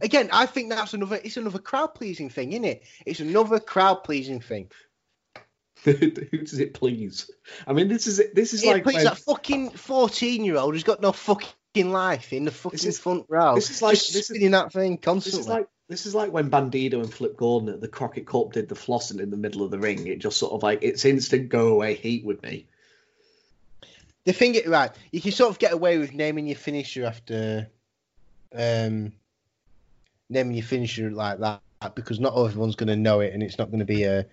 Again, 0.03 0.31
I 0.33 0.47
think 0.47 0.71
that's 0.71 0.95
another. 0.95 1.21
It's 1.23 1.37
another 1.37 1.59
crowd 1.59 1.95
pleasing 1.95 2.31
thing, 2.31 2.53
isn't 2.53 2.65
it? 2.65 2.85
It's 3.05 3.21
another 3.21 3.61
crowd 3.61 4.03
pleasing 4.03 4.41
thing. 4.41 4.71
who 5.85 5.93
does 5.93 6.59
it 6.59 6.75
please? 6.75 7.31
I 7.67 7.73
mean, 7.75 7.89
this 7.89 8.07
is 8.07 8.21
this 8.35 8.55
is 8.55 8.63
It 8.63 8.69
like 8.69 8.83
please 8.83 8.97
when- 8.97 9.05
that 9.05 9.19
fucking 9.19 9.71
fourteen 9.71 10.45
year 10.45 10.57
old 10.57 10.75
who's 10.75 10.85
got 10.85 11.01
no 11.03 11.13
fucking 11.13 11.91
life 11.91 12.33
in 12.33 12.45
the 12.47 12.51
fucking 12.51 12.79
is- 12.89 12.99
front 12.99 13.27
row. 13.29 13.55
this 13.55 13.71
is 13.71 13.83
like- 13.83 13.97
just 13.97 14.13
this 14.13 14.31
is- 14.31 14.51
that 14.51 14.73
thing 14.73 14.97
this 14.97 15.05
constantly. 15.05 15.41
is 15.41 15.49
like 15.49 15.67
this 15.91 16.07
is 16.07 16.15
like 16.15 16.33
when 16.33 16.51
Bandito 16.51 16.95
and 16.95 17.13
Flip 17.13 17.37
Gordon 17.37 17.69
at 17.69 17.81
the 17.81 17.89
Crockett 17.89 18.25
Cup 18.25 18.53
did 18.53 18.69
the 18.69 18.77
flossing 18.77 19.19
in 19.19 19.31
the 19.31 19.37
middle 19.37 19.65
of 19.65 19.73
the 19.73 19.79
ring. 19.79 20.07
It 20.07 20.21
just 20.21 20.39
sort 20.39 20.53
of 20.53 20.63
like 20.63 20.79
it's 20.83 21.05
instant 21.05 21.49
go 21.49 21.69
away 21.69 21.95
heat 21.95 22.25
with 22.25 22.41
me. 22.45 22.67
the 24.25 24.33
thing, 24.33 24.57
right? 24.69 24.93
You 25.11 25.21
can 25.21 25.33
sort 25.33 25.51
of 25.51 25.59
get 25.59 25.73
away 25.73 25.99
with 25.99 26.15
naming 26.15 26.47
your 26.47 26.57
finisher 26.57 27.05
after, 27.05 27.69
um, 28.55 29.13
naming 30.29 30.55
your 30.55 30.65
finisher 30.65 31.11
like 31.11 31.41
that 31.41 31.61
because 31.97 32.21
not 32.21 32.39
everyone's 32.39 32.77
going 32.77 32.87
to 32.87 32.97
know 32.97 33.19
it, 33.19 33.35
and 33.35 33.43
it's 33.43 33.59
not 33.59 33.71
going 33.71 33.81
to 33.81 33.85
be 33.85 34.05
a 34.05 34.27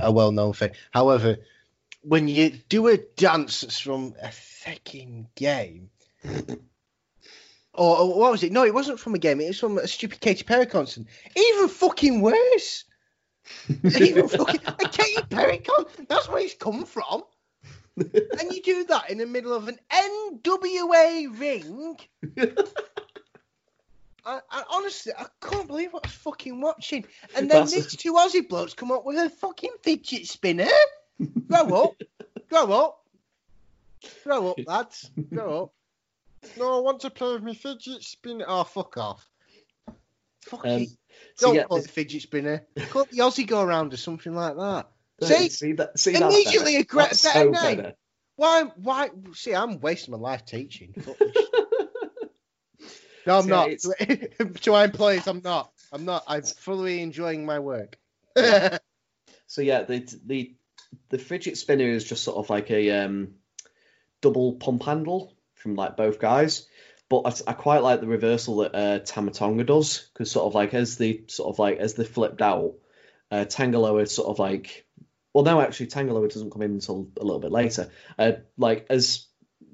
a 0.00 0.10
well 0.10 0.32
known 0.32 0.52
thing. 0.52 0.72
However, 0.90 1.36
when 2.02 2.26
you 2.26 2.50
do 2.68 2.88
a 2.88 2.96
dance 2.96 3.60
that's 3.60 3.78
from 3.78 4.14
a 4.20 4.32
fucking 4.32 5.28
game. 5.36 5.90
Or, 7.74 7.98
or 7.98 8.18
what 8.18 8.30
was 8.32 8.42
it? 8.44 8.52
No, 8.52 8.64
it 8.64 8.72
wasn't 8.74 9.00
from 9.00 9.14
a 9.14 9.18
game. 9.18 9.40
It 9.40 9.48
was 9.48 9.58
from 9.58 9.78
a 9.78 9.86
stupid 9.88 10.20
Katy 10.20 10.44
Perry 10.44 10.66
concert. 10.66 11.06
Even 11.36 11.68
fucking 11.68 12.20
worse. 12.20 12.84
Even 14.00 14.28
fucking 14.28 14.60
a 14.66 14.88
Katy 14.88 15.22
Perry 15.28 15.58
concert. 15.58 16.08
That's 16.08 16.28
where 16.28 16.40
it's 16.40 16.54
come 16.54 16.84
from. 16.84 17.24
and 17.96 18.52
you 18.52 18.62
do 18.62 18.84
that 18.84 19.10
in 19.10 19.18
the 19.18 19.26
middle 19.26 19.52
of 19.52 19.68
an 19.68 19.78
NWA 19.90 21.38
ring. 21.38 21.98
I, 24.26 24.40
I 24.50 24.62
honestly, 24.70 25.12
I 25.18 25.26
can't 25.40 25.66
believe 25.66 25.92
what 25.92 26.06
I 26.06 26.08
was 26.08 26.14
fucking 26.16 26.60
watching. 26.60 27.04
And 27.36 27.50
then 27.50 27.64
That's- 27.66 27.72
these 27.72 27.96
two 27.96 28.14
Aussie 28.14 28.48
blokes 28.48 28.74
come 28.74 28.90
up 28.90 29.04
with 29.04 29.16
a 29.18 29.28
fucking 29.30 29.72
fidget 29.82 30.26
spinner. 30.26 30.66
Grow 31.48 31.84
up, 31.84 31.92
grow 32.48 32.72
up, 32.72 33.04
grow 34.24 34.50
up, 34.50 34.56
lads, 34.66 35.10
grow 35.32 35.64
up. 35.64 35.72
No, 36.58 36.78
I 36.78 36.80
want 36.80 37.00
to 37.00 37.10
play 37.10 37.32
with 37.32 37.42
my 37.42 37.54
fidget 37.54 38.02
spinner. 38.02 38.44
Oh, 38.48 38.64
fuck 38.64 38.96
off. 38.96 39.28
Fuck 40.46 40.66
Um, 40.66 40.80
you. 40.80 40.86
so 41.36 41.46
Don't 41.48 41.54
yeah, 41.56 41.64
call 41.64 41.78
it 41.78 41.82
the 41.82 41.88
fidget 41.88 42.22
spinner. 42.22 42.66
Call 42.90 43.04
the 43.04 43.18
Aussie 43.18 43.46
go 43.46 43.60
around 43.62 43.92
or 43.92 43.96
something 43.96 44.34
like 44.34 44.56
that. 44.56 44.88
see, 45.22 45.48
See, 45.48 45.72
that, 45.72 45.98
see 45.98 46.14
immediately 46.14 46.76
a 46.76 46.84
great- 46.84 47.04
better 47.10 47.14
so 47.14 47.42
name. 47.44 47.52
better. 47.52 47.94
why? 48.36 48.62
Why? 48.76 49.10
See, 49.34 49.54
I'm 49.54 49.80
wasting 49.80 50.12
my 50.12 50.18
life 50.18 50.44
teaching. 50.44 50.94
No, 53.26 53.38
I'm 53.38 53.44
See, 53.44 53.48
not. 53.48 53.70
to 54.62 54.74
our 54.74 54.84
employees, 54.84 55.26
I'm 55.26 55.40
not. 55.42 55.72
I'm 55.92 56.04
not. 56.04 56.24
I'm 56.28 56.42
fully 56.42 57.00
enjoying 57.00 57.46
my 57.46 57.58
work. 57.58 57.96
So 59.46 59.60
yeah, 59.62 59.82
the 59.82 60.00
the 60.26 60.54
the 61.10 61.18
fidget 61.18 61.56
spinner 61.56 61.86
is 61.86 62.02
just 62.04 62.24
sort 62.24 62.38
of 62.38 62.50
like 62.50 62.70
a 62.70 62.90
um, 62.90 63.34
double 64.20 64.54
pump 64.54 64.82
handle 64.82 65.33
from 65.64 65.74
like 65.74 65.96
both 65.96 66.20
guys. 66.20 66.68
But 67.08 67.42
I, 67.48 67.50
I 67.50 67.52
quite 67.54 67.82
like 67.82 68.00
the 68.00 68.06
reversal 68.06 68.58
that 68.58 68.74
uh, 68.74 68.98
Tama 69.00 69.32
Tonga 69.32 69.64
does 69.64 70.08
because 70.12 70.30
sort 70.30 70.46
of 70.46 70.54
like 70.54 70.72
as 70.74 70.96
the 70.96 71.24
sort 71.26 71.52
of 71.52 71.58
like 71.58 71.78
as 71.78 71.94
they 71.94 72.04
flipped 72.04 72.40
out, 72.40 72.74
uh, 73.32 73.44
Tanga 73.46 73.78
Loa 73.78 74.06
sort 74.06 74.28
of 74.28 74.38
like 74.38 74.86
well 75.32 75.44
no 75.44 75.60
actually 75.60 75.86
Tanga 75.86 76.14
Loa 76.14 76.28
doesn't 76.28 76.50
come 76.50 76.62
in 76.62 76.72
until 76.72 77.08
a 77.18 77.24
little 77.24 77.40
bit 77.40 77.50
later. 77.50 77.90
Uh, 78.16 78.32
like 78.56 78.86
as 78.90 79.26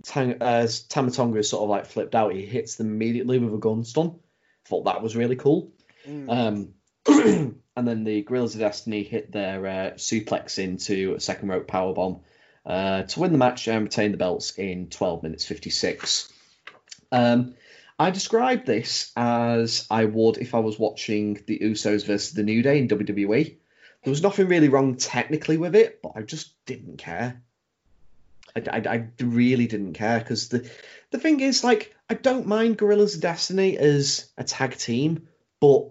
Tang, 0.05 0.39
as 0.41 0.81
Tama 0.85 1.11
Tonga 1.11 1.39
is 1.39 1.51
sort 1.51 1.65
of 1.65 1.69
like 1.69 1.87
flipped 1.87 2.15
out, 2.15 2.33
he 2.33 2.47
hits 2.47 2.77
them 2.77 2.89
immediately 2.89 3.39
with 3.39 3.53
a 3.53 3.59
gun 3.59 3.85
stun. 3.85 4.19
Thought 4.67 4.85
that 4.85 5.03
was 5.03 5.17
really 5.17 5.37
cool. 5.37 5.73
Mm. 6.07 6.31
Um, 6.31 6.75
and 7.77 7.89
then 7.89 8.05
the 8.05 8.23
Guerrillas 8.23 8.55
of 8.55 8.61
Destiny 8.61 9.03
hit 9.03 9.33
their 9.33 9.67
uh, 9.67 9.91
suplex 9.97 10.59
into 10.59 11.15
a 11.15 11.21
second 11.21 11.49
rope 11.49 11.67
powerbomb 11.67 12.23
uh, 12.67 13.03
to 13.03 13.21
win 13.21 13.33
the 13.33 13.39
match 13.39 13.69
and 13.69 13.85
retain 13.85 14.13
the 14.13 14.17
belts 14.17 14.59
in 14.59 14.89
12 14.89 15.23
minutes 15.23 15.45
56. 15.45 16.33
Um, 17.13 17.55
I 17.99 18.11
described 18.11 18.67
this 18.67 19.13
as 19.17 19.87
I 19.91 20.07
would 20.07 20.39
if 20.39 20.55
I 20.55 20.61
was 20.61 20.79
watching 20.79 21.43
the 21.47 21.59
Usos 21.59 22.07
versus 22.07 22.33
the 22.33 22.43
New 22.43 22.63
Day 22.63 22.79
in 22.79 22.89
WWE. 22.89 23.57
There 24.03 24.11
was 24.11 24.23
nothing 24.23 24.49
really 24.49 24.69
wrong 24.69 24.97
technically 24.97 25.59
with 25.59 25.75
it, 25.75 26.01
but 26.03 26.13
I 26.17 26.23
just 26.23 26.55
didn't 26.65 26.97
care. 26.97 27.43
I, 28.57 28.63
I, 28.73 28.83
I 28.89 29.09
really 29.21 29.67
didn't 29.67 29.93
care 29.93 30.19
because 30.19 30.49
the 30.49 30.71
the 31.11 31.19
thing 31.19 31.41
is, 31.41 31.65
like, 31.65 31.95
I 32.09 32.15
don't 32.15 32.47
mind 32.47 32.79
Guerrillas 32.79 33.17
of 33.17 33.21
Destiny 33.21 33.77
as 33.77 34.31
a 34.39 34.45
tag 34.45 34.77
team, 34.77 35.29
but 35.61 35.91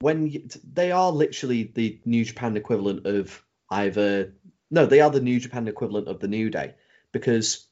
when 0.00 0.26
you, 0.26 0.48
they 0.70 0.92
are 0.92 1.12
literally 1.12 1.62
the 1.62 1.98
New 2.04 2.24
Japan 2.24 2.56
equivalent 2.56 3.06
of 3.06 3.42
either 3.70 4.34
no, 4.70 4.86
they 4.86 5.00
are 5.00 5.10
the 5.10 5.20
New 5.20 5.40
Japan 5.40 5.68
equivalent 5.68 6.08
of 6.08 6.20
the 6.20 6.28
New 6.28 6.50
Day 6.50 6.74
because 7.12 7.66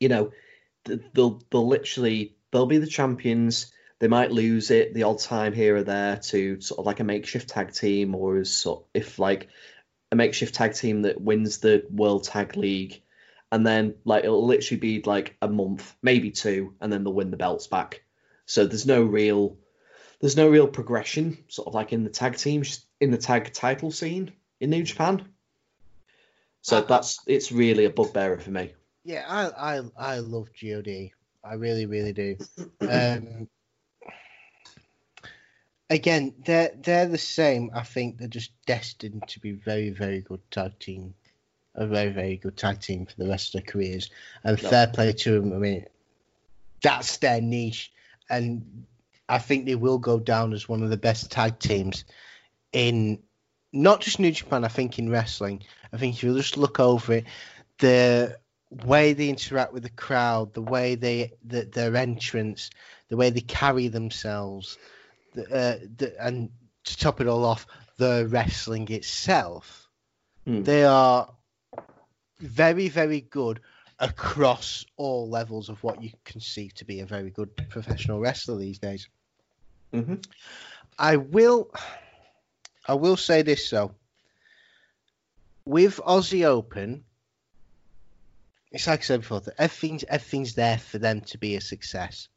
you 0.00 0.08
know 0.08 0.32
they'll 0.84 1.42
they'll 1.50 1.66
literally 1.66 2.36
they'll 2.50 2.66
be 2.66 2.78
the 2.78 2.86
champions. 2.86 3.72
They 3.98 4.08
might 4.08 4.30
lose 4.30 4.70
it 4.70 4.92
the 4.92 5.04
odd 5.04 5.20
time 5.20 5.54
here 5.54 5.76
or 5.76 5.82
there 5.82 6.16
to 6.16 6.60
sort 6.60 6.78
of 6.78 6.86
like 6.86 7.00
a 7.00 7.04
makeshift 7.04 7.48
tag 7.48 7.72
team, 7.72 8.14
or 8.14 8.38
as 8.38 8.52
sort 8.52 8.80
of 8.80 8.86
if 8.94 9.18
like 9.18 9.48
a 10.12 10.16
makeshift 10.16 10.54
tag 10.54 10.74
team 10.74 11.02
that 11.02 11.20
wins 11.20 11.58
the 11.58 11.84
World 11.90 12.24
Tag 12.24 12.56
League, 12.56 13.02
and 13.50 13.66
then 13.66 13.94
like 14.04 14.24
it'll 14.24 14.46
literally 14.46 14.80
be 14.80 15.02
like 15.02 15.36
a 15.40 15.48
month, 15.48 15.94
maybe 16.02 16.30
two, 16.30 16.74
and 16.80 16.92
then 16.92 17.04
they'll 17.04 17.12
win 17.12 17.30
the 17.30 17.36
belts 17.36 17.66
back. 17.66 18.02
So 18.44 18.66
there's 18.66 18.86
no 18.86 19.02
real 19.02 19.58
there's 20.20 20.36
no 20.36 20.48
real 20.48 20.68
progression, 20.68 21.44
sort 21.48 21.68
of 21.68 21.74
like 21.74 21.92
in 21.92 22.04
the 22.04 22.10
tag 22.10 22.36
teams, 22.36 22.86
in 23.00 23.10
the 23.10 23.18
tag 23.18 23.52
title 23.52 23.90
scene 23.90 24.32
in 24.60 24.70
New 24.70 24.82
Japan. 24.82 25.28
So 26.66 26.80
that's 26.80 27.20
it's 27.28 27.52
really 27.52 27.84
a 27.84 27.90
bugbearer 27.90 28.38
for 28.40 28.50
me. 28.50 28.74
Yeah, 29.04 29.24
I 29.28 29.76
I 29.76 29.82
I 29.96 30.18
love 30.18 30.48
God. 30.60 30.88
I 31.44 31.54
really 31.54 31.86
really 31.86 32.12
do. 32.12 32.36
Um, 32.80 33.48
again, 35.88 36.34
they're 36.44 36.72
they're 36.82 37.06
the 37.06 37.18
same. 37.18 37.70
I 37.72 37.84
think 37.84 38.18
they're 38.18 38.26
just 38.26 38.50
destined 38.66 39.22
to 39.28 39.38
be 39.38 39.52
very 39.52 39.90
very 39.90 40.22
good 40.22 40.40
tag 40.50 40.76
team, 40.80 41.14
a 41.76 41.86
very 41.86 42.10
very 42.10 42.36
good 42.36 42.56
tag 42.56 42.80
team 42.80 43.06
for 43.06 43.14
the 43.16 43.28
rest 43.28 43.54
of 43.54 43.62
their 43.62 43.72
careers. 43.72 44.10
And 44.42 44.60
No. 44.60 44.68
fair 44.68 44.88
play 44.88 45.12
to 45.12 45.40
them. 45.40 45.52
I 45.52 45.58
mean, 45.58 45.86
that's 46.82 47.18
their 47.18 47.40
niche, 47.40 47.92
and 48.28 48.86
I 49.28 49.38
think 49.38 49.66
they 49.66 49.76
will 49.76 49.98
go 49.98 50.18
down 50.18 50.52
as 50.52 50.68
one 50.68 50.82
of 50.82 50.90
the 50.90 50.96
best 50.96 51.30
tag 51.30 51.60
teams 51.60 52.04
in 52.72 53.22
not 53.72 54.00
just 54.00 54.18
New 54.18 54.32
Japan. 54.32 54.64
I 54.64 54.68
think 54.68 54.98
in 54.98 55.10
wrestling. 55.10 55.62
I 55.92 55.96
think 55.96 56.16
if 56.16 56.22
you 56.22 56.36
just 56.36 56.56
look 56.56 56.80
over 56.80 57.14
it, 57.14 57.24
the 57.78 58.38
way 58.84 59.12
they 59.12 59.28
interact 59.28 59.72
with 59.72 59.82
the 59.82 59.90
crowd, 59.90 60.54
the 60.54 60.62
way 60.62 60.94
they 60.94 61.32
the, 61.44 61.64
their 61.64 61.94
entrance, 61.96 62.70
the 63.08 63.16
way 63.16 63.30
they 63.30 63.40
carry 63.40 63.88
themselves, 63.88 64.78
the, 65.34 65.42
uh, 65.44 65.78
the, 65.96 66.14
and 66.20 66.50
to 66.84 66.98
top 66.98 67.20
it 67.20 67.26
all 67.26 67.44
off, 67.44 67.66
the 67.98 68.26
wrestling 68.30 68.90
itself, 68.90 69.88
Hmm. 70.44 70.62
they 70.62 70.84
are 70.84 71.32
very 72.38 72.88
very 72.88 73.20
good 73.20 73.60
across 73.98 74.84
all 74.96 75.28
levels 75.28 75.68
of 75.68 75.82
what 75.82 76.02
you 76.02 76.10
conceive 76.24 76.74
to 76.74 76.84
be 76.84 77.00
a 77.00 77.06
very 77.06 77.30
good 77.30 77.56
professional 77.70 78.20
wrestler 78.20 78.58
these 78.58 78.78
days. 78.78 79.08
hmm 79.92 80.16
I 80.98 81.16
will 81.16 81.70
I 82.86 82.94
will 82.94 83.16
say 83.16 83.42
this 83.42 83.70
though. 83.70 83.94
With 85.66 85.96
Aussie 85.96 86.44
Open, 86.44 87.04
it's 88.70 88.86
like 88.86 89.00
I 89.00 89.02
said 89.02 89.20
before, 89.20 89.42
everything's 89.58 90.04
everything's 90.04 90.54
there 90.54 90.78
for 90.78 90.98
them 90.98 91.22
to 91.22 91.38
be 91.38 91.56
a 91.56 91.60
success. 91.60 92.28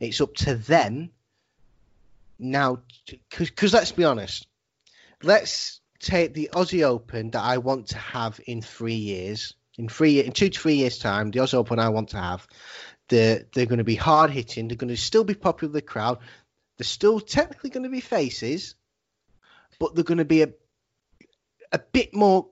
It's 0.00 0.20
up 0.20 0.34
to 0.36 0.54
them 0.54 1.10
now 2.38 2.82
because 3.30 3.72
let's 3.72 3.92
be 3.92 4.04
honest. 4.04 4.46
Let's 5.22 5.80
take 5.98 6.34
the 6.34 6.50
Aussie 6.52 6.84
Open 6.84 7.30
that 7.30 7.42
I 7.42 7.56
want 7.58 7.88
to 7.88 7.98
have 7.98 8.38
in 8.46 8.60
three 8.60 8.94
years. 8.94 9.54
In 9.78 9.88
three 9.88 10.22
in 10.22 10.32
two 10.32 10.50
to 10.50 10.60
three 10.60 10.74
years 10.74 10.98
time, 10.98 11.30
the 11.30 11.40
Aussie 11.40 11.54
Open 11.54 11.78
I 11.78 11.88
want 11.88 12.10
to 12.10 12.18
have. 12.18 12.46
They're, 13.08 13.46
they're 13.54 13.66
going 13.66 13.78
to 13.78 13.84
be 13.84 13.94
hard 13.94 14.30
hitting. 14.30 14.68
They're 14.68 14.76
going 14.76 14.88
to 14.88 14.96
still 14.96 15.24
be 15.24 15.34
popular 15.34 15.72
with 15.72 15.82
the 15.82 15.88
crowd. 15.88 16.18
They're 16.76 16.84
still 16.84 17.18
technically 17.18 17.70
going 17.70 17.84
to 17.84 17.88
be 17.88 18.00
faces, 18.00 18.74
but 19.78 19.94
they're 19.94 20.04
going 20.04 20.18
to 20.18 20.26
be 20.26 20.42
a 20.42 20.50
a 21.72 21.78
bit 21.78 22.14
more 22.14 22.48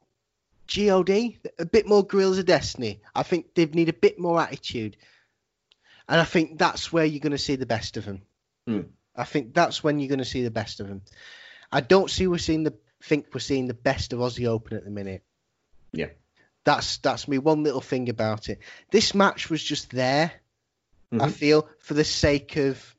God, 0.75 1.11
a 1.11 1.65
bit 1.71 1.87
more 1.87 2.05
Guerrillas 2.05 2.39
of 2.39 2.47
Destiny. 2.47 3.01
I 3.15 3.23
think 3.23 3.55
they 3.55 3.67
need 3.67 3.89
a 3.89 3.93
bit 3.95 4.19
more 4.19 4.41
attitude, 4.41 4.97
and 6.09 6.21
I 6.21 6.25
think 6.25 6.59
that's 6.59 6.93
where 6.93 7.05
you're 7.05 7.21
going 7.21 7.33
to 7.33 7.39
see 7.39 7.57
the 7.57 7.67
best 7.67 7.97
of 7.97 8.05
them. 8.05 8.23
Hmm. 8.67 8.81
I 9.15 9.25
think 9.25 9.55
that's 9.55 9.83
when 9.83 9.99
you're 9.99 10.09
going 10.09 10.19
to 10.19 10.25
see 10.25 10.43
the 10.43 10.51
best 10.51 10.81
of 10.81 10.89
them. 10.89 11.03
I 11.73 11.81
don't 11.81 12.11
see 12.11 12.27
we're 12.27 12.39
seeing 12.39 12.65
the 12.65 12.75
think 13.03 13.27
we're 13.33 13.41
seeing 13.41 13.67
the 13.67 13.75
best 13.75 14.13
of 14.13 14.21
Aussie 14.21 14.47
Open 14.47 14.77
at 14.77 14.85
the 14.85 14.91
minute. 14.91 15.23
Yeah. 15.93 16.09
That's 16.65 16.99
that's 16.99 17.29
me 17.29 17.39
one 17.39 17.63
little 17.63 17.81
thing 17.81 18.09
about 18.09 18.49
it. 18.49 18.59
This 18.91 19.15
match 19.15 19.49
was 19.51 19.63
just 19.63 19.91
there. 19.91 20.33
I 21.13 21.17
Mhm. 21.29 21.33
feel 21.33 21.69
for 21.79 21.95
the 21.95 22.05
sake 22.05 22.57
of 22.57 22.97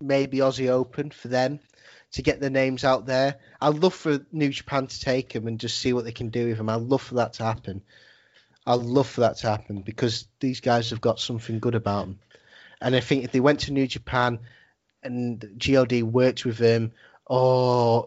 maybe 0.00 0.38
Aussie 0.38 0.68
Open 0.68 1.10
for 1.10 1.28
them 1.28 1.60
to 2.14 2.22
get 2.22 2.40
their 2.40 2.50
names 2.50 2.84
out 2.84 3.06
there. 3.06 3.36
I'd 3.60 3.74
love 3.74 3.92
for 3.92 4.24
New 4.30 4.50
Japan 4.50 4.86
to 4.86 5.00
take 5.00 5.32
them 5.32 5.48
and 5.48 5.58
just 5.58 5.78
see 5.78 5.92
what 5.92 6.04
they 6.04 6.12
can 6.12 6.28
do 6.28 6.48
with 6.48 6.58
them. 6.58 6.68
I'd 6.68 6.80
love 6.80 7.02
for 7.02 7.16
that 7.16 7.34
to 7.34 7.42
happen. 7.42 7.82
I'd 8.64 8.80
love 8.80 9.08
for 9.08 9.22
that 9.22 9.38
to 9.38 9.48
happen 9.48 9.82
because 9.82 10.28
these 10.38 10.60
guys 10.60 10.90
have 10.90 11.00
got 11.00 11.18
something 11.18 11.58
good 11.58 11.74
about 11.74 12.06
them. 12.06 12.18
And 12.80 12.94
I 12.94 13.00
think 13.00 13.24
if 13.24 13.32
they 13.32 13.40
went 13.40 13.60
to 13.60 13.72
New 13.72 13.88
Japan 13.88 14.38
and 15.02 15.44
God 15.58 15.92
worked 16.02 16.44
with 16.44 16.56
them, 16.56 16.92
or 17.26 18.06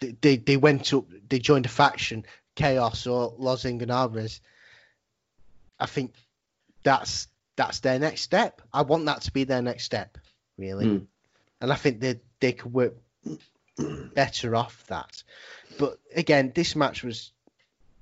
they, 0.00 0.16
they 0.20 0.36
they 0.36 0.56
went 0.58 0.92
up, 0.92 1.06
they 1.28 1.38
joined 1.38 1.66
a 1.66 1.70
faction, 1.70 2.26
Chaos 2.56 3.06
or 3.06 3.34
Los 3.38 3.64
Ingobernables, 3.64 4.40
I 5.80 5.86
think 5.86 6.14
that's 6.82 7.28
that's 7.56 7.80
their 7.80 7.98
next 7.98 8.20
step. 8.20 8.60
I 8.72 8.82
want 8.82 9.06
that 9.06 9.22
to 9.22 9.32
be 9.32 9.44
their 9.44 9.62
next 9.62 9.84
step, 9.84 10.18
really. 10.58 10.86
Mm. 10.86 11.06
And 11.62 11.72
I 11.72 11.76
think 11.76 12.00
they 12.00 12.20
they 12.40 12.52
could 12.52 12.72
work 12.72 12.94
better 14.14 14.54
off 14.56 14.84
that. 14.88 15.22
But 15.78 15.98
again, 16.14 16.52
this 16.54 16.76
match 16.76 17.02
was 17.02 17.32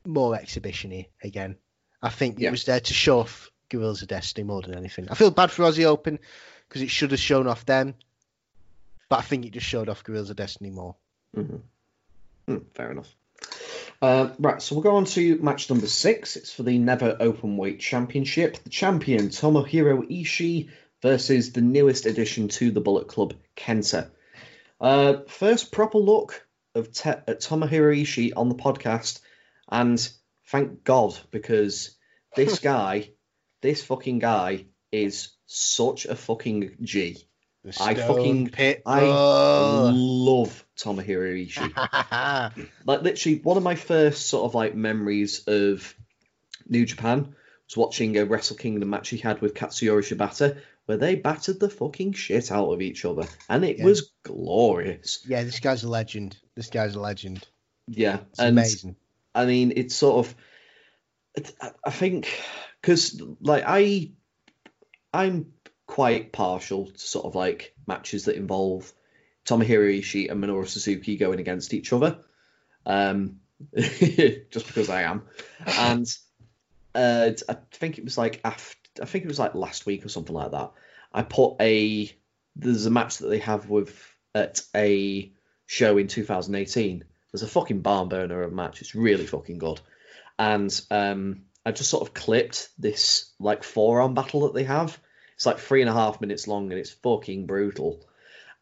more 0.04 0.34
exhibitiony 0.36 1.06
again. 1.22 1.56
I 2.02 2.08
think 2.10 2.38
Yeah. 2.40 2.48
it 2.48 2.52
was 2.52 2.64
there 2.64 2.80
to 2.80 2.94
show 2.94 3.20
off 3.20 3.50
Guerrillas 3.68 4.02
of 4.02 4.08
Destiny 4.08 4.44
more 4.44 4.62
than 4.62 4.74
anything. 4.76 5.08
I 5.10 5.14
feel 5.14 5.30
bad 5.30 5.50
for 5.50 5.62
Aussie 5.64 5.84
Open 5.84 6.18
because 6.68 6.82
it 6.82 6.90
should 6.90 7.10
have 7.12 7.20
shown 7.20 7.46
off 7.46 7.66
them, 7.66 7.94
but 9.08 9.18
I 9.18 9.22
think 9.22 9.44
it 9.44 9.52
just 9.52 9.66
showed 9.66 9.88
off 9.88 10.02
Guerrillas 10.04 10.30
of 10.30 10.36
Destiny 10.36 10.70
more. 10.70 10.96
Mhm. 11.36 11.60
Mm, 12.48 12.64
fair 12.74 12.90
enough. 12.90 13.14
Uh, 14.02 14.30
right, 14.38 14.62
so 14.62 14.74
we'll 14.74 14.82
go 14.82 14.96
on 14.96 15.04
to 15.04 15.36
match 15.42 15.68
number 15.68 15.86
six. 15.86 16.36
It's 16.36 16.52
for 16.52 16.62
the 16.62 16.78
Never 16.78 17.14
Openweight 17.16 17.78
Championship. 17.80 18.56
The 18.64 18.70
champion, 18.70 19.28
Tomohiro 19.28 20.02
Ishii, 20.10 20.70
versus 21.02 21.52
the 21.52 21.60
newest 21.60 22.06
addition 22.06 22.48
to 22.48 22.70
the 22.70 22.80
Bullet 22.80 23.08
Club, 23.08 23.34
Kenta. 23.56 24.10
Uh, 24.80 25.18
first 25.28 25.72
proper 25.72 25.98
look 25.98 26.46
of 26.74 26.92
te- 26.92 27.10
at 27.10 27.40
Tomohiro 27.40 28.00
Ishii 28.00 28.32
on 28.36 28.48
the 28.48 28.54
podcast, 28.54 29.20
and 29.68 30.10
thank 30.48 30.84
God 30.84 31.18
because 31.30 31.96
this 32.36 32.58
guy 32.58 33.10
this 33.60 33.82
fucking 33.84 34.18
guy 34.18 34.66
is 34.90 35.30
such 35.46 36.06
a 36.06 36.16
fucking 36.16 36.76
G. 36.82 37.18
I 37.78 37.94
fucking- 37.94 38.48
Pit. 38.50 38.82
I 38.86 39.02
love 39.02 40.64
Tomohiro 40.78 41.46
Ishii. 41.46 42.66
like 42.86 43.02
literally 43.02 43.38
one 43.38 43.56
of 43.58 43.62
my 43.62 43.74
first 43.74 44.28
sort 44.28 44.46
of 44.46 44.54
like 44.54 44.74
memories 44.74 45.44
of 45.46 45.94
New 46.66 46.86
Japan 46.86 47.34
was 47.68 47.76
watching 47.76 48.16
a 48.16 48.24
Wrestle 48.24 48.56
Kingdom 48.56 48.88
match 48.90 49.10
he 49.10 49.18
had 49.18 49.42
with 49.42 49.54
Katsuyori 49.54 50.02
Shibata 50.02 50.58
where 50.90 50.96
they 50.96 51.14
battered 51.14 51.60
the 51.60 51.70
fucking 51.70 52.12
shit 52.14 52.50
out 52.50 52.68
of 52.72 52.82
each 52.82 53.04
other 53.04 53.22
and 53.48 53.64
it 53.64 53.78
Yeah. 53.78 53.84
was 53.84 54.10
glorious. 54.24 55.24
yeah, 55.24 55.44
this 55.44 55.60
guy's 55.60 55.84
a 55.84 55.88
legend. 55.88 56.36
This 56.56 56.68
guy's 56.68 56.96
a 56.96 57.00
legend. 57.00 57.46
Yeah, 57.86 58.18
It's 58.30 58.40
and 58.40 58.48
amazing. 58.58 58.96
I 59.32 59.46
mean 59.46 59.72
it's 59.76 59.94
sort 59.94 60.26
of 60.26 60.34
it- 61.36 61.54
I- 61.60 61.70
I 61.84 61.90
think 61.92 62.28
because 62.82 63.22
like 63.40 63.62
I 63.64 64.10
I'm 65.14 65.52
quite 65.86 66.32
partial 66.32 66.86
to 66.90 66.98
sort 66.98 67.24
of 67.26 67.36
like 67.36 67.72
matches 67.86 68.24
that 68.24 68.34
involve 68.34 68.92
Tomohiro 69.44 69.96
Ishii 70.00 70.28
and 70.28 70.42
Minoru 70.42 70.66
Suzuki 70.66 71.16
going 71.16 71.38
against 71.38 71.72
each 71.72 71.92
other. 71.92 72.18
Um, 72.84 73.38
just 73.76 74.66
because 74.66 74.88
I 74.90 75.02
am, 75.02 75.22
and 75.66 76.06
uh, 76.94 77.30
I 77.48 77.56
think 77.70 77.98
it 77.98 78.04
was 78.04 78.16
like 78.18 78.40
after, 78.44 78.79
I 79.00 79.04
think 79.04 79.24
it 79.24 79.28
was 79.28 79.38
like 79.38 79.54
last 79.54 79.86
week 79.86 80.04
or 80.04 80.08
something 80.08 80.34
like 80.34 80.52
that. 80.52 80.72
I 81.12 81.22
put 81.22 81.56
a 81.60 82.10
there's 82.56 82.86
a 82.86 82.90
match 82.90 83.18
that 83.18 83.28
they 83.28 83.38
have 83.38 83.68
with 83.68 83.96
at 84.34 84.62
a 84.74 85.32
show 85.66 85.98
in 85.98 86.08
2018. 86.08 87.04
There's 87.32 87.42
a 87.42 87.48
fucking 87.48 87.80
barn 87.80 88.08
burner 88.08 88.42
of 88.42 88.52
a 88.52 88.54
match. 88.54 88.80
It's 88.80 88.94
really 88.94 89.26
fucking 89.26 89.58
good, 89.58 89.80
and 90.38 90.80
um, 90.90 91.42
I 91.64 91.72
just 91.72 91.90
sort 91.90 92.06
of 92.06 92.14
clipped 92.14 92.68
this 92.78 93.32
like 93.38 93.62
forearm 93.62 94.14
battle 94.14 94.40
that 94.40 94.54
they 94.54 94.64
have. 94.64 94.98
It's 95.34 95.46
like 95.46 95.58
three 95.58 95.80
and 95.80 95.90
a 95.90 95.94
half 95.94 96.20
minutes 96.20 96.46
long 96.46 96.70
and 96.70 96.78
it's 96.78 96.90
fucking 96.90 97.46
brutal. 97.46 98.04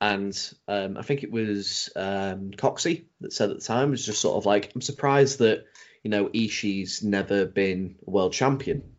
And 0.00 0.36
um, 0.68 0.96
I 0.96 1.02
think 1.02 1.24
it 1.24 1.32
was 1.32 1.90
um, 1.96 2.52
Coxey 2.52 3.06
that 3.20 3.32
said 3.32 3.50
at 3.50 3.59
the 3.59 3.64
time 3.64 3.88
it 3.88 3.92
was 3.92 4.06
just 4.06 4.20
sort 4.20 4.36
of 4.36 4.46
like, 4.46 4.70
I'm 4.74 4.80
surprised 4.80 5.40
that 5.40 5.64
you 6.05 6.10
know 6.10 6.28
Ishii's 6.28 7.02
never 7.02 7.46
been 7.46 7.96
world 8.05 8.32
champion. 8.32 8.94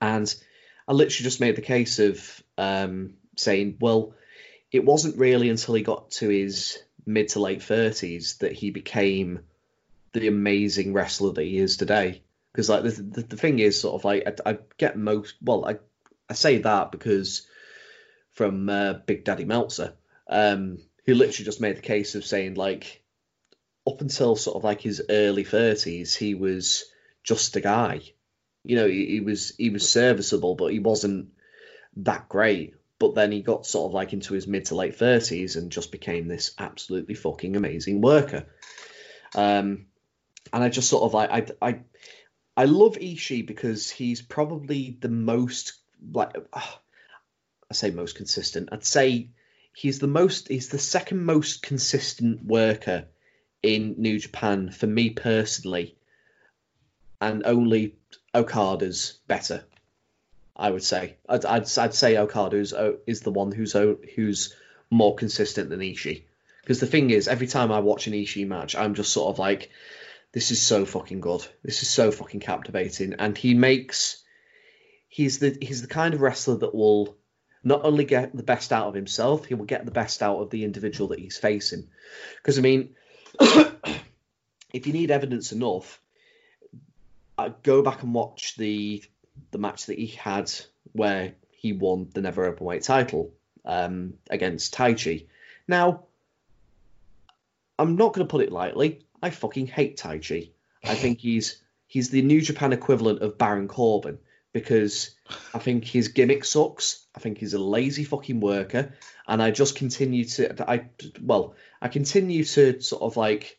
And 0.00 0.32
I 0.88 0.92
literally 0.92 1.24
just 1.24 1.40
made 1.40 1.56
the 1.56 1.62
case 1.62 1.98
of 1.98 2.42
um, 2.56 3.14
saying, 3.36 3.76
well, 3.80 4.14
it 4.72 4.84
wasn't 4.84 5.18
really 5.18 5.48
until 5.48 5.74
he 5.74 5.82
got 5.82 6.10
to 6.12 6.28
his 6.28 6.78
mid 7.06 7.28
to 7.30 7.40
late 7.40 7.60
30s 7.60 8.38
that 8.38 8.52
he 8.52 8.70
became 8.70 9.40
the 10.12 10.28
amazing 10.28 10.92
wrestler 10.92 11.32
that 11.32 11.42
he 11.42 11.58
is 11.58 11.76
today. 11.76 12.22
Because 12.52 12.68
like 12.68 12.82
the, 12.82 12.90
the, 12.90 13.22
the 13.22 13.36
thing 13.36 13.58
is, 13.58 13.80
sort 13.80 13.94
of 13.94 14.04
like 14.04 14.40
I, 14.44 14.50
I 14.50 14.58
get 14.76 14.96
most 14.96 15.34
well, 15.40 15.64
I 15.64 15.76
I 16.28 16.34
say 16.34 16.58
that 16.58 16.90
because 16.90 17.46
from 18.32 18.68
uh, 18.68 18.94
Big 19.06 19.24
Daddy 19.24 19.44
Meltzer, 19.44 19.94
um, 20.28 20.78
who 21.06 21.14
literally 21.14 21.44
just 21.44 21.60
made 21.60 21.76
the 21.76 21.82
case 21.82 22.14
of 22.14 22.24
saying 22.24 22.54
like 22.54 23.02
up 23.86 24.00
until 24.00 24.36
sort 24.36 24.56
of 24.56 24.64
like 24.64 24.80
his 24.80 25.02
early 25.08 25.44
thirties, 25.44 26.14
he 26.14 26.34
was 26.34 26.84
just 27.22 27.54
a 27.56 27.60
guy. 27.60 28.00
You 28.64 28.76
know, 28.76 28.88
he, 28.88 29.06
he 29.06 29.20
was 29.20 29.54
he 29.56 29.70
was 29.70 29.88
serviceable, 29.88 30.54
but 30.54 30.72
he 30.72 30.78
wasn't 30.78 31.32
that 31.96 32.28
great. 32.28 32.74
But 32.98 33.14
then 33.14 33.32
he 33.32 33.40
got 33.40 33.64
sort 33.64 33.90
of 33.90 33.94
like 33.94 34.12
into 34.12 34.34
his 34.34 34.46
mid 34.46 34.66
to 34.66 34.74
late 34.74 34.96
thirties 34.96 35.56
and 35.56 35.72
just 35.72 35.90
became 35.90 36.28
this 36.28 36.52
absolutely 36.58 37.14
fucking 37.14 37.56
amazing 37.56 38.02
worker. 38.02 38.46
Um, 39.34 39.86
and 40.52 40.64
I 40.64 40.68
just 40.68 40.90
sort 40.90 41.04
of 41.04 41.14
like 41.14 41.30
I 41.30 41.46
I 41.66 41.80
I 42.56 42.64
love 42.66 42.96
Ishii 42.96 43.46
because 43.46 43.88
he's 43.90 44.20
probably 44.20 44.98
the 45.00 45.08
most 45.08 45.74
like 46.12 46.36
ah, 46.52 46.80
I 47.70 47.74
say 47.74 47.90
most 47.90 48.16
consistent. 48.16 48.70
I'd 48.72 48.84
say 48.84 49.30
he's 49.74 49.98
the 49.98 50.06
most 50.06 50.48
he's 50.48 50.68
the 50.68 50.78
second 50.78 51.24
most 51.24 51.62
consistent 51.62 52.44
worker 52.44 53.06
in 53.62 53.94
New 53.98 54.18
Japan 54.18 54.70
for 54.70 54.86
me 54.86 55.10
personally, 55.10 55.96
and 57.20 57.42
only 57.44 57.96
Okada's 58.34 59.18
better. 59.26 59.64
I 60.56 60.70
would 60.70 60.82
say 60.82 61.16
I'd 61.28 61.44
I'd, 61.44 61.78
I'd 61.78 61.94
say 61.94 62.16
Okada's 62.16 62.72
uh, 62.72 62.94
is 63.06 63.20
the 63.20 63.30
one 63.30 63.52
who's 63.52 63.74
uh, 63.74 63.94
who's 64.14 64.54
more 64.90 65.14
consistent 65.14 65.70
than 65.70 65.80
Ishii. 65.80 66.24
Because 66.62 66.80
the 66.80 66.86
thing 66.86 67.10
is, 67.10 67.28
every 67.28 67.46
time 67.46 67.72
I 67.72 67.80
watch 67.80 68.06
an 68.06 68.12
Ishii 68.12 68.46
match, 68.46 68.76
I'm 68.76 68.94
just 68.94 69.12
sort 69.12 69.30
of 69.30 69.38
like, 69.38 69.70
this 70.32 70.50
is 70.50 70.60
so 70.60 70.84
fucking 70.84 71.20
good. 71.20 71.46
This 71.62 71.82
is 71.82 71.88
so 71.88 72.10
fucking 72.10 72.40
captivating, 72.40 73.14
and 73.14 73.36
he 73.36 73.54
makes 73.54 74.22
he's 75.08 75.38
the 75.38 75.56
he's 75.60 75.82
the 75.82 75.88
kind 75.88 76.14
of 76.14 76.20
wrestler 76.20 76.56
that 76.58 76.74
will 76.74 77.16
not 77.62 77.84
only 77.84 78.04
get 78.04 78.34
the 78.34 78.42
best 78.42 78.72
out 78.72 78.86
of 78.86 78.94
himself, 78.94 79.44
he 79.44 79.54
will 79.54 79.66
get 79.66 79.84
the 79.84 79.90
best 79.90 80.22
out 80.22 80.40
of 80.40 80.50
the 80.50 80.64
individual 80.64 81.08
that 81.08 81.18
he's 81.18 81.36
facing. 81.36 81.88
Because 82.36 82.58
I 82.58 82.62
mean, 82.62 82.94
if 84.72 84.86
you 84.86 84.92
need 84.92 85.10
evidence 85.10 85.52
enough, 85.52 86.00
I 87.40 87.52
go 87.62 87.82
back 87.82 88.02
and 88.02 88.14
watch 88.14 88.56
the 88.56 89.02
the 89.50 89.58
match 89.58 89.86
that 89.86 89.98
he 89.98 90.06
had 90.06 90.52
where 90.92 91.32
he 91.50 91.72
won 91.72 92.08
the 92.12 92.20
never 92.20 92.52
openweight 92.52 92.84
title 92.84 93.32
um, 93.64 94.14
against 94.30 94.74
Taichi. 94.74 95.26
Now, 95.68 96.04
I'm 97.78 97.96
not 97.96 98.12
going 98.12 98.26
to 98.26 98.30
put 98.30 98.44
it 98.44 98.52
lightly. 98.52 99.04
I 99.22 99.30
fucking 99.30 99.68
hate 99.68 99.98
Taichi. 99.98 100.50
I 100.84 100.94
think 100.94 101.18
he's 101.20 101.62
he's 101.86 102.10
the 102.10 102.22
New 102.22 102.40
Japan 102.40 102.72
equivalent 102.72 103.22
of 103.22 103.38
Baron 103.38 103.68
Corbin 103.68 104.18
because 104.52 105.14
I 105.54 105.58
think 105.58 105.84
his 105.84 106.08
gimmick 106.08 106.44
sucks. 106.44 107.06
I 107.14 107.20
think 107.20 107.38
he's 107.38 107.54
a 107.54 107.58
lazy 107.58 108.04
fucking 108.04 108.40
worker, 108.40 108.92
and 109.26 109.42
I 109.42 109.50
just 109.50 109.76
continue 109.76 110.24
to 110.24 110.70
I 110.70 110.86
well 111.22 111.54
I 111.80 111.88
continue 111.88 112.44
to 112.44 112.80
sort 112.80 113.02
of 113.02 113.16
like 113.16 113.58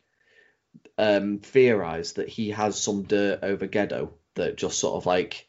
um, 0.97 1.39
theorize 1.39 2.13
that 2.13 2.29
he 2.29 2.51
has 2.51 2.79
some 2.81 3.03
dirt 3.03 3.39
over 3.43 3.67
Gedo 3.67 4.09
that 4.35 4.57
just 4.57 4.79
sort 4.79 4.95
of 4.95 5.05
like 5.05 5.47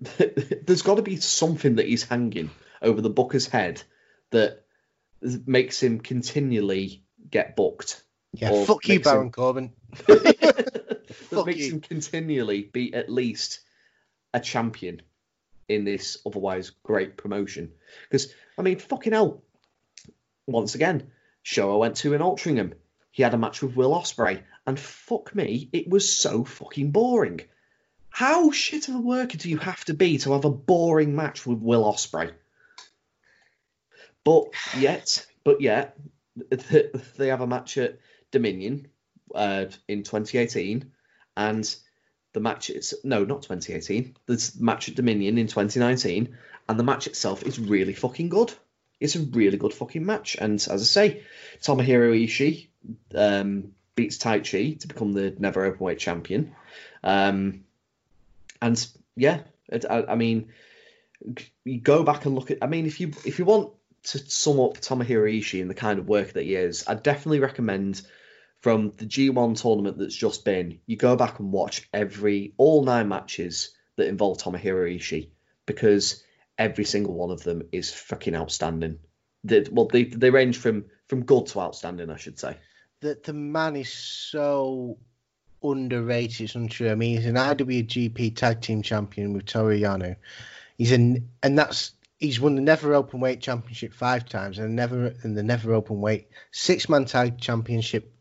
there's 0.00 0.82
got 0.82 0.96
to 0.96 1.02
be 1.02 1.16
something 1.16 1.76
that 1.76 1.86
he's 1.86 2.04
hanging 2.04 2.50
over 2.82 3.00
the 3.00 3.10
booker's 3.10 3.46
head 3.46 3.82
that 4.30 4.64
makes 5.46 5.82
him 5.82 6.00
continually 6.00 7.02
get 7.30 7.56
booked. 7.56 8.02
Yeah, 8.32 8.64
fuck 8.64 8.86
you, 8.86 8.94
makes 8.94 9.06
him- 9.06 9.12
Baron 9.12 9.32
Corbin. 9.32 9.72
that 10.06 11.06
Fuck 11.30 11.46
makes 11.46 11.58
you. 11.60 11.74
him 11.74 11.80
continually 11.80 12.62
be 12.62 12.94
at 12.94 13.10
least 13.10 13.60
a 14.32 14.40
champion 14.40 15.02
in 15.68 15.84
this 15.84 16.18
otherwise 16.26 16.70
great 16.82 17.16
promotion. 17.16 17.72
Because 18.08 18.32
I 18.58 18.62
mean, 18.62 18.78
fucking 18.78 19.12
hell. 19.12 19.42
Once 20.46 20.74
again, 20.74 21.10
show 21.42 21.72
I 21.74 21.76
went 21.76 21.96
to 21.98 22.14
in 22.14 22.20
Altrincham. 22.20 22.72
He 23.10 23.22
had 23.22 23.34
a 23.34 23.38
match 23.38 23.60
with 23.60 23.74
Will 23.74 23.92
Ospreay, 23.92 24.42
and 24.66 24.78
fuck 24.78 25.34
me, 25.34 25.68
it 25.72 25.88
was 25.88 26.14
so 26.14 26.44
fucking 26.44 26.92
boring. 26.92 27.40
How 28.08 28.50
shit 28.50 28.88
of 28.88 28.94
a 28.94 29.00
worker 29.00 29.36
do 29.36 29.50
you 29.50 29.58
have 29.58 29.84
to 29.86 29.94
be 29.94 30.18
to 30.18 30.32
have 30.32 30.44
a 30.44 30.50
boring 30.50 31.16
match 31.16 31.46
with 31.46 31.58
Will 31.58 31.84
Ospreay? 31.84 32.32
But 34.22 34.52
yet, 34.76 35.26
but 35.44 35.60
yet, 35.60 35.96
they 37.16 37.28
have 37.28 37.40
a 37.40 37.46
match 37.46 37.78
at 37.78 37.98
Dominion 38.30 38.88
uh, 39.34 39.66
in 39.88 40.02
2018, 40.02 40.92
and 41.36 41.76
the 42.32 42.40
match 42.40 42.70
is 42.70 42.94
no, 43.02 43.24
not 43.24 43.42
2018. 43.42 44.16
The 44.26 44.52
match 44.60 44.88
at 44.88 44.94
Dominion 44.94 45.38
in 45.38 45.46
2019, 45.46 46.36
and 46.68 46.78
the 46.78 46.84
match 46.84 47.06
itself 47.06 47.42
is 47.42 47.58
really 47.58 47.94
fucking 47.94 48.28
good. 48.28 48.52
It's 49.00 49.16
a 49.16 49.20
really 49.20 49.56
good 49.56 49.72
fucking 49.72 50.04
match, 50.04 50.36
and 50.38 50.54
as 50.54 50.68
I 50.68 50.76
say, 50.76 51.22
Tomohiro 51.60 52.12
Ishii 52.12 52.68
um, 53.14 53.72
beats 53.94 54.18
Taichi 54.18 54.80
to 54.80 54.88
become 54.88 55.12
the 55.12 55.34
never 55.38 55.70
openweight 55.70 55.98
champion. 55.98 56.54
Um, 57.02 57.64
and 58.62 58.86
yeah, 59.16 59.40
it, 59.68 59.84
I, 59.88 60.04
I 60.04 60.14
mean, 60.14 60.48
you 61.64 61.80
go 61.80 62.02
back 62.02 62.24
and 62.26 62.34
look 62.34 62.50
at. 62.50 62.58
I 62.62 62.66
mean, 62.66 62.86
if 62.86 63.00
you 63.00 63.12
if 63.24 63.38
you 63.38 63.44
want 63.44 63.72
to 64.04 64.18
sum 64.18 64.60
up 64.60 64.78
Tomohiro 64.78 65.30
Ishii 65.38 65.60
and 65.60 65.70
the 65.70 65.74
kind 65.74 65.98
of 65.98 66.08
work 66.08 66.32
that 66.32 66.44
he 66.44 66.54
is, 66.54 66.84
I'd 66.86 67.02
definitely 67.02 67.40
recommend 67.40 68.02
from 68.60 68.92
the 68.96 69.06
G1 69.06 69.60
tournament 69.60 69.98
that's 69.98 70.14
just 70.14 70.44
been, 70.44 70.80
you 70.86 70.96
go 70.96 71.16
back 71.16 71.38
and 71.38 71.50
watch 71.50 71.88
every 71.92 72.52
all 72.58 72.84
nine 72.84 73.08
matches 73.08 73.70
that 73.96 74.06
involve 74.06 74.38
Tomohiro 74.38 74.94
Ishii 74.96 75.30
because 75.66 76.22
every 76.58 76.84
single 76.84 77.14
one 77.14 77.30
of 77.30 77.42
them 77.42 77.62
is 77.72 77.92
fucking 77.92 78.34
outstanding. 78.34 78.98
They, 79.44 79.64
well, 79.70 79.86
they 79.86 80.04
they 80.04 80.30
range 80.30 80.58
from 80.58 80.86
from 81.06 81.24
good 81.24 81.46
to 81.46 81.60
outstanding, 81.60 82.10
I 82.10 82.16
should 82.16 82.38
say. 82.38 82.58
The 83.00 83.18
the 83.22 83.32
man 83.32 83.76
is 83.76 83.92
so 83.92 84.98
underrated. 85.62 86.40
It's 86.42 86.54
untrue. 86.54 86.90
I 86.90 86.94
mean, 86.94 87.16
he's 87.16 87.26
an 87.26 87.34
IWGP 87.36 88.36
Tag 88.36 88.60
Team 88.60 88.82
Champion 88.82 89.32
with 89.32 89.46
Toru 89.46 89.78
Yano. 89.78 90.16
He's 90.78 90.92
an 90.92 91.28
and 91.42 91.58
that's 91.58 91.92
he's 92.18 92.40
won 92.40 92.54
the 92.54 92.62
Never 92.62 92.94
Open 92.94 93.20
Weight 93.20 93.40
Championship 93.40 93.94
five 93.94 94.28
times 94.28 94.58
and 94.58 94.76
never 94.76 95.14
and 95.22 95.36
the 95.36 95.42
Never 95.42 95.72
Open 95.72 96.00
Weight 96.00 96.28
Six 96.52 96.88
Man 96.88 97.04
Tag 97.06 97.38
Championship 97.38 98.12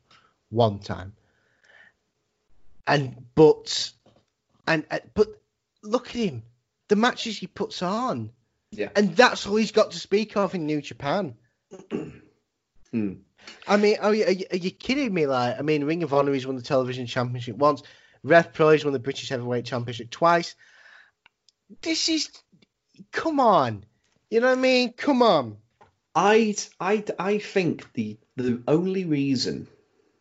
one 0.49 0.79
time. 0.79 1.13
And 2.87 3.25
but 3.35 3.91
and 4.65 4.85
uh, 4.89 4.99
but 5.13 5.27
look 5.83 6.07
at 6.07 6.15
him. 6.15 6.43
the 6.87 6.95
matches 6.95 7.37
he 7.37 7.47
puts 7.47 7.81
on. 7.81 8.31
Yeah. 8.71 8.89
And 8.95 9.15
that's 9.15 9.47
all 9.47 9.55
he's 9.55 9.71
got 9.71 9.91
to 9.91 9.99
speak 9.99 10.35
of 10.37 10.53
in 10.55 10.65
New 10.65 10.81
Japan. 10.81 11.35
Hmm. 12.91 13.13
I 13.67 13.77
mean, 13.77 13.97
oh, 14.01 14.09
are 14.09 14.15
you, 14.15 14.25
are 14.25 14.31
you, 14.31 14.45
are 14.51 14.57
you 14.57 14.71
kidding 14.71 15.13
me? 15.13 15.27
Like, 15.27 15.59
I 15.59 15.61
mean, 15.61 15.83
Ring 15.83 16.03
of 16.03 16.13
Honor, 16.13 16.33
he's 16.33 16.47
won 16.47 16.55
the 16.55 16.61
television 16.61 17.05
championship 17.05 17.55
once. 17.55 17.83
Rev 18.23 18.51
Pro, 18.53 18.71
he's 18.71 18.83
won 18.83 18.93
the 18.93 18.99
British 18.99 19.29
Heavyweight 19.29 19.65
Championship 19.65 20.09
twice. 20.09 20.55
This 21.81 22.09
is, 22.09 22.29
come 23.11 23.39
on. 23.39 23.85
You 24.29 24.41
know 24.41 24.49
what 24.49 24.57
I 24.57 24.61
mean? 24.61 24.93
Come 24.93 25.21
on. 25.21 25.57
I 26.15 26.55
I 26.79 27.03
I 27.17 27.37
think 27.37 27.93
the 27.93 28.17
the 28.35 28.61
only 28.67 29.05
reason 29.05 29.67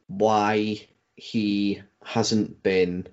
why 0.06 0.86
he 1.16 1.82
hasn't 2.04 2.62
been 2.62 3.06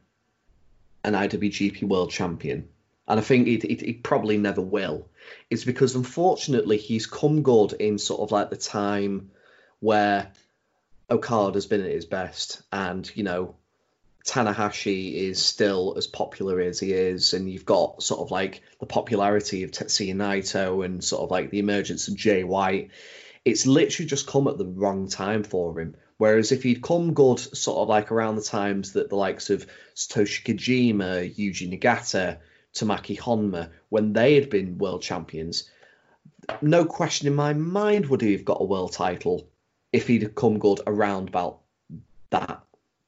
an 1.03 1.13
IWGP 1.13 1.83
World 1.83 2.11
Champion, 2.11 2.67
and 3.07 3.19
I 3.19 3.23
think 3.23 3.47
it, 3.47 3.63
it, 3.63 3.83
it 3.83 4.03
probably 4.03 4.37
never 4.37 4.61
will, 4.61 5.07
is 5.49 5.65
because 5.65 5.95
unfortunately 5.95 6.77
he's 6.77 7.07
come 7.07 7.43
good 7.43 7.73
in 7.73 7.97
sort 7.97 8.21
of 8.21 8.31
like 8.31 8.49
the 8.49 8.57
time 8.57 9.31
where 9.79 10.31
Okada's 11.09 11.67
been 11.67 11.81
at 11.81 11.91
his 11.91 12.05
best, 12.05 12.61
and 12.71 13.09
you 13.15 13.23
know 13.23 13.55
Tanahashi 14.25 15.13
is 15.13 15.43
still 15.43 15.93
as 15.97 16.07
popular 16.07 16.59
as 16.59 16.79
he 16.79 16.93
is, 16.93 17.33
and 17.33 17.49
you've 17.49 17.65
got 17.65 18.01
sort 18.01 18.21
of 18.21 18.31
like 18.31 18.61
the 18.79 18.87
popularity 18.87 19.63
of 19.63 19.71
Tetsuya 19.71 20.15
Naito 20.15 20.83
and 20.83 21.03
sort 21.03 21.21
of 21.21 21.29
like 21.29 21.51
the 21.51 21.59
emergence 21.59 22.07
of 22.07 22.15
Jay 22.15 22.43
White. 22.43 22.89
It's 23.45 23.67
literally 23.67 24.07
just 24.07 24.25
come 24.25 24.47
at 24.47 24.57
the 24.57 24.65
wrong 24.65 25.07
time 25.07 25.43
for 25.43 25.79
him. 25.79 25.95
Whereas 26.17 26.51
if 26.51 26.63
he'd 26.63 26.81
come 26.81 27.13
good 27.13 27.39
sort 27.39 27.77
of 27.77 27.89
like 27.89 28.11
around 28.11 28.37
the 28.37 28.41
times 28.41 28.93
that 28.93 29.09
the 29.09 29.15
likes 29.15 29.51
of 29.51 29.67
Satoshi 29.95 30.43
Kojima, 30.43 31.35
Yuji 31.35 31.69
Nagata, 31.69 32.39
Tomoaki 32.73 33.19
Honma, 33.19 33.69
when 33.89 34.13
they 34.13 34.35
had 34.35 34.49
been 34.49 34.79
world 34.79 35.03
champions, 35.03 35.69
no 36.61 36.85
question 36.85 37.27
in 37.27 37.35
my 37.35 37.53
mind 37.53 38.07
would 38.07 38.21
he 38.21 38.31
have 38.31 38.45
got 38.45 38.61
a 38.61 38.65
world 38.65 38.93
title 38.93 39.47
if 39.95 40.07
he'd 40.07 40.23
have 40.23 40.35
come 40.35 40.59
good 40.59 40.81
around 40.85 41.29
about 41.29 41.61
that 42.29 42.61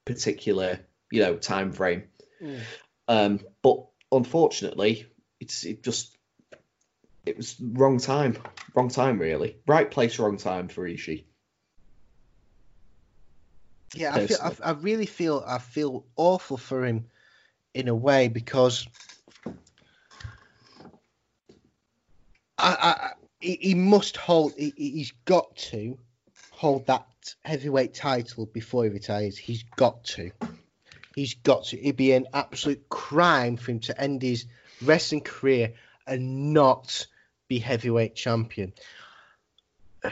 particular 0.06 0.80
you 1.12 1.22
know 1.22 1.36
time 1.36 1.74
frame. 1.74 2.04
Mm. 2.42 2.62
Um, 3.10 3.40
but 3.62 3.86
unfortunately, 4.10 5.06
it's 5.42 5.66
it 5.66 5.84
just 5.84 6.16
it 7.26 7.36
was 7.36 7.58
wrong 7.60 8.00
time, 8.00 8.38
wrong 8.74 8.88
time 8.88 9.20
really, 9.20 9.58
right 9.68 9.92
place, 9.92 10.18
wrong 10.18 10.38
time 10.38 10.70
for 10.70 10.88
Ishii. 10.88 11.26
Yeah, 13.94 14.14
I, 14.16 14.28
feel, 14.28 14.38
I, 14.42 14.54
I 14.64 14.72
really 14.72 15.06
feel 15.06 15.44
I 15.46 15.58
feel 15.58 16.06
awful 16.16 16.56
for 16.56 16.86
him 16.86 17.08
in 17.74 17.90
a 17.90 17.96
way 17.96 18.30
because 18.30 18.88
I, 22.58 22.78
I 22.82 23.12
he, 23.42 23.58
he 23.60 23.76
must 23.76 24.16
hold. 24.16 24.54
He, 24.58 24.74
he's 24.78 25.12
got 25.26 25.54
to 25.58 25.98
hold 26.58 26.88
that 26.88 27.06
heavyweight 27.44 27.94
title 27.94 28.48
before 28.48 28.84
he 28.84 28.90
retires. 28.90 29.38
He's 29.38 29.62
got 29.76 30.04
to. 30.06 30.32
He's 31.14 31.36
got 31.36 31.66
to. 31.66 31.80
It'd 31.80 31.98
be 31.98 32.14
an 32.14 32.26
absolute 32.34 32.90
crime 32.90 33.58
for 33.58 33.72
him 33.72 33.80
to 33.82 34.02
end 34.02 34.24
his 34.24 34.46
wrestling 34.82 35.22
career 35.22 35.76
and 36.08 36.54
not 36.54 37.06
be 37.48 37.60
heavyweight 37.60 38.16
champion. 38.16 38.74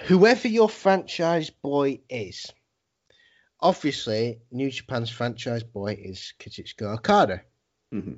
Whoever 0.04 0.48
your 0.48 0.70
franchise 0.70 1.50
boy 1.50 2.02
is, 2.10 2.54
obviously 3.60 4.40
New 4.52 4.70
Japan's 4.70 5.10
franchise 5.10 5.64
boy 5.64 5.98
is 6.00 6.34
Kazuchika 6.40 6.94
Okada. 6.94 7.42
Mm-hmm. 7.92 8.14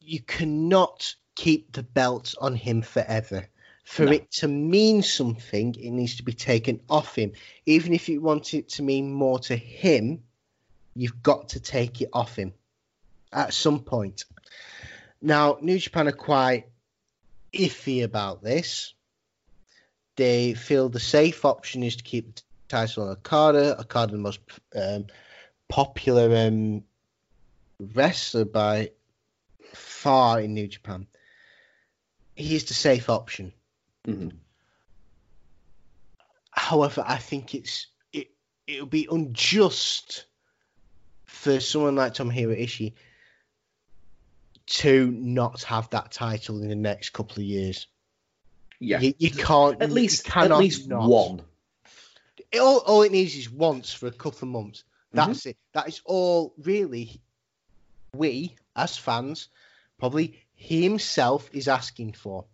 You 0.00 0.20
cannot 0.20 1.16
keep 1.34 1.72
the 1.72 1.82
belt 1.82 2.36
on 2.40 2.54
him 2.54 2.82
forever. 2.82 3.48
For 3.84 4.06
No. 4.06 4.12
it 4.12 4.30
to 4.32 4.48
mean 4.48 5.02
something, 5.02 5.74
it 5.74 5.90
needs 5.90 6.16
to 6.16 6.22
be 6.22 6.32
taken 6.32 6.80
off 6.88 7.14
him. 7.16 7.32
Even 7.66 7.92
if 7.92 8.08
you 8.08 8.20
want 8.20 8.54
it 8.54 8.70
to 8.70 8.82
mean 8.82 9.12
more 9.12 9.38
to 9.40 9.56
him, 9.56 10.24
you've 10.94 11.22
got 11.22 11.50
to 11.50 11.60
take 11.60 12.00
it 12.00 12.08
off 12.12 12.34
him 12.34 12.54
at 13.32 13.52
some 13.52 13.80
point. 13.80 14.24
Now, 15.20 15.58
New 15.60 15.78
Japan 15.78 16.08
are 16.08 16.12
quite 16.12 16.66
iffy 17.52 18.02
about 18.02 18.42
this. 18.42 18.94
They 20.16 20.54
feel 20.54 20.88
the 20.88 21.00
safe 21.00 21.44
option 21.44 21.82
is 21.82 21.96
to 21.96 22.04
keep 22.04 22.34
the 22.36 22.42
title 22.68 23.04
on 23.04 23.10
Okada. 23.10 23.80
Okada, 23.80 24.12
the 24.12 24.18
most 24.18 24.40
um, 24.74 25.06
popular 25.68 26.46
um, 26.46 26.84
wrestler 27.78 28.44
by 28.44 28.90
far 29.72 30.40
in 30.40 30.54
New 30.54 30.68
Japan. 30.68 31.06
He's 32.34 32.64
the 32.64 32.74
safe 32.74 33.10
option. 33.10 33.52
Mm-hmm. 34.06 34.28
However, 36.50 37.04
I 37.06 37.16
think 37.18 37.54
it's 37.54 37.88
it 38.12 38.30
it 38.66 38.80
would 38.80 38.90
be 38.90 39.08
unjust 39.10 40.26
for 41.26 41.60
someone 41.60 41.96
like 41.96 42.14
Tomohiro 42.14 42.58
Ishii 42.58 42.92
to 44.66 45.10
not 45.10 45.62
have 45.64 45.90
that 45.90 46.10
title 46.12 46.62
in 46.62 46.68
the 46.68 46.74
next 46.74 47.10
couple 47.10 47.36
of 47.36 47.42
years. 47.44 47.86
Yeah, 48.80 49.00
You, 49.00 49.14
you 49.18 49.30
can't 49.30 49.80
at 49.82 49.92
least 49.92 50.34
at 50.36 50.56
least 50.56 50.88
not. 50.88 51.08
one. 51.08 51.42
It- 52.50 52.58
all, 52.60 52.78
all 52.78 53.02
it 53.02 53.12
needs 53.12 53.34
is 53.34 53.50
once 53.50 53.92
for 53.92 54.06
a 54.06 54.12
couple 54.12 54.46
of 54.46 54.52
months. 54.52 54.84
Mm-hmm. 55.14 55.28
That's 55.28 55.46
it. 55.46 55.56
That 55.72 55.88
is 55.88 56.00
all 56.04 56.54
really 56.58 57.20
we 58.14 58.56
as 58.76 58.96
fans, 58.96 59.48
probably 59.98 60.40
he 60.54 60.82
himself 60.82 61.50
is 61.52 61.68
asking 61.68 62.12
for. 62.12 62.44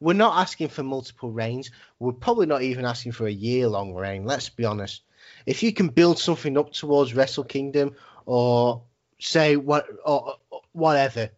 We're 0.00 0.12
not 0.14 0.38
asking 0.40 0.68
for 0.68 0.82
multiple 0.82 1.30
reigns. 1.32 1.70
We're 1.98 2.12
probably 2.12 2.46
not 2.46 2.62
even 2.62 2.84
asking 2.84 3.12
for 3.12 3.26
a 3.26 3.32
year 3.32 3.68
long 3.68 3.94
reign. 3.94 4.24
Let's 4.24 4.48
be 4.48 4.64
honest. 4.64 5.02
If 5.46 5.62
you 5.62 5.72
can 5.72 5.88
build 5.88 6.18
something 6.18 6.56
up 6.56 6.72
towards 6.72 7.14
Wrestle 7.14 7.44
Kingdom 7.44 7.96
or 8.26 8.82
say 9.18 9.56
what 9.56 9.86
or, 10.04 10.34
or 10.50 10.60
whatever, 10.72 11.30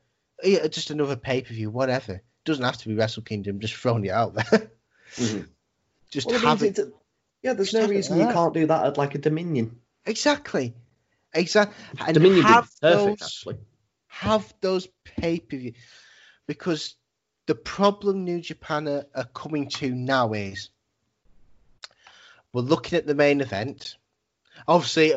yeah, 0.43 0.67
just 0.67 0.91
another 0.91 1.17
pay 1.17 1.43
per 1.43 1.55
view, 1.55 1.71
whatever. 1.71 2.23
Doesn't 2.45 2.65
have 2.65 2.77
to 2.79 2.89
be 2.89 2.95
Wrestle 2.95 3.23
Kingdom. 3.23 3.61
Just 3.61 3.75
throwing 3.75 4.05
it 4.05 4.11
out 4.11 4.35
there. 4.35 4.71
Mhm. 5.17 5.47
just 6.11 6.27
Well, 6.27 6.39
have 6.41 6.63
it. 6.63 6.79
it- 6.79 6.95
yeah, 7.43 7.55
there's 7.55 7.73
no 7.73 7.87
reason 7.87 8.19
you 8.19 8.27
can't 8.27 8.53
do 8.53 8.67
that 8.67 8.85
at 8.85 8.99
like 8.99 9.15
a 9.15 9.19
Dominion. 9.19 9.81
Exactly. 10.05 10.75
Exactly. 11.33 11.75
And 11.99 12.13
Dominion 12.15 12.39
would 12.39 12.47
be 12.47 12.53
have 12.53 12.71
perfect 12.83 13.21
those, 13.21 13.23
actually. 13.23 13.57
have 14.09 14.55
those 14.61 14.89
pay 15.05 15.39
per 15.39 15.57
view 15.57 15.73
because 16.47 16.97
the 17.51 17.55
problem 17.57 18.25
New 18.25 18.41
Japan 18.41 18.87
are, 18.87 19.07
are 19.13 19.25
coming 19.35 19.69
to 19.71 19.93
now 19.93 20.35
is 20.35 20.71
we're 22.53 22.63
looking 22.63 22.97
at 22.97 23.09
the 23.09 23.15
main 23.17 23.41
event. 23.41 23.97
Obviously, 24.69 25.15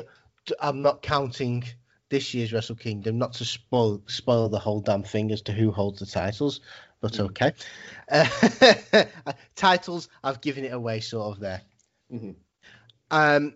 I'm 0.60 0.82
not 0.82 1.04
counting 1.04 1.64
this 2.10 2.34
year's 2.34 2.52
Wrestle 2.52 2.76
Kingdom, 2.76 3.20
not 3.20 3.34
to 3.34 3.46
spoil 3.46 4.02
spoil 4.08 4.50
the 4.50 4.58
whole 4.58 4.82
damn 4.82 5.04
thing 5.04 5.32
as 5.32 5.44
to 5.44 5.52
who 5.52 5.70
holds 5.70 6.00
the 6.00 6.08
titles, 6.08 6.62
but 7.02 7.20
okay. 7.20 7.54
Uh, 8.12 8.26
titles, 9.56 10.10
I've 10.24 10.42
given 10.42 10.66
it 10.66 10.74
away 10.74 11.02
sort 11.02 11.36
of 11.36 11.40
there. 11.40 11.62
Mhm. 12.12 12.34
Um, 13.12 13.54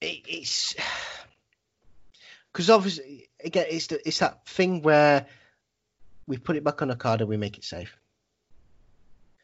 it, 0.00 0.22
it's 0.26 0.74
because 2.52 2.68
obviously 2.68 3.28
again 3.44 3.66
it's 3.70 3.86
the, 3.86 4.08
it's 4.08 4.18
that 4.18 4.44
thing 4.48 4.82
where 4.82 5.26
we 6.26 6.38
put 6.38 6.56
it 6.56 6.64
back 6.64 6.82
on 6.82 6.90
Okada, 6.90 7.26
we 7.26 7.36
make 7.36 7.56
it 7.58 7.64
safe. 7.64 7.96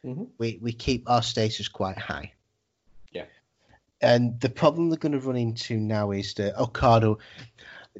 Mhm. 0.03 0.29
We 0.37 0.59
we 0.61 0.73
keep 0.73 1.09
our 1.09 1.23
status 1.23 1.67
quite 1.69 1.97
high. 1.97 2.33
Yeah. 3.11 3.25
And 4.01 4.39
the 4.41 4.49
problem 4.49 4.89
they're 4.89 4.97
going 4.97 5.13
to 5.13 5.19
run 5.19 5.37
into 5.37 5.77
now 5.77 6.11
is 6.11 6.33
that 6.33 6.59
Okada, 6.59 7.15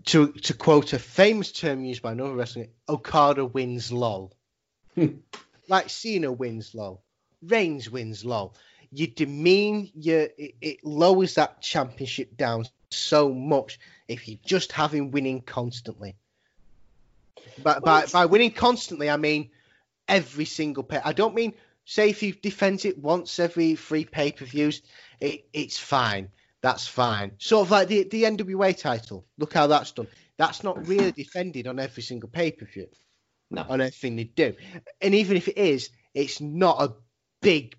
to 0.05 0.31
to 0.33 0.53
quote 0.53 0.93
a 0.93 0.99
famous 0.99 1.51
term 1.51 1.85
used 1.85 2.01
by 2.01 2.11
another 2.11 2.35
wrestler, 2.35 2.67
Okada 2.89 3.45
wins 3.45 3.91
lol. 3.91 4.33
like 5.69 5.89
Cena 5.89 6.31
wins 6.31 6.75
lol, 6.75 7.03
Reigns 7.41 7.89
wins 7.89 8.25
lol. 8.25 8.55
You 8.91 9.07
demean 9.07 9.91
your 9.95 10.27
it, 10.37 10.55
it 10.61 10.85
lowers 10.85 11.35
that 11.35 11.61
championship 11.61 12.35
down 12.35 12.65
so 12.91 13.33
much 13.33 13.79
if 14.07 14.27
you 14.27 14.37
just 14.45 14.71
have 14.73 14.93
him 14.93 15.11
winning 15.11 15.41
constantly. 15.41 16.15
But 17.61 17.83
by, 17.83 18.05
by 18.05 18.25
winning 18.25 18.51
constantly, 18.51 19.09
I 19.09 19.17
mean 19.17 19.49
every 20.07 20.45
single 20.45 20.83
pay. 20.83 21.01
I 21.03 21.13
don't 21.13 21.35
mean 21.35 21.53
say 21.85 22.09
if 22.09 22.23
you 22.23 22.33
defend 22.33 22.85
it 22.85 22.97
once 22.97 23.39
every 23.39 23.75
three 23.75 24.05
pay 24.05 24.31
per 24.31 24.45
views, 24.45 24.81
it, 25.19 25.45
it's 25.53 25.77
fine. 25.77 26.29
That's 26.61 26.87
fine. 26.87 27.33
Sort 27.39 27.67
of 27.67 27.71
like 27.71 27.87
the 27.89 28.03
the 28.03 28.23
NWA 28.23 28.77
title. 28.77 29.25
Look 29.37 29.53
how 29.53 29.67
that's 29.67 29.91
done. 29.91 30.07
That's 30.37 30.63
not 30.63 30.87
really 30.87 31.11
defended 31.23 31.67
on 31.67 31.79
every 31.79 32.03
single 32.03 32.29
pay 32.29 32.51
per 32.51 32.65
view. 32.65 32.87
No. 33.51 33.65
On 33.69 33.81
everything 33.81 34.15
they 34.15 34.23
do, 34.23 34.55
and 34.99 35.13
even 35.13 35.37
if 35.37 35.47
it 35.47 35.57
is, 35.57 35.89
it's 36.13 36.41
not 36.41 36.81
a 36.81 36.93
big 37.41 37.75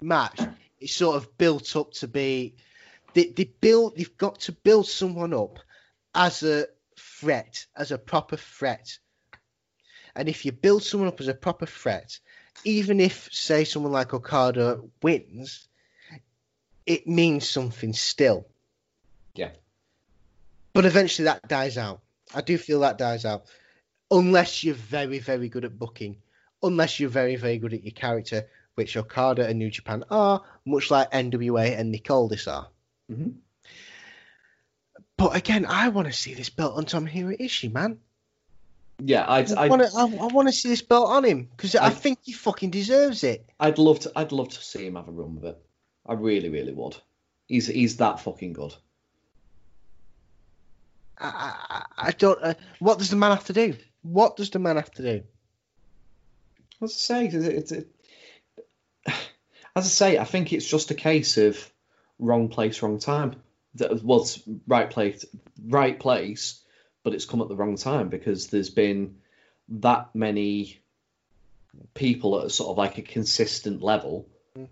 match. 0.00 0.40
It's 0.78 0.94
sort 0.94 1.16
of 1.16 1.36
built 1.36 1.74
up 1.74 1.92
to 1.94 2.08
be. 2.08 2.56
They, 3.14 3.28
they 3.28 3.44
build. 3.44 3.94
You've 3.96 4.18
got 4.18 4.40
to 4.40 4.52
build 4.52 4.86
someone 4.86 5.34
up 5.34 5.58
as 6.14 6.42
a 6.42 6.66
threat, 6.96 7.66
as 7.76 7.90
a 7.90 7.98
proper 7.98 8.36
threat. 8.36 8.98
And 10.16 10.28
if 10.28 10.44
you 10.44 10.52
build 10.52 10.82
someone 10.82 11.08
up 11.08 11.20
as 11.20 11.28
a 11.28 11.34
proper 11.34 11.66
threat, 11.66 12.18
even 12.64 13.00
if, 13.00 13.28
say, 13.32 13.64
someone 13.64 13.92
like 13.92 14.14
Okada 14.14 14.80
wins, 15.02 15.68
it 16.86 17.06
means 17.06 17.48
something 17.48 17.92
still. 17.92 18.46
Yeah. 19.34 19.50
But 20.72 20.86
eventually 20.86 21.26
that 21.26 21.46
dies 21.46 21.76
out. 21.76 22.00
I 22.34 22.40
do 22.40 22.56
feel 22.56 22.80
that 22.80 22.98
dies 22.98 23.24
out. 23.24 23.44
Unless 24.10 24.64
you're 24.64 24.74
very, 24.74 25.18
very 25.18 25.48
good 25.48 25.64
at 25.64 25.78
booking. 25.78 26.16
Unless 26.62 26.98
you're 26.98 27.10
very, 27.10 27.36
very 27.36 27.58
good 27.58 27.74
at 27.74 27.84
your 27.84 27.92
character, 27.92 28.46
which 28.74 28.96
Okada 28.96 29.46
and 29.46 29.58
New 29.58 29.70
Japan 29.70 30.04
are, 30.10 30.42
much 30.64 30.90
like 30.90 31.10
NWA 31.10 31.78
and 31.78 31.90
Nick 31.90 32.10
Aldis 32.10 32.48
are. 32.48 32.68
hmm 33.08 33.30
But 35.16 35.36
again, 35.36 35.66
I 35.66 35.88
want 35.88 36.08
to 36.08 36.14
see 36.14 36.34
this 36.34 36.50
belt 36.50 36.76
on 36.76 36.86
Tom 36.86 37.06
Tomohiro 37.06 37.38
Ishii, 37.38 37.72
man. 37.72 37.98
Yeah, 38.98 39.24
I'd, 39.30 39.52
I 39.52 39.68
want 39.68 39.82
to, 39.82 39.88
I, 39.94 40.02
I 40.04 40.26
want 40.28 40.48
to 40.48 40.52
see 40.52 40.68
this 40.70 40.80
belt 40.82 41.10
on 41.10 41.24
him 41.24 41.48
because 41.54 41.74
I, 41.76 41.86
I- 41.86 41.90
think 41.90 42.20
he 42.24 42.32
fucking 42.32 42.70
deserves 42.70 43.24
it. 43.24 43.48
I'd 43.60 43.78
love 43.78 44.00
to. 44.00 44.12
I'd 44.16 44.32
love 44.32 44.48
to 44.50 44.62
see 44.62 44.86
him 44.86 44.94
have 44.96 45.08
a 45.08 45.12
run 45.12 45.34
with 45.34 45.44
it. 45.44 45.58
I 46.06 46.14
really, 46.14 46.48
really 46.48 46.72
would. 46.72 46.96
He's 47.46 47.66
he's 47.66 47.98
that 47.98 48.20
fucking 48.20 48.54
good. 48.54 48.74
I, 51.18 51.54
I, 51.98 52.08
I 52.08 52.10
don't. 52.12 52.42
Uh, 52.42 52.54
what 52.78 52.98
does 52.98 53.10
the 53.10 53.16
man 53.16 53.30
have 53.32 53.44
to 53.46 53.52
do? 53.52 53.74
What 54.02 54.36
does 54.36 54.50
the 54.50 54.58
man 54.58 54.76
have 54.76 54.90
to 54.92 55.02
do? 55.02 55.22
As 56.82 56.90
I 56.92 56.94
say, 56.94 57.26
it's, 57.26 57.72
it, 57.72 57.88
as 59.06 59.14
I 59.76 59.82
say, 59.82 60.18
I 60.18 60.24
think 60.24 60.52
it's 60.52 60.68
just 60.68 60.90
a 60.90 60.94
case 60.94 61.36
of 61.38 61.70
wrong 62.18 62.48
place, 62.48 62.82
wrong 62.82 62.98
time. 62.98 63.36
That 63.76 64.02
was 64.02 64.42
right 64.66 64.88
place, 64.88 65.24
right 65.66 65.98
place, 65.98 66.62
but 67.06 67.14
it's 67.14 67.24
come 67.24 67.40
at 67.40 67.46
the 67.46 67.54
wrong 67.54 67.76
time 67.76 68.08
because 68.08 68.48
there's 68.48 68.68
been 68.68 69.18
that 69.68 70.12
many 70.12 70.80
people 71.94 72.40
at 72.40 72.46
a 72.46 72.50
sort 72.50 72.70
of 72.70 72.76
like 72.76 72.98
a 72.98 73.02
consistent 73.02 73.80
level. 73.80 74.28
Mm. 74.58 74.66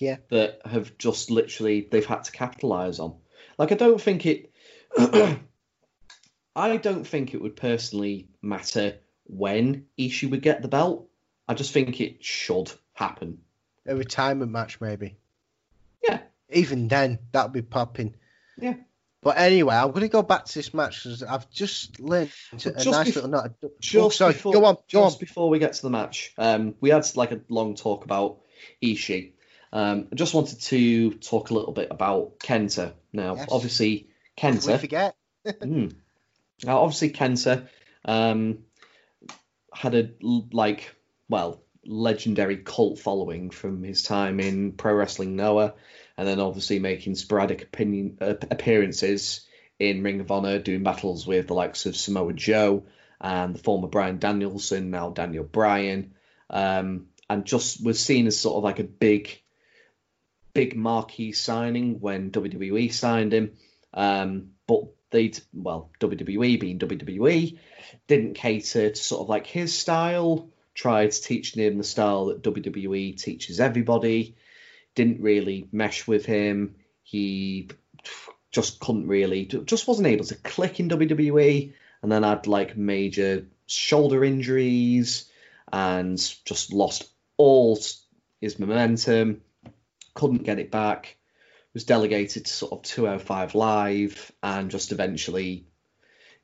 Yeah. 0.00 0.16
That 0.30 0.62
have 0.66 0.98
just 0.98 1.30
literally 1.30 1.86
they've 1.88 2.04
had 2.04 2.24
to 2.24 2.32
capitalize 2.32 2.98
on. 2.98 3.14
Like 3.58 3.70
I 3.70 3.76
don't 3.76 4.00
think 4.00 4.26
it. 4.26 4.50
I 6.56 6.78
don't 6.78 7.06
think 7.06 7.32
it 7.32 7.40
would 7.40 7.54
personally 7.54 8.26
matter 8.42 8.98
when 9.28 9.86
Ishii 9.96 10.32
would 10.32 10.42
get 10.42 10.62
the 10.62 10.66
belt. 10.66 11.08
I 11.46 11.54
just 11.54 11.72
think 11.72 12.00
it 12.00 12.24
should 12.24 12.72
happen. 12.92 13.38
A 13.86 13.94
retirement 13.94 14.50
match, 14.50 14.80
maybe. 14.80 15.16
Yeah. 16.02 16.22
Even 16.50 16.88
then, 16.88 17.20
that 17.30 17.44
would 17.44 17.52
be 17.52 17.62
popping. 17.62 18.16
Yeah. 18.60 18.74
But 19.20 19.38
anyway, 19.38 19.74
I'm 19.74 19.88
going 19.90 20.02
to 20.02 20.08
go 20.08 20.22
back 20.22 20.44
to 20.44 20.54
this 20.54 20.72
match 20.72 21.02
because 21.02 21.22
I've 21.24 21.50
just 21.50 21.98
learned 21.98 22.30
a 22.52 22.56
Just 22.56 22.86
nice 22.86 23.10
bef- 23.10 23.14
little 23.16 23.30
note. 23.30 23.50
Just 23.80 23.96
oh, 23.96 24.08
sorry. 24.10 24.32
before, 24.32 24.52
go 24.52 24.64
on, 24.64 24.76
go 24.92 25.02
on. 25.02 25.08
just 25.10 25.20
before 25.20 25.48
we 25.48 25.58
get 25.58 25.72
to 25.72 25.82
the 25.82 25.90
match, 25.90 26.32
um, 26.38 26.74
we 26.80 26.90
had 26.90 27.04
like 27.16 27.32
a 27.32 27.40
long 27.48 27.74
talk 27.74 28.04
about 28.04 28.38
Ishii. 28.82 29.32
Um, 29.72 30.06
I 30.12 30.14
just 30.14 30.34
wanted 30.34 30.60
to 30.62 31.14
talk 31.14 31.50
a 31.50 31.54
little 31.54 31.72
bit 31.72 31.88
about 31.90 32.38
Kenta. 32.38 32.92
Now, 33.12 33.34
Yes. 33.36 33.48
obviously, 33.50 34.08
We 34.42 34.42
Kenta. 34.50 34.78
forget. 34.78 35.16
Mm. 35.46 35.94
Now, 36.64 36.78
obviously, 36.80 37.10
Kenta 37.10 37.68
um, 38.04 38.58
had 39.72 39.94
a 39.94 40.10
like, 40.52 40.94
well, 41.28 41.62
legendary 41.86 42.58
cult 42.58 42.98
following 42.98 43.50
from 43.50 43.82
his 43.82 44.02
time 44.02 44.40
in 44.40 44.72
Pro 44.72 44.94
Wrestling 44.94 45.36
Noah, 45.36 45.74
and 46.18 46.26
then 46.26 46.40
obviously 46.40 46.80
making 46.80 47.14
sporadic 47.14 47.62
opinion 47.62 48.18
uh, 48.20 48.34
appearances 48.50 49.46
in 49.78 50.02
Ring 50.02 50.20
of 50.20 50.32
Honor, 50.32 50.58
doing 50.58 50.82
battles 50.82 51.24
with 51.26 51.46
the 51.46 51.54
likes 51.54 51.86
of 51.86 51.96
Samoa 51.96 52.32
Joe 52.32 52.84
and 53.20 53.54
the 53.54 53.60
former 53.60 53.86
Bryan 53.86 54.18
Danielson, 54.18 54.90
now 54.90 55.10
Daniel 55.10 55.44
Bryan, 55.44 56.14
um, 56.50 57.06
and 57.30 57.44
just 57.44 57.84
was 57.84 58.00
seen 58.00 58.26
as 58.26 58.38
sort 58.38 58.56
of 58.56 58.64
like 58.64 58.80
a 58.80 58.84
big, 58.84 59.40
big 60.52 60.76
marquee 60.76 61.30
signing 61.30 62.00
when 62.00 62.32
WWE 62.32 62.92
signed 62.92 63.32
him. 63.32 63.52
Um, 63.94 64.50
but 64.66 64.82
they'd 65.10 65.40
well 65.54 65.90
WWE 66.00 66.60
being 66.60 66.78
WWE 66.80 67.58
didn't 68.08 68.34
cater 68.34 68.90
to 68.90 68.96
sort 68.96 69.22
of 69.22 69.28
like 69.28 69.46
his 69.46 69.72
style. 69.72 70.50
Tried 70.74 71.12
teaching 71.12 71.62
him 71.62 71.78
the 71.78 71.84
style 71.84 72.26
that 72.26 72.42
WWE 72.42 73.20
teaches 73.20 73.60
everybody. 73.60 74.36
Didn't 74.98 75.22
really 75.22 75.68
mesh 75.72 76.06
with 76.06 76.26
him. 76.26 76.74
He 77.02 77.68
just 78.50 78.80
couldn't 78.80 79.06
really, 79.06 79.44
just 79.44 79.86
wasn't 79.86 80.08
able 80.08 80.24
to 80.26 80.34
click 80.34 80.80
in 80.80 80.88
WWE. 80.88 81.72
And 82.02 82.12
then 82.12 82.22
had 82.22 82.46
like 82.46 82.76
major 82.76 83.46
shoulder 83.66 84.24
injuries 84.24 85.28
and 85.72 86.16
just 86.44 86.72
lost 86.72 87.08
all 87.36 87.78
his 88.40 88.58
momentum. 88.58 89.42
Couldn't 90.14 90.44
get 90.44 90.58
it 90.58 90.70
back 90.70 91.18
was 91.78 91.84
delegated 91.84 92.46
to 92.46 92.52
sort 92.52 92.72
of 92.72 92.82
205 92.82 93.54
live 93.54 94.32
and 94.42 94.70
just 94.70 94.90
eventually 94.90 95.66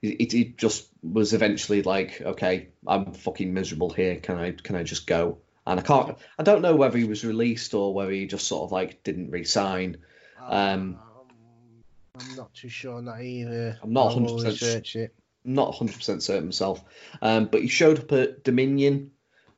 it, 0.02 0.34
it 0.34 0.56
just 0.58 0.86
was 1.02 1.32
eventually 1.32 1.82
like 1.82 2.20
okay 2.20 2.68
i'm 2.86 3.12
fucking 3.14 3.52
miserable 3.52 3.90
here 3.90 4.16
can 4.16 4.36
i 4.36 4.52
can 4.52 4.76
i 4.76 4.82
just 4.82 5.06
go 5.06 5.38
and 5.66 5.80
i 5.80 5.82
can't 5.82 6.16
i 6.38 6.42
don't 6.42 6.62
know 6.62 6.76
whether 6.76 6.98
he 6.98 7.04
was 7.04 7.24
released 7.24 7.74
or 7.74 7.94
whether 7.94 8.10
he 8.10 8.26
just 8.26 8.46
sort 8.46 8.64
of 8.64 8.72
like 8.72 9.02
didn't 9.02 9.30
resign. 9.30 9.98
Um, 10.40 10.98
I'm 12.18 12.36
not 12.36 12.54
too 12.54 12.68
sure 12.68 12.96
on 12.96 13.06
that 13.06 13.22
either. 13.22 13.78
I'm 13.82 13.92
not 13.92 14.12
100% 14.12 14.44
research 14.44 14.96
it. 14.96 15.14
not 15.44 15.74
100% 15.74 16.22
certain 16.22 16.44
myself. 16.46 16.84
Um, 17.22 17.46
but 17.46 17.62
he 17.62 17.68
showed 17.68 17.98
up 17.98 18.12
at 18.12 18.44
dominion 18.44 19.10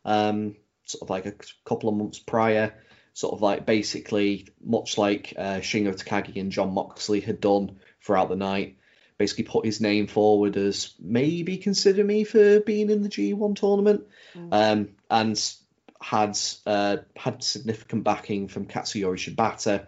um, 0.05 0.57
sort 0.85 1.03
of 1.03 1.11
like 1.11 1.27
a 1.27 1.35
couple 1.65 1.89
of 1.89 1.97
months 1.97 2.19
prior 2.19 2.73
sort 3.17 3.33
of 3.33 3.41
like 3.41 3.65
basically 3.65 4.47
much 4.63 4.99
like 4.99 5.33
uh, 5.39 5.57
Shingo 5.61 5.95
Takagi 5.95 6.39
and 6.39 6.53
Jon 6.53 6.75
Moxley 6.75 7.21
had 7.21 7.41
done 7.41 7.79
throughout 8.03 8.29
the 8.29 8.37
night. 8.37 8.77
Basically 9.17 9.45
put 9.45 9.65
his 9.65 9.81
name 9.81 10.07
forward 10.07 10.59
as 10.59 10.93
maybe 11.01 11.57
consider 11.57 12.05
me 12.05 12.25
for 12.25 12.61
being 12.61 12.91
in 12.91 13.03
the 13.03 13.09
G1 13.09 13.57
tournament. 13.57 14.05
Um, 14.53 14.91
and 15.11 15.57
had 16.07 16.39
uh, 16.67 16.99
had 17.17 17.43
significant 17.43 18.05
backing 18.05 18.47
from 18.47 18.67
Katsuyori 18.67 19.19
Shibata 19.19 19.87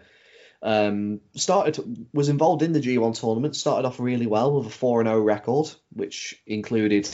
um, 0.61 1.21
started 1.33 2.07
was 2.13 2.27
involved 2.27 2.61
in 2.61 2.73
the 2.73 2.81
G1 2.81 3.17
tournament. 3.17 3.55
Started 3.55 3.87
off 3.87 4.01
really 4.01 4.27
well 4.27 4.57
with 4.57 4.67
a 4.67 4.69
four 4.69 4.99
and 4.99 5.07
zero 5.07 5.21
record, 5.21 5.71
which 5.93 6.41
included 6.45 7.07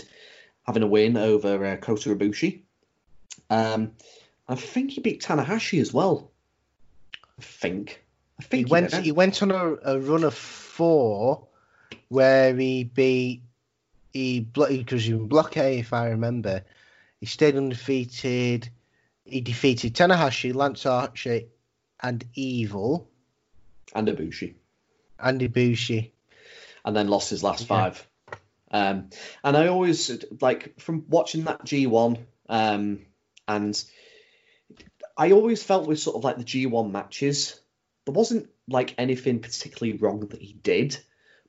having 0.63 0.81
a 0.81 0.87
win 0.87 1.17
over 1.17 1.63
uh, 1.63 1.75
Kota 1.77 2.15
Ibushi. 2.15 2.61
Um, 3.51 3.91
I 4.47 4.55
think 4.55 4.91
he 4.91 5.01
beat 5.01 5.21
Tanahashi 5.21 5.79
as 5.79 5.93
well. 5.93 6.31
I 7.37 7.43
think. 7.43 8.03
I 8.39 8.43
think 8.43 8.51
He 8.51 8.63
think 8.63 8.71
went. 8.71 8.89
did. 8.89 9.03
He 9.03 9.11
went 9.11 9.43
on 9.43 9.51
a, 9.51 9.75
a 9.83 9.99
run 9.99 10.23
of 10.23 10.33
four, 10.33 11.45
where 12.07 12.55
he 12.55 12.85
beat 12.85 13.43
he 14.13 14.39
because 14.39 15.03
he 15.03 15.13
was 15.13 15.21
in 15.21 15.27
block 15.27 15.57
A, 15.57 15.77
if 15.77 15.93
I 15.93 16.09
remember. 16.09 16.63
He 17.19 17.27
stayed 17.27 17.55
undefeated. 17.55 18.69
He 19.25 19.41
defeated 19.41 19.95
Tanahashi, 19.95 20.53
Lance 20.53 20.85
Archer, 20.85 21.41
and 22.01 22.23
Evil, 22.35 23.09
and 23.93 24.07
Ibushi. 24.07 24.55
and 25.19 25.41
Ibushi. 25.41 26.11
and 26.83 26.95
then 26.95 27.07
lost 27.07 27.31
his 27.31 27.41
last 27.43 27.61
Yeah. 27.61 27.67
five. 27.67 28.07
Um, 28.69 29.09
and 29.43 29.57
I 29.57 29.67
always 29.67 30.23
like 30.41 30.79
from 30.79 31.05
watching 31.09 31.45
that 31.45 31.65
G1, 31.65 32.19
um, 32.47 33.05
and 33.47 33.83
I 35.17 35.31
always 35.31 35.63
felt 35.63 35.87
with 35.87 35.99
sort 35.99 36.17
of 36.17 36.23
like 36.23 36.37
the 36.37 36.43
G1 36.43 36.91
matches, 36.91 37.59
there 38.05 38.13
wasn't 38.13 38.49
like 38.67 38.93
anything 38.99 39.39
particularly 39.39 39.97
wrong 39.97 40.27
that 40.27 40.41
he 40.41 40.53
did, 40.53 40.99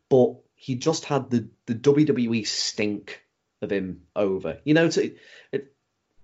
but 0.08 0.36
he 0.54 0.76
just 0.76 1.04
had 1.04 1.28
the 1.28 1.48
the 1.66 1.74
WWE 1.74 2.46
stink 2.46 3.22
of 3.60 3.70
him 3.70 4.06
over. 4.14 4.60
You 4.64 4.72
know, 4.74 4.88
to 4.88 5.12
it, 5.52 5.74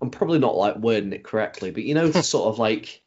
I'm 0.03 0.11
probably 0.11 0.39
not 0.39 0.57
like 0.57 0.75
wording 0.75 1.13
it 1.13 1.23
correctly, 1.23 1.71
but 1.71 1.83
you 1.83 1.93
know, 1.93 2.11
sort 2.11 2.49
of 2.49 2.59
like 2.59 3.01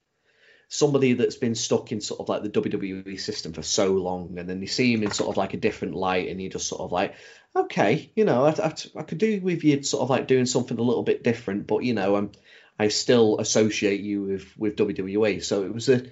somebody 0.69 1.13
that's 1.13 1.37
been 1.37 1.55
stuck 1.55 1.93
in 1.93 2.01
sort 2.01 2.21
of 2.21 2.29
like 2.29 2.43
the 2.43 2.49
WWE 2.49 3.21
system 3.21 3.53
for 3.53 3.63
so 3.63 3.93
long, 3.93 4.39
and 4.39 4.49
then 4.49 4.63
you 4.63 4.67
see 4.67 4.95
him 4.95 5.03
in 5.03 5.11
sort 5.11 5.29
of 5.29 5.37
like 5.37 5.53
a 5.53 5.59
different 5.59 5.95
light, 5.95 6.29
and 6.29 6.41
you 6.41 6.49
just 6.49 6.69
sort 6.69 6.81
of 6.81 6.93
like, 6.93 7.15
okay, 7.55 8.11
you 8.17 8.25
know, 8.25 8.47
I, 8.47 8.51
I, 8.51 8.75
I 8.97 9.03
could 9.03 9.19
do 9.19 9.41
with 9.43 9.63
you 9.63 9.83
sort 9.83 10.03
of 10.03 10.11
like 10.11 10.27
doing 10.27 10.47
something 10.47 10.79
a 10.79 10.83
little 10.83 11.03
bit 11.03 11.23
different, 11.23 11.67
but 11.67 11.85
you 11.85 11.93
know, 11.93 12.17
I'm 12.17 12.33
I 12.79 12.89
still 12.89 13.39
associate 13.39 14.01
you 14.01 14.23
with 14.23 14.57
with 14.57 14.77
WWE. 14.77 15.45
So 15.45 15.65
it 15.65 15.75
was 15.75 15.91
a 15.91 16.07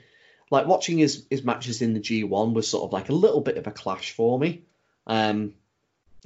like 0.51 0.67
watching 0.67 0.99
his 0.99 1.27
his 1.31 1.45
matches 1.45 1.81
in 1.81 1.95
the 1.95 2.01
G1 2.01 2.53
was 2.53 2.69
sort 2.69 2.85
of 2.85 2.93
like 2.93 3.09
a 3.09 3.15
little 3.15 3.41
bit 3.41 3.57
of 3.57 3.67
a 3.67 3.73
clash 3.73 4.13
for 4.13 4.39
me. 4.39 4.65
Um, 5.07 5.55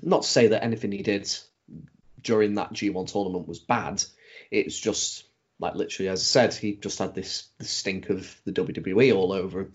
not 0.02 0.22
to 0.22 0.28
say 0.28 0.48
that 0.48 0.64
anything 0.64 0.90
he 0.90 1.02
did 1.02 1.32
during 2.22 2.54
that 2.54 2.72
G1 2.72 3.10
tournament 3.10 3.48
was 3.48 3.60
bad. 3.60 4.02
It's 4.50 4.78
just 4.78 5.24
like 5.60 5.74
literally, 5.74 6.08
as 6.08 6.20
I 6.20 6.24
said, 6.24 6.54
he 6.54 6.76
just 6.76 6.98
had 6.98 7.14
this, 7.14 7.48
this 7.58 7.70
stink 7.70 8.10
of 8.10 8.34
the 8.44 8.52
WWE 8.52 9.14
all 9.14 9.32
over 9.32 9.60
him. 9.60 9.72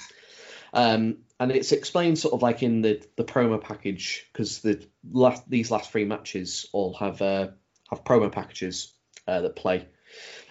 Um, 0.74 1.18
and 1.40 1.52
it's 1.52 1.72
explained 1.72 2.18
sort 2.18 2.34
of 2.34 2.42
like 2.42 2.64
in 2.64 2.82
the, 2.82 3.06
the 3.16 3.24
promo 3.24 3.62
package 3.62 4.26
because 4.32 4.60
the 4.60 4.84
last 5.12 5.48
these 5.48 5.70
last 5.70 5.92
three 5.92 6.06
matches 6.06 6.68
all 6.74 6.94
have 6.96 7.22
uh, 7.22 7.50
have 7.90 8.04
promo 8.04 8.32
packages 8.32 8.92
uh, 9.28 9.42
that 9.42 9.56
play, 9.56 9.88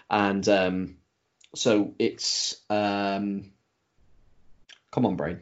and 0.09 0.49
um, 0.49 0.97
so 1.57 1.95
it's 1.99 2.61
um, 2.71 3.51
come 4.93 5.07
on 5.07 5.17
brain, 5.17 5.41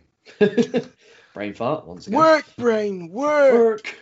brain 1.35 1.53
fart 1.53 1.87
once 1.87 2.07
again. 2.07 2.19
Work, 2.19 2.47
brain, 2.57 3.11
work, 3.11 3.97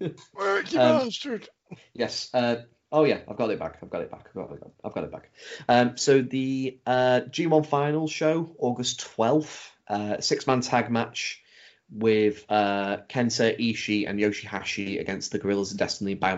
Work. 0.00 0.10
work, 0.34 0.72
you 0.72 0.80
Um, 0.80 1.04
bastard. 1.04 1.48
Yes. 1.94 2.30
Uh, 2.34 2.62
oh 2.92 3.04
yeah, 3.04 3.20
I've 3.28 3.36
got 3.36 3.50
it 3.50 3.58
back. 3.58 3.78
I've 3.82 3.90
got 3.90 4.02
it 4.02 4.10
back. 4.10 4.26
I've 4.28 4.34
got 4.34 4.52
it, 4.52 4.62
I've 4.84 4.94
got 4.94 5.04
it 5.04 5.12
back. 5.12 5.30
Um, 5.68 5.96
so 5.96 6.22
the 6.22 6.78
uh, 6.86 7.20
G1 7.28 7.66
final 7.66 8.08
show, 8.08 8.54
August 8.58 9.00
twelfth, 9.00 9.70
uh, 9.88 10.20
six 10.20 10.46
man 10.46 10.60
tag 10.60 10.90
match 10.90 11.42
with 11.90 12.44
uh, 12.48 12.98
Kenta, 13.08 13.58
Ishii, 13.58 14.08
and 14.08 14.18
Yoshihashi 14.18 15.00
against 15.00 15.32
the 15.32 15.38
Guerrillas 15.38 15.72
of 15.72 15.78
Destiny 15.78 16.14
by. 16.14 16.36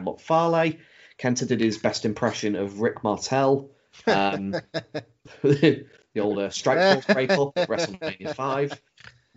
Kenta 1.19 1.47
did 1.47 1.61
his 1.61 1.79
best 1.79 2.05
impression 2.05 2.57
of 2.57 2.81
Rick 2.81 3.05
Martel. 3.05 3.71
Um, 4.07 4.53
the 5.43 5.87
older 6.19 6.47
uh, 6.47 6.51
strike 6.51 6.95
force 6.95 7.15
breakup 7.15 7.59
at 7.59 7.69
WrestleMania 7.69 8.35
five. 8.35 8.81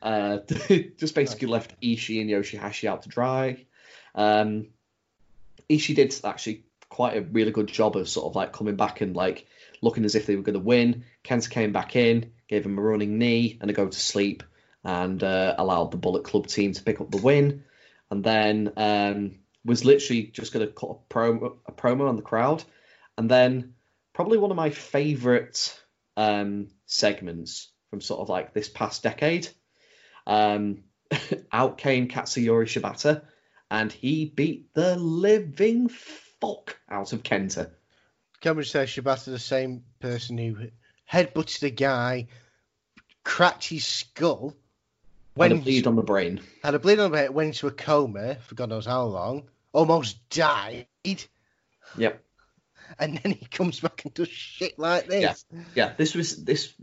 Uh, 0.01 0.37
just 0.97 1.15
basically 1.15 1.47
left 1.47 1.79
Ishii 1.81 2.21
and 2.21 2.29
Yoshihashi 2.29 2.87
out 2.87 3.03
to 3.03 3.09
dry. 3.09 3.65
Um, 4.13 4.67
Ishii 5.69 5.95
did 5.95 6.15
actually 6.23 6.63
quite 6.95 7.17
a 7.17 7.21
really 7.23 7.51
good 7.51 7.67
job 7.67 7.97
of 7.97 8.07
sort 8.07 8.25
of 8.25 8.37
like 8.37 8.53
coming 8.53 8.77
back 8.77 9.01
and 9.01 9.17
like 9.17 9.45
looking 9.81 10.05
as 10.05 10.15
if 10.15 10.25
they 10.25 10.37
were 10.37 10.41
going 10.41 10.53
to 10.53 10.61
win. 10.61 11.03
Kenta 11.25 11.49
came 11.49 11.73
back 11.73 11.97
in, 11.97 12.31
gave 12.47 12.65
him 12.65 12.77
a 12.77 12.81
running 12.81 13.17
knee 13.17 13.57
and 13.59 13.69
a 13.69 13.73
go 13.73 13.85
to 13.85 13.99
sleep, 13.99 14.43
and 14.81 15.21
uh, 15.21 15.55
allowed 15.57 15.91
the 15.91 15.97
Bullet 15.97 16.23
Club 16.23 16.47
team 16.47 16.71
to 16.71 16.83
pick 16.83 17.01
up 17.01 17.11
the 17.11 17.17
win. 17.21 17.65
And 18.09 18.23
then 18.23 18.71
um, 18.77 19.39
was 19.65 19.83
literally 19.83 20.27
just 20.27 20.53
going 20.53 20.65
to 20.65 20.71
cut 20.71 20.91
a 20.91 21.13
promo, 21.13 21.57
a 21.65 21.73
promo 21.73 22.07
on 22.07 22.15
the 22.15 22.21
crowd, 22.21 22.63
and 23.17 23.29
then 23.29 23.73
probably 24.13 24.37
one 24.37 24.51
of 24.51 24.57
my 24.57 24.69
favourite 24.69 25.77
um, 26.15 26.69
segments 26.85 27.71
from 27.89 27.99
sort 27.99 28.21
of 28.21 28.29
like 28.29 28.53
this 28.53 28.69
past 28.69 29.03
decade. 29.03 29.49
Um, 30.25 30.83
out 31.51 31.77
came 31.77 32.07
Katsuyori 32.07 32.67
Shibata, 32.67 33.23
and 33.69 33.91
he 33.91 34.23
beat 34.33 34.73
the 34.73 34.95
living 34.95 35.89
fuck 36.45 36.79
out 36.89 37.13
of 37.13 37.23
Kenta. 37.23 37.71
Can 38.41 38.55
says 38.63 38.91
say 38.91 39.01
Shibata 39.01 39.25
the 39.25 39.39
same 39.39 39.83
person 39.99 40.37
who 40.37 40.67
headbutted 41.11 41.63
a 41.63 41.69
guy, 41.69 42.27
cracked 43.23 43.65
his 43.65 43.85
skull, 43.85 44.53
Went 45.35 45.51
a 45.51 45.55
went, 45.55 45.65
bleed 45.65 45.87
on 45.87 45.95
the 45.95 46.03
brain. 46.03 46.41
had 46.63 46.75
a 46.75 46.79
bleed 46.79 46.99
on 46.99 47.11
the 47.11 47.17
head, 47.17 47.31
went 47.31 47.47
into 47.47 47.67
a 47.67 47.71
coma 47.71 48.35
for 48.35 48.55
God 48.55 48.69
knows 48.69 48.85
how 48.85 49.03
long, 49.05 49.43
almost 49.73 50.29
died, 50.29 50.87
Yep. 51.97 52.23
and 52.99 53.17
then 53.17 53.31
he 53.33 53.45
comes 53.45 53.79
back 53.79 54.05
and 54.05 54.13
does 54.13 54.29
shit 54.29 54.77
like 54.79 55.07
this. 55.07 55.45
Yeah, 55.51 55.59
yeah. 55.75 55.93
this 55.97 56.15
was 56.15 56.43
this 56.43 56.73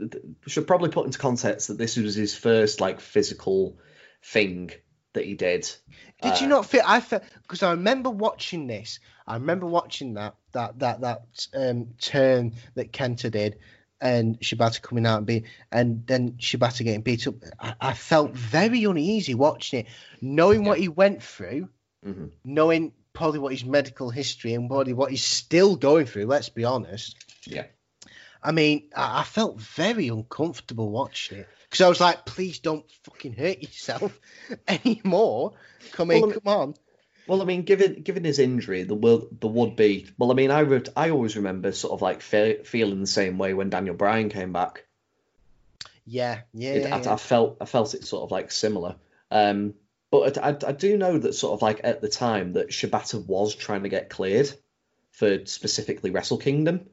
should 0.47 0.66
probably 0.66 0.90
put 0.90 1.06
into 1.06 1.18
context 1.18 1.68
that 1.68 1.78
this 1.78 1.97
was 1.97 2.14
his 2.14 2.34
first 2.36 2.80
like 2.80 3.01
physical 3.01 3.78
thing 4.22 4.70
that 5.14 5.24
he 5.24 5.34
did. 5.34 5.70
Did 6.22 6.40
you 6.40 6.47
Uh, 6.47 6.51
not 6.51 6.66
feel? 6.66 6.82
I 6.86 7.01
felt 7.01 7.22
because 7.43 7.62
I 7.62 7.72
remember 7.72 8.10
watching 8.10 8.66
this. 8.66 9.01
I 9.26 9.34
remember 9.34 9.66
watching 9.66 10.14
that 10.14 10.34
that 10.52 10.78
that 10.78 11.01
that 11.02 11.47
um, 11.55 11.94
turn 12.01 12.55
that 12.74 12.93
Kenta 12.93 13.30
did, 13.30 13.59
and 14.01 14.39
Shibata 14.40 14.80
coming 14.82 15.06
out 15.06 15.18
and 15.18 15.26
be, 15.26 15.44
and 15.70 16.06
then 16.06 16.32
Shibata 16.32 16.84
getting 16.84 17.02
beat 17.02 17.26
up. 17.26 17.34
I, 17.59 17.74
I 17.80 17.93
felt 17.94 18.32
very 18.32 18.84
uneasy 18.84 19.34
watching 19.34 19.80
it, 19.80 19.86
knowing 20.20 20.64
what 20.64 20.78
he 20.78 20.89
went 20.89 21.22
through, 21.22 21.68
Mhm. 22.05 22.30
knowing 22.44 22.93
probably 23.12 23.39
what 23.40 23.52
his 23.52 23.64
medical 23.64 24.10
history 24.10 24.55
and 24.55 24.68
probably 24.68 24.94
what 24.94 25.10
he's 25.10 25.24
still 25.24 25.76
going 25.76 26.06
through. 26.06 26.26
Let's 26.26 26.48
be 26.48 26.64
honest. 26.64 27.16
Yeah. 27.47 27.66
I 28.43 28.52
mean, 28.52 28.90
I, 28.97 29.20
I 29.20 29.24
felt 29.24 29.60
very 29.60 30.09
uncomfortable 30.09 30.90
watching 30.90 31.39
it 31.39 31.48
because 31.73 31.81
I 31.81 31.89
was 31.89 32.01
like, 32.03 32.27
please 32.27 32.59
don't 32.59 32.85
fucking 33.05 33.32
hurt 33.32 33.62
yourself 33.62 34.20
anymore. 34.69 35.55
Come 35.93 36.11
in, 36.11 36.20
Well, 36.20 36.24
I 36.24 36.27
mean- 36.32 36.40
come 36.40 36.53
on. 36.61 36.74
Well, 37.28 37.40
I 37.40 37.44
mean, 37.44 37.62
given 37.62 38.03
given 38.03 38.24
his 38.24 38.40
injury, 38.40 38.82
the 38.82 38.97
will 38.97 39.28
the 39.40 39.47
would 39.47 39.77
be. 39.77 40.09
Well, 40.19 40.32
I 40.32 40.35
mean, 40.35 40.51
I 40.51 40.65
would, 40.65 40.89
I 40.97 41.11
always 41.11 41.36
remember 41.36 41.70
sort 41.70 41.93
of 41.93 42.03
like 42.03 42.20
fe- 42.20 42.65
feeling 42.65 43.01
the 43.01 43.07
same 43.07 43.39
way 43.39 43.55
when 43.55 43.70
Daniel 43.70 43.94
Bryan 43.94 44.28
came 44.28 44.53
back. 44.53 44.85
Yeah, 46.05 46.40
yeah. 46.53 46.73
It, 46.73 46.82
yeah, 46.82 46.97
I, 46.97 47.01
yeah. 47.01 47.12
I 47.12 47.16
felt 47.16 47.59
I 47.61 47.65
felt 47.65 47.94
it 47.94 48.05
sort 48.05 48.24
of 48.24 48.32
like 48.32 48.51
similar. 48.51 48.97
Um, 49.31 49.74
but 50.11 50.36
I, 50.36 50.51
I, 50.51 50.57
I 50.66 50.73
do 50.73 50.99
know 50.99 51.16
that 51.16 51.35
sort 51.35 51.55
of 51.55 51.62
like 51.62 51.81
at 51.85 52.01
the 52.03 52.09
time 52.09 52.55
that 52.55 52.70
Shibata 52.70 53.24
was 53.24 53.55
trying 53.55 53.85
to 53.85 53.89
get 53.89 54.11
cleared 54.11 54.53
for 55.12 55.47
specifically 55.47 56.11
Wrestle 56.11 56.39
Kingdom. 56.39 56.89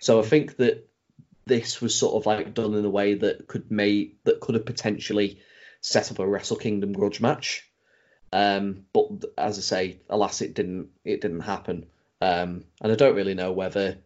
So 0.00 0.18
I 0.18 0.22
think 0.24 0.56
that 0.56 0.87
this 1.48 1.80
was 1.80 1.94
sort 1.94 2.14
of 2.14 2.26
like 2.26 2.54
done 2.54 2.74
in 2.74 2.84
a 2.84 2.90
way 2.90 3.14
that 3.14 3.48
could 3.48 3.70
make 3.70 4.22
that 4.24 4.40
could 4.40 4.54
have 4.54 4.66
potentially 4.66 5.40
set 5.80 6.10
up 6.10 6.18
a 6.18 6.26
Wrestle 6.26 6.56
Kingdom 6.56 6.92
grudge 6.92 7.20
match. 7.20 7.64
Um, 8.32 8.84
but 8.92 9.24
as 9.36 9.58
I 9.58 9.62
say, 9.62 10.00
alas, 10.08 10.42
it 10.42 10.54
didn't. 10.54 10.90
It 11.04 11.20
didn't 11.20 11.40
happen. 11.40 11.86
Um, 12.20 12.64
and 12.80 12.92
I 12.92 12.94
don't 12.94 13.16
really 13.16 13.34
know 13.34 13.52
whether 13.52 13.98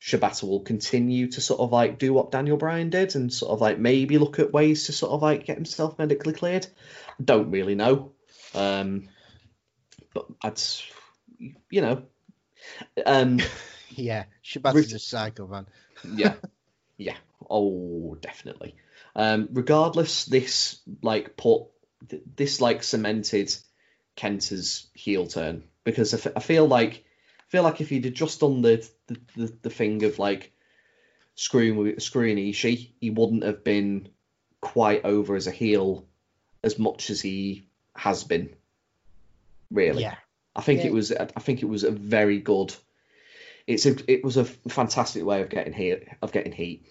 Shibata 0.00 0.44
will 0.48 0.60
continue 0.60 1.28
to 1.28 1.40
sort 1.40 1.60
of 1.60 1.72
like 1.72 1.98
do 1.98 2.12
what 2.12 2.30
Daniel 2.30 2.56
Bryan 2.56 2.90
did 2.90 3.16
and 3.16 3.32
sort 3.32 3.52
of 3.52 3.60
like 3.60 3.78
maybe 3.78 4.18
look 4.18 4.38
at 4.38 4.52
ways 4.52 4.86
to 4.86 4.92
sort 4.92 5.12
of 5.12 5.22
like 5.22 5.44
get 5.44 5.56
himself 5.56 5.98
medically 5.98 6.32
cleared. 6.32 6.66
I 7.20 7.22
don't 7.24 7.50
really 7.50 7.74
know. 7.74 8.12
Um, 8.54 9.08
but 10.14 10.26
I'd, 10.42 10.60
you 11.70 11.80
know, 11.82 12.02
um, 13.04 13.40
yeah. 13.90 14.24
Shibata's 14.44 14.92
a 14.92 14.98
psycho 14.98 15.46
man. 15.46 15.66
yeah, 16.14 16.34
yeah, 16.98 17.16
oh, 17.48 18.16
definitely. 18.20 18.74
Um, 19.16 19.48
regardless, 19.52 20.26
this 20.26 20.80
like 21.02 21.36
put 21.36 21.62
this 22.36 22.60
like 22.60 22.82
cemented 22.82 23.54
Kenta's 24.16 24.86
heel 24.94 25.26
turn 25.26 25.64
because 25.84 26.12
I, 26.14 26.18
f- 26.18 26.36
I 26.36 26.40
feel 26.40 26.66
like 26.66 27.04
I 27.40 27.46
feel 27.48 27.62
like 27.62 27.80
if 27.80 27.88
he'd 27.88 28.14
just 28.14 28.40
done 28.40 28.60
the 28.62 28.86
the, 29.06 29.16
the, 29.36 29.54
the 29.62 29.70
thing 29.70 30.04
of 30.04 30.18
like 30.18 30.52
screwing 31.34 31.98
screwing 32.00 32.36
Ishii, 32.36 32.90
he 33.00 33.10
wouldn't 33.10 33.44
have 33.44 33.64
been 33.64 34.08
quite 34.60 35.04
over 35.04 35.34
as 35.36 35.46
a 35.46 35.52
heel 35.52 36.04
as 36.62 36.78
much 36.78 37.10
as 37.10 37.20
he 37.20 37.64
has 37.96 38.24
been. 38.24 38.50
Really, 39.70 40.02
Yeah. 40.02 40.16
I 40.56 40.62
think 40.62 40.80
Yeah. 40.80 40.86
it 40.86 40.92
was. 40.92 41.12
I 41.12 41.26
think 41.40 41.62
it 41.62 41.68
was 41.68 41.84
a 41.84 41.90
very 41.90 42.38
good. 42.40 42.74
It's 43.68 43.84
a. 43.84 43.94
It 44.10 44.24
was 44.24 44.38
a 44.38 44.44
fantastic 44.44 45.24
way 45.24 45.42
of 45.42 45.50
getting 45.50 45.74
heat. 45.74 46.08
Of 46.22 46.32
getting 46.32 46.52
heat. 46.52 46.86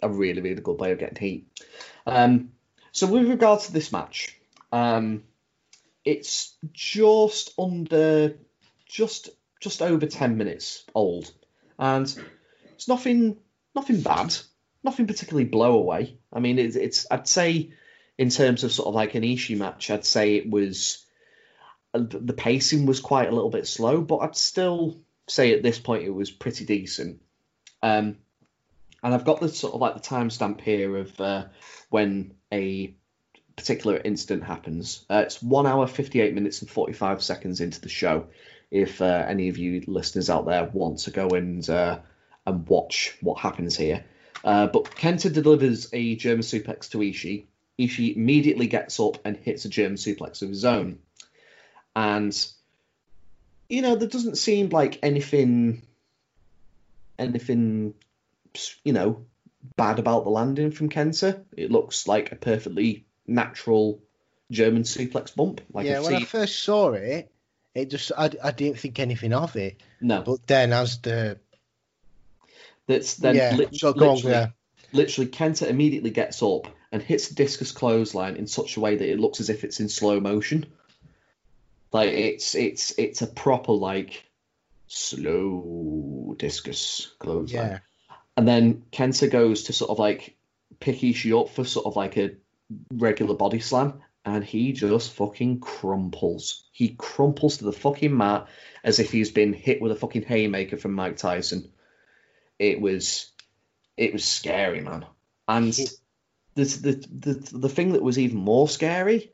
A 0.00 0.08
really, 0.08 0.40
really 0.40 0.62
good 0.62 0.78
way 0.78 0.92
of 0.92 1.00
getting 1.00 1.18
heat. 1.18 1.64
Um, 2.06 2.52
so 2.92 3.08
with 3.08 3.28
regards 3.28 3.66
to 3.66 3.72
this 3.72 3.90
match, 3.90 4.38
um, 4.70 5.24
it's 6.04 6.54
just 6.72 7.52
under, 7.58 8.36
just 8.86 9.30
just 9.60 9.82
over 9.82 10.06
ten 10.06 10.36
minutes 10.36 10.84
old, 10.94 11.32
and 11.80 12.06
it's 12.74 12.86
nothing, 12.86 13.38
nothing 13.74 14.00
bad, 14.00 14.36
nothing 14.84 15.08
particularly 15.08 15.48
blow 15.48 15.74
away. 15.74 16.16
I 16.32 16.38
mean, 16.38 16.60
it's, 16.60 16.76
it's 16.76 17.06
I'd 17.10 17.26
say 17.26 17.72
in 18.18 18.30
terms 18.30 18.62
of 18.62 18.70
sort 18.70 18.86
of 18.86 18.94
like 18.94 19.16
an 19.16 19.24
Ishii 19.24 19.58
match, 19.58 19.90
I'd 19.90 20.04
say 20.04 20.36
it 20.36 20.48
was 20.48 21.04
uh, 21.92 22.04
the 22.08 22.34
pacing 22.34 22.86
was 22.86 23.00
quite 23.00 23.28
a 23.28 23.34
little 23.34 23.50
bit 23.50 23.66
slow, 23.66 24.00
but 24.00 24.18
I'd 24.18 24.36
still 24.36 25.00
say 25.28 25.52
at 25.54 25.62
this 25.62 25.78
point 25.78 26.04
it 26.04 26.14
was 26.14 26.30
pretty 26.30 26.64
decent. 26.64 27.20
Um, 27.82 28.16
and 29.02 29.14
I've 29.14 29.24
got 29.24 29.40
the 29.40 29.48
sort 29.48 29.74
of 29.74 29.80
like 29.80 29.94
the 29.94 30.00
timestamp 30.00 30.60
here 30.60 30.96
of 30.96 31.20
uh, 31.20 31.44
when 31.90 32.34
a 32.52 32.94
particular 33.56 34.00
incident 34.04 34.44
happens. 34.44 35.04
Uh, 35.08 35.22
it's 35.26 35.42
one 35.42 35.66
hour, 35.66 35.86
58 35.86 36.34
minutes, 36.34 36.62
and 36.62 36.70
45 36.70 37.22
seconds 37.22 37.60
into 37.60 37.80
the 37.80 37.88
show. 37.88 38.26
If 38.70 39.00
uh, 39.00 39.24
any 39.28 39.48
of 39.48 39.58
you 39.58 39.84
listeners 39.86 40.28
out 40.28 40.46
there 40.46 40.64
want 40.64 41.00
to 41.00 41.10
go 41.10 41.28
and 41.28 41.68
uh, 41.68 42.00
and 42.46 42.66
watch 42.66 43.16
what 43.20 43.38
happens 43.38 43.76
here. 43.76 44.04
Uh, 44.44 44.66
but 44.66 44.84
Kenta 44.84 45.32
delivers 45.32 45.88
a 45.92 46.16
German 46.16 46.42
suplex 46.42 46.90
to 46.90 46.98
Ishii. 46.98 47.44
Ishii 47.78 48.16
immediately 48.16 48.66
gets 48.66 48.98
up 49.00 49.18
and 49.24 49.36
hits 49.36 49.64
a 49.64 49.68
German 49.68 49.96
suplex 49.96 50.42
of 50.42 50.48
his 50.48 50.64
own. 50.64 50.98
And, 51.94 52.34
you 53.68 53.82
know, 53.82 53.96
there 53.96 54.08
doesn't 54.08 54.38
seem 54.38 54.70
like 54.70 54.98
anything, 55.02 55.82
anything, 57.18 57.94
you 58.84 58.92
know, 58.92 59.24
bad 59.76 59.98
about 59.98 60.24
the 60.24 60.30
landing 60.30 60.70
from 60.70 60.88
Kenta. 60.88 61.44
It 61.56 61.70
looks 61.70 62.08
like 62.08 62.32
a 62.32 62.36
perfectly 62.36 63.06
natural 63.26 64.00
German 64.50 64.82
suplex 64.82 65.34
bump. 65.34 65.60
Like 65.72 65.86
yeah, 65.86 65.98
I've 65.98 66.04
when 66.04 66.14
I 66.16 66.24
first 66.24 66.60
saw 66.60 66.92
it, 66.92 67.30
it 67.74 67.90
just 67.90 68.12
I, 68.16 68.30
I 68.42 68.50
didn't 68.50 68.78
think 68.78 68.98
anything 68.98 69.32
of 69.32 69.54
it. 69.56 69.82
No, 70.00 70.22
But 70.22 70.46
then 70.46 70.72
as 70.72 70.98
the 70.98 71.38
that's 72.86 73.16
then 73.16 73.36
yeah, 73.36 73.54
lit- 73.56 73.76
so 73.76 73.92
go 73.92 74.10
on, 74.10 74.14
literally, 74.16 74.34
yeah. 74.34 74.46
literally 74.92 75.30
Kenta 75.30 75.68
immediately 75.68 76.10
gets 76.10 76.42
up 76.42 76.68
and 76.90 77.02
hits 77.02 77.28
the 77.28 77.34
discus 77.34 77.70
clothesline 77.70 78.36
in 78.36 78.46
such 78.46 78.78
a 78.78 78.80
way 78.80 78.96
that 78.96 79.10
it 79.10 79.20
looks 79.20 79.40
as 79.40 79.50
if 79.50 79.62
it's 79.62 79.80
in 79.80 79.90
slow 79.90 80.20
motion. 80.20 80.66
Like 81.92 82.10
it's 82.10 82.54
it's 82.54 82.92
it's 82.98 83.22
a 83.22 83.26
proper 83.26 83.72
like 83.72 84.24
slow 84.86 86.34
discus 86.38 87.12
clothesline. 87.18 87.70
Yeah. 87.70 87.78
And 88.36 88.46
then 88.46 88.84
Kenta 88.92 89.30
goes 89.30 89.64
to 89.64 89.72
sort 89.72 89.90
of 89.90 89.98
like 89.98 90.36
pick 90.80 90.98
Ishii 90.98 91.40
up 91.40 91.50
for 91.50 91.64
sort 91.64 91.86
of 91.86 91.96
like 91.96 92.16
a 92.16 92.36
regular 92.92 93.34
body 93.34 93.60
slam, 93.60 94.00
and 94.24 94.44
he 94.44 94.72
just 94.72 95.12
fucking 95.14 95.60
crumples. 95.60 96.64
He 96.72 96.94
crumples 96.96 97.58
to 97.58 97.64
the 97.64 97.72
fucking 97.72 98.16
mat 98.16 98.46
as 98.84 99.00
if 99.00 99.10
he's 99.10 99.30
been 99.32 99.52
hit 99.52 99.82
with 99.82 99.90
a 99.90 99.96
fucking 99.96 100.22
haymaker 100.22 100.76
from 100.76 100.92
Mike 100.92 101.16
Tyson. 101.16 101.72
It 102.58 102.80
was, 102.80 103.32
it 103.96 104.12
was 104.12 104.24
scary, 104.24 104.80
man. 104.80 105.06
And 105.48 105.72
the 106.54 106.64
the 106.64 107.08
the 107.10 107.58
the 107.58 107.68
thing 107.68 107.92
that 107.92 108.02
was 108.02 108.18
even 108.18 108.38
more 108.38 108.68
scary, 108.68 109.32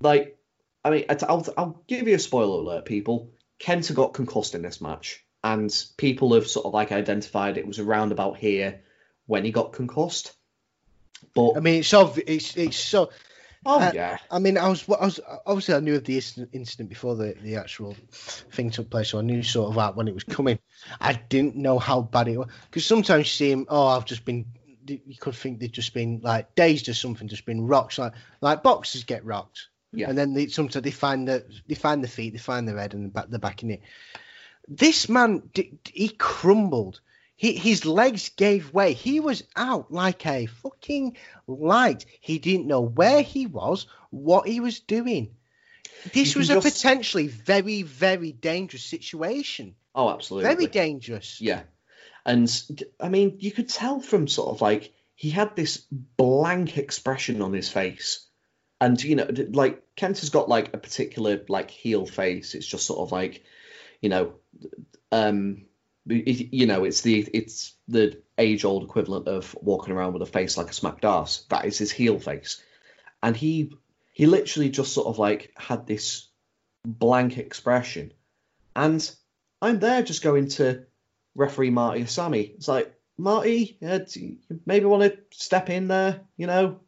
like, 0.00 0.37
I 0.84 0.90
mean, 0.90 1.04
I'll 1.08 1.46
I'll 1.56 1.82
give 1.86 2.08
you 2.08 2.14
a 2.14 2.20
spoiler 2.20 2.60
alert, 2.60 2.84
people. 2.84 3.30
Kenta 3.60 3.94
got 3.94 4.14
concussed 4.14 4.54
in 4.54 4.62
this 4.62 4.80
match, 4.80 5.24
and 5.42 5.74
people 5.96 6.34
have 6.34 6.46
sort 6.46 6.66
of 6.66 6.72
like 6.72 6.92
identified 6.92 7.58
it 7.58 7.66
was 7.66 7.78
around 7.78 8.12
about 8.12 8.36
here 8.36 8.80
when 9.26 9.44
he 9.44 9.50
got 9.50 9.72
concussed. 9.72 10.34
But 11.34 11.56
I 11.56 11.60
mean, 11.60 11.80
it's 11.80 11.88
so 11.88 12.14
it's 12.26 12.56
it's 12.56 12.76
so. 12.76 13.10
oh 13.66 13.80
uh, 13.80 13.92
yeah, 13.92 14.18
I 14.30 14.38
mean, 14.38 14.56
I 14.56 14.68
was 14.68 14.88
I 14.88 15.04
was 15.04 15.20
obviously 15.44 15.74
I 15.74 15.80
knew 15.80 15.96
of 15.96 16.04
the 16.04 16.16
incident, 16.16 16.50
incident 16.52 16.88
before 16.88 17.16
the 17.16 17.34
the 17.42 17.56
actual 17.56 17.96
thing 18.12 18.70
took 18.70 18.88
place, 18.88 19.10
so 19.10 19.18
I 19.18 19.22
knew 19.22 19.42
sort 19.42 19.70
of 19.70 19.74
that 19.76 19.96
when 19.96 20.06
it 20.06 20.14
was 20.14 20.24
coming. 20.24 20.60
I 21.00 21.14
didn't 21.14 21.56
know 21.56 21.78
how 21.78 22.02
bad 22.02 22.28
it 22.28 22.38
was 22.38 22.48
because 22.70 22.86
sometimes 22.86 23.20
you 23.20 23.24
see 23.24 23.50
him. 23.50 23.66
Oh, 23.68 23.88
I've 23.88 24.06
just 24.06 24.24
been. 24.24 24.46
You 24.86 25.16
could 25.20 25.34
think 25.34 25.58
they've 25.58 25.70
just 25.70 25.92
been 25.92 26.20
like 26.22 26.54
dazed 26.54 26.88
or 26.88 26.94
something, 26.94 27.28
just 27.28 27.44
been 27.44 27.66
rocked. 27.66 27.98
Like 27.98 28.14
like 28.40 28.62
boxers 28.62 29.04
get 29.04 29.24
rocked. 29.24 29.68
Yeah. 29.92 30.08
And 30.08 30.18
then 30.18 30.34
they 30.34 30.48
sometimes 30.48 30.82
they 30.82 30.90
find 30.90 31.26
the 31.26 31.44
they 31.66 31.74
find 31.74 32.04
the 32.04 32.08
feet, 32.08 32.32
they 32.32 32.38
find 32.38 32.68
the 32.68 32.78
head, 32.78 32.94
and 32.94 33.06
the 33.06 33.08
back 33.08 33.30
the 33.30 33.38
back 33.38 33.62
in 33.62 33.70
it. 33.70 33.82
This 34.66 35.08
man, 35.08 35.50
he 35.84 36.08
crumbled. 36.10 37.00
He, 37.36 37.52
his 37.52 37.86
legs 37.86 38.30
gave 38.30 38.74
way. 38.74 38.92
He 38.92 39.20
was 39.20 39.44
out 39.54 39.92
like 39.92 40.26
a 40.26 40.46
fucking 40.46 41.16
light. 41.46 42.04
He 42.20 42.38
didn't 42.40 42.66
know 42.66 42.80
where 42.80 43.22
he 43.22 43.46
was, 43.46 43.86
what 44.10 44.48
he 44.48 44.58
was 44.58 44.80
doing. 44.80 45.36
This 46.12 46.34
was 46.34 46.48
can 46.48 46.58
a 46.58 46.60
potentially 46.60 47.28
very, 47.28 47.82
very 47.82 48.32
dangerous 48.32 48.84
situation. 48.84 49.74
oh 49.94 50.10
absolutely, 50.10 50.54
Very 50.54 50.66
dangerous. 50.66 51.40
Yeah. 51.40 51.62
And 52.26 52.50
I 53.00 53.08
mean, 53.08 53.36
you 53.38 53.52
could 53.52 53.68
tell 53.68 54.00
from 54.00 54.28
sort 54.28 54.50
of 54.50 54.60
like 54.60 54.92
he 55.14 55.30
had 55.30 55.56
this 55.56 55.78
blank 56.16 56.76
expression 56.76 57.40
on 57.40 57.52
his 57.52 57.68
face. 57.68 58.27
And 58.80 59.02
you 59.02 59.16
know, 59.16 59.28
like 59.50 59.82
Kent 59.96 60.20
has 60.20 60.30
got 60.30 60.48
like 60.48 60.74
a 60.74 60.78
particular 60.78 61.44
like 61.48 61.70
heel 61.70 62.06
face. 62.06 62.54
It's 62.54 62.66
just 62.66 62.86
sort 62.86 63.00
of 63.00 63.12
like, 63.12 63.42
you 64.00 64.08
know, 64.08 64.34
um 65.12 65.66
it- 66.08 66.52
you 66.54 66.66
know, 66.66 66.84
it's 66.84 67.02
the 67.02 67.20
it's 67.34 67.74
the 67.88 68.22
age 68.38 68.64
old 68.64 68.84
equivalent 68.84 69.28
of 69.28 69.54
walking 69.60 69.92
around 69.92 70.12
with 70.12 70.22
a 70.22 70.26
face 70.26 70.56
like 70.56 70.70
a 70.70 70.74
smacked 70.74 71.04
ass. 71.04 71.44
That 71.50 71.64
is 71.64 71.76
his 71.78 71.90
heel 71.90 72.18
face. 72.18 72.62
And 73.22 73.36
he 73.36 73.72
he 74.12 74.26
literally 74.26 74.70
just 74.70 74.92
sort 74.92 75.08
of 75.08 75.18
like 75.18 75.52
had 75.56 75.86
this 75.86 76.28
blank 76.84 77.36
expression. 77.38 78.12
And 78.74 79.08
I'm 79.60 79.80
there 79.80 80.02
just 80.02 80.22
going 80.22 80.48
to 80.50 80.84
referee 81.34 81.70
Marty 81.70 82.02
Asami 82.02 82.54
It's 82.54 82.68
like, 82.68 82.94
Marty, 83.16 83.76
you 83.80 84.36
maybe 84.66 84.86
want 84.86 85.02
to 85.02 85.18
step 85.32 85.68
in 85.68 85.88
there, 85.88 86.20
you 86.36 86.46
know? 86.46 86.80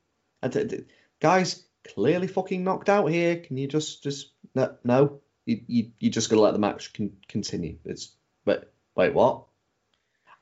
Guys, 1.21 1.65
clearly 1.95 2.27
fucking 2.27 2.63
knocked 2.65 2.89
out 2.89 3.07
here. 3.07 3.37
Can 3.37 3.57
you 3.57 3.67
just, 3.67 4.03
just, 4.03 4.33
no, 4.55 4.75
no? 4.85 5.21
You, 5.47 5.61
you, 5.67 5.91
you 5.99 6.11
just 6.11 6.29
gotta 6.31 6.43
let 6.43 6.53
the 6.53 6.59
match 6.59 6.93
con- 6.93 7.17
continue. 7.29 7.79
It's, 7.85 8.13
but, 8.45 8.73
wait, 8.95 9.15
what? 9.15 9.45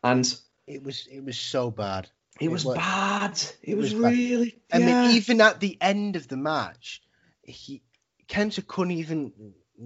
And 0.02 0.24
It 0.66 0.82
was 0.82 1.06
it 1.10 1.24
was 1.24 1.39
so 1.39 1.70
bad. 1.70 2.09
it 2.40 2.47
It 2.47 2.48
was 2.51 2.65
was- 2.65 2.77
bad. 2.77 3.32
It, 3.32 3.56
it 3.62 3.77
was, 3.77 3.94
was 3.94 4.02
bad. 4.02 4.12
really, 4.12 4.59
I 4.73 4.78
yeah. 4.78 5.02
mean, 5.09 5.16
even 5.16 5.40
at 5.40 5.60
the 5.60 5.77
end 5.81 6.16
of 6.16 6.28
the 6.28 6.36
match, 6.36 7.02
he 7.43 7.82
Kenta 8.28 8.66
couldn't 8.66 8.93
even. 8.93 9.32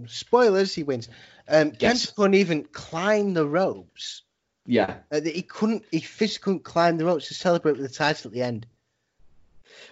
Spoilers, 0.06 0.74
he 0.74 0.82
wins. 0.82 1.08
Um, 1.48 1.72
Yes. 1.78 2.06
Kenta 2.06 2.14
couldn't 2.16 2.34
even 2.34 2.64
climb 2.64 3.34
the 3.34 3.46
ropes. 3.46 4.22
yeah. 4.66 4.96
Uh, 5.12 5.20
he 5.20 5.42
couldn't. 5.42 5.84
He 5.90 6.00
physically 6.00 6.54
couldn't 6.54 6.64
climb 6.64 6.96
the 6.96 7.04
ropes 7.04 7.28
to 7.28 7.34
celebrate 7.34 7.76
with 7.78 7.88
the 7.88 7.94
title 7.94 8.28
at 8.30 8.32
the 8.32 8.42
end. 8.42 8.66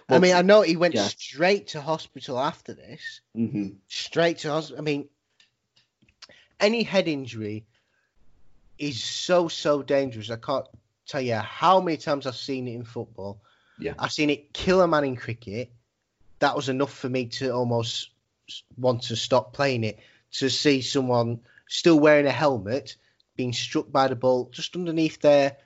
I 0.09 0.19
mean, 0.19 0.35
I 0.35 0.41
know 0.41 0.61
he 0.61 0.75
went 0.75 0.95
yeah. 0.95 1.07
straight 1.07 1.69
to 1.69 1.81
hospital 1.81 2.39
after 2.39 2.73
this. 2.73 3.21
hmm 3.33 3.69
Straight 3.87 4.39
to 4.39 4.51
hospital. 4.51 4.79
I 4.79 4.83
mean, 4.83 5.09
any 6.59 6.83
head 6.83 7.07
injury 7.07 7.65
is 8.77 9.03
so 9.03 9.47
so 9.47 9.81
dangerous. 9.81 10.29
I 10.29 10.37
can't 10.37 10.67
tell 11.07 11.21
you 11.21 11.35
how 11.35 11.81
many 11.81 11.97
times 11.97 12.25
I've 12.25 12.35
seen 12.35 12.67
it 12.67 12.73
in 12.73 12.83
football. 12.83 13.41
Yeah. 13.79 13.93
I've 13.97 14.11
seen 14.11 14.29
it 14.29 14.53
kill 14.53 14.81
a 14.81 14.87
man 14.87 15.03
in 15.03 15.15
cricket. 15.15 15.71
That 16.39 16.55
was 16.55 16.69
enough 16.69 16.93
for 16.93 17.09
me 17.09 17.25
to 17.27 17.51
almost 17.51 18.09
want 18.77 19.03
to 19.03 19.15
stop 19.15 19.53
playing 19.53 19.83
it. 19.83 19.99
To 20.33 20.49
see 20.49 20.81
someone 20.81 21.41
still 21.67 21.99
wearing 21.99 22.25
a 22.25 22.31
helmet 22.31 22.95
being 23.35 23.53
struck 23.53 23.91
by 23.91 24.07
the 24.07 24.15
ball 24.15 24.49
just 24.51 24.75
underneath 24.75 25.19
their 25.21 25.57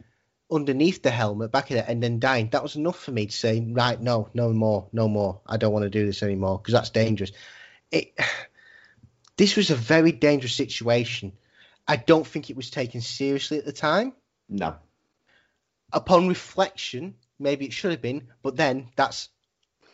underneath 0.51 1.01
the 1.01 1.11
helmet, 1.11 1.51
back 1.51 1.71
of 1.71 1.77
it, 1.77 1.85
and 1.87 2.01
then 2.01 2.19
dying. 2.19 2.49
That 2.51 2.63
was 2.63 2.75
enough 2.75 2.99
for 2.99 3.11
me 3.11 3.25
to 3.25 3.35
say, 3.35 3.59
right, 3.61 3.99
no, 3.99 4.29
no 4.33 4.53
more, 4.53 4.87
no 4.93 5.07
more. 5.07 5.41
I 5.45 5.57
don't 5.57 5.73
want 5.73 5.83
to 5.83 5.89
do 5.89 6.05
this 6.05 6.23
anymore 6.23 6.59
because 6.59 6.73
that's 6.73 6.89
dangerous. 6.89 7.31
It. 7.91 8.13
This 9.37 9.57
was 9.57 9.69
a 9.69 9.75
very 9.75 10.13
dangerous 10.13 10.55
situation. 10.55 11.33
I 11.85 11.97
don't 11.97 12.25
think 12.25 12.49
it 12.49 12.55
was 12.55 12.69
taken 12.69 13.01
seriously 13.01 13.57
at 13.57 13.65
the 13.65 13.73
time 13.73 14.13
No. 14.47 14.77
upon 15.91 16.29
reflection, 16.29 17.15
maybe 17.37 17.65
it 17.65 17.73
should 17.73 17.91
have 17.91 18.01
been, 18.01 18.29
but 18.43 18.55
then 18.55 18.87
that's 18.95 19.27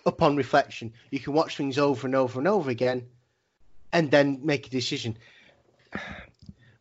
upon 0.05 0.35
reflection. 0.35 0.93
You 1.09 1.19
can 1.19 1.33
watch 1.33 1.57
things 1.57 1.79
over 1.79 2.05
and 2.05 2.15
over 2.15 2.39
and 2.39 2.47
over 2.47 2.69
again 2.69 3.07
and 3.91 4.11
then 4.11 4.41
make 4.43 4.67
a 4.67 4.69
decision. 4.69 5.17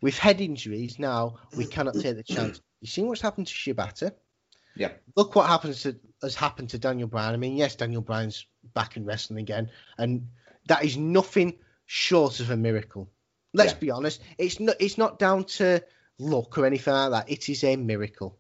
With 0.02 0.18
head 0.18 0.42
injuries 0.42 0.98
now, 0.98 1.38
we 1.54 1.64
cannot 1.66 1.94
take 1.94 2.16
the 2.16 2.22
chance. 2.22 2.60
You 2.80 2.86
seen 2.86 3.06
what's 3.06 3.20
happened 3.20 3.46
to 3.46 3.54
Shibata? 3.54 4.12
Yeah. 4.74 4.92
Look 5.16 5.34
what 5.34 5.46
happens 5.48 5.82
to 5.82 5.96
has 6.22 6.34
happened 6.34 6.70
to 6.70 6.78
Daniel 6.78 7.08
Bryan. 7.08 7.34
I 7.34 7.36
mean, 7.36 7.56
yes, 7.56 7.74
Daniel 7.76 8.02
Bryan's 8.02 8.46
back 8.74 8.96
in 8.96 9.04
wrestling 9.04 9.40
again, 9.40 9.70
and 9.98 10.28
that 10.66 10.84
is 10.84 10.96
nothing 10.96 11.58
short 11.86 12.40
of 12.40 12.50
a 12.50 12.56
miracle. 12.56 13.10
Let's 13.52 13.72
Yeah. 13.72 13.78
be 13.78 13.90
honest. 13.90 14.20
It's 14.38 14.60
not 14.60 14.76
it's 14.80 14.96
not 14.98 15.18
down 15.18 15.44
to 15.44 15.82
luck 16.18 16.56
or 16.58 16.66
anything 16.66 16.94
like 16.94 17.10
that. 17.10 17.30
It 17.30 17.48
is 17.48 17.64
a 17.64 17.76
miracle. 17.76 18.38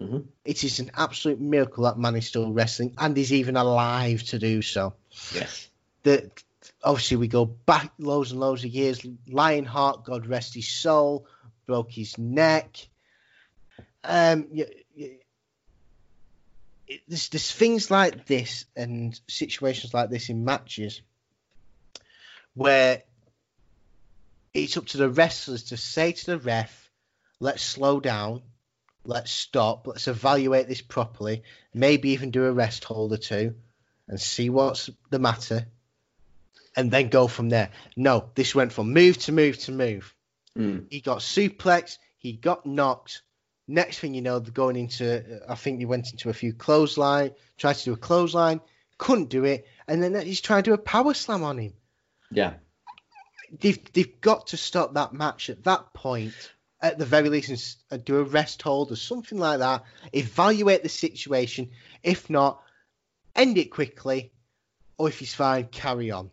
Mhm. 0.00 0.26
It 0.44 0.64
is 0.64 0.80
an 0.80 0.90
absolute 0.94 1.40
miracle 1.40 1.84
that 1.84 1.98
man 1.98 2.16
is 2.16 2.26
still 2.26 2.52
wrestling 2.52 2.94
and 2.98 3.16
is 3.16 3.32
even 3.32 3.56
alive 3.56 4.22
to 4.24 4.38
do 4.38 4.62
so. 4.62 4.94
Yes. 5.34 5.68
The 6.02 6.30
obviously 6.82 7.16
we 7.18 7.28
go 7.28 7.44
back 7.44 7.92
loads 7.98 8.32
and 8.32 8.40
loads 8.40 8.64
of 8.64 8.70
years. 8.70 9.04
Lionheart, 9.28 10.04
God 10.04 10.26
rest 10.26 10.54
his 10.54 10.68
soul, 10.68 11.26
broke 11.66 11.92
his 11.92 12.18
neck. 12.18 12.88
Um, 14.04 14.48
it, 14.52 14.86
there's, 17.06 17.28
there's 17.28 17.52
things 17.52 17.90
like 17.90 18.26
this 18.26 18.64
and 18.76 19.18
situations 19.28 19.92
like 19.92 20.10
this 20.10 20.28
in 20.28 20.44
matches 20.44 21.02
where 22.54 23.02
it's 24.54 24.76
up 24.76 24.86
to 24.86 24.96
the 24.96 25.10
wrestlers 25.10 25.64
to 25.64 25.76
say 25.76 26.12
to 26.12 26.26
the 26.26 26.38
ref, 26.38 26.90
let's 27.40 27.62
slow 27.62 28.00
down, 28.00 28.42
let's 29.04 29.30
stop, 29.30 29.86
let's 29.86 30.08
evaluate 30.08 30.68
this 30.68 30.80
properly, 30.80 31.42
maybe 31.74 32.10
even 32.10 32.30
do 32.30 32.44
a 32.44 32.52
rest 32.52 32.84
hold 32.84 33.12
or 33.12 33.16
two 33.16 33.54
and 34.08 34.20
see 34.20 34.48
what's 34.48 34.88
the 35.10 35.18
matter, 35.18 35.66
and 36.76 36.90
then 36.90 37.08
go 37.08 37.28
from 37.28 37.48
there. 37.48 37.70
No, 37.96 38.30
this 38.34 38.54
went 38.54 38.72
from 38.72 38.92
move 38.92 39.18
to 39.18 39.32
move 39.32 39.58
to 39.58 39.72
move. 39.72 40.14
Mm. 40.56 40.86
He 40.90 41.00
got 41.00 41.18
suplex, 41.18 41.98
he 42.16 42.32
got 42.32 42.64
knocked. 42.64 43.22
Next 43.70 43.98
thing 43.98 44.14
you 44.14 44.22
know, 44.22 44.38
they're 44.38 44.50
going 44.50 44.76
into, 44.76 45.40
I 45.46 45.54
think 45.54 45.78
he 45.78 45.84
went 45.84 46.10
into 46.10 46.30
a 46.30 46.32
few 46.32 46.54
clothesline, 46.54 47.32
tried 47.58 47.74
to 47.74 47.84
do 47.84 47.92
a 47.92 47.96
clothesline, 47.96 48.62
couldn't 48.96 49.28
do 49.28 49.44
it, 49.44 49.66
and 49.86 50.02
then 50.02 50.14
he's 50.24 50.40
trying 50.40 50.62
to 50.62 50.70
do 50.70 50.74
a 50.74 50.78
power 50.78 51.12
slam 51.12 51.44
on 51.44 51.58
him. 51.58 51.74
Yeah. 52.30 52.54
they've 53.60 53.92
they've 53.92 54.20
got 54.20 54.48
to 54.48 54.56
stop 54.56 54.94
that 54.94 55.12
match 55.12 55.50
at 55.50 55.64
that 55.64 55.92
point 55.92 56.34
at 56.80 56.98
the 56.98 57.06
very 57.06 57.28
least 57.28 57.82
and 57.90 58.04
do 58.04 58.18
a 58.18 58.22
rest 58.22 58.62
hold 58.62 58.92
or 58.92 58.96
something 58.96 59.38
like 59.38 59.58
that 59.58 59.84
evaluate 60.12 60.82
the 60.82 60.88
situation. 60.88 61.70
If 62.02 62.30
not 62.30 62.62
end 63.34 63.58
it 63.58 63.70
quickly 63.70 64.32
or 64.96 65.08
if 65.08 65.18
he's 65.18 65.34
fine 65.34 65.66
carry 65.66 66.10
on. 66.10 66.30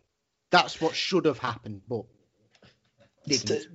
That's 0.50 0.80
what 0.80 0.94
should 0.94 1.26
have 1.26 1.38
happened 1.38 1.82
but 1.88 2.04
to, 3.28 3.66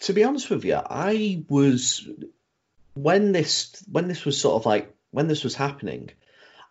to 0.00 0.12
be 0.12 0.24
honest 0.24 0.48
with 0.50 0.64
you, 0.64 0.76
I 0.76 1.44
was 1.48 2.08
when 2.94 3.32
this 3.32 3.82
when 3.90 4.08
this 4.08 4.24
was 4.24 4.40
sort 4.40 4.56
of 4.56 4.66
like 4.66 4.94
when 5.10 5.28
this 5.28 5.44
was 5.44 5.54
happening, 5.54 6.10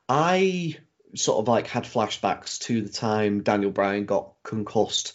I 0.08 0.78
sort 1.16 1.40
of 1.40 1.48
like 1.48 1.68
had 1.68 1.84
flashbacks 1.84 2.60
to 2.60 2.82
the 2.82 2.90
time 2.90 3.44
Daniel 3.44 3.72
Bryan 3.72 4.06
got 4.06 4.34
concussed 4.44 5.14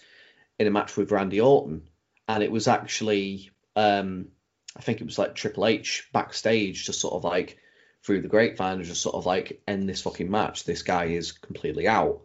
in 0.58 0.66
a 0.66 0.70
match 0.70 0.96
with 0.96 1.12
Randy 1.12 1.40
Orton, 1.40 1.88
and 2.28 2.42
it 2.42 2.50
was 2.50 2.68
actually 2.68 3.50
um, 3.74 4.28
I 4.76 4.80
think 4.80 5.00
it 5.00 5.06
was 5.06 5.18
like 5.18 5.34
Triple 5.34 5.66
H 5.66 6.08
backstage, 6.12 6.84
just 6.84 7.00
sort 7.00 7.14
of 7.14 7.24
like 7.24 7.58
through 8.02 8.22
the 8.22 8.28
grapevine, 8.28 8.82
just 8.82 9.02
sort 9.02 9.16
of 9.16 9.26
like 9.26 9.62
end 9.66 9.88
this 9.88 10.02
fucking 10.02 10.30
match. 10.30 10.64
This 10.64 10.82
guy 10.82 11.06
is 11.06 11.32
completely 11.32 11.86
out, 11.86 12.22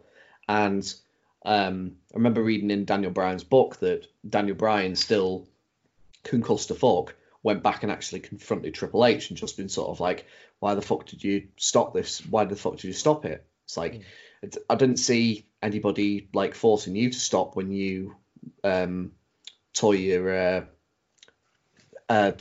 and 0.48 0.92
um, 1.44 1.96
I 2.12 2.16
remember 2.16 2.42
reading 2.42 2.70
in 2.70 2.84
Daniel 2.84 3.12
Bryan's 3.12 3.44
book 3.44 3.76
that 3.80 4.06
Daniel 4.28 4.56
Bryan 4.56 4.96
still 4.96 5.48
concussed 6.24 6.70
a 6.70 6.74
fuck 6.74 7.14
went 7.42 7.62
back 7.62 7.82
and 7.82 7.90
actually 7.90 8.20
confronted 8.20 8.74
Triple 8.74 9.04
H 9.04 9.30
and 9.30 9.38
just 9.38 9.56
been 9.56 9.68
sort 9.68 9.90
of 9.90 10.00
like, 10.00 10.26
why 10.60 10.74
the 10.74 10.82
fuck 10.82 11.06
did 11.06 11.24
you 11.24 11.48
stop 11.56 11.92
this? 11.92 12.24
Why 12.24 12.44
the 12.44 12.56
fuck 12.56 12.76
did 12.76 12.84
you 12.84 12.92
stop 12.92 13.24
it? 13.24 13.44
It's 13.64 13.76
like 13.76 13.94
mm. 13.94 14.04
it, 14.42 14.56
I 14.68 14.76
didn't 14.76 14.98
see 14.98 15.46
anybody 15.62 16.28
like 16.32 16.54
forcing 16.54 16.96
you 16.96 17.10
to 17.10 17.18
stop 17.18 17.56
when 17.56 17.70
you 17.70 18.16
um 18.64 19.12
tore 19.72 19.94
your 19.94 20.34
uh 20.34 20.64
uh 22.08 22.32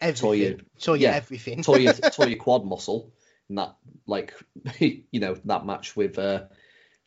everything. 0.00 0.14
tore 0.14 0.34
your 0.34 0.54
tore 0.78 0.96
your 0.96 1.10
yeah, 1.10 1.16
everything 1.16 1.62
tore 1.62 1.78
your 1.78 1.92
tore 2.12 2.28
your 2.28 2.38
quad 2.38 2.64
muscle 2.64 3.12
in 3.48 3.56
that 3.56 3.76
like 4.06 4.34
you 4.78 5.04
know 5.20 5.36
that 5.44 5.66
match 5.66 5.94
with 5.96 6.18
uh 6.18 6.44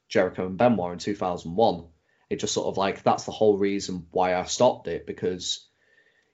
Jericho 0.07 0.45
and 0.45 0.57
Benoit 0.57 0.94
in 0.94 0.99
2001 0.99 1.86
it 2.30 2.40
just 2.40 2.53
sort 2.53 2.68
of 2.68 2.78
like 2.78 3.03
that's 3.03 3.26
the 3.26 3.32
whole 3.32 3.57
reason 3.57 4.06
why 4.11 4.36
I 4.36 4.44
stopped 4.45 4.88
it 4.88 5.07
because 5.07 5.69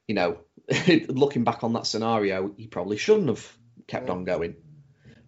you 0.08 0.16
know, 0.16 0.40
looking 1.08 1.44
back 1.44 1.64
on 1.64 1.74
that 1.74 1.88
scenario, 1.88 2.54
he 2.58 2.68
probably 2.68 2.98
shouldn't 2.98 3.30
have 3.30 3.58
kept 3.88 4.10
on 4.10 4.24
going. 4.24 4.56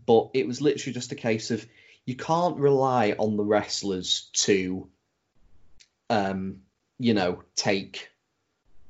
But 0.06 0.32
it 0.34 0.48
was 0.48 0.62
literally 0.62 0.94
just 0.94 1.12
a 1.12 1.16
case 1.16 1.52
of 1.52 1.66
you 2.06 2.16
can't 2.16 2.58
rely 2.58 3.16
on 3.18 3.36
the 3.36 3.44
wrestlers 3.44 4.30
to, 4.34 4.90
um, 6.10 6.62
you 6.98 7.14
know, 7.14 7.44
take 7.56 8.10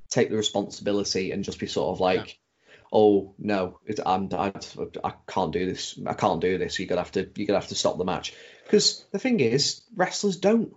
take 0.09 0.29
the 0.29 0.37
responsibility 0.37 1.31
and 1.31 1.43
just 1.43 1.59
be 1.59 1.67
sort 1.67 1.93
of 1.93 1.99
like, 1.99 2.27
yeah. 2.27 2.33
oh 2.93 3.33
no, 3.37 3.79
it, 3.85 3.99
I'm, 4.05 4.29
I, 4.31 4.53
I 5.03 5.13
can't 5.27 5.51
do 5.51 5.65
this, 5.65 5.99
I 6.05 6.13
can't 6.13 6.39
do 6.39 6.57
this. 6.57 6.79
You're 6.79 6.87
gonna 6.87 7.01
have 7.01 7.11
to, 7.13 7.29
you're 7.35 7.47
gonna 7.47 7.59
have 7.59 7.69
to 7.69 7.75
stop 7.75 7.97
the 7.97 8.05
match. 8.05 8.33
Because 8.63 9.05
the 9.11 9.19
thing 9.19 9.39
is, 9.39 9.81
wrestlers 9.95 10.37
don't. 10.37 10.75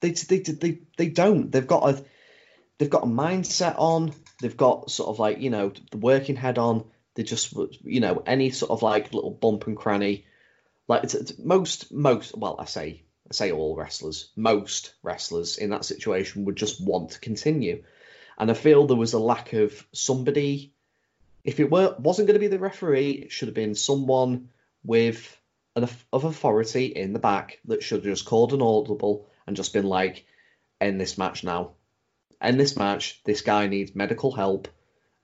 They, 0.00 0.10
they, 0.10 0.38
they, 0.38 0.78
they 0.96 1.08
don't. 1.08 1.50
They've 1.50 1.66
got 1.66 1.88
a, 1.88 2.04
they've 2.78 2.90
got 2.90 3.04
a 3.04 3.06
mindset 3.06 3.76
on. 3.78 4.12
They've 4.40 4.56
got 4.56 4.90
sort 4.90 5.10
of 5.10 5.18
like 5.18 5.40
you 5.40 5.50
know 5.50 5.72
the 5.90 5.98
working 5.98 6.36
head 6.36 6.58
on. 6.58 6.84
They 7.14 7.22
just 7.22 7.54
you 7.82 8.00
know 8.00 8.22
any 8.26 8.50
sort 8.50 8.70
of 8.70 8.82
like 8.82 9.12
little 9.12 9.30
bump 9.30 9.66
and 9.66 9.76
cranny. 9.76 10.26
Like 10.88 11.04
it's, 11.04 11.14
it's 11.14 11.38
most 11.38 11.92
most 11.92 12.36
well 12.36 12.56
I 12.58 12.64
say 12.64 13.02
I 13.30 13.34
say 13.34 13.52
all 13.52 13.76
wrestlers 13.76 14.30
most 14.36 14.94
wrestlers 15.02 15.58
in 15.58 15.70
that 15.70 15.84
situation 15.84 16.46
would 16.46 16.56
just 16.56 16.80
want 16.80 17.10
to 17.10 17.20
continue, 17.20 17.84
and 18.38 18.50
I 18.50 18.54
feel 18.54 18.86
there 18.86 18.96
was 18.96 19.12
a 19.12 19.18
lack 19.18 19.52
of 19.52 19.86
somebody. 19.92 20.72
If 21.44 21.60
it 21.60 21.70
were 21.70 21.94
wasn't 21.98 22.26
going 22.26 22.34
to 22.34 22.46
be 22.46 22.54
the 22.54 22.58
referee, 22.58 23.10
it 23.10 23.32
should 23.32 23.48
have 23.48 23.54
been 23.54 23.74
someone 23.74 24.48
with 24.84 25.36
an 25.76 25.88
of 26.12 26.24
authority 26.24 26.86
in 26.86 27.12
the 27.12 27.18
back 27.18 27.60
that 27.66 27.82
should 27.82 28.04
have 28.04 28.12
just 28.12 28.24
called 28.24 28.52
an 28.52 28.62
audible 28.62 29.28
and 29.46 29.56
just 29.56 29.72
been 29.72 29.86
like, 29.86 30.24
end 30.80 31.00
this 31.00 31.18
match 31.18 31.44
now 31.44 31.72
in 32.42 32.56
this 32.56 32.76
match, 32.76 33.20
this 33.24 33.42
guy 33.42 33.66
needs 33.66 33.94
medical 33.94 34.32
help, 34.32 34.68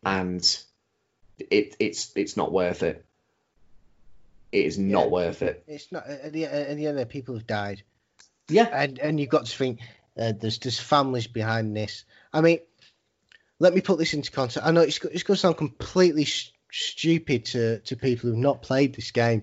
and 0.04 0.42
it 1.38 1.76
it's 1.78 2.12
it's 2.14 2.36
not 2.36 2.52
worth 2.52 2.82
it. 2.82 3.04
It 4.52 4.66
is 4.66 4.78
not 4.78 5.04
yeah, 5.04 5.10
worth 5.10 5.42
it. 5.42 5.64
It's 5.66 5.90
not. 5.90 6.06
At 6.06 6.32
the, 6.32 6.44
at 6.44 6.76
the 6.76 6.86
end, 6.86 6.98
there 6.98 7.04
people 7.04 7.34
have 7.34 7.46
died. 7.46 7.82
Yeah, 8.48 8.68
and 8.72 8.98
and 8.98 9.18
you've 9.18 9.28
got 9.28 9.46
to 9.46 9.56
think 9.56 9.80
uh, 10.18 10.32
there's 10.38 10.58
there's 10.58 10.78
families 10.78 11.26
behind 11.26 11.76
this. 11.76 12.04
I 12.32 12.40
mean, 12.40 12.60
let 13.58 13.74
me 13.74 13.80
put 13.80 13.98
this 13.98 14.14
into 14.14 14.30
context. 14.30 14.66
I 14.66 14.70
know 14.70 14.82
it's 14.82 15.02
it's 15.04 15.22
going 15.22 15.36
to 15.36 15.40
sound 15.40 15.56
completely 15.56 16.24
st- 16.24 16.52
stupid 16.70 17.46
to 17.46 17.80
to 17.80 17.96
people 17.96 18.28
who've 18.28 18.38
not 18.38 18.62
played 18.62 18.94
this 18.94 19.10
game. 19.10 19.42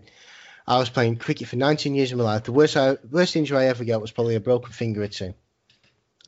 I 0.66 0.78
was 0.78 0.90
playing 0.90 1.18
cricket 1.18 1.50
for 1.50 1.58
19 1.58 1.94
years 1.94 2.14
of 2.14 2.18
my 2.18 2.24
life. 2.24 2.44
The 2.44 2.54
worst 2.54 2.78
I, 2.78 2.98
worst 3.12 3.36
injury 3.36 3.58
I 3.58 3.66
ever 3.66 3.84
got 3.84 4.02
was 4.02 4.12
probably 4.12 4.36
a 4.36 4.40
broken 4.40 4.72
finger 4.72 5.04
or 5.04 5.10
two. 5.10 5.34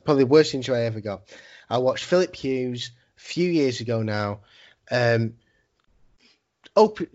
Probably 0.06 0.24
the 0.24 0.30
worst 0.30 0.54
injury 0.54 0.78
I 0.78 0.84
ever 0.84 1.02
got. 1.02 1.24
I 1.70 1.80
watched 1.80 2.06
Philip 2.06 2.36
Hughes 2.36 2.92
a 3.18 3.20
few 3.20 3.50
years 3.50 3.82
ago 3.82 4.04
now. 4.04 4.42
Um, 4.90 5.34
open, 6.76 7.08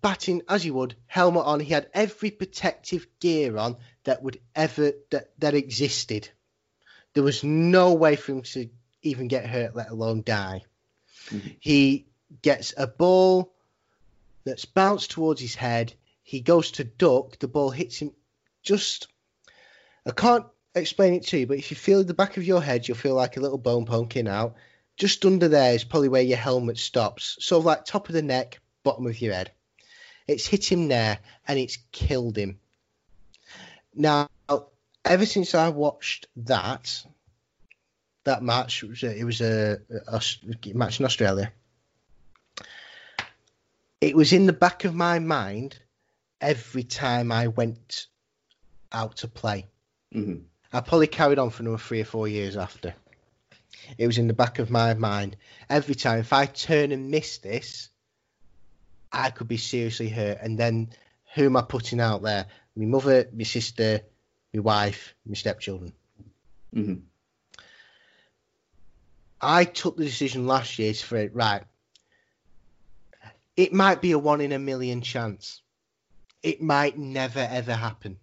batting 0.00 0.42
as 0.48 0.62
he 0.62 0.70
would, 0.70 0.96
helmet 1.06 1.44
on. 1.44 1.60
He 1.60 1.72
had 1.72 1.90
every 1.92 2.30
protective 2.30 3.06
gear 3.20 3.56
on 3.58 3.76
that 4.04 4.22
would 4.22 4.40
ever 4.54 4.92
that, 5.10 5.30
that 5.38 5.54
existed. 5.54 6.28
There 7.12 7.22
was 7.22 7.44
no 7.44 7.92
way 7.94 8.16
for 8.16 8.32
him 8.32 8.42
to 8.42 8.70
even 9.02 9.28
get 9.28 9.46
hurt, 9.46 9.76
let 9.76 9.90
alone 9.90 10.22
die. 10.22 10.62
Mm-hmm. 11.28 11.48
He 11.60 12.06
gets 12.42 12.72
a 12.76 12.86
ball 12.86 13.52
that's 14.44 14.64
bounced 14.64 15.10
towards 15.10 15.40
his 15.40 15.54
head. 15.54 15.92
He 16.22 16.40
goes 16.40 16.72
to 16.72 16.84
duck. 16.84 17.38
The 17.38 17.48
ball 17.48 17.70
hits 17.70 17.98
him 17.98 18.12
just. 18.62 19.08
I 20.06 20.12
can't 20.12 20.46
explain 20.78 21.14
it 21.14 21.26
to 21.26 21.38
you, 21.38 21.46
but 21.46 21.58
if 21.58 21.70
you 21.70 21.76
feel 21.76 22.02
the 22.04 22.14
back 22.14 22.36
of 22.36 22.44
your 22.44 22.62
head, 22.62 22.86
you'll 22.86 22.96
feel 22.96 23.14
like 23.14 23.36
a 23.36 23.40
little 23.40 23.58
bone 23.58 23.86
poking 23.86 24.28
out. 24.28 24.56
Just 24.96 25.24
under 25.24 25.48
there 25.48 25.74
is 25.74 25.84
probably 25.84 26.08
where 26.08 26.22
your 26.22 26.38
helmet 26.38 26.78
stops, 26.78 27.36
sort 27.40 27.60
of 27.60 27.66
like 27.66 27.84
top 27.84 28.08
of 28.08 28.14
the 28.14 28.22
neck, 28.22 28.60
bottom 28.82 29.06
of 29.06 29.20
your 29.20 29.34
head. 29.34 29.52
It's 30.26 30.46
hit 30.46 30.70
him 30.70 30.88
there 30.88 31.18
and 31.46 31.58
it's 31.58 31.78
killed 31.92 32.36
him. 32.36 32.58
Now, 33.94 34.28
ever 35.04 35.26
since 35.26 35.54
I 35.54 35.70
watched 35.70 36.26
that, 36.36 37.02
that 38.24 38.42
match, 38.42 38.82
it 38.82 39.24
was 39.24 39.40
a, 39.40 39.78
a, 40.06 40.20
a 40.20 40.74
match 40.74 41.00
in 41.00 41.06
Australia. 41.06 41.52
It 44.00 44.14
was 44.14 44.32
in 44.32 44.46
the 44.46 44.52
back 44.52 44.84
of 44.84 44.94
my 44.94 45.18
mind 45.18 45.78
every 46.40 46.84
time 46.84 47.32
I 47.32 47.48
went 47.48 48.06
out 48.92 49.16
to 49.18 49.28
play. 49.28 49.66
Mm-hmm. 50.14 50.42
I 50.72 50.80
probably 50.80 51.06
carried 51.06 51.38
on 51.38 51.50
for 51.50 51.62
another 51.62 51.78
three 51.78 52.00
or 52.00 52.04
four 52.04 52.28
years 52.28 52.56
after. 52.56 52.94
It 53.96 54.06
was 54.06 54.18
in 54.18 54.26
the 54.26 54.34
back 54.34 54.58
of 54.58 54.70
my 54.70 54.92
mind 54.94 55.36
every 55.70 55.94
time. 55.94 56.18
If 56.18 56.32
I 56.32 56.46
turn 56.46 56.92
and 56.92 57.10
miss 57.10 57.38
this, 57.38 57.88
I 59.10 59.30
could 59.30 59.48
be 59.48 59.56
seriously 59.56 60.08
hurt. 60.08 60.38
And 60.42 60.58
then 60.58 60.90
who 61.34 61.46
am 61.46 61.56
I 61.56 61.62
putting 61.62 62.00
out 62.00 62.22
there? 62.22 62.46
My 62.76 62.84
mother, 62.84 63.28
my 63.32 63.44
sister, 63.44 64.00
my 64.52 64.60
wife, 64.60 65.14
my 65.26 65.34
stepchildren. 65.34 65.92
Mm-hmm. 66.74 67.00
I 69.40 69.64
took 69.64 69.96
the 69.96 70.04
decision 70.04 70.46
last 70.46 70.78
year 70.78 70.92
to 70.92 70.98
say, 70.98 71.28
right, 71.28 71.62
it 73.56 73.72
might 73.72 74.02
be 74.02 74.12
a 74.12 74.18
one 74.18 74.40
in 74.40 74.52
a 74.52 74.58
million 74.58 75.00
chance. 75.00 75.62
It 76.42 76.60
might 76.60 76.98
never 76.98 77.40
ever 77.40 77.74
happen. 77.74 78.18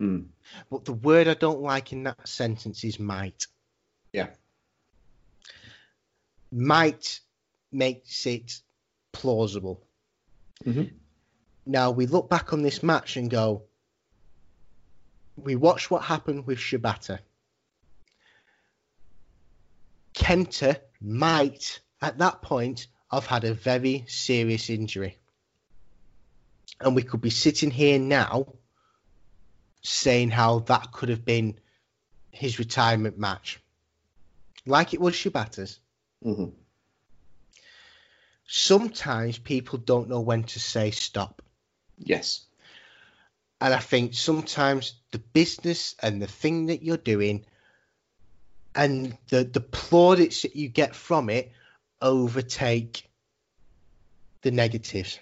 Mm. 0.00 0.26
But 0.70 0.84
the 0.84 0.92
word 0.92 1.28
I 1.28 1.34
don't 1.34 1.60
like 1.60 1.92
in 1.92 2.04
that 2.04 2.28
sentence 2.28 2.84
is 2.84 2.98
might. 2.98 3.46
Yeah. 4.12 4.28
Might 6.52 7.20
makes 7.72 8.26
it 8.26 8.60
plausible. 9.12 9.82
Mm-hmm. 10.64 10.94
Now 11.66 11.90
we 11.90 12.06
look 12.06 12.30
back 12.30 12.52
on 12.52 12.62
this 12.62 12.82
match 12.82 13.16
and 13.16 13.28
go, 13.28 13.64
we 15.36 15.56
watched 15.56 15.90
what 15.90 16.02
happened 16.02 16.46
with 16.46 16.58
Shibata. 16.58 17.18
Kenta 20.14 20.78
might, 21.00 21.80
at 22.02 22.18
that 22.18 22.42
point, 22.42 22.88
have 23.10 23.26
had 23.26 23.44
a 23.44 23.54
very 23.54 24.04
serious 24.08 24.68
injury. 24.70 25.18
And 26.80 26.96
we 26.96 27.02
could 27.02 27.20
be 27.20 27.30
sitting 27.30 27.70
here 27.70 27.98
now 27.98 28.46
saying 29.82 30.30
how 30.30 30.60
that 30.60 30.92
could 30.92 31.08
have 31.08 31.24
been 31.24 31.58
his 32.30 32.58
retirement 32.58 33.18
match, 33.18 33.60
like 34.66 34.94
it 34.94 35.00
was 35.00 35.14
Shibata's. 35.14 35.80
Mm-hmm. 36.24 36.50
Sometimes 38.46 39.38
people 39.38 39.78
don't 39.78 40.08
know 40.08 40.20
when 40.20 40.44
to 40.44 40.60
say 40.60 40.90
stop. 40.90 41.42
Yes. 41.98 42.44
And 43.60 43.74
I 43.74 43.78
think 43.78 44.14
sometimes 44.14 44.94
the 45.10 45.18
business 45.18 45.94
and 46.02 46.22
the 46.22 46.26
thing 46.26 46.66
that 46.66 46.82
you're 46.82 46.96
doing 46.96 47.44
and 48.74 49.16
the, 49.28 49.44
the 49.44 49.60
plaudits 49.60 50.42
that 50.42 50.54
you 50.54 50.68
get 50.68 50.94
from 50.94 51.28
it 51.28 51.52
overtake 52.00 53.10
the 54.42 54.50
negatives. 54.50 55.18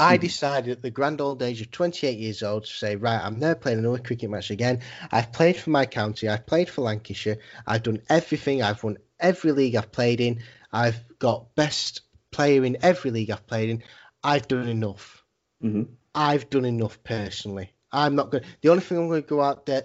I 0.00 0.16
hmm. 0.16 0.20
decided 0.20 0.70
at 0.70 0.82
the 0.82 0.90
grand 0.90 1.20
old 1.20 1.42
age 1.42 1.60
of 1.60 1.70
28 1.70 2.18
years 2.18 2.42
old 2.42 2.64
to 2.64 2.70
say, 2.70 2.96
right, 2.96 3.20
I'm 3.20 3.38
never 3.38 3.54
playing 3.54 3.80
another 3.80 3.98
cricket 3.98 4.30
match 4.30 4.50
again. 4.50 4.80
I've 5.12 5.32
played 5.32 5.56
for 5.56 5.70
my 5.70 5.86
county, 5.86 6.28
I've 6.28 6.46
played 6.46 6.70
for 6.70 6.82
Lancashire, 6.82 7.38
I've 7.66 7.82
done 7.82 8.02
everything, 8.08 8.62
I've 8.62 8.82
won 8.82 8.98
every 9.18 9.52
league 9.52 9.76
I've 9.76 9.92
played 9.92 10.20
in, 10.20 10.42
I've 10.72 11.00
got 11.18 11.54
best 11.54 12.02
player 12.30 12.64
in 12.64 12.78
every 12.82 13.10
league 13.10 13.30
I've 13.30 13.46
played 13.46 13.70
in. 13.70 13.82
I've 14.22 14.48
done 14.48 14.68
enough. 14.68 15.24
Mm-hmm. 15.62 15.92
I've 16.14 16.50
done 16.50 16.64
enough 16.64 17.02
personally. 17.02 17.72
I'm 17.92 18.14
not 18.14 18.30
going. 18.30 18.44
The 18.60 18.68
only 18.68 18.82
thing 18.82 18.98
I'm 18.98 19.08
going 19.08 19.22
to 19.22 19.28
go 19.28 19.40
out 19.40 19.66
there 19.66 19.84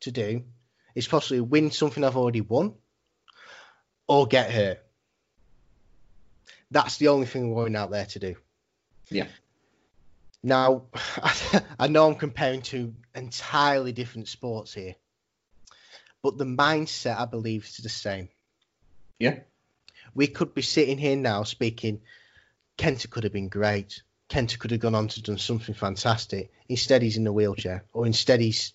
to 0.00 0.12
do 0.12 0.42
is 0.94 1.08
possibly 1.08 1.40
win 1.40 1.70
something 1.70 2.04
I've 2.04 2.16
already 2.16 2.40
won, 2.40 2.74
or 4.06 4.26
get 4.26 4.50
hurt. 4.50 4.80
That's 6.70 6.96
the 6.96 7.08
only 7.08 7.26
thing 7.26 7.44
I'm 7.44 7.54
going 7.54 7.76
out 7.76 7.90
there 7.90 8.06
to 8.06 8.18
do. 8.18 8.36
Yeah. 9.10 9.26
Now, 10.44 10.82
I 11.78 11.88
know 11.88 12.06
I'm 12.06 12.16
comparing 12.16 12.60
two 12.60 12.94
entirely 13.14 13.92
different 13.92 14.28
sports 14.28 14.74
here, 14.74 14.94
but 16.22 16.36
the 16.36 16.44
mindset 16.44 17.18
I 17.18 17.24
believe 17.24 17.64
is 17.64 17.78
the 17.78 17.88
same. 17.88 18.28
Yeah. 19.18 19.38
We 20.14 20.26
could 20.26 20.52
be 20.52 20.60
sitting 20.60 20.98
here 20.98 21.16
now 21.16 21.44
speaking, 21.44 22.02
Kenta 22.76 23.08
could 23.08 23.24
have 23.24 23.32
been 23.32 23.48
great. 23.48 24.02
Kenta 24.28 24.58
could 24.58 24.70
have 24.72 24.80
gone 24.80 24.94
on 24.94 25.08
to 25.08 25.22
done 25.22 25.38
something 25.38 25.74
fantastic. 25.74 26.52
Instead, 26.68 27.00
he's 27.00 27.16
in 27.16 27.26
a 27.26 27.32
wheelchair, 27.32 27.86
or 27.94 28.04
instead 28.04 28.40
he's 28.40 28.74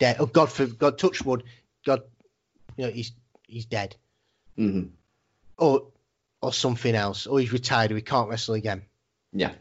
dead. 0.00 0.16
Oh 0.18 0.26
God, 0.26 0.50
for 0.50 0.66
God, 0.66 0.98
touch 0.98 1.24
wood, 1.24 1.44
God, 1.86 2.02
you 2.76 2.86
know 2.86 2.90
he's 2.90 3.12
he's 3.46 3.66
dead, 3.66 3.94
hmm 4.56 4.86
or 5.56 5.86
or 6.42 6.52
something 6.52 6.96
else, 6.96 7.28
or 7.28 7.38
he's 7.38 7.52
retired, 7.52 7.92
or 7.92 7.96
he 7.96 8.02
can't 8.02 8.28
wrestle 8.28 8.54
again. 8.54 8.82
Yeah. 9.32 9.52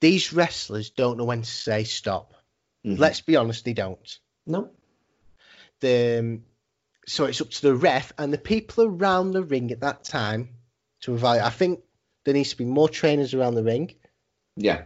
These 0.00 0.32
wrestlers 0.32 0.90
don't 0.90 1.16
know 1.16 1.24
when 1.24 1.42
to 1.42 1.50
say 1.50 1.84
stop. 1.84 2.34
Mhm. 2.84 2.98
Let's 2.98 3.20
be 3.20 3.36
honest, 3.36 3.64
they 3.64 3.72
don't. 3.72 4.18
No. 4.46 4.70
The 5.80 6.18
um, 6.18 6.44
so 7.06 7.24
it's 7.24 7.40
up 7.40 7.50
to 7.50 7.62
the 7.62 7.74
ref 7.74 8.12
and 8.18 8.32
the 8.32 8.38
people 8.38 8.84
around 8.84 9.32
the 9.32 9.42
ring 9.42 9.70
at 9.70 9.80
that 9.80 10.04
time 10.04 10.50
to 11.02 11.14
evaluate. 11.14 11.46
I 11.46 11.50
think 11.50 11.80
there 12.24 12.34
needs 12.34 12.50
to 12.50 12.56
be 12.56 12.64
more 12.64 12.88
trainers 12.88 13.34
around 13.34 13.54
the 13.54 13.62
ring. 13.62 13.94
Yeah. 14.56 14.84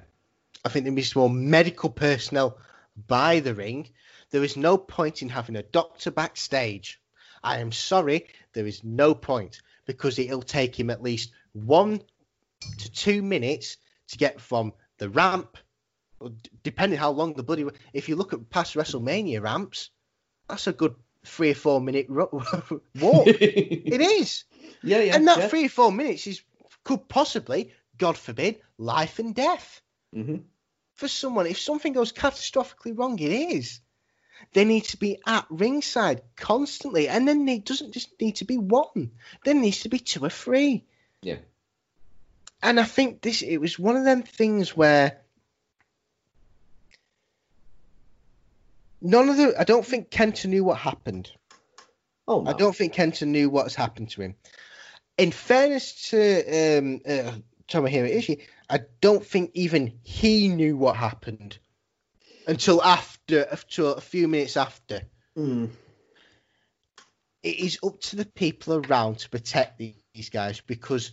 I 0.64 0.68
think 0.68 0.84
there 0.84 0.92
needs 0.92 1.10
to 1.10 1.14
be 1.14 1.20
more 1.20 1.30
medical 1.30 1.90
personnel 1.90 2.58
by 3.06 3.40
the 3.40 3.54
ring. 3.54 3.88
There 4.30 4.44
is 4.44 4.56
no 4.56 4.76
point 4.76 5.22
in 5.22 5.28
having 5.28 5.56
a 5.56 5.62
doctor 5.62 6.10
backstage. 6.10 7.00
I 7.42 7.60
am 7.60 7.72
sorry, 7.72 8.26
there 8.52 8.66
is 8.66 8.84
no 8.84 9.14
point 9.14 9.62
because 9.86 10.18
it'll 10.18 10.42
take 10.42 10.78
him 10.78 10.90
at 10.90 11.02
least 11.02 11.32
one 11.52 12.02
to 12.78 12.90
two 12.92 13.22
minutes 13.22 13.78
to 14.08 14.18
get 14.18 14.40
from 14.40 14.74
the 15.00 15.08
ramp, 15.10 15.56
depending 16.62 16.98
how 16.98 17.10
long 17.10 17.32
the 17.34 17.42
bloody. 17.42 17.64
If 17.92 18.08
you 18.08 18.16
look 18.16 18.32
at 18.32 18.50
past 18.50 18.74
WrestleMania 18.74 19.42
ramps, 19.42 19.90
that's 20.48 20.66
a 20.68 20.72
good 20.72 20.94
three 21.24 21.50
or 21.50 21.54
four 21.54 21.80
minute 21.80 22.06
ro- 22.08 22.30
walk. 23.00 23.26
it 23.40 24.00
is, 24.00 24.44
Yeah, 24.82 25.00
yeah. 25.00 25.16
and 25.16 25.26
that 25.26 25.38
yeah. 25.38 25.48
three 25.48 25.66
or 25.66 25.70
four 25.70 25.90
minutes 25.90 26.26
is 26.26 26.42
could 26.84 27.08
possibly, 27.08 27.72
God 27.98 28.16
forbid, 28.16 28.60
life 28.78 29.18
and 29.18 29.34
death 29.34 29.82
hmm 30.14 30.36
for 30.94 31.08
someone. 31.08 31.46
If 31.46 31.58
something 31.58 31.94
goes 31.94 32.12
catastrophically 32.12 32.96
wrong, 32.96 33.18
it 33.18 33.32
is. 33.32 33.80
They 34.52 34.66
need 34.66 34.84
to 34.86 34.98
be 34.98 35.18
at 35.26 35.46
ringside 35.48 36.22
constantly, 36.36 37.08
and 37.08 37.26
then 37.26 37.48
it 37.48 37.64
doesn't 37.64 37.92
just 37.92 38.20
need 38.20 38.36
to 38.36 38.44
be 38.44 38.58
one. 38.58 39.12
There 39.44 39.54
needs 39.54 39.80
to 39.80 39.88
be 39.88 39.98
two 39.98 40.24
or 40.24 40.30
three. 40.30 40.84
Yeah. 41.22 41.36
And 42.62 42.78
I 42.78 42.84
think 42.84 43.22
this 43.22 43.42
it 43.42 43.58
was 43.58 43.78
one 43.78 43.96
of 43.96 44.04
them 44.04 44.22
things 44.22 44.76
where 44.76 45.20
none 49.00 49.28
of 49.28 49.36
the 49.36 49.54
I 49.58 49.64
don't 49.64 49.86
think 49.86 50.10
Kenta 50.10 50.46
knew 50.46 50.64
what 50.64 50.78
happened. 50.78 51.30
Oh, 52.28 52.42
no. 52.42 52.50
I 52.50 52.54
don't 52.54 52.76
think 52.76 52.94
Kenta 52.94 53.26
knew 53.26 53.50
what's 53.50 53.74
happened 53.74 54.10
to 54.10 54.22
him. 54.22 54.34
In 55.18 55.32
fairness 55.32 56.10
to 56.10 56.78
um, 56.78 57.00
uh, 57.06 57.32
Tomohiro 57.68 58.10
Ishii, 58.10 58.42
I 58.68 58.80
don't 59.00 59.24
think 59.24 59.50
even 59.54 59.98
he 60.02 60.48
knew 60.48 60.76
what 60.76 60.96
happened 60.96 61.58
until 62.46 62.82
after, 62.82 63.42
until 63.42 63.94
a 63.94 64.00
few 64.00 64.28
minutes 64.28 64.56
after. 64.56 65.02
Mm. 65.36 65.70
It 67.42 67.58
is 67.58 67.78
up 67.82 68.00
to 68.02 68.16
the 68.16 68.26
people 68.26 68.74
around 68.74 69.18
to 69.20 69.30
protect 69.30 69.78
these 69.78 70.30
guys 70.30 70.60
because 70.60 71.12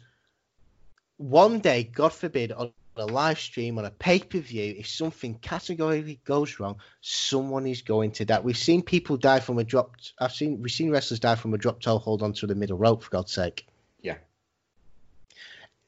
one 1.18 1.60
day, 1.60 1.84
God 1.84 2.14
forbid, 2.14 2.52
on 2.52 2.72
a 2.96 3.06
live 3.06 3.40
stream, 3.40 3.78
on 3.78 3.86
a 3.86 3.92
pay 3.92 4.20
per 4.20 4.40
view, 4.40 4.74
if 4.78 4.88
something 4.88 5.36
categorically 5.36 6.20
goes 6.26 6.60
wrong, 6.60 6.78
someone 7.02 7.68
is 7.68 7.82
going 7.84 8.12
to 8.12 8.26
die. 8.26 8.40
We've 8.40 8.58
seen 8.58 8.82
people 8.82 9.18
die 9.18 9.40
from 9.40 9.60
a 9.60 9.64
dropped. 9.64 10.14
I've 10.20 10.34
seen 10.34 10.62
we've 10.62 10.72
seen 10.72 10.90
wrestlers 10.92 11.20
die 11.20 11.36
from 11.36 11.54
a 11.54 11.58
drop 11.58 11.80
toe 11.82 11.98
hold 12.00 12.24
onto 12.24 12.48
the 12.48 12.56
middle 12.56 12.78
rope. 12.78 13.04
For 13.04 13.10
God's 13.12 13.32
sake. 13.34 13.68
Yeah. 14.02 14.16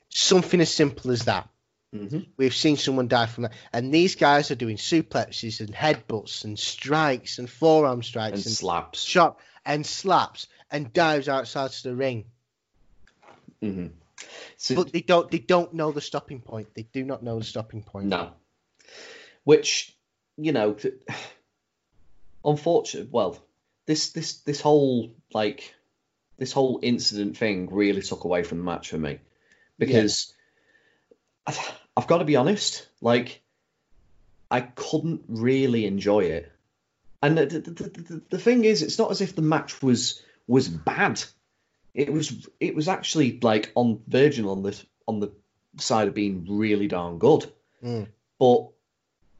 Something 0.10 0.62
as 0.62 0.74
simple 0.74 1.12
as 1.12 1.26
that. 1.26 1.48
hmm 1.94 2.20
We've 2.38 2.54
seen 2.56 2.78
someone 2.78 3.08
die 3.08 3.26
from 3.28 3.44
that, 3.44 3.54
and 3.74 3.94
these 3.94 4.16
guys 4.16 4.52
are 4.52 4.56
doing 4.56 4.78
suplexes 4.78 5.60
and 5.60 5.74
headbutts 5.74 6.44
and 6.44 6.58
strikes 6.60 7.40
and 7.40 7.50
forearm 7.50 8.04
strikes 8.04 8.38
And 8.38 8.46
and, 8.46 8.56
slaps. 8.56 9.02
shot 9.02 9.40
and 9.66 9.86
slaps 9.86 10.48
and 10.72 10.94
dives 10.94 11.28
outside 11.28 11.72
to 11.72 11.84
the 11.84 11.96
ring. 11.96 12.26
hmm 13.62 13.88
So, 14.58 14.76
But 14.76 14.92
they 14.92 15.02
don't. 15.02 15.30
They 15.32 15.40
don't 15.40 15.74
know 15.74 15.92
the 15.92 16.02
stopping 16.02 16.42
point. 16.42 16.74
They 16.74 16.84
do 16.84 17.04
not 17.04 17.24
know 17.24 17.40
the 17.40 17.46
stopping 17.46 17.84
point. 17.84 18.08
No. 18.08 18.32
Which, 19.44 19.96
you 20.38 20.52
know, 20.52 20.76
unfortunate. 22.44 23.10
Well, 23.12 23.38
this 23.86 24.12
this 24.12 24.40
this 24.42 24.62
whole 24.62 25.16
like 25.34 25.74
this 26.38 26.52
whole 26.52 26.80
incident 26.82 27.38
thing 27.38 27.70
really 27.72 28.02
took 28.02 28.24
away 28.24 28.44
from 28.44 28.60
the 28.60 28.64
match 28.64 28.90
for 28.90 28.98
me 28.98 29.20
because 29.78 30.34
I, 31.46 31.58
I've 31.96 32.08
got 32.08 32.20
to 32.20 32.26
be 32.26 32.36
honest, 32.36 32.88
like 33.02 33.42
I 34.50 34.62
couldn't 34.62 35.24
really 35.28 35.86
enjoy 35.86 36.26
it. 36.26 36.52
And 37.22 37.38
the, 37.38 37.46
the, 37.46 37.60
the, 37.60 38.22
the 38.30 38.40
thing 38.40 38.64
is, 38.64 38.82
it's 38.82 38.98
not 38.98 39.12
as 39.12 39.22
if 39.22 39.36
the 39.36 39.42
match 39.42 39.82
was 39.84 40.22
was 40.48 40.68
bad. 40.68 41.22
It 41.94 42.12
was 42.12 42.48
it 42.60 42.76
was 42.76 42.88
actually 42.88 43.40
like 43.42 43.72
on 43.76 44.02
verging 44.08 44.48
on 44.48 44.64
the 44.64 44.80
on 45.08 45.20
the 45.20 45.32
side 45.78 46.08
of 46.08 46.14
being 46.14 46.46
really 46.48 46.88
darn 46.88 47.18
good. 47.18 47.52
Mm. 47.84 48.08
But 48.40 48.70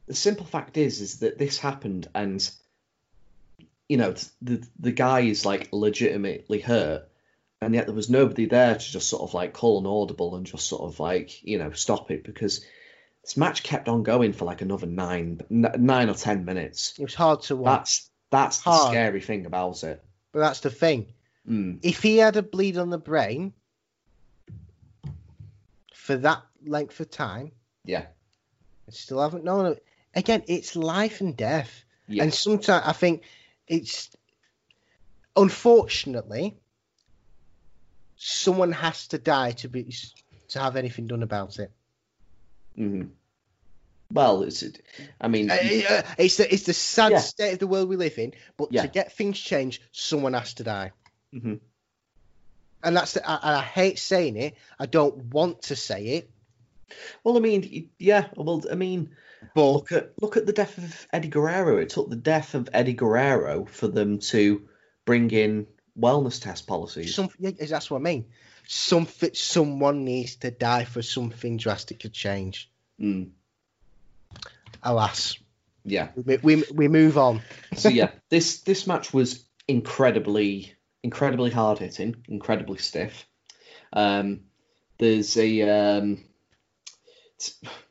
the 0.06 0.14
simple 0.14 0.46
fact 0.46 0.76
is, 0.76 1.00
is 1.00 1.20
that 1.20 1.38
this 1.38 1.58
happened, 1.58 2.08
and 2.14 2.48
you 3.88 3.96
know 3.96 4.14
the 4.42 4.66
the 4.78 4.92
guy 4.92 5.20
is 5.20 5.46
like 5.46 5.68
legitimately 5.72 6.60
hurt, 6.60 7.08
and 7.60 7.74
yet 7.74 7.86
there 7.86 7.94
was 7.94 8.10
nobody 8.10 8.46
there 8.46 8.74
to 8.74 8.80
just 8.80 9.08
sort 9.08 9.22
of 9.22 9.34
like 9.34 9.52
call 9.52 9.78
an 9.78 9.86
audible 9.86 10.34
and 10.34 10.46
just 10.46 10.66
sort 10.66 10.82
of 10.82 10.98
like 11.00 11.42
you 11.44 11.58
know 11.58 11.72
stop 11.72 12.10
it 12.10 12.24
because 12.24 12.64
this 13.22 13.36
match 13.36 13.62
kept 13.62 13.88
on 13.88 14.02
going 14.02 14.32
for 14.32 14.44
like 14.44 14.62
another 14.62 14.86
nine 14.86 15.40
nine 15.48 16.08
or 16.08 16.14
ten 16.14 16.44
minutes. 16.44 16.94
It 16.98 17.04
was 17.04 17.14
hard 17.14 17.42
to 17.42 17.56
watch. 17.56 17.70
That's 17.70 18.10
that's 18.30 18.60
the 18.62 18.88
scary 18.88 19.20
thing 19.20 19.46
about 19.46 19.82
it. 19.84 20.02
But 20.32 20.40
that's 20.40 20.60
the 20.60 20.70
thing. 20.70 21.12
Mm, 21.48 21.80
If 21.82 22.02
he 22.02 22.18
had 22.18 22.36
a 22.36 22.42
bleed 22.42 22.76
on 22.76 22.90
the 22.90 22.98
brain 22.98 23.54
for 25.94 26.16
that 26.16 26.42
length 26.66 27.00
of 27.00 27.10
time, 27.10 27.52
yeah, 27.84 28.06
I 28.88 28.92
still 28.92 29.20
haven't 29.20 29.44
known 29.44 29.66
it. 29.66 29.84
Again, 30.14 30.42
it's 30.48 30.76
life 30.76 31.20
and 31.20 31.36
death. 31.36 31.84
yeah, 32.08 32.24
And 32.24 32.34
sometimes 32.34 32.84
I 32.86 32.92
think 32.92 33.22
it's 33.66 34.10
unfortunately 35.36 36.58
someone 38.16 38.72
has 38.72 39.08
to 39.08 39.18
die 39.18 39.52
to 39.52 39.68
be 39.68 39.94
to 40.48 40.58
have 40.58 40.76
anything 40.76 41.06
done 41.06 41.22
about 41.22 41.58
it. 41.58 41.70
hmm 42.76 43.02
Well, 44.12 44.42
it's 44.42 44.64
I 45.20 45.28
mean, 45.28 45.50
Uh, 45.50 45.54
uh, 45.54 46.02
it's 46.18 46.36
the 46.36 46.52
it's 46.52 46.64
the 46.64 46.74
sad 46.74 47.12
Yeah. 47.12 47.18
state 47.20 47.52
of 47.54 47.58
the 47.60 47.66
world 47.68 47.88
we 47.88 47.96
live 47.96 48.18
in. 48.18 48.34
But 48.56 48.72
Yeah. 48.72 48.82
to 48.82 48.88
get 48.88 49.12
things 49.12 49.38
changed, 49.38 49.82
someone 49.92 50.34
has 50.34 50.54
to 50.54 50.64
die. 50.64 50.92
Mhm. 51.34 51.60
And 52.82 52.96
that's 52.96 53.12
the, 53.12 53.28
I, 53.28 53.34
and 53.34 53.56
I 53.56 53.62
hate 53.62 53.98
saying 53.98 54.36
it. 54.36 54.56
I 54.78 54.86
don't 54.86 55.26
want 55.26 55.62
to 55.62 55.76
say 55.76 56.06
it, 56.06 56.30
well, 57.24 57.36
I 57.36 57.40
mean, 57.40 57.90
yeah, 57.98 58.26
well, 58.36 58.62
I 58.70 58.74
mean. 58.74 59.10
but 59.54 59.72
Look 59.72 59.92
at 59.92 60.12
look 60.20 60.36
at 60.36 60.46
the 60.46 60.52
death 60.52 60.78
of 60.78 61.06
Eddie 61.12 61.28
Guerrero. 61.28 61.78
It 61.78 61.90
took 61.90 62.10
the 62.10 62.16
death 62.16 62.54
of 62.54 62.68
Eddie 62.72 62.94
Guerrero 62.94 63.64
for 63.64 63.88
them 63.88 64.18
to 64.30 64.68
bring 65.04 65.30
in 65.30 65.66
wellness 65.98 66.42
test 66.42 66.66
policies. 66.66 67.14
some, 67.14 67.30
yeah, 67.38 67.50
that's 67.58 67.90
what 67.90 67.98
I 67.98 68.02
mean. 68.02 68.26
Something, 68.66 69.34
someone 69.34 70.04
needs 70.04 70.36
to 70.36 70.50
die 70.50 70.84
for 70.84 71.02
something 71.02 71.56
drastic 71.56 72.00
to 72.00 72.08
change. 72.08 72.70
Mm, 73.00 73.30
Alas, 74.82 75.38
yeah. 75.84 76.08
we, 76.14 76.36
we, 76.36 76.64
we 76.72 76.88
move 76.88 77.18
on. 77.18 77.42
So 77.74 77.88
yeah, 77.88 78.10
this 78.28 78.60
this 78.60 78.86
match 78.86 79.12
was 79.12 79.44
incredibly 79.66 80.74
incredibly 81.02 81.50
hard 81.50 81.78
hitting, 81.78 82.16
incredibly 82.28 82.78
stiff. 82.78 83.26
Um, 83.92 84.40
there's 84.98 85.36
a 85.36 85.62
um, 85.62 86.24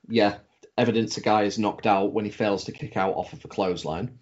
yeah 0.08 0.38
evidence 0.78 1.18
a 1.18 1.22
guy 1.22 1.44
is 1.44 1.60
knocked 1.60 1.86
out 1.86 2.14
when 2.14 2.24
he 2.24 2.32
fails 2.32 2.64
to 2.66 2.72
kick 2.72 2.96
out 2.96 3.16
off 3.16 3.34
of 3.34 3.44
a 3.44 3.48
clothesline. 3.50 4.20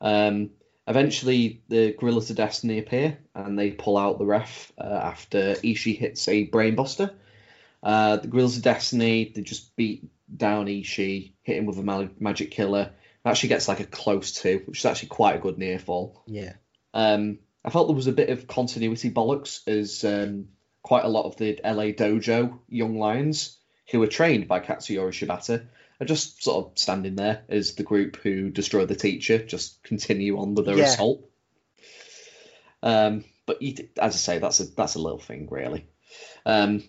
Um, 0.00 0.50
eventually, 0.86 1.62
the 1.68 1.92
Guerrillas 1.92 2.30
of 2.30 2.36
Destiny 2.36 2.78
appear 2.78 3.18
and 3.34 3.58
they 3.58 3.72
pull 3.72 3.98
out 3.98 4.18
the 4.18 4.24
ref 4.24 4.72
uh, 4.78 4.84
after 4.84 5.54
Ishii 5.56 5.98
hits 5.98 6.26
a 6.28 6.48
brainbuster. 6.48 7.12
Uh, 7.82 8.16
the 8.16 8.28
Guerrillas 8.28 8.56
of 8.56 8.62
Destiny 8.62 9.32
they 9.34 9.42
just 9.42 9.76
beat 9.76 10.08
down 10.34 10.66
Ishii, 10.66 11.32
hit 11.42 11.56
him 11.58 11.66
with 11.66 11.78
a 11.78 11.82
ma- 11.82 12.08
magic 12.18 12.50
killer. 12.50 12.92
Actually 13.24 13.50
gets 13.50 13.68
like 13.68 13.80
a 13.80 13.84
close 13.84 14.32
two, 14.32 14.62
which 14.64 14.78
is 14.78 14.86
actually 14.86 15.10
quite 15.10 15.36
a 15.36 15.40
good 15.40 15.58
near 15.58 15.78
fall. 15.78 16.22
Yeah. 16.26 16.54
Um, 16.94 17.40
I 17.64 17.70
felt 17.70 17.88
there 17.88 17.96
was 17.96 18.06
a 18.06 18.12
bit 18.12 18.30
of 18.30 18.46
continuity 18.46 19.10
bollocks 19.10 19.66
as 19.66 20.04
um, 20.04 20.48
quite 20.82 21.04
a 21.04 21.08
lot 21.08 21.26
of 21.26 21.36
the 21.36 21.60
LA 21.64 21.92
Dojo 21.92 22.58
young 22.68 22.98
lions 22.98 23.58
who 23.90 24.00
were 24.00 24.06
trained 24.06 24.48
by 24.48 24.60
Katsuyori 24.60 25.12
Shibata 25.12 25.66
are 26.00 26.06
just 26.06 26.42
sort 26.42 26.66
of 26.66 26.78
standing 26.78 27.16
there 27.16 27.44
as 27.48 27.74
the 27.74 27.82
group 27.82 28.16
who 28.16 28.50
destroy 28.50 28.86
the 28.86 28.94
teacher 28.94 29.38
just 29.38 29.82
continue 29.82 30.38
on 30.38 30.54
with 30.54 30.66
their 30.66 30.78
Yeah. 30.78 30.84
assault. 30.84 31.28
Um, 32.82 33.24
but 33.46 33.60
you, 33.60 33.88
as 34.00 34.14
I 34.14 34.18
say, 34.18 34.38
that's 34.38 34.60
a 34.60 34.64
that's 34.64 34.94
a 34.94 35.00
little 35.00 35.18
thing 35.18 35.48
really. 35.50 35.86
Um, 36.46 36.84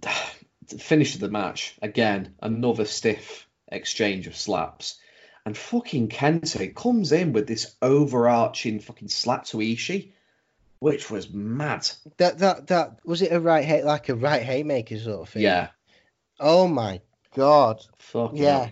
the 0.00 0.78
finish 0.78 1.14
of 1.14 1.20
the 1.20 1.28
match 1.30 1.76
again, 1.80 2.34
another 2.42 2.84
stiff 2.84 3.48
exchange 3.70 4.26
of 4.26 4.36
slaps, 4.36 4.98
and 5.44 5.56
fucking 5.56 6.08
Kenta 6.08 6.74
comes 6.74 7.12
in 7.12 7.32
with 7.32 7.46
this 7.46 7.74
overarching 7.82 8.80
fucking 8.80 9.08
slap 9.08 9.44
to 9.46 9.58
Ishii, 9.58 10.12
which 10.78 11.10
was 11.10 11.30
mad. 11.32 11.88
That 12.18 12.38
that 12.38 12.66
that 12.68 12.98
was 13.04 13.22
it 13.22 13.32
a 13.32 13.40
right 13.40 13.64
hate 13.64 13.84
like 13.84 14.08
a 14.08 14.14
right 14.14 14.42
haymaker 14.42 14.98
sort 14.98 15.22
of 15.22 15.28
thing. 15.28 15.42
Yeah, 15.42 15.68
Oh 16.40 16.68
my 16.68 17.00
god. 17.34 17.80
fucking 17.98 18.36
Yeah. 18.38 18.70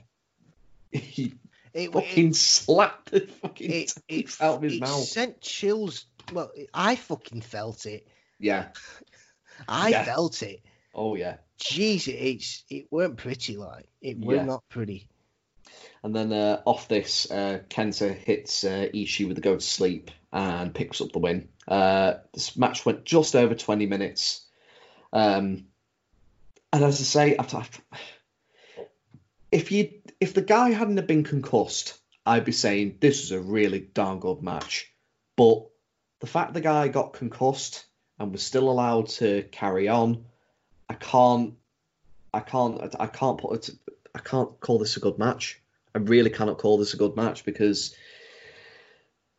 he 0.92 1.34
It, 1.72 1.92
fucking 1.92 2.32
slapped 2.34 3.10
the 3.12 3.20
fucking 3.42 3.70
it, 3.70 3.94
it, 4.08 4.36
out 4.40 4.56
of 4.56 4.62
his 4.62 4.74
it 4.74 4.80
mouth. 4.80 5.04
sent 5.04 5.40
chills. 5.40 6.06
Well, 6.32 6.50
I 6.74 6.96
fucking 6.96 7.40
felt 7.42 7.86
it. 7.86 8.06
Yeah. 8.38 8.68
I 9.68 9.88
Yeah. 9.90 10.04
felt 10.04 10.42
it. 10.42 10.62
Oh 10.94 11.14
yeah. 11.14 11.36
Jeez, 11.58 12.08
it's 12.08 12.64
it 12.70 12.86
weren't 12.90 13.16
pretty. 13.18 13.56
Like 13.56 13.86
it 14.00 14.18
were 14.18 14.36
Yeah. 14.36 14.44
not 14.44 14.64
pretty. 14.68 15.06
And 16.02 16.14
then 16.16 16.32
uh, 16.32 16.62
off 16.64 16.88
this, 16.88 17.30
uh, 17.30 17.60
Kenta 17.68 18.14
hits 18.14 18.64
uh, 18.64 18.88
Ishii 18.94 19.28
with 19.28 19.38
a 19.38 19.42
go 19.42 19.54
to 19.56 19.60
sleep 19.60 20.10
and 20.32 20.74
picks 20.74 21.00
up 21.00 21.12
the 21.12 21.18
win. 21.18 21.48
Uh, 21.68 22.14
this 22.32 22.56
match 22.56 22.86
went 22.86 23.04
just 23.04 23.36
over 23.36 23.54
20 23.54 23.86
minutes. 23.86 24.46
Um, 25.12 25.66
and 26.72 26.84
as 26.84 27.00
I 27.00 27.04
say, 27.04 27.36
I've, 27.36 27.54
I've- 27.54 27.78
if 29.52 29.72
you 29.72 29.90
if 30.20 30.32
the 30.32 30.42
guy 30.42 30.70
hadn't 30.70 30.96
have 30.98 31.08
been 31.08 31.24
concussed, 31.24 31.98
I'd 32.24 32.44
be 32.44 32.52
saying 32.52 32.98
this 33.00 33.22
was 33.22 33.32
a 33.32 33.40
really 33.40 33.80
darn 33.80 34.20
good 34.20 34.42
match. 34.42 34.92
But 35.36 35.66
the 36.20 36.26
fact 36.26 36.54
the 36.54 36.60
guy 36.60 36.88
got 36.88 37.14
concussed 37.14 37.84
and 38.18 38.30
was 38.32 38.42
still 38.42 38.70
allowed 38.70 39.08
to 39.08 39.42
carry 39.50 39.88
on, 39.88 40.24
I 40.88 40.94
can't, 40.94 41.54
I 42.32 42.40
can't, 42.40 42.94
I 43.00 43.06
can't 43.06 43.38
put 43.38 43.68
it. 43.68 43.74
I 44.14 44.18
can't 44.20 44.58
call 44.60 44.78
this 44.78 44.96
a 44.96 45.00
good 45.00 45.18
match. 45.18 45.59
I 45.94 45.98
really 45.98 46.30
cannot 46.30 46.58
call 46.58 46.78
this 46.78 46.94
a 46.94 46.98
good 46.98 47.16
match 47.16 47.44
because 47.44 47.94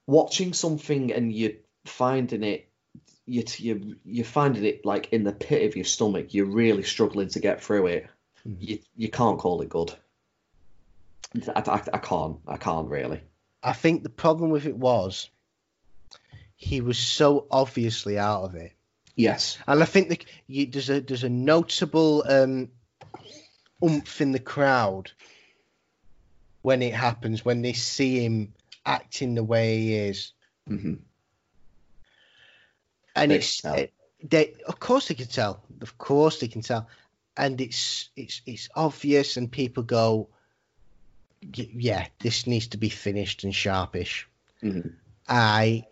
watching 0.07 0.53
something 0.53 1.11
and 1.13 1.33
you 1.33 1.57
finding 1.85 2.43
it, 2.43 2.67
you 3.25 3.43
you 3.57 3.95
you're 4.03 4.25
finding 4.25 4.65
it 4.65 4.85
like 4.85 5.13
in 5.13 5.23
the 5.23 5.31
pit 5.31 5.67
of 5.67 5.75
your 5.75 5.85
stomach. 5.85 6.33
You're 6.33 6.45
really 6.45 6.83
struggling 6.83 7.29
to 7.29 7.39
get 7.39 7.63
through 7.63 7.87
it. 7.87 8.07
Mhm. 8.47 8.57
You 8.59 8.79
you 8.95 9.09
can't 9.09 9.39
call 9.39 9.61
it 9.61 9.69
good. 9.69 9.93
I, 11.55 11.61
I, 11.65 11.81
I 11.93 11.97
can't. 11.97 12.37
I 12.47 12.57
can't 12.57 12.89
really. 12.89 13.21
I 13.63 13.73
think 13.73 14.03
the 14.03 14.09
problem 14.09 14.49
with 14.49 14.65
it 14.65 14.75
was 14.75 15.29
he 16.55 16.81
was 16.81 16.97
so 16.97 17.47
obviously 17.49 18.19
out 18.19 18.43
of 18.43 18.55
it. 18.55 18.73
Yes. 19.15 19.57
And 19.67 19.81
I 19.81 19.85
think 19.85 20.09
that 20.09 20.25
you, 20.47 20.65
there's 20.65 20.89
a 20.89 20.99
there's 20.99 21.23
a 21.23 21.29
notable 21.29 22.23
um, 22.27 22.69
oomph 23.83 24.21
in 24.21 24.31
the 24.31 24.39
crowd 24.39 25.11
when 26.61 26.81
it 26.81 26.93
happens 26.93 27.43
when 27.43 27.61
they 27.61 27.73
see 27.73 28.23
him 28.23 28.53
acting 28.85 29.35
the 29.35 29.43
way 29.43 29.77
he 29.79 29.95
is, 29.95 30.33
hmm 30.67 30.95
and 33.15 33.31
They 33.31 33.35
it's 33.37 33.63
it- 33.65 33.93
they 34.23 34.53
of 34.67 34.79
course 34.79 35.07
they 35.07 35.15
can 35.15 35.27
tell, 35.27 35.63
of 35.81 35.97
course 35.97 36.39
they 36.39 36.47
can 36.47 36.61
tell, 36.61 36.87
and 37.35 37.59
it's 37.59 38.09
it's 38.15 38.41
it's 38.45 38.69
obvious, 38.75 39.37
and 39.37 39.51
people 39.51 39.83
go, 39.83 40.29
yeah, 41.41 42.07
this 42.19 42.45
needs 42.47 42.67
to 42.67 42.77
be 42.77 42.89
finished 42.89 43.43
and 43.43 43.53
sharpish. 43.53 44.27
hmm 44.61 44.81
I 45.27 45.85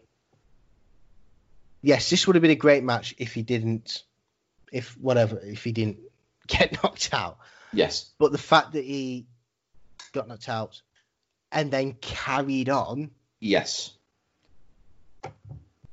yes, 1.82 2.10
this 2.10 2.28
would 2.28 2.36
have 2.36 2.42
been 2.42 2.52
a 2.52 2.56
great 2.56 2.84
match 2.84 3.16
if 3.18 3.34
he 3.34 3.42
didn't, 3.42 4.04
if 4.72 4.98
whatever, 4.98 5.40
if 5.40 5.64
he 5.64 5.72
didn't 5.72 6.00
get 6.48 6.82
knocked 6.84 7.10
out. 7.14 7.38
Yes. 7.74 8.12
But 8.20 8.32
the 8.32 8.38
fact 8.38 8.74
that 8.74 8.84
he 8.84 9.28
got 10.12 10.28
knocked 10.28 10.50
out 10.50 10.82
and 11.52 11.72
then 11.72 11.94
carried 11.94 12.70
on, 12.70 13.12
Yes. 13.40 13.92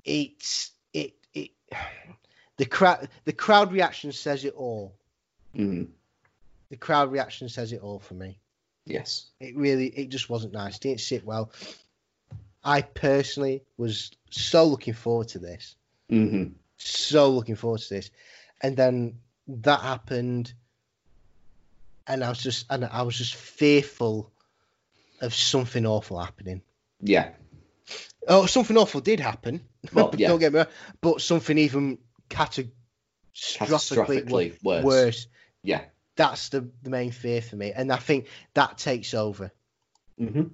it's 0.05 0.71
it 0.93 1.15
it 1.35 1.51
the 2.57 2.67
crowd 2.67 3.09
the 3.25 3.33
crowd 3.33 3.73
reaction 3.73 4.13
says 4.13 4.45
it 4.45 4.55
all. 4.55 4.95
hmm 5.55 5.85
The 6.71 6.77
crowd 6.77 7.11
reaction 7.13 7.49
says 7.49 7.73
it 7.73 7.81
all 7.81 7.99
for 7.99 8.15
me. 8.15 8.39
Yes. 8.85 9.27
It 9.41 9.57
really 9.57 9.87
it 9.89 10.09
just 10.11 10.31
wasn't 10.31 10.53
nice. 10.53 10.79
Didn't 10.79 11.01
sit 11.01 11.25
well. 11.25 11.51
I 12.65 12.83
personally 12.83 13.63
was 13.77 14.11
so 14.31 14.65
looking 14.65 14.95
forward 14.95 15.29
to 15.29 15.39
this. 15.39 15.77
hmm 16.09 16.45
so 16.79 17.31
looking 17.31 17.57
forward 17.57 17.81
to 17.81 17.95
this. 17.95 18.11
And 18.61 18.77
then 18.77 19.19
that 19.49 19.81
happened, 19.81 20.53
and 22.07 22.23
I 22.25 22.29
was 22.29 22.39
just 22.43 22.67
and 22.71 22.85
I 22.85 23.03
was 23.03 23.17
just 23.17 23.35
fearful 23.35 24.33
of 25.21 25.35
something 25.35 25.87
awful 25.87 26.19
happening. 26.19 26.63
Yeah. 27.01 27.31
Oh, 28.29 28.47
something 28.47 28.77
awful 28.77 29.01
did 29.01 29.21
happen. 29.21 29.61
Well, 29.93 30.13
yeah. 30.19 30.29
Don't 30.29 30.41
get 30.41 30.53
me 30.53 30.59
wrong, 30.59 30.69
but 31.01 31.21
something 31.21 31.57
even 31.59 31.99
catastrophically 32.29 32.71
Catastrophically 33.35 34.63
worse. 34.63 34.85
worse. 34.85 35.27
Yeah. 35.63 35.83
That's 36.17 36.49
the, 36.49 36.69
the 36.83 36.91
main 36.91 37.11
fear 37.11 37.43
for 37.43 37.57
me, 37.57 37.73
and 37.73 37.93
I 37.93 37.97
think 37.97 38.27
that 38.55 38.79
takes 38.79 39.13
over. 39.15 39.51
hmm 40.19 40.45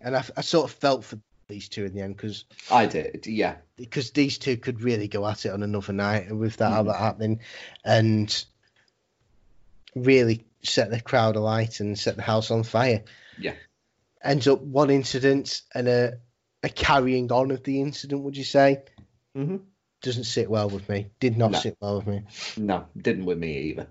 And 0.00 0.16
I, 0.16 0.22
I 0.36 0.42
sort 0.42 0.70
of 0.70 0.76
felt 0.76 1.04
for 1.04 1.18
these 1.48 1.68
two 1.68 1.84
in 1.84 1.94
the 1.94 2.02
end 2.02 2.16
because 2.16 2.44
I 2.70 2.86
did. 2.86 3.26
Yeah. 3.26 3.56
because 3.76 4.10
these 4.10 4.36
two 4.38 4.56
could 4.56 4.82
really 4.82 5.08
go 5.08 5.26
at 5.26 5.46
it 5.46 5.52
on 5.52 5.62
another 5.62 5.92
night 5.92 6.30
with 6.34 6.56
that 6.58 6.72
Mhm. 6.72 6.98
happening 6.98 7.40
and 7.84 8.44
really 9.94 10.44
set 10.62 10.90
the 10.90 11.00
crowd 11.00 11.36
alight 11.36 11.80
and 11.80 11.98
set 11.98 12.16
the 12.16 12.22
house 12.22 12.50
on 12.50 12.62
fire. 12.62 13.04
Yeah. 13.38 13.54
Ends 14.22 14.46
up 14.48 14.60
one 14.60 14.90
incident 14.90 15.62
and 15.74 15.86
a, 15.88 16.18
a 16.62 16.68
carrying 16.68 17.30
on 17.30 17.50
of 17.50 17.62
the 17.62 17.80
incident, 17.80 18.22
would 18.22 18.36
you 18.36 18.44
say? 18.44 18.82
hmm 19.34 19.56
Doesn't 20.02 20.24
sit 20.24 20.50
well 20.50 20.68
with 20.68 20.88
me. 20.88 21.08
Did 21.20 21.36
not 21.36 21.52
No. 21.52 21.58
sit 21.60 21.76
well 21.80 21.98
with 21.98 22.06
me. 22.06 22.22
No, 22.56 22.86
didn't 22.96 23.24
with 23.26 23.38
me 23.38 23.58
either. 23.70 23.86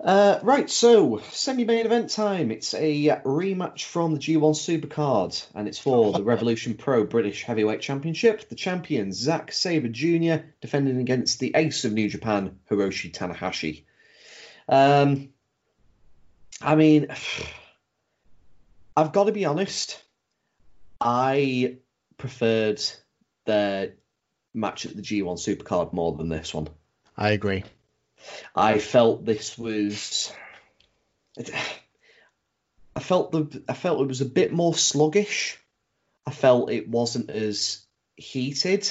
Uh, 0.00 0.38
right, 0.44 0.70
so 0.70 1.20
semi-main 1.32 1.84
event 1.84 2.10
time. 2.10 2.52
It's 2.52 2.72
a 2.72 3.20
rematch 3.24 3.82
from 3.84 4.14
the 4.14 4.20
G1 4.20 4.54
Supercard, 4.54 5.44
and 5.56 5.66
it's 5.66 5.78
for 5.80 6.12
the 6.12 6.22
Revolution 6.32 6.74
Pro 6.74 7.04
British 7.04 7.42
Heavyweight 7.42 7.80
Championship. 7.80 8.48
The 8.48 8.54
champion 8.54 9.12
Zack 9.12 9.50
Sabre 9.50 9.88
Jr. 9.88 10.44
defending 10.60 10.98
against 10.98 11.40
the 11.40 11.52
ace 11.56 11.84
of 11.84 11.92
New 11.92 12.08
Japan, 12.08 12.60
Hiroshi 12.70 13.12
Tanahashi. 13.12 13.86
Um, 14.68 15.30
I 16.60 16.74
mean, 16.74 17.08
I've 18.96 19.12
got 19.12 19.24
to 19.24 19.32
be 19.32 19.44
honest. 19.44 20.02
I 21.00 21.76
preferred 22.16 22.82
their 23.46 23.94
match 24.52 24.86
at 24.86 24.96
the 24.96 25.02
G1 25.02 25.38
Supercard 25.38 25.92
more 25.92 26.12
than 26.16 26.28
this 26.28 26.52
one. 26.52 26.68
I 27.16 27.30
agree. 27.30 27.64
I 28.54 28.78
felt 28.78 29.24
this 29.24 29.56
was. 29.56 30.32
I 32.96 33.00
felt 33.00 33.32
the. 33.32 33.62
I 33.68 33.74
felt 33.74 34.00
it 34.00 34.08
was 34.08 34.20
a 34.20 34.26
bit 34.26 34.52
more 34.52 34.74
sluggish. 34.74 35.58
I 36.26 36.32
felt 36.32 36.70
it 36.70 36.88
wasn't 36.88 37.30
as 37.30 37.86
heated. 38.16 38.90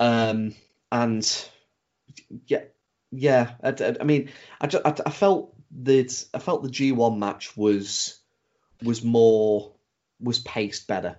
Um, 0.00 0.54
and 0.90 1.48
yeah, 2.46 2.64
yeah. 3.10 3.52
I, 3.62 3.68
I- 3.70 3.96
I 4.00 4.04
mean, 4.04 4.30
I, 4.60 4.66
ju- 4.66 4.80
I, 4.84 4.94
I 5.06 5.10
felt 5.10 5.54
that 5.82 6.24
I 6.34 6.38
felt 6.38 6.62
the 6.62 6.70
G 6.70 6.92
one 6.92 7.18
match 7.18 7.56
was 7.56 8.18
was 8.82 9.02
more 9.04 9.72
was 10.20 10.38
paced 10.40 10.86
better. 10.86 11.16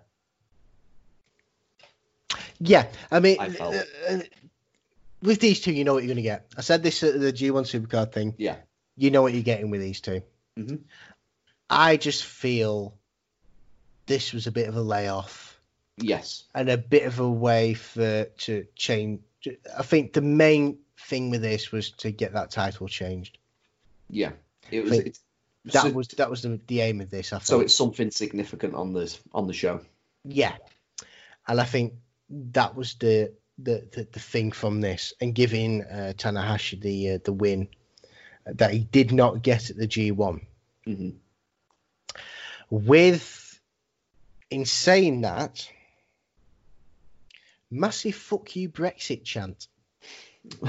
Yeah, 2.59 2.87
I 3.11 3.19
mean, 3.19 3.37
I 3.39 3.49
felt. 3.49 3.75
uh, 3.75 3.83
uh, 4.09 4.19
with 5.21 5.39
these 5.39 5.59
two, 5.61 5.73
you 5.73 5.83
know 5.83 5.93
what 5.93 6.03
you're 6.03 6.07
going 6.13 6.15
to 6.17 6.21
get. 6.21 6.47
I 6.57 6.61
said 6.61 6.83
this 6.83 7.01
at 7.03 7.19
the 7.19 7.33
G1 7.33 7.63
Supercard 7.63 8.11
thing. 8.11 8.35
Yeah. 8.37 8.57
You 8.97 9.11
know 9.11 9.21
what 9.21 9.33
you're 9.33 9.41
getting 9.43 9.69
with 9.69 9.81
these 9.81 10.01
2 10.01 10.21
Mhm. 10.59 10.81
I 11.69 11.97
just 11.97 12.23
feel 12.25 12.93
this 14.05 14.33
was 14.33 14.45
a 14.47 14.51
bit 14.51 14.67
of 14.67 14.75
a 14.75 14.81
layoff 14.81 15.59
Yes. 15.97 16.43
and 16.53 16.69
a 16.69 16.77
bit 16.77 17.03
of 17.03 17.19
a 17.19 17.29
way 17.29 17.73
for 17.73 18.25
to 18.25 18.67
change. 18.75 19.21
I 19.77 19.83
think 19.83 20.13
the 20.13 20.21
main 20.21 20.77
thing 21.07 21.29
with 21.29 21.41
this 21.41 21.71
was 21.71 21.91
to 21.91 22.11
get 22.11 22.33
that 22.33 22.51
title 22.51 22.87
changed. 22.87 23.37
Yeah. 24.09 24.31
It 24.69 24.81
was. 24.81 24.91
Think 24.91 25.07
It, 25.07 25.19
That 25.65 25.83
so, 25.83 25.91
was 25.91 26.07
that 26.09 26.29
was 26.29 26.41
the, 26.41 26.59
the 26.67 26.81
aim 26.81 27.01
of 27.01 27.09
this. 27.09 27.33
I 27.33 27.39
so 27.39 27.59
it's 27.59 27.75
something 27.75 28.09
significant 28.11 28.73
on 28.73 28.93
this 28.93 29.19
on 29.33 29.47
the 29.47 29.53
show. 29.53 29.81
Yeah, 30.23 30.55
and 31.47 31.59
I 31.59 31.65
think 31.65 31.93
that 32.29 32.75
was 32.75 32.95
the 32.95 33.33
the 33.57 33.87
the, 33.91 34.07
the 34.11 34.19
thing 34.19 34.51
from 34.51 34.81
this, 34.81 35.13
and 35.21 35.35
giving 35.35 35.83
uh, 35.83 36.13
Tanahashi 36.17 36.81
the 36.81 37.11
uh, 37.11 37.19
the 37.23 37.33
win 37.33 37.67
that 38.45 38.71
he 38.71 38.79
did 38.79 39.11
not 39.11 39.43
get 39.43 39.69
at 39.69 39.77
the 39.77 39.87
G1. 39.87 40.41
hmm 40.85 41.09
With 42.69 43.59
in 44.49 44.65
saying 44.65 45.21
that, 45.21 45.69
massive 47.69 48.15
fuck 48.15 48.55
you 48.55 48.69
Brexit 48.69 49.23
chant. 49.23 49.67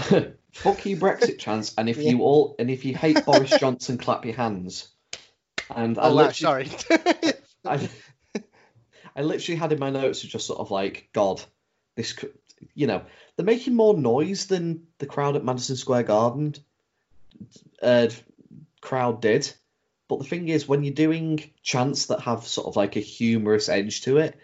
Fuck 0.53 0.85
you, 0.86 0.97
Brexit 0.97 1.39
chance. 1.39 1.74
And 1.78 1.89
if 1.89 1.99
Yeah. 1.99 2.11
you 2.11 2.23
all 2.23 2.55
and 2.59 2.70
if 2.70 2.85
you 2.85 2.94
hate 2.94 3.24
Boris 3.24 3.51
Johnson, 3.59 3.99
clap 3.99 4.24
your 4.24 4.35
hands. 4.35 4.89
And 5.74 5.99
I 5.99 6.09
Oh, 6.09 6.31
sorry. 6.31 6.69
I, 7.65 7.89
I 9.16 9.23
literally 9.23 9.59
had 9.59 9.73
in 9.73 9.78
my 9.78 9.90
notes 9.90 10.20
just 10.20 10.47
sort 10.47 10.61
of 10.61 10.70
like, 10.70 11.09
God, 11.12 11.43
this, 11.97 12.12
could- 12.12 12.35
you 12.74 12.86
know, 12.86 13.03
they're 13.36 13.47
making 13.47 13.74
more 13.74 13.94
noise 13.97 14.47
than 14.47 14.86
the 14.99 15.07
crowd 15.07 15.36
at 15.36 15.44
Madison 15.44 15.77
Square 15.77 16.05
Garden 16.05 16.55
uh, 17.82 18.09
crowd 18.81 19.20
did. 19.20 19.53
But 20.09 20.19
the 20.19 20.24
thing 20.27 20.49
is, 20.49 20.69
when 20.69 20.85
you're 20.85 20.93
doing 20.94 21.51
chants 21.62 22.07
that 22.07 22.20
have 22.20 22.47
sort 22.47 22.66
of 22.66 22.77
like 22.77 22.97
a 22.97 23.01
humorous 23.01 23.69
edge 23.69 24.03
to 24.03 24.19
it, 24.19 24.39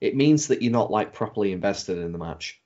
it 0.00 0.16
means 0.16 0.48
that 0.48 0.62
you're 0.62 0.72
not 0.72 0.90
like 0.90 1.12
properly 1.12 1.52
invested 1.52 1.98
in 1.98 2.12
the 2.12 2.18
match. 2.18 2.59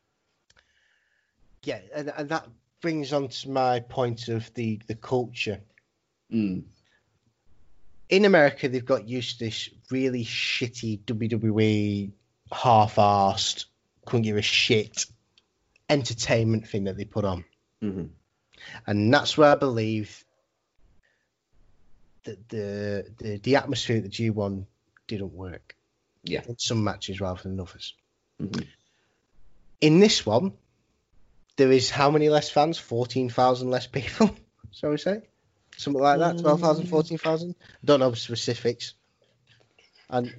Yeah, 1.64 1.80
and, 1.94 2.12
and 2.16 2.28
that 2.28 2.46
brings 2.80 3.12
on 3.12 3.28
to 3.28 3.50
my 3.50 3.80
point 3.80 4.28
of 4.28 4.52
the 4.54 4.80
the 4.86 4.94
culture. 4.94 5.60
Mm. 6.32 6.64
in 8.08 8.24
America, 8.24 8.68
they've 8.68 8.84
got 8.84 9.06
used 9.08 9.38
to 9.38 9.44
this 9.44 9.68
really 9.90 10.24
shitty 10.24 11.00
WWE 11.04 12.12
half-assed, 12.50 13.66
couldn't 14.06 14.22
give 14.22 14.36
a 14.36 14.42
shit 14.42 15.06
entertainment 15.90 16.66
thing 16.66 16.84
that 16.84 16.96
they 16.96 17.04
put 17.04 17.24
on, 17.24 17.44
hmm 17.80 18.04
and 18.86 19.12
that's 19.12 19.36
where 19.36 19.50
I 19.52 19.56
believe 19.56 20.24
that 22.24 22.48
the 22.48 23.06
the, 23.18 23.36
the 23.38 23.56
atmosphere 23.56 23.98
at 23.98 24.04
the 24.04 24.08
G1 24.08 24.64
didn't 25.06 25.32
work. 25.32 25.76
Yeah. 26.26 26.40
in 26.48 26.58
some 26.58 26.82
matches 26.82 27.20
rather 27.20 27.42
than 27.42 27.60
others. 27.60 27.92
Mhm. 28.40 28.66
In 29.82 30.00
this 30.00 30.24
one, 30.24 30.54
there 31.56 31.70
is 31.72 31.90
how 31.90 32.10
many 32.10 32.28
less 32.28 32.50
fans? 32.50 32.78
Fourteen 32.78 33.28
thousand 33.28 33.70
less 33.70 33.86
people. 33.86 34.34
Shall 34.72 34.90
we 34.90 34.98
say? 34.98 35.22
Something 35.76 36.02
like 36.02 36.18
that. 36.20 36.38
12,000, 36.38 36.86
Mm. 36.86 36.88
14,000? 36.88 37.54
Don't 37.84 38.00
know 38.00 38.10
the 38.10 38.16
specifics. 38.16 38.94
And 40.08 40.32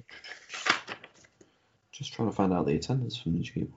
Just 1.92 2.14
trying 2.14 2.28
to 2.28 2.34
find 2.34 2.52
out 2.52 2.66
the 2.66 2.74
attendance 2.74 3.16
from 3.18 3.34
the 3.34 3.40
G1. 3.44 3.68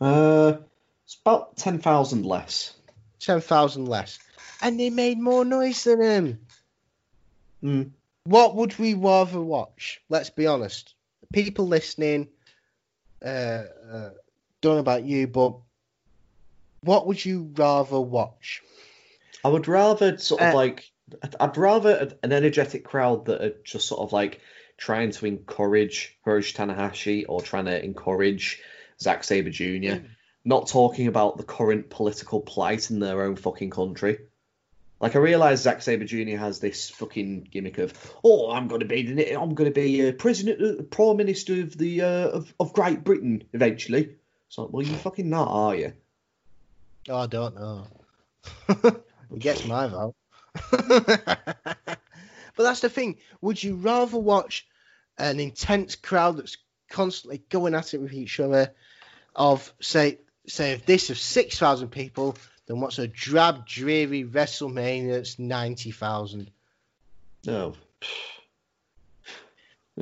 Uh, 0.00 0.58
it's 1.04 1.16
about 1.24 1.56
10,000 1.56 2.24
less. 2.24 2.74
10,000 3.20 3.86
less. 3.86 4.18
And 4.62 4.78
they 4.78 4.90
made 4.90 5.18
more 5.18 5.44
noise 5.44 5.82
than 5.84 6.00
him. 6.00 6.40
Mm. 7.62 7.90
What 8.24 8.54
would 8.56 8.78
we 8.78 8.94
rather 8.94 9.40
watch? 9.40 10.00
Let's 10.08 10.30
be 10.30 10.46
honest. 10.46 10.94
People 11.32 11.66
listening, 11.66 12.28
uh, 13.24 13.28
uh, 13.28 14.10
don't 14.60 14.74
know 14.74 14.78
about 14.78 15.04
you, 15.04 15.26
but 15.26 15.56
what 16.82 17.06
would 17.06 17.24
you 17.24 17.50
rather 17.56 18.00
watch? 18.00 18.62
I 19.44 19.48
would 19.48 19.68
rather 19.68 20.18
sort 20.18 20.40
of 20.42 20.54
Uh, 20.54 20.56
like, 20.56 20.90
I'd- 21.40 21.60
rather 21.60 22.16
an 22.22 22.32
energetic 22.32 22.84
crowd 22.84 23.26
that 23.26 23.42
are 23.42 23.54
just 23.64 23.88
sort 23.88 24.00
of 24.00 24.12
like 24.12 24.40
trying 24.76 25.10
to 25.12 25.26
encourage 25.26 26.16
Hiroshi 26.26 26.54
Tanahashi 26.54 27.24
or 27.28 27.42
trying 27.42 27.66
to 27.66 27.84
encourage 27.84 28.62
Zack 29.00 29.24
Sabre 29.24 29.50
Jr. 29.50 30.04
Not 30.44 30.68
talking 30.68 31.06
about 31.06 31.36
the 31.36 31.42
current 31.42 31.90
political 31.90 32.40
plight 32.40 32.90
in 32.90 32.98
their 32.98 33.22
own 33.22 33.36
fucking 33.36 33.70
country. 33.70 34.20
Like 35.00 35.16
I 35.16 35.18
realise 35.18 35.60
Zack 35.60 35.82
Sabre 35.82 36.04
Jr. 36.04 36.36
has 36.36 36.60
this 36.60 36.90
fucking 36.90 37.48
gimmick 37.50 37.78
of, 37.78 37.92
oh, 38.22 38.50
I'm 38.50 38.68
going 38.68 38.80
to 38.80 38.86
be 38.86 39.34
I'm 39.34 39.54
going 39.54 39.70
to 39.72 39.74
be 39.74 40.08
uh, 40.08 40.12
president, 40.12 40.62
uh, 40.62 40.82
prime 40.84 41.16
minister 41.16 41.60
of 41.62 41.76
the 41.76 42.02
uh, 42.02 42.28
of, 42.28 42.54
of 42.60 42.72
Great 42.72 43.02
Britain 43.04 43.44
eventually. 43.52 44.16
It's 44.48 44.58
like, 44.58 44.68
well, 44.70 44.82
you 44.86 44.94
fucking 44.96 45.28
not, 45.30 45.48
are 45.48 45.74
you? 45.76 45.92
Oh, 47.10 47.18
I 47.18 47.26
don't 47.26 47.56
know. 47.56 47.86
he 49.32 49.38
gets 49.38 49.66
my 49.66 49.88
vote. 49.88 50.14
but 50.70 51.96
that's 52.56 52.80
the 52.80 52.88
thing. 52.88 53.18
Would 53.40 53.62
you 53.62 53.74
rather 53.76 54.18
watch 54.18 54.66
an 55.18 55.40
intense 55.40 55.96
crowd 55.96 56.36
that's 56.36 56.56
constantly 56.88 57.42
going 57.48 57.74
at 57.74 57.94
it 57.94 58.00
with 58.00 58.12
each 58.12 58.38
other, 58.38 58.72
of 59.34 59.72
say 59.80 60.18
say 60.46 60.72
of 60.74 60.86
this 60.86 61.10
of 61.10 61.18
six 61.18 61.58
thousand 61.58 61.88
people, 61.88 62.36
than 62.66 62.80
what's 62.80 62.98
a 62.98 63.08
drab, 63.08 63.66
dreary 63.66 64.24
WrestleMania 64.24 65.12
that's 65.12 65.38
ninety 65.38 65.90
thousand? 65.90 66.50
No. 67.44 67.74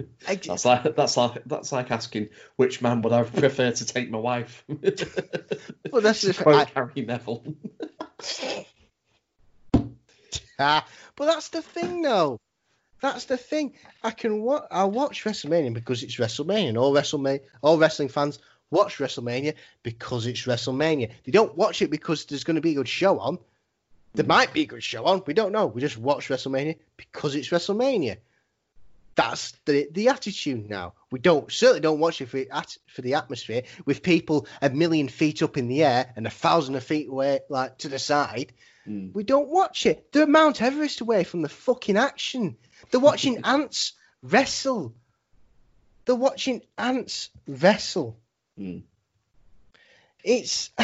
That's 0.27 0.65
like 0.65 0.97
that's 0.97 1.17
like 1.17 1.43
that's 1.47 1.73
like 1.73 1.91
asking 1.91 2.29
which 2.57 2.81
man 2.83 3.03
would 3.03 3.13
I 3.13 3.23
prefer 3.25 3.71
to 3.73 3.85
take 3.85 4.11
my 4.11 4.19
wife. 4.19 4.65
Well, 5.91 6.03
that's 6.03 6.39
quote 6.39 6.55
I- 6.55 6.65
Gary 6.67 7.07
Neville. 7.07 7.45
Ah, 10.59 10.85
but 11.15 11.27
that's 11.27 11.49
the 11.51 11.63
thing, 11.63 12.03
though. 12.03 12.41
That's 13.01 13.27
the 13.27 13.37
thing. 13.37 13.75
I 14.03 14.11
can 14.11 14.43
wa- 14.43 14.67
I 14.71 14.85
watch 14.85 15.25
WrestleMania 15.25 15.73
because 15.73 16.03
it's 16.03 16.17
WrestleMania. 16.17 16.71
And 16.71 16.79
all 16.79 16.93
WrestleMania, 16.93 17.41
all 17.63 17.79
wrestling 17.79 18.09
fans 18.09 18.41
watch 18.71 18.99
WrestleMania 18.99 19.55
because 19.85 20.27
it's 20.27 20.43
WrestleMania. 20.47 21.11
They 21.25 21.31
don't 21.33 21.57
watch 21.57 21.81
it 21.81 21.91
because 21.91 22.25
there's 22.25 22.43
going 22.45 22.57
to 22.57 22.61
be 22.61 22.73
a 22.73 22.75
good 22.75 22.89
show 22.89 23.21
on. 23.21 23.39
There 24.15 24.27
might 24.27 24.53
be 24.53 24.63
a 24.63 24.67
good 24.67 24.83
show 24.83 25.05
on. 25.05 25.23
We 25.27 25.35
don't 25.35 25.53
know. 25.53 25.67
We 25.67 25.81
just 25.81 25.97
watch 25.97 26.29
WrestleMania 26.29 26.77
because 26.97 27.37
it's 27.37 27.51
WrestleMania. 27.51 28.17
That's 29.19 29.51
the 29.65 29.89
the 29.91 30.11
attitude 30.11 30.71
now. 30.71 30.95
We 31.11 31.19
don't 31.19 31.51
certainly 31.51 31.81
don't 31.81 31.99
watch 31.99 32.21
it 32.21 32.29
for 32.29 32.45
for 32.87 33.03
the 33.03 33.15
atmosphere 33.15 33.65
with 33.85 34.05
people 34.05 34.47
a 34.63 34.71
million 34.71 35.09
feet 35.09 35.43
up 35.43 35.57
in 35.57 35.67
the 35.67 35.83
air 35.83 36.13
and 36.15 36.25
a 36.25 36.31
thousand 36.31 36.77
of 36.77 36.85
feet 36.85 37.09
away, 37.09 37.41
like 37.49 37.79
to 37.79 37.89
the 37.89 37.99
side. 37.99 38.53
Mm. 38.87 39.13
We 39.13 39.25
don't 39.25 39.49
watch 39.49 39.87
it. 39.87 40.13
They're 40.13 40.29
Mount 40.29 40.63
Everest 40.63 41.01
away 41.01 41.25
from 41.25 41.43
the 41.43 41.49
fucking 41.49 41.97
action. 41.97 42.59
They're 42.93 43.01
watching 43.01 43.41
ants 43.45 43.95
wrestle. 44.23 44.95
They're 46.05 46.15
watching 46.15 46.63
ants 46.79 47.31
wrestle. 47.49 48.21
Mm. 48.57 48.85
It's. 50.23 50.71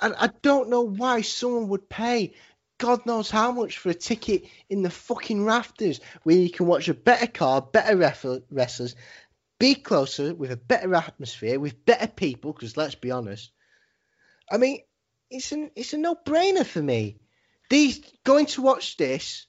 and 0.00 0.14
I 0.16 0.28
don't 0.42 0.70
know 0.70 0.82
why 0.82 1.22
someone 1.22 1.66
would 1.70 1.88
pay 1.88 2.34
God 2.78 3.04
knows 3.06 3.30
how 3.30 3.52
much 3.52 3.78
for 3.78 3.90
a 3.90 3.94
ticket 3.94 4.44
in 4.70 4.82
the 4.82 4.90
fucking 4.90 5.44
rafters 5.44 6.00
where 6.22 6.36
you 6.36 6.50
can 6.50 6.66
watch 6.66 6.88
a 6.88 6.94
better 6.94 7.26
card, 7.26 7.72
better 7.72 7.96
ref- 7.96 8.24
wrestlers, 8.50 8.94
be 9.58 9.74
closer 9.74 10.34
with 10.34 10.52
a 10.52 10.56
better 10.56 10.94
atmosphere, 10.94 11.58
with 11.58 11.84
better 11.84 12.06
people, 12.06 12.52
because 12.52 12.76
let's 12.76 12.94
be 12.94 13.10
honest. 13.10 13.50
I 14.50 14.58
mean, 14.58 14.80
it's 15.30 15.52
an 15.52 15.70
it's 15.74 15.92
a 15.92 15.98
no 15.98 16.14
brainer 16.14 16.64
for 16.64 16.82
me. 16.82 17.18
These 17.68 18.00
going 18.24 18.46
to 18.46 18.62
watch 18.62 18.96
this 18.96 19.46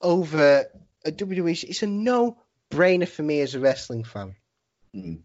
over 0.00 0.64
a 1.04 1.12
WWE, 1.12 1.64
it's 1.64 1.82
a 1.82 1.86
no 1.86 2.38
brainer 2.70 3.08
for 3.08 3.22
me 3.22 3.40
as 3.40 3.54
a 3.54 3.60
wrestling 3.60 4.04
fan. 4.04 4.36
Mm. 4.94 5.20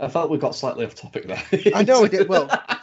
I 0.00 0.08
felt 0.08 0.30
we 0.30 0.38
got 0.38 0.56
slightly 0.56 0.84
off 0.84 0.96
topic 0.96 1.26
there. 1.28 1.42
I 1.74 1.84
know 1.84 2.02
we 2.02 2.08
did. 2.08 2.28
Well, 2.28 2.48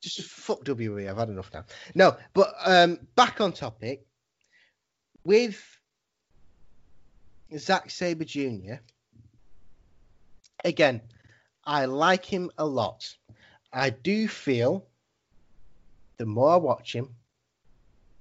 just 0.00 0.22
fuck 0.22 0.64
WWE. 0.64 1.08
I've 1.08 1.16
had 1.16 1.28
enough 1.28 1.50
now. 1.52 1.64
No, 1.94 2.16
but 2.34 2.54
um, 2.64 2.98
back 3.16 3.40
on 3.40 3.52
topic 3.52 4.06
with 5.24 5.62
Zack 7.56 7.90
Sabre 7.90 8.24
Jr. 8.24 8.74
Again, 10.64 11.00
I 11.64 11.86
like 11.86 12.24
him 12.24 12.50
a 12.58 12.64
lot. 12.64 13.14
I 13.72 13.90
do 13.90 14.28
feel 14.28 14.86
the 16.20 16.26
more 16.26 16.50
I 16.52 16.56
watch 16.56 16.94
him, 16.94 17.14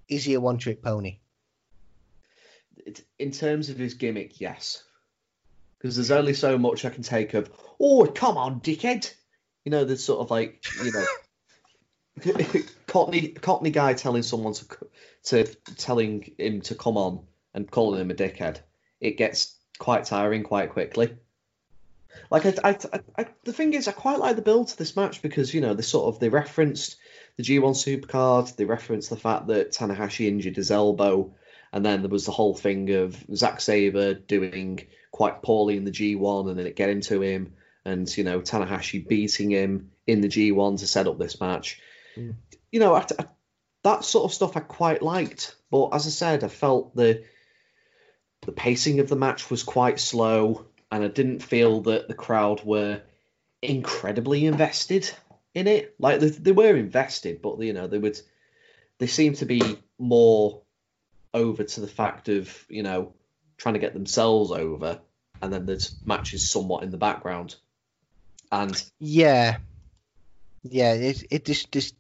is 0.08 0.24
he 0.24 0.34
a 0.34 0.40
one-trick 0.40 0.82
pony? 0.82 1.20
In 3.20 3.32
terms 3.32 3.70
of 3.70 3.78
his 3.78 3.96
gimmick, 3.96 4.40
yes. 4.40 4.84
Because 5.78 5.98
there's 5.98 6.10
only 6.10 6.34
so 6.34 6.58
much 6.58 6.86
I 6.86 6.92
can 6.92 7.04
take 7.04 7.34
of, 7.34 7.52
oh, 7.78 8.06
come 8.06 8.38
on, 8.38 8.62
dickhead. 8.62 9.14
You 9.66 9.72
know, 9.72 9.84
there's 9.84 10.04
sort 10.04 10.22
of 10.22 10.32
like, 10.32 10.64
you 10.82 10.94
know, 10.94 11.06
Cockney, 12.88 13.30
Cockney 13.30 13.72
guy 13.72 13.94
telling 13.94 14.24
someone 14.24 14.54
to, 14.54 14.66
to 15.24 15.46
telling 15.78 16.34
him 16.38 16.62
to 16.62 16.76
come 16.76 16.98
on 16.98 17.22
and 17.54 17.70
calling 17.70 18.02
him 18.02 18.12
a 18.12 18.14
dickhead. 18.14 18.60
It 19.00 19.18
gets 19.18 19.56
quite 19.78 20.06
tiring 20.06 20.44
quite 20.44 20.72
quickly. 20.72 21.18
Like 22.32 22.46
I, 22.46 22.54
I, 22.70 23.00
I, 23.18 23.26
the 23.44 23.54
thing 23.54 23.74
is, 23.74 23.88
I 23.88 23.92
quite 23.92 24.20
like 24.20 24.36
the 24.36 24.42
build 24.42 24.70
to 24.70 24.78
this 24.78 24.96
match 24.96 25.22
because 25.22 25.54
you 25.54 25.62
know 25.62 25.74
they 25.74 25.84
sort 25.84 26.14
of 26.14 26.20
they 26.20 26.30
referenced 26.30 26.98
the 27.38 27.44
G1 27.44 27.76
Supercard. 27.76 28.56
They 28.56 28.66
referenced 28.66 29.10
the 29.10 29.18
fact 29.18 29.48
that 29.48 29.72
Tanahashi 29.72 30.28
injured 30.28 30.56
his 30.56 30.72
elbow, 30.72 31.34
and 31.72 31.86
then 31.86 32.02
there 32.02 32.10
was 32.10 32.26
the 32.26 32.32
whole 32.32 32.56
thing 32.56 32.92
of 32.92 33.24
Zack 33.36 33.62
Sabre 33.62 34.16
doing 34.16 34.88
quite 35.12 35.42
poorly 35.42 35.78
in 35.78 35.86
the 35.86 35.92
G1, 35.92 36.50
and 36.50 36.60
then 36.60 36.66
it 36.66 36.76
getting 36.76 37.02
to 37.02 37.22
him, 37.22 37.54
and 37.86 38.16
you 38.18 38.24
know 38.24 38.42
Tanahashi 38.42 39.08
beating 39.08 39.52
him 39.52 39.92
in 40.08 40.22
the 40.22 40.28
G1 40.28 40.80
to 40.80 40.88
set 40.88 41.08
up 41.08 41.20
this 41.20 41.40
match. 41.40 41.80
Mm. 42.16 42.36
You 42.72 42.80
know, 42.80 42.94
I, 42.94 43.06
I, 43.18 43.26
that 43.84 44.04
sort 44.04 44.26
of 44.26 44.34
stuff 44.34 44.58
I 44.58 44.62
quite 44.62 45.02
liked, 45.02 45.56
but 45.72 45.90
as 45.90 46.06
I 46.06 46.10
said, 46.10 46.44
I 46.44 46.48
felt 46.48 46.96
the 46.96 47.24
the 48.46 48.52
pacing 48.52 49.00
of 49.00 49.10
the 49.10 49.16
match 49.16 49.50
was 49.50 49.64
quite 49.64 50.00
slow, 50.00 50.66
and 50.92 51.04
I 51.04 51.08
didn't 51.08 51.44
feel 51.44 51.82
that 51.82 52.08
the 52.08 52.14
crowd 52.14 52.64
were 52.64 53.02
incredibly 53.62 54.46
invested 54.46 55.12
in 55.54 55.68
it. 55.68 55.96
Like 56.00 56.20
they, 56.20 56.30
they 56.30 56.52
were 56.52 56.76
invested, 56.76 57.42
but 57.42 57.60
you 57.60 57.74
know 57.74 57.88
they 57.88 57.98
would 57.98 58.20
they 58.98 59.08
seemed 59.08 59.38
to 59.38 59.46
be 59.46 59.80
more 59.98 60.62
over 61.34 61.64
to 61.64 61.82
the 61.82 61.88
fact 61.88 62.30
of 62.30 62.66
you 62.70 62.84
know 62.84 63.14
trying 63.58 63.74
to 63.74 63.80
get 63.80 63.94
themselves 63.94 64.52
over, 64.52 65.00
and 65.42 65.54
then 65.54 65.66
the 65.66 65.92
match 66.06 66.34
is 66.34 66.50
somewhat 66.50 66.84
in 66.84 66.92
the 66.92 66.98
background. 66.98 67.56
And 68.52 68.82
Yeah, 69.00 69.58
yeah. 70.64 70.94
It 70.94 71.24
it 71.30 71.46
just 71.46 71.72
just 71.72 71.96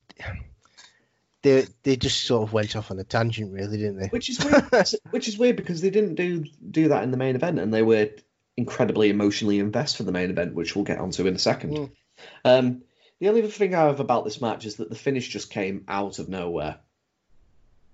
they 1.41 1.65
they 1.83 1.95
just 1.95 2.25
sort 2.25 2.43
of 2.43 2.53
went 2.53 2.75
off 2.75 2.91
on 2.91 2.99
a 2.99 3.03
tangent, 3.03 3.53
really, 3.53 3.77
didn't 3.77 3.99
they? 3.99 4.07
which 4.07 4.29
is 4.29 4.39
weird, 4.43 4.87
which 5.11 5.27
is 5.27 5.37
weird 5.37 5.55
because 5.55 5.81
they 5.81 5.89
didn't 5.89 6.15
do 6.15 6.45
do 6.69 6.89
that 6.89 7.03
in 7.03 7.11
the 7.11 7.17
main 7.17 7.35
event, 7.35 7.59
and 7.59 7.73
they 7.73 7.83
were 7.83 8.09
incredibly 8.57 9.09
emotionally 9.09 9.59
invested 9.59 9.97
for 9.97 10.03
the 10.03 10.11
main 10.11 10.29
event, 10.29 10.53
which 10.53 10.75
we'll 10.75 10.85
get 10.85 10.99
onto 10.99 11.25
in 11.25 11.35
a 11.35 11.39
second. 11.39 11.73
Mm. 11.73 11.91
Um, 12.43 12.81
the 13.19 13.29
only 13.29 13.41
other 13.41 13.51
thing 13.51 13.73
I 13.73 13.83
have 13.83 13.99
about 13.99 14.25
this 14.25 14.41
match 14.41 14.65
is 14.65 14.75
that 14.77 14.89
the 14.89 14.95
finish 14.95 15.29
just 15.29 15.49
came 15.49 15.85
out 15.87 16.19
of 16.19 16.29
nowhere. 16.29 16.79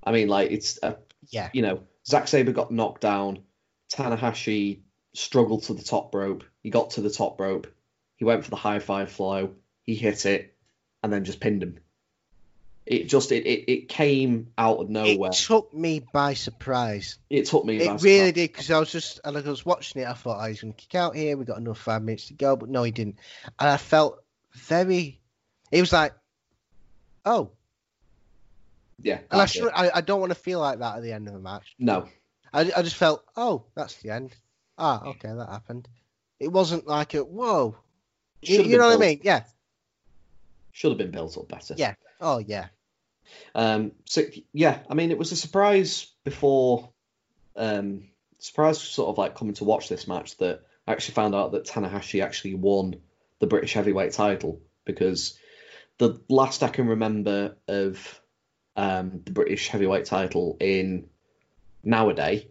I 0.03 0.11
mean, 0.11 0.27
like 0.27 0.52
it's 0.52 0.80
a 0.81 0.97
Yeah, 1.30 1.49
you 1.53 1.61
know, 1.61 1.84
Zack 2.07 2.27
Sabre 2.27 2.52
got 2.52 2.72
knocked 2.72 3.02
down. 3.02 3.39
Tanahashi 3.93 4.81
struggled 5.14 5.64
to 5.64 5.73
the 5.73 5.84
top 5.84 6.14
rope. 6.15 6.43
He 6.61 6.72
got 6.72 6.91
to 6.91 7.02
the 7.02 7.11
top 7.11 7.39
rope. 7.39 7.68
He 8.15 8.26
went 8.26 8.43
for 8.43 8.49
the 8.49 8.56
high 8.56 8.80
five 8.80 9.11
flow. 9.11 9.56
He 9.84 9.93
hit 9.93 10.26
it, 10.26 10.56
and 11.03 11.14
then 11.14 11.26
just 11.26 11.39
pinned 11.39 11.61
him. 11.61 11.80
It 12.86 13.06
just 13.06 13.32
it 13.32 13.45
it, 13.48 13.72
it 13.72 13.90
came 13.90 14.52
out 14.57 14.78
of 14.78 14.90
nowhere. 14.90 15.32
it 15.32 15.36
took 15.36 15.74
me 15.74 16.06
by 16.14 16.36
surprise. 16.36 17.18
It, 17.30 17.48
took 17.48 17.66
me. 17.66 17.80
by 17.80 17.84
It 17.84 17.86
surprise. 17.86 18.03
really 18.03 18.32
did 18.32 18.52
because 18.52 18.70
I 18.70 18.78
was 18.78 18.91
just 18.91 19.20
like 19.26 19.45
I 19.45 19.49
was 19.49 19.66
watching 19.66 20.03
it. 20.03 20.07
I 20.07 20.14
thought 20.14 20.40
oh, 20.40 20.48
he's 20.48 20.62
going 20.62 20.74
to 20.74 20.78
kick 20.80 20.94
out 20.94 21.16
here. 21.16 21.36
We 21.36 21.45
got 21.45 21.57
another 21.57 21.74
five 21.74 22.03
minutes 22.03 22.28
to 22.28 22.34
go, 22.34 22.56
but 22.56 22.70
no, 22.70 22.84
he 22.84 22.91
didn't. 22.91 23.18
And 23.60 23.70
I 23.70 23.78
felt 23.78 24.24
very. 24.53 25.20
It 25.72 25.82
was 25.82 25.91
like, 25.91 26.14
oh, 27.26 27.49
Yeah. 29.02 29.20
and 29.32 29.41
I 29.41 29.45
should. 29.48 29.72
I, 29.74 29.90
I 29.95 30.02
don't 30.02 30.20
want 30.20 30.30
to 30.32 30.36
feel 30.36 30.60
like 30.60 30.78
that 30.80 30.98
at 30.98 31.02
the 31.02 31.12
end 31.12 31.28
of 31.28 31.34
a 31.34 31.40
match. 31.40 31.76
No. 31.80 32.07
I, 32.53 32.72
I 32.78 32.84
just 32.84 32.95
felt, 32.95 33.26
oh, 33.36 33.66
that's 33.76 33.95
the 33.95 34.12
end. 34.12 34.34
Ah, 34.78 35.03
okay, 35.06 35.34
that 35.34 35.49
happened. 35.49 35.88
It 36.40 36.49
wasn't 36.52 36.86
like 36.86 37.16
a 37.16 37.24
whoa. 37.24 37.76
You, 38.41 38.57
Should've 38.57 38.72
you 38.72 38.78
know 38.78 38.90
been 38.91 38.99
what 38.99 39.06
I 39.06 39.10
mean? 39.10 39.22
Yeah. 39.24 39.44
Should 40.72 40.91
have 40.91 40.98
been 40.98 41.12
built 41.12 41.38
up 41.38 41.48
better. 41.48 41.74
Yeah. 41.78 41.95
Oh 42.19 42.39
yeah. 42.39 42.67
Um, 43.53 43.91
so 44.05 44.23
yeah, 44.53 44.79
I 44.89 44.93
mean, 44.93 45.11
it 45.11 45.17
was 45.17 45.31
a 45.31 45.35
surprise 45.35 46.07
before, 46.23 46.89
um, 47.55 48.09
surprise 48.39 48.81
sort 48.81 49.09
of 49.09 49.17
like 49.17 49.35
coming 49.35 49.55
to 49.55 49.63
watch 49.63 49.89
this 49.89 50.07
match 50.07 50.37
that 50.37 50.61
I 50.87 50.91
actually 50.91 51.15
found 51.15 51.35
out 51.35 51.51
that 51.53 51.65
Tanahashi 51.65 52.23
actually 52.23 52.55
won 52.55 52.95
the 53.39 53.47
British 53.47 53.73
heavyweight 53.73 54.13
title 54.13 54.61
because 54.85 55.37
the 55.97 56.21
last 56.29 56.63
I 56.63 56.69
can 56.69 56.87
remember 56.87 57.55
of 57.67 58.21
um, 58.75 59.21
the 59.23 59.31
British 59.31 59.67
heavyweight 59.69 60.05
title 60.05 60.57
in 60.59 61.07
nowadays 61.83 62.45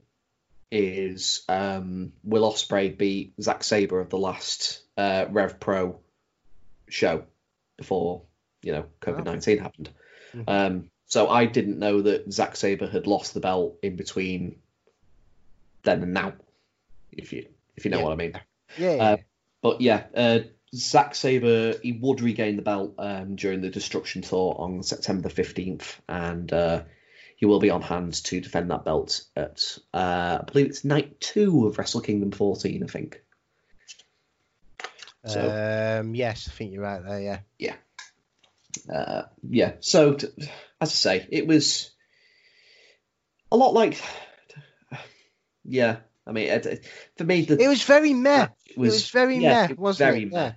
is 0.70 1.44
um, 1.48 2.12
Will 2.24 2.50
Ospreay 2.50 2.96
beat 2.96 3.34
Zack 3.40 3.62
Sabre 3.62 4.00
of 4.00 4.10
the 4.10 4.18
last 4.18 4.82
uh, 4.96 5.26
Rev 5.30 5.60
Pro 5.60 6.00
show 6.88 7.24
before 7.76 8.22
you 8.64 8.72
know 8.72 8.86
COVID 9.00 9.24
nineteen 9.24 9.58
happened. 9.58 9.90
Mhm. 10.34 10.44
Um, 10.48 10.90
so 11.06 11.28
I 11.28 11.46
didn't 11.46 11.78
know 11.78 12.02
that 12.02 12.32
Zack 12.32 12.56
Sabre 12.56 12.88
had 12.88 13.06
lost 13.06 13.34
the 13.34 13.40
belt 13.40 13.78
in 13.82 13.94
between 13.96 14.56
then 15.82 16.02
and 16.02 16.14
now, 16.14 16.32
if 17.12 17.32
you 17.32 17.46
if 17.76 17.84
you 17.84 17.90
know 17.90 17.98
Yeah. 17.98 18.04
what 18.04 18.12
I 18.12 18.16
mean. 18.16 18.40
Yeah. 18.78 18.90
Uh, 18.90 19.16
But 19.60 19.80
yeah, 19.80 20.04
uh, 20.14 20.38
Zack 20.74 21.14
Sabre 21.14 21.74
he 21.82 21.92
would 21.92 22.20
regain 22.20 22.56
the 22.56 22.62
belt 22.62 22.94
um, 22.98 23.36
during 23.36 23.60
the 23.60 23.70
Destruction 23.70 24.22
Tour 24.22 24.56
on 24.58 24.82
September 24.82 25.22
the 25.28 25.34
fifteenth, 25.34 26.00
and 26.08 26.52
uh, 26.52 26.82
he 27.36 27.46
will 27.46 27.60
be 27.60 27.70
on 27.70 27.82
hand 27.82 28.14
to 28.24 28.40
defend 28.40 28.70
that 28.70 28.84
belt 28.84 29.24
at 29.36 29.78
uh, 29.92 30.38
I 30.40 30.44
believe 30.50 30.66
it's 30.66 30.84
night 30.84 31.20
two 31.20 31.66
of 31.66 31.78
Wrestle 31.78 32.00
Kingdom 32.00 32.32
fourteen, 32.32 32.82
I 32.82 32.86
think. 32.86 33.22
so- 35.26 36.00
um. 36.00 36.14
Yes, 36.14 36.48
I 36.48 36.52
think 36.52 36.72
you're 36.72 36.82
right 36.82 37.02
there. 37.04 37.20
Yeah. 37.20 37.38
Yeah. 37.58 37.76
Uh, 38.92 39.22
yeah, 39.48 39.72
so 39.80 40.14
t- 40.14 40.28
as 40.80 40.90
I 40.90 40.94
say, 40.94 41.26
it 41.30 41.46
was 41.46 41.90
a 43.52 43.56
lot 43.56 43.74
like 43.74 44.01
yeah. 45.64 45.98
I 46.26 46.32
mean, 46.32 46.48
it, 46.48 46.66
it- 46.66 46.86
for 47.18 47.24
me, 47.24 47.42
the 47.42 47.60
It 47.60 47.68
was 47.68 47.82
very 47.82 48.14
meh. 48.14 48.44
it 48.66 48.72
It 48.72 48.78
was, 48.78 49.10
very 49.10 49.38
yeah, 49.38 49.68
meh, 49.68 49.74
was 49.76 49.98
very 49.98 50.22
it? 50.22 50.32
meh. 50.32 50.52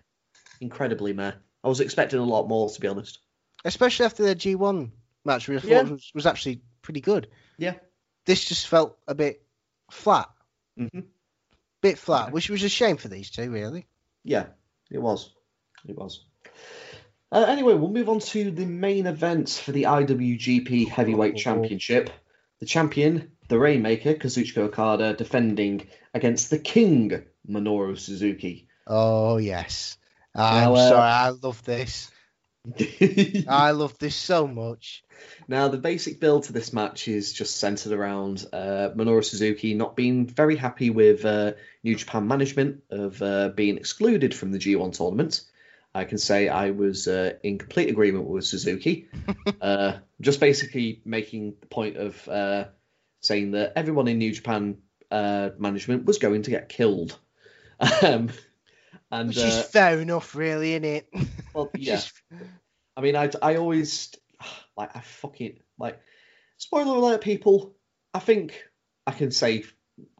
Incredibly 0.62 1.14
meh. 1.14 1.34
I 1.64 1.68
was 1.68 1.82
expecting 1.82 2.20
a 2.20 2.24
lot 2.24 2.48
more, 2.48 2.70
to 2.70 2.80
be 2.82 2.88
honest. 2.88 3.20
Especially 3.66 4.06
after 4.06 4.24
the 4.24 4.36
G1 4.36 4.92
match, 5.26 5.48
which 5.48 5.66
I 5.66 5.68
Yeah. 5.68 5.82
was, 5.84 6.10
was 6.16 6.26
actually 6.26 6.62
pretty 6.82 7.02
good. 7.02 7.28
Yeah. 7.58 7.74
This 8.26 8.46
just 8.46 8.68
felt 8.68 8.98
a 9.08 9.16
bit 9.16 9.44
flat. 9.92 10.30
hmm 10.78 11.00
Bit 11.82 11.98
flat, 11.98 12.32
which 12.32 12.50
was 12.50 12.64
a 12.64 12.70
shame 12.70 12.98
for 12.98 13.08
these 13.08 13.30
two, 13.30 13.52
really. 13.52 13.88
Yeah, 14.24 14.48
it 14.90 14.98
was. 15.00 15.32
It 15.86 15.96
was. 15.98 16.26
Uh, 17.32 17.46
anyway, 17.48 17.74
we'll 17.74 17.92
move 17.92 18.10
on 18.10 18.20
to 18.20 18.52
the 18.52 18.66
main 18.66 19.06
events 19.06 19.60
for 19.60 19.72
the 19.72 19.84
IWGP 19.84 20.88
Heavyweight 20.88 21.34
Oh. 21.36 21.38
Championship. 21.38 22.10
The 22.60 22.66
champion, 22.66 23.32
the 23.50 23.60
Rainmaker, 23.60 24.16
Kazuchika 24.16 24.60
Okada, 24.60 25.14
defending 25.14 25.88
against 26.14 26.50
the 26.50 26.58
King, 26.58 27.24
Minoru 27.48 27.98
Suzuki. 28.00 28.68
Oh 28.88 29.38
yes. 29.38 29.98
I'm 30.34 30.64
Now, 30.64 30.74
uh, 30.76 30.90
sorry, 30.90 31.02
I 31.02 31.30
love 31.30 31.64
this. 31.64 32.12
I 33.48 33.72
love 33.72 33.98
this 33.98 34.16
so 34.16 34.48
much. 34.48 35.04
Now, 35.48 35.68
the 35.68 35.78
basic 35.78 36.20
build 36.20 36.44
to 36.44 36.54
this 36.54 36.74
match 36.74 37.08
is 37.08 37.34
just 37.34 37.58
centered 37.58 37.92
around 37.92 38.46
uh, 38.52 38.90
Minoru 38.96 39.24
Suzuki 39.24 39.74
not 39.74 39.96
being 39.96 40.28
very 40.28 40.56
happy 40.56 40.90
with 40.90 41.26
uh, 41.26 41.54
New 41.84 41.96
Japan 41.96 42.28
management 42.28 42.84
of 42.90 43.22
uh, 43.22 43.50
being 43.50 43.78
excluded 43.78 44.34
from 44.34 44.52
the 44.52 44.60
G1 44.60 44.96
tournament. 44.96 45.42
I 45.98 46.06
can 46.06 46.20
say 46.20 46.48
I 46.48 46.72
was 46.72 47.08
uh, 47.08 47.34
in 47.42 47.58
complete 47.58 47.90
agreement 47.90 48.26
with 48.26 48.46
Suzuki. 48.46 49.08
uh, 49.62 49.94
just 50.22 50.40
basically 50.40 51.02
making 51.06 51.56
the 51.60 51.66
point 51.66 51.98
of 51.98 52.28
uh, 52.28 52.66
saying 53.22 53.52
that 53.52 53.74
everyone 53.76 54.08
in 54.08 54.20
New 54.20 54.32
Japan 54.32 54.78
uh, 55.10 55.50
management 55.58 56.06
was 56.06 56.20
going 56.20 56.44
to 56.44 56.52
get 56.52 56.70
killed. 56.70 57.18
Um, 58.02 58.32
and 59.12 59.28
Which 59.28 59.38
is 59.38 59.54
uh, 59.54 59.62
fair 59.62 60.00
enough, 60.02 60.36
really, 60.36 60.74
isn't 60.74 60.84
it? 60.84 61.08
well, 61.54 61.70
yeah. 61.76 62.02
I 62.96 63.02
mean, 63.02 63.16
I, 63.16 63.30
I 63.40 63.58
always 63.58 64.16
like 64.76 64.96
I 64.96 65.02
fucking 65.02 65.60
like 65.78 66.00
spoiler 66.58 66.98
alert, 66.98 67.22
people. 67.22 67.76
I 68.16 68.20
think 68.20 68.68
I 69.06 69.12
can 69.12 69.30
say 69.30 69.66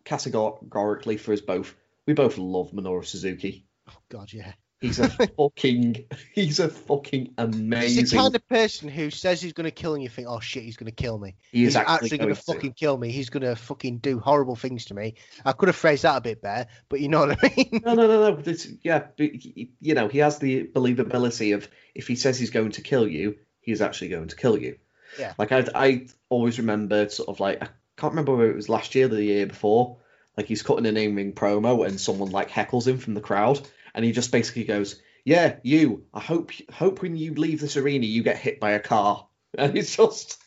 categorically 0.06 1.18
for 1.18 1.34
us 1.34 1.42
both, 1.42 1.76
we 2.06 2.14
both 2.14 2.38
love 2.38 2.72
Minoru 2.74 3.04
Suzuki. 3.04 3.66
Oh 3.90 3.98
God, 4.10 4.32
yeah. 4.32 4.54
He's 4.82 5.00
a 5.00 5.10
fucking, 5.10 6.06
he's 6.34 6.60
a 6.60 6.70
fucking 6.70 7.34
amazing. 7.40 7.98
He's 7.98 8.12
the 8.12 8.18
kind 8.18 8.36
of 8.36 8.48
person 8.48 8.90
who 8.90 9.10
says 9.10 9.42
he's 9.42 9.54
going 9.54 9.66
to 9.66 9.72
kill 9.72 9.98
you. 9.98 10.04
You 10.04 10.10
think, 10.10 10.28
oh 10.30 10.40
shit, 10.40 10.62
he's 10.62 10.78
going 10.78 10.92
to 10.92 10.96
kill 10.96 11.18
me. 11.18 11.36
he 11.52 11.64
is 11.64 11.74
He's 11.74 11.76
actually 11.78 12.20
going 12.20 12.30
to 12.30 12.36
fucking 12.36 12.74
kill 12.74 12.96
me. 12.96 13.10
He's 13.10 13.32
going 13.32 13.42
to 13.42 13.56
fucking 13.56 13.98
do 13.98 14.20
horrible 14.20 14.56
things 14.56 14.86
to 14.86 14.94
me. 14.94 15.16
I 15.44 15.54
could 15.54 15.70
have 15.70 15.76
phrased 15.76 16.04
that 16.04 16.18
a 16.18 16.22
bit 16.22 16.44
better, 16.44 16.70
but 16.90 17.00
you 17.00 17.10
know 17.10 17.26
what 17.26 17.40
I 17.44 17.54
mean. 17.58 17.82
No, 17.84 17.96
no, 17.96 18.06
no, 18.06 18.30
no. 18.30 18.44
It's, 18.46 18.68
yeah, 18.84 19.08
but, 19.18 19.44
you 19.44 19.96
know, 19.96 20.10
he 20.10 20.20
has 20.20 20.38
the 20.38 20.68
believability 20.68 21.56
of 21.56 21.68
if 21.96 22.08
he 22.08 22.16
says 22.16 22.38
he's 22.38 22.52
going 22.52 22.74
to 22.74 22.82
kill 22.82 23.08
you, 23.08 23.36
he's 23.62 23.82
actually 23.82 24.10
going 24.10 24.28
to 24.28 24.36
kill 24.36 24.60
you. 24.60 24.78
Yeah. 25.18 25.34
Like 25.40 25.52
I, 25.52 25.66
I 25.74 26.08
always 26.30 26.60
remember 26.60 27.10
sort 27.10 27.30
of 27.30 27.40
like 27.40 27.64
I 27.64 27.70
can't 27.98 28.12
remember 28.14 28.36
whether 28.36 28.52
it 28.52 28.56
was 28.56 28.70
last 28.70 28.94
year 28.96 29.06
or 29.06 29.10
the 29.10 29.24
year 29.24 29.48
before. 29.48 29.98
Like 30.36 30.46
he's 30.46 30.62
cutting 30.62 30.86
an 30.86 30.98
in-ring 30.98 31.34
promo 31.34 31.86
and 31.86 32.00
someone 32.00 32.30
like 32.30 32.52
heckles 32.52 32.88
him 32.88 33.00
from 33.00 33.16
the 33.16 33.22
crowd, 33.22 33.60
and 33.98 34.06
he 34.06 34.12
just 34.14 34.32
basically 34.32 34.64
goes, 34.64 35.02
"Yeah, 35.26 35.56
you. 35.64 36.06
I 36.14 36.22
hope 36.22 36.52
hope 36.72 37.02
when 37.02 37.18
you 37.18 37.34
leave 37.34 37.60
this 37.60 37.76
arena, 37.76 38.06
you 38.06 38.22
get 38.24 38.38
hit 38.38 38.62
by 38.62 38.72
a 38.72 38.80
car." 38.80 39.28
And 39.58 39.76
it's 39.78 39.96
just 39.96 40.38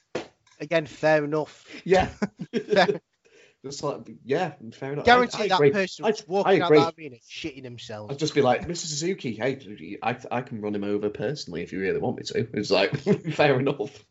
Again, 0.60 0.86
fair 0.86 1.24
enough. 1.24 1.66
yeah, 1.85 2.10
Fair, 2.72 3.01
Just 3.64 3.82
like, 3.82 4.09
yeah, 4.24 4.52
fair 4.72 4.93
enough. 4.93 5.05
Guarantee 5.06 5.43
I, 5.43 5.44
I 5.44 5.47
that 5.48 5.55
agree. 5.56 5.70
person 5.72 6.05
I- 6.05 6.09
was 6.10 6.20
I 6.20 6.24
walking 6.28 6.62
out 6.62 6.70
that 6.70 6.94
arena 6.97 7.16
shitting 7.28 7.62
themselves. 7.64 8.12
I'd 8.12 8.18
just 8.18 8.35
be 8.35 8.43
like, 8.43 8.68
Mr. 8.68 8.86
Suzuki, 8.86 9.35
hey, 9.35 9.98
I, 10.02 10.16
I 10.31 10.43
can 10.43 10.60
run 10.60 10.74
him 10.74 10.85
over 10.85 11.09
personally 11.10 11.62
if 11.62 11.72
you 11.72 11.81
really 11.81 11.98
want 11.98 12.18
me 12.18 12.22
to. 12.24 12.47
It's 12.55 12.70
like, 12.70 12.97
fair 13.32 13.59
enough. 13.59 14.05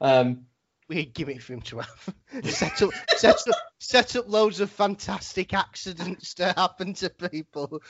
Um, 0.00 0.46
Weird 0.90 1.14
gimmick 1.14 1.40
for 1.40 1.52
him 1.52 1.60
to 1.62 1.78
have. 1.78 2.14
set 2.50 2.82
up, 2.82 2.90
set 3.16 3.36
up, 3.48 3.54
set 3.78 4.16
up 4.16 4.28
loads 4.28 4.58
of 4.58 4.72
fantastic 4.72 5.54
accidents 5.54 6.34
to 6.34 6.46
happen 6.46 6.94
to 6.94 7.08
people. 7.10 7.80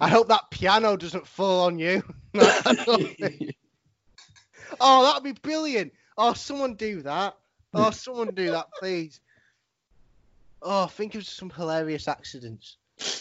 I 0.00 0.08
hope 0.08 0.28
that 0.28 0.48
piano 0.48 0.96
doesn't 0.96 1.26
fall 1.26 1.66
on 1.66 1.80
you. 1.80 2.04
oh, 2.34 3.50
that'd 4.80 5.24
be 5.24 5.32
brilliant. 5.32 5.92
Oh, 6.16 6.34
someone 6.34 6.74
do 6.74 7.02
that. 7.02 7.36
Oh, 7.74 7.90
someone 7.90 8.32
do 8.32 8.52
that, 8.52 8.68
please. 8.78 9.20
Oh, 10.62 10.86
think 10.86 11.16
of 11.16 11.26
some 11.26 11.50
hilarious 11.50 12.06
accidents. 12.06 12.76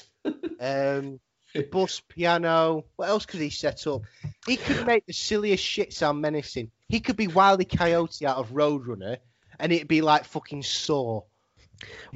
Um, 0.61 1.21
the 1.53 1.63
bus, 1.63 2.01
piano. 2.07 2.85
What 2.95 3.09
else 3.09 3.25
could 3.25 3.39
he 3.39 3.49
set 3.49 3.85
up? 3.87 4.03
He 4.45 4.57
could 4.57 4.85
make 4.85 5.05
the 5.05 5.13
silliest 5.13 5.63
shit 5.63 5.93
sound 5.93 6.21
menacing. 6.21 6.71
He 6.87 6.99
could 6.99 7.17
be 7.17 7.27
Wiley 7.27 7.65
Coyote 7.65 8.25
out 8.25 8.37
of 8.37 8.51
Roadrunner, 8.51 9.17
and 9.59 9.71
it'd 9.71 9.87
be 9.87 10.01
like 10.01 10.25
fucking 10.25 10.63
Saw. 10.63 11.21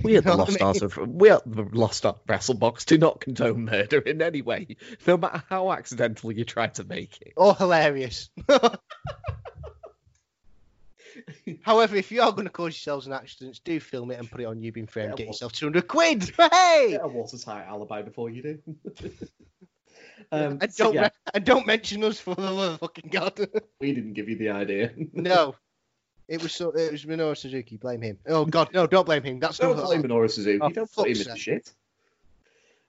we 0.02 0.18
at 0.18 0.24
the 0.24 0.32
You 0.32 0.38
know 0.38 0.44
what 0.44 0.50
Lost 0.50 0.62
I 0.62 0.66
Arts 0.66 0.82
of 0.82 0.98
we 0.98 1.30
at 1.30 1.42
the 1.46 1.64
Lost 1.72 2.06
Art 2.06 2.26
Wrestlebox 2.28 2.86
do 2.86 2.98
not 2.98 3.22
condone 3.22 3.66
murder 3.66 4.00
in 4.00 4.22
any 4.22 4.42
way, 4.42 4.78
no 5.08 5.18
matter 5.18 5.44
how 5.50 5.72
accidental 5.72 6.32
you 6.32 6.46
try 6.46 6.68
to 6.68 6.84
make 6.84 7.22
it. 7.22 7.34
Or 7.36 7.56
hilarious. 7.56 8.30
However, 11.62 11.96
if 11.96 12.12
you 12.12 12.22
are 12.22 12.32
going 12.32 12.46
to 12.46 12.50
cause 12.52 12.74
yourselves 12.74 13.08
an 13.08 13.14
accident, 13.14 13.60
do 13.64 13.80
film 13.80 14.12
it 14.12 14.20
and 14.20 14.30
put 14.30 14.42
it 14.42 14.46
on 14.46 14.58
YouTube 14.60 14.78
in 14.78 14.88
frame. 14.88 15.10
Yeah, 15.12 15.16
Get 15.16 15.24
well- 15.28 15.34
yourself 15.34 15.52
200 15.54 15.88
quid. 15.88 16.32
Hey! 16.52 16.88
Get 16.92 17.04
a 17.04 17.08
watertight 17.08 17.66
alibi 17.68 18.02
before 18.02 18.30
you 18.30 18.42
do. 18.44 18.60
um, 20.32 20.58
And 20.62 20.74
so 20.74 20.86
don't 20.86 20.94
yeah, 20.96 21.02
re- 21.04 21.10
and 21.34 21.46
don't 21.46 21.68
mention 21.68 22.04
us 22.04 22.20
for 22.20 22.36
the 22.36 22.50
love 22.52 22.74
of 22.74 22.80
fucking 22.80 23.10
god. 23.12 23.40
we 23.80 23.94
didn't 23.94 24.14
give 24.14 24.30
you 24.30 24.38
the 24.38 24.50
idea. 24.50 24.92
no, 25.14 25.56
it 26.28 26.42
was 26.42 26.54
so. 26.54 26.70
It 26.72 26.92
was 26.92 27.06
Minoru 27.06 27.38
Suzuki. 27.38 27.78
Blame 27.78 28.02
him. 28.02 28.18
Oh 28.28 28.46
god, 28.46 28.70
no! 28.74 28.88
Don't 28.88 29.06
blame 29.06 29.24
him. 29.24 29.40
That's 29.40 29.58
Don't 29.58 29.76
blame 29.76 30.04
Minoru 30.04 30.30
Suzuki. 30.32 30.60
Oh, 30.62 30.70
don't 30.70 30.92
put 30.92 31.10
him 31.10 31.18
in 31.18 31.28
the 31.28 31.38
shit. 31.38 31.72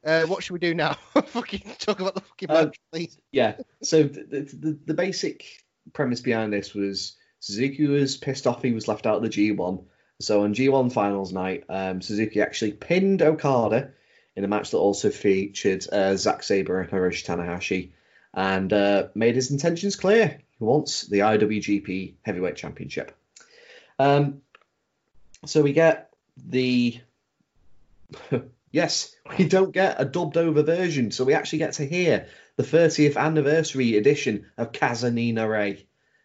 Uh, 0.04 0.22
what 0.26 0.42
should 0.42 0.52
we 0.52 0.58
do 0.58 0.74
now? 0.74 0.92
fucking 1.26 1.62
talk 1.78 1.98
about 2.00 2.14
the 2.14 2.20
fucking 2.20 2.50
Um, 2.50 2.64
match, 2.66 2.80
please. 2.92 3.18
Yeah. 3.32 3.56
So 3.82 4.02
the 4.04 4.42
the 4.42 4.78
the 4.84 4.94
basic 4.94 5.44
premise 5.92 6.20
behind 6.20 6.52
this 6.52 6.74
was 6.74 7.16
Suzuki 7.44 7.86
was 7.86 8.16
pissed 8.16 8.46
off 8.46 8.62
he 8.62 8.72
was 8.72 8.88
left 8.88 9.04
out 9.04 9.16
of 9.16 9.22
the 9.22 9.28
G1. 9.28 9.84
So 10.18 10.44
on 10.44 10.54
G1 10.54 10.90
finals 10.90 11.30
night, 11.30 11.64
um, 11.68 12.00
Suzuki 12.00 12.40
actually 12.40 12.72
pinned 12.72 13.20
Okada 13.20 13.90
in 14.34 14.44
a 14.44 14.48
match 14.48 14.70
that 14.70 14.78
also 14.78 15.10
featured 15.10 15.86
uh, 15.92 16.16
Zack 16.16 16.42
Sabre 16.42 16.80
and 16.80 16.90
Hiroshi 16.90 17.22
Tanahashi, 17.22 17.90
and 18.32 18.72
uh, 18.72 19.08
made 19.14 19.34
his 19.34 19.50
intentions 19.50 19.94
clear. 19.94 20.40
He 20.58 20.64
wants 20.64 21.02
the 21.02 21.18
IWGP 21.18 22.14
Heavyweight 22.22 22.56
Championship. 22.56 23.14
Um, 23.98 24.40
so 25.44 25.60
we 25.60 25.74
get 25.74 26.14
the 26.38 26.98
yes, 28.72 29.14
we 29.36 29.46
don't 29.46 29.72
get 29.72 30.00
a 30.00 30.06
dubbed 30.06 30.38
over 30.38 30.62
version, 30.62 31.10
so 31.10 31.24
we 31.24 31.34
actually 31.34 31.58
get 31.58 31.74
to 31.74 31.84
hear 31.84 32.26
the 32.56 32.62
30th 32.62 33.18
anniversary 33.18 33.98
edition 33.98 34.46
of 34.56 34.72
Kaze 34.72 35.04
ni 35.04 35.32
Nare. 35.32 35.76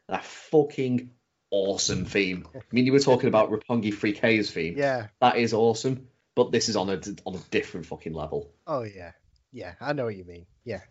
That 0.09 0.25
fucking 0.25 1.11
awesome 1.51 2.05
theme. 2.05 2.47
I 2.55 2.59
mean, 2.71 2.85
you 2.85 2.91
were 2.91 2.99
talking 2.99 3.27
about 3.27 3.51
Roppongi 3.51 3.93
3K's 3.93 4.51
theme. 4.51 4.75
Yeah. 4.77 5.07
That 5.21 5.37
is 5.37 5.53
awesome, 5.53 6.07
but 6.35 6.51
this 6.51 6.69
is 6.69 6.75
on 6.75 6.89
a 6.89 6.99
on 7.25 7.35
a 7.35 7.39
different 7.51 7.85
fucking 7.85 8.13
level 8.13 8.51
Oh 8.67 8.83
yeah. 8.83 9.11
Yeah, 9.51 9.73
I 9.81 9.93
know 9.93 10.05
what 10.05 10.15
you 10.15 10.25
mean. 10.25 10.45
Yeah. 10.63 10.81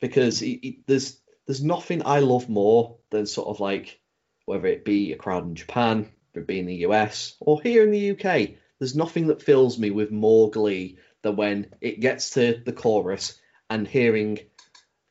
because 0.00 0.42
it, 0.42 0.60
it- 0.66 0.86
there's 0.86 1.20
there's 1.46 1.62
nothing 1.64 2.02
I 2.04 2.18
love 2.20 2.48
more 2.48 2.98
than 3.10 3.26
sort 3.26 3.48
of 3.48 3.58
like 3.60 3.98
whether 4.44 4.66
it 4.66 4.84
be 4.84 5.12
a 5.12 5.16
crowd 5.16 5.44
in 5.46 5.54
Japan, 5.54 6.08
whether 6.32 6.42
it 6.42 6.46
be 6.46 6.58
in 6.58 6.66
the 6.66 6.76
US 6.88 7.34
or 7.40 7.60
here 7.62 7.82
in 7.84 7.90
the 7.90 8.10
UK. 8.12 8.50
There's 8.78 8.94
nothing 8.94 9.28
that 9.28 9.42
fills 9.42 9.78
me 9.78 9.90
with 9.90 10.10
more 10.12 10.50
glee 10.50 10.98
than 11.22 11.36
when 11.36 11.74
it 11.80 12.00
gets 12.00 12.30
to 12.30 12.62
the 12.64 12.72
chorus 12.72 13.40
and 13.70 13.88
hearing 13.88 14.38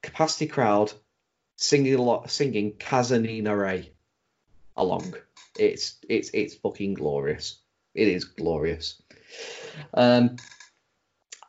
capacity 0.02 0.48
crowd 0.48 0.94
singing 1.58 1.96
a 1.96 2.02
lot, 2.02 2.32
singing 2.32 2.74
Kaze 2.78 3.12
ni 3.12 3.42
Nare 3.42 3.84
along. 4.78 5.14
It's 5.60 5.98
it's 6.08 6.30
it's 6.34 6.56
fucking 6.56 6.94
glorious. 6.94 7.60
It 7.94 8.08
is 8.08 8.24
glorious. 8.24 9.02
Um, 9.94 10.38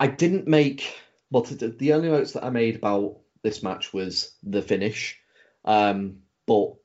I 0.00 0.08
didn't 0.08 0.48
make. 0.48 0.92
The, 1.30 1.74
the 1.78 1.92
only 1.92 2.08
notes 2.08 2.32
that 2.32 2.44
I 2.44 2.50
made 2.50 2.76
about 2.76 3.18
this 3.42 3.62
match 3.62 3.92
was 3.92 4.32
the 4.42 4.62
finish. 4.62 5.20
Um, 5.64 6.20
but 6.46 6.76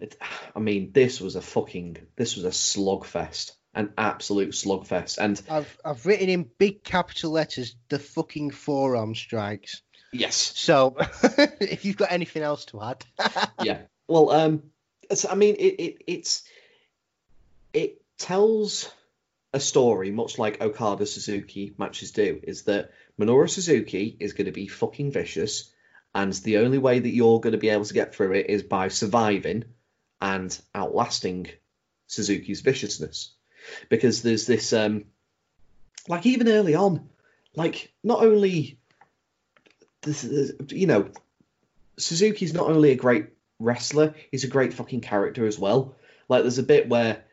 it, 0.00 0.16
I 0.54 0.58
mean, 0.58 0.90
this 0.92 1.20
was 1.20 1.36
a 1.36 1.40
fucking 1.40 1.98
this 2.16 2.36
was 2.36 2.44
a 2.44 2.48
slugfest, 2.48 3.52
an 3.74 3.92
absolute 3.96 4.50
slugfest. 4.50 5.18
And 5.18 5.40
I've 5.48 5.78
I've 5.84 6.04
written 6.04 6.28
in 6.28 6.50
big 6.58 6.82
capital 6.82 7.30
letters 7.30 7.76
the 7.88 8.00
fucking 8.00 8.50
forearm 8.50 9.14
strikes. 9.14 9.82
Yes, 10.12 10.36
So 10.36 10.96
if 11.60 11.84
you've 11.84 11.96
got 11.96 12.12
anything 12.12 12.42
else 12.42 12.64
to 12.66 12.82
add, 12.82 13.04
yeah. 13.62 13.82
Well, 14.06 14.30
um, 14.30 14.62
I 15.28 15.34
mean, 15.34 15.56
it, 15.58 15.80
it 15.80 16.02
it's 16.06 16.42
it 17.72 18.02
tells 18.18 18.90
a 19.52 19.60
story 19.60 20.10
much 20.10 20.38
like 20.38 20.60
Okada 20.60 21.06
Suzuki 21.06 21.74
matches 21.78 22.12
do. 22.12 22.40
Is 22.42 22.62
that 22.64 22.90
Minoru 23.18 23.48
Suzuki 23.48 24.16
is 24.18 24.32
going 24.32 24.46
to 24.46 24.52
be 24.52 24.66
fucking 24.66 25.12
vicious, 25.12 25.70
and 26.14 26.32
the 26.32 26.58
only 26.58 26.78
way 26.78 26.98
that 26.98 27.14
you're 27.14 27.40
going 27.40 27.52
to 27.52 27.58
be 27.58 27.70
able 27.70 27.84
to 27.84 27.94
get 27.94 28.14
through 28.14 28.32
it 28.32 28.50
is 28.50 28.62
by 28.62 28.88
surviving 28.88 29.64
and 30.20 30.58
outlasting 30.74 31.48
Suzuki's 32.06 32.60
viciousness. 32.60 33.32
Because 33.88 34.22
there's 34.22 34.46
this, 34.46 34.72
um, 34.72 35.04
like 36.08 36.24
even 36.26 36.48
early 36.48 36.74
on, 36.74 37.08
like 37.54 37.92
not 38.02 38.22
only 38.22 38.78
this, 40.02 40.24
is- 40.24 40.52
you 40.70 40.86
know, 40.86 41.10
Suzuki's 41.98 42.54
not 42.54 42.68
only 42.68 42.90
a 42.92 42.96
great 42.96 43.26
wrestler, 43.58 44.14
he's 44.30 44.44
a 44.44 44.48
great 44.48 44.72
fucking 44.74 45.00
character 45.00 45.46
as 45.46 45.58
well. 45.58 45.96
Like 46.28 46.42
there's 46.42 46.58
a 46.58 46.62
bit 46.62 46.88
where 46.88 47.24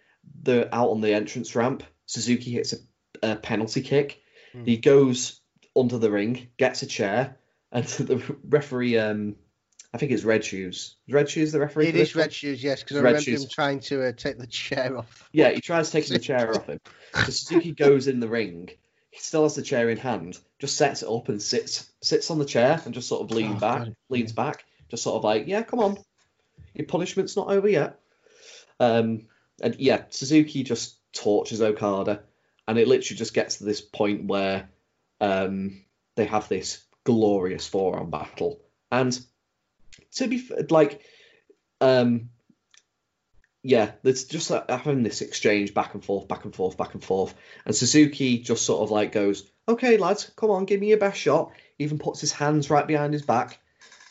they're 0.42 0.74
out 0.74 0.90
on 0.90 1.02
the 1.02 1.14
entrance 1.14 1.56
ramp, 1.56 1.84
Suzuki 2.08 2.52
hits 2.52 2.74
a, 3.22 3.32
a 3.32 3.36
penalty 3.36 3.82
kick, 3.82 4.22
Hmm. 4.54 4.64
he 4.66 4.78
goes 4.78 5.40
under 5.76 5.98
the 5.98 6.10
ring, 6.10 6.48
gets 6.58 6.82
a 6.82 6.86
chair, 6.88 7.38
and 7.72 7.86
the 7.86 8.38
referee, 8.48 8.98
um, 8.98 9.36
I 9.94 9.98
think 9.98 10.12
it's 10.14 10.24
Red 10.24 10.44
Shoes. 10.44 10.96
Red 11.10 11.30
Shoes 11.30 11.52
the 11.52 11.60
referee? 11.60 11.88
it 11.88 12.16
one? 12.16 12.24
red 12.24 12.34
shoes, 12.34 12.64
yes, 12.64 12.82
because 12.82 12.98
I 12.98 13.02
Red 13.02 13.10
remember 13.12 13.22
shoes. 13.24 13.44
him 13.44 13.50
trying 13.50 13.80
to 13.82 14.08
uh, 14.08 14.12
take 14.14 14.38
the 14.38 14.48
chair 14.48 14.98
off. 14.98 15.30
Yeah, 15.32 15.52
he 15.52 15.62
tries 15.62 15.92
taking 15.92 16.14
the 16.14 16.20
chair 16.20 16.54
off 16.56 16.66
him. 16.68 16.80
So 17.14 17.22
Suzuki 17.32 17.72
goes 17.72 18.08
in 18.08 18.20
the 18.20 18.28
ring. 18.28 18.70
He 19.16 19.22
still 19.22 19.44
has 19.44 19.56
the 19.56 19.62
chair 19.62 19.90
in 19.90 19.98
hand. 19.98 20.38
Just 20.60 20.76
sets 20.76 21.02
it 21.02 21.08
up 21.08 21.30
and 21.30 21.42
sits 21.42 21.90
sits 22.02 22.30
on 22.30 22.38
the 22.38 22.44
chair 22.44 22.82
and 22.84 22.94
just 22.94 23.08
sort 23.08 23.22
of 23.22 23.32
leans 23.32 23.56
Oh, 23.56 23.60
back, 23.62 23.84
God. 23.86 23.96
leans 24.10 24.34
back, 24.34 24.66
just 24.90 25.04
sort 25.04 25.16
of 25.16 25.24
like, 25.24 25.48
yeah, 25.48 25.64
come 25.64 25.80
on, 25.80 25.98
your 26.74 26.86
punishment's 26.86 27.38
not 27.38 27.48
over 27.48 27.70
yet. 27.70 27.98
Um, 28.78 29.28
and 29.62 29.74
yeah, 29.80 30.04
Suzuki 30.10 30.64
just 30.64 30.98
tortures 31.14 31.62
Okada, 31.62 32.24
and 32.68 32.78
it 32.78 32.90
literally 32.90 33.18
just 33.18 33.34
gets 33.34 33.60
to 33.60 33.64
this 33.64 33.80
point 33.80 34.26
where 34.26 34.68
um, 35.22 35.86
they 36.16 36.26
have 36.26 36.50
this 36.50 36.84
glorious 37.06 37.66
forearm 37.66 38.10
battle. 38.10 38.60
And 38.92 39.18
to 40.16 40.28
be 40.28 40.46
like, 40.70 41.00
um, 41.80 42.32
yeah, 43.68 43.94
there's 44.04 44.26
just 44.26 44.52
like 44.52 44.70
having 44.70 45.02
this 45.02 45.22
exchange 45.22 45.74
back 45.74 45.96
and 45.96 46.06
forth, 46.06 46.28
back 46.28 46.46
and 46.46 46.56
forth, 46.56 46.78
back 46.78 46.94
and 46.94 47.04
forth. 47.04 47.34
And 47.66 47.76
Suzuki 47.76 48.38
just 48.38 48.64
sort 48.64 48.84
of 48.84 48.92
like 48.92 49.12
goes, 49.12 49.44
okay, 49.68 49.98
lads, 49.98 50.32
come 50.36 50.52
on, 50.52 50.66
give 50.66 50.80
me 50.80 50.90
your 50.90 51.00
best 51.00 51.20
shot. 51.20 51.52
He 51.76 51.86
Even 51.86 51.98
puts 51.98 52.22
his 52.22 52.32
hands 52.32 52.70
right 52.70 52.86
behind 52.86 53.14
his 53.14 53.24
back. 53.24 53.58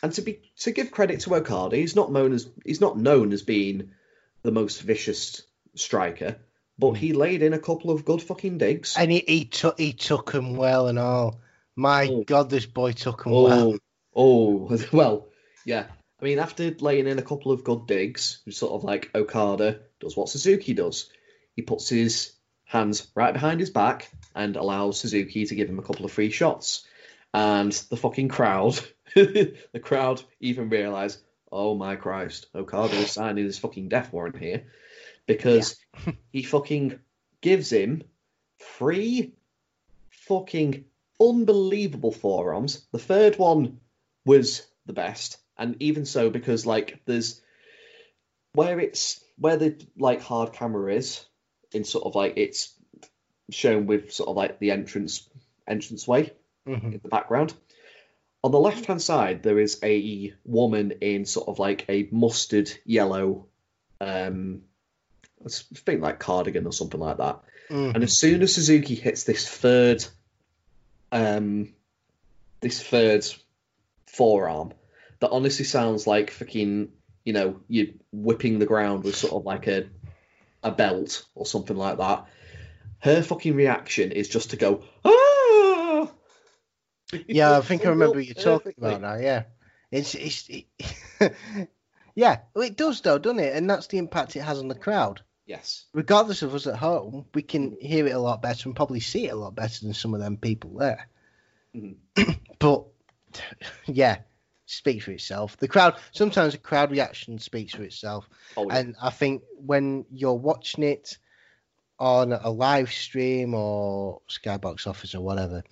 And 0.03 0.11
to 0.11 0.21
be 0.21 0.41
to 0.59 0.71
give 0.71 0.91
credit 0.91 1.21
to 1.21 1.35
Okada, 1.35 1.77
he's 1.77 1.95
not 1.95 2.11
known 2.11 2.33
as 2.33 2.49
he's 2.65 2.81
not 2.81 2.97
known 2.97 3.31
as 3.31 3.43
being 3.43 3.91
the 4.43 4.51
most 4.51 4.81
vicious 4.81 5.41
striker, 5.73 6.35
but 6.77 6.91
he 6.91 7.13
mm. 7.13 7.15
laid 7.15 7.41
in 7.41 7.53
a 7.53 7.59
couple 7.59 7.91
of 7.91 8.03
good 8.03 8.21
fucking 8.21 8.57
digs. 8.57 8.95
And 8.97 9.09
he, 9.09 9.23
he 9.25 9.45
took 9.45 9.79
he 9.79 9.93
took 9.93 10.33
him 10.33 10.57
well 10.57 10.89
and 10.89 10.99
all. 10.99 11.39
My 11.77 12.09
Oh. 12.11 12.25
God, 12.25 12.49
this 12.49 12.65
boy 12.65 12.91
took 12.91 13.25
him 13.25 13.31
oh. 13.31 13.43
well. 13.43 13.77
Oh, 14.13 14.67
oh, 14.69 14.79
well, 14.91 15.27
yeah. 15.63 15.85
I 16.21 16.25
mean, 16.25 16.39
after 16.39 16.71
laying 16.79 17.07
in 17.07 17.19
a 17.19 17.23
couple 17.23 17.51
of 17.51 17.63
good 17.63 17.87
digs, 17.87 18.41
sort 18.49 18.73
of 18.73 18.83
like 18.83 19.11
Okada 19.13 19.79
does 19.99 20.15
what 20.15 20.29
Suzuki 20.29 20.73
does. 20.73 21.09
He 21.55 21.61
puts 21.61 21.89
his 21.89 22.33
hands 22.63 23.07
right 23.15 23.33
behind 23.33 23.59
his 23.59 23.69
back 23.69 24.09
and 24.33 24.55
allows 24.55 24.99
Suzuki 24.99 25.45
to 25.45 25.55
give 25.55 25.69
him 25.69 25.79
a 25.79 25.83
couple 25.83 26.05
of 26.05 26.11
free 26.11 26.31
shots. 26.31 26.85
And 27.33 27.71
the 27.89 27.97
fucking 27.97 28.29
crowd, 28.29 28.79
the 29.15 29.81
crowd 29.81 30.23
even 30.39 30.69
realise, 30.69 31.17
oh 31.51 31.75
my 31.75 31.95
Christ, 31.95 32.47
Okada 32.55 32.95
is 32.95 33.11
signing 33.11 33.43
his 33.43 33.59
fucking 33.59 33.89
death 33.89 34.13
warrant 34.13 34.37
here 34.37 34.67
because 35.25 35.77
he 36.31 36.43
fucking 36.43 36.99
gives 37.41 37.71
him 37.71 38.03
three 38.59 39.33
fucking 40.09 40.85
unbelievable 41.19 42.11
forearms. 42.11 42.85
The 42.91 42.99
third 42.99 43.37
one 43.37 43.79
was 44.25 44.65
the 44.85 44.93
best, 44.93 45.37
and 45.57 45.75
even 45.79 46.05
so 46.05 46.29
because 46.29 46.65
like 46.65 46.99
there's 47.05 47.41
where 48.53 48.79
it's 48.79 49.23
where 49.37 49.57
the 49.57 49.75
like 49.97 50.21
hard 50.21 50.53
camera 50.53 50.93
is 50.93 51.25
in 51.73 51.83
sort 51.83 52.05
of 52.05 52.15
like 52.15 52.33
it's 52.37 52.73
shown 53.49 53.85
with 53.85 54.13
sort 54.13 54.29
of 54.29 54.35
like 54.35 54.59
the 54.59 54.71
entrance 54.71 55.27
entrance 55.67 56.07
way 56.07 56.31
Mhm. 56.67 56.83
in 56.93 56.99
the 57.03 57.09
background. 57.09 57.53
On 58.43 58.51
the 58.51 58.59
left 58.59 58.85
hand 58.85 59.01
side, 59.01 59.43
there 59.43 59.59
is 59.59 59.79
a 59.83 60.33
woman 60.45 60.91
in 61.01 61.25
sort 61.25 61.47
of 61.47 61.59
like 61.59 61.85
a 61.89 62.07
mustard 62.11 62.71
yellow, 62.85 63.47
um, 63.99 64.61
I 65.43 65.49
think 65.49 66.01
like 66.01 66.19
cardigan 66.19 66.65
or 66.65 66.71
something 66.73 66.99
like 66.99 67.17
that. 67.17 67.41
Mhm. 67.69 67.95
And 67.95 68.03
as 68.03 68.17
soon 68.19 68.41
as 68.41 68.53
Suzuki 68.53 68.95
hits 68.95 69.23
this 69.23 69.47
third, 69.47 70.05
um, 71.11 71.73
this 72.61 72.81
third 72.81 73.25
forearm, 74.05 74.73
that 75.19 75.29
honestly 75.29 75.65
sounds 75.65 76.07
like 76.07 76.31
fucking, 76.31 76.89
you 77.23 77.33
know, 77.33 77.59
you're 77.67 77.87
whipping 78.11 78.59
the 78.59 78.65
ground 78.65 79.03
with 79.03 79.15
sort 79.15 79.33
of 79.33 79.45
like 79.45 79.67
a, 79.67 79.87
a 80.63 80.71
belt 80.71 81.25
or 81.35 81.45
something 81.45 81.77
like 81.77 81.97
that. 81.97 82.25
Her 82.99 83.21
fucking 83.21 83.55
reaction 83.55 84.11
is 84.11 84.27
just 84.27 84.51
to 84.51 84.57
go, 84.57 84.83
ah! 85.03 86.11
Yeah, 87.27 87.57
I 87.57 87.61
think 87.61 87.85
I 87.85 87.89
remember 87.89 88.19
you 88.19 88.33
talking 88.33 88.73
about 88.77 89.01
now. 89.01 89.15
Yeah, 89.15 89.43
it's 89.91 90.15
it's 90.15 90.49
it, 90.49 90.65
yeah, 92.15 92.39
well, 92.53 92.65
it 92.65 92.75
does 92.75 93.01
though, 93.01 93.19
doesn't 93.19 93.39
it? 93.39 93.55
And 93.55 93.69
that's 93.69 93.87
the 93.87 93.99
impact 93.99 94.35
it 94.35 94.41
has 94.41 94.59
on 94.59 94.67
the 94.67 94.75
crowd. 94.75 95.21
Yes. 95.45 95.85
Regardless 95.93 96.41
of 96.41 96.55
us 96.55 96.65
at 96.65 96.75
home, 96.75 97.25
we 97.35 97.43
can 97.43 97.77
hear 97.79 98.07
it 98.07 98.15
a 98.15 98.19
lot 98.19 98.41
better 98.41 98.67
and 98.67 98.75
probably 98.75 98.99
see 98.99 99.27
it 99.27 99.33
a 99.33 99.35
lot 99.35 99.53
better 99.53 99.85
than 99.85 99.93
some 99.93 100.15
of 100.15 100.19
them 100.19 100.37
people 100.37 100.71
there. 100.71 101.07
Mhm. 101.75 101.97
but 102.59 102.85
yeah, 103.85 104.19
speaks 104.65 105.05
for 105.05 105.11
itself. 105.11 105.57
The 105.57 105.67
crowd 105.67 105.95
sometimes 106.11 106.53
the 106.53 106.59
crowd 106.59 106.91
reaction 106.91 107.39
speaks 107.39 107.73
for 107.73 107.83
itself. 107.83 108.27
Oh, 108.57 108.67
yeah. 108.67 108.77
And 108.77 108.95
I 109.01 109.09
think 109.09 109.43
when 109.57 110.05
you're 110.11 110.33
watching 110.33 110.83
it 110.83 111.17
on 111.99 112.33
a 112.33 112.49
live 112.49 112.91
stream 112.91 113.53
or 113.53 114.21
Skybox 114.29 114.87
Office 114.87 115.15
or 115.15 115.21
whatever, 115.21 115.63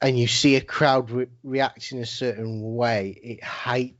and 0.00 0.18
you 0.18 0.28
see 0.28 0.56
a 0.56 0.60
crowd 0.60 1.10
re- 1.10 1.26
reacting 1.42 1.98
a 2.00 2.06
certain 2.06 2.76
way, 2.76 3.18
it 3.22 3.42
height- 3.42 3.96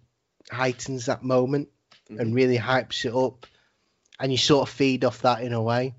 heightens 0.50 1.06
that 1.06 1.24
moment 1.24 1.68
Mhm. 2.08 2.20
and 2.20 2.34
really 2.34 2.58
hypes 2.58 3.04
it 3.04 3.14
up. 3.14 3.46
And 4.20 4.30
you 4.32 4.38
sort 4.38 4.68
of 4.68 4.74
feed 4.74 5.04
off 5.04 5.22
that 5.22 5.42
in 5.42 5.52
a 5.52 5.62
way. 5.62 5.94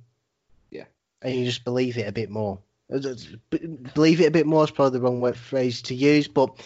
Yeah. 0.72 0.85
And 1.22 1.35
you 1.35 1.45
just 1.45 1.64
believe 1.64 1.98
it 1.98 2.08
a 2.08 2.11
bit 2.11 2.30
more. 2.30 2.59
Believe 2.90 4.19
it 4.19 4.26
a 4.26 4.32
bit 4.32 4.45
more 4.45 4.64
is 4.64 4.72
probably 4.72 4.98
the 4.98 5.03
wrong 5.03 5.22
word 5.22 5.38
phrase 5.38 5.84
to 5.84 5.95
use, 5.95 6.27
but 6.27 6.59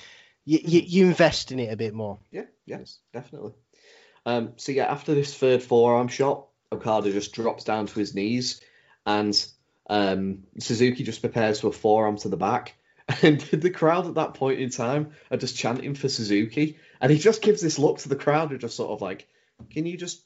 you, 0.46 0.60
you, 0.64 0.82
you 0.82 1.06
invest 1.08 1.52
in 1.52 1.60
it 1.60 1.72
a 1.72 1.78
bit 1.78 1.94
more. 1.94 2.20
Yeah, 2.32 2.46
yes, 2.66 3.00
definitely. 3.14 3.54
Um, 4.26 4.54
so 4.58 4.72
yeah, 4.72 4.86
after 4.86 5.14
this 5.14 5.36
third 5.36 5.64
forearm 5.64 6.08
shot, 6.08 6.48
Okada 6.72 7.12
just 7.12 7.34
drops 7.34 7.64
down 7.64 7.88
to 7.88 8.00
his 8.00 8.16
knees, 8.16 8.62
and 9.06 9.46
um, 9.90 10.44
Suzuki 10.60 11.04
just 11.04 11.22
prepares 11.22 11.60
for 11.60 11.68
a 11.68 11.72
forearm 11.72 12.18
to 12.18 12.30
the 12.30 12.38
back. 12.38 12.76
And 13.22 13.42
the 13.42 13.70
crowd 13.70 14.08
at 14.08 14.16
that 14.16 14.34
point 14.36 14.62
in 14.62 14.70
time 14.70 15.12
are 15.30 15.36
just 15.36 15.58
chanting 15.58 15.94
for 15.94 16.08
Suzuki, 16.08 16.78
and 17.02 17.12
he 17.12 17.20
just 17.20 17.42
gives 17.42 17.62
this 17.62 17.78
look 17.78 18.00
to 18.00 18.10
the 18.10 18.16
crowd, 18.16 18.50
who 18.50 18.58
just 18.58 18.78
sort 18.78 18.92
of 18.92 19.02
like, 19.02 19.28
"Can 19.72 19.86
you 19.86 19.98
just 19.98 20.24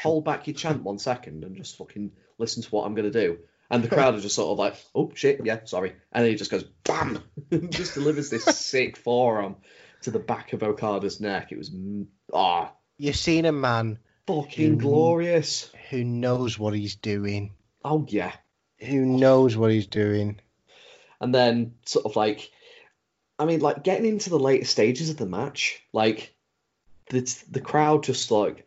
hold 0.00 0.24
back 0.24 0.46
your 0.46 0.54
chant 0.54 0.82
one 0.82 0.98
second 0.98 1.44
and 1.44 1.54
just 1.54 1.76
fucking 1.76 2.12
listen 2.38 2.62
to 2.62 2.70
what 2.70 2.86
I'm 2.86 2.94
gonna 2.94 3.10
do?" 3.10 3.40
And 3.72 3.82
the 3.82 3.88
crowd 3.88 4.14
are 4.14 4.20
just 4.20 4.34
sort 4.36 4.52
of 4.52 4.58
like, 4.58 4.74
"Oh 4.94 5.10
shit, 5.14 5.40
yeah, 5.44 5.60
sorry," 5.64 5.94
and 6.12 6.22
then 6.24 6.30
he 6.30 6.36
just 6.36 6.50
goes 6.50 6.64
bam, 6.84 7.22
just 7.70 7.94
delivers 7.94 8.28
this 8.30 8.44
sick 8.56 8.96
forearm 8.98 9.56
to 10.02 10.10
the 10.10 10.18
back 10.18 10.52
of 10.52 10.62
Okada's 10.62 11.20
neck. 11.20 11.52
It 11.52 11.58
was 11.58 11.70
mm, 11.70 12.06
ah 12.34 12.72
You've 12.98 13.16
seen 13.16 13.46
a 13.46 13.52
man 13.52 13.98
fucking 14.26 14.76
Mhm. 14.76 14.80
glorious. 14.80 15.70
who 15.90 16.04
knows 16.04 16.58
what 16.58 16.74
he's 16.74 16.96
doing. 16.96 17.54
Oh 17.84 18.04
yeah. 18.08 18.32
Who 18.80 19.04
knows 19.06 19.56
what 19.56 19.70
he's 19.70 19.86
doing? 19.86 20.40
And 21.20 21.34
then 21.34 21.74
sort 21.86 22.04
of 22.06 22.14
like 22.14 22.50
I 23.38 23.46
mean 23.46 23.60
like 23.60 23.82
getting 23.84 24.06
into 24.06 24.28
the 24.30 24.38
later 24.38 24.66
stages 24.66 25.08
of 25.08 25.16
the 25.16 25.26
match, 25.26 25.82
like 25.92 26.34
the 27.08 27.20
the 27.50 27.60
crowd 27.60 28.04
just 28.04 28.30
like 28.30 28.66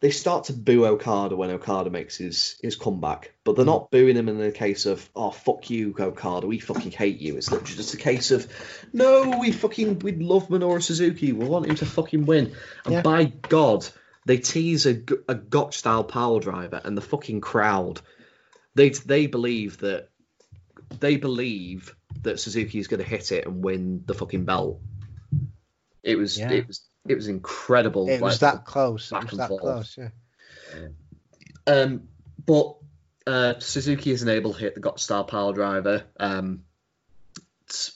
they 0.00 0.10
start 0.10 0.44
to 0.44 0.52
boo 0.54 0.86
Okada 0.86 1.36
when 1.36 1.50
Okada 1.50 1.90
makes 1.90 2.16
his 2.16 2.56
his 2.62 2.76
comeback, 2.76 3.34
but 3.44 3.54
they're 3.56 3.64
not 3.66 3.90
booing 3.90 4.16
him 4.16 4.28
in 4.28 4.38
the 4.38 4.50
case 4.50 4.86
of 4.86 5.08
oh 5.14 5.30
fuck 5.30 5.68
you 5.70 5.94
Okada, 5.98 6.46
we 6.46 6.58
fucking 6.58 6.92
hate 6.92 7.20
you. 7.20 7.36
It's 7.36 7.50
literally 7.50 7.76
just 7.76 7.94
a 7.94 7.98
case 7.98 8.30
of 8.30 8.46
no, 8.92 9.38
we 9.38 9.52
fucking 9.52 9.98
we 9.98 10.12
love 10.12 10.48
Minoru 10.48 10.82
Suzuki, 10.82 11.32
we 11.32 11.46
want 11.46 11.66
him 11.66 11.76
to 11.76 11.86
fucking 11.86 12.24
win. 12.26 12.54
And 12.84 12.94
Yeah. 12.94 13.02
by 13.02 13.24
God, 13.24 13.86
they 14.26 14.38
tease 14.38 14.86
a, 14.86 15.02
a 15.28 15.34
Gotch 15.34 15.76
style 15.76 16.04
power 16.04 16.40
driver, 16.40 16.80
and 16.82 16.96
the 16.96 17.02
fucking 17.02 17.40
crowd 17.40 18.00
they 18.74 18.90
they 18.90 19.26
believe 19.26 19.78
that 19.78 20.08
they 20.98 21.16
believe 21.16 21.94
that 22.22 22.40
Suzuki 22.40 22.78
is 22.78 22.88
going 22.88 23.02
to 23.02 23.08
hit 23.08 23.32
it 23.32 23.46
and 23.46 23.62
win 23.62 24.02
the 24.06 24.14
fucking 24.14 24.44
belt. 24.44 24.80
It 26.02 26.16
was 26.16 26.38
Yeah. 26.38 26.50
it 26.52 26.66
was 26.66 26.80
it 27.08 27.14
was 27.14 27.28
incredible. 27.28 28.08
It 28.08 28.20
was 28.20 28.40
that 28.40 28.64
close. 28.64 29.12
It 29.12 29.30
was 29.30 29.38
that 29.38 29.48
forth. 29.48 29.60
close. 29.60 29.98
Yeah. 29.98 30.08
Um, 31.66 32.08
but 32.44 32.76
uh, 33.26 33.54
Suzuki 33.58 34.10
isn't 34.10 34.28
able 34.28 34.54
to 34.54 34.58
hit 34.58 34.74
the 34.74 34.80
Gotch 34.80 35.02
style 35.02 35.24
power 35.24 35.52
driver. 35.52 36.04
Um, 36.18 36.64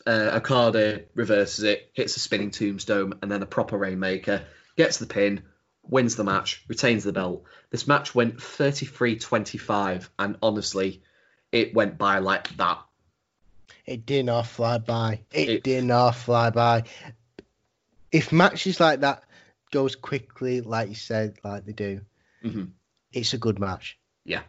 uh, 0.07 0.31
Okada 0.35 1.03
reverses 1.15 1.65
it, 1.65 1.91
hits 1.95 2.17
a 2.17 2.21
spinning 2.21 2.51
tombstone, 2.51 3.15
and 3.23 3.31
then 3.31 3.43
a 3.43 3.47
proper 3.47 3.77
rainmaker, 3.77 4.45
gets 4.77 4.99
the 4.99 5.07
pin, 5.07 5.43
wins 5.83 6.17
the 6.17 6.25
match, 6.25 6.65
retains 6.69 7.05
the 7.05 7.13
belt. 7.13 7.45
This 7.71 7.87
match 7.87 8.15
went 8.15 8.41
33 8.41 9.19
25, 9.19 10.11
and 10.19 10.37
honestly, 10.43 11.03
it 11.51 11.75
went 11.75 11.99
by 11.99 12.19
like 12.19 12.57
that. 12.57 12.79
It 13.87 14.07
did 14.07 14.27
not 14.27 14.47
fly 14.47 14.79
by. 14.79 15.21
It, 15.33 15.49
It- 15.49 15.63
did 15.65 15.85
not 15.85 16.13
fly 16.15 16.51
by. 16.51 16.85
If 18.15 18.33
matches 18.33 18.79
like 18.81 19.01
that 19.01 19.25
goes 19.73 19.97
quickly, 19.97 20.61
like 20.61 20.89
you 20.89 20.95
said, 20.95 21.37
like 21.43 21.65
they 21.67 21.73
do, 21.73 22.01
Mhm. 22.45 22.71
it's 23.13 23.35
a 23.35 23.39
good 23.39 23.59
match. 23.59 23.99
Yeah. 24.25 24.43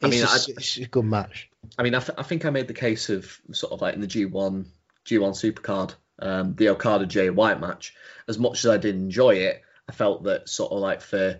It's, 0.00 0.06
I 0.06 0.08
mean, 0.08 0.22
a, 0.24 0.26
I- 0.26 0.56
it's 0.56 0.76
a 0.78 0.86
good 0.86 1.04
match. 1.04 1.50
I 1.78 1.82
mean, 1.82 1.94
I, 1.94 2.00
th- 2.00 2.18
I 2.18 2.22
think 2.22 2.44
I 2.44 2.50
made 2.50 2.68
the 2.68 2.74
case 2.74 3.08
of 3.10 3.38
sort 3.52 3.72
of 3.72 3.80
like 3.82 3.94
in 3.94 4.00
the 4.00 4.06
G1 4.06 4.64
G1 5.04 5.32
Supercard, 5.34 5.94
um, 6.20 6.54
the 6.54 6.70
Okada 6.70 7.06
Jay 7.06 7.28
White 7.30 7.60
match. 7.60 7.94
As 8.28 8.38
much 8.38 8.64
as 8.64 8.70
I 8.70 8.78
did 8.78 8.94
enjoy 8.94 9.34
it, 9.36 9.62
I 9.88 9.92
felt 9.92 10.24
that 10.24 10.48
sort 10.48 10.72
of 10.72 10.78
like 10.78 11.00
for 11.02 11.38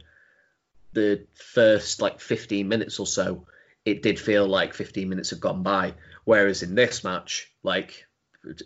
the 0.92 1.26
first 1.34 2.02
like 2.02 2.20
15 2.20 2.68
minutes 2.68 3.00
or 3.00 3.06
so, 3.06 3.46
it 3.84 4.02
did 4.02 4.20
feel 4.20 4.46
like 4.46 4.74
15 4.74 5.08
minutes 5.08 5.30
have 5.30 5.40
gone 5.40 5.62
by. 5.62 5.94
Whereas 6.24 6.62
in 6.62 6.74
this 6.74 7.02
match, 7.02 7.50
like 7.62 8.06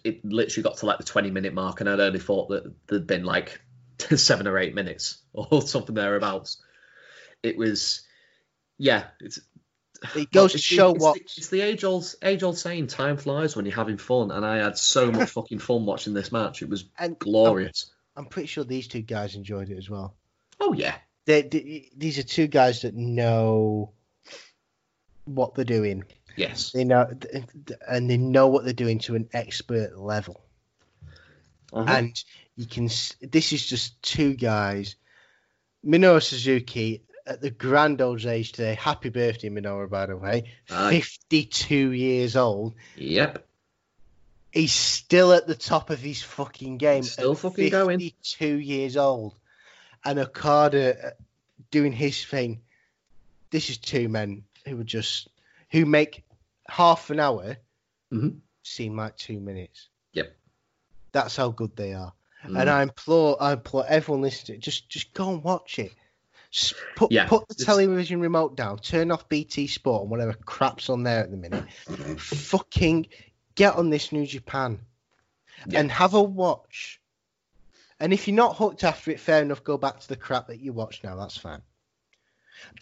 it 0.04 0.24
literally 0.24 0.62
got 0.62 0.78
to 0.78 0.86
like 0.86 0.98
the 0.98 1.04
20 1.04 1.30
minute 1.30 1.54
mark, 1.54 1.80
and 1.80 1.88
I'd 1.88 2.00
only 2.00 2.18
thought 2.18 2.48
that 2.50 2.72
there'd 2.88 3.06
been 3.06 3.24
like 3.24 3.60
seven 4.16 4.46
or 4.46 4.58
eight 4.58 4.74
minutes 4.74 5.18
or 5.32 5.62
something 5.62 5.94
thereabouts. 5.94 6.62
It 7.42 7.56
was, 7.58 8.02
yeah, 8.78 9.04
it's 9.20 9.38
It 10.14 10.30
goes 10.32 10.52
to 10.52 10.58
it's 10.58 10.68
the- 10.68 10.74
show 10.76 10.94
it's 10.94 11.02
what. 11.04 11.16
it's 11.18 11.48
the 11.48 11.60
age 11.60 11.84
old 11.84 12.14
age 12.22 12.42
old 12.42 12.58
saying 12.58 12.86
time 12.88 13.16
flies 13.16 13.54
when 13.56 13.64
you're 13.66 13.74
having 13.74 13.96
fun 13.98 14.30
and 14.30 14.44
i 14.44 14.56
had 14.56 14.76
so 14.76 15.10
much 15.10 15.30
fucking 15.30 15.58
fun 15.58 15.86
watching 15.86 16.12
this 16.12 16.30
match 16.32 16.60
it 16.62 16.68
was 16.68 16.84
and 16.98 17.18
glorious 17.18 17.90
I'm, 18.16 18.24
I'm 18.24 18.28
pretty 18.30 18.46
sure 18.48 18.64
these 18.64 18.88
two 18.88 19.00
guys 19.02 19.36
enjoyed 19.36 19.70
it 19.70 19.78
as 19.78 19.88
well. 19.88 20.14
oh 20.60 20.72
yeah 20.74 20.96
They, 21.26 21.42
they, 21.42 21.90
these 21.96 22.18
are 22.18 22.22
two 22.22 22.46
guys 22.46 22.82
that 22.82 22.94
know 22.94 23.92
what 25.24 25.54
they're 25.54 25.64
doing. 25.64 26.04
Yes 26.36 26.70
They 26.72 26.84
know, 26.84 27.08
and 27.88 28.08
they 28.10 28.16
know 28.16 28.48
what 28.48 28.64
they're 28.64 28.72
doing 28.72 28.98
to 29.00 29.14
an 29.14 29.28
expert 29.32 29.98
level. 29.98 30.42
Uh-huh. 31.72 31.92
and 31.92 32.24
you 32.56 32.66
can. 32.66 32.88
This 33.20 33.52
is 33.52 33.66
just 33.66 34.00
two 34.02 34.34
guys. 34.34 34.96
Minoru 35.84 36.22
Suzuki 36.22 37.02
at 37.26 37.40
the 37.40 37.50
grand 37.50 38.00
old 38.00 38.24
age 38.24 38.52
today. 38.52 38.74
Happy 38.74 39.08
birthday, 39.10 39.50
Minoru, 39.50 39.90
by 39.90 40.06
the 40.06 40.16
way. 40.16 40.52
Aye. 40.70 41.00
Fifty-two 41.00 41.90
years 41.90 42.36
old. 42.36 42.74
yep 42.96 43.46
He's 44.52 44.72
still 44.72 45.34
at 45.34 45.46
the 45.46 45.54
top 45.54 45.90
of 45.90 46.00
his 46.00 46.22
fucking 46.22 46.78
game. 46.78 47.02
Still 47.02 47.34
fucking 47.34 47.68
going. 47.68 47.98
Fifty-two 47.98 48.58
years 48.58 48.96
old, 48.96 49.34
and 50.04 50.18
Okada 50.18 51.08
uh, 51.08 51.10
doing 51.70 51.92
his 51.92 52.24
thing. 52.24 52.62
This 53.50 53.68
is 53.70 53.78
two 53.78 54.08
men 54.08 54.44
who 54.66 54.80
are 54.80 54.84
just 54.84 55.28
who 55.70 55.84
make 55.84 56.24
half 56.68 57.10
an 57.10 57.20
hour 57.20 57.56
Mhm. 58.12 58.40
seem 58.62 58.96
like 58.96 59.16
two 59.16 59.40
minutes. 59.40 59.88
Yep. 60.12 60.36
That's 61.12 61.36
how 61.36 61.50
good 61.50 61.74
they 61.76 61.94
are. 61.94 62.12
Mm. 62.44 62.60
And 62.60 62.70
I 62.70 62.82
implore, 62.82 63.40
I 63.42 63.52
implore 63.54 63.84
everyone 63.86 64.22
listening, 64.22 64.60
to 64.60 64.64
just 64.64 64.88
just 64.88 65.12
go 65.14 65.30
and 65.32 65.42
watch 65.42 65.78
it. 65.78 65.92
S- 66.52 66.74
Put, 66.94 67.10
Yeah, 67.12 67.26
put 67.28 67.48
the 67.48 67.54
it's- 67.54 67.66
television 67.66 68.20
remote 68.20 68.56
down, 68.56 68.78
turn 68.78 69.10
off 69.10 69.28
BT 69.28 69.66
Sport 69.66 70.02
and 70.02 70.10
whatever 70.10 70.32
crap's 70.32 70.88
on 70.88 71.02
there 71.02 71.20
at 71.24 71.30
the 71.30 71.36
minute. 71.36 71.70
Fucking 72.20 73.08
get 73.54 73.74
on 73.74 73.90
this 73.90 74.12
New 74.12 74.26
Japan 74.26 74.80
Yeah. 75.66 75.80
and 75.80 75.90
have 75.90 76.14
a 76.14 76.22
watch. 76.22 77.00
And 77.98 78.12
if 78.12 78.28
you're 78.28 78.36
not 78.36 78.56
hooked 78.56 78.84
after 78.84 79.10
it, 79.10 79.18
fair 79.20 79.42
enough, 79.42 79.64
go 79.64 79.78
back 79.78 80.00
to 80.00 80.08
the 80.08 80.16
crap 80.16 80.48
that 80.48 80.60
you 80.60 80.72
watch 80.72 81.02
now. 81.02 81.16
That's 81.16 81.36
fine. 81.36 81.62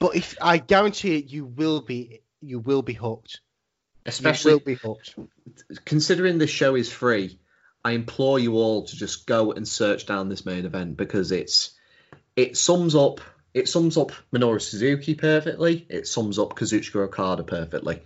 But 0.00 0.16
if 0.16 0.36
I 0.40 0.58
guarantee 0.58 1.18
it, 1.18 1.26
you 1.26 1.44
will 1.46 1.80
be 1.80 2.20
you 2.40 2.58
will 2.58 2.82
be 2.82 2.92
hooked. 2.92 3.40
You 4.04 4.10
Especially 4.10 4.52
will 4.52 4.60
be 4.60 4.74
hooked. 4.74 5.14
considering 5.86 6.38
this 6.38 6.50
show 6.50 6.74
is 6.74 6.92
free, 6.92 7.38
I 7.84 7.92
implore 7.92 8.38
you 8.38 8.54
all 8.54 8.84
to 8.84 8.96
just 8.96 9.26
go 9.26 9.52
and 9.52 9.66
search 9.66 10.04
down 10.06 10.28
this 10.28 10.44
main 10.44 10.66
event 10.66 10.96
because 10.96 11.32
it's 11.32 11.70
it 12.36 12.56
sums 12.56 12.94
up 12.94 13.20
it 13.54 13.68
sums 13.68 13.96
up 13.96 14.12
Minoru 14.32 14.60
Suzuki 14.60 15.14
perfectly. 15.14 15.86
It 15.88 16.06
sums 16.08 16.38
up 16.38 16.54
Kazuchika 16.56 16.96
Okada 17.04 17.44
perfectly, 17.44 18.02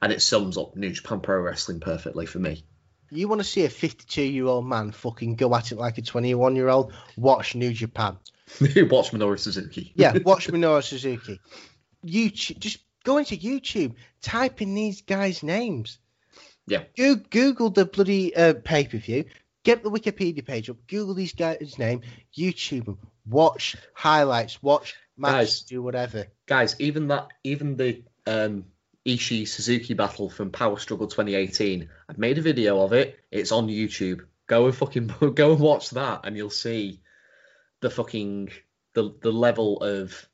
and 0.00 0.12
it 0.12 0.22
sums 0.22 0.58
up 0.58 0.76
New 0.76 0.90
Japan 0.90 1.20
Pro 1.20 1.40
Wrestling 1.40 1.80
perfectly 1.80 2.26
for 2.26 2.38
me. 2.38 2.64
You 3.10 3.26
want 3.26 3.40
to 3.40 3.46
see 3.46 3.64
a 3.64 3.70
52 3.70 4.22
year 4.22 4.46
old 4.46 4.66
man 4.66 4.92
fucking 4.92 5.34
go 5.34 5.52
at 5.56 5.72
it 5.72 5.78
like 5.78 5.98
a 5.98 6.02
21 6.02 6.54
year 6.54 6.68
old? 6.68 6.92
Watch 7.16 7.54
New 7.56 7.72
Japan. 7.72 8.18
Watch 8.60 9.10
Minoru 9.10 9.38
Suzuki. 9.38 9.92
Yeah, 9.94 10.18
watch 10.24 10.48
Minoru 10.48 10.82
Suzuki. 10.82 11.40
YouTube, 12.04 12.58
just 12.58 12.78
go 13.04 13.18
into 13.18 13.36
YouTube, 13.36 13.94
type 14.22 14.62
in 14.62 14.74
these 14.74 15.02
guys' 15.02 15.42
names. 15.42 15.98
Yeah. 16.66 16.84
Go, 16.96 17.16
Google 17.16 17.70
the 17.70 17.84
bloody 17.84 18.34
uh, 18.34 18.54
pay 18.54 18.84
per 18.84 18.98
view. 18.98 19.24
Get 19.62 19.82
the 19.82 19.90
Wikipedia 19.90 20.46
page 20.46 20.70
up. 20.70 20.76
Google 20.86 21.14
these 21.14 21.34
guys' 21.34 21.78
name. 21.78 22.02
YouTube 22.36 22.86
them. 22.86 22.98
Watch 23.26 23.76
highlights. 23.92 24.62
Watch 24.62 24.94
matches. 25.16 25.60
Guys. 25.60 25.62
Do 25.62 25.82
whatever. 25.82 26.26
guys, 26.46 26.76
even 26.78 27.08
that, 27.08 27.28
even 27.44 27.76
the 27.76 28.02
um, 28.26 28.64
Ishii 29.06 29.46
Suzuki 29.46 29.94
battle 29.94 30.30
from 30.30 30.50
Power 30.50 30.78
Struggle 30.78 31.08
2018, 31.08 31.88
I've 32.08 32.18
made 32.18 32.38
a 32.38 32.42
video 32.42 32.80
of 32.82 32.92
it. 32.92 33.18
It's 33.30 33.52
on 33.52 33.68
YouTube. 33.68 34.20
Go 34.46 34.66
and 34.66 34.74
fucking 34.74 35.06
go 35.34 35.52
and 35.52 35.60
watch 35.60 35.90
that, 35.90 36.20
and 36.24 36.36
you'll 36.36 36.50
see 36.50 37.00
the 37.80 37.90
fucking 37.90 38.50
the 38.94 39.14
the 39.20 39.32
level 39.32 39.82
of 39.82 40.28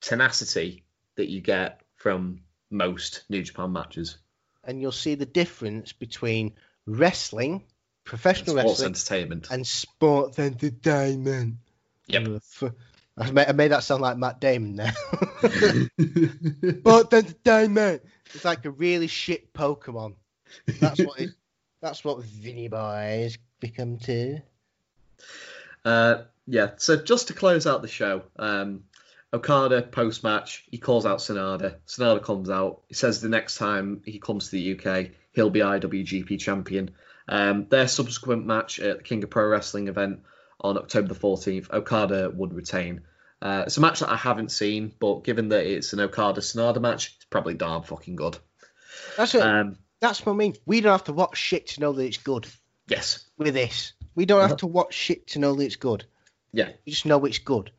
tenacity 0.00 0.84
that 1.20 1.28
you 1.28 1.42
get 1.42 1.82
from 1.96 2.40
most 2.70 3.24
New 3.28 3.42
Japan 3.42 3.72
matches. 3.72 4.16
And 4.64 4.80
you'll 4.80 4.90
see 4.92 5.14
the 5.14 5.26
difference 5.26 5.92
between 5.92 6.54
wrestling, 6.86 7.64
professional 8.04 8.56
Sports 8.56 8.80
wrestling, 8.80 8.86
entertainment. 8.86 9.50
and 9.50 9.66
sports 9.66 10.38
entertainment. 10.38 11.56
Yep. 12.06 12.28
F- 12.36 12.72
I 13.18 13.30
made, 13.32 13.48
I 13.48 13.52
made 13.52 13.70
that 13.72 13.82
sound 13.82 14.00
like 14.00 14.16
Matt 14.16 14.40
Damon 14.40 14.76
there. 14.76 14.94
Sports 16.78 17.12
entertainment. 17.12 18.02
It's 18.34 18.44
like 18.44 18.64
a 18.64 18.70
really 18.70 19.08
shit 19.08 19.52
Pokemon. 19.52 20.14
That's 20.80 21.00
what 21.00 21.20
it. 21.20 21.30
That's 21.82 22.04
what 22.04 22.22
Vinny 22.22 22.68
Boys 22.68 23.38
become 23.58 23.98
too. 23.98 24.40
Uh, 25.84 26.24
yeah, 26.46 26.72
so 26.76 26.96
just 26.96 27.28
to 27.28 27.34
close 27.34 27.66
out 27.66 27.80
the 27.80 27.88
show, 27.88 28.22
um, 28.36 28.84
Okada 29.32 29.82
post 29.82 30.24
match, 30.24 30.64
he 30.70 30.78
calls 30.78 31.06
out 31.06 31.18
Sanada. 31.18 31.76
Sanada 31.86 32.22
comes 32.22 32.50
out. 32.50 32.82
He 32.88 32.94
says 32.94 33.20
the 33.20 33.28
next 33.28 33.56
time 33.56 34.02
he 34.04 34.18
comes 34.18 34.46
to 34.50 34.56
the 34.56 34.72
UK, 34.78 35.10
he'll 35.32 35.50
be 35.50 35.60
IWGP 35.60 36.38
champion. 36.40 36.90
Um, 37.28 37.66
their 37.68 37.86
subsequent 37.86 38.44
match 38.46 38.80
at 38.80 38.98
the 38.98 39.02
King 39.04 39.22
of 39.22 39.30
Pro 39.30 39.46
Wrestling 39.46 39.86
event 39.88 40.20
on 40.60 40.76
October 40.76 41.08
the 41.14 41.20
14th, 41.20 41.70
Okada 41.72 42.30
would 42.34 42.52
retain. 42.52 43.02
Uh, 43.40 43.64
it's 43.66 43.76
a 43.76 43.80
match 43.80 44.00
that 44.00 44.10
I 44.10 44.16
haven't 44.16 44.50
seen, 44.50 44.92
but 44.98 45.22
given 45.24 45.48
that 45.50 45.64
it's 45.64 45.92
an 45.92 46.00
Okada 46.00 46.40
Sanada 46.40 46.80
match, 46.80 47.14
it's 47.16 47.24
probably 47.26 47.54
darn 47.54 47.82
fucking 47.84 48.16
good. 48.16 48.36
That's 49.16 49.32
what. 49.34 49.42
Um, 49.44 49.78
that's 50.00 50.26
what 50.26 50.32
I 50.32 50.36
mean. 50.36 50.56
We 50.66 50.80
don't 50.80 50.92
have 50.92 51.04
to 51.04 51.12
watch 51.12 51.36
shit 51.38 51.68
to 51.68 51.80
know 51.80 51.92
that 51.92 52.04
it's 52.04 52.16
good. 52.18 52.46
yes, 52.88 53.26
With 53.38 53.54
this, 53.54 53.92
we 54.14 54.24
don't 54.26 54.40
have 54.40 54.50
Uh-huh. 54.50 54.56
to 54.58 54.66
watch 54.66 54.94
shit 54.94 55.28
to 55.28 55.38
know 55.38 55.54
that 55.54 55.62
it's 55.64 55.76
good. 55.76 56.04
yeah, 56.52 56.70
We 56.84 56.92
just 56.92 57.06
know 57.06 57.24
it's 57.26 57.38
good. 57.38 57.70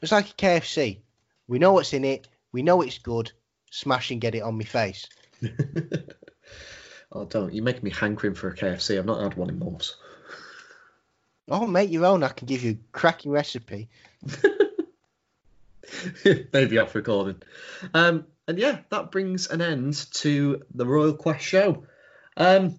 It's 0.00 0.12
like 0.12 0.30
a 0.30 0.34
KFC. 0.34 1.00
We 1.46 1.58
know 1.58 1.72
what's 1.72 1.92
in 1.92 2.04
it. 2.04 2.28
We 2.52 2.62
know 2.62 2.82
it's 2.82 2.98
good. 2.98 3.32
Smash 3.70 4.10
and 4.10 4.20
get 4.20 4.34
it 4.34 4.42
on 4.42 4.56
my 4.56 4.64
face. 4.64 5.08
oh, 7.12 7.24
don't. 7.24 7.52
You're 7.52 7.64
making 7.64 7.84
me 7.84 7.90
hankering 7.90 8.34
for 8.34 8.48
a 8.48 8.56
KFC. 8.56 8.98
I've 8.98 9.06
not 9.06 9.22
had 9.22 9.34
one 9.34 9.50
in 9.50 9.58
months. 9.58 9.96
Oh, 11.50 11.66
make 11.66 11.90
your 11.90 12.06
own. 12.06 12.22
I 12.22 12.28
can 12.28 12.46
give 12.46 12.62
you 12.62 12.72
a 12.72 12.78
cracking 12.92 13.32
recipe. 13.32 13.88
maybe 16.52 16.78
off 16.78 16.94
recording. 16.94 17.42
Um, 17.94 18.26
and 18.46 18.58
yeah, 18.58 18.80
that 18.90 19.10
brings 19.10 19.48
an 19.48 19.62
end 19.62 20.06
to 20.14 20.62
the 20.74 20.86
Royal 20.86 21.14
Quest 21.14 21.44
show. 21.44 21.84
Um, 22.36 22.78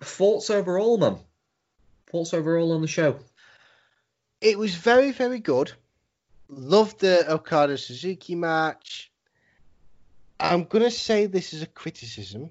thoughts 0.00 0.50
overall, 0.50 0.98
man. 0.98 1.18
Thoughts 2.10 2.34
overall 2.34 2.72
on 2.72 2.82
the 2.82 2.88
show. 2.88 3.20
It 4.40 4.58
was 4.58 4.74
very, 4.74 5.12
very 5.12 5.38
good. 5.38 5.72
Loved 6.50 7.00
the 7.00 7.30
Okada 7.32 7.78
Suzuki 7.78 8.34
match. 8.34 9.12
I'm 10.40 10.64
going 10.64 10.82
to 10.84 10.90
say 10.90 11.26
this 11.26 11.52
is 11.52 11.62
a 11.62 11.66
criticism. 11.66 12.50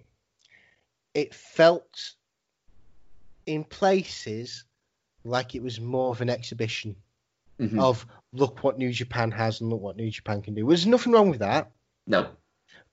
It 1.14 1.34
felt 1.36 2.14
in 3.46 3.64
places 3.66 4.64
like 5.26 5.54
it 5.54 5.62
was 5.62 5.82
more 5.82 6.12
of 6.12 6.22
an 6.22 6.30
exhibition 6.30 6.96
Mhm. 7.60 7.80
of 7.80 8.06
look 8.32 8.64
what 8.64 8.78
New 8.78 8.94
Japan 8.94 9.32
has 9.32 9.60
and 9.60 9.70
look 9.70 9.82
what 9.82 9.98
New 9.98 10.10
Japan 10.10 10.42
can 10.42 10.54
do. 10.54 10.66
There's 10.66 10.88
nothing 10.88 11.12
wrong 11.12 11.30
with 11.30 11.40
that, 11.40 11.72
No, 12.08 12.32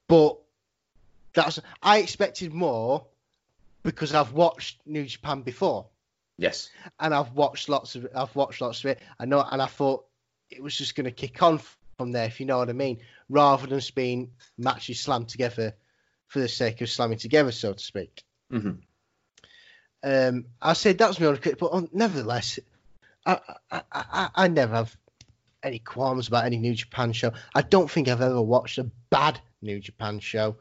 but 0.09 0.39
that's 1.35 1.61
I 1.83 1.99
expected 1.99 2.53
more 2.53 3.07
because 3.85 4.13
I've 4.13 4.33
watched 4.33 4.85
New 4.87 5.05
Japan 5.07 5.43
before 5.43 5.87
yes, 6.37 6.71
and 6.99 7.15
I've 7.15 7.33
watched 7.33 7.69
lots 7.69 7.95
of 7.95 8.09
I've 8.13 8.35
watched 8.35 8.61
lots 8.61 8.81
of 8.81 8.91
it. 8.91 9.01
I 9.21 9.25
know, 9.27 9.41
and 9.41 9.63
I 9.63 9.67
thought 9.67 10.07
it 10.51 10.63
was 10.63 10.77
just 10.77 10.95
going 10.95 11.05
to 11.05 11.11
kick 11.11 11.43
on 11.43 11.61
from 11.99 12.13
there, 12.13 12.27
if 12.27 12.41
you 12.41 12.47
know 12.47 12.59
what 12.59 12.69
I 12.69 12.75
mean, 12.75 13.01
rather 13.29 13.67
than 13.67 13.79
just 13.79 13.95
being 13.95 14.31
matches 14.59 15.01
slammed 15.01 15.29
together 15.29 15.75
for 16.29 16.41
the 16.41 16.49
sake 16.49 16.81
of 16.81 16.91
slamming 16.91 17.19
together, 17.19 17.53
so 17.53 17.73
to 17.73 17.83
speak. 17.83 18.23
hmm 18.51 18.73
Um, 20.03 20.47
I 20.61 20.75
said 20.75 20.99
that 20.99 21.09
was 21.09 21.19
my 21.21 21.27
only 21.27 21.41
critic, 21.41 21.59
but 21.59 21.73
um, 21.73 21.89
nevertheless, 21.93 22.59
I, 23.25 23.41
I, 23.71 23.83
I, 23.93 24.29
I 24.35 24.49
never 24.49 24.75
have 24.75 24.97
any 25.63 25.79
qualms 25.81 26.29
about 26.29 26.45
any 26.45 26.59
New 26.59 26.75
Japan 26.75 27.13
show. 27.13 27.33
I 27.55 27.63
don't 27.63 27.91
think 27.91 28.09
I've 28.09 28.21
ever 28.21 28.41
watched 28.43 28.79
a 28.79 28.85
bad 29.11 29.41
New 29.63 29.81
Japan 29.81 30.21
show. 30.21 30.57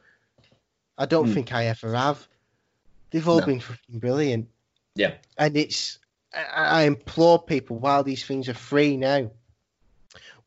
I 0.98 1.06
don't 1.06 1.28
Hmm. 1.28 1.34
think 1.34 1.54
I 1.54 1.66
ever 1.66 1.94
have. 1.94 2.28
They've 3.12 3.28
all 3.28 3.40
No. 3.40 3.46
been 3.46 3.60
fucking 3.60 4.00
brilliant. 4.00 4.48
Yeah. 4.96 5.16
And 5.38 5.56
it's, 5.58 6.00
I, 6.34 6.82
I 6.82 6.84
implore 6.84 7.44
people 7.44 7.78
while 7.78 8.04
these 8.04 8.26
things 8.26 8.50
are 8.50 8.54
free 8.56 8.98
now, 8.98 9.30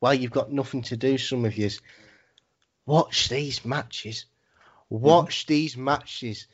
while 0.01 0.15
you've 0.15 0.31
got 0.31 0.53
nothing 0.53 0.83
to 0.83 0.97
do, 0.97 1.19
some 1.19 1.45
of 1.45 1.57
yous, 1.57 1.81
watch 2.87 3.29
these 3.29 3.65
matches. 3.65 4.27
Watch 4.91 5.45
mm-hmm. 5.45 5.53
these 5.53 5.77
matches. 5.77 6.47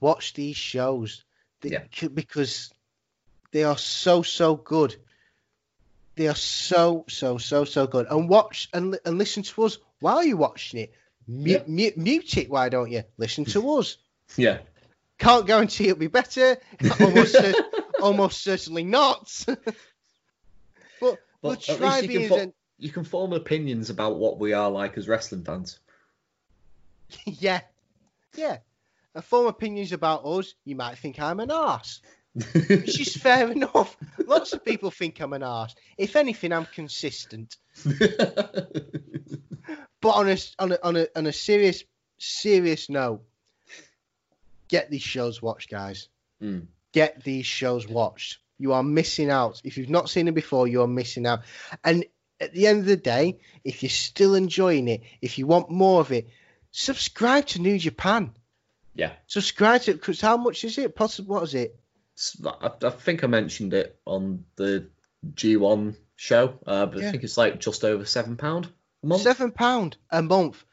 Watch 0.00 0.34
these 0.34 0.56
shows. 0.56 1.24
They- 1.60 1.70
Yeah. 1.70 2.08
Because 2.12 2.72
they 3.50 3.64
are 3.64 3.78
so, 3.78 4.22
so 4.22 4.56
good. 4.56 4.96
They 6.16 6.28
are 6.28 6.34
so, 6.34 7.04
so, 7.08 7.38
so, 7.38 7.64
so 7.64 7.86
good. 7.86 8.06
And 8.10 8.28
watch 8.28 8.68
and, 8.72 8.98
and 9.04 9.18
listen 9.18 9.42
to 9.44 9.64
us 9.64 9.78
while 10.00 10.24
you're 10.24 10.36
watching 10.36 10.80
it. 10.80 10.92
Mute, 11.26 11.62
Yeah. 11.62 11.64
mute, 11.66 11.96
mute 11.96 12.36
it, 12.36 12.50
why 12.50 12.68
don't 12.68 12.90
you? 12.90 13.04
Listen 13.16 13.44
to 13.46 13.60
hmm. 13.60 13.68
us. 13.80 13.96
yeah. 14.36 14.58
Can't 15.18 15.46
guarantee 15.46 15.88
it'll 15.88 15.98
be 15.98 16.06
better. 16.06 16.58
Almost, 17.00 17.32
cer- 17.32 17.54
almost 18.00 18.42
certainly 18.42 18.84
not. 18.84 19.44
but 19.46 19.60
we'll 21.00 21.18
But 21.42 21.60
try 21.60 22.06
being. 22.06 22.12
can, 22.12 22.22
as 22.22 22.28
fo- 22.28 22.36
en- 22.36 22.52
you 22.78 22.90
can 22.90 23.04
form 23.04 23.32
opinions 23.32 23.90
about 23.90 24.18
what 24.18 24.38
we 24.38 24.52
are 24.52 24.70
like 24.70 24.96
as 24.96 25.08
wrestling 25.08 25.44
fans. 25.44 25.78
yeah, 27.24 27.60
yeah. 28.34 28.58
And 29.14 29.24
form 29.24 29.46
opinions 29.46 29.92
about 29.92 30.24
us. 30.24 30.54
You 30.64 30.76
might 30.76 30.98
think 30.98 31.18
I'm 31.18 31.40
an 31.40 31.50
arse, 31.50 32.00
which 32.34 33.00
is 33.00 33.16
fair 33.16 33.50
enough. 33.50 33.96
Lots 34.26 34.52
of 34.52 34.64
people 34.64 34.90
think 34.90 35.20
I'm 35.20 35.32
an 35.32 35.42
arse. 35.42 35.74
If 35.96 36.16
anything, 36.16 36.52
I'm 36.52 36.66
consistent. 36.66 37.56
But 40.00 40.10
on 40.10 40.28
a 40.28 40.36
on 40.58 40.72
a 40.72 40.78
on 40.82 40.96
a, 40.96 41.06
on 41.16 41.26
a 41.26 41.32
serious 41.32 41.82
serious 42.18 42.88
note, 42.88 43.22
get 44.68 44.90
these 44.90 45.02
shows 45.02 45.42
watched, 45.42 45.70
guys. 45.70 46.08
Mm. 46.42 46.66
Get 46.92 47.24
these 47.24 47.46
shows 47.46 47.88
watched. 47.88 48.38
You 48.58 48.72
are 48.72 48.82
missing 48.82 49.30
out. 49.30 49.60
If 49.64 49.76
you've 49.76 49.90
not 49.90 50.08
seen 50.08 50.26
them 50.26 50.34
before, 50.34 50.68
you 50.68 50.82
are 50.82 50.88
missing 50.88 51.26
out. 51.26 51.40
And 51.84 52.04
at 52.40 52.52
the 52.52 52.66
end 52.66 52.80
of 52.80 52.86
the 52.86 52.96
day, 52.96 53.38
if 53.64 53.82
you're 53.82 53.90
still 53.90 54.34
enjoying 54.34 54.88
it, 54.88 55.02
if 55.20 55.38
you 55.38 55.46
want 55.46 55.70
more 55.70 56.00
of 56.00 56.12
it, 56.12 56.28
subscribe 56.70 57.46
to 57.46 57.60
New 57.60 57.78
Japan. 57.78 58.32
Yeah. 58.94 59.12
Subscribe 59.26 59.82
to 59.82 59.92
it 59.92 59.94
because 59.94 60.20
how 60.20 60.36
much 60.36 60.64
is 60.64 60.78
it? 60.78 60.94
Possible? 60.94 61.36
What 61.36 61.44
is 61.44 61.54
it? 61.54 61.78
I 62.44 62.90
think 62.90 63.22
I 63.22 63.28
mentioned 63.28 63.72
it 63.74 63.98
on 64.04 64.44
the 64.56 64.88
G1 65.34 65.94
show, 66.16 66.58
uh, 66.66 66.86
but 66.86 67.00
Yeah. 67.00 67.08
I 67.08 67.10
think 67.12 67.22
it's 67.22 67.38
like 67.38 67.60
just 67.60 67.84
over 67.84 68.04
seven 68.04 68.36
pound 68.36 68.68
a 69.02 69.06
month. 69.06 69.22
Seven 69.22 69.52
pound 69.52 69.96
a 70.10 70.22
month 70.22 70.64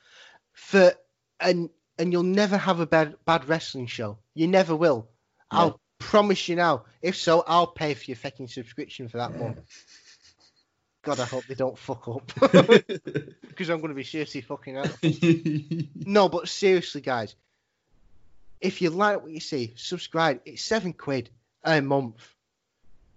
for 0.53 0.93
and 1.39 1.69
and 1.97 2.11
you'll 2.11 2.23
never 2.23 2.57
have 2.57 2.79
a 2.79 2.87
bad 2.87 3.15
bad 3.25 3.47
wrestling 3.47 3.87
show. 3.87 4.17
You 4.33 4.47
never 4.47 4.75
will. 4.75 5.07
No. 5.53 5.59
I'll 5.59 5.81
promise 5.99 6.49
you 6.49 6.55
now. 6.55 6.85
If 7.01 7.15
so, 7.15 7.43
I'll 7.45 7.67
pay 7.67 7.93
for 7.93 8.05
your 8.05 8.17
fucking 8.17 8.47
subscription 8.47 9.07
for 9.07 9.17
that 9.17 9.37
month. 9.37 9.59
God, 11.05 11.19
I 11.19 11.25
hope 11.25 11.45
they 11.45 11.53
don't 11.53 11.77
fuck 11.77 12.07
up 12.07 12.31
because 13.47 13.69
I'm 13.69 13.79
going 13.79 13.89
to 13.89 13.93
be 13.93 14.03
seriously 14.03 14.41
fucking 14.41 14.77
out. 14.77 14.97
No, 16.07 16.29
but 16.29 16.49
seriously, 16.49 17.01
guys, 17.01 17.35
if 18.59 18.81
you 18.81 18.89
like 18.89 19.21
what 19.21 19.31
you 19.31 19.39
see, 19.39 19.73
subscribe. 19.75 20.41
It's 20.45 20.63
seven 20.63 20.93
quid 20.93 21.29
a 21.63 21.79
month. 21.81 22.27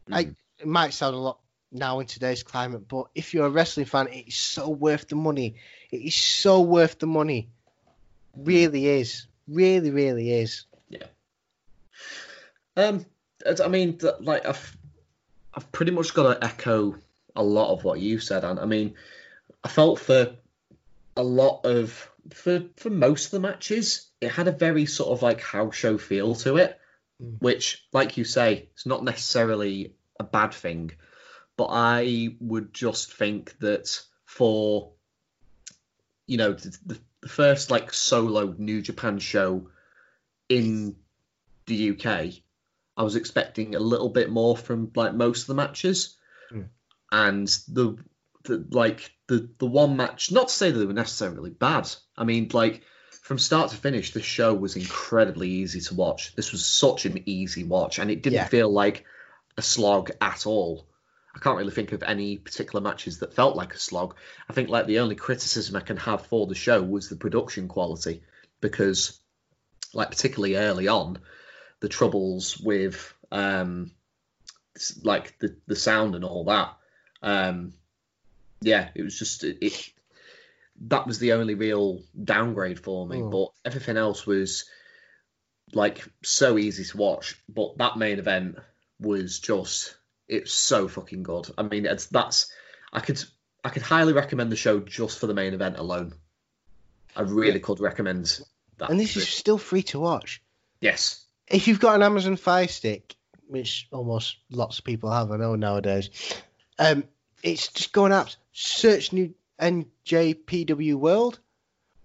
Like 0.07 0.35
it 0.59 0.67
might 0.67 0.93
sound 0.93 1.15
a 1.15 1.19
lot 1.19 1.39
now 1.73 2.01
in 2.01 2.07
today's 2.07 2.43
climate, 2.43 2.87
but 2.89 3.07
if 3.15 3.33
you're 3.33 3.47
a 3.47 3.51
wrestling 3.51 3.87
fan, 3.87 4.09
it's 4.11 4.37
so 4.37 4.69
worth 4.69 5.09
the 5.09 5.17
money. 5.17 5.55
It 5.91 5.99
is 5.99 6.15
so 6.15 6.61
worth 6.61 6.99
the 6.99 7.07
money. 7.07 7.49
Really 8.37 8.87
is. 8.87 9.27
Really, 9.47 9.91
really 9.91 10.31
is. 10.31 10.67
Yeah. 10.91 11.07
Um, 12.77 13.07
I 13.47 13.69
mean, 13.69 13.99
like 14.21 14.47
I've, 14.47 14.77
I've 15.55 15.73
pretty 15.73 15.93
much 15.93 16.13
got 16.13 16.35
to 16.35 16.45
echo 16.45 16.97
a 17.39 17.43
lot 17.43 17.73
of 17.73 17.85
what 17.85 18.01
you 18.01 18.19
said, 18.19 18.45
and 18.45 18.61
I 18.61 18.67
mean, 18.67 18.95
I 19.65 19.69
felt 19.69 20.01
for 20.01 20.37
a 21.17 21.23
lot 21.23 21.65
of 21.65 22.11
for 22.35 22.65
for 22.77 22.91
most 22.91 23.27
of 23.27 23.31
the 23.31 23.41
matches, 23.41 24.09
it 24.21 24.29
had 24.31 24.49
a 24.49 24.53
very 24.53 24.85
sort 24.85 25.11
of 25.11 25.23
like 25.23 25.41
house 25.41 25.77
show 25.77 25.97
feel 25.97 26.35
to 26.35 26.57
it, 26.59 26.79
Mm. 27.21 27.41
which, 27.41 27.85
like 27.93 28.17
you 28.17 28.25
say, 28.25 28.69
it's 28.75 28.87
not 28.87 29.03
necessarily 29.03 29.95
a 30.21 30.25
bad 30.25 30.55
thing, 30.55 30.93
but 31.57 31.69
I 31.71 32.37
would 32.41 32.73
just 32.73 33.13
think 33.13 33.59
that 33.59 34.01
for 34.25 34.93
you 36.27 36.37
know 36.37 36.53
the, 36.53 36.79
the, 36.87 36.99
the 37.21 37.29
first 37.29 37.71
like 37.71 37.93
solo 37.93 38.55
New 38.57 38.83
Japan 38.83 39.19
show 39.19 39.69
in 40.49 40.95
the 41.67 41.91
UK, 41.91 42.35
I 42.97 43.03
was 43.03 43.17
expecting 43.17 43.75
a 43.75 43.81
little 43.81 44.09
bit 44.09 44.31
more 44.31 44.57
from 44.57 44.91
like 44.95 45.15
most 45.15 45.43
of 45.43 45.47
the 45.49 45.55
matches, 45.55 46.17
Hmm. 46.51 46.63
And 47.11 47.47
the 47.69 47.97
the 48.45 48.67
like 48.71 49.11
the 49.27 49.49
the 49.59 49.67
one 49.67 49.97
match. 49.97 50.31
Not 50.33 50.49
to 50.49 50.55
say 50.55 50.71
that 50.71 50.79
they 50.79 50.87
were 50.87 50.93
necessarily 50.93 51.51
bad. 51.51 51.91
I 52.17 52.25
mean, 52.25 52.49
like 52.53 52.83
from 53.23 53.39
start 53.39 53.71
to 53.71 53.77
finish, 53.77 54.13
the 54.13 54.23
show 54.23 54.55
was 54.55 54.77
incredibly 54.77 55.49
easy 55.51 55.81
to 55.83 55.95
watch. 55.95 56.35
This 56.35 56.53
was 56.53 56.65
such 56.65 57.05
an 57.05 57.23
easy 57.27 57.65
watch, 57.65 57.99
and 57.99 58.11
it 58.11 58.23
didn't 58.23 58.37
Yeah. 58.37 58.49
feel 58.49 58.71
like 58.71 59.05
a 59.57 59.63
slog 59.63 60.11
at 60.21 60.47
all. 60.47 60.89
I 61.35 61.41
can't 61.41 61.59
really 61.59 61.73
think 61.73 61.93
of 61.93 62.03
any 62.03 62.39
particular 62.39 62.81
matches 62.83 63.19
that 63.19 63.35
felt 63.35 63.55
like 63.55 63.75
a 63.75 63.79
slog. 63.79 64.17
I 64.49 64.53
think 64.55 64.71
like 64.71 64.87
the 64.87 65.01
only 65.01 65.15
criticism 65.15 65.77
I 65.77 65.81
can 65.81 65.99
have 65.99 66.27
for 66.27 66.47
the 66.47 66.55
show 66.55 66.83
was 66.83 67.09
the 67.09 67.17
production 67.17 67.69
quality, 67.69 68.23
because 68.61 69.21
like 69.93 70.11
particularly 70.11 70.57
early 70.57 70.89
on, 70.89 71.19
the 71.81 71.89
troubles 71.89 72.59
with 72.59 73.13
um 73.31 73.93
like 75.03 75.39
the 75.39 75.57
the 75.67 75.77
sound 75.77 76.15
and 76.15 76.25
all 76.25 76.45
that. 76.45 76.77
Um 77.23 77.73
yeah, 78.61 78.89
it 78.95 79.03
was 79.03 79.19
just 79.19 79.45
it, 79.45 79.59
it 79.61 79.91
that 80.83 81.07
was 81.07 81.19
the 81.19 81.33
only 81.33 81.55
real 81.55 82.03
downgrade 82.23 82.79
for 82.81 83.07
me, 83.07 83.19
Mm. 83.19 83.31
but 83.33 83.49
everything 83.65 83.97
else 83.97 84.27
was 84.27 84.65
like 85.75 86.05
so 86.23 86.57
easy 86.59 86.85
to 86.85 86.97
watch. 86.97 87.37
But 87.49 87.79
that 87.79 87.97
main 87.99 88.19
event 88.19 88.57
was 89.01 89.39
just 89.41 89.97
it's 90.29 90.53
so 90.53 90.89
fucking 90.89 91.23
good. 91.23 91.49
I 91.57 91.63
mean, 91.63 91.87
it's 91.87 92.07
that's 92.07 92.51
I 92.93 93.01
could 93.01 93.23
I 93.65 93.71
could 93.71 93.83
highly 93.83 94.13
recommend 94.13 94.53
the 94.53 94.57
show 94.57 94.79
just 94.81 95.19
for 95.19 95.27
the 95.27 95.35
main 95.35 95.55
event 95.55 95.77
alone. 95.79 96.15
I 97.17 97.23
really 97.23 97.59
could 97.61 97.81
recommend 97.81 98.41
that. 98.79 98.91
And 98.91 99.01
this 99.01 99.17
is 99.17 99.27
still 99.29 99.59
free 99.59 99.83
to 99.85 99.99
watch. 99.99 100.41
yes, 100.81 101.25
If 101.49 101.67
you've 101.67 101.81
got 101.81 101.97
an 101.97 102.03
Amazon 102.03 102.37
Fire 102.37 102.69
Stick, 102.69 103.17
which 103.49 103.89
almost 103.91 104.37
lots 104.51 104.79
of 104.79 104.85
people 104.85 105.11
have, 105.11 105.33
I 105.33 105.37
know 105.37 105.57
nowadays, 105.57 106.11
um, 106.79 107.05
it's 107.43 107.69
just 107.69 107.93
go 107.93 108.05
on 108.05 108.11
apps, 108.11 108.37
search 108.53 109.13
new 109.13 109.35
NJPW 109.61 110.95
World, 110.95 111.39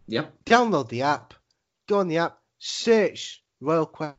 yep, 0.07 0.33
download 0.45 0.89
the 0.89 1.03
app, 1.03 1.33
go 1.87 1.99
on 1.99 2.07
the 2.07 2.17
app, 2.19 2.37
search 2.59 3.43
Royal 3.61 3.85
Quest. 3.85 4.17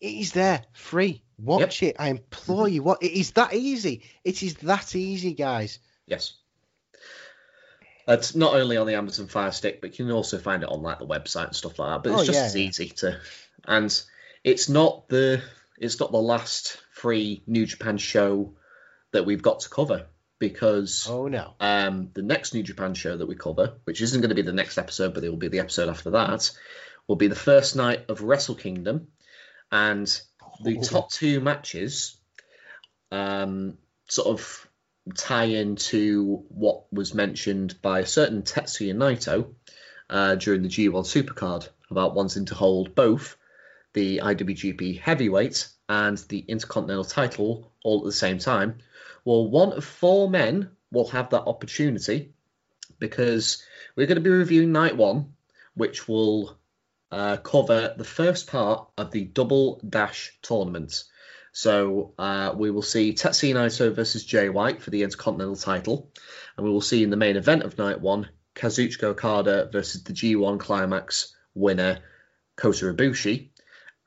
It 0.00 0.14
is 0.14 0.32
there, 0.32 0.64
free. 0.72 1.22
Watch 1.40 1.82
it. 1.82 1.96
I 1.98 2.08
implore 2.08 2.68
you. 2.68 2.82
What? 2.82 3.02
It 3.02 3.12
is 3.12 3.32
that 3.32 3.52
easy. 3.54 4.02
It 4.24 4.42
is 4.42 4.54
that 4.56 4.94
easy, 4.94 5.34
guys. 5.34 5.78
yes. 6.06 6.34
It's 8.06 8.34
not 8.34 8.54
only 8.54 8.78
on 8.78 8.86
the 8.86 8.94
Amazon 8.94 9.26
Fire 9.26 9.50
Stick, 9.52 9.82
but 9.82 9.98
you 9.98 10.06
can 10.06 10.12
also 10.14 10.38
find 10.38 10.62
it 10.62 10.68
on 10.70 10.80
like 10.82 10.98
the 10.98 11.06
website 11.06 11.48
and 11.48 11.54
stuff 11.56 11.78
like 11.78 11.90
that. 11.90 12.02
But 12.02 12.12
it's 12.14 12.22
Oh, 12.22 12.24
just 12.24 12.38
yeah, 12.38 12.46
as 12.46 12.56
easy 12.56 12.88
to, 12.88 13.20
and 13.66 14.02
it's 14.42 14.68
not 14.70 15.08
the 15.08 15.42
it's 15.76 16.00
not 16.00 16.10
the 16.10 16.16
last 16.18 16.78
free 16.92 17.42
New 17.46 17.66
Japan 17.66 17.98
show 17.98 18.54
that 19.12 19.24
we've 19.26 19.42
got 19.42 19.60
to 19.60 19.68
cover 19.70 20.06
because 20.38 21.06
Oh 21.10 21.26
no. 21.28 21.54
um, 21.60 22.10
the 22.14 22.22
next 22.22 22.54
New 22.54 22.62
Japan 22.62 22.94
show 22.94 23.16
that 23.16 23.26
we 23.26 23.34
cover, 23.34 23.74
which 23.84 24.00
isn't 24.02 24.20
going 24.20 24.28
to 24.28 24.34
be 24.36 24.42
the 24.42 24.52
next 24.52 24.78
episode, 24.78 25.14
but 25.14 25.24
it 25.24 25.28
will 25.30 25.36
be 25.36 25.48
the 25.48 25.60
episode 25.60 25.88
after 25.88 26.10
that, 26.10 26.50
will 27.06 27.16
be 27.16 27.26
the 27.28 27.34
first 27.34 27.74
night 27.74 28.04
of 28.08 28.22
Wrestle 28.22 28.54
Kingdom, 28.54 29.08
and 29.72 30.06
the 30.62 30.78
Oh. 30.78 30.82
top 30.82 31.10
two 31.10 31.40
matches 31.40 32.16
um, 33.10 33.78
sort 34.08 34.28
of 34.28 34.68
tie 35.16 35.44
into 35.44 36.44
what 36.48 36.92
was 36.92 37.14
mentioned 37.14 37.80
by 37.80 38.00
a 38.00 38.06
certain 38.06 38.42
Tetsuya 38.42 38.94
Naito 38.94 39.54
uh, 40.10 40.34
during 40.34 40.62
the 40.62 40.68
G1 40.68 41.04
Supercard 41.04 41.68
about 41.90 42.14
wanting 42.14 42.44
to 42.46 42.54
hold 42.54 42.94
both 42.94 43.36
the 43.94 44.18
IWGP 44.22 45.00
Heavyweight 45.00 45.68
and 45.88 46.18
the 46.28 46.40
Intercontinental 46.40 47.04
title 47.04 47.72
all 47.82 48.00
at 48.00 48.04
the 48.04 48.12
same 48.12 48.38
time. 48.38 48.78
Well, 49.28 49.46
one 49.46 49.74
of 49.74 49.84
four 49.84 50.30
men 50.30 50.70
will 50.90 51.08
have 51.08 51.28
that 51.30 51.42
opportunity 51.42 52.32
because 52.98 53.62
we're 53.94 54.06
going 54.06 54.16
to 54.16 54.22
be 54.22 54.30
reviewing 54.30 54.72
night 54.72 54.96
one, 54.96 55.34
which 55.74 56.08
will 56.08 56.58
uh, 57.12 57.36
cover 57.36 57.94
the 57.98 58.04
first 58.04 58.46
part 58.46 58.88
of 58.96 59.10
the 59.10 59.26
Double 59.26 59.82
Dash 59.86 60.34
tournament. 60.40 61.04
So 61.52 62.14
uh, 62.18 62.54
we 62.56 62.70
will 62.70 62.80
see 62.80 63.12
Tetsuya 63.12 63.52
Naito 63.52 63.94
versus 63.94 64.24
Jay 64.24 64.48
White 64.48 64.80
for 64.80 64.88
the 64.88 65.02
Intercontinental 65.02 65.56
title, 65.56 66.10
and 66.56 66.64
we 66.64 66.72
will 66.72 66.80
see 66.80 67.02
in 67.02 67.10
the 67.10 67.16
main 67.18 67.36
event 67.36 67.64
of 67.64 67.76
night 67.76 68.00
one 68.00 68.30
Kazuchika 68.54 69.08
Okada 69.08 69.68
versus 69.70 70.04
the 70.04 70.14
G1 70.14 70.58
Climax 70.58 71.36
winner 71.54 71.98
Kota 72.56 72.94
Ibushi. 72.94 73.50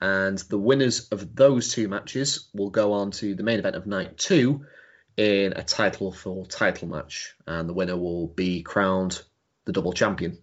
And 0.00 0.38
the 0.38 0.58
winners 0.58 1.10
of 1.10 1.36
those 1.36 1.72
two 1.72 1.86
matches 1.86 2.48
will 2.52 2.70
go 2.70 2.94
on 2.94 3.12
to 3.12 3.36
the 3.36 3.44
main 3.44 3.60
event 3.60 3.76
of 3.76 3.86
night 3.86 4.18
two 4.18 4.66
in 5.16 5.52
a 5.54 5.62
title 5.62 6.12
for 6.12 6.46
title 6.46 6.88
match, 6.88 7.34
and 7.46 7.68
the 7.68 7.74
winner 7.74 7.96
will 7.96 8.26
be 8.26 8.62
crowned 8.62 9.20
the 9.64 9.72
double 9.72 9.92
champion, 9.92 10.38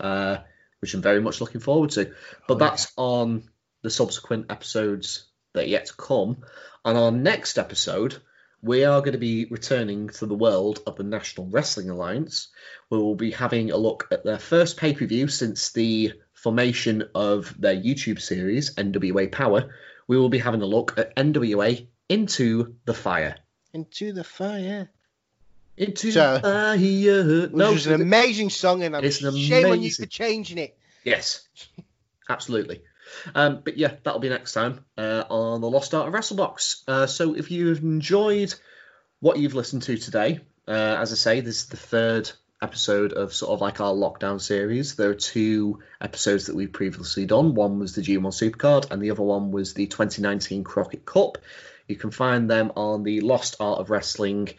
uh, 0.00 0.38
which 0.80 0.94
I'm 0.94 1.02
very 1.02 1.20
much 1.20 1.40
looking 1.40 1.60
forward 1.60 1.90
to. 1.90 2.12
But 2.46 2.54
Oh, 2.54 2.58
that's 2.58 2.92
on 2.96 3.44
the 3.82 3.90
subsequent 3.90 4.46
episodes 4.50 5.26
that 5.52 5.64
are 5.64 5.68
yet 5.68 5.86
to 5.86 5.94
come. 5.94 6.38
On 6.84 6.96
our 6.96 7.10
next 7.10 7.58
episode, 7.58 8.16
we 8.60 8.84
are 8.84 9.00
going 9.00 9.12
to 9.12 9.18
be 9.18 9.46
returning 9.46 10.08
to 10.08 10.26
the 10.26 10.34
world 10.34 10.80
of 10.86 10.96
the 10.96 11.04
National 11.04 11.46
Wrestling 11.46 11.90
Alliance. 11.90 12.48
We 12.90 12.98
will 12.98 13.14
be 13.14 13.30
having 13.30 13.70
a 13.70 13.76
look 13.76 14.08
at 14.10 14.24
their 14.24 14.38
first 14.38 14.76
pay 14.76 14.94
per 14.94 15.06
view 15.06 15.28
since 15.28 15.70
the 15.72 16.12
formation 16.34 17.04
of 17.14 17.54
their 17.58 17.76
YouTube 17.76 18.20
series, 18.20 18.74
NWA 18.74 19.30
Power. 19.30 19.74
We 20.06 20.18
will 20.18 20.28
be 20.28 20.38
having 20.38 20.62
a 20.62 20.66
look 20.66 20.98
at 20.98 21.14
NWA 21.16 21.86
Into 22.08 22.76
the 22.84 22.94
Fire. 22.94 23.36
Into 23.72 24.12
the 24.12 24.24
fire. 24.24 24.88
Into 25.76 26.10
So- 26.12 26.34
the 26.34 26.40
fire. 26.40 26.76
Which 26.76 27.52
No, 27.52 27.72
was 27.72 27.86
an 27.86 28.00
amazing 28.00 28.50
song, 28.50 28.82
and 28.82 28.96
I'm 28.96 29.04
It's 29.04 29.22
an 29.22 29.36
shame 29.36 29.66
on 29.66 29.70
you 29.72 29.74
amazing- 29.86 30.04
for 30.06 30.10
changing 30.10 30.58
it. 30.58 30.76
Yes, 31.04 31.46
absolutely. 32.28 32.82
Um, 33.34 33.62
but 33.64 33.78
yeah, 33.78 33.94
that'll 34.02 34.20
be 34.20 34.28
next 34.28 34.52
time 34.52 34.84
uh, 34.98 35.24
on 35.30 35.60
the 35.60 35.70
Lost 35.70 35.94
Art 35.94 36.08
of 36.08 36.14
WrestleBox. 36.14 36.82
Uh, 36.86 37.06
so 37.06 37.34
if 37.34 37.50
you've 37.50 37.78
enjoyed 37.82 38.54
what 39.20 39.38
you've 39.38 39.54
listened 39.54 39.82
to 39.84 39.96
today, 39.96 40.40
uh, 40.66 40.96
as 40.98 41.12
I 41.12 41.16
say, 41.16 41.40
this 41.40 41.60
is 41.62 41.66
the 41.66 41.76
third 41.78 42.30
episode 42.60 43.12
of 43.12 43.32
sort 43.32 43.52
of 43.52 43.60
like 43.60 43.80
our 43.80 43.94
lockdown 43.94 44.40
series. 44.40 44.96
There 44.96 45.10
are 45.10 45.14
two 45.14 45.78
episodes 46.00 46.46
that 46.46 46.56
we've 46.56 46.72
previously 46.72 47.24
done. 47.24 47.54
One 47.54 47.78
was 47.78 47.94
the 47.94 48.02
G1 48.02 48.32
Supercard, 48.32 48.90
and 48.90 49.00
the 49.00 49.10
other 49.12 49.22
one 49.22 49.52
was 49.52 49.72
the 49.74 49.86
2019 49.86 50.64
Crockett 50.64 51.06
Cup. 51.06 51.38
You 51.88 51.96
can 51.96 52.10
find 52.10 52.48
them 52.48 52.72
on 52.76 53.02
the 53.02 53.20
Lost 53.22 53.56
Art 53.58 53.80
of 53.80 53.90
Wrestling 53.90 54.50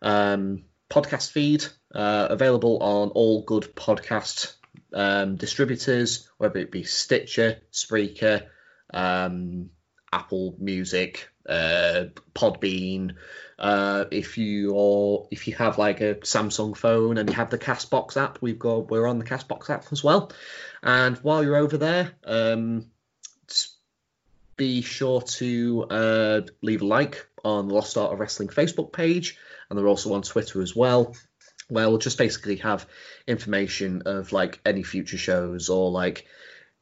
um, 0.00 0.64
podcast 0.88 1.30
feed, 1.30 1.64
uh, 1.94 2.28
available 2.30 2.78
on 2.80 3.10
all 3.10 3.42
good 3.42 3.74
podcast 3.74 4.54
um, 4.94 5.36
distributors, 5.36 6.28
whether 6.38 6.58
it 6.60 6.70
be 6.70 6.84
Stitcher, 6.84 7.58
Spreaker, 7.72 8.46
um, 8.94 9.70
Apple 10.12 10.56
Music, 10.58 11.28
uh, 11.48 12.04
Podbean. 12.34 13.16
Uh, 13.58 14.04
if 14.12 14.38
you 14.38 14.70
or 14.72 15.26
if 15.32 15.48
you 15.48 15.54
have 15.56 15.78
like 15.78 16.00
a 16.00 16.14
Samsung 16.16 16.76
phone 16.76 17.18
and 17.18 17.28
you 17.28 17.34
have 17.34 17.50
the 17.50 17.58
Castbox 17.58 18.16
app, 18.16 18.38
we've 18.40 18.58
got 18.58 18.88
we're 18.88 19.06
on 19.06 19.18
the 19.18 19.24
Castbox 19.24 19.68
app 19.68 19.86
as 19.90 20.04
well. 20.04 20.30
And 20.82 21.16
while 21.18 21.42
you're 21.42 21.56
over 21.56 21.76
there, 21.76 22.12
um, 22.24 22.86
be 24.58 24.82
sure 24.82 25.22
to 25.22 25.86
uh, 25.88 26.40
leave 26.60 26.82
a 26.82 26.86
like 26.86 27.26
on 27.42 27.68
the 27.68 27.74
Lost 27.74 27.96
Art 27.96 28.12
of 28.12 28.18
Wrestling 28.18 28.48
Facebook 28.48 28.92
page, 28.92 29.38
and 29.70 29.78
they're 29.78 29.88
also 29.88 30.12
on 30.12 30.20
Twitter 30.20 30.60
as 30.60 30.76
well, 30.76 31.16
where 31.68 31.88
we'll 31.88 31.98
just 31.98 32.18
basically 32.18 32.56
have 32.56 32.86
information 33.26 34.02
of 34.04 34.32
like 34.32 34.60
any 34.66 34.82
future 34.82 35.16
shows 35.16 35.70
or 35.70 35.90
like 35.90 36.26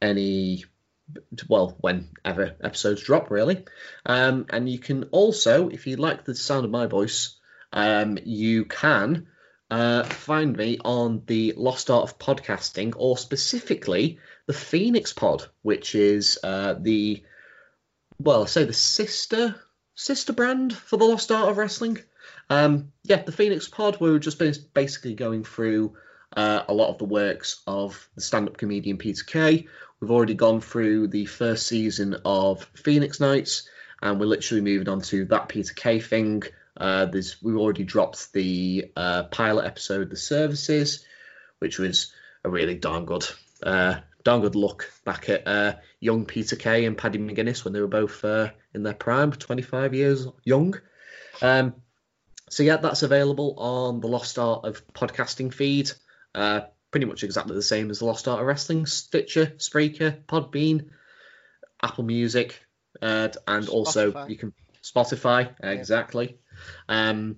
any 0.03 0.65
well 1.49 1.77
whenever 1.81 2.57
episodes 2.63 3.03
drop 3.03 3.31
really. 3.31 3.65
Um, 4.05 4.47
and 4.51 4.69
you 4.69 4.79
can 4.79 5.05
also 5.13 5.69
if 5.69 5.87
you 5.87 5.97
like 5.97 6.25
the 6.25 6.35
sound 6.35 6.65
of 6.65 6.71
my 6.71 6.87
voice 6.87 7.39
um, 7.73 8.19
you 8.25 8.65
can 8.65 9.29
uh, 9.71 10.05
find 10.05 10.57
me 10.57 10.79
on 10.85 11.23
the 11.27 11.55
lost 11.57 11.91
art 11.91 12.05
of 12.05 12.19
podcasting 12.19 12.95
or 12.97 13.19
specifically 13.19 14.19
the 14.47 14.53
phoenix 14.53 15.13
pod 15.13 15.45
which 15.63 15.95
is 15.95 16.39
uh, 16.43 16.75
the 16.81 17.23
well 18.19 18.47
say 18.47 18.65
the 18.65 18.73
sister 18.73 19.55
sister 19.95 20.33
brand 20.33 20.75
for 20.75 20.97
the 20.97 21.05
lost 21.05 21.31
art 21.31 21.49
of 21.49 21.59
wrestling 21.59 21.99
um, 22.51 22.93
yeah 23.05 23.23
the 23.23 23.33
phoenix 23.33 23.69
pod 23.69 23.99
we 24.01 24.11
were 24.11 24.19
just 24.19 24.39
basically 24.75 25.15
going 25.15 25.45
through 25.45 25.95
uh, 26.37 26.63
a 26.69 26.75
lot 26.75 26.91
of 26.91 26.99
the 26.99 27.05
works 27.05 27.63
of 27.67 28.09
the 28.15 28.21
stand-up 28.21 28.57
comedian 28.57 28.99
peter 28.99 29.25
kay 29.25 29.67
We've 30.01 30.11
already 30.11 30.35
gone 30.35 30.61
through 30.61 31.09
the 31.09 31.25
first 31.25 31.67
season 31.67 32.17
of 32.25 32.65
Phoenix 32.75 33.19
Nights, 33.19 33.69
and 34.03 34.21
we're 34.21 34.27
literally 34.27 34.61
moving 34.61 34.89
on 34.89 35.01
to 35.03 35.25
that 35.27 35.49
Peter 35.49 35.73
Kay 35.73 36.01
thing. 36.01 36.43
Uh, 36.77 37.07
there's 37.07 37.43
we've 37.43 37.57
already 37.57 37.85
dropped 37.85 38.33
the 38.35 38.93
uh, 38.95 39.25
pilot 39.25 39.65
episode, 39.65 40.11
The 40.11 40.17
Services, 40.17 41.05
which 41.61 41.79
was 41.79 42.13
a 42.45 42.51
really 42.51 42.75
darn 42.75 43.07
good, 43.07 43.27
uh, 43.63 44.01
darn 44.27 44.41
good 44.41 44.57
look 44.57 44.93
back 45.05 45.29
at 45.29 45.47
uh, 45.47 45.77
young 46.01 46.25
Peter 46.25 46.57
Kay 46.57 46.85
and 46.85 46.99
Paddy 46.99 47.21
McGuinness 47.21 47.65
when 47.65 47.73
they 47.73 47.81
were 47.81 47.87
both 47.87 48.25
uh, 48.25 48.51
in 48.75 48.83
their 48.83 48.93
prime, 48.93 49.31
25 49.31 49.95
years 49.95 50.27
young. 50.43 50.75
Um, 51.41 51.75
so 52.51 52.65
yeah, 52.65 52.79
that's 52.79 53.05
available 53.05 53.55
on 53.57 54.01
the 54.01 54.09
Lost 54.09 54.37
Art 54.41 54.65
of 54.65 54.85
Podcasting 54.89 55.55
feed. 55.55 55.93
Uh, 56.35 56.63
pretty 56.91 57.07
much 57.07 57.23
exactly 57.23 57.55
the 57.55 57.63
same 57.63 57.89
as 57.89 58.01
the 58.01 58.05
Lost 58.05 58.27
Art 58.27 58.41
of 58.41 58.47
Wrestling, 58.47 58.87
Stitcher, 58.87 59.47
Spreaker, 59.59 60.25
Podbean, 60.25 60.89
Apple 61.81 62.03
Music, 62.03 62.61
uh, 63.01 63.29
and 63.47 63.67
Spotify. 63.67 63.73
also 63.73 64.27
you 64.27 64.37
can 64.37 64.53
Spotify 64.83 65.55
exactly. 65.63 66.41
Um, 66.89 67.37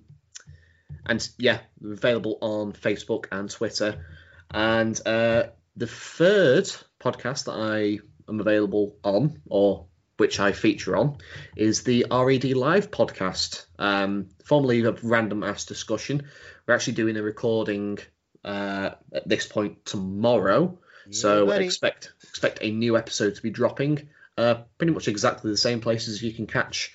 and 1.05 1.29
yeah, 1.37 1.59
available 1.83 2.39
on 2.41 2.73
Facebook 2.73 3.25
and 3.31 3.47
Twitter. 3.47 4.03
And 4.51 4.99
uh, 5.05 5.43
the 5.79 5.87
third 5.87 6.69
podcast 6.99 7.45
that 7.45 7.53
I 7.53 7.99
am 8.29 8.39
available 8.39 8.97
on, 9.03 9.41
or 9.49 9.85
which 10.17 10.39
I 10.39 10.51
feature 10.51 10.97
on, 10.97 11.17
is 11.55 11.83
the 11.83 12.05
RED 12.11 12.43
Live 12.53 12.91
podcast, 12.91 13.65
um, 13.79 14.27
formerly 14.43 14.83
a 14.83 14.91
Random 14.91 15.41
Ass 15.43 15.65
Discussion. 15.65 16.27
We're 16.67 16.75
actually 16.75 16.93
doing 16.93 17.15
a 17.15 17.23
recording 17.23 17.97
uh, 18.43 18.91
at 19.13 19.27
this 19.27 19.47
point 19.47 19.85
tomorrow. 19.85 20.77
Yeah, 21.07 21.11
so 21.11 21.45
buddy. 21.45 21.65
expect 21.65 22.11
expect 22.23 22.59
a 22.61 22.71
new 22.71 22.97
episode 22.97 23.35
to 23.35 23.41
be 23.41 23.49
dropping. 23.49 24.09
Uh, 24.37 24.55
pretty 24.77 24.93
much 24.93 25.07
exactly 25.07 25.49
the 25.49 25.57
same 25.57 25.79
places 25.79 26.21
you 26.21 26.33
can 26.33 26.45
catch 26.45 26.93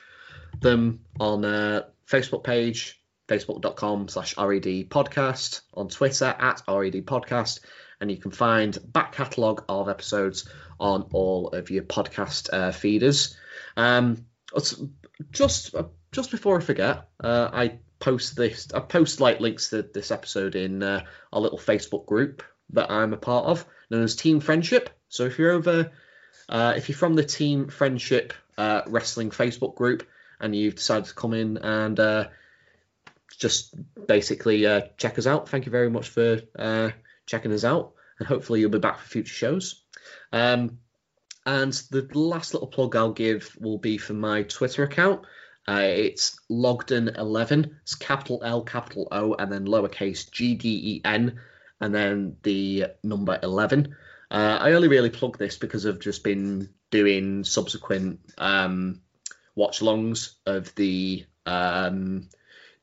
them 0.61 1.01
on 1.19 1.45
uh, 1.45 1.85
Facebook 2.07 2.45
page, 2.45 3.01
facebook.com 3.29 4.09
slash 4.09 4.37
RED 4.37 4.91
podcast, 4.91 5.63
on 5.73 5.89
Twitter 5.89 6.27
at 6.39 6.63
RED 6.69 7.07
podcast, 7.07 7.61
and 8.01 8.11
you 8.11 8.17
can 8.17 8.31
find 8.31 8.79
back 8.93 9.13
catalogue 9.13 9.65
of 9.69 9.89
episodes 9.89 10.49
on 10.79 11.03
all 11.13 11.49
of 11.49 11.71
your 11.71 11.85
podcast 11.85 12.53
uh, 12.53 12.73
feeders. 12.73 13.37
Um, 13.77 14.27
just 15.31 15.75
just 16.13 16.31
before 16.31 16.59
I 16.59 16.61
forget, 16.61 17.09
uh, 17.23 17.51
I 17.53 17.79
post 17.99 18.37
this. 18.37 18.69
I 18.73 18.81
post 18.81 19.21
like 19.21 19.41
links 19.41 19.71
to 19.71 19.83
this 19.83 20.11
episode 20.11 20.55
in 20.55 20.83
uh, 20.83 21.05
our 21.33 21.41
little 21.41 21.59
Facebook 21.59 22.07
group 22.07 22.43
that 22.71 22.91
I'm 22.91 23.13
a 23.13 23.17
part 23.17 23.47
of, 23.47 23.67
known 23.91 24.03
as 24.03 24.17
Team 24.17 24.41
Friendship. 24.41 24.91
So 25.09 25.25
if 25.25 25.39
you're 25.39 25.53
over, 25.53 25.93
uh, 26.49 26.75
if 26.77 26.89
you're 26.89 26.99
from 26.99 27.15
the 27.15 27.25
Team 27.25 27.69
Friendship 27.69 28.33
uh, 28.59 28.83
Wrestling 28.87 29.31
Facebook 29.31 29.75
group 29.75 30.07
and 30.41 30.55
you've 30.55 30.77
decided 30.77 31.07
to 31.07 31.15
come 31.15 31.35
in 31.35 31.59
and 31.59 31.99
uh, 31.99 32.29
just 33.39 33.75
basically 34.07 34.67
uh, 34.67 34.83
check 34.97 35.19
us 35.19 35.27
out, 35.27 35.49
thank 35.49 35.67
you 35.67 35.73
very 35.73 35.91
much 35.91 36.09
for 36.09 36.41
uh, 36.59 36.91
checking 37.27 37.53
us 37.53 37.65
out, 37.65 37.93
and 38.19 38.29
hopefully 38.29 38.61
you'll 38.61 38.71
be 38.71 38.79
back 38.79 38.99
for 38.99 39.09
future 39.09 39.35
shows. 39.35 39.83
Um, 40.33 40.79
and 41.47 41.73
the 41.91 42.09
last 42.15 42.55
little 42.55 42.69
plug 42.69 42.97
I'll 42.97 43.13
give 43.13 43.57
will 43.61 43.79
be 43.79 43.99
for 43.99 44.15
my 44.15 44.43
Twitter 44.43 44.83
account. 44.83 45.23
Uh, 45.67 45.83
it's 45.83 46.39
Logden11. 46.51 47.71
It's 47.83 47.95
capital 47.95 48.43
L, 48.45 48.63
capital 48.63 49.09
O, 49.11 49.35
and 49.35 49.51
then 49.51 49.67
lowercase 49.67 50.31
g 50.31 50.55
d 50.55 50.69
e 50.69 51.01
n, 51.05 51.41
and 51.81 51.95
then 51.95 52.37
the 52.43 52.87
number 53.03 53.39
11. 53.43 53.95
Uh, 54.31 54.59
I 54.61 54.73
only 54.73 54.89
really 54.89 55.11
plug 55.11 55.39
this 55.39 55.57
because 55.57 55.87
I've 55.87 56.01
just 56.01 56.25
been 56.25 56.71
doing 56.91 57.45
subsequent 57.45 58.21
um, 58.39 59.01
watch 59.55 59.81
alongs 59.81 60.35
of 60.47 60.75
the 60.75 61.25
um, 61.47 62.29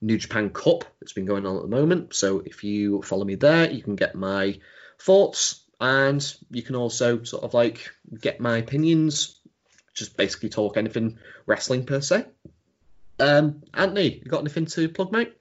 New 0.01 0.17
Japan 0.17 0.49
Cup 0.49 0.83
that's 0.99 1.13
been 1.13 1.25
going 1.25 1.45
on 1.45 1.57
at 1.57 1.61
the 1.61 1.67
moment. 1.67 2.13
So 2.15 2.41
if 2.43 2.63
you 2.63 3.01
follow 3.03 3.23
me 3.23 3.35
there, 3.35 3.69
you 3.69 3.83
can 3.83 3.95
get 3.95 4.15
my 4.15 4.59
thoughts 4.99 5.63
and 5.79 6.35
you 6.49 6.61
can 6.61 6.75
also 6.75 7.23
sort 7.23 7.43
of 7.43 7.53
like 7.53 7.91
get 8.19 8.39
my 8.39 8.57
opinions, 8.57 9.39
just 9.93 10.17
basically 10.17 10.49
talk 10.49 10.77
anything 10.77 11.17
wrestling 11.45 11.85
per 11.85 12.01
se. 12.01 12.25
Um, 13.19 13.61
Anthony, 13.73 14.19
you 14.23 14.25
got 14.25 14.41
anything 14.41 14.65
to 14.65 14.89
plug, 14.89 15.11
mate? 15.11 15.33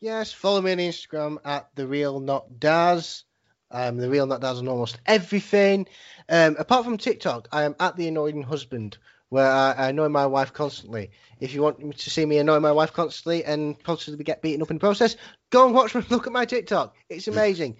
Yes, 0.00 0.32
follow 0.32 0.60
me 0.60 0.72
on 0.72 0.78
Instagram 0.78 1.38
at 1.44 1.68
the 1.74 1.86
real 1.86 2.20
not 2.20 2.60
Daz. 2.60 3.24
Um, 3.70 3.96
the 3.96 4.10
real 4.10 4.26
not 4.26 4.40
Daz 4.40 4.58
on 4.58 4.68
almost 4.68 4.98
everything. 5.06 5.88
Um, 6.28 6.56
apart 6.58 6.84
from 6.84 6.98
TikTok, 6.98 7.48
I 7.50 7.64
am 7.64 7.74
at 7.80 7.96
the 7.96 8.06
annoying 8.06 8.42
husband, 8.42 8.98
where 9.34 9.50
I, 9.50 9.72
I, 9.72 9.88
annoy 9.90 10.08
my 10.08 10.26
wife 10.26 10.52
constantly. 10.52 11.10
If 11.40 11.54
you 11.54 11.62
want 11.62 11.98
to 11.98 12.10
see 12.10 12.24
me 12.24 12.38
annoy 12.38 12.60
my 12.60 12.72
wife 12.72 12.92
constantly 12.92 13.44
and 13.44 13.78
possibly 13.82 14.24
get 14.24 14.42
beaten 14.42 14.62
up 14.62 14.70
in 14.70 14.76
the 14.76 14.80
process, 14.80 15.16
go 15.50 15.66
and 15.66 15.74
watch 15.74 15.94
me 15.94 16.02
look 16.10 16.26
at 16.26 16.32
my 16.32 16.44
TikTok. 16.44 16.96
It's 17.08 17.28
amazing. 17.28 17.76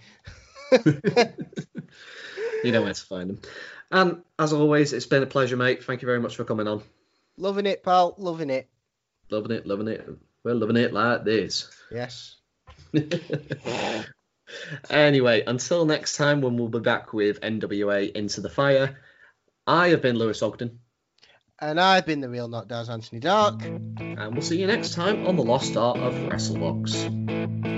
you 0.72 0.82
know 2.72 2.82
where 2.82 2.94
to 2.94 3.06
find 3.06 3.30
them. 3.30 3.40
And 3.90 4.22
as 4.38 4.52
always, 4.52 4.92
it's 4.92 5.06
been 5.06 5.22
a 5.22 5.26
pleasure, 5.26 5.56
mate. 5.56 5.84
Thank 5.84 6.02
you 6.02 6.06
very 6.06 6.20
much 6.20 6.36
for 6.36 6.44
coming 6.44 6.68
on. 6.68 6.82
Loving 7.36 7.66
it, 7.66 7.82
pal. 7.82 8.14
Loving 8.18 8.50
it 8.50 8.68
loving 9.30 9.52
it, 9.52 9.66
loving 9.66 9.88
it. 9.88 10.08
We're 10.42 10.54
loving 10.54 10.76
it 10.76 10.92
like 10.92 11.24
this. 11.24 11.70
Yes. 11.90 12.36
anyway, 14.90 15.42
until 15.46 15.86
next 15.86 16.16
time 16.16 16.40
when 16.40 16.56
we'll 16.56 16.68
be 16.68 16.80
back 16.80 17.12
with 17.12 17.40
NWA 17.40 18.12
Into 18.12 18.40
the 18.40 18.50
Fire, 18.50 18.98
I 19.66 19.88
have 19.88 20.02
been 20.02 20.16
Lewis 20.16 20.42
Ogden. 20.42 20.80
And 21.60 21.80
I've 21.80 22.04
been 22.04 22.20
the 22.20 22.28
real 22.28 22.48
Daz 22.48 22.88
Anthony 22.88 23.20
Dark. 23.20 23.62
And 23.64 24.32
we'll 24.32 24.42
see 24.42 24.60
you 24.60 24.66
next 24.66 24.94
time 24.94 25.26
on 25.26 25.36
the 25.36 25.44
Lost 25.44 25.76
Art 25.76 25.98
of 25.98 26.14
WrestleBox. 26.14 27.73